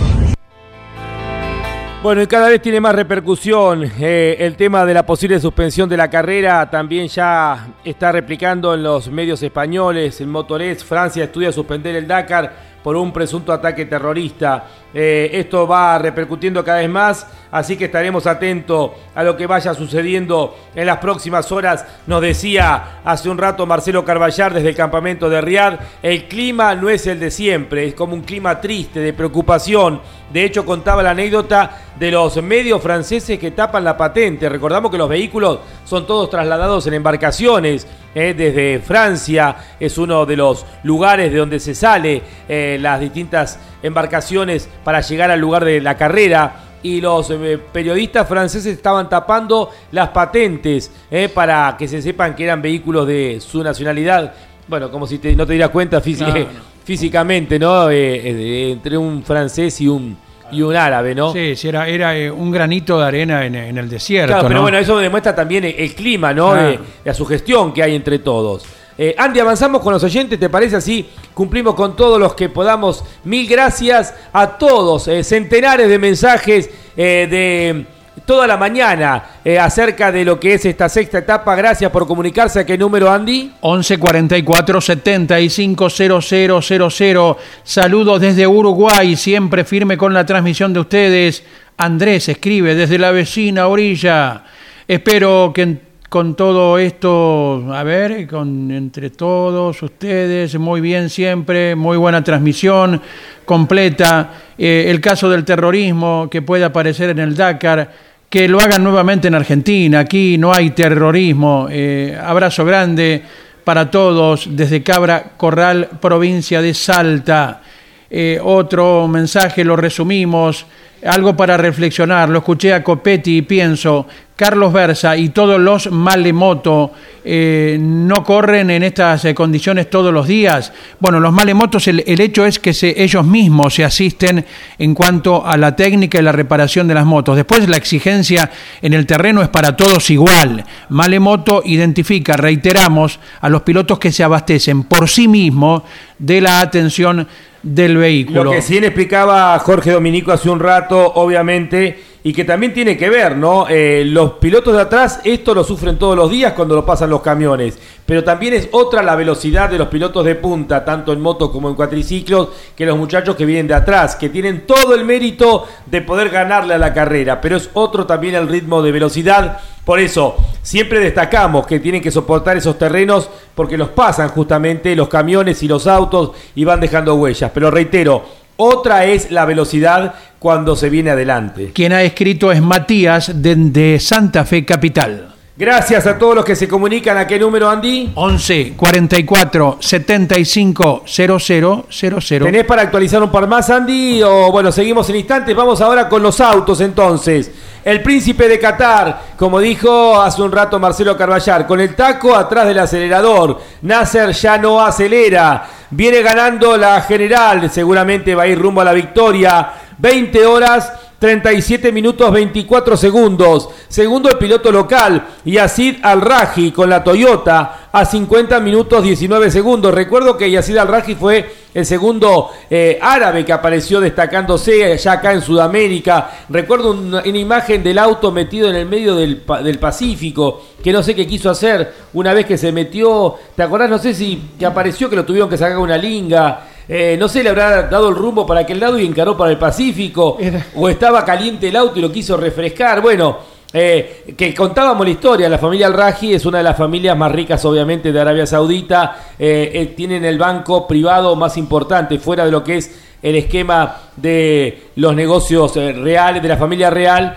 Bueno, 2.00 2.22
y 2.22 2.28
cada 2.28 2.48
vez 2.48 2.62
tiene 2.62 2.80
más 2.80 2.94
repercusión 2.94 3.90
eh, 3.98 4.36
el 4.38 4.54
tema 4.54 4.86
de 4.86 4.94
la 4.94 5.04
posible 5.04 5.40
suspensión 5.40 5.88
de 5.88 5.96
la 5.96 6.08
carrera. 6.08 6.70
También 6.70 7.08
ya 7.08 7.74
está 7.84 8.12
replicando 8.12 8.72
en 8.72 8.84
los 8.84 9.10
medios 9.10 9.42
españoles. 9.42 10.20
En 10.20 10.30
Motorés, 10.30 10.84
Francia 10.84 11.24
estudia 11.24 11.50
suspender 11.50 11.96
el 11.96 12.06
Dakar 12.06 12.67
por 12.82 12.96
un 12.96 13.12
presunto 13.12 13.52
ataque 13.52 13.86
terrorista. 13.86 14.64
Eh, 14.94 15.30
esto 15.34 15.66
va 15.66 15.98
repercutiendo 15.98 16.64
cada 16.64 16.78
vez 16.78 16.88
más, 16.88 17.26
así 17.50 17.76
que 17.76 17.86
estaremos 17.86 18.26
atentos 18.26 18.92
a 19.14 19.22
lo 19.22 19.36
que 19.36 19.46
vaya 19.46 19.74
sucediendo 19.74 20.56
en 20.74 20.86
las 20.86 20.98
próximas 20.98 21.52
horas. 21.52 21.84
Nos 22.06 22.22
decía 22.22 23.00
hace 23.04 23.28
un 23.28 23.38
rato 23.38 23.66
Marcelo 23.66 24.04
Carballar 24.04 24.54
desde 24.54 24.70
el 24.70 24.76
campamento 24.76 25.28
de 25.28 25.40
Riad, 25.40 25.74
el 26.02 26.24
clima 26.26 26.74
no 26.74 26.88
es 26.88 27.06
el 27.06 27.20
de 27.20 27.30
siempre, 27.30 27.88
es 27.88 27.94
como 27.94 28.14
un 28.14 28.22
clima 28.22 28.60
triste, 28.60 29.00
de 29.00 29.12
preocupación. 29.12 30.00
De 30.32 30.44
hecho, 30.44 30.64
contaba 30.64 31.02
la 31.02 31.10
anécdota 31.10 31.70
de 31.98 32.10
los 32.10 32.42
medios 32.42 32.82
franceses 32.82 33.38
que 33.38 33.50
tapan 33.50 33.84
la 33.84 33.96
patente. 33.96 34.48
Recordamos 34.48 34.90
que 34.90 34.98
los 34.98 35.08
vehículos 35.08 35.60
son 35.84 36.06
todos 36.06 36.28
trasladados 36.30 36.86
en 36.86 36.94
embarcaciones 36.94 37.86
eh, 38.14 38.34
desde 38.36 38.80
Francia, 38.80 39.56
es 39.78 39.98
uno 39.98 40.24
de 40.24 40.36
los 40.36 40.64
lugares 40.82 41.30
de 41.30 41.38
donde 41.38 41.60
se 41.60 41.74
sale 41.74 42.22
eh, 42.48 42.78
las 42.80 43.00
distintas 43.00 43.58
embarcaciones 43.82 44.68
para 44.82 45.00
llegar 45.00 45.30
al 45.30 45.40
lugar 45.40 45.64
de 45.64 45.80
la 45.80 45.96
carrera. 45.96 46.64
Y 46.82 47.00
los 47.00 47.30
eh, 47.30 47.58
periodistas 47.72 48.28
franceses 48.28 48.76
estaban 48.76 49.08
tapando 49.08 49.70
las 49.90 50.10
patentes 50.10 50.92
para 51.34 51.74
que 51.76 51.88
se 51.88 52.00
sepan 52.00 52.36
que 52.36 52.44
eran 52.44 52.62
vehículos 52.62 53.06
de 53.06 53.40
su 53.40 53.62
nacionalidad. 53.62 54.32
Bueno, 54.68 54.90
como 54.90 55.06
si 55.06 55.18
no 55.36 55.46
te 55.46 55.52
dieras 55.54 55.70
cuenta 55.70 56.00
físicamente, 56.84 57.58
¿no? 57.58 57.90
entre 57.90 58.96
un 58.96 59.24
francés 59.24 59.80
y 59.80 59.88
un, 59.88 60.16
y 60.50 60.62
un 60.62 60.74
árabe, 60.74 61.14
¿no? 61.14 61.32
Sí, 61.32 61.56
sí 61.56 61.68
era, 61.68 61.88
era 61.88 62.16
eh, 62.16 62.30
un 62.30 62.50
granito 62.50 62.98
de 62.98 63.06
arena 63.06 63.44
en, 63.44 63.54
el 63.56 63.88
desierto. 63.88 64.32
Claro, 64.32 64.48
pero 64.48 64.62
bueno, 64.62 64.78
eso 64.78 64.98
demuestra 64.98 65.34
también 65.34 65.64
el, 65.64 65.94
clima, 65.94 66.32
¿no? 66.32 66.54
De, 66.54 66.78
la 67.04 67.14
sugestión 67.14 67.72
que 67.72 67.82
hay 67.82 67.94
entre 67.94 68.18
todos. 68.18 68.64
Eh, 68.96 69.14
Andy, 69.16 69.40
avanzamos 69.40 69.80
con 69.82 69.92
los 69.92 70.02
oyentes, 70.02 70.40
¿te 70.40 70.48
parece 70.48 70.76
así? 70.76 71.08
Cumplimos 71.34 71.74
con 71.74 71.94
todos 71.94 72.18
los 72.18 72.34
que 72.34 72.48
podamos. 72.48 73.04
Mil 73.24 73.46
gracias 73.48 74.14
a 74.32 74.58
todos, 74.58 75.06
eh, 75.08 75.22
centenares 75.22 75.88
de 75.88 75.98
mensajes 75.98 76.70
de 76.96 77.86
toda 78.28 78.46
la 78.46 78.58
mañana 78.58 79.24
eh, 79.42 79.58
acerca 79.58 80.12
de 80.12 80.22
lo 80.22 80.38
que 80.38 80.52
es 80.52 80.64
esta 80.66 80.90
sexta 80.90 81.16
etapa. 81.16 81.56
Gracias 81.56 81.90
por 81.90 82.06
comunicarse. 82.06 82.60
¿A 82.60 82.66
qué 82.66 82.76
número, 82.76 83.10
Andy? 83.10 83.54
11 83.62 83.98
44 83.98 84.82
75 84.82 85.88
0000. 85.88 87.36
Saludos 87.64 88.20
desde 88.20 88.46
Uruguay, 88.46 89.16
siempre 89.16 89.64
firme 89.64 89.96
con 89.96 90.12
la 90.12 90.26
transmisión 90.26 90.74
de 90.74 90.80
ustedes. 90.80 91.42
Andrés 91.78 92.28
escribe 92.28 92.74
desde 92.74 92.98
la 92.98 93.12
vecina 93.12 93.66
orilla. 93.66 94.44
Espero 94.86 95.50
que 95.54 95.78
con 96.10 96.36
todo 96.36 96.78
esto, 96.78 97.72
a 97.72 97.82
ver, 97.82 98.26
con 98.26 98.70
entre 98.70 99.08
todos 99.08 99.82
ustedes, 99.82 100.58
muy 100.58 100.82
bien 100.82 101.08
siempre, 101.08 101.74
muy 101.74 101.96
buena 101.96 102.22
transmisión 102.22 103.00
completa. 103.46 104.32
Eh, 104.58 104.86
el 104.88 105.00
caso 105.00 105.30
del 105.30 105.44
terrorismo 105.44 106.28
que 106.30 106.42
puede 106.42 106.64
aparecer 106.64 107.10
en 107.10 107.20
el 107.20 107.34
Dakar, 107.34 108.07
que 108.28 108.48
lo 108.48 108.60
hagan 108.60 108.84
nuevamente 108.84 109.28
en 109.28 109.34
Argentina. 109.34 110.00
Aquí 110.00 110.36
no 110.38 110.52
hay 110.52 110.70
terrorismo. 110.70 111.68
Eh, 111.70 112.18
abrazo 112.20 112.64
grande 112.64 113.22
para 113.64 113.90
todos 113.90 114.48
desde 114.50 114.82
Cabra 114.82 115.32
Corral, 115.36 115.88
provincia 116.00 116.60
de 116.60 116.74
Salta. 116.74 117.62
Eh, 118.10 118.38
otro 118.42 119.06
mensaje, 119.08 119.64
lo 119.64 119.76
resumimos, 119.76 120.66
algo 121.04 121.36
para 121.36 121.56
reflexionar. 121.56 122.28
Lo 122.28 122.38
escuché 122.38 122.72
a 122.72 122.82
Copetti 122.82 123.38
y 123.38 123.42
pienso, 123.42 124.06
Carlos 124.38 124.72
Versa 124.72 125.16
y 125.16 125.30
todos 125.30 125.58
los 125.58 125.90
malemoto 125.90 126.92
eh, 127.24 127.76
no 127.80 128.22
corren 128.22 128.70
en 128.70 128.84
estas 128.84 129.24
eh, 129.24 129.34
condiciones 129.34 129.90
todos 129.90 130.14
los 130.14 130.28
días. 130.28 130.72
Bueno, 131.00 131.18
los 131.18 131.32
malemotos, 131.32 131.88
el, 131.88 132.20
hecho 132.20 132.46
es 132.46 132.60
que 132.60 132.70
ellos 132.96 133.26
mismos 133.26 133.74
se 133.74 133.84
asisten 133.84 134.44
en 134.78 134.94
cuanto 134.94 135.44
a 135.44 135.56
la 135.56 135.74
técnica 135.74 136.20
y 136.20 136.22
la 136.22 136.30
reparación 136.30 136.86
de 136.86 136.94
las 136.94 137.04
motos. 137.04 137.34
Después 137.34 137.68
la 137.68 137.76
exigencia 137.76 138.48
en 138.80 138.92
el 138.94 139.06
terreno 139.06 139.42
es 139.42 139.48
para 139.48 139.76
todos 139.76 140.08
igual. 140.10 140.64
Malemoto 140.88 141.62
identifica, 141.64 142.36
reiteramos, 142.36 143.18
a 143.40 143.48
los 143.48 143.62
pilotos 143.62 143.98
que 143.98 144.12
se 144.12 144.22
abastecen 144.22 144.84
por 144.84 145.08
sí 145.08 145.26
mismos 145.26 145.82
de 146.16 146.40
la 146.40 146.60
atención 146.60 147.26
del 147.74 147.96
vehículo. 147.96 148.44
Lo 148.44 148.50
que 148.52 148.62
sí 148.62 148.78
explicaba 148.78 149.58
Jorge 149.58 149.92
Dominico 149.92 150.32
hace 150.32 150.48
un 150.50 150.60
rato, 150.60 151.12
obviamente, 151.14 151.98
y 152.28 152.32
que 152.34 152.44
también 152.44 152.74
tiene 152.74 152.94
que 152.94 153.08
ver, 153.08 153.38
¿no? 153.38 153.66
Eh, 153.70 154.04
los 154.04 154.32
pilotos 154.32 154.74
de 154.74 154.82
atrás, 154.82 155.20
esto 155.24 155.54
lo 155.54 155.64
sufren 155.64 155.96
todos 155.96 156.14
los 156.14 156.30
días 156.30 156.52
cuando 156.52 156.74
lo 156.74 156.84
pasan 156.84 157.08
los 157.08 157.22
camiones, 157.22 157.78
pero 158.04 158.22
también 158.22 158.52
es 158.52 158.68
otra 158.72 159.02
la 159.02 159.16
velocidad 159.16 159.70
de 159.70 159.78
los 159.78 159.88
pilotos 159.88 160.26
de 160.26 160.34
punta, 160.34 160.84
tanto 160.84 161.14
en 161.14 161.22
moto 161.22 161.50
como 161.50 161.70
en 161.70 161.74
cuatriciclos, 161.74 162.48
que 162.76 162.84
los 162.84 162.98
muchachos 162.98 163.34
que 163.34 163.46
vienen 163.46 163.66
de 163.66 163.72
atrás, 163.72 164.14
que 164.14 164.28
tienen 164.28 164.66
todo 164.66 164.94
el 164.94 165.06
mérito 165.06 165.66
de 165.86 166.02
poder 166.02 166.28
ganarle 166.28 166.74
a 166.74 166.78
la 166.78 166.92
carrera, 166.92 167.40
pero 167.40 167.56
es 167.56 167.70
otro 167.72 168.04
también 168.04 168.34
el 168.34 168.46
ritmo 168.46 168.82
de 168.82 168.92
velocidad. 168.92 169.60
Por 169.86 169.98
eso, 169.98 170.36
siempre 170.60 171.00
destacamos 171.00 171.66
que 171.66 171.80
tienen 171.80 172.02
que 172.02 172.10
soportar 172.10 172.58
esos 172.58 172.76
terrenos 172.76 173.30
porque 173.54 173.78
los 173.78 173.88
pasan 173.88 174.28
justamente 174.28 174.94
los 174.94 175.08
camiones 175.08 175.62
y 175.62 175.66
los 175.66 175.86
autos 175.86 176.32
y 176.54 176.66
van 176.66 176.80
dejando 176.80 177.14
huellas. 177.14 177.50
Pero 177.54 177.70
reitero, 177.70 178.22
otra 178.60 179.04
es 179.04 179.30
la 179.30 179.44
velocidad 179.44 180.14
cuando 180.38 180.74
se 180.74 180.90
viene 180.90 181.10
adelante. 181.10 181.70
Quien 181.72 181.92
ha 181.92 182.02
escrito 182.02 182.50
es 182.50 182.60
Matías 182.60 183.30
de, 183.34 183.98
Santa 184.00 184.44
Fe 184.44 184.64
Capital. 184.64 185.34
Gracias 185.56 186.06
a 186.06 186.18
todos 186.18 186.34
los 186.34 186.44
que 186.44 186.56
se 186.56 186.68
comunican. 186.68 187.16
¿A 187.18 187.26
qué 187.26 187.38
número, 187.38 187.68
Andy? 187.68 188.12
11 188.14 188.74
44 188.76 189.78
75 189.80 191.02
0000. 191.04 192.44
¿Tenés 192.44 192.64
para 192.64 192.82
actualizar 192.82 193.22
un 193.22 193.30
par 193.30 193.46
más, 193.48 193.70
Andy? 193.70 194.22
O 194.22 194.50
bueno, 194.50 194.70
seguimos 194.72 195.08
en 195.10 195.16
instantes. 195.16 195.54
Vamos 195.54 195.80
ahora 195.80 196.08
con 196.08 196.22
los 196.22 196.40
autos 196.40 196.80
entonces. 196.80 197.50
El 197.84 198.02
príncipe 198.02 198.48
de 198.48 198.58
Qatar, 198.58 199.34
como 199.36 199.60
dijo 199.60 200.20
hace 200.20 200.42
un 200.42 200.52
rato 200.52 200.78
Marcelo 200.80 201.16
Carballar, 201.16 201.66
con 201.66 201.80
el 201.80 201.94
taco 201.94 202.34
atrás 202.34 202.66
del 202.66 202.78
acelerador. 202.80 203.60
Nasser 203.82 204.32
ya 204.32 204.58
no 204.58 204.80
acelera. 204.80 205.77
Viene 205.90 206.20
ganando 206.20 206.76
la 206.76 207.00
general. 207.00 207.70
Seguramente 207.70 208.34
va 208.34 208.42
a 208.42 208.46
ir 208.46 208.58
rumbo 208.58 208.82
a 208.82 208.84
la 208.84 208.92
victoria. 208.92 209.72
20 209.98 210.46
horas. 210.46 210.92
37 211.18 211.90
minutos 211.90 212.30
24 212.30 212.96
segundos. 212.96 213.68
Segundo 213.88 214.30
el 214.30 214.38
piloto 214.38 214.70
local, 214.70 215.26
Yacid 215.44 215.96
Al-Raji 216.02 216.70
con 216.70 216.88
la 216.88 217.02
Toyota 217.02 217.88
a 217.90 218.04
50 218.04 218.60
minutos 218.60 219.02
19 219.02 219.50
segundos. 219.50 219.92
Recuerdo 219.92 220.36
que 220.36 220.50
Yacid 220.50 220.76
Al-Raji 220.76 221.16
fue 221.16 221.52
el 221.74 221.84
segundo 221.84 222.50
eh, 222.70 222.98
árabe 223.02 223.44
que 223.44 223.52
apareció 223.52 224.00
destacándose 224.00 224.96
ya 224.96 225.12
acá 225.12 225.32
en 225.32 225.42
Sudamérica. 225.42 226.30
Recuerdo 226.48 226.92
una, 226.92 227.26
imagen 227.26 227.82
del 227.82 227.98
auto 227.98 228.30
metido 228.30 228.68
en 228.70 228.76
el 228.76 228.86
medio 228.86 229.16
del, 229.16 229.42
del 229.64 229.78
Pacífico, 229.80 230.62
que 230.82 230.92
no 230.92 231.02
sé 231.02 231.16
qué 231.16 231.26
quiso 231.26 231.50
hacer 231.50 231.94
una 232.12 232.32
vez 232.32 232.46
que 232.46 232.56
se 232.56 232.70
metió. 232.70 233.34
¿Te 233.56 233.64
acordás? 233.64 233.90
No 233.90 233.98
sé 233.98 234.14
si 234.14 234.50
que 234.56 234.66
apareció 234.66 235.10
que 235.10 235.16
lo 235.16 235.24
tuvieron 235.24 235.50
que 235.50 235.58
sacar 235.58 235.78
una 235.78 235.98
linga. 235.98 236.62
Eh, 236.88 237.16
no 237.18 237.28
sé, 237.28 237.42
le 237.42 237.50
habrá 237.50 237.82
dado 237.82 238.08
el 238.08 238.14
rumbo 238.14 238.46
para 238.46 238.60
aquel 238.60 238.80
lado 238.80 238.98
y 238.98 239.04
encaró 239.04 239.36
para 239.36 239.50
el 239.50 239.58
Pacífico. 239.58 240.38
O 240.76 240.88
estaba 240.88 241.24
caliente 241.24 241.68
el 241.68 241.76
auto 241.76 241.98
y 241.98 242.02
lo 242.02 242.10
quiso 242.10 242.36
refrescar. 242.36 243.02
Bueno, 243.02 243.38
eh, 243.72 244.32
que 244.36 244.54
contábamos 244.54 245.04
la 245.06 245.12
historia. 245.12 245.48
La 245.48 245.58
familia 245.58 245.88
Al-Raji 245.88 246.34
es 246.34 246.46
una 246.46 246.58
de 246.58 246.64
las 246.64 246.76
familias 246.76 247.16
más 247.16 247.30
ricas, 247.30 247.64
obviamente, 247.64 248.12
de 248.12 248.20
Arabia 248.20 248.46
Saudita. 248.46 249.34
Eh, 249.38 249.70
eh, 249.74 249.86
tienen 249.94 250.24
el 250.24 250.38
banco 250.38 250.86
privado 250.86 251.36
más 251.36 251.56
importante, 251.58 252.18
fuera 252.18 252.46
de 252.46 252.50
lo 252.50 252.64
que 252.64 252.78
es 252.78 252.90
el 253.20 253.34
esquema 253.34 253.96
de 254.16 254.90
los 254.96 255.14
negocios 255.14 255.74
reales, 255.74 256.42
de 256.42 256.48
la 256.48 256.56
familia 256.56 256.88
real. 256.88 257.36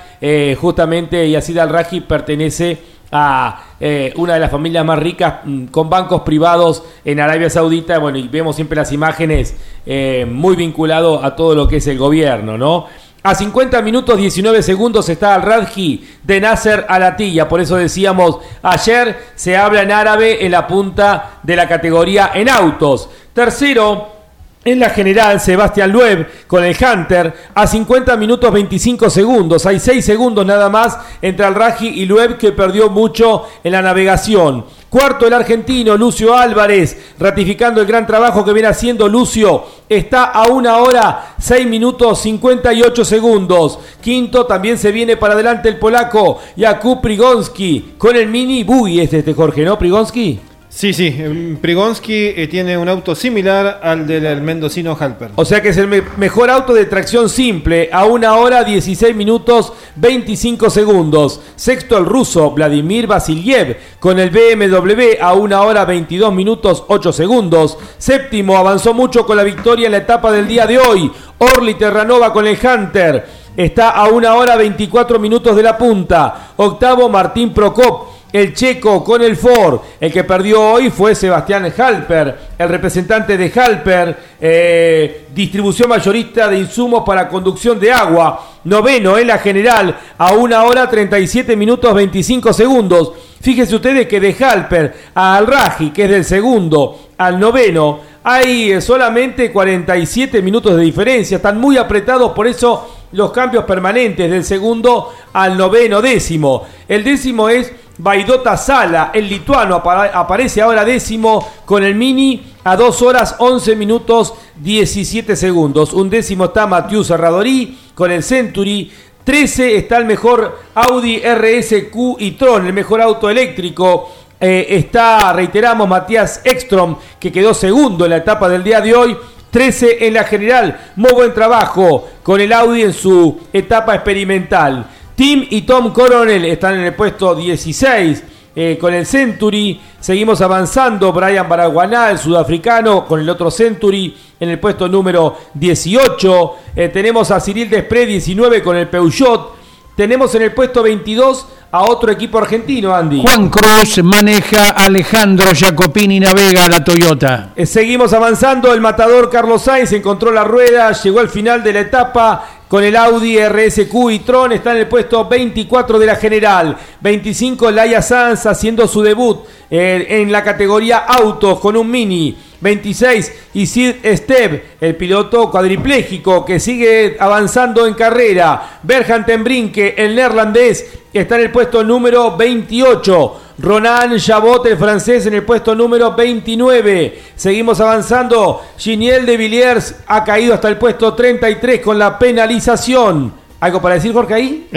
Justamente 0.59 1.27
Yacid 1.27 1.57
Al-Raji 1.57 2.01
pertenece 2.01 2.77
a 3.11 3.63
eh, 3.79 4.13
una 4.15 4.35
de 4.35 4.39
las 4.39 4.51
familias 4.51 4.85
más 4.85 4.99
ricas 4.99 5.35
mm, 5.43 5.65
con 5.65 5.89
bancos 5.89 6.21
privados 6.21 6.83
en 7.03 7.19
Arabia 7.19 7.49
Saudita. 7.49 7.99
Bueno, 7.99 8.17
y 8.17 8.27
vemos 8.27 8.55
siempre 8.55 8.75
las 8.75 8.91
imágenes 8.91 9.55
eh, 9.85 10.25
muy 10.29 10.55
vinculado 10.55 11.23
a 11.23 11.35
todo 11.35 11.55
lo 11.55 11.67
que 11.67 11.77
es 11.77 11.87
el 11.87 11.97
gobierno, 11.97 12.57
¿no? 12.57 12.87
A 13.23 13.35
50 13.35 13.83
minutos 13.83 14.17
19 14.17 14.63
segundos 14.63 15.07
está 15.07 15.35
al 15.35 15.43
Radji 15.43 16.07
de 16.23 16.41
Nasser 16.41 16.87
Alatilla. 16.89 17.47
Por 17.47 17.61
eso 17.61 17.75
decíamos, 17.75 18.39
ayer 18.63 19.15
se 19.35 19.55
habla 19.55 19.83
en 19.83 19.91
árabe 19.91 20.43
en 20.43 20.51
la 20.51 20.65
punta 20.65 21.39
de 21.43 21.55
la 21.55 21.67
categoría 21.67 22.31
en 22.33 22.49
autos. 22.49 23.09
Tercero, 23.31 24.20
en 24.63 24.79
la 24.79 24.91
general, 24.91 25.39
Sebastián 25.39 25.91
Loeb 25.91 26.45
con 26.45 26.63
el 26.63 26.75
Hunter 26.75 27.33
a 27.55 27.65
50 27.65 28.15
minutos 28.15 28.53
25 28.53 29.09
segundos. 29.09 29.65
Hay 29.65 29.79
6 29.79 30.05
segundos 30.05 30.45
nada 30.45 30.69
más 30.69 30.99
entre 31.19 31.45
Al-Raji 31.45 31.87
y 31.87 32.05
Loeb 32.05 32.37
que 32.37 32.51
perdió 32.51 32.89
mucho 32.89 33.47
en 33.63 33.71
la 33.71 33.81
navegación. 33.81 34.65
Cuarto, 34.87 35.25
el 35.25 35.33
argentino 35.33 35.97
Lucio 35.97 36.35
Álvarez, 36.37 37.13
ratificando 37.17 37.81
el 37.81 37.87
gran 37.87 38.05
trabajo 38.05 38.45
que 38.45 38.53
viene 38.53 38.67
haciendo 38.67 39.07
Lucio. 39.07 39.63
Está 39.89 40.25
a 40.25 40.47
una 40.47 40.77
hora, 40.77 41.33
6 41.39 41.65
minutos 41.65 42.19
58 42.21 43.03
segundos. 43.03 43.79
Quinto, 43.99 44.45
también 44.45 44.77
se 44.77 44.91
viene 44.91 45.17
para 45.17 45.33
adelante 45.33 45.69
el 45.69 45.79
polaco 45.79 46.39
Jakub 46.55 47.01
Prigonski 47.01 47.95
con 47.97 48.15
el 48.15 48.27
mini 48.27 48.63
buggy. 48.63 48.99
Es 48.99 49.13
este 49.13 49.33
Jorge, 49.33 49.63
¿no? 49.63 49.79
Prigonski. 49.79 50.50
Sí, 50.73 50.93
sí. 50.93 51.13
em, 51.19 51.57
Prigonski 51.57 52.27
eh, 52.33 52.47
tiene 52.49 52.77
un 52.77 52.87
auto 52.87 53.13
similar 53.13 53.81
al 53.83 54.07
del 54.07 54.25
el 54.25 54.41
mendocino 54.41 54.95
Halper. 54.97 55.31
O 55.35 55.43
sea 55.43 55.61
que 55.61 55.69
es 55.69 55.77
el 55.77 55.87
me- 55.87 56.01
mejor 56.15 56.49
auto 56.49 56.73
de 56.73 56.85
tracción 56.85 57.27
simple, 57.27 57.89
a 57.91 58.05
una 58.05 58.35
hora 58.35 58.63
16 58.63 59.13
minutos 59.13 59.73
25 59.97 60.69
segundos. 60.69 61.41
Sexto 61.57 61.97
el 61.97 62.05
ruso 62.05 62.51
Vladimir 62.51 63.05
Vasiliev 63.05 63.77
con 63.99 64.17
el 64.17 64.29
BMW 64.29 65.21
a 65.21 65.33
una 65.33 65.61
hora 65.61 65.83
22 65.83 66.33
minutos 66.33 66.85
8 66.87 67.11
segundos. 67.11 67.77
Séptimo 67.97 68.55
avanzó 68.57 68.93
mucho 68.93 69.25
con 69.25 69.35
la 69.35 69.43
victoria 69.43 69.87
en 69.87 69.91
la 69.91 69.97
etapa 69.97 70.31
del 70.31 70.47
día 70.47 70.65
de 70.67 70.79
hoy. 70.79 71.11
Orly 71.37 71.73
Terranova 71.73 72.31
con 72.31 72.47
el 72.47 72.57
Hunter. 72.57 73.41
Está 73.57 73.89
a 73.89 74.07
una 74.07 74.35
hora 74.35 74.55
24 74.55 75.19
minutos 75.19 75.53
de 75.53 75.63
la 75.63 75.77
punta. 75.77 76.53
Octavo 76.55 77.09
Martín 77.09 77.53
Prokop 77.53 78.20
el 78.31 78.53
checo 78.53 79.03
con 79.03 79.21
el 79.21 79.35
Ford. 79.35 79.81
El 79.99 80.11
que 80.11 80.23
perdió 80.23 80.61
hoy 80.61 80.89
fue 80.89 81.15
Sebastián 81.15 81.71
Halper, 81.75 82.37
el 82.57 82.69
representante 82.69 83.37
de 83.37 83.51
Halper, 83.53 84.17
eh, 84.39 85.25
distribución 85.33 85.89
mayorista 85.89 86.47
de 86.47 86.59
insumos 86.59 87.03
para 87.05 87.27
conducción 87.27 87.79
de 87.79 87.91
agua. 87.91 88.47
Noveno 88.63 89.17
en 89.17 89.27
la 89.27 89.39
general, 89.39 89.97
a 90.17 90.33
una 90.33 90.63
hora 90.63 90.89
37 90.89 91.55
minutos 91.55 91.93
25 91.93 92.53
segundos. 92.53 93.13
Fíjense 93.41 93.75
ustedes 93.75 94.07
que 94.07 94.19
de 94.19 94.35
Halper 94.39 94.93
a 95.15 95.37
Al-Raji, 95.37 95.89
que 95.91 96.03
es 96.03 96.09
del 96.11 96.25
segundo, 96.25 97.07
al 97.17 97.39
noveno, 97.39 97.99
hay 98.23 98.79
solamente 98.81 99.51
47 99.51 100.41
minutos 100.43 100.75
de 100.75 100.83
diferencia. 100.83 101.37
Están 101.37 101.59
muy 101.59 101.77
apretados, 101.77 102.33
por 102.33 102.45
eso 102.45 102.87
los 103.13 103.31
cambios 103.31 103.65
permanentes 103.65 104.29
del 104.29 104.43
segundo 104.43 105.11
al 105.33 105.57
noveno 105.57 106.01
décimo. 106.01 106.65
El 106.87 107.03
décimo 107.03 107.49
es 107.49 107.71
Baidota 107.97 108.57
Sala, 108.57 109.11
el 109.13 109.27
lituano 109.29 109.75
apa- 109.75 110.11
aparece 110.13 110.61
ahora 110.61 110.83
décimo 110.85 111.47
con 111.65 111.83
el 111.83 111.93
mini 111.95 112.41
a 112.63 112.75
2 112.75 113.01
horas 113.01 113.35
11 113.39 113.75
minutos 113.75 114.33
17 114.57 115.35
segundos. 115.35 115.93
Un 115.93 116.09
décimo 116.09 116.45
está 116.45 116.65
Mathieu 116.67 117.03
Serradori 117.03 117.77
con 117.93 118.11
el 118.11 118.23
Century 118.23 118.91
13 119.23 119.77
está 119.77 119.97
el 119.97 120.05
mejor 120.05 120.59
Audi 120.73 121.21
RSQ 121.23 122.15
y 122.19 122.31
Tron, 122.31 122.65
el 122.65 122.73
mejor 122.73 123.01
auto 123.01 123.29
eléctrico. 123.29 124.09
Eh, 124.39 124.65
está, 124.69 125.31
reiteramos, 125.33 125.87
Matías 125.87 126.41
Ekstrom, 126.43 126.95
que 127.19 127.31
quedó 127.31 127.53
segundo 127.53 128.05
en 128.05 128.11
la 128.11 128.17
etapa 128.17 128.49
del 128.49 128.63
día 128.63 128.81
de 128.81 128.95
hoy. 128.95 129.15
13 129.51 130.07
en 130.07 130.15
la 130.15 130.23
general. 130.23 130.91
Muy 130.95 131.11
buen 131.11 131.33
trabajo 131.35 132.07
con 132.23 132.41
el 132.41 132.51
Audi 132.51 132.81
en 132.81 132.93
su 132.93 133.41
etapa 133.53 133.93
experimental. 133.93 134.87
Tim 135.21 135.45
y 135.51 135.61
Tom 135.61 135.93
Coronel 135.93 136.45
están 136.45 136.79
en 136.79 136.85
el 136.85 136.95
puesto 136.95 137.35
16. 137.35 138.23
eh, 138.55 138.75
con 138.81 138.91
el 138.91 139.05
Century, 139.05 139.79
seguimos 139.99 140.41
avanzando. 140.41 141.13
Brian 141.13 141.47
Baraguaná, 141.47 142.09
el 142.09 142.17
sudafricano, 142.17 143.05
con 143.05 143.19
el 143.19 143.29
otro 143.29 143.51
Century 143.51 144.17
en 144.39 144.49
el 144.49 144.57
puesto 144.59 144.87
número 144.87 145.37
18. 145.53 146.55
Eh, 146.75 146.89
tenemos 146.89 147.29
a 147.29 147.39
Cyril 147.39 147.69
Desprez, 147.69 148.07
19, 148.07 148.63
con 148.63 148.75
el 148.75 148.87
Peugeot. 148.87 149.57
Tenemos 149.95 150.33
en 150.33 150.41
el 150.41 150.53
puesto 150.53 150.81
22 150.81 151.47
a 151.71 151.83
otro 151.83 152.11
equipo 152.11 152.39
argentino, 152.39 152.91
Andy. 152.91 153.21
Juan 153.21 153.47
Cruz 153.49 154.03
maneja 154.03 154.71
a 154.71 154.85
Alejandro 154.85 155.51
Jacopini 155.53 156.19
navega 156.19 156.67
la 156.67 156.83
Toyota. 156.83 157.51
Eh, 157.55 157.67
Seguimos 157.67 158.11
avanzando. 158.13 158.73
El 158.73 158.81
matador 158.81 159.29
Carlos 159.29 159.61
Sainz 159.61 159.91
encontró 159.91 160.31
la 160.31 160.43
rueda, 160.43 160.91
llegó 160.93 161.19
al 161.19 161.29
final 161.29 161.63
de 161.63 161.73
la 161.73 161.81
etapa 161.81 162.60
con 162.71 162.85
el 162.85 162.95
Audi 162.95 163.37
RSQ 163.37 163.93
y 164.11 164.19
Tron. 164.19 164.53
Está 164.53 164.71
en 164.71 164.77
el 164.77 164.87
puesto 164.87 165.27
24 165.27 165.99
de 165.99 166.05
la 166.05 166.15
general. 166.15 166.77
25 167.01 167.69
Laia 167.69 168.01
Sanz 168.01 168.45
haciendo 168.45 168.87
su 168.87 169.01
debut 169.01 169.39
eh, 169.69 170.05
en 170.07 170.31
la 170.31 170.41
categoría 170.41 170.99
autos 170.99 171.59
con 171.59 171.75
un 171.75 171.91
mini. 171.91 172.33
26 172.61 173.33
Isid 173.55 173.95
Steb, 174.15 174.77
el 174.79 174.95
piloto 174.95 175.51
cuadripléjico 175.51 176.45
que 176.45 176.61
sigue 176.61 177.17
avanzando 177.19 177.85
en 177.85 177.93
carrera. 177.93 178.79
Berjan 178.83 179.25
Tembrinke, 179.25 179.95
el 179.97 180.15
neerlandés, 180.15 180.85
está 181.11 181.35
en 181.35 181.41
el 181.41 181.51
puesto 181.51 181.83
número 181.83 182.37
28. 182.37 183.41
Ronan 183.61 184.17
Jabot, 184.17 184.65
el 184.65 184.77
francés, 184.77 185.27
en 185.27 185.35
el 185.35 185.43
puesto 185.43 185.75
número 185.75 186.15
29. 186.15 187.21
Seguimos 187.35 187.79
avanzando. 187.79 188.61
Giniel 188.75 189.23
de 189.25 189.37
Villiers 189.37 189.97
ha 190.07 190.23
caído 190.23 190.55
hasta 190.55 190.67
el 190.67 190.77
puesto 190.77 191.13
33 191.13 191.79
con 191.79 191.99
la 191.99 192.17
penalización. 192.17 193.31
¿Algo 193.59 193.79
para 193.79 193.95
decir, 193.95 194.13
Jorge, 194.13 194.33
ahí? 194.33 194.67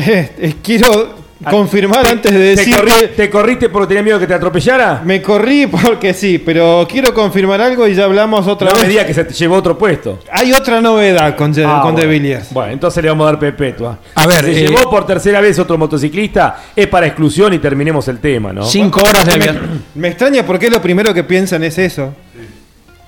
quiero 0.63 1.24
confirmar 1.51 2.07
antes 2.07 2.33
de 2.33 2.39
¿Te, 2.39 2.45
decir 2.57 2.75
corri- 2.77 3.11
te 3.17 3.29
corriste 3.31 3.69
porque 3.69 3.89
tenías 3.89 4.05
miedo 4.05 4.19
que 4.19 4.27
te 4.27 4.35
atropellara? 4.35 5.03
Me 5.05 5.21
corrí 5.21 5.67
porque 5.67 6.15
sí, 6.15 6.39
pero 6.39 6.87
quiero 6.91 7.13
confirmar 7.13 7.61
algo 7.61 7.87
y 7.87 7.95
ya 7.95 8.05
hablamos 8.05 8.47
otra 8.47 8.69
No 8.69 8.75
vez. 8.75 8.83
me 8.85 8.89
digas 8.89 9.05
que 9.07 9.15
se 9.15 9.25
te 9.25 9.35
llevó 9.35 9.57
otro 9.57 9.77
puesto. 9.77 10.21
Hay 10.33 10.53
otra 10.53 10.81
novedad 10.81 11.37
con, 11.37 11.53
Je- 11.53 11.65
Ah, 11.67 11.81
con 11.83 11.95
De 11.95 12.03
bueno. 12.07 12.11
Villiers. 12.13 12.53
Bueno, 12.53 12.73
entonces 12.73 13.03
le 13.03 13.09
vamos 13.11 13.25
a 13.27 13.31
dar 13.33 13.39
perpetua. 13.39 13.99
A 14.15 14.27
ver, 14.27 14.45
se 14.45 14.51
eh, 14.65 14.69
llevó 14.69 14.89
por 14.89 15.07
tercera 15.07 15.41
vez 15.41 15.59
otro 15.59 15.77
motociclista, 15.77 16.63
es 16.75 16.87
para 16.87 17.07
exclusión 17.07 17.53
y 17.53 17.59
terminemos 17.59 18.07
el 18.09 18.19
tema, 18.21 18.53
¿no? 18.53 18.65
Cinco 18.65 19.01
horas 19.07 19.27
de 19.27 19.33
avión. 19.33 19.83
Me 19.97 20.09
extraña 20.09 20.45
porque 20.47 20.71
lo 20.71 20.81
primero 20.81 21.13
que 21.13 21.25
piensan 21.25 21.63
es 21.65 21.77
eso. 21.79 22.15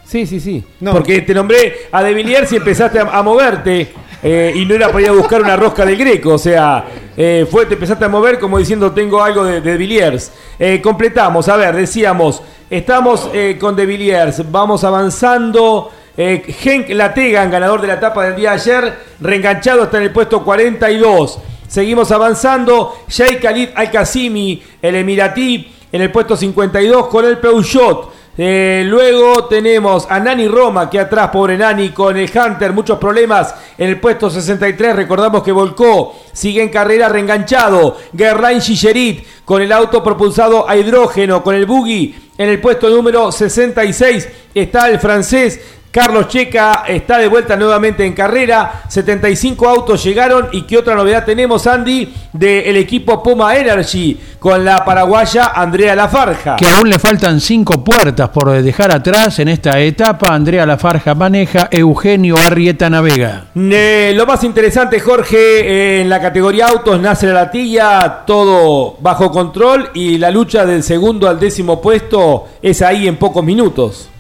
Sí, 0.04 0.24
sí, 0.26 0.38
sí. 0.38 0.62
No. 0.80 0.92
Porque 0.92 1.20
te 1.22 1.34
nombré 1.34 1.88
a 1.90 2.02
De 2.02 2.14
Villiers 2.14 2.52
y 2.52 2.56
empezaste 2.56 3.00
a, 3.00 3.02
a 3.02 3.22
moverte 3.24 3.88
eh, 4.22 4.52
y 4.54 4.64
no 4.64 4.74
era 4.74 4.88
para 4.88 5.02
ir 5.02 5.08
a 5.08 5.12
buscar 5.12 5.42
una 5.42 5.56
rosca 5.56 5.84
del 5.84 5.96
Greco. 5.96 6.34
O 6.34 6.38
sea, 6.38 6.84
eh, 7.16 7.46
fue, 7.50 7.64
te 7.66 7.74
empezaste 7.74 8.04
a 8.04 8.08
mover 8.08 8.38
como 8.38 8.58
diciendo 8.58 8.92
tengo 8.92 9.22
algo 9.22 9.44
de, 9.44 9.60
de 9.60 9.76
Villiers. 9.76 10.32
Eh, 10.58 10.80
completamos, 10.82 11.48
a 11.48 11.56
ver, 11.56 11.74
decíamos, 11.74 12.42
estamos 12.68 13.30
eh, 13.32 13.56
con 13.58 13.74
De 13.74 13.86
Villiers, 13.86 14.50
vamos 14.50 14.84
avanzando. 14.84 15.90
Henk 16.18 16.88
Lategan, 16.90 17.50
ganador 17.50 17.82
de 17.82 17.88
la 17.88 17.94
etapa 17.94 18.24
del 18.24 18.36
día 18.36 18.50
de 18.50 18.56
ayer, 18.56 18.98
reenganchado 19.20 19.82
hasta 19.82 19.98
en 19.98 20.04
el 20.04 20.12
puesto 20.12 20.42
42. 20.42 21.38
Seguimos 21.68 22.10
avanzando. 22.10 23.00
Sheikh 23.06 23.42
Khalid 23.42 23.68
Al-Qasimi, 23.74 24.62
el 24.80 24.94
emiratí, 24.94 25.70
en 25.92 26.02
el 26.02 26.10
puesto 26.10 26.34
52 26.34 27.08
con 27.08 27.26
el 27.26 27.36
Peugeot. 27.38 28.15
Eh, 28.38 28.84
luego 28.86 29.46
tenemos 29.46 30.06
a 30.10 30.20
Nani 30.20 30.46
Roma, 30.46 30.90
que 30.90 31.00
atrás, 31.00 31.30
pobre 31.30 31.56
Nani, 31.56 31.90
con 31.90 32.16
el 32.16 32.30
Hunter, 32.30 32.72
muchos 32.72 32.98
problemas 32.98 33.54
en 33.78 33.88
el 33.88 34.00
puesto 34.00 34.28
63. 34.28 34.94
Recordamos 34.94 35.42
que 35.42 35.52
volcó, 35.52 36.14
sigue 36.32 36.62
en 36.62 36.68
carrera 36.68 37.08
reenganchado. 37.08 37.96
Guerlain 38.12 38.60
Gigerit 38.60 39.26
con 39.44 39.62
el 39.62 39.72
auto 39.72 40.02
propulsado 40.02 40.68
a 40.68 40.76
hidrógeno, 40.76 41.42
con 41.42 41.54
el 41.54 41.66
buggy 41.66 42.14
en 42.36 42.50
el 42.50 42.60
puesto 42.60 42.90
número 42.90 43.32
66. 43.32 44.28
Está 44.54 44.90
el 44.90 44.98
francés 44.98 45.60
Carlos 45.96 46.28
Checa 46.28 46.84
está 46.86 47.16
de 47.16 47.26
vuelta 47.26 47.56
nuevamente 47.56 48.04
en 48.04 48.12
carrera. 48.12 48.82
75 48.86 49.66
autos 49.66 50.04
llegaron. 50.04 50.48
¿Y 50.52 50.64
qué 50.64 50.76
otra 50.76 50.94
novedad 50.94 51.24
tenemos, 51.24 51.66
Andy? 51.66 52.12
Del 52.34 52.76
equipo 52.76 53.22
Puma 53.22 53.56
Energy 53.56 54.14
con 54.38 54.62
la 54.62 54.84
paraguaya 54.84 55.52
Andrea 55.54 55.96
Lafarja. 55.96 56.56
Que 56.56 56.68
aún 56.68 56.90
le 56.90 56.98
faltan 56.98 57.40
cinco 57.40 57.82
puertas 57.82 58.28
por 58.28 58.50
dejar 58.62 58.94
atrás 58.94 59.38
en 59.38 59.48
esta 59.48 59.80
etapa. 59.80 60.34
Andrea 60.34 60.66
Lafarja 60.66 61.14
maneja, 61.14 61.68
Eugenio 61.70 62.36
Arrieta 62.36 62.90
navega. 62.90 63.46
Eh, 63.54 64.12
lo 64.14 64.26
más 64.26 64.44
interesante, 64.44 65.00
Jorge, 65.00 65.38
eh, 65.38 66.00
en 66.02 66.10
la 66.10 66.20
categoría 66.20 66.66
autos 66.66 67.00
nace 67.00 67.26
la 67.28 67.32
latilla, 67.32 68.24
todo 68.26 68.98
bajo 69.00 69.30
control 69.30 69.92
y 69.94 70.18
la 70.18 70.30
lucha 70.30 70.66
del 70.66 70.82
segundo 70.82 71.26
al 71.26 71.40
décimo 71.40 71.80
puesto 71.80 72.48
es 72.60 72.82
ahí 72.82 73.08
en 73.08 73.16
pocos 73.16 73.42
minutos. 73.42 74.10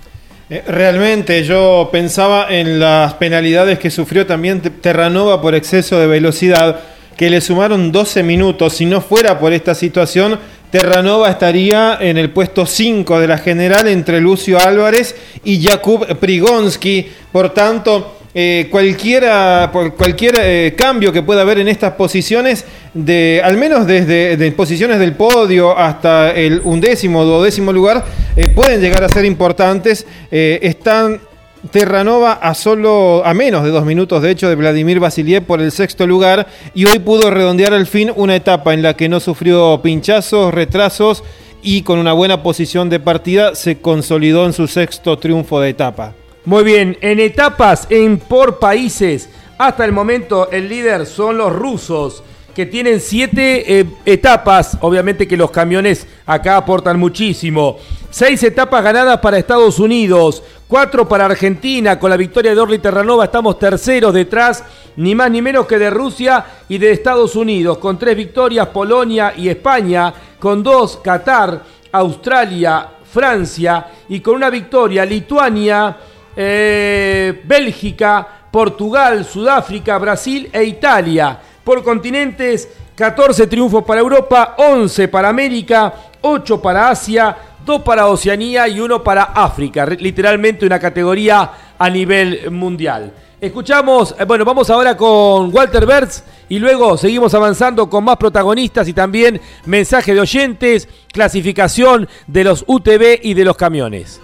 Eh, 0.48 0.62
Realmente 0.66 1.42
yo 1.44 1.88
pensaba 1.90 2.46
en 2.50 2.78
las 2.78 3.14
penalidades 3.14 3.78
que 3.78 3.90
sufrió 3.90 4.26
también 4.26 4.60
Te- 4.60 4.70
Terranova 4.70 5.40
por 5.40 5.54
exceso 5.54 5.98
de 5.98 6.06
velocidad, 6.06 6.80
que 7.16 7.30
le 7.30 7.40
sumaron 7.40 7.90
12 7.92 8.22
minutos. 8.22 8.74
Si 8.74 8.86
no 8.86 9.00
fuera 9.00 9.38
por 9.38 9.52
esta 9.52 9.74
situación, 9.74 10.38
Terranova 10.70 11.30
estaría 11.30 11.96
en 12.00 12.18
el 12.18 12.30
puesto 12.30 12.66
5 12.66 13.18
de 13.20 13.28
la 13.28 13.38
general 13.38 13.88
entre 13.88 14.20
Lucio 14.20 14.58
Álvarez 14.58 15.14
y 15.44 15.62
Jakub 15.62 16.06
Prigonsky. 16.18 17.08
Por 17.32 17.54
tanto, 17.54 18.15
eh, 18.38 18.68
cualquiera, 18.70 19.70
cualquier 19.72 20.34
eh, 20.38 20.74
cambio 20.76 21.10
que 21.10 21.22
pueda 21.22 21.40
haber 21.40 21.58
en 21.58 21.68
estas 21.68 21.94
posiciones, 21.94 22.66
de, 22.92 23.40
al 23.42 23.56
menos 23.56 23.86
desde 23.86 24.36
de 24.36 24.52
posiciones 24.52 24.98
del 24.98 25.14
podio 25.14 25.74
hasta 25.78 26.32
el 26.32 26.60
undécimo 26.62 27.20
o 27.20 27.24
duodécimo 27.24 27.72
lugar, 27.72 28.04
eh, 28.36 28.48
pueden 28.48 28.82
llegar 28.82 29.02
a 29.02 29.08
ser 29.08 29.24
importantes. 29.24 30.06
Están 30.30 31.22
Terranova 31.70 32.34
a 32.34 32.52
solo 32.52 33.22
a 33.24 33.32
menos 33.32 33.64
de 33.64 33.70
dos 33.70 33.86
minutos, 33.86 34.20
de 34.20 34.32
hecho, 34.32 34.50
de 34.50 34.54
Vladimir 34.54 35.00
Vasiliev 35.00 35.42
por 35.44 35.62
el 35.62 35.72
sexto 35.72 36.06
lugar 36.06 36.46
y 36.74 36.84
hoy 36.84 36.98
pudo 36.98 37.30
redondear 37.30 37.72
al 37.72 37.86
fin 37.86 38.12
una 38.14 38.36
etapa 38.36 38.74
en 38.74 38.82
la 38.82 38.92
que 38.92 39.08
no 39.08 39.18
sufrió 39.18 39.80
pinchazos, 39.82 40.52
retrasos 40.52 41.24
y 41.62 41.80
con 41.82 41.98
una 41.98 42.12
buena 42.12 42.42
posición 42.42 42.90
de 42.90 43.00
partida 43.00 43.54
se 43.54 43.78
consolidó 43.78 44.44
en 44.44 44.52
su 44.52 44.66
sexto 44.66 45.18
triunfo 45.18 45.58
de 45.58 45.70
etapa. 45.70 46.12
Muy 46.46 46.62
bien, 46.62 46.96
en 47.00 47.18
etapas, 47.18 47.88
en 47.90 48.18
por 48.18 48.60
países, 48.60 49.28
hasta 49.58 49.84
el 49.84 49.90
momento 49.90 50.48
el 50.52 50.68
líder 50.68 51.04
son 51.04 51.38
los 51.38 51.52
rusos, 51.52 52.22
que 52.54 52.66
tienen 52.66 53.00
siete 53.00 53.80
eh, 53.80 53.86
etapas, 54.04 54.78
obviamente 54.80 55.26
que 55.26 55.36
los 55.36 55.50
camiones 55.50 56.06
acá 56.24 56.56
aportan 56.56 57.00
muchísimo. 57.00 57.78
Seis 58.10 58.44
etapas 58.44 58.84
ganadas 58.84 59.18
para 59.18 59.38
Estados 59.38 59.80
Unidos, 59.80 60.44
cuatro 60.68 61.08
para 61.08 61.24
Argentina, 61.24 61.98
con 61.98 62.10
la 62.10 62.16
victoria 62.16 62.54
de 62.54 62.60
Orly 62.60 62.78
Terranova 62.78 63.24
estamos 63.24 63.58
terceros 63.58 64.14
detrás, 64.14 64.62
ni 64.94 65.16
más 65.16 65.32
ni 65.32 65.42
menos 65.42 65.66
que 65.66 65.80
de 65.80 65.90
Rusia 65.90 66.46
y 66.68 66.78
de 66.78 66.92
Estados 66.92 67.34
Unidos, 67.34 67.78
con 67.78 67.98
tres 67.98 68.16
victorias 68.16 68.68
Polonia 68.68 69.34
y 69.36 69.48
España, 69.48 70.14
con 70.38 70.62
dos 70.62 71.00
Qatar, 71.02 71.60
Australia, 71.90 72.90
Francia. 73.12 73.88
Y 74.08 74.20
con 74.20 74.36
una 74.36 74.50
victoria 74.50 75.04
Lituania, 75.04 75.96
eh, 76.36 77.42
Bélgica, 77.44 78.26
Portugal, 78.50 79.24
Sudáfrica, 79.24 79.98
Brasil 79.98 80.48
e 80.52 80.62
Italia. 80.64 81.38
Por 81.64 81.82
continentes, 81.82 82.68
14 82.94 83.46
triunfos 83.46 83.84
para 83.84 84.00
Europa, 84.00 84.54
11 84.58 85.08
para 85.08 85.28
América, 85.28 85.92
8 86.20 86.60
para 86.62 86.90
Asia, 86.90 87.36
2 87.64 87.82
para 87.82 88.06
Oceanía 88.06 88.68
y 88.68 88.80
1 88.80 89.02
para 89.02 89.24
África. 89.24 89.86
Literalmente 89.86 90.64
una 90.64 90.78
categoría 90.78 91.50
a 91.78 91.90
nivel 91.90 92.50
mundial. 92.50 93.12
Escuchamos, 93.38 94.14
eh, 94.18 94.24
bueno, 94.24 94.46
vamos 94.46 94.70
ahora 94.70 94.96
con 94.96 95.54
Walter 95.54 95.84
Bertz 95.84 96.24
y 96.48 96.58
luego 96.58 96.96
seguimos 96.96 97.34
avanzando 97.34 97.90
con 97.90 98.02
más 98.04 98.16
protagonistas 98.16 98.88
y 98.88 98.94
también 98.94 99.40
mensaje 99.66 100.14
de 100.14 100.20
oyentes, 100.20 100.88
clasificación 101.12 102.08
de 102.26 102.44
los 102.44 102.64
UTV 102.66 103.20
y 103.22 103.34
de 103.34 103.44
los 103.44 103.56
camiones. 103.56 104.20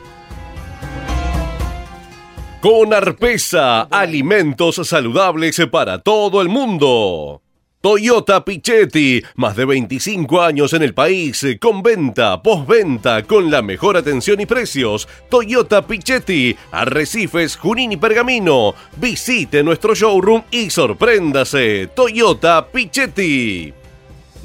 Con 2.63 2.95
Arpesa, 2.95 3.89
alimentos 3.91 4.77
saludables 4.85 5.61
para 5.69 5.99
todo 5.99 6.41
el 6.41 6.49
mundo. 6.49 7.43
Toyota 7.81 8.45
Pichetti, 8.45 9.21
más 9.35 9.57
de 9.57 9.65
25 9.65 10.41
años 10.41 10.73
en 10.73 10.83
el 10.83 10.95
país, 10.95 11.45
con 11.61 11.83
venta, 11.83 12.41
postventa, 12.41 13.25
con 13.25 13.51
la 13.51 13.63
mejor 13.63 13.97
atención 13.97 14.41
y 14.41 14.47
precios. 14.47 15.09
Toyota 15.29 15.85
Pichetti, 15.85 16.57
Arrecifes, 16.71 17.57
Junín 17.57 17.91
y 17.91 17.97
Pergamino. 17.97 18.77
Visite 18.97 19.65
nuestro 19.65 19.97
showroom 19.97 20.45
y 20.53 20.71
sorpréndase. 20.71 21.89
Toyota 21.89 22.69
Pichetti. 22.69 23.75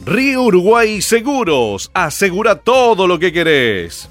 Río 0.04 0.42
Uruguay 0.42 1.04
Seguros, 1.04 1.92
asegura 1.94 2.56
todo 2.56 3.06
lo 3.06 3.20
que 3.20 3.32
querés. 3.32 4.10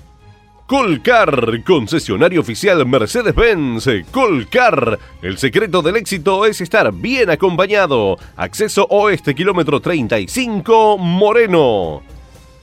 Colcar, 0.66 1.62
concesionario 1.62 2.40
oficial 2.40 2.84
Mercedes-Benz. 2.86 3.88
Colcar, 4.10 4.98
el 5.22 5.38
secreto 5.38 5.80
del 5.80 5.94
éxito 5.94 6.44
es 6.44 6.60
estar 6.60 6.92
bien 6.92 7.30
acompañado. 7.30 8.18
Acceso 8.34 8.84
oeste, 8.90 9.36
kilómetro 9.36 9.78
35, 9.78 10.98
Moreno. 10.98 12.02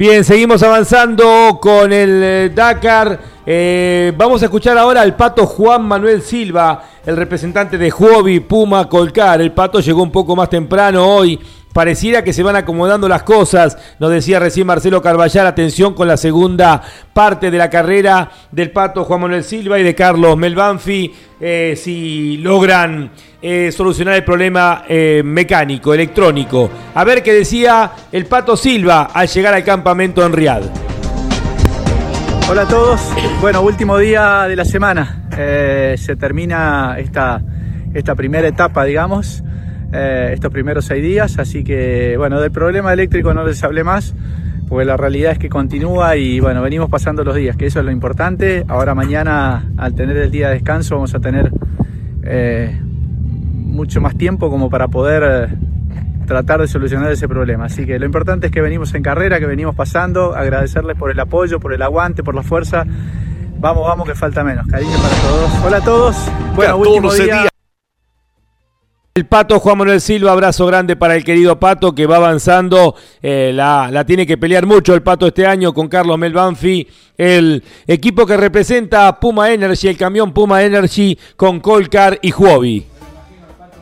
Bien, 0.00 0.24
seguimos 0.24 0.62
avanzando 0.62 1.58
con 1.60 1.92
el 1.92 2.22
eh, 2.22 2.52
Dakar. 2.54 3.20
Eh, 3.44 4.14
vamos 4.16 4.40
a 4.40 4.46
escuchar 4.46 4.78
ahora 4.78 5.02
al 5.02 5.14
pato 5.14 5.44
Juan 5.44 5.82
Manuel 5.82 6.22
Silva, 6.22 6.84
el 7.04 7.18
representante 7.18 7.76
de 7.76 7.92
Huobi 7.92 8.40
Puma 8.40 8.88
Colcar. 8.88 9.42
El 9.42 9.52
pato 9.52 9.78
llegó 9.80 10.02
un 10.02 10.10
poco 10.10 10.34
más 10.34 10.48
temprano 10.48 11.06
hoy. 11.06 11.38
Pareciera 11.80 12.22
que 12.22 12.34
se 12.34 12.42
van 12.42 12.56
acomodando 12.56 13.08
las 13.08 13.22
cosas, 13.22 13.78
nos 13.98 14.10
decía 14.10 14.38
recién 14.38 14.66
Marcelo 14.66 15.00
Carballar, 15.00 15.46
atención 15.46 15.94
con 15.94 16.08
la 16.08 16.18
segunda 16.18 16.82
parte 17.14 17.50
de 17.50 17.56
la 17.56 17.70
carrera 17.70 18.30
del 18.52 18.70
Pato 18.70 19.04
Juan 19.04 19.22
Manuel 19.22 19.42
Silva 19.42 19.78
y 19.78 19.82
de 19.82 19.94
Carlos 19.94 20.36
Melbanfi, 20.36 21.10
eh, 21.40 21.72
si 21.82 22.36
logran 22.36 23.12
eh, 23.40 23.72
solucionar 23.72 24.12
el 24.12 24.24
problema 24.24 24.84
eh, 24.86 25.22
mecánico, 25.24 25.94
electrónico. 25.94 26.68
A 26.94 27.02
ver 27.02 27.22
qué 27.22 27.32
decía 27.32 27.92
el 28.12 28.26
Pato 28.26 28.58
Silva 28.58 29.04
al 29.04 29.26
llegar 29.26 29.54
al 29.54 29.64
campamento 29.64 30.22
en 30.26 30.34
Riad. 30.34 30.62
Hola 32.50 32.60
a 32.60 32.68
todos, 32.68 33.00
bueno, 33.40 33.62
último 33.62 33.96
día 33.96 34.42
de 34.46 34.56
la 34.56 34.66
semana, 34.66 35.30
se 35.34 36.14
termina 36.16 36.96
esta, 36.98 37.40
esta 37.94 38.14
primera 38.14 38.46
etapa, 38.46 38.84
digamos. 38.84 39.42
Eh, 39.92 40.30
estos 40.34 40.52
primeros 40.52 40.84
seis 40.84 41.02
días, 41.02 41.38
así 41.38 41.64
que 41.64 42.16
bueno, 42.16 42.40
del 42.40 42.52
problema 42.52 42.92
eléctrico 42.92 43.34
no 43.34 43.44
les 43.44 43.62
hablé 43.64 43.82
más, 43.82 44.14
porque 44.68 44.84
la 44.84 44.96
realidad 44.96 45.32
es 45.32 45.38
que 45.38 45.48
continúa 45.48 46.16
y 46.16 46.38
bueno, 46.38 46.62
venimos 46.62 46.88
pasando 46.88 47.24
los 47.24 47.34
días, 47.34 47.56
que 47.56 47.66
eso 47.66 47.80
es 47.80 47.84
lo 47.84 47.90
importante. 47.90 48.64
Ahora 48.68 48.94
mañana, 48.94 49.68
al 49.76 49.94
tener 49.94 50.16
el 50.16 50.30
día 50.30 50.48
de 50.48 50.54
descanso, 50.54 50.94
vamos 50.94 51.14
a 51.14 51.18
tener 51.18 51.50
eh, 52.22 52.78
mucho 52.82 54.00
más 54.00 54.16
tiempo 54.16 54.48
como 54.48 54.70
para 54.70 54.86
poder 54.86 55.50
eh, 55.50 55.54
tratar 56.24 56.60
de 56.60 56.68
solucionar 56.68 57.10
ese 57.10 57.26
problema. 57.26 57.64
Así 57.64 57.84
que 57.84 57.98
lo 57.98 58.06
importante 58.06 58.46
es 58.46 58.52
que 58.52 58.60
venimos 58.60 58.94
en 58.94 59.02
carrera, 59.02 59.40
que 59.40 59.46
venimos 59.46 59.74
pasando, 59.74 60.36
agradecerles 60.36 60.96
por 60.96 61.10
el 61.10 61.18
apoyo, 61.18 61.58
por 61.58 61.72
el 61.72 61.82
aguante, 61.82 62.22
por 62.22 62.36
la 62.36 62.44
fuerza. 62.44 62.84
Vamos, 63.58 63.86
vamos, 63.86 64.06
que 64.08 64.14
falta 64.14 64.44
menos. 64.44 64.66
Cariño 64.68 64.96
para 65.02 65.14
todos. 65.16 65.64
Hola 65.66 65.76
a 65.78 65.80
todos. 65.80 66.16
Bueno, 66.54 66.76
último 66.76 67.12
día. 67.12 67.49
El 69.20 69.26
Pato 69.26 69.60
Juan 69.60 69.76
Manuel 69.76 70.00
Silva, 70.00 70.32
abrazo 70.32 70.64
grande 70.64 70.96
para 70.96 71.14
el 71.14 71.24
querido 71.24 71.60
Pato 71.60 71.94
que 71.94 72.06
va 72.06 72.16
avanzando, 72.16 72.94
eh, 73.20 73.52
la, 73.54 73.90
la, 73.92 74.06
tiene 74.06 74.26
que 74.26 74.38
pelear 74.38 74.64
mucho 74.64 74.94
el 74.94 75.02
Pato 75.02 75.26
este 75.26 75.46
año 75.46 75.74
con 75.74 75.88
Carlos 75.88 76.16
Melbanfi, 76.16 76.88
el 77.18 77.62
equipo 77.86 78.24
que 78.24 78.38
representa 78.38 79.20
Puma 79.20 79.52
Energy, 79.52 79.88
el 79.88 79.98
camión 79.98 80.32
Puma 80.32 80.62
Energy 80.62 81.18
con 81.36 81.60
Colcar 81.60 82.18
y 82.22 82.32
Huobi. 82.32 82.86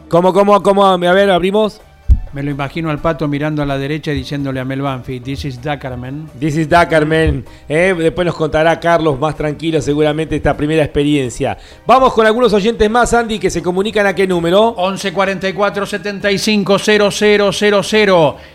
¿Cómo, 0.09 0.33
cómo, 0.33 0.61
cómo? 0.61 0.85
A 0.85 0.97
ver, 0.97 1.31
abrimos. 1.31 1.81
Me 2.33 2.43
lo 2.43 2.51
imagino 2.51 2.91
al 2.91 2.99
pato 2.99 3.27
mirando 3.27 3.63
a 3.63 3.67
la 3.67 3.79
derecha 3.79 4.13
y 4.13 4.17
diciéndole 4.17 4.61
a 4.61 4.65
Mel 4.65 4.83
Banfi, 4.83 5.21
This 5.21 5.47
is 5.47 5.63
Dakarman. 5.63 6.29
This 6.39 6.57
is 6.57 6.69
Dakarman. 6.69 7.45
Eh, 7.69 7.95
después 7.99 8.27
nos 8.27 8.35
contará 8.35 8.79
Carlos 8.79 9.19
más 9.19 9.35
tranquilo 9.35 9.81
seguramente 9.81 10.37
esta 10.37 10.55
primera 10.57 10.85
experiencia. 10.85 11.57
Vamos 11.87 12.13
con 12.13 12.27
algunos 12.27 12.53
oyentes 12.53 12.91
más, 12.91 13.15
Andy, 13.15 13.39
que 13.39 13.49
se 13.49 13.63
comunican 13.63 14.07
a 14.07 14.15
qué 14.15 14.27
número. 14.27 14.75
1144 14.77 15.87
75 15.87 16.77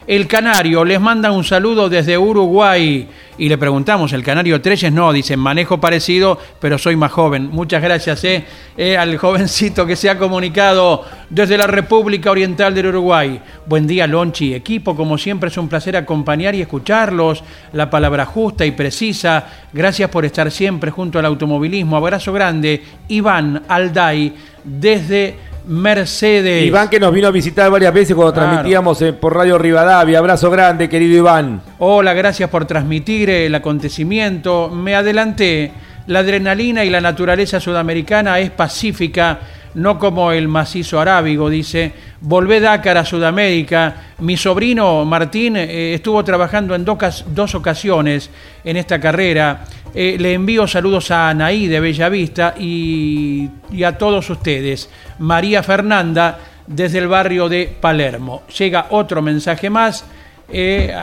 El 0.05 0.27
Canario 0.27 0.85
les 0.85 1.01
manda 1.01 1.31
un 1.31 1.43
saludo 1.43 1.89
desde 1.89 2.17
Uruguay. 2.17 3.07
Y 3.37 3.49
le 3.49 3.57
preguntamos, 3.57 4.13
el 4.13 4.23
Canario 4.23 4.61
Treyes 4.61 4.91
no, 4.91 5.11
dice, 5.11 5.35
manejo 5.37 5.79
parecido, 5.79 6.39
pero 6.59 6.77
soy 6.77 6.95
más 6.95 7.11
joven. 7.11 7.49
Muchas 7.51 7.81
gracias 7.81 8.23
eh, 8.25 8.45
eh, 8.77 8.95
al 8.95 9.17
jovencito 9.23 9.85
que 9.85 9.95
se 9.95 10.09
ha 10.09 10.17
comunicado 10.17 11.03
desde 11.29 11.57
la 11.57 11.65
República 11.65 12.29
Oriental 12.29 12.75
del 12.75 12.87
Uruguay. 12.87 13.41
Buen 13.65 13.87
día, 13.87 14.05
Lonchi, 14.05 14.53
equipo, 14.53 14.95
como 14.95 15.17
siempre 15.17 15.49
es 15.49 15.57
un 15.57 15.67
placer 15.67 15.97
acompañar 15.97 16.53
y 16.53 16.61
escucharlos. 16.61 17.43
La 17.73 17.89
palabra 17.89 18.25
justa 18.25 18.65
y 18.65 18.71
precisa. 18.71 19.47
Gracias 19.73 20.09
por 20.09 20.25
estar 20.25 20.51
siempre 20.51 20.91
junto 20.91 21.17
al 21.17 21.25
automovilismo. 21.25 21.97
Abrazo 21.97 22.33
grande, 22.33 22.83
Iván 23.07 23.63
Alday, 23.67 24.33
desde 24.63 25.52
Mercedes. 25.65 26.65
Iván 26.65 26.89
que 26.89 26.99
nos 26.99 27.13
vino 27.13 27.27
a 27.27 27.31
visitar 27.31 27.69
varias 27.71 27.93
veces 27.93 28.15
cuando 28.15 28.33
transmitíamos 28.33 29.01
eh, 29.01 29.13
por 29.13 29.35
Radio 29.35 29.57
Rivadavia. 29.57 30.19
Abrazo 30.19 30.49
grande, 30.49 30.89
querido 30.89 31.17
Iván. 31.17 31.61
Hola, 31.79 32.13
gracias 32.13 32.49
por 32.49 32.65
transmitir 32.65 33.29
el 33.29 33.55
acontecimiento. 33.55 34.69
Me 34.69 34.95
adelanté. 34.95 35.71
La 36.07 36.19
adrenalina 36.19 36.83
y 36.83 36.89
la 36.89 36.99
naturaleza 36.99 37.61
sudamericana 37.61 38.37
es 38.39 38.51
pacífica, 38.51 39.39
no 39.75 39.97
como 39.99 40.31
el 40.31 40.47
macizo 40.47 40.99
arábigo, 40.99 41.49
dice. 41.49 41.91
Volvé 42.21 42.59
Dakar 42.59 42.97
a 42.97 43.05
Sudamérica. 43.05 43.95
Mi 44.19 44.37
sobrino 44.37 45.03
Martín 45.05 45.57
eh, 45.57 45.93
estuvo 45.93 46.23
trabajando 46.23 46.75
en 46.75 46.85
dos 46.85 47.55
ocasiones 47.55 48.29
en 48.63 48.77
esta 48.77 48.99
carrera. 48.99 49.65
Eh, 49.93 50.17
le 50.19 50.33
envío 50.33 50.67
saludos 50.67 51.11
a 51.11 51.29
Anaí 51.29 51.67
de 51.67 51.79
Bellavista 51.79 52.55
y, 52.57 53.49
y 53.71 53.83
a 53.83 53.97
todos 53.97 54.29
ustedes. 54.29 54.89
María 55.19 55.61
Fernanda 55.61 56.39
desde 56.67 56.99
el 56.99 57.07
barrio 57.07 57.49
de 57.49 57.75
Palermo. 57.79 58.43
Llega 58.57 58.87
otro 58.91 59.21
mensaje 59.21 59.69
más. 59.69 60.05
Eh, 60.49 60.93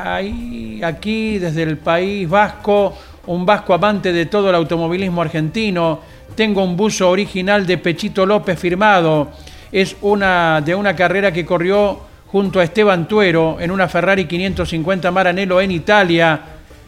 aquí 0.84 1.38
desde 1.38 1.62
el 1.62 1.78
País 1.78 2.28
Vasco, 2.28 2.96
un 3.26 3.44
vasco 3.46 3.74
amante 3.74 4.12
de 4.12 4.26
todo 4.26 4.50
el 4.50 4.56
automovilismo 4.56 5.22
argentino. 5.22 6.00
Tengo 6.34 6.64
un 6.64 6.76
buzo 6.76 7.10
original 7.10 7.66
de 7.66 7.78
Pechito 7.78 8.24
López 8.26 8.58
firmado. 8.58 9.30
Es 9.70 9.96
una 10.02 10.60
de 10.60 10.74
una 10.74 10.96
carrera 10.96 11.32
que 11.32 11.44
corrió 11.44 12.00
junto 12.26 12.60
a 12.60 12.64
Esteban 12.64 13.08
Tuero 13.08 13.58
en 13.60 13.70
una 13.70 13.88
Ferrari 13.88 14.26
550 14.26 15.10
Maranello 15.10 15.60
en 15.60 15.70
Italia 15.70 16.40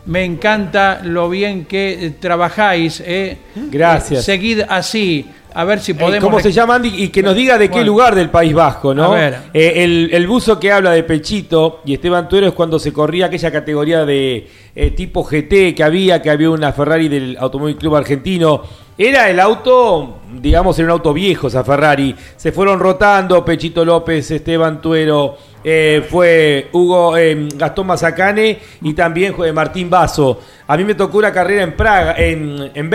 me 0.05 0.25
encanta 0.25 1.01
lo 1.03 1.29
bien 1.29 1.65
que 1.65 2.07
eh, 2.07 2.11
trabajáis. 2.11 3.03
Eh. 3.05 3.39
Gracias. 3.55 4.25
seguid 4.25 4.63
así. 4.69 5.29
A 5.55 5.65
ver 5.65 5.81
si 5.81 5.93
Eh, 5.93 5.95
podemos. 5.95 6.25
¿Cómo 6.25 6.41
se 6.41 6.53
llama 6.53 6.75
Andy? 6.77 6.93
Y 7.05 7.09
que 7.09 7.23
nos 7.23 7.35
diga 7.35 7.59
de 7.59 7.69
qué 7.69 7.75
Bueno. 7.77 7.87
lugar 7.89 8.15
del 8.15 8.31
País 8.31 8.53
Vasco, 8.55 8.95
¿no? 8.95 9.13
A 9.13 9.15
ver. 9.17 9.39
Eh, 9.53 9.85
el, 9.85 10.11
el 10.13 10.27
buzo 10.27 10.59
que 10.59 10.73
habla 10.73 10.93
de 10.93 11.03
Pechito 11.03 11.81
y 11.85 11.95
Esteban 11.95 12.29
Tuero 12.29 12.47
es 12.47 12.53
cuando 12.55 12.79
se 12.79 12.93
corría 12.93 13.27
aquella 13.27 13.51
categoría 13.51 14.05
de 14.05 14.49
eh, 14.75 14.91
tipo 14.93 15.23
GT 15.25 15.75
que 15.75 15.83
había, 15.85 16.21
que 16.23 16.31
había 16.31 16.51
una 16.51 16.73
Ferrari 16.73 17.09
del 17.09 17.37
Automóvil 17.39 17.77
Club 17.77 17.97
Argentino. 17.97 18.63
Era 18.99 19.31
el 19.31 19.41
auto, 19.41 20.19
digamos, 20.41 20.79
era 20.79 20.87
un 20.87 20.93
auto 20.93 21.13
viejo 21.15 21.49
esa 21.49 21.65
Ferrari. 21.65 22.15
Se 22.37 22.53
fueron 22.53 22.79
rotando 22.79 23.45
Pechito 23.45 23.85
López, 23.85 24.31
Esteban 24.31 24.81
Tuero, 24.83 25.37
eh, 25.65 26.07
fue 26.09 26.69
Hugo 26.73 27.17
eh, 27.17 27.49
Gastón 27.55 27.87
Mazacane 27.87 28.59
y 28.81 28.95
también 28.95 29.35
Martín 29.53 29.89
Basso. 29.89 30.41
A 30.67 30.77
mí 30.77 30.85
me 30.85 30.95
tocó 30.95 31.19
una 31.19 31.33
carrera 31.33 31.63
en 31.63 31.77
Praga, 31.77 32.15
en, 32.17 32.71
en 32.75 32.91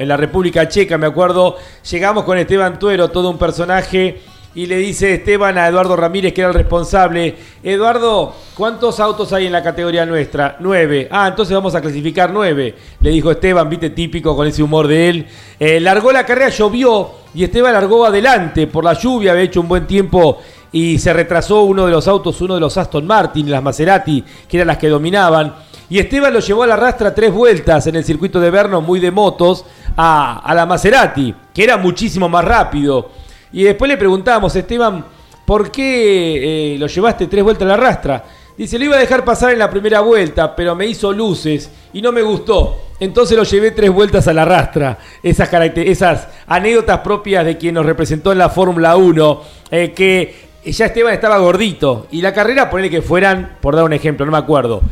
en 0.00 0.08
la 0.08 0.16
República 0.16 0.68
Checa, 0.68 0.98
me 0.98 1.06
acuerdo. 1.06 1.56
Llegamos 1.90 2.24
con 2.24 2.38
Esteban 2.38 2.78
Tuero, 2.78 3.08
todo 3.10 3.30
un 3.30 3.38
personaje, 3.38 4.20
y 4.58 4.66
le 4.66 4.76
dice 4.78 5.14
Esteban 5.14 5.56
a 5.56 5.68
Eduardo 5.68 5.94
Ramírez, 5.94 6.32
que 6.32 6.40
era 6.40 6.50
el 6.50 6.54
responsable, 6.54 7.36
Eduardo, 7.62 8.34
¿cuántos 8.56 8.98
autos 8.98 9.32
hay 9.32 9.46
en 9.46 9.52
la 9.52 9.62
categoría 9.62 10.04
nuestra? 10.04 10.56
Nueve. 10.58 11.06
Ah, 11.12 11.28
entonces 11.28 11.54
vamos 11.54 11.76
a 11.76 11.80
clasificar 11.80 12.32
nueve. 12.32 12.74
Le 12.98 13.10
dijo 13.10 13.30
Esteban, 13.30 13.68
viste, 13.68 13.90
típico 13.90 14.34
con 14.34 14.48
ese 14.48 14.64
humor 14.64 14.88
de 14.88 15.10
él. 15.10 15.26
Eh, 15.60 15.78
largó 15.78 16.10
la 16.10 16.26
carrera, 16.26 16.48
llovió, 16.48 17.08
y 17.34 17.44
Esteban 17.44 17.72
largó 17.72 18.04
adelante 18.04 18.66
por 18.66 18.82
la 18.82 18.94
lluvia, 18.94 19.30
había 19.30 19.44
hecho 19.44 19.60
un 19.60 19.68
buen 19.68 19.86
tiempo 19.86 20.38
y 20.72 20.98
se 20.98 21.12
retrasó 21.12 21.62
uno 21.62 21.86
de 21.86 21.92
los 21.92 22.08
autos, 22.08 22.40
uno 22.40 22.54
de 22.54 22.60
los 22.60 22.76
Aston 22.76 23.06
Martin, 23.06 23.48
las 23.48 23.62
Maserati, 23.62 24.24
que 24.48 24.56
eran 24.56 24.66
las 24.66 24.78
que 24.78 24.88
dominaban. 24.88 25.54
Y 25.88 26.00
Esteban 26.00 26.32
lo 26.32 26.40
llevó 26.40 26.64
a 26.64 26.66
la 26.66 26.74
rastra 26.74 27.14
tres 27.14 27.32
vueltas 27.32 27.86
en 27.86 27.94
el 27.94 28.02
circuito 28.02 28.40
de 28.40 28.50
Berno, 28.50 28.80
muy 28.80 28.98
de 28.98 29.12
motos, 29.12 29.64
a 29.96 30.52
la 30.52 30.66
Maserati, 30.66 31.32
que 31.54 31.62
era 31.62 31.76
muchísimo 31.76 32.28
más 32.28 32.44
rápido. 32.44 33.27
Y 33.52 33.64
después 33.64 33.88
le 33.88 33.96
preguntamos, 33.96 34.54
Esteban, 34.54 35.04
¿por 35.44 35.70
qué 35.70 36.74
eh, 36.74 36.78
lo 36.78 36.86
llevaste 36.86 37.26
tres 37.26 37.42
vueltas 37.42 37.66
a 37.66 37.68
la 37.68 37.76
rastra? 37.76 38.24
Dice, 38.58 38.76
lo 38.76 38.86
iba 38.86 38.96
a 38.96 39.00
dejar 39.00 39.24
pasar 39.24 39.52
en 39.52 39.60
la 39.60 39.70
primera 39.70 40.00
vuelta, 40.00 40.56
pero 40.56 40.74
me 40.74 40.84
hizo 40.84 41.12
luces 41.12 41.70
y 41.92 42.02
no 42.02 42.10
me 42.10 42.22
gustó. 42.22 42.88
Entonces 42.98 43.36
lo 43.36 43.44
llevé 43.44 43.70
tres 43.70 43.90
vueltas 43.90 44.26
a 44.26 44.32
la 44.32 44.44
rastra. 44.44 44.98
Esas, 45.22 45.48
esas 45.52 46.28
anécdotas 46.46 46.98
propias 46.98 47.44
de 47.44 47.56
quien 47.56 47.76
nos 47.76 47.86
representó 47.86 48.32
en 48.32 48.38
la 48.38 48.48
Fórmula 48.48 48.96
1, 48.96 49.42
eh, 49.70 49.92
que 49.92 50.48
ya 50.64 50.86
Esteban 50.86 51.14
estaba 51.14 51.38
gordito. 51.38 52.08
Y 52.10 52.20
la 52.20 52.34
carrera, 52.34 52.68
ponele 52.68 52.90
que 52.90 53.00
fueran, 53.00 53.58
por 53.60 53.76
dar 53.76 53.84
un 53.84 53.92
ejemplo, 53.92 54.26
no 54.26 54.32
me 54.32 54.38
acuerdo, 54.38 54.82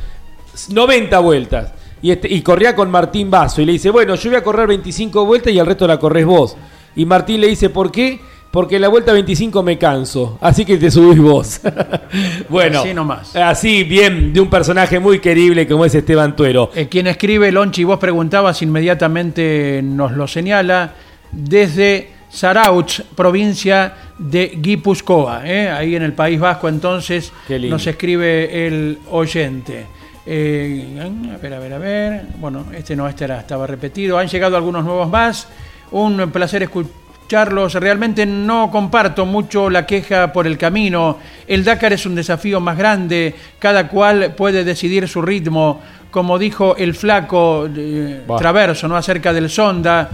90 0.68 1.18
vueltas. 1.18 1.72
Y, 2.02 2.12
este, 2.12 2.32
y 2.32 2.42
corría 2.42 2.76
con 2.76 2.88
Martín 2.88 3.32
Vaso. 3.32 3.60
Y 3.60 3.64
le 3.64 3.72
dice, 3.72 3.90
bueno, 3.90 4.14
yo 4.14 4.30
voy 4.30 4.38
a 4.38 4.44
correr 4.44 4.68
25 4.68 5.24
vueltas 5.24 5.52
y 5.52 5.58
el 5.58 5.66
resto 5.66 5.88
la 5.88 5.98
corres 5.98 6.24
vos. 6.24 6.56
Y 6.94 7.04
Martín 7.04 7.40
le 7.40 7.48
dice, 7.48 7.68
¿por 7.70 7.90
qué? 7.90 8.20
Porque 8.56 8.76
en 8.76 8.80
la 8.80 8.88
vuelta 8.88 9.12
25 9.12 9.62
me 9.62 9.76
canso. 9.76 10.38
Así 10.40 10.64
que 10.64 10.78
te 10.78 10.90
subís 10.90 11.18
vos. 11.18 11.60
bueno, 12.48 12.80
Así 12.80 12.94
nomás. 12.94 13.36
así 13.36 13.84
bien, 13.84 14.32
de 14.32 14.40
un 14.40 14.48
personaje 14.48 14.98
muy 14.98 15.18
querible 15.18 15.68
como 15.68 15.84
es 15.84 15.94
Esteban 15.94 16.34
Tuero. 16.34 16.70
Eh, 16.74 16.88
quien 16.88 17.06
escribe 17.06 17.52
Lonchi, 17.52 17.84
vos 17.84 17.98
preguntabas, 17.98 18.62
inmediatamente 18.62 19.82
nos 19.84 20.12
lo 20.12 20.26
señala, 20.26 20.94
desde 21.30 22.12
Sarauch, 22.30 23.02
provincia 23.14 23.92
de 24.16 24.52
Guipúzcoa, 24.56 25.42
¿eh? 25.44 25.68
ahí 25.68 25.94
en 25.94 26.04
el 26.04 26.14
País 26.14 26.40
Vasco, 26.40 26.66
entonces 26.70 27.34
nos 27.50 27.86
escribe 27.86 28.66
el 28.66 29.00
oyente. 29.10 29.84
Eh, 30.24 30.98
a 30.98 31.36
ver, 31.36 31.52
a 31.52 31.58
ver, 31.58 31.72
a 31.74 31.78
ver. 31.78 32.22
Bueno, 32.38 32.64
este 32.74 32.96
no, 32.96 33.06
este 33.06 33.24
era, 33.24 33.38
estaba 33.38 33.66
repetido. 33.66 34.16
Han 34.16 34.28
llegado 34.28 34.56
algunos 34.56 34.82
nuevos 34.82 35.10
más. 35.10 35.46
Un 35.90 36.30
placer 36.32 36.62
escucharlos. 37.26 37.74
Realmente 37.74 38.24
no 38.24 38.70
comparto 38.70 39.26
mucho 39.26 39.68
la 39.68 39.84
queja 39.84 40.32
por 40.32 40.46
el 40.46 40.56
camino. 40.56 41.18
El 41.46 41.64
Dakar 41.64 41.92
es 41.92 42.06
un 42.06 42.14
desafío 42.14 42.60
más 42.60 42.78
grande. 42.78 43.34
Cada 43.58 43.88
cual 43.88 44.34
puede 44.36 44.62
decidir 44.64 45.08
su 45.08 45.20
ritmo. 45.20 45.80
Como 46.10 46.38
dijo 46.38 46.76
el 46.76 46.94
flaco 46.94 47.68
eh. 47.76 48.22
Traverso, 48.38 48.86
¿no? 48.88 48.96
Acerca 48.96 49.32
del 49.32 49.50
Sonda. 49.50 50.08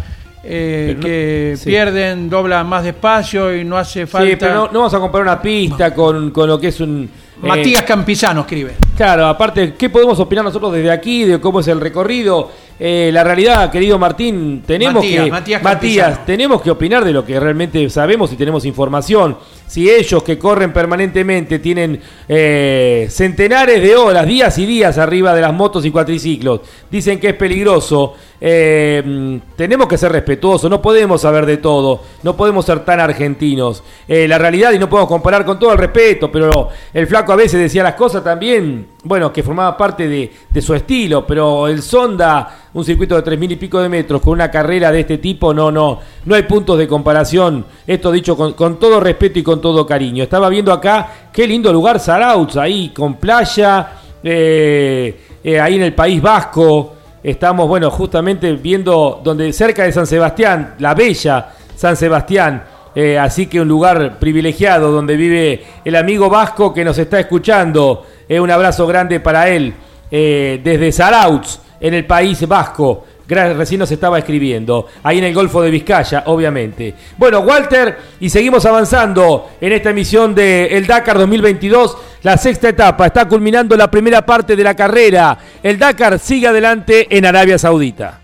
eh, 0.44 0.94
no- 0.96 1.04
que 1.04 1.54
sí. 1.56 1.66
pierden, 1.66 2.28
doblan 2.28 2.66
más 2.66 2.82
despacio 2.82 3.54
y 3.54 3.62
no 3.64 3.76
hace 3.76 4.06
falta. 4.08 4.28
Sí, 4.28 4.36
pero 4.36 4.54
no, 4.54 4.66
no 4.72 4.78
vamos 4.80 4.94
a 4.94 4.98
comparar 4.98 5.26
una 5.28 5.40
pista 5.42 5.94
con, 5.94 6.30
con 6.32 6.48
lo 6.48 6.58
que 6.58 6.68
es 6.68 6.80
un... 6.80 7.08
eh, 7.40 7.46
Matías 7.46 7.82
Campisano 7.82 8.40
escribe. 8.40 8.72
Claro, 8.96 9.26
aparte, 9.26 9.74
¿qué 9.78 9.88
podemos 9.88 10.18
opinar 10.18 10.44
nosotros 10.44 10.72
desde 10.72 10.90
aquí 10.90 11.24
de 11.24 11.40
cómo 11.40 11.60
es 11.60 11.68
el 11.68 11.80
recorrido? 11.80 12.50
Eh, 12.84 13.12
la 13.12 13.22
realidad, 13.22 13.70
querido 13.70 13.96
Martín, 13.96 14.64
tenemos 14.66 15.04
Matías, 15.04 15.44
que 15.44 15.60
Matías 15.62 16.26
tenemos 16.26 16.60
que 16.60 16.68
opinar 16.68 17.04
de 17.04 17.12
lo 17.12 17.24
que 17.24 17.38
realmente 17.38 17.88
sabemos 17.88 18.32
y 18.32 18.36
tenemos 18.36 18.64
información. 18.64 19.36
Si 19.72 19.88
ellos 19.88 20.22
que 20.22 20.38
corren 20.38 20.70
permanentemente 20.70 21.58
tienen 21.58 21.98
eh, 22.28 23.06
centenares 23.08 23.80
de 23.80 23.96
horas, 23.96 24.26
días 24.26 24.58
y 24.58 24.66
días 24.66 24.98
arriba 24.98 25.34
de 25.34 25.40
las 25.40 25.54
motos 25.54 25.86
y 25.86 25.90
cuatriciclos, 25.90 26.60
dicen 26.90 27.18
que 27.18 27.30
es 27.30 27.34
peligroso, 27.36 28.12
eh, 28.38 29.40
tenemos 29.56 29.88
que 29.88 29.96
ser 29.96 30.12
respetuosos, 30.12 30.68
no 30.68 30.82
podemos 30.82 31.22
saber 31.22 31.46
de 31.46 31.56
todo, 31.56 32.02
no 32.22 32.36
podemos 32.36 32.66
ser 32.66 32.80
tan 32.80 33.00
argentinos. 33.00 33.82
Eh, 34.06 34.28
la 34.28 34.36
realidad, 34.36 34.72
y 34.72 34.78
no 34.78 34.90
podemos 34.90 35.08
comparar 35.08 35.42
con 35.46 35.58
todo 35.58 35.72
el 35.72 35.78
respeto, 35.78 36.30
pero 36.30 36.68
el 36.92 37.06
flaco 37.06 37.32
a 37.32 37.36
veces 37.36 37.58
decía 37.58 37.82
las 37.82 37.94
cosas 37.94 38.22
también, 38.22 38.88
bueno, 39.04 39.32
que 39.32 39.42
formaba 39.42 39.74
parte 39.78 40.06
de, 40.06 40.30
de 40.50 40.60
su 40.60 40.74
estilo, 40.74 41.26
pero 41.26 41.66
el 41.66 41.80
Sonda, 41.80 42.68
un 42.74 42.84
circuito 42.84 43.16
de 43.16 43.22
tres 43.22 43.38
mil 43.38 43.50
y 43.52 43.56
pico 43.56 43.80
de 43.80 43.88
metros 43.88 44.20
con 44.20 44.34
una 44.34 44.50
carrera 44.50 44.92
de 44.92 45.00
este 45.00 45.16
tipo, 45.16 45.54
no, 45.54 45.72
no, 45.72 46.00
no 46.26 46.34
hay 46.34 46.42
puntos 46.42 46.76
de 46.76 46.86
comparación. 46.86 47.64
Esto 47.86 48.12
dicho 48.12 48.36
con, 48.36 48.52
con 48.52 48.78
todo 48.78 49.00
respeto 49.00 49.38
y 49.38 49.42
con 49.42 49.61
todo 49.62 49.86
cariño. 49.86 50.24
Estaba 50.24 50.50
viendo 50.50 50.70
acá, 50.70 51.08
qué 51.32 51.46
lindo 51.46 51.72
lugar 51.72 51.98
Zarautz, 51.98 52.58
ahí 52.58 52.90
con 52.90 53.14
playa, 53.14 53.92
eh, 54.22 55.20
eh, 55.42 55.58
ahí 55.58 55.76
en 55.76 55.82
el 55.84 55.94
País 55.94 56.20
Vasco. 56.20 56.96
Estamos, 57.22 57.66
bueno, 57.66 57.90
justamente 57.90 58.52
viendo 58.52 59.22
donde 59.24 59.50
cerca 59.54 59.84
de 59.84 59.92
San 59.92 60.06
Sebastián, 60.06 60.74
la 60.80 60.92
bella 60.92 61.48
San 61.74 61.96
Sebastián. 61.96 62.64
Eh, 62.94 63.18
así 63.18 63.46
que 63.46 63.58
un 63.58 63.68
lugar 63.68 64.18
privilegiado 64.18 64.92
donde 64.92 65.16
vive 65.16 65.64
el 65.82 65.96
amigo 65.96 66.28
vasco 66.28 66.74
que 66.74 66.84
nos 66.84 66.98
está 66.98 67.18
escuchando. 67.18 68.04
Un 68.28 68.50
abrazo 68.50 68.86
grande 68.86 69.20
para 69.20 69.48
él 69.48 69.74
desde 70.10 70.92
Zarautz, 70.92 71.58
en 71.80 71.94
el 71.94 72.06
País 72.06 72.46
Vasco. 72.46 73.04
Recién 73.28 73.78
nos 73.78 73.90
estaba 73.90 74.18
escribiendo, 74.18 74.86
ahí 75.02 75.18
en 75.18 75.24
el 75.24 75.34
Golfo 75.34 75.62
de 75.62 75.70
Vizcaya, 75.70 76.24
obviamente. 76.26 76.94
Bueno, 77.16 77.40
Walter, 77.40 77.96
y 78.20 78.28
seguimos 78.28 78.64
avanzando 78.66 79.50
en 79.60 79.72
esta 79.72 79.90
emisión 79.90 80.34
de 80.34 80.66
El 80.66 80.86
Dakar 80.86 81.18
2022, 81.18 81.96
la 82.22 82.36
sexta 82.36 82.68
etapa. 82.68 83.06
Está 83.06 83.26
culminando 83.26 83.76
la 83.76 83.90
primera 83.90 84.24
parte 84.24 84.56
de 84.56 84.64
la 84.64 84.74
carrera. 84.74 85.38
El 85.62 85.78
Dakar 85.78 86.18
sigue 86.18 86.48
adelante 86.48 87.06
en 87.10 87.26
Arabia 87.26 87.58
Saudita. 87.58 88.21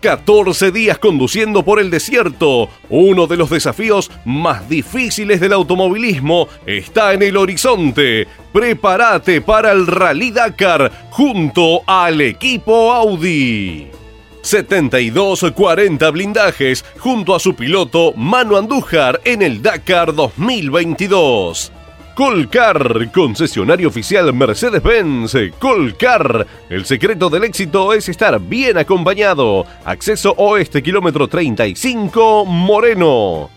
14 0.00 0.72
días 0.72 0.98
conduciendo 0.98 1.62
por 1.62 1.80
el 1.80 1.90
desierto. 1.90 2.68
Uno 2.88 3.26
de 3.26 3.36
los 3.36 3.50
desafíos 3.50 4.10
más 4.24 4.68
difíciles 4.68 5.40
del 5.40 5.52
automovilismo 5.52 6.48
está 6.66 7.12
en 7.12 7.22
el 7.22 7.36
horizonte. 7.36 8.26
Prepárate 8.52 9.40
para 9.40 9.72
el 9.72 9.86
Rally 9.86 10.30
Dakar 10.30 11.08
junto 11.10 11.82
al 11.86 12.20
equipo 12.20 12.92
Audi. 12.92 13.88
72-40 14.42 16.12
blindajes 16.12 16.84
junto 16.98 17.34
a 17.34 17.40
su 17.40 17.54
piloto 17.54 18.12
Manu 18.16 18.56
Andújar 18.56 19.20
en 19.24 19.42
el 19.42 19.62
Dakar 19.62 20.14
2022. 20.14 21.72
Colcar, 22.20 23.10
concesionario 23.12 23.88
oficial 23.88 24.34
Mercedes-Benz. 24.34 25.34
Colcar, 25.58 26.46
el 26.68 26.84
secreto 26.84 27.30
del 27.30 27.44
éxito 27.44 27.94
es 27.94 28.10
estar 28.10 28.38
bien 28.38 28.76
acompañado. 28.76 29.64
Acceso 29.86 30.34
oeste, 30.36 30.82
kilómetro 30.82 31.28
35, 31.28 32.44
Moreno. 32.44 33.48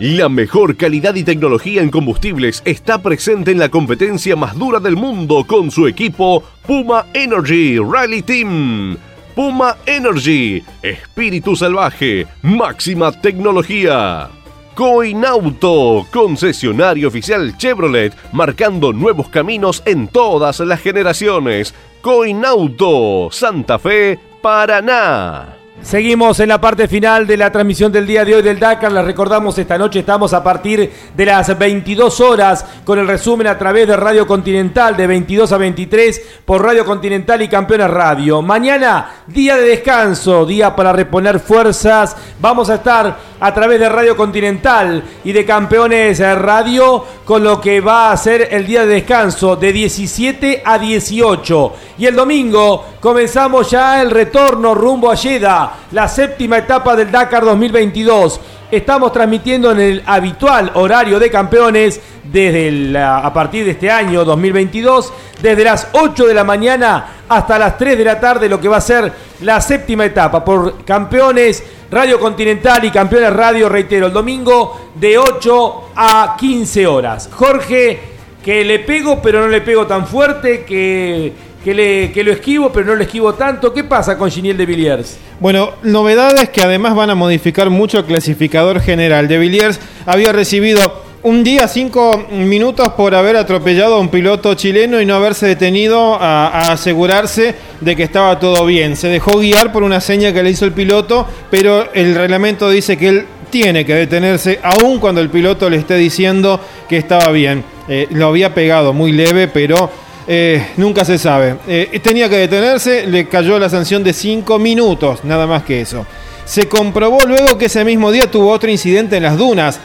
La 0.00 0.28
mejor 0.28 0.76
calidad 0.76 1.14
y 1.14 1.22
tecnología 1.22 1.82
en 1.82 1.90
combustibles 1.90 2.62
está 2.64 3.00
presente 3.00 3.52
en 3.52 3.60
la 3.60 3.68
competencia 3.68 4.34
más 4.34 4.58
dura 4.58 4.80
del 4.80 4.96
mundo 4.96 5.44
con 5.46 5.70
su 5.70 5.86
equipo 5.86 6.42
Puma 6.66 7.06
Energy 7.14 7.78
Rally 7.78 8.22
Team. 8.22 8.96
Puma 9.36 9.76
Energy, 9.86 10.64
espíritu 10.82 11.54
salvaje, 11.54 12.26
máxima 12.42 13.12
tecnología. 13.12 14.30
Coinauto, 14.74 16.04
concesionario 16.12 17.06
oficial 17.06 17.56
Chevrolet, 17.56 18.12
marcando 18.32 18.92
nuevos 18.92 19.28
caminos 19.28 19.82
en 19.86 20.08
todas 20.08 20.58
las 20.60 20.80
generaciones. 20.80 21.72
Coinauto, 22.00 23.28
Santa 23.30 23.78
Fe, 23.78 24.18
Paraná. 24.42 25.58
Seguimos 25.84 26.40
en 26.40 26.48
la 26.48 26.60
parte 26.60 26.88
final 26.88 27.26
de 27.26 27.36
la 27.36 27.52
transmisión 27.52 27.92
del 27.92 28.06
día 28.06 28.24
de 28.24 28.36
hoy 28.36 28.42
del 28.42 28.58
Dakar. 28.58 28.90
Les 28.90 29.04
recordamos, 29.04 29.58
esta 29.58 29.76
noche 29.76 29.98
estamos 29.98 30.32
a 30.32 30.42
partir 30.42 30.90
de 31.14 31.26
las 31.26 31.58
22 31.58 32.20
horas 32.20 32.64
con 32.84 32.98
el 32.98 33.06
resumen 33.06 33.48
a 33.48 33.58
través 33.58 33.86
de 33.86 33.94
Radio 33.94 34.26
Continental 34.26 34.96
de 34.96 35.06
22 35.06 35.52
a 35.52 35.58
23 35.58 36.22
por 36.46 36.64
Radio 36.64 36.86
Continental 36.86 37.42
y 37.42 37.48
Campeones 37.48 37.90
Radio. 37.90 38.40
Mañana, 38.40 39.24
día 39.26 39.56
de 39.56 39.68
descanso, 39.68 40.46
día 40.46 40.74
para 40.74 40.92
reponer 40.92 41.38
fuerzas 41.38 42.16
vamos 42.40 42.70
a 42.70 42.76
estar 42.76 43.33
a 43.40 43.52
través 43.52 43.80
de 43.80 43.88
Radio 43.88 44.16
Continental 44.16 45.02
y 45.24 45.32
de 45.32 45.44
Campeones 45.44 46.18
Radio 46.20 47.04
con 47.24 47.42
lo 47.42 47.60
que 47.60 47.80
va 47.80 48.12
a 48.12 48.16
ser 48.16 48.48
el 48.50 48.66
día 48.66 48.86
de 48.86 48.94
descanso 48.94 49.56
de 49.56 49.72
17 49.72 50.62
a 50.64 50.78
18. 50.78 51.72
Y 51.98 52.06
el 52.06 52.14
domingo 52.14 52.84
comenzamos 53.00 53.70
ya 53.70 54.00
el 54.02 54.10
retorno 54.10 54.74
rumbo 54.74 55.10
a 55.10 55.16
Jeddah, 55.16 55.72
la 55.92 56.08
séptima 56.08 56.58
etapa 56.58 56.96
del 56.96 57.10
Dakar 57.10 57.44
2022. 57.44 58.40
Estamos 58.70 59.12
transmitiendo 59.12 59.70
en 59.72 59.80
el 59.80 60.02
habitual 60.06 60.70
horario 60.74 61.18
de 61.18 61.30
campeones 61.30 62.00
desde 62.24 62.98
a 62.98 63.32
partir 63.32 63.64
de 63.64 63.72
este 63.72 63.90
año 63.90 64.24
2022, 64.24 65.12
desde 65.40 65.64
las 65.64 65.88
8 65.92 66.26
de 66.26 66.34
la 66.34 66.44
mañana 66.44 67.06
hasta 67.28 67.58
las 67.58 67.78
3 67.78 67.98
de 67.98 68.04
la 68.04 68.18
tarde, 68.18 68.48
lo 68.48 68.60
que 68.60 68.68
va 68.68 68.78
a 68.78 68.80
ser 68.80 69.12
la 69.44 69.60
séptima 69.60 70.06
etapa 70.06 70.44
por 70.44 70.84
campeones 70.84 71.62
Radio 71.90 72.18
Continental 72.18 72.84
y 72.84 72.90
campeones 72.90 73.32
Radio, 73.32 73.68
reitero, 73.68 74.06
el 74.06 74.12
domingo 74.12 74.90
de 74.94 75.18
8 75.18 75.90
a 75.94 76.36
15 76.38 76.86
horas. 76.86 77.28
Jorge, 77.30 78.00
que 78.42 78.64
le 78.64 78.80
pego 78.80 79.20
pero 79.22 79.40
no 79.40 79.48
le 79.48 79.60
pego 79.60 79.86
tan 79.86 80.06
fuerte, 80.06 80.64
que, 80.64 81.32
que, 81.62 81.74
le, 81.74 82.10
que 82.10 82.24
lo 82.24 82.32
esquivo 82.32 82.72
pero 82.72 82.86
no 82.86 82.94
lo 82.94 83.02
esquivo 83.02 83.34
tanto. 83.34 83.72
¿Qué 83.72 83.84
pasa 83.84 84.16
con 84.16 84.30
Giniel 84.30 84.56
de 84.56 84.66
Villiers? 84.66 85.18
Bueno, 85.40 85.74
novedades 85.82 86.48
que 86.48 86.62
además 86.62 86.94
van 86.94 87.10
a 87.10 87.14
modificar 87.14 87.68
mucho 87.68 87.98
el 87.98 88.04
clasificador 88.06 88.80
general. 88.80 89.28
De 89.28 89.38
Villiers 89.38 89.78
había 90.06 90.32
recibido 90.32 90.80
un 91.24 91.42
día 91.42 91.66
cinco 91.68 92.26
minutos 92.30 92.90
por 92.90 93.14
haber 93.14 93.36
atropellado 93.36 93.94
a 93.94 93.98
un 93.98 94.10
piloto 94.10 94.52
chileno 94.52 95.00
y 95.00 95.06
no 95.06 95.14
haberse 95.14 95.46
detenido 95.46 96.16
a, 96.20 96.70
asegurarse 96.70 97.54
de 97.80 97.96
que 97.96 98.02
estaba 98.02 98.38
todo 98.38 98.66
bien. 98.66 98.94
Se 98.94 99.08
dejó 99.08 99.38
guiar 99.38 99.72
por 99.72 99.82
una 99.82 100.02
seña 100.02 100.34
que 100.34 100.42
le 100.42 100.50
hizo 100.50 100.66
el 100.66 100.72
piloto, 100.72 101.26
pero 101.50 101.90
el 101.94 102.14
reglamento 102.14 102.68
dice 102.68 102.98
que 102.98 103.08
él 103.08 103.26
tiene 103.48 103.86
que 103.86 103.94
detenerse 103.94 104.60
aun 104.62 104.98
cuando 104.98 105.22
el 105.22 105.30
piloto 105.30 105.70
le 105.70 105.78
esté 105.78 105.96
diciendo 105.96 106.60
que 106.90 106.98
estaba 106.98 107.30
bien. 107.32 107.64
Eh, 107.88 108.06
lo 108.10 108.26
había 108.26 108.52
pegado 108.52 108.92
muy 108.92 109.12
leve, 109.12 109.48
pero 109.48 109.90
eh, 110.28 110.72
nunca 110.76 111.06
se 111.06 111.16
sabe. 111.16 111.56
Eh, 111.66 112.00
tenía 112.02 112.28
que 112.28 112.36
detenerse, 112.36 113.06
le 113.06 113.28
cayó 113.28 113.58
la 113.58 113.70
sanción 113.70 114.04
de 114.04 114.12
5 114.12 114.58
minutos, 114.58 115.24
nada 115.24 115.46
más 115.46 115.62
que 115.62 115.80
eso. 115.80 116.04
Se 116.44 116.68
comprobó 116.68 117.20
luego 117.26 117.56
que 117.56 117.66
ese 117.66 117.82
mismo 117.82 118.12
día 118.12 118.30
tuvo 118.30 118.50
otro 118.50 118.70
incidente 118.70 119.16
en 119.16 119.22
las 119.22 119.38
dunas. 119.38 119.80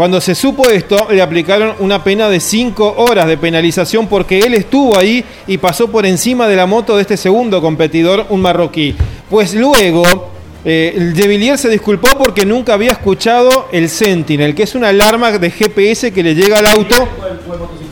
Cuando 0.00 0.18
se 0.22 0.34
supo 0.34 0.70
esto, 0.70 1.08
le 1.10 1.20
aplicaron 1.20 1.74
una 1.80 2.02
pena 2.02 2.30
de 2.30 2.40
5 2.40 2.94
horas 2.96 3.26
de 3.26 3.36
penalización 3.36 4.06
porque 4.06 4.38
él 4.38 4.54
estuvo 4.54 4.96
ahí 4.96 5.22
y 5.46 5.58
pasó 5.58 5.88
por 5.90 6.06
encima 6.06 6.48
de 6.48 6.56
la 6.56 6.64
moto 6.64 6.96
de 6.96 7.02
este 7.02 7.18
segundo 7.18 7.60
competidor, 7.60 8.24
un 8.30 8.40
marroquí. 8.40 8.96
Pues 9.28 9.52
luego, 9.52 10.30
eh, 10.64 11.12
de 11.14 11.28
Villiers 11.28 11.60
se 11.60 11.68
disculpó 11.68 12.08
porque 12.16 12.46
nunca 12.46 12.72
había 12.72 12.92
escuchado 12.92 13.68
el 13.72 13.90
Sentinel, 13.90 14.54
que 14.54 14.62
es 14.62 14.74
una 14.74 14.88
alarma 14.88 15.32
de 15.32 15.50
GPS 15.50 16.10
que 16.12 16.22
le 16.22 16.34
llega 16.34 16.60
al 16.60 16.66
auto. 16.68 17.06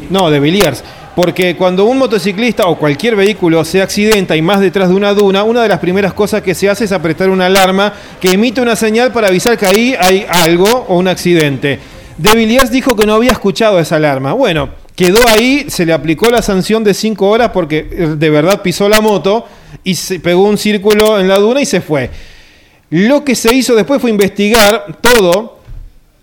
No, 0.09 0.31
de 0.31 0.41
Villiers. 0.41 0.83
Porque 1.15 1.57
cuando 1.57 1.85
un 1.85 1.99
motociclista 1.99 2.69
o 2.69 2.79
cualquier 2.79 3.17
vehículo 3.17 3.67
se 3.67 3.83
accidenta 3.83 4.35
y 4.35 4.41
más 4.41 4.61
detrás 4.61 4.89
de 4.89 4.95
una 4.95 5.13
duna, 5.13 5.45
una 5.45 5.63
de 5.63 5.69
las 5.69 5.79
primeras 5.79 6.15
cosas 6.15 6.41
que 6.41 6.55
se 6.55 6.71
hace 6.71 6.85
es 6.85 6.93
apretar 6.93 7.29
una 7.29 7.47
alarma 7.47 7.93
que 8.19 8.31
emite 8.31 8.63
una 8.63 8.77
señal 8.77 9.13
para 9.13 9.29
avisar 9.29 9.59
que 9.59 9.67
ahí 9.67 9.95
hay 10.01 10.25
algo 10.27 10.87
o 10.89 10.97
un 10.97 11.09
accidente. 11.09 11.98
De 12.19 12.35
Villiers 12.35 12.71
dijo 12.71 12.97
que 12.97 13.07
no 13.07 13.15
había 13.15 13.31
escuchado 13.33 13.79
esa 13.79 13.97
alarma. 13.97 14.33
Bueno, 14.33 14.71
quedó 14.97 15.21
ahí, 15.29 15.67
se 15.69 15.87
le 15.87 15.93
aplicó 15.93 16.29
la 16.31 16.43
sanción 16.43 16.83
de 16.85 16.93
5 16.95 17.29
horas 17.29 17.51
porque 17.53 17.87
eh, 17.91 18.07
de 18.17 18.31
verdad 18.31 18.61
pisó 18.61 18.89
la 18.89 19.01
moto 19.01 19.47
y 19.85 19.95
se 19.95 20.19
pegó 20.19 20.43
un 20.43 20.59
círculo 20.59 21.19
en 21.21 21.29
la 21.29 21.39
duna 21.39 21.61
y 21.63 21.67
se 21.67 21.81
fue. 21.81 22.11
Lo 22.91 23.25
que 23.25 23.35
se 23.35 23.55
hizo 23.55 23.75
después 23.77 24.01
fue 24.01 24.11
investigar 24.11 24.99
todo 25.01 25.59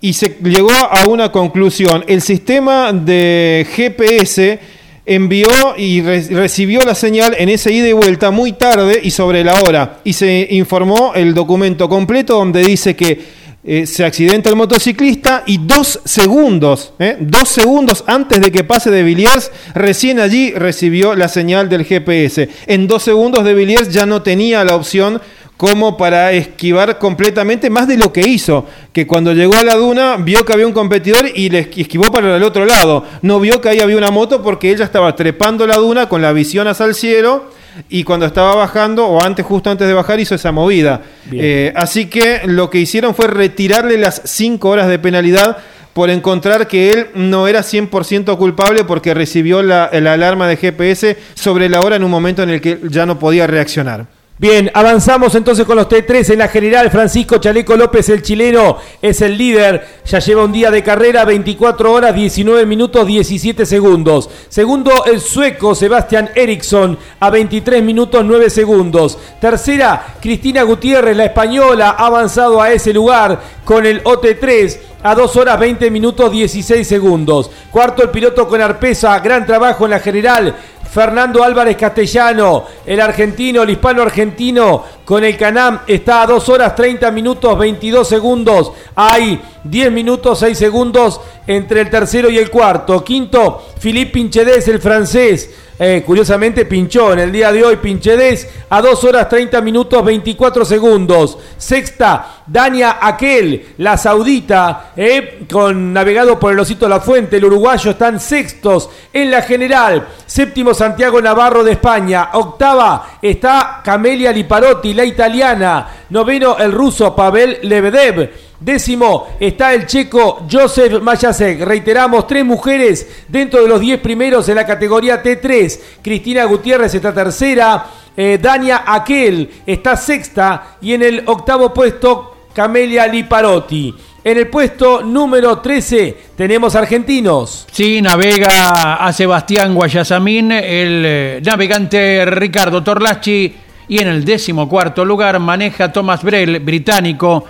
y 0.00 0.12
se 0.12 0.36
llegó 0.42 0.70
a 0.70 1.06
una 1.08 1.32
conclusión. 1.32 2.04
El 2.06 2.20
sistema 2.20 2.92
de 2.92 3.66
GPS 3.74 4.58
envió 5.06 5.48
y 5.78 6.02
re- 6.02 6.26
recibió 6.30 6.80
la 6.82 6.94
señal 6.94 7.34
en 7.38 7.48
ese 7.48 7.72
ida 7.72 7.88
y 7.88 7.92
vuelta 7.92 8.30
muy 8.30 8.52
tarde 8.52 9.00
y 9.02 9.10
sobre 9.12 9.42
la 9.44 9.62
hora. 9.62 10.00
Y 10.04 10.12
se 10.12 10.48
informó 10.50 11.12
el 11.14 11.32
documento 11.32 11.88
completo 11.88 12.34
donde 12.34 12.60
dice 12.62 12.94
que 12.94 13.35
eh, 13.66 13.84
se 13.86 14.04
accidenta 14.04 14.48
el 14.48 14.56
motociclista 14.56 15.42
y 15.46 15.58
dos 15.58 16.00
segundos, 16.04 16.92
¿eh? 16.98 17.16
dos 17.20 17.48
segundos 17.48 18.04
antes 18.06 18.40
de 18.40 18.52
que 18.52 18.62
pase 18.64 18.90
de 18.90 19.02
Villiers, 19.02 19.50
recién 19.74 20.20
allí 20.20 20.52
recibió 20.52 21.14
la 21.14 21.28
señal 21.28 21.68
del 21.68 21.84
GPS. 21.84 22.48
En 22.66 22.86
dos 22.86 23.02
segundos 23.02 23.44
de 23.44 23.54
Villiers 23.54 23.92
ya 23.92 24.06
no 24.06 24.22
tenía 24.22 24.64
la 24.64 24.76
opción 24.76 25.20
como 25.56 25.96
para 25.96 26.32
esquivar 26.32 26.98
completamente 26.98 27.70
más 27.70 27.88
de 27.88 27.96
lo 27.96 28.12
que 28.12 28.20
hizo, 28.20 28.66
que 28.92 29.06
cuando 29.06 29.32
llegó 29.32 29.54
a 29.56 29.64
la 29.64 29.74
duna 29.74 30.16
vio 30.18 30.44
que 30.44 30.52
había 30.52 30.66
un 30.66 30.74
competidor 30.74 31.30
y 31.34 31.48
le 31.48 31.70
esqui- 31.70 31.80
esquivó 31.80 32.12
para 32.12 32.36
el 32.36 32.42
otro 32.42 32.66
lado. 32.66 33.04
No 33.22 33.40
vio 33.40 33.60
que 33.62 33.70
ahí 33.70 33.80
había 33.80 33.96
una 33.96 34.10
moto 34.10 34.42
porque 34.42 34.70
ella 34.70 34.84
estaba 34.84 35.16
trepando 35.16 35.66
la 35.66 35.76
duna 35.76 36.08
con 36.10 36.20
la 36.20 36.32
visión 36.32 36.68
hacia 36.68 36.84
el 36.86 36.94
cielo 36.94 37.50
y 37.88 38.04
cuando 38.04 38.26
estaba 38.26 38.54
bajando 38.54 39.06
o 39.06 39.22
antes 39.22 39.44
justo 39.44 39.70
antes 39.70 39.86
de 39.86 39.94
bajar 39.94 40.20
hizo 40.20 40.34
esa 40.34 40.52
movida. 40.52 41.02
Eh, 41.32 41.72
así 41.76 42.06
que 42.06 42.42
lo 42.46 42.70
que 42.70 42.78
hicieron 42.78 43.14
fue 43.14 43.26
retirarle 43.26 43.98
las 43.98 44.22
5 44.24 44.68
horas 44.68 44.88
de 44.88 44.98
penalidad 44.98 45.58
por 45.92 46.10
encontrar 46.10 46.68
que 46.68 46.92
él 46.92 47.06
no 47.14 47.48
era 47.48 47.60
100% 47.60 48.36
culpable 48.36 48.84
porque 48.84 49.14
recibió 49.14 49.62
la, 49.62 49.88
la 49.92 50.12
alarma 50.12 50.46
de 50.46 50.56
GPS 50.56 51.16
sobre 51.34 51.68
la 51.68 51.80
hora 51.80 51.96
en 51.96 52.04
un 52.04 52.10
momento 52.10 52.42
en 52.42 52.50
el 52.50 52.60
que 52.60 52.80
ya 52.90 53.06
no 53.06 53.18
podía 53.18 53.46
reaccionar. 53.46 54.06
Bien, 54.38 54.70
avanzamos 54.74 55.34
entonces 55.34 55.64
con 55.64 55.78
los 55.78 55.88
T3 55.88 56.34
en 56.34 56.40
la 56.40 56.48
general. 56.48 56.90
Francisco 56.90 57.38
Chaleco 57.38 57.74
López, 57.74 58.10
el 58.10 58.20
chileno, 58.20 58.76
es 59.00 59.22
el 59.22 59.38
líder. 59.38 60.02
Ya 60.04 60.18
lleva 60.18 60.44
un 60.44 60.52
día 60.52 60.70
de 60.70 60.82
carrera, 60.82 61.24
24 61.24 61.90
horas, 61.90 62.14
19 62.14 62.66
minutos, 62.66 63.06
17 63.06 63.64
segundos. 63.64 64.28
Segundo, 64.50 65.06
el 65.06 65.22
sueco 65.22 65.74
Sebastián 65.74 66.28
Eriksson, 66.34 66.98
a 67.18 67.30
23 67.30 67.82
minutos, 67.82 68.22
9 68.26 68.50
segundos. 68.50 69.16
Tercera, 69.40 70.16
Cristina 70.20 70.64
Gutiérrez, 70.64 71.16
la 71.16 71.24
española, 71.24 71.96
ha 71.98 72.04
avanzado 72.04 72.60
a 72.60 72.70
ese 72.70 72.92
lugar 72.92 73.40
con 73.64 73.86
el 73.86 74.04
OT3 74.04 74.80
a 75.02 75.14
2 75.14 75.36
horas 75.36 75.58
20 75.58 75.90
minutos 75.90 76.32
16 76.32 76.86
segundos. 76.86 77.50
Cuarto, 77.70 78.02
el 78.02 78.10
piloto 78.10 78.48
con 78.48 78.60
Arpesa, 78.60 79.18
gran 79.20 79.46
trabajo 79.46 79.84
en 79.84 79.92
la 79.92 80.00
general. 80.00 80.56
Fernando 80.90 81.42
Álvarez 81.42 81.76
Castellano, 81.76 82.64
el 82.84 83.00
argentino, 83.00 83.62
el 83.62 83.70
hispano 83.70 84.02
argentino, 84.02 84.84
con 85.04 85.22
el 85.22 85.36
Canam 85.36 85.80
está 85.86 86.22
a 86.22 86.26
2 86.26 86.48
horas 86.48 86.74
30 86.74 87.10
minutos 87.10 87.56
22 87.58 88.08
segundos. 88.08 88.72
Hay 88.94 89.40
10 89.64 89.92
minutos 89.92 90.40
6 90.40 90.58
segundos 90.58 91.20
entre 91.46 91.82
el 91.82 91.90
tercero 91.90 92.28
y 92.28 92.38
el 92.38 92.50
cuarto. 92.50 93.04
Quinto, 93.04 93.62
Philippe 93.80 94.12
Pinchedes, 94.12 94.66
el 94.68 94.80
francés. 94.80 95.50
Eh, 95.78 96.02
curiosamente 96.06 96.64
pinchó 96.64 97.12
en 97.12 97.18
el 97.18 97.30
día 97.30 97.52
de 97.52 97.62
hoy 97.62 97.76
Pinchedes 97.76 98.48
a 98.70 98.80
2 98.80 99.04
horas 99.04 99.28
30 99.28 99.60
minutos 99.60 100.02
24 100.02 100.64
segundos. 100.64 101.36
Sexta, 101.58 102.42
Dania 102.46 102.96
Aquel, 102.98 103.74
la 103.76 103.98
saudita, 103.98 104.92
eh, 104.96 105.44
con 105.50 105.92
navegado 105.92 106.40
por 106.40 106.52
el 106.52 106.58
Osito 106.58 106.88
La 106.88 107.00
Fuente, 107.00 107.36
el 107.36 107.44
uruguayo 107.44 107.90
están 107.90 108.20
sextos 108.20 108.88
en 109.12 109.30
la 109.30 109.42
general. 109.42 110.08
Séptimo, 110.24 110.72
Santiago 110.76 111.20
Navarro 111.20 111.64
de 111.64 111.72
España. 111.72 112.30
Octava 112.34 113.18
está 113.20 113.80
Camelia 113.82 114.30
Liparotti, 114.30 114.94
la 114.94 115.04
italiana. 115.04 115.88
Noveno, 116.10 116.56
el 116.58 116.70
ruso 116.70 117.16
Pavel 117.16 117.58
Lebedev. 117.62 118.30
Décimo 118.60 119.36
está 119.40 119.74
el 119.74 119.86
checo 119.86 120.46
Joseph 120.50 121.02
Mayasek. 121.02 121.60
Reiteramos, 121.62 122.26
tres 122.26 122.44
mujeres 122.44 123.24
dentro 123.28 123.62
de 123.62 123.68
los 123.68 123.80
10 123.80 124.00
primeros 124.00 124.48
en 124.48 124.54
la 124.54 124.66
categoría 124.66 125.22
T3. 125.22 125.80
Cristina 126.02 126.44
Gutiérrez 126.44 126.94
está 126.94 127.12
tercera. 127.12 127.86
eh, 128.16 128.38
Dania 128.40 128.84
Aquel 128.86 129.50
está 129.66 129.96
sexta. 129.96 130.76
Y 130.80 130.94
en 130.94 131.02
el 131.02 131.22
octavo 131.26 131.74
puesto, 131.74 132.36
Camelia 132.54 133.06
Liparotti. 133.06 133.94
En 134.26 134.36
el 134.38 134.48
puesto 134.48 135.02
número 135.02 135.60
13 135.60 136.16
tenemos 136.36 136.74
argentinos. 136.74 137.64
Sí, 137.70 138.02
navega 138.02 138.94
a 138.94 139.12
Sebastián 139.12 139.72
Guayasamín, 139.72 140.50
el 140.50 141.02
eh, 141.06 141.40
navegante 141.44 142.24
Ricardo 142.26 142.82
Torlachi. 142.82 143.54
Y 143.86 144.02
en 144.02 144.08
el 144.08 144.24
décimo 144.24 144.68
cuarto 144.68 145.04
lugar 145.04 145.38
maneja 145.38 145.92
Thomas 145.92 146.24
Brell, 146.24 146.58
británico, 146.58 147.44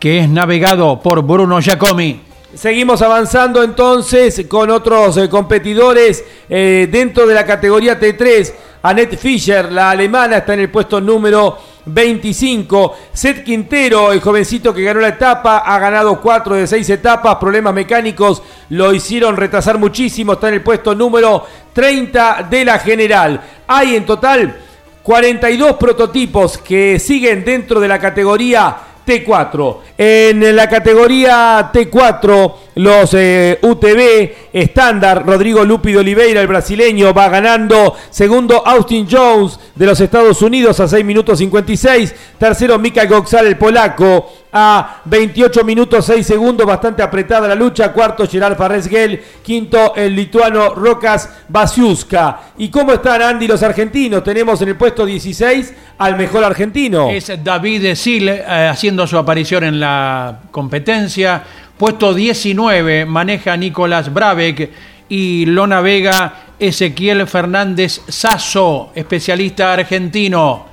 que 0.00 0.18
es 0.18 0.28
navegado 0.28 0.98
por 1.00 1.22
Bruno 1.22 1.60
Giacomi. 1.60 2.20
Seguimos 2.52 3.00
avanzando 3.00 3.62
entonces 3.62 4.44
con 4.48 4.70
otros 4.70 5.18
eh, 5.18 5.28
competidores 5.28 6.24
eh, 6.48 6.88
dentro 6.90 7.28
de 7.28 7.34
la 7.34 7.46
categoría 7.46 8.00
T3. 8.00 8.54
Annette 8.82 9.16
Fischer, 9.16 9.70
la 9.70 9.90
alemana, 9.90 10.38
está 10.38 10.54
en 10.54 10.60
el 10.60 10.70
puesto 10.70 11.00
número 11.00 11.58
25. 11.88 12.96
Seth 13.12 13.44
Quintero, 13.44 14.12
el 14.12 14.20
jovencito 14.20 14.72
que 14.72 14.82
ganó 14.82 15.00
la 15.00 15.08
etapa, 15.08 15.58
ha 15.58 15.78
ganado 15.78 16.20
4 16.20 16.56
de 16.56 16.66
6 16.66 16.90
etapas. 16.90 17.36
Problemas 17.36 17.74
mecánicos 17.74 18.42
lo 18.70 18.92
hicieron 18.92 19.36
retrasar 19.36 19.78
muchísimo. 19.78 20.34
Está 20.34 20.48
en 20.48 20.54
el 20.54 20.62
puesto 20.62 20.94
número 20.94 21.44
30 21.72 22.46
de 22.50 22.64
la 22.64 22.78
general. 22.78 23.40
Hay 23.66 23.96
en 23.96 24.06
total 24.06 24.56
42 25.02 25.76
prototipos 25.76 26.58
que 26.58 26.98
siguen 26.98 27.44
dentro 27.44 27.80
de 27.80 27.88
la 27.88 27.98
categoría 27.98 28.76
T4. 29.08 29.76
En 29.96 30.54
la 30.54 30.68
categoría 30.68 31.72
T4, 31.72 32.54
los 32.74 33.14
eh, 33.14 33.58
UTV 33.62 34.50
estándar, 34.52 35.24
Rodrigo 35.24 35.64
Lupi 35.64 35.92
de 35.92 35.98
Oliveira, 35.98 36.42
el 36.42 36.46
brasileño, 36.46 37.14
va 37.14 37.30
ganando. 37.30 37.96
Segundo, 38.10 38.62
Austin 38.66 39.08
Jones 39.10 39.58
de 39.74 39.86
los 39.86 39.98
Estados 40.00 40.42
Unidos 40.42 40.78
a 40.80 40.86
6 40.86 41.04
minutos 41.06 41.38
56. 41.38 42.14
Tercero, 42.38 42.78
Mika 42.78 43.06
Goxal, 43.06 43.46
el 43.46 43.56
polaco, 43.56 44.30
a 44.52 45.00
28 45.04 45.64
minutos 45.64 46.06
6 46.06 46.26
segundos, 46.26 46.66
bastante 46.66 47.02
apretada 47.02 47.48
la 47.48 47.54
lucha. 47.54 47.92
Cuarto, 47.92 48.26
Gerard 48.26 48.56
Farresguel. 48.56 49.20
Quinto, 49.42 49.94
el 49.94 50.14
lituano 50.14 50.74
Rokas 50.74 51.28
Basiuska. 51.48 52.40
¿Y 52.58 52.68
cómo 52.68 52.92
están, 52.92 53.22
Andy, 53.22 53.46
los 53.46 53.62
argentinos? 53.62 54.24
Tenemos 54.24 54.60
en 54.62 54.68
el 54.68 54.76
puesto 54.76 55.04
16 55.04 55.74
al 55.98 56.16
mejor 56.16 56.44
argentino. 56.44 57.10
Es 57.10 57.32
David 57.42 57.94
Sil 57.94 58.28
eh, 58.28 58.68
haciendo 58.70 59.06
su 59.06 59.18
aparición 59.18 59.64
en 59.64 59.80
la 59.80 60.40
competencia. 60.50 61.42
Puesto 61.76 62.14
19 62.14 63.04
maneja 63.06 63.56
Nicolás 63.56 64.12
Brabeck 64.12 64.70
y 65.08 65.46
Lona 65.46 65.80
Vega 65.80 66.48
Ezequiel 66.58 67.26
Fernández 67.26 68.00
Sasso, 68.08 68.90
especialista 68.94 69.72
argentino. 69.72 70.67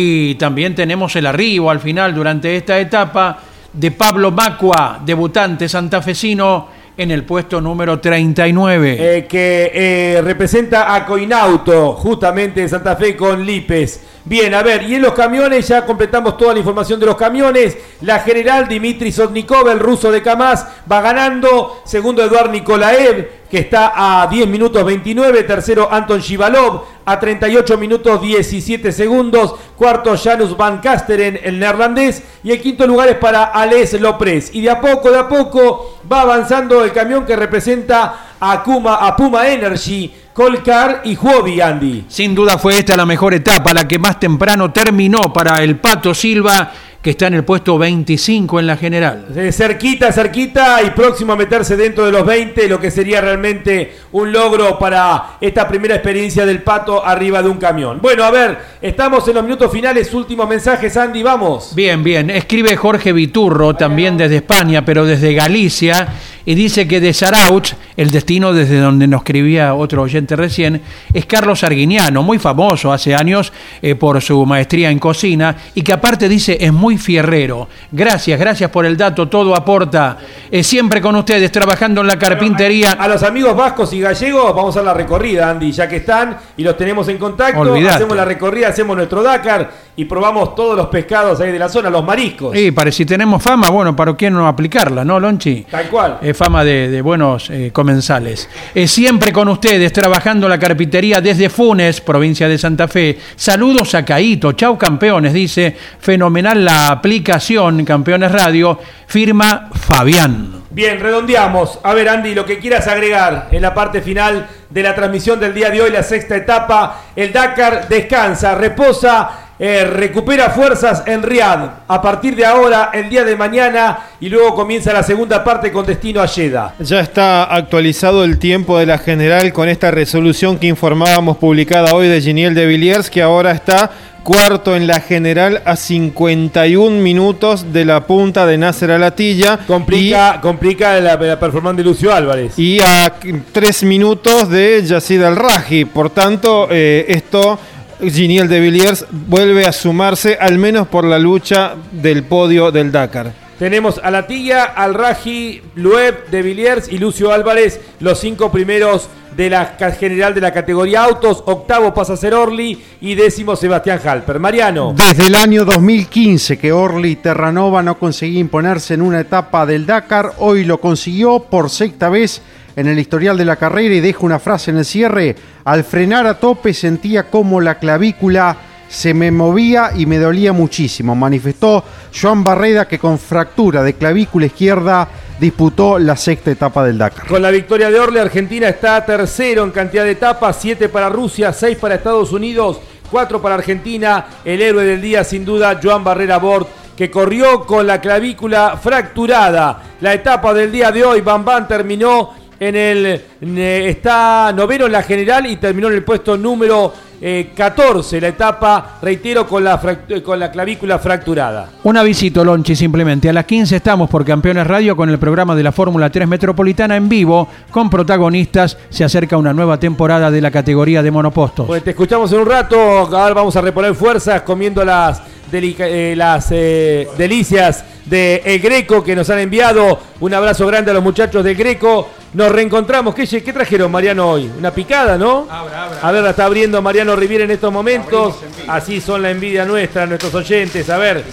Y 0.00 0.36
también 0.36 0.76
tenemos 0.76 1.16
el 1.16 1.26
arribo 1.26 1.72
al 1.72 1.80
final 1.80 2.14
durante 2.14 2.54
esta 2.54 2.78
etapa 2.78 3.40
de 3.72 3.90
Pablo 3.90 4.30
Macua, 4.30 5.00
debutante 5.04 5.68
santafesino 5.68 6.68
en 6.96 7.10
el 7.10 7.24
puesto 7.24 7.60
número 7.60 7.98
39. 7.98 8.96
Eh, 9.00 9.26
que 9.26 9.72
eh, 9.74 10.22
representa 10.22 10.94
a 10.94 11.04
Coinauto, 11.04 11.94
justamente 11.94 12.60
de 12.60 12.68
Santa 12.68 12.94
Fe 12.94 13.16
con 13.16 13.44
Lipes. 13.44 14.00
Bien, 14.28 14.54
a 14.54 14.62
ver, 14.62 14.82
y 14.82 14.94
en 14.94 15.00
los 15.00 15.14
camiones 15.14 15.66
ya 15.66 15.86
completamos 15.86 16.36
toda 16.36 16.52
la 16.52 16.58
información 16.58 17.00
de 17.00 17.06
los 17.06 17.16
camiones. 17.16 17.78
La 18.02 18.20
general 18.20 18.68
Dimitri 18.68 19.10
Sotnikov, 19.10 19.70
el 19.70 19.78
ruso 19.78 20.12
de 20.12 20.22
Kamaz, 20.22 20.66
va 20.90 21.00
ganando. 21.00 21.80
Segundo, 21.86 22.22
Eduard 22.22 22.50
Nikolaev, 22.50 23.48
que 23.50 23.60
está 23.60 23.92
a 23.96 24.26
10 24.26 24.46
minutos 24.48 24.84
29. 24.84 25.44
Tercero, 25.44 25.88
Anton 25.90 26.20
Shivalov, 26.20 26.82
a 27.06 27.18
38 27.18 27.78
minutos 27.78 28.20
17 28.20 28.92
segundos. 28.92 29.54
Cuarto, 29.78 30.14
Janus 30.14 30.54
Van 30.54 30.82
Kasteren, 30.82 31.40
el 31.42 31.58
neerlandés. 31.58 32.22
Y 32.44 32.50
el 32.50 32.60
quinto 32.60 32.86
lugar 32.86 33.08
es 33.08 33.16
para 33.16 33.44
Ales 33.44 33.98
Lopres. 33.98 34.54
Y 34.54 34.60
de 34.60 34.68
a 34.68 34.78
poco, 34.78 35.10
de 35.10 35.20
a 35.20 35.26
poco, 35.26 36.00
va 36.12 36.20
avanzando 36.20 36.84
el 36.84 36.92
camión 36.92 37.24
que 37.24 37.34
representa 37.34 38.34
a, 38.38 38.52
a 38.52 39.16
Puma 39.16 39.48
Energy. 39.48 40.14
Colcar 40.38 41.00
y 41.02 41.16
Huobi, 41.16 41.60
Andy. 41.60 42.04
Sin 42.06 42.32
duda 42.32 42.58
fue 42.58 42.78
esta 42.78 42.96
la 42.96 43.04
mejor 43.04 43.34
etapa, 43.34 43.74
la 43.74 43.88
que 43.88 43.98
más 43.98 44.20
temprano 44.20 44.70
terminó 44.70 45.32
para 45.32 45.64
el 45.64 45.80
Pato 45.80 46.14
Silva, 46.14 46.70
que 47.02 47.10
está 47.10 47.26
en 47.26 47.34
el 47.34 47.44
puesto 47.44 47.76
25 47.76 48.60
en 48.60 48.66
la 48.68 48.76
general. 48.76 49.26
Cerquita, 49.50 50.12
cerquita 50.12 50.80
y 50.84 50.90
próximo 50.90 51.32
a 51.32 51.36
meterse 51.36 51.76
dentro 51.76 52.06
de 52.06 52.12
los 52.12 52.24
20, 52.24 52.68
lo 52.68 52.78
que 52.78 52.92
sería 52.92 53.20
realmente 53.20 53.96
un 54.12 54.30
logro 54.30 54.78
para 54.78 55.38
esta 55.40 55.66
primera 55.66 55.96
experiencia 55.96 56.46
del 56.46 56.62
Pato 56.62 57.04
arriba 57.04 57.42
de 57.42 57.48
un 57.48 57.58
camión. 57.58 57.98
Bueno, 58.00 58.22
a 58.22 58.30
ver, 58.30 58.58
estamos 58.80 59.26
en 59.26 59.34
los 59.34 59.42
minutos 59.42 59.72
finales, 59.72 60.14
últimos 60.14 60.48
mensajes, 60.48 60.96
Andy, 60.96 61.20
vamos. 61.20 61.74
Bien, 61.74 62.04
bien. 62.04 62.30
Escribe 62.30 62.76
Jorge 62.76 63.12
Viturro, 63.12 63.74
también 63.74 64.16
desde 64.16 64.36
España, 64.36 64.84
pero 64.84 65.04
desde 65.04 65.34
Galicia, 65.34 66.08
y 66.48 66.54
dice 66.54 66.88
que 66.88 66.98
de 66.98 67.12
Sarauch, 67.12 67.74
el 67.94 68.10
destino 68.10 68.54
desde 68.54 68.80
donde 68.80 69.06
nos 69.06 69.20
escribía 69.20 69.74
otro 69.74 70.00
oyente 70.00 70.34
recién, 70.34 70.80
es 71.12 71.26
Carlos 71.26 71.62
Arguiniano, 71.62 72.22
muy 72.22 72.38
famoso 72.38 72.90
hace 72.90 73.14
años 73.14 73.52
eh, 73.82 73.94
por 73.94 74.22
su 74.22 74.46
maestría 74.46 74.90
en 74.90 74.98
cocina, 74.98 75.54
y 75.74 75.82
que 75.82 75.92
aparte 75.92 76.26
dice 76.26 76.56
es 76.58 76.72
muy 76.72 76.96
fierrero. 76.96 77.68
Gracias, 77.92 78.40
gracias 78.40 78.70
por 78.70 78.86
el 78.86 78.96
dato, 78.96 79.28
todo 79.28 79.54
aporta. 79.54 80.16
Eh, 80.50 80.64
siempre 80.64 81.02
con 81.02 81.16
ustedes, 81.16 81.52
trabajando 81.52 82.00
en 82.00 82.06
la 82.06 82.18
carpintería. 82.18 82.92
A 82.92 83.08
los 83.08 83.22
amigos 83.24 83.54
vascos 83.54 83.92
y 83.92 84.00
gallegos 84.00 84.56
vamos 84.56 84.74
a 84.78 84.82
la 84.82 84.94
recorrida, 84.94 85.50
Andy, 85.50 85.70
ya 85.70 85.86
que 85.86 85.96
están 85.96 86.34
y 86.56 86.62
los 86.62 86.78
tenemos 86.78 87.06
en 87.08 87.18
contacto. 87.18 87.60
Olvidate. 87.60 87.96
Hacemos 87.96 88.16
la 88.16 88.24
recorrida, 88.24 88.68
hacemos 88.68 88.96
nuestro 88.96 89.22
Dakar 89.22 89.87
y 89.98 90.04
probamos 90.04 90.54
todos 90.54 90.76
los 90.76 90.86
pescados 90.86 91.40
ahí 91.40 91.50
de 91.50 91.58
la 91.58 91.68
zona, 91.68 91.90
los 91.90 92.04
mariscos. 92.04 92.56
Sí, 92.56 92.70
para 92.70 92.92
si 92.92 93.04
tenemos 93.04 93.42
fama, 93.42 93.68
bueno, 93.68 93.96
¿para 93.96 94.16
qué 94.16 94.30
no 94.30 94.46
aplicarla, 94.46 95.04
no, 95.04 95.18
Lonchi? 95.18 95.66
Tal 95.68 95.88
cual. 95.88 96.18
Eh, 96.22 96.32
fama 96.34 96.62
de, 96.62 96.88
de 96.88 97.02
buenos 97.02 97.50
eh, 97.50 97.72
comensales. 97.72 98.48
Eh, 98.72 98.86
siempre 98.86 99.32
con 99.32 99.48
ustedes, 99.48 99.92
trabajando 99.92 100.48
la 100.48 100.56
carpintería 100.56 101.20
desde 101.20 101.50
Funes, 101.50 102.00
provincia 102.00 102.48
de 102.48 102.56
Santa 102.58 102.86
Fe. 102.86 103.18
Saludos 103.34 103.92
a 103.96 104.04
Caíto, 104.04 104.52
chau 104.52 104.78
campeones, 104.78 105.32
dice. 105.32 105.76
Fenomenal 105.98 106.64
la 106.64 106.90
aplicación, 106.90 107.84
Campeones 107.84 108.30
Radio, 108.30 108.78
firma 109.08 109.68
Fabián. 109.74 110.62
Bien, 110.70 111.00
redondeamos. 111.00 111.80
A 111.82 111.92
ver, 111.92 112.08
Andy, 112.08 112.36
lo 112.36 112.44
que 112.44 112.60
quieras 112.60 112.86
agregar 112.86 113.48
en 113.50 113.62
la 113.62 113.74
parte 113.74 114.00
final 114.00 114.46
de 114.70 114.82
la 114.84 114.94
transmisión 114.94 115.40
del 115.40 115.52
día 115.52 115.70
de 115.70 115.82
hoy, 115.82 115.90
la 115.90 116.04
sexta 116.04 116.36
etapa. 116.36 117.02
El 117.16 117.32
Dakar 117.32 117.88
descansa, 117.88 118.54
reposa, 118.54 119.47
eh, 119.58 119.84
recupera 119.84 120.50
fuerzas 120.50 121.02
en 121.06 121.22
Riyadh. 121.22 121.70
A 121.88 122.00
partir 122.00 122.36
de 122.36 122.44
ahora, 122.44 122.90
el 122.92 123.08
día 123.08 123.24
de 123.24 123.36
mañana, 123.36 123.98
y 124.20 124.28
luego 124.28 124.54
comienza 124.54 124.92
la 124.92 125.02
segunda 125.02 125.42
parte 125.42 125.72
con 125.72 125.84
destino 125.84 126.20
a 126.20 126.28
Jeddah. 126.28 126.74
Ya 126.78 127.00
está 127.00 127.44
actualizado 127.44 128.24
el 128.24 128.38
tiempo 128.38 128.78
de 128.78 128.86
la 128.86 128.98
general 128.98 129.52
con 129.52 129.68
esta 129.68 129.90
resolución 129.90 130.58
que 130.58 130.68
informábamos 130.68 131.38
publicada 131.38 131.94
hoy 131.94 132.08
de 132.08 132.20
Giniel 132.20 132.54
de 132.54 132.66
Villiers, 132.66 133.10
que 133.10 133.22
ahora 133.22 133.52
está 133.52 133.90
cuarto 134.22 134.76
en 134.76 134.86
la 134.86 135.00
general 135.00 135.62
a 135.64 135.74
51 135.74 137.02
minutos 137.02 137.72
de 137.72 137.86
la 137.86 138.06
punta 138.06 138.46
de 138.46 138.58
Nasser 138.58 138.90
Alatilla. 138.90 139.58
Complica, 139.66 140.38
complica 140.42 141.00
la, 141.00 141.16
la 141.16 141.40
performance 141.40 141.78
de 141.78 141.84
Lucio 141.84 142.12
Álvarez. 142.12 142.58
Y 142.58 142.78
a 142.80 143.14
3 143.52 143.82
minutos 143.84 144.50
de 144.50 144.82
Yacid 144.84 145.22
Al-Raji. 145.22 145.86
Por 145.86 146.10
tanto, 146.10 146.68
eh, 146.70 147.06
esto 147.08 147.58
Giniel 148.00 148.48
de 148.48 148.60
Villiers 148.60 149.06
vuelve 149.10 149.66
a 149.66 149.72
sumarse 149.72 150.38
al 150.40 150.58
menos 150.58 150.86
por 150.88 151.04
la 151.04 151.18
lucha 151.18 151.74
del 151.92 152.22
podio 152.22 152.70
del 152.70 152.92
Dakar. 152.92 153.32
Tenemos 153.58 154.00
a 154.02 154.10
Latilla, 154.10 154.64
al 154.64 154.94
Raji, 154.94 155.62
Lueb, 155.74 156.28
De 156.30 156.42
Villiers 156.42 156.88
y 156.88 156.98
Lucio 156.98 157.32
Álvarez, 157.32 157.80
los 157.98 158.20
cinco 158.20 158.52
primeros 158.52 159.08
de 159.36 159.50
la 159.50 159.66
general 159.98 160.34
de 160.34 160.40
la 160.40 160.52
categoría 160.52 161.04
autos. 161.04 161.42
Octavo 161.46 161.94
pasa 161.94 162.12
a 162.12 162.16
ser 162.16 162.34
Orly 162.34 162.80
y 163.00 163.14
décimo 163.14 163.56
Sebastián 163.56 164.00
Halper. 164.04 164.38
Mariano. 164.38 164.94
Desde 164.96 165.26
el 165.26 165.34
año 165.34 165.64
2015 165.64 166.58
que 166.58 166.72
Orly 166.72 167.16
Terranova 167.16 167.82
no 167.82 167.98
conseguía 167.98 168.40
imponerse 168.40 168.94
en 168.94 169.02
una 169.02 169.20
etapa 169.20 169.64
del 169.64 169.86
Dakar, 169.86 170.34
hoy 170.38 170.64
lo 170.64 170.80
consiguió 170.80 171.40
por 171.40 171.70
sexta 171.70 172.08
vez 172.08 172.42
en 172.78 172.86
el 172.86 173.00
historial 173.00 173.36
de 173.36 173.44
la 173.44 173.56
carrera 173.56 173.92
y 173.96 174.00
deja 174.00 174.20
una 174.20 174.38
frase 174.38 174.70
en 174.70 174.76
el 174.76 174.84
cierre. 174.84 175.34
Al 175.64 175.82
frenar 175.82 176.28
a 176.28 176.38
tope 176.38 176.72
sentía 176.72 177.28
como 177.28 177.60
la 177.60 177.80
clavícula 177.80 178.56
se 178.88 179.12
me 179.14 179.32
movía 179.32 179.90
y 179.96 180.06
me 180.06 180.16
dolía 180.16 180.52
muchísimo, 180.52 181.16
manifestó 181.16 181.84
Joan 182.14 182.44
Barreda 182.44 182.86
que 182.86 183.00
con 183.00 183.18
fractura 183.18 183.82
de 183.82 183.94
clavícula 183.94 184.46
izquierda 184.46 185.08
disputó 185.40 185.98
la 185.98 186.16
sexta 186.16 186.52
etapa 186.52 186.84
del 186.84 186.98
Dakar. 186.98 187.26
Con 187.26 187.42
la 187.42 187.50
victoria 187.50 187.90
de 187.90 187.98
Orly, 187.98 188.20
Argentina 188.20 188.68
está 188.68 189.04
tercero 189.04 189.64
en 189.64 189.72
cantidad 189.72 190.04
de 190.04 190.12
etapas, 190.12 190.56
siete 190.60 190.88
para 190.88 191.08
Rusia, 191.08 191.52
seis 191.52 191.76
para 191.76 191.96
Estados 191.96 192.32
Unidos, 192.32 192.80
cuatro 193.10 193.42
para 193.42 193.56
Argentina. 193.56 194.24
El 194.44 194.62
héroe 194.62 194.84
del 194.84 195.02
día, 195.02 195.24
sin 195.24 195.44
duda, 195.44 195.80
Joan 195.82 196.04
Barrera 196.04 196.38
Bort, 196.38 196.68
que 196.96 197.10
corrió 197.10 197.66
con 197.66 197.88
la 197.88 198.00
clavícula 198.00 198.78
fracturada. 198.82 199.82
La 200.00 200.14
etapa 200.14 200.54
del 200.54 200.72
día 200.72 200.92
de 200.92 201.04
hoy, 201.04 201.20
Bam 201.20 201.44
Bam 201.44 201.68
terminó 201.68 202.47
en 202.60 202.76
el. 202.76 203.06
eh, 203.06 203.88
está 203.88 204.52
noveno 204.52 204.86
en 204.86 204.92
la 204.92 205.02
general 205.02 205.46
y 205.46 205.56
terminó 205.56 205.88
en 205.88 205.94
el 205.94 206.04
puesto 206.04 206.36
número 206.36 206.92
eh, 207.20 207.50
14. 207.54 208.20
La 208.20 208.28
etapa, 208.28 208.98
reitero, 209.02 209.46
con 209.46 209.64
la, 209.64 209.80
fract- 209.80 210.22
con 210.22 210.38
la 210.38 210.50
clavícula 210.50 210.98
fracturada. 210.98 211.68
Un 211.82 211.96
avisito, 211.96 212.44
Lonchi, 212.44 212.76
simplemente. 212.76 213.28
A 213.28 213.32
las 213.32 213.44
15 213.44 213.76
estamos 213.76 214.08
por 214.08 214.24
Campeones 214.24 214.66
Radio 214.66 214.96
con 214.96 215.08
el 215.10 215.18
programa 215.18 215.54
de 215.56 215.62
la 215.62 215.72
Fórmula 215.72 216.10
3 216.10 216.28
Metropolitana 216.28 216.96
en 216.96 217.08
vivo, 217.08 217.48
con 217.70 217.90
protagonistas. 217.90 218.76
Se 218.90 219.04
acerca 219.04 219.36
una 219.36 219.52
nueva 219.52 219.78
temporada 219.78 220.30
de 220.30 220.40
la 220.40 220.50
categoría 220.50 221.02
de 221.02 221.10
monopostos. 221.10 221.66
Pues 221.66 221.82
te 221.84 221.90
escuchamos 221.90 222.32
en 222.32 222.40
un 222.40 222.46
rato. 222.46 222.78
Ahora 222.80 223.34
vamos 223.34 223.54
a 223.56 223.60
reponer 223.60 223.94
fuerzas 223.94 224.42
comiendo 224.42 224.84
las, 224.84 225.20
eh, 225.52 226.14
las 226.16 226.48
eh, 226.50 227.08
delicias 227.16 227.84
de 228.04 228.42
El 228.44 228.60
Greco 228.60 229.02
que 229.04 229.14
nos 229.16 229.28
han 229.30 229.38
enviado. 229.40 229.98
Un 230.20 230.34
abrazo 230.34 230.66
grande 230.66 230.90
a 230.90 230.94
los 230.94 231.02
muchachos 231.02 231.44
del 231.44 231.54
Greco. 231.56 232.08
Nos 232.34 232.52
reencontramos. 232.52 233.14
¿Qué, 233.14 233.26
qué 233.26 233.52
trajeron, 233.52 233.90
Mariano, 233.90 234.30
hoy? 234.32 234.50
Una 234.58 234.70
picada, 234.70 235.16
¿no? 235.16 235.46
A 235.50 236.10
ver, 236.12 236.22
la 236.22 236.30
está 236.30 236.44
abriendo 236.44 236.80
Mariano 236.82 237.07
Riviera 237.16 237.44
en 237.44 237.50
estos 237.50 237.72
momentos. 237.72 238.36
Así 238.66 239.00
son 239.00 239.22
la 239.22 239.30
envidia 239.30 239.64
nuestra, 239.64 240.06
nuestros 240.06 240.34
oyentes. 240.34 240.88
A 240.90 240.98
ver, 240.98 241.24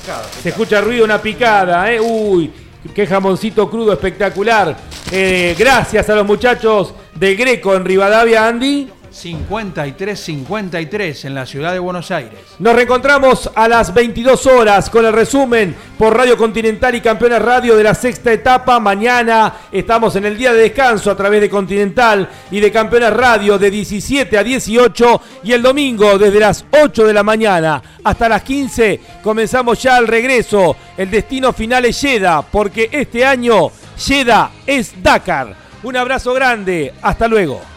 se 0.42 0.50
escucha 0.50 0.82
ruido, 0.82 1.06
una 1.06 1.22
picada, 1.22 1.92
¿eh? 1.92 2.00
Uy, 2.00 2.52
qué 2.94 3.08
jamoncito 3.08 3.70
crudo 3.70 3.94
espectacular. 3.94 4.76
Eh, 5.12 5.56
gracias 5.58 6.10
a 6.10 6.16
los 6.16 6.26
muchachos 6.26 6.94
del 7.14 7.36
Greco 7.36 7.76
en 7.76 7.86
Rivadavia, 7.86 8.48
Andy. 8.48 8.90
5353 9.16 11.26
en 11.26 11.35
la 11.35 11.45
ciudad 11.45 11.72
de 11.72 11.80
Buenos 11.80 12.11
Aires. 12.11 12.42
Nos 12.60 12.76
reencontramos 12.76 13.50
a 13.56 13.69
las 13.69 13.94
22 13.94 14.45
horas 14.48 14.90
con 14.90 15.06
el 15.06 15.14
resumen 15.14 15.74
por 15.98 16.18
Radio 16.18 16.35
Continental 16.35 16.95
y 16.95 17.02
Campeones 17.02 17.42
Radio 17.42 17.77
de 17.77 17.84
la 17.84 17.95
sexta 17.95 18.34
etapa. 18.34 18.82
Mañana 18.82 19.53
estamos 19.72 20.18
en 20.18 20.26
el 20.26 20.38
día 20.38 20.52
de 20.53 20.64
descanso 20.64 21.11
a 21.11 21.16
través 21.16 21.40
de 21.40 21.50
Continental 21.50 22.27
y 22.52 22.60
de 22.60 22.74
Campeones 22.74 23.14
Radio 23.14 23.58
de 23.58 23.72
17 23.72 24.38
a 24.38 24.44
18 24.44 25.22
y 25.44 25.53
el 25.53 25.61
domingo 25.61 26.18
desde 26.18 26.42
las 26.42 26.66
8 26.72 27.08
de 27.08 27.14
la 27.14 27.24
mañana 27.24 27.82
hasta 28.03 28.27
las 28.27 28.44
15 28.44 29.00
comenzamos 29.24 29.82
ya 29.82 29.98
el 29.98 30.08
regreso. 30.08 30.76
El 30.98 31.10
destino 31.10 31.53
final 31.53 31.85
es 31.85 32.02
Jeddah 32.02 32.42
porque 32.42 32.90
este 32.92 33.26
año 33.26 33.72
Jeddah 33.98 34.52
es 34.68 35.02
Dakar. 35.02 35.56
Un 35.84 35.95
abrazo 35.95 36.34
grande, 36.34 36.94
hasta 37.02 37.27
luego. 37.27 37.75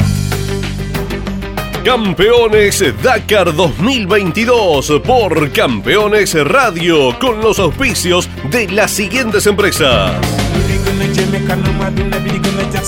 Campeones 1.88 2.84
Dakar 3.02 3.56
2022 3.56 5.00
por 5.06 5.50
Campeones 5.52 6.34
Radio 6.46 7.18
con 7.18 7.40
los 7.40 7.58
auspicios 7.58 8.28
de 8.50 8.68
las 8.68 8.90
siguientes 8.90 9.46
empresas. 9.46 10.12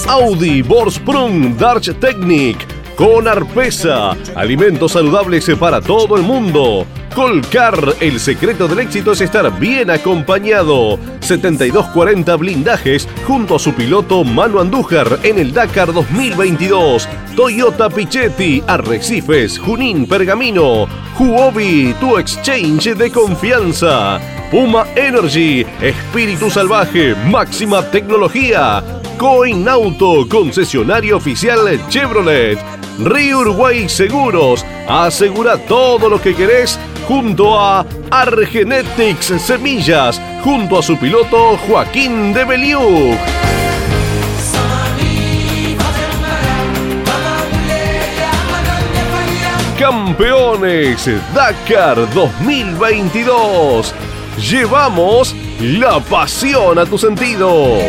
Audi, 0.06 0.60
Borsprung, 0.60 1.56
Darch 1.56 1.98
Technic, 1.98 2.58
con 2.94 3.26
Arpesa, 3.26 4.10
alimentos 4.34 4.92
saludables 4.92 5.50
para 5.58 5.80
todo 5.80 6.14
el 6.16 6.22
mundo. 6.22 6.86
Colcar, 7.14 7.97
el 8.00 8.20
secreto 8.20 8.68
del 8.68 8.78
éxito 8.80 9.12
es 9.12 9.20
estar 9.20 9.58
bien 9.58 9.90
acompañado. 9.90 10.98
7240 11.20 12.36
blindajes 12.36 13.08
junto 13.26 13.56
a 13.56 13.58
su 13.58 13.74
piloto 13.74 14.22
Manu 14.22 14.60
Andújar 14.60 15.18
en 15.24 15.39
el 15.39 15.52
Dakar 15.52 15.92
2022. 15.92 17.08
Toyota 17.34 17.90
Pichetti, 17.90 18.62
Arrecifes, 18.66 19.58
Junín 19.58 20.06
Pergamino. 20.06 20.86
Huobi, 21.18 21.94
tu 22.00 22.16
exchange 22.16 22.94
de 22.94 23.10
confianza. 23.10 24.20
Puma 24.50 24.86
Energy, 24.94 25.66
espíritu 25.80 26.48
salvaje, 26.48 27.14
máxima 27.26 27.82
tecnología. 27.90 28.82
Coin 29.18 29.68
Auto, 29.68 30.26
concesionario 30.28 31.16
oficial 31.16 31.58
Chevrolet. 31.89 32.58
Río 32.98 33.40
Uruguay 33.40 33.89
Seguros, 33.89 34.64
asegura 34.89 35.56
todo 35.56 36.08
lo 36.08 36.20
que 36.20 36.34
querés 36.34 36.78
junto 37.10 37.58
a 37.58 37.84
Argenetics 38.08 39.34
Semillas, 39.42 40.22
junto 40.44 40.78
a 40.78 40.82
su 40.82 40.97
piloto 40.97 41.56
Joaquín 41.66 42.32
de 42.32 42.44
Beliú. 42.44 43.18
Campeones 49.76 51.10
Dakar 51.34 51.97
2022. 52.14 53.92
Llevamos 54.48 55.34
la 55.60 55.98
pasión 55.98 56.78
a 56.78 56.86
tus 56.86 57.00
sentidos. 57.00 57.82